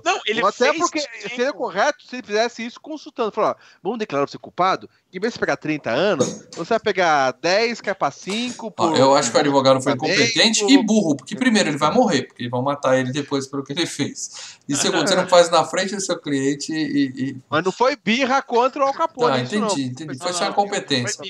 Não, 0.05 0.19
ele 0.27 0.45
Até 0.45 0.71
fez 0.71 0.77
porque 0.77 0.99
seria 0.99 1.51
correto 1.51 2.05
se 2.05 2.17
ele 2.17 2.27
fizesse 2.27 2.63
isso 2.63 2.79
consultando. 2.79 3.31
Falou, 3.31 3.51
ó, 3.51 3.55
vamos 3.81 3.97
declarar 3.97 4.27
você 4.27 4.37
culpado? 4.37 4.87
Em 5.11 5.19
vez 5.19 5.33
de 5.33 5.39
pegar 5.39 5.57
30 5.57 5.89
anos, 5.89 6.47
você 6.55 6.69
vai 6.69 6.79
pegar 6.79 7.31
10, 7.41 7.81
que 7.81 7.89
é 7.89 7.95
pra 7.95 8.11
5. 8.11 8.69
Por... 8.69 8.95
eu 8.95 9.15
acho 9.15 9.31
que 9.31 9.37
o 9.37 9.39
advogado 9.39 9.81
foi 9.81 9.93
incompetente 9.93 10.63
e 10.65 10.83
burro, 10.83 11.15
porque 11.15 11.35
primeiro 11.35 11.69
ele 11.69 11.77
vai 11.77 11.91
morrer, 11.91 12.23
porque 12.23 12.47
vão 12.47 12.61
matar 12.61 12.99
ele 12.99 13.11
depois 13.11 13.47
pelo 13.47 13.63
que 13.63 13.73
ele 13.73 13.87
fez. 13.87 14.59
E 14.67 14.75
segundo, 14.75 15.07
você 15.07 15.15
não 15.15 15.27
faz 15.27 15.49
na 15.49 15.63
frente 15.63 15.95
do 15.95 16.01
seu 16.01 16.19
cliente 16.19 16.71
e. 16.71 17.05
e... 17.15 17.37
Mas 17.49 17.63
não 17.63 17.71
foi 17.71 17.95
birra 17.95 18.39
contra 18.43 18.83
o 18.83 18.87
Al 18.87 18.93
Capone. 18.93 19.37
Tá, 19.37 19.39
entendi, 19.39 19.85
entendi. 19.85 20.19
Foi 20.19 20.31
só 20.31 20.47
incompetência. 20.47 21.23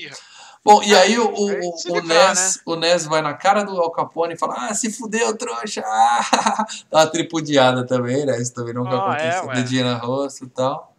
Bom, 0.62 0.82
e 0.82 0.94
aí 0.94 1.18
o, 1.18 1.26
o, 1.26 1.46
o, 1.46 1.74
o, 1.88 2.02
Nes, 2.02 2.56
né? 2.56 2.62
o 2.66 2.76
Nes 2.76 3.06
vai 3.06 3.22
na 3.22 3.32
cara 3.32 3.62
do 3.62 3.80
Al 3.80 3.90
Capone 3.90 4.34
e 4.34 4.38
fala: 4.38 4.68
Ah, 4.68 4.74
se 4.74 4.92
fudeu, 4.92 5.34
trouxa! 5.38 5.80
Dá 6.90 6.98
uma 6.98 7.06
tripudiada 7.06 7.86
também, 7.86 8.26
né? 8.26 8.38
Isso 8.38 8.52
também 8.52 8.74
nunca 8.74 8.94
oh, 8.94 9.00
aconteceu. 9.00 9.50
É, 9.50 9.54
dedinho 9.54 9.86
na 9.86 9.96
rosto 9.96 10.44
e 10.44 10.48
tal. 10.48 10.89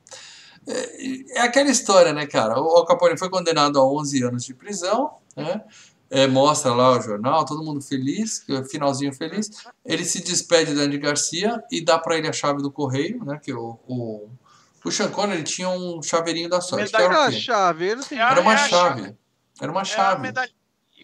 É, 0.68 1.38
é, 1.38 1.42
aquela 1.42 1.70
história, 1.70 2.14
né, 2.14 2.26
cara? 2.26 2.60
O 2.60 2.70
Al 2.78 2.86
Capone 2.86 3.18
foi 3.18 3.30
condenado 3.30 3.80
a 3.80 3.86
11 3.86 4.24
anos 4.24 4.46
de 4.46 4.54
prisão, 4.54 5.12
né? 5.36 5.62
É, 6.10 6.28
mostra 6.28 6.74
lá 6.74 6.92
o 6.92 7.02
jornal, 7.02 7.46
todo 7.46 7.64
mundo 7.64 7.82
feliz, 7.82 8.46
finalzinho 8.70 9.14
feliz. 9.14 9.50
Ele 9.86 10.04
se 10.04 10.22
despede 10.22 10.76
da 10.76 10.82
Andy 10.82 10.98
Garcia 10.98 11.64
e 11.72 11.84
dá 11.84 11.98
para 11.98 12.18
ele 12.18 12.28
a 12.28 12.34
chave 12.34 12.62
do 12.62 12.70
correio, 12.70 13.24
né? 13.24 13.40
Que 13.42 13.54
o, 13.54 13.80
o, 13.88 14.30
o 14.84 14.92
Sean 14.92 15.10
Connery 15.10 15.44
tinha 15.44 15.70
um 15.70 16.04
chaveirinho 16.04 16.50
da 16.50 16.60
sorte. 16.60 16.94
Era, 16.94 17.06
era, 17.06 17.32
chave, 17.32 17.36
ele 17.38 17.42
era 18.22 18.42
uma 18.42 18.58
chave. 18.58 19.16
Era 19.62 19.72
uma 19.72 19.86
chave. 19.86 20.34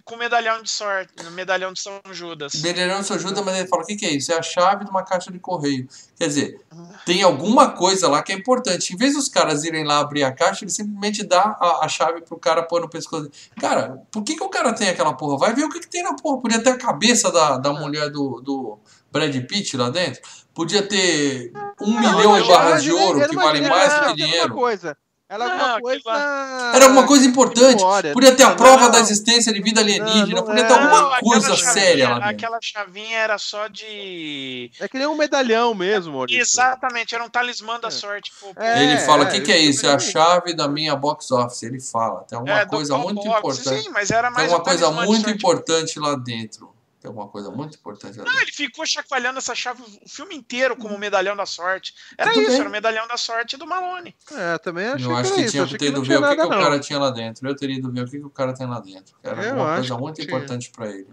Com 0.07 0.15
medalhão 0.15 0.63
de 0.63 0.69
sorte, 0.69 1.11
medalhão 1.31 1.73
de 1.73 1.81
São 1.81 1.99
Judas. 2.11 2.53
Medalhão 2.61 3.01
de 3.01 3.07
São 3.07 3.19
Judas, 3.19 3.43
mas 3.43 3.57
ele 3.57 3.67
fala: 3.67 3.84
o 3.84 3.85
que, 3.85 3.95
que 3.97 4.05
é 4.05 4.11
isso? 4.11 4.31
É 4.31 4.38
a 4.38 4.41
chave 4.41 4.85
de 4.85 4.89
uma 4.89 5.03
caixa 5.03 5.31
de 5.31 5.38
correio. 5.38 5.88
Quer 6.17 6.27
dizer, 6.27 6.61
tem 7.05 7.21
alguma 7.21 7.71
coisa 7.71 8.07
lá 8.07 8.23
que 8.23 8.31
é 8.31 8.35
importante. 8.35 8.93
Em 8.93 8.97
vez 8.97 9.13
dos 9.13 9.27
caras 9.27 9.65
irem 9.65 9.84
lá 9.84 9.99
abrir 9.99 10.23
a 10.23 10.31
caixa, 10.31 10.63
ele 10.63 10.71
simplesmente 10.71 11.23
dá 11.23 11.57
a, 11.59 11.85
a 11.85 11.89
chave 11.89 12.21
pro 12.21 12.39
cara 12.39 12.63
pôr 12.63 12.81
no 12.81 12.89
pescoço. 12.89 13.29
Cara, 13.59 14.01
por 14.09 14.23
que, 14.23 14.35
que 14.35 14.43
o 14.43 14.49
cara 14.49 14.73
tem 14.73 14.88
aquela 14.88 15.13
porra? 15.13 15.38
Vai 15.38 15.53
ver 15.53 15.65
o 15.65 15.69
que, 15.69 15.81
que 15.81 15.89
tem 15.89 16.03
na 16.03 16.15
porra. 16.15 16.41
Podia 16.41 16.63
ter 16.63 16.69
a 16.69 16.77
cabeça 16.77 17.29
da, 17.29 17.57
da 17.57 17.73
mulher 17.73 18.09
do, 18.09 18.41
do 18.41 18.79
Brad 19.11 19.35
Pitt 19.45 19.75
lá 19.75 19.89
dentro. 19.89 20.21
Podia 20.53 20.88
ter 20.88 21.51
um 21.81 21.91
não, 21.91 21.99
milhão 21.99 22.41
de 22.41 22.47
barras 22.47 22.81
de 22.81 22.91
ouro 22.91 23.27
que 23.27 23.35
valem 23.35 23.67
mais 23.67 23.93
do 23.93 24.05
que 24.07 24.15
dinheiro. 24.15 24.53
Coisa. 24.53 24.97
Era 25.29 25.43
alguma 25.43 25.67
não, 25.67 25.81
coisa. 25.81 26.71
Era 26.73 26.85
alguma 26.85 27.05
coisa 27.05 27.25
importante. 27.25 27.75
Memória, 27.75 28.13
podia 28.13 28.33
ter 28.33 28.43
a 28.43 28.55
prova 28.55 28.83
não, 28.83 28.91
da 28.91 28.99
existência 29.01 29.51
de 29.51 29.61
vida 29.61 29.81
alienígena. 29.81 30.41
podia 30.41 30.65
ter 30.65 30.73
alguma 30.73 31.19
coisa 31.19 31.57
séria 31.57 32.07
lá 32.07 32.15
dentro. 32.15 32.29
Aquela 32.29 32.59
chavinha 32.61 33.17
era 33.17 33.37
só 33.37 33.67
de. 33.67 34.71
É 34.79 34.87
que 34.87 34.97
nem 34.97 35.05
um 35.05 35.17
medalhão 35.17 35.73
mesmo, 35.73 36.13
Maurício. 36.13 36.41
Exatamente, 36.41 37.13
era 37.13 37.25
um 37.25 37.29
talismã 37.29 37.77
da 37.77 37.89
é. 37.89 37.91
sorte. 37.91 38.31
Pô, 38.39 38.53
é, 38.55 38.83
ele 38.83 38.99
fala: 38.99 39.25
o 39.25 39.29
que, 39.29 39.41
que 39.41 39.51
é 39.51 39.57
isso? 39.57 39.85
É 39.85 39.93
a 39.93 39.99
chave 39.99 40.53
da 40.53 40.69
minha 40.69 40.95
box 40.95 41.29
office. 41.31 41.63
Ele 41.63 41.81
fala. 41.81 42.21
Tem 42.21 42.37
alguma 42.37 42.61
é, 42.61 42.65
coisa 42.65 42.97
muito 42.97 43.21
box. 43.21 43.37
importante. 43.37 43.83
Sim, 43.83 43.89
mas 43.89 44.09
era 44.09 44.31
mais 44.31 44.47
Tem 44.47 44.53
alguma 44.53 44.63
coisa 44.63 44.91
muito 44.91 45.29
importante 45.29 45.99
lá 45.99 46.15
dentro. 46.15 46.76
Tem 47.07 47.09
alguma 47.09 47.29
coisa 47.29 47.49
muito 47.49 47.77
importante. 47.77 48.17
Não, 48.17 48.41
ele 48.41 48.51
ficou 48.51 48.85
chacoalhando 48.85 49.39
essa 49.39 49.55
chave 49.55 49.81
o 49.81 50.09
filme 50.09 50.35
inteiro 50.35 50.75
como 50.75 50.93
o 50.93 50.99
medalhão 50.99 51.38
da 51.38 51.45
sorte. 51.45 51.93
Era 52.17 52.31
Tudo 52.31 52.41
isso, 52.41 52.51
bem. 52.51 52.59
era 52.59 52.69
o 52.69 52.71
medalhão 52.71 53.07
da 53.07 53.15
sorte 53.15 53.55
do 53.55 53.65
Malone. 53.65 54.13
É, 54.31 54.57
também 54.57 54.88
achei 54.88 55.07
Eu 55.07 55.15
acho 55.15 55.34
que, 55.34 55.43
que 55.45 55.51
tinha 55.51 55.65
que 55.65 55.77
ter 55.77 55.85
ido 55.88 56.03
ver 56.03 56.17
o 56.17 56.29
que, 56.29 56.35
que 56.35 56.41
o 56.41 56.49
cara 56.49 56.79
tinha 56.79 56.99
lá 56.99 57.09
dentro. 57.09 57.47
Eu 57.47 57.55
teria 57.55 57.77
ido 57.77 57.89
ver 57.91 58.01
o 58.01 58.05
que, 58.05 58.19
que 58.19 58.25
o 58.25 58.29
cara 58.29 58.53
tem 58.53 58.67
lá 58.67 58.81
dentro. 58.81 59.15
Era 59.23 59.41
Eu 59.41 59.55
uma 59.55 59.75
coisa 59.75 59.97
muito 59.97 60.21
importante 60.21 60.69
para 60.69 60.88
ele. 60.88 61.07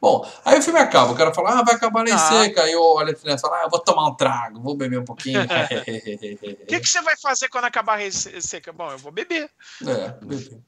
Bom, 0.00 0.26
aí 0.44 0.58
o 0.58 0.62
filme 0.62 0.78
acaba, 0.78 1.12
o 1.12 1.14
cara 1.14 1.32
fala, 1.32 1.58
ah, 1.58 1.62
vai 1.62 1.74
acabar 1.74 2.02
lei 2.02 2.14
ah. 2.14 2.18
seca. 2.18 2.62
Aí 2.62 2.74
olha 2.74 3.12
e 3.12 3.38
fala, 3.38 3.56
ah, 3.58 3.64
eu 3.64 3.70
vou 3.70 3.80
tomar 3.80 4.08
um 4.08 4.14
trago, 4.14 4.60
vou 4.60 4.74
beber 4.74 4.98
um 4.98 5.04
pouquinho. 5.04 5.40
O 6.62 6.66
que, 6.66 6.80
que 6.80 6.88
você 6.88 7.02
vai 7.02 7.16
fazer 7.16 7.48
quando 7.48 7.64
acabar 7.64 8.00
a 8.00 8.10
seca? 8.10 8.72
Bom, 8.72 8.90
eu 8.90 8.98
vou 8.98 9.12
beber. 9.12 9.50
É, 9.82 10.08
beber. 10.24 10.58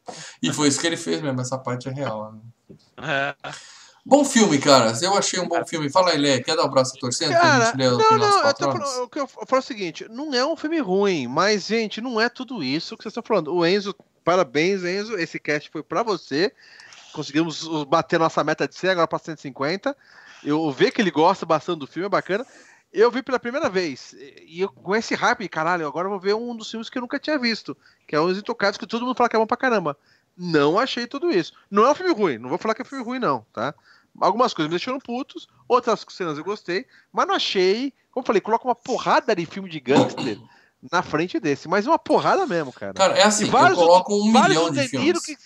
E 0.42 0.52
foi 0.52 0.68
isso 0.68 0.80
que 0.80 0.86
ele 0.86 0.96
fez 0.96 1.20
mesmo, 1.22 1.40
essa 1.40 1.58
parte 1.58 1.88
é 1.88 1.92
real. 1.92 2.32
Né? 2.32 2.76
É. 2.98 3.50
Bom 4.04 4.24
filme, 4.24 4.58
cara. 4.58 4.92
Eu 5.00 5.16
achei 5.16 5.38
um 5.38 5.46
bom 5.46 5.64
filme. 5.64 5.88
Fala 5.88 6.10
aí, 6.10 6.18
Lê. 6.18 6.40
Quer 6.42 6.56
dar 6.56 6.64
o 6.64 6.66
um 6.66 6.70
braço 6.70 6.98
torcendo? 6.98 7.32
Cara, 7.32 7.72
não, 7.76 7.98
não. 7.98 8.46
Eu, 8.46 8.54
tô 8.54 8.72
falando, 8.72 9.10
eu 9.14 9.26
falo 9.26 9.60
o 9.60 9.62
seguinte. 9.64 10.06
Não 10.10 10.34
é 10.34 10.44
um 10.44 10.56
filme 10.56 10.80
ruim, 10.80 11.28
mas, 11.28 11.66
gente, 11.66 12.00
não 12.00 12.20
é 12.20 12.28
tudo 12.28 12.64
isso 12.64 12.96
que 12.96 13.04
vocês 13.04 13.12
estão 13.12 13.22
falando. 13.22 13.54
O 13.54 13.64
Enzo, 13.64 13.94
parabéns, 14.24 14.82
Enzo. 14.82 15.16
Esse 15.16 15.38
cast 15.38 15.70
foi 15.70 15.84
para 15.84 16.02
você. 16.02 16.52
Conseguimos 17.12 17.68
bater 17.86 18.18
nossa 18.18 18.42
meta 18.42 18.66
de 18.66 18.74
100, 18.74 18.90
agora 18.90 19.06
para 19.06 19.18
150. 19.20 19.96
Eu 20.42 20.70
ver 20.72 20.90
que 20.90 21.00
ele 21.00 21.10
gosta 21.10 21.46
bastante 21.46 21.78
do 21.78 21.86
filme, 21.86 22.06
é 22.06 22.10
bacana. 22.10 22.44
Eu 22.92 23.10
vi 23.10 23.22
pela 23.22 23.38
primeira 23.38 23.70
vez. 23.70 24.14
E 24.46 24.60
eu, 24.60 24.68
com 24.68 24.96
esse 24.96 25.14
hype, 25.14 25.48
caralho, 25.48 25.86
agora 25.86 26.06
eu 26.06 26.10
vou 26.10 26.20
ver 26.20 26.34
um 26.34 26.56
dos 26.56 26.70
filmes 26.70 26.90
que 26.90 26.98
eu 26.98 27.02
nunca 27.02 27.20
tinha 27.20 27.38
visto. 27.38 27.76
Que 28.06 28.16
é 28.16 28.20
Os 28.20 28.36
Intocados, 28.36 28.76
que 28.76 28.86
todo 28.86 29.06
mundo 29.06 29.16
fala 29.16 29.28
que 29.28 29.36
é 29.36 29.38
bom 29.38 29.46
pra 29.46 29.56
caramba. 29.56 29.96
Não 30.36 30.78
achei 30.78 31.06
tudo 31.06 31.30
isso. 31.30 31.52
Não 31.70 31.84
é 31.86 31.90
um 31.90 31.94
filme 31.94 32.12
ruim, 32.12 32.38
não 32.38 32.48
vou 32.48 32.58
falar 32.58 32.74
que 32.74 32.82
é 32.82 32.84
um 32.84 32.88
filme 32.88 33.04
ruim, 33.04 33.18
não, 33.18 33.44
tá? 33.52 33.74
Algumas 34.20 34.52
coisas 34.52 34.68
me 34.68 34.76
deixaram 34.76 34.98
putos, 34.98 35.48
outras 35.66 36.04
cenas 36.10 36.36
eu 36.36 36.44
gostei, 36.44 36.86
mas 37.12 37.26
não 37.26 37.34
achei. 37.34 37.92
Como 38.10 38.22
eu 38.22 38.26
falei, 38.26 38.40
coloca 38.40 38.66
uma 38.66 38.74
porrada 38.74 39.34
de 39.34 39.46
filme 39.46 39.70
de 39.70 39.80
gangster 39.80 40.38
na 40.90 41.02
frente 41.02 41.40
desse, 41.40 41.68
mas 41.68 41.86
uma 41.86 41.98
porrada 41.98 42.46
mesmo, 42.46 42.72
cara. 42.72 42.94
Cara, 42.94 43.14
é 43.14 43.22
assim, 43.22 43.46
eu 43.46 43.74
coloco 43.74 44.14
um 44.14 44.30
milhão 44.30 44.70
de 44.70 44.88
filmes. 44.88 45.24
Que, 45.24 45.36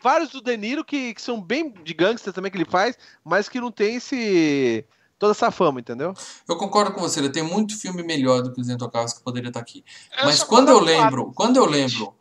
vários 0.00 0.30
do 0.30 0.40
De 0.40 0.56
Niro 0.56 0.84
que, 0.84 1.14
que 1.14 1.22
são 1.22 1.40
bem 1.40 1.70
de 1.70 1.94
gangster 1.94 2.32
também 2.32 2.50
que 2.50 2.56
ele 2.56 2.64
faz, 2.64 2.96
mas 3.24 3.48
que 3.48 3.60
não 3.60 3.70
tem 3.70 3.96
esse 3.96 4.84
toda 5.18 5.32
essa 5.32 5.50
fama, 5.50 5.80
entendeu? 5.80 6.14
Eu 6.48 6.56
concordo 6.56 6.92
com 6.92 7.00
você, 7.00 7.18
ele 7.18 7.30
tem 7.30 7.42
muito 7.42 7.76
filme 7.78 8.02
melhor 8.02 8.40
do 8.40 8.52
que 8.52 8.60
os 8.60 8.68
Intocáveis 8.68 9.12
que 9.12 9.20
poderia 9.20 9.48
estar 9.48 9.60
aqui. 9.60 9.84
Eu 10.16 10.26
Mas 10.26 10.42
quando 10.42 10.68
eu 10.68 10.78
lembro, 10.78 11.32
quando 11.34 11.56
eu 11.56 11.64
lembro 11.64 12.14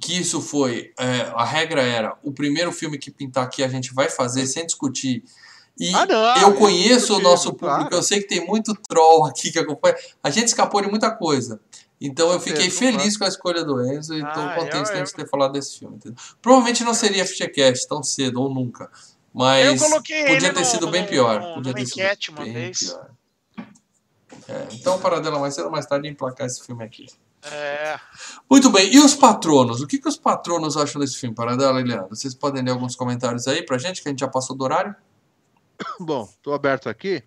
que 0.00 0.18
isso 0.18 0.40
foi, 0.40 0.92
é, 0.98 1.32
a 1.34 1.44
regra 1.44 1.82
era, 1.82 2.16
o 2.22 2.32
primeiro 2.32 2.72
filme 2.72 2.98
que 2.98 3.10
pintar 3.10 3.44
aqui 3.44 3.62
a 3.62 3.68
gente 3.68 3.92
vai 3.94 4.08
fazer 4.08 4.46
sem 4.46 4.66
discutir. 4.66 5.22
E 5.78 5.92
ah, 5.94 6.06
não, 6.06 6.36
eu 6.42 6.54
conheço 6.54 7.16
o 7.16 7.20
nosso 7.20 7.52
público, 7.52 7.88
claro. 7.88 7.94
eu 7.96 8.02
sei 8.02 8.20
que 8.20 8.28
tem 8.28 8.46
muito 8.46 8.74
troll 8.88 9.24
aqui 9.24 9.50
que 9.50 9.58
acompanha. 9.58 9.96
A 10.22 10.30
gente 10.30 10.48
escapou 10.48 10.80
de 10.80 10.88
muita 10.88 11.10
coisa. 11.10 11.60
Então 12.00 12.30
eu 12.32 12.38
fiquei 12.38 12.70
feliz 12.70 13.16
com 13.16 13.24
a 13.24 13.28
escolha 13.28 13.64
do 13.64 13.82
Enzo 13.84 14.14
e 14.14 14.18
estou 14.18 14.42
ah, 14.42 14.54
contente 14.54 14.86
de 14.86 14.92
a 14.92 14.96
gente 14.96 15.14
ter 15.14 15.28
falado 15.28 15.52
desse 15.52 15.78
filme. 15.78 15.96
Entendeu? 15.96 16.18
Provavelmente 16.40 16.84
não 16.84 16.94
seria 16.94 17.24
FGCast 17.24 17.88
tão 17.88 18.02
cedo 18.02 18.42
ou 18.42 18.52
nunca. 18.52 18.90
Mas 19.32 19.80
podia 19.80 20.52
ter 20.52 20.60
no, 20.60 20.64
sido 20.64 20.86
bem 20.88 21.06
pior. 21.06 21.40
No, 21.40 21.54
podia 21.54 21.74
ter 21.74 21.86
sido 21.86 22.32
bem 22.36 22.52
vez. 22.52 22.78
pior. 22.78 23.10
É, 24.48 24.68
então, 24.72 24.98
paradela 24.98 25.38
mais 25.38 25.54
cedo 25.54 25.66
ou 25.66 25.70
mais 25.70 25.86
tarde 25.86 26.08
emplacar 26.08 26.46
esse 26.46 26.64
filme 26.64 26.84
aqui. 26.84 27.06
É. 27.42 27.98
Muito 28.50 28.70
bem, 28.70 28.92
e 28.94 28.98
os 28.98 29.14
patronos? 29.14 29.80
O 29.80 29.86
que, 29.86 29.98
que 29.98 30.08
os 30.08 30.16
patronos 30.16 30.76
acham 30.76 31.00
desse 31.00 31.18
filme, 31.18 31.34
Paradela 31.34 31.80
e 31.80 31.84
Leandro? 31.84 32.08
Vocês 32.08 32.34
podem 32.34 32.62
ler 32.62 32.70
alguns 32.70 32.96
comentários 32.96 33.46
aí 33.46 33.62
pra 33.64 33.78
gente, 33.78 34.02
que 34.02 34.08
a 34.08 34.10
gente 34.10 34.20
já 34.20 34.28
passou 34.28 34.56
do 34.56 34.64
horário? 34.64 34.94
Bom, 36.00 36.28
tô 36.42 36.52
aberto 36.52 36.88
aqui. 36.88 37.22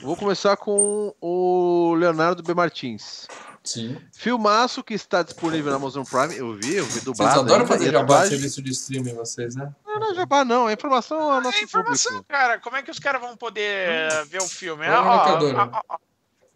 Vou 0.00 0.16
começar 0.16 0.56
com 0.56 1.14
o 1.20 1.94
Leonardo 1.94 2.42
B. 2.42 2.52
Martins. 2.54 3.26
Sim. 3.62 3.96
Filmaço 4.12 4.84
que 4.84 4.92
está 4.92 5.22
disponível 5.22 5.70
na 5.70 5.76
Amazon 5.76 6.04
Prime. 6.04 6.36
Eu 6.36 6.52
vi, 6.54 6.74
eu 6.74 6.84
vi 6.84 7.00
dublado. 7.00 7.32
Vocês 7.32 7.44
adoram 7.44 7.66
fazer 7.66 7.90
jabá 7.90 8.22
de 8.24 8.28
serviço 8.28 8.60
de 8.60 8.70
streaming, 8.72 9.14
vocês, 9.14 9.56
né? 9.56 9.74
Não, 9.86 9.98
não 9.98 10.10
é 10.10 10.14
jabá, 10.14 10.44
não. 10.44 10.68
É 10.68 10.74
informação 10.74 11.18
ao 11.32 11.40
nosso 11.40 11.56
é 11.56 11.62
informação, 11.62 12.12
público. 12.12 12.28
cara. 12.28 12.60
Como 12.60 12.76
é 12.76 12.82
que 12.82 12.90
os 12.90 12.98
caras 12.98 13.22
vão 13.22 13.34
poder 13.34 14.12
hum. 14.12 14.26
ver 14.26 14.42
o 14.42 14.48
filme? 14.48 14.84
É, 14.84 14.92
ó, 14.92 15.02
ó, 15.02 15.82
ó, 15.88 15.98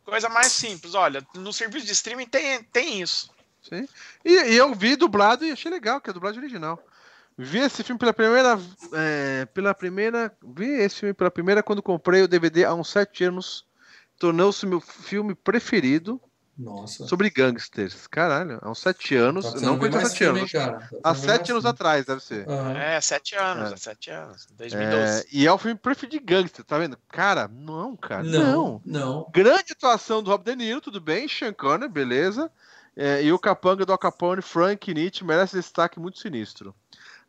Coisa 0.09 0.29
mais 0.31 0.53
simples, 0.53 0.95
olha, 0.95 1.23
no 1.35 1.53
serviço 1.53 1.85
de 1.85 1.93
streaming 1.93 2.27
tem, 2.27 2.63
tem 2.65 3.03
isso. 3.03 3.31
Sim. 3.63 3.87
E, 4.25 4.33
e 4.33 4.57
eu 4.57 4.75
vi 4.75 4.97
dublado 4.97 5.45
e 5.45 5.53
achei 5.53 5.71
legal, 5.71 6.01
que 6.01 6.09
é 6.09 6.13
dublagem 6.15 6.41
original. 6.41 6.83
Vi 7.37 7.59
esse 7.59 7.85
filme 7.85 7.99
pela 7.99 8.15
primeira. 8.15 8.59
É, 8.95 9.45
pela 9.47 9.75
primeira. 9.75 10.35
Vi 10.43 10.65
esse 10.65 11.01
filme 11.01 11.13
pela 11.13 11.31
primeira 11.31 11.63
quando 11.63 11.83
comprei 11.83 12.23
o 12.23 12.29
DVD 12.29 12.65
há 12.65 12.73
uns 12.75 12.89
sete 12.89 13.23
anos. 13.25 13.67
Tornou-se 14.19 14.65
meu 14.65 14.81
filme 14.81 15.35
preferido. 15.35 16.19
Nossa. 16.59 17.07
Sobre 17.07 17.31
gangsters. 17.31 18.09
Caralho, 18.09 18.59
há 18.61 18.69
uns 18.69 18.81
sete 18.81 19.15
anos. 19.15 19.53
Tá 19.53 19.61
não 19.61 19.79
foi 19.79 19.89
há 19.91 20.05
sete 20.05 20.25
anos. 20.25 20.51
Tá 20.51 20.81
há 21.05 21.15
sete 21.15 21.53
anos 21.53 21.65
atrás, 21.65 22.05
deve 22.05 22.21
ser. 22.21 22.49
Uhum. 22.49 22.71
É, 22.73 23.01
sete 23.01 23.37
anos, 23.37 23.73
é. 23.73 23.77
sete 23.77 24.11
anos. 24.11 24.49
2012. 24.57 24.97
É, 24.97 25.25
e 25.31 25.47
é 25.47 25.53
o 25.53 25.59
filme 25.59 25.79
preferido 25.79 26.19
de 26.19 26.25
gangster, 26.25 26.65
tá 26.65 26.77
vendo? 26.77 26.99
Cara, 27.09 27.47
não, 27.47 27.97
cara. 27.97 28.25
Não, 28.25 28.83
não. 28.85 29.01
não. 29.01 29.31
Grande 29.33 29.73
atuação 29.73 30.21
do 30.21 30.31
Rob 30.31 30.45
De 30.45 30.57
Niro, 30.57 30.81
tudo 30.81 31.01
bem. 31.01 31.29
Sean 31.29 31.53
Connery, 31.53 31.89
beleza. 31.89 32.51
É, 32.97 33.23
e 33.23 33.33
o 33.33 33.39
capanga 33.39 33.87
do 33.87 33.93
Al 33.93 33.99
Capone, 33.99 34.43
Frank 34.43 34.93
Nietzsche, 34.93 35.25
merece 35.25 35.55
destaque 35.55 36.01
muito 36.01 36.19
sinistro. 36.19 36.75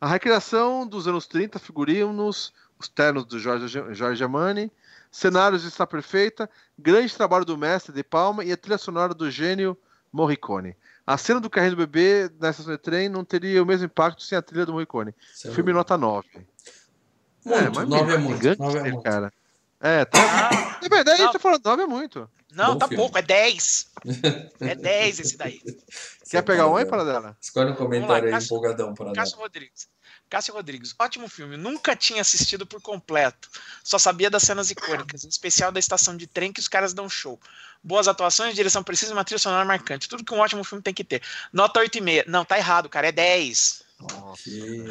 A 0.00 0.08
recriação 0.08 0.84
dos 0.84 1.06
anos 1.06 1.28
30, 1.28 1.60
figurinos, 1.60 2.52
os 2.76 2.88
ternos 2.88 3.24
do 3.24 3.38
Jorge, 3.38 3.68
Jorge 3.92 4.24
Amani, 4.24 4.72
cenários 5.10 5.64
está 5.64 5.86
perfeita, 5.86 6.48
grande 6.78 7.14
trabalho 7.14 7.44
do 7.44 7.56
mestre 7.58 7.92
de 7.94 8.02
Palma 8.04 8.44
e 8.44 8.52
a 8.52 8.56
trilha 8.56 8.78
sonora 8.78 9.12
do 9.14 9.30
gênio 9.30 9.76
Morricone. 10.12 10.76
A 11.06 11.16
cena 11.18 11.40
do 11.40 11.50
carrinho 11.50 11.72
do 11.74 11.86
bebê 11.86 12.30
nessa 12.40 12.60
estação 12.60 12.72
de 12.74 12.78
trem 12.78 13.08
não 13.08 13.24
teria 13.24 13.62
o 13.62 13.66
mesmo 13.66 13.86
impacto 13.86 14.22
sem 14.22 14.36
a 14.38 14.42
trilha 14.42 14.66
do 14.66 14.72
Morricone. 14.72 15.14
Isso 15.34 15.48
é 15.48 15.50
Filme 15.52 15.72
nota 15.72 15.96
9. 15.98 16.28
Muito, 17.44 17.72
mas 17.74 17.88
9 17.88 18.02
é 18.02 18.06
mesmo, 18.06 18.28
muito. 18.28 18.42
gangster, 18.42 18.66
9 18.66 18.78
é 18.78 18.82
muito. 18.92 19.02
cara. 19.02 19.32
É, 19.80 20.04
tá. 20.04 20.78
É 20.82 20.88
verdade, 20.88 21.10
a 21.10 21.16
gente 21.16 21.26
Não. 21.26 21.32
tá 21.32 21.38
falando 21.38 21.64
9 21.64 21.82
é 21.82 21.86
muito. 21.86 22.30
Não, 22.52 22.72
Bom 22.74 22.78
tá 22.78 22.88
filme. 22.88 23.02
pouco, 23.02 23.18
é 23.18 23.22
10. 23.22 23.90
É 24.60 24.74
10 24.74 25.20
esse 25.20 25.36
daí. 25.36 25.60
Quer 26.30 26.42
pegar 26.42 26.66
um 26.68 26.76
aí, 26.76 26.84
para 26.84 26.98
Paradela? 26.98 27.36
Escolhe 27.40 27.70
um 27.70 27.74
comentário 27.74 28.26
aí, 28.26 28.30
Cássio- 28.30 28.46
empolgadão, 28.56 28.94
para 28.94 29.12
Cássio 29.12 29.38
Rodrigues. 29.38 29.88
Cássio 30.30 30.54
Rodrigues, 30.54 30.94
ótimo 30.96 31.28
filme. 31.28 31.56
Nunca 31.56 31.96
tinha 31.96 32.22
assistido 32.22 32.64
por 32.64 32.80
completo. 32.80 33.50
Só 33.82 33.98
sabia 33.98 34.30
das 34.30 34.44
cenas 34.44 34.70
icônicas, 34.70 35.24
em 35.24 35.28
especial 35.28 35.72
da 35.72 35.80
estação 35.80 36.16
de 36.16 36.28
trem 36.28 36.52
que 36.52 36.60
os 36.60 36.68
caras 36.68 36.94
dão 36.94 37.08
show. 37.08 37.38
Boas 37.82 38.06
atuações, 38.06 38.54
direção 38.54 38.84
precisa 38.84 39.10
e 39.10 39.14
uma 39.14 39.24
trilha 39.24 39.40
sonora 39.40 39.64
marcante. 39.64 40.08
Tudo 40.08 40.24
que 40.24 40.32
um 40.32 40.38
ótimo 40.38 40.62
filme 40.62 40.82
tem 40.82 40.94
que 40.94 41.02
ter. 41.02 41.20
Nota 41.52 41.80
8,5. 41.80 42.24
Não, 42.28 42.44
tá 42.44 42.56
errado, 42.56 42.88
cara. 42.88 43.08
É 43.08 43.12
10. 43.12 43.82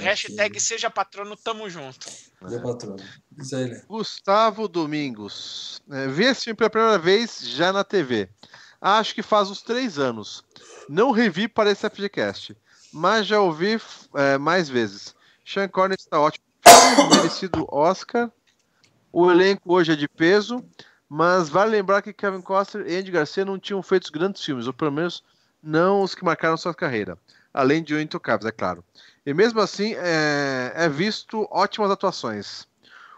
Hashtag 0.02 0.60
seja 0.60 0.90
patrono, 0.90 1.38
tamo 1.38 1.70
junto. 1.70 2.08
Meu 2.42 2.62
patrão. 2.62 2.98
Isso 3.38 3.56
aí, 3.56 3.70
né? 3.70 3.82
Gustavo 3.88 4.68
Domingos. 4.68 5.82
É, 5.90 6.08
vi 6.08 6.26
esse 6.26 6.44
filme 6.44 6.58
pela 6.58 6.70
primeira 6.70 7.00
vez 7.00 7.40
já 7.42 7.72
na 7.72 7.86
TV. 7.86 8.30
Acho 8.82 9.16
que 9.16 9.24
faz 9.24 9.50
uns 9.50 9.62
três 9.62 9.98
anos. 9.98 10.44
Não 10.90 11.12
revi 11.12 11.48
para 11.48 11.72
esse 11.72 11.90
FGCast, 11.90 12.58
mas 12.92 13.26
já 13.26 13.40
ouvi 13.40 13.80
é, 14.16 14.38
mais 14.38 14.68
vezes. 14.68 15.16
Sean 15.50 15.68
Connery 15.68 16.00
está 16.00 16.20
ótimo. 16.20 16.46
Merecido 17.16 17.66
Oscar. 17.72 18.32
O 19.12 19.32
elenco 19.32 19.74
hoje 19.74 19.94
é 19.94 19.96
de 19.96 20.08
peso, 20.08 20.64
mas 21.10 21.50
vale 21.50 21.72
lembrar 21.72 22.04
que 22.04 22.14
Kevin 22.14 22.42
Costner 22.42 22.88
e 22.88 22.96
Andy 22.96 23.10
Garcia 23.10 23.44
não 23.44 23.58
tinham 23.58 23.82
feito 23.82 24.12
grandes 24.12 24.46
filmes, 24.46 24.68
ou 24.68 24.74
pelo 24.74 24.92
menos 24.92 25.24
não 25.64 26.04
os 26.04 26.14
que 26.14 26.24
marcaram 26.24 26.56
sua 26.56 26.76
carreira. 26.76 27.18
Além 27.52 27.82
de 27.82 27.96
O 27.96 28.00
Intocáveis, 28.00 28.46
é 28.46 28.52
claro. 28.52 28.86
E 29.26 29.34
mesmo 29.34 29.60
assim, 29.60 29.96
é, 29.96 30.72
é 30.76 30.88
visto 30.88 31.48
ótimas 31.50 31.90
atuações. 31.90 32.68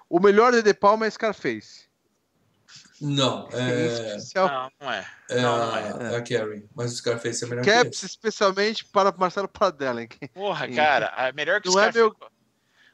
O 0.09 0.17
melhor 0.17 0.53
de 0.53 0.61
De 0.61 0.73
Palma 0.73 1.05
é 1.05 1.09
Scarface. 1.09 1.90
Não, 3.01 3.49
é, 3.51 4.15
Especial 4.17 4.47
Não, 4.47 4.71
não 4.79 4.91
é. 4.93 5.07
é, 5.29 5.41
Não, 5.41 5.55
a, 5.55 5.81
não 5.95 6.05
é 6.07 6.15
a 6.17 6.21
Carrie. 6.21 6.65
Mas 6.75 6.93
o 6.93 6.95
Scarface 6.97 7.43
é 7.43 7.47
melhor 7.47 7.63
que 7.63 7.71
Caps 7.71 7.97
esse. 7.97 8.05
especialmente 8.05 8.85
para 8.85 9.11
Marcelo 9.17 9.47
Pradella. 9.47 10.01
hein? 10.03 10.09
Porra, 10.33 10.67
cara, 10.69 11.11
é 11.17 11.31
melhor 11.33 11.59
que 11.61 11.67
Não 11.69 11.79
é 11.79 11.91
Scarface. 11.91 11.99
meu- 11.99 12.31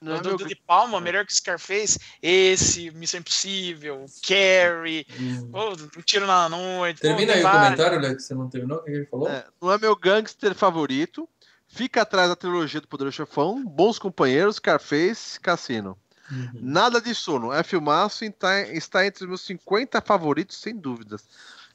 Não 0.02 0.16
é 0.16 0.22
do, 0.22 0.30
meu- 0.30 0.38
do 0.38 0.46
de 0.48 0.56
Palma, 0.56 1.02
melhor 1.02 1.26
que 1.26 1.34
Scarface. 1.36 2.00
Esse, 2.22 2.90
Missão 2.92 3.20
Impossível, 3.20 4.06
Carrie, 4.28 5.06
Hum. 5.20 5.52
Um 5.98 6.02
Tiro 6.02 6.26
na 6.28 6.48
Noite. 6.48 7.02
Termina 7.02 7.34
aí 7.34 7.40
o 7.40 7.44
vários. 7.44 7.64
comentário, 7.64 8.00
Léo, 8.00 8.16
que 8.16 8.22
você 8.22 8.34
não 8.34 8.48
terminou. 8.50 8.78
O 8.78 8.84
que 8.84 8.92
ele 8.92 9.06
falou? 9.08 9.28
É, 9.28 9.46
não 9.62 9.72
é 9.72 9.78
meu 9.78 9.96
gangster 9.96 10.54
favorito. 10.56 11.28
Fica 11.68 12.04
atrás 12.04 12.30
da 12.30 12.36
trilogia 12.36 12.80
do 12.80 12.88
Poderoso 12.88 13.18
Chefão, 13.18 13.62
Bons 13.66 14.00
Companheiros, 14.00 14.56
Scarface, 14.56 15.38
Cassino. 15.40 15.98
Uhum. 16.32 16.50
Nada 16.54 17.00
de 17.00 17.14
sono. 17.16 17.54
É 17.54 17.64
filmaço 17.64 18.26
e 18.26 18.30
tá- 18.30 18.62
está 18.64 19.06
entre 19.06 19.24
os 19.24 19.28
meus 19.30 19.42
50 19.42 20.02
favoritos, 20.02 20.58
sem 20.58 20.76
dúvidas. 20.76 21.24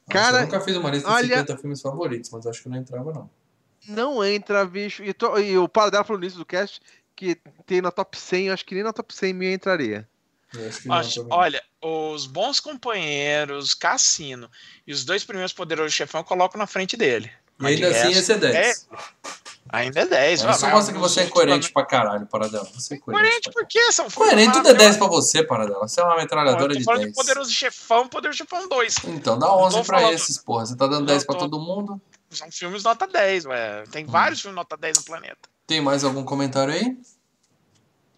Nossa, 0.06 0.10
Cara, 0.10 0.38
eu 0.38 0.42
nunca 0.42 0.60
fiz 0.60 0.76
uma 0.76 0.90
lista 0.90 1.08
olha- 1.10 1.22
de 1.28 1.34
50 1.40 1.56
filmes 1.58 1.80
favoritos, 1.80 2.30
mas 2.30 2.46
acho 2.46 2.62
que 2.62 2.68
não 2.68 2.76
entrava, 2.76 3.12
não. 3.12 3.30
Não 3.88 4.24
entra, 4.24 4.64
bicho. 4.64 5.02
E, 5.02 5.12
to- 5.12 5.38
e 5.38 5.56
o 5.58 5.68
Paradela 5.68 6.04
falou 6.04 6.20
nisso 6.20 6.36
do 6.38 6.44
cast 6.46 6.80
que 7.16 7.36
tem 7.66 7.80
na 7.80 7.90
top 7.90 8.18
100, 8.18 8.46
eu 8.48 8.54
acho 8.54 8.64
que 8.64 8.74
nem 8.74 8.84
na 8.84 8.92
top 8.92 9.14
100 9.14 9.32
minha 9.32 9.52
entraria. 9.52 10.08
Acho 10.90 11.26
olha, 11.30 11.62
os 11.80 12.26
bons 12.26 12.60
companheiros, 12.60 13.72
Cassino 13.74 14.50
e 14.86 14.92
os 14.92 15.02
dois 15.04 15.24
primeiros 15.24 15.52
poderosos 15.52 15.94
chefão 15.94 16.20
eu 16.20 16.24
coloco 16.24 16.58
na 16.58 16.66
frente 16.66 16.94
dele. 16.96 17.30
Mas 17.56 17.74
ainda 17.76 17.88
assim 17.88 18.08
resto, 18.12 18.18
esse 18.18 18.32
é 18.32 18.38
10. 18.38 18.88
Ainda 19.72 20.00
é 20.00 20.06
10. 20.06 20.40
Isso 20.42 20.66
mostra 20.68 20.92
que 20.94 21.00
você 21.00 21.20
é 21.22 21.26
coerente 21.26 21.72
pra 21.72 21.84
caralho, 21.86 22.26
Paradela. 22.26 22.64
Você 22.74 22.94
é 22.94 22.98
coerente. 22.98 23.22
Coerente 23.24 23.50
pra 23.50 23.62
por 23.62 23.66
quê? 23.66 23.90
São 23.92 24.10
Coerente 24.10 24.52
tudo 24.52 24.68
é 24.68 24.74
10 24.74 24.96
maravilhosos. 24.96 24.98
pra 24.98 25.06
você, 25.08 25.42
Paradela. 25.42 25.88
Você 25.88 26.00
é 26.00 26.04
uma 26.04 26.16
metralhadora 26.16 26.74
Eu 26.74 26.78
de 26.78 26.84
falando 26.84 27.00
10. 27.00 27.12
de 27.12 27.16
Poderoso 27.16 27.50
Chefão, 27.50 28.06
Poderoso 28.08 28.38
Chefão 28.38 28.68
2. 28.68 28.96
Então 29.06 29.38
dá 29.38 29.52
11 29.54 29.76
tô 29.78 29.84
pra 29.84 29.98
falando- 29.98 30.14
esses, 30.14 30.38
porra. 30.38 30.66
Você 30.66 30.76
tá 30.76 30.86
dando 30.86 31.00
Eu 31.02 31.06
10 31.06 31.24
pra 31.24 31.34
tô- 31.34 31.48
todo 31.48 31.58
mundo. 31.60 32.00
São 32.30 32.50
filmes 32.50 32.82
nota 32.84 33.06
10, 33.06 33.46
ué. 33.46 33.84
Tem 33.90 34.04
Hum. 34.04 34.08
vários 34.10 34.40
filmes 34.40 34.56
nota 34.56 34.76
10 34.76 34.98
no 34.98 35.04
planeta. 35.04 35.48
Tem 35.66 35.80
mais 35.80 36.04
algum 36.04 36.24
comentário 36.24 36.72
aí? 36.74 36.96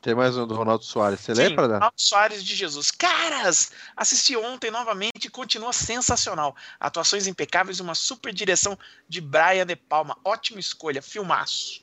Tem 0.04 0.14
mais 0.14 0.36
um 0.36 0.46
do 0.46 0.54
Ronaldo 0.54 0.84
Soares. 0.84 1.18
Você 1.20 1.34
Sim, 1.34 1.40
lê? 1.48 1.56
Ronaldo 1.56 1.94
Soares 1.96 2.44
de 2.44 2.54
Jesus. 2.54 2.90
Caras, 2.90 3.72
assisti 3.96 4.36
ontem 4.36 4.70
novamente 4.70 5.24
e 5.24 5.30
continua 5.30 5.72
sensacional. 5.72 6.54
Atuações 6.78 7.26
impecáveis 7.26 7.80
uma 7.80 7.94
super 7.94 8.30
direção 8.30 8.78
de 9.08 9.22
Brian 9.22 9.64
De 9.64 9.74
Palma. 9.74 10.14
Ótima 10.22 10.60
escolha, 10.60 11.00
filmaço. 11.00 11.82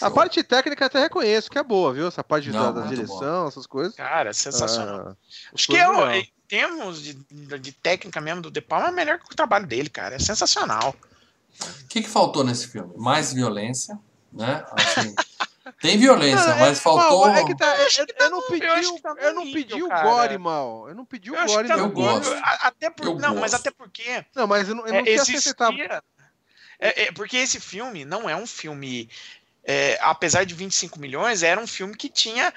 A 0.00 0.10
parte 0.10 0.42
técnica 0.42 0.86
até 0.86 0.98
reconheço 0.98 1.48
que 1.48 1.56
é 1.60 1.62
boa, 1.62 1.92
viu? 1.94 2.08
Essa 2.08 2.24
parte 2.24 2.50
Não, 2.50 2.74
da, 2.74 2.88
direção, 2.88 3.46
essas 3.46 3.68
coisas. 3.68 3.94
Cara, 3.94 4.32
sensacional. 4.32 5.10
Ah, 5.10 5.16
Acho 5.54 5.68
que 5.68 5.76
é, 5.76 5.88
o- 5.88 6.10
em 6.10 6.28
termos 6.48 7.00
de, 7.00 7.14
de 7.14 7.70
técnica 7.70 8.20
mesmo 8.20 8.42
do 8.42 8.50
De 8.50 8.60
Palma, 8.60 8.88
é 8.88 8.90
melhor 8.90 9.20
que 9.20 9.32
o 9.32 9.36
trabalho 9.36 9.64
dele, 9.68 9.88
cara. 9.88 10.16
É 10.16 10.18
sensacional. 10.18 10.92
O 11.84 11.86
que, 11.86 12.02
que 12.02 12.08
faltou 12.08 12.42
nesse 12.42 12.66
filme? 12.66 12.92
Mais 12.96 13.32
violência, 13.32 13.96
né? 14.32 14.66
Assim, 14.72 15.14
tem 15.80 15.98
violência, 15.98 16.46
Não, 16.48 16.58
mas 16.58 16.78
é- 16.78 16.80
faltou. 16.80 17.26
mal, 17.26 17.36
é 17.36 17.44
que 17.44 17.56
tá- 17.56 17.76
Eu 17.76 17.88
eu, 17.98 18.06
tá 18.06 18.30
não 18.30 18.42
pedi, 18.42 18.66
eu 18.66 18.98
tá 19.00 19.14
eu 19.18 19.34
não 19.34 19.44
nível, 19.44 19.62
pedi 19.68 19.82
o 19.82 19.88
gore 19.88 20.38
mal. 20.38 20.88
Eu 20.88 20.94
não 20.94 21.04
pedi 21.04 21.30
o 21.30 21.34
gore 21.34 21.68
tá 21.68 21.74
eu 21.78 21.90
gosto. 21.90 22.34
Até 22.60 22.90
por, 22.90 23.06
Eu 23.06 23.14
não, 23.18 23.34
mas 23.36 23.52
gosto. 23.52 23.54
até 23.54 23.70
porque 23.70 24.24
Não, 24.34 24.46
mas 24.46 24.68
eu 24.68 24.74
não, 24.74 24.86
eu 24.86 24.94
É, 24.94 24.98
não 24.98 25.04
sei 25.04 25.14
existia- 25.14 25.38
aceitar. 25.38 25.72
É, 26.78 27.04
é, 27.04 27.12
porque 27.12 27.36
esse 27.36 27.60
filme 27.60 28.04
não 28.04 28.28
é 28.28 28.36
um 28.36 28.46
filme. 28.46 29.08
é, 29.66 29.98
apesar 30.02 30.44
de 30.44 30.54
25 30.54 31.00
milhões, 31.00 31.42
era 31.42 31.58
um 31.58 31.66
filme 31.66 31.96
que 31.96 32.08
tinha 32.10 32.52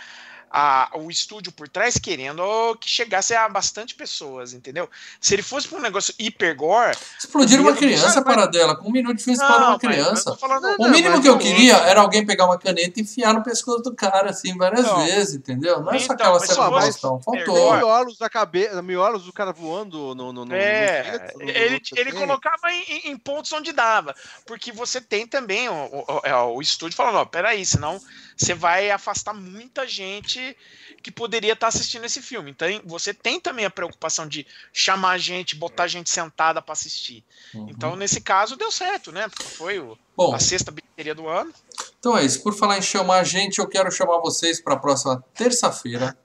a- 0.49 0.90
o 0.95 1.10
estúdio 1.11 1.52
por 1.52 1.68
trás 1.68 1.98
querendo 1.98 2.41
que 2.80 2.90
chegasse 2.90 3.34
a 3.36 3.48
bastante 3.49 3.94
pessoas, 3.95 4.53
entendeu? 4.53 4.90
Se 5.19 5.34
ele 5.34 5.44
fosse 5.44 5.68
para 5.68 5.78
um 5.78 5.82
negócio 5.82 6.14
hiper 6.18 6.56
gore. 6.56 6.98
Explodiram 7.19 7.64
uma 7.64 7.76
criança, 7.76 8.22
mas- 8.22 8.36
Paradela. 8.36 8.76
Com 8.76 8.90
um 8.90 8.91
minuto 8.91 9.18
de 9.18 9.24
filme 9.24 9.38
explode 9.40 9.64
uma 9.64 9.80
criança. 9.80 10.36
falando- 10.38 10.65
O 10.80 10.84
Não, 10.84 10.90
mínimo 10.91 11.15
mas 11.15 11.22
que 11.22 11.30
eu 11.30 11.36
o- 11.36 11.40
queria 11.40 11.76
era 11.78 12.02
alguém 12.02 12.26
pegar 12.26 12.45
uma 12.45 12.57
caneta 12.57 12.99
e 12.99 13.03
enfiar 13.03 13.34
no 13.34 13.44
pescoço 13.44 13.82
do 13.84 13.95
cara, 13.95 14.30
assim, 14.30 14.56
várias 14.57 14.86
Não. 14.86 15.03
vezes, 15.06 15.36
entendeu? 15.36 15.82
Não 15.82 15.91
é 15.91 15.99
só 15.99 16.14
Então, 16.14 16.15
aquela 16.15 16.40
cena 16.40 16.69
bastão. 16.69 17.22
melhor- 17.28 17.45
Faltou. 17.45 17.76
Miolos 17.78 18.18
da 18.18 18.30
cabeça, 18.30 18.82
miolos 18.82 19.24
do 19.26 19.34
cara 19.34 19.52
voando 19.52 20.14
no. 20.15 20.32
no, 20.34 20.45
no 20.45 20.56
É, 20.56 21.32
no 21.36 21.41
ele, 21.49 21.82
no- 21.91 21.98
ele 21.99 22.10
assim. 22.10 22.19
colocava 22.19 22.72
em, 22.72 23.11
em- 23.11 23.18
pontos 23.18 23.52
onde 23.53 23.72
dava. 23.72 24.15
Porque 24.45 24.72
você 24.72 25.02
tem 25.02 25.26
também 25.28 25.68
o, 25.69 25.74
o, 25.74 26.22
é, 26.24 26.36
o 26.36 26.61
estúdio 26.61 26.95
falando, 26.95 27.15
ó, 27.18 27.26
peraí, 27.26 27.65
senão 27.65 27.99
você 28.38 28.53
vai 28.53 28.91
afastar 28.91 29.34
muita 29.34 29.88
gente 29.88 30.55
que 31.01 31.11
poderia 31.11 31.53
estar 31.53 31.68
assistindo 31.68 32.05
esse 32.05 32.22
filme. 32.22 32.51
Então 32.51 32.68
você 32.85 33.14
tem 33.14 33.39
também 33.39 33.65
a 33.65 33.69
preocupação 33.69 34.27
de 34.27 34.45
chamar 34.72 35.18
gente, 35.18 35.55
botar 35.55 35.88
gente 35.88 36.09
sentada 36.09 36.61
para 36.61 36.73
assistir. 36.73 37.23
Uhum. 37.53 37.68
Então, 37.69 37.95
nesse 37.95 38.22
caso, 38.22 38.55
deu 38.55 38.72
certo, 38.72 39.11
né? 39.11 39.27
Porque 39.27 39.43
foi 39.43 39.80
o- 39.80 39.97
Bom, 40.15 40.34
a 40.34 40.39
sexta 40.39 40.72
bilheteria 40.72 41.14
do 41.15 41.27
ano. 41.27 41.53
Então 41.99 42.18
é 42.18 42.23
isso. 42.23 42.41
Por 42.43 42.53
falar 42.55 42.77
em 42.77 42.81
chamar 42.81 43.23
gente, 43.23 43.59
eu 43.59 43.68
quero 43.68 43.91
chamar 43.91 44.19
vocês 44.19 44.61
para 44.61 44.73
a 44.76 44.80
próxima 44.80 45.23
terça-feira, 45.34 46.18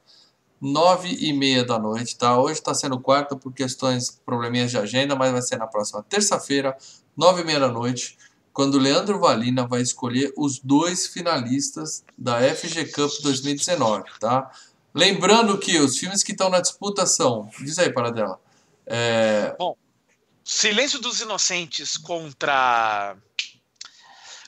nove 0.60 1.09
e 1.09 1.32
meia 1.32 1.64
da 1.64 1.78
noite, 1.78 2.16
tá? 2.16 2.39
Hoje 2.39 2.55
está 2.60 2.72
sendo 2.74 2.98
quarta 3.01 3.34
por 3.36 3.52
questões, 3.52 4.10
probleminhas 4.24 4.70
de 4.70 4.78
agenda, 4.78 5.14
mas 5.16 5.32
vai 5.32 5.43
ser 5.43 5.56
na 5.56 5.66
próxima 5.66 6.02
terça-feira, 6.05 6.76
nove 7.16 7.43
e 7.43 7.44
meia 7.44 7.60
da 7.60 7.68
noite, 7.68 8.16
quando 8.53 8.74
o 8.74 8.79
Leandro 8.79 9.19
Valina 9.19 9.66
vai 9.66 9.81
escolher 9.81 10.33
os 10.37 10.59
dois 10.59 11.07
finalistas 11.07 12.05
da 12.16 12.41
FG 12.55 12.93
Cup 12.93 13.11
2019, 13.23 14.05
tá? 14.20 14.51
Lembrando 14.95 15.59
que 15.59 15.79
os 15.79 15.97
filmes 15.97 16.23
que 16.23 16.33
estão 16.33 16.51
na 16.51 16.61
disputa 16.61 17.07
são... 17.07 17.49
Diz 17.61 17.79
aí, 17.79 17.93
Paradela. 17.93 18.39
É, 18.87 19.57
Silêncio 20.45 21.01
dos 21.01 21.20
Inocentes 21.20 21.97
contra 21.97 23.16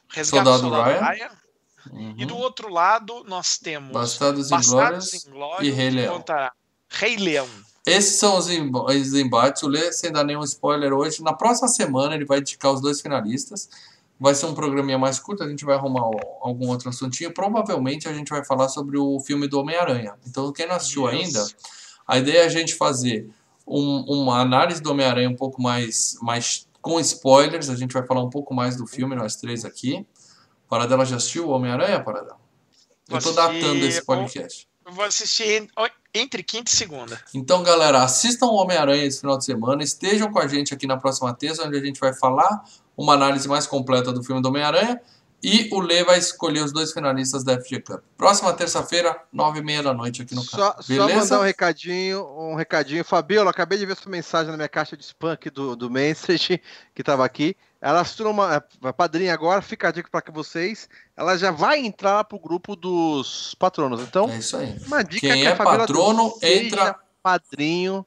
Resgate 0.08 0.44
Soldado 0.44 0.62
do 0.62 0.68
Soldado 0.68 0.90
Ryan. 0.90 1.10
Ryan. 1.10 2.14
E 2.16 2.24
do 2.26 2.36
outro 2.36 2.68
lado, 2.68 3.24
nós 3.24 3.58
temos 3.58 3.92
Bastardos 3.92 4.48
Bastardos 4.48 5.14
Inglórios 5.14 5.26
Inglórios 5.26 5.68
e 5.68 5.70
Rei 5.70 5.90
Leão. 5.90 6.14
contra 6.14 6.52
Rei 6.88 7.16
Leão. 7.16 7.48
Esses 7.86 8.18
são 8.18 8.38
os 8.38 8.48
embates. 8.48 9.62
O 9.62 9.68
Lê, 9.68 9.92
sem 9.92 10.10
dar 10.10 10.24
nenhum 10.24 10.42
spoiler 10.42 10.92
hoje, 10.92 11.22
na 11.22 11.34
próxima 11.34 11.68
semana 11.68 12.14
ele 12.14 12.24
vai 12.24 12.38
indicar 12.38 12.72
os 12.72 12.80
dois 12.80 13.00
finalistas. 13.00 13.68
Vai 14.18 14.34
ser 14.34 14.46
um 14.46 14.54
programinha 14.54 14.96
mais 14.96 15.18
curto, 15.18 15.42
a 15.42 15.48
gente 15.48 15.64
vai 15.64 15.74
arrumar 15.74 16.02
algum 16.40 16.68
outro 16.68 16.88
assuntinho. 16.88 17.32
Provavelmente 17.34 18.08
a 18.08 18.12
gente 18.12 18.28
vai 18.30 18.44
falar 18.44 18.68
sobre 18.68 18.96
o 18.96 19.18
filme 19.20 19.48
do 19.48 19.58
Homem-Aranha. 19.58 20.14
Então, 20.26 20.52
quem 20.52 20.66
não 20.68 20.76
assistiu 20.76 21.08
Isso. 21.10 21.36
ainda, 21.38 21.46
a 22.06 22.18
ideia 22.18 22.38
é 22.42 22.44
a 22.44 22.48
gente 22.48 22.74
fazer 22.74 23.28
um- 23.66 24.04
uma 24.22 24.40
análise 24.40 24.80
do 24.80 24.90
Homem-Aranha 24.90 25.28
um 25.28 25.34
pouco 25.36 25.60
mais, 25.60 26.16
mais 26.22 26.68
com 26.80 27.00
spoilers. 27.00 27.68
A 27.68 27.74
gente 27.76 27.92
vai 27.92 28.06
falar 28.06 28.22
um 28.22 28.30
pouco 28.30 28.54
mais 28.54 28.76
do 28.76 28.86
filme, 28.86 29.16
nós 29.16 29.36
três 29.36 29.64
aqui. 29.64 30.06
Paradela 30.68 31.04
já 31.04 31.16
assistiu 31.16 31.48
o 31.48 31.50
Homem-Aranha, 31.50 32.00
Paradela? 32.02 32.38
Eu 33.08 33.18
tô 33.20 33.32
datando 33.32 33.84
esse 33.84 34.02
podcast. 34.04 34.68
Eu 34.86 34.92
vou 34.92 35.04
assistir 35.04 35.62
en- 35.62 35.68
entre 36.14 36.42
quinta 36.42 36.70
e 36.70 36.76
segunda. 36.76 37.20
Então, 37.34 37.62
galera, 37.62 38.02
assistam 38.02 38.46
o 38.46 38.54
Homem-Aranha 38.54 39.04
esse 39.04 39.20
final 39.20 39.36
de 39.36 39.44
semana. 39.44 39.82
Estejam 39.82 40.30
com 40.32 40.38
a 40.38 40.46
gente 40.46 40.72
aqui 40.72 40.86
na 40.86 40.96
próxima 40.96 41.34
terça, 41.34 41.66
onde 41.66 41.76
a 41.76 41.80
gente 41.84 41.98
vai 41.98 42.14
falar 42.14 42.62
uma 42.96 43.14
análise 43.14 43.48
mais 43.48 43.66
completa 43.66 44.12
do 44.12 44.22
filme 44.22 44.40
do 44.40 44.48
Homem-Aranha. 44.48 45.00
E 45.42 45.68
o 45.70 45.80
Lê 45.80 46.02
vai 46.02 46.18
escolher 46.18 46.64
os 46.64 46.72
dois 46.72 46.90
finalistas 46.90 47.44
da 47.44 47.60
FG 47.60 47.80
Cup. 47.80 48.02
Próxima 48.16 48.50
terça-feira, 48.54 49.14
nove 49.30 49.58
e 49.58 49.62
meia 49.62 49.82
da 49.82 49.92
noite 49.92 50.22
aqui 50.22 50.34
no 50.34 50.42
canal. 50.42 50.74
Só, 50.80 50.82
só 50.82 51.06
mandar 51.06 51.40
um 51.40 51.42
recadinho, 51.42 52.26
um 52.26 52.54
recadinho. 52.54 53.04
Fabiola, 53.04 53.50
acabei 53.50 53.76
de 53.76 53.84
ver 53.84 53.94
sua 53.94 54.10
mensagem 54.10 54.50
na 54.50 54.56
minha 54.56 54.70
caixa 54.70 54.96
de 54.96 55.04
spam 55.04 55.34
aqui 55.34 55.50
do, 55.50 55.76
do 55.76 55.90
Message, 55.90 56.62
que 56.94 57.02
estava 57.02 57.26
aqui. 57.26 57.54
Ela 57.78 58.02
se 58.06 58.22
uma 58.22 58.64
é, 58.82 58.92
padrinha 58.92 59.34
agora, 59.34 59.60
fica 59.60 59.88
a 59.88 59.92
dica 59.92 60.08
para 60.10 60.32
vocês. 60.32 60.88
Ela 61.14 61.36
já 61.36 61.50
vai 61.50 61.78
entrar 61.80 62.14
lá 62.14 62.24
pro 62.24 62.38
grupo 62.38 62.74
dos 62.74 63.54
patronos. 63.58 64.00
Então, 64.00 64.30
é 64.30 64.38
isso 64.38 64.56
aí. 64.56 64.74
Uma 64.86 65.04
dica 65.04 65.28
Quem 65.28 65.42
que 65.42 65.46
é 65.46 65.54
patrono, 65.54 66.32
entra. 66.40 66.98
Padrinho 67.22 68.06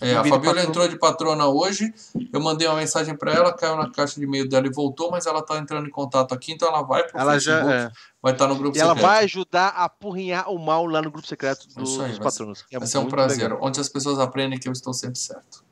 é, 0.00 0.14
a 0.14 0.24
Fabiola 0.24 0.62
entrou 0.62 0.86
de 0.88 0.98
patrona 0.98 1.46
hoje. 1.46 1.92
Eu 2.32 2.40
mandei 2.40 2.66
uma 2.66 2.76
mensagem 2.76 3.16
para 3.16 3.32
ela, 3.32 3.52
caiu 3.52 3.76
na 3.76 3.90
caixa 3.90 4.20
de 4.20 4.24
e-mail 4.24 4.48
dela 4.48 4.66
e 4.66 4.70
voltou, 4.70 5.10
mas 5.10 5.26
ela 5.26 5.40
está 5.40 5.58
entrando 5.58 5.86
em 5.86 5.90
contato 5.90 6.34
aqui, 6.34 6.52
então 6.52 6.68
ela 6.68 6.82
vai 6.82 7.04
para 7.04 7.22
o 7.22 7.30
Facebook, 7.30 7.64
já, 7.64 7.72
é. 7.72 7.90
vai 8.22 8.32
estar 8.32 8.46
tá 8.46 8.52
no 8.52 8.58
grupo 8.58 8.76
e 8.76 8.80
secreto. 8.80 8.98
ela 8.98 9.08
vai 9.08 9.24
ajudar 9.24 9.68
a 9.68 9.84
apurrinhar 9.84 10.50
o 10.50 10.58
mal 10.58 10.86
lá 10.86 11.00
no 11.00 11.10
grupo 11.10 11.26
secreto 11.26 11.66
dos, 11.74 11.98
aí, 12.00 12.10
dos 12.10 12.18
patronos. 12.18 12.60
Vai, 12.60 12.76
é 12.76 12.78
vai 12.78 12.88
ser 12.88 12.98
um 12.98 13.06
prazer, 13.06 13.44
legal. 13.44 13.58
onde 13.62 13.80
as 13.80 13.88
pessoas 13.88 14.18
aprendem 14.18 14.58
que 14.58 14.68
eu 14.68 14.72
estou 14.72 14.92
sempre 14.92 15.18
certo. 15.18 15.64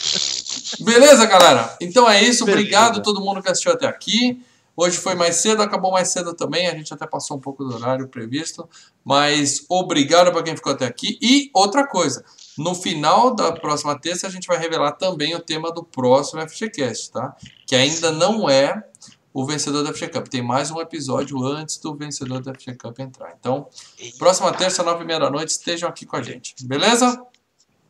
Beleza, 0.80 1.24
galera? 1.26 1.76
Então 1.80 2.08
é 2.08 2.22
isso. 2.22 2.44
Obrigado 2.44 2.98
a 2.98 3.02
todo 3.02 3.20
mundo 3.20 3.42
que 3.42 3.50
assistiu 3.50 3.72
até 3.72 3.86
aqui. 3.86 4.44
Hoje 4.76 4.96
foi 4.96 5.14
mais 5.14 5.36
cedo, 5.36 5.62
acabou 5.62 5.92
mais 5.92 6.08
cedo 6.08 6.34
também. 6.34 6.66
A 6.66 6.74
gente 6.74 6.92
até 6.92 7.06
passou 7.06 7.36
um 7.36 7.40
pouco 7.40 7.64
do 7.64 7.74
horário 7.74 8.08
previsto. 8.08 8.68
Mas 9.04 9.64
obrigado 9.68 10.32
para 10.32 10.42
quem 10.42 10.56
ficou 10.56 10.72
até 10.72 10.84
aqui. 10.84 11.16
E 11.22 11.50
outra 11.54 11.86
coisa, 11.86 12.24
no 12.56 12.74
final 12.74 13.34
da 13.34 13.52
próxima 13.52 13.98
terça, 13.98 14.26
a 14.26 14.30
gente 14.30 14.46
vai 14.46 14.58
revelar 14.58 14.92
também 14.92 15.34
o 15.34 15.40
tema 15.40 15.72
do 15.72 15.82
próximo 15.82 16.46
FGCast, 16.48 17.10
tá? 17.10 17.36
Que 17.66 17.74
ainda 17.74 18.12
não 18.12 18.48
é 18.48 18.84
o 19.32 19.44
vencedor 19.44 19.82
da 19.82 19.92
FG 19.92 20.08
Cup. 20.08 20.28
Tem 20.28 20.42
mais 20.42 20.70
um 20.70 20.80
episódio 20.80 21.44
antes 21.44 21.78
do 21.78 21.94
vencedor 21.96 22.40
da 22.40 22.54
FG 22.54 22.76
Cup 22.76 23.00
entrar. 23.00 23.34
Então, 23.38 23.68
próxima 24.16 24.52
terça, 24.52 24.82
nove 24.84 25.02
e 25.02 25.06
meia 25.06 25.18
da 25.18 25.30
noite, 25.30 25.48
estejam 25.48 25.88
aqui 25.88 26.06
com 26.06 26.16
a 26.16 26.22
gente. 26.22 26.54
Beleza? 26.64 27.20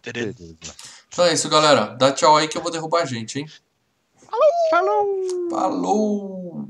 Beleza. 0.02 0.56
Então 1.08 1.24
é 1.26 1.34
isso, 1.34 1.48
galera. 1.48 1.94
Dá 1.96 2.12
tchau 2.12 2.36
aí 2.36 2.48
que 2.48 2.56
eu 2.56 2.62
vou 2.62 2.72
derrubar 2.72 3.02
a 3.02 3.04
gente, 3.04 3.38
hein? 3.38 3.46
Falou! 4.70 5.50
Falou! 5.50 6.68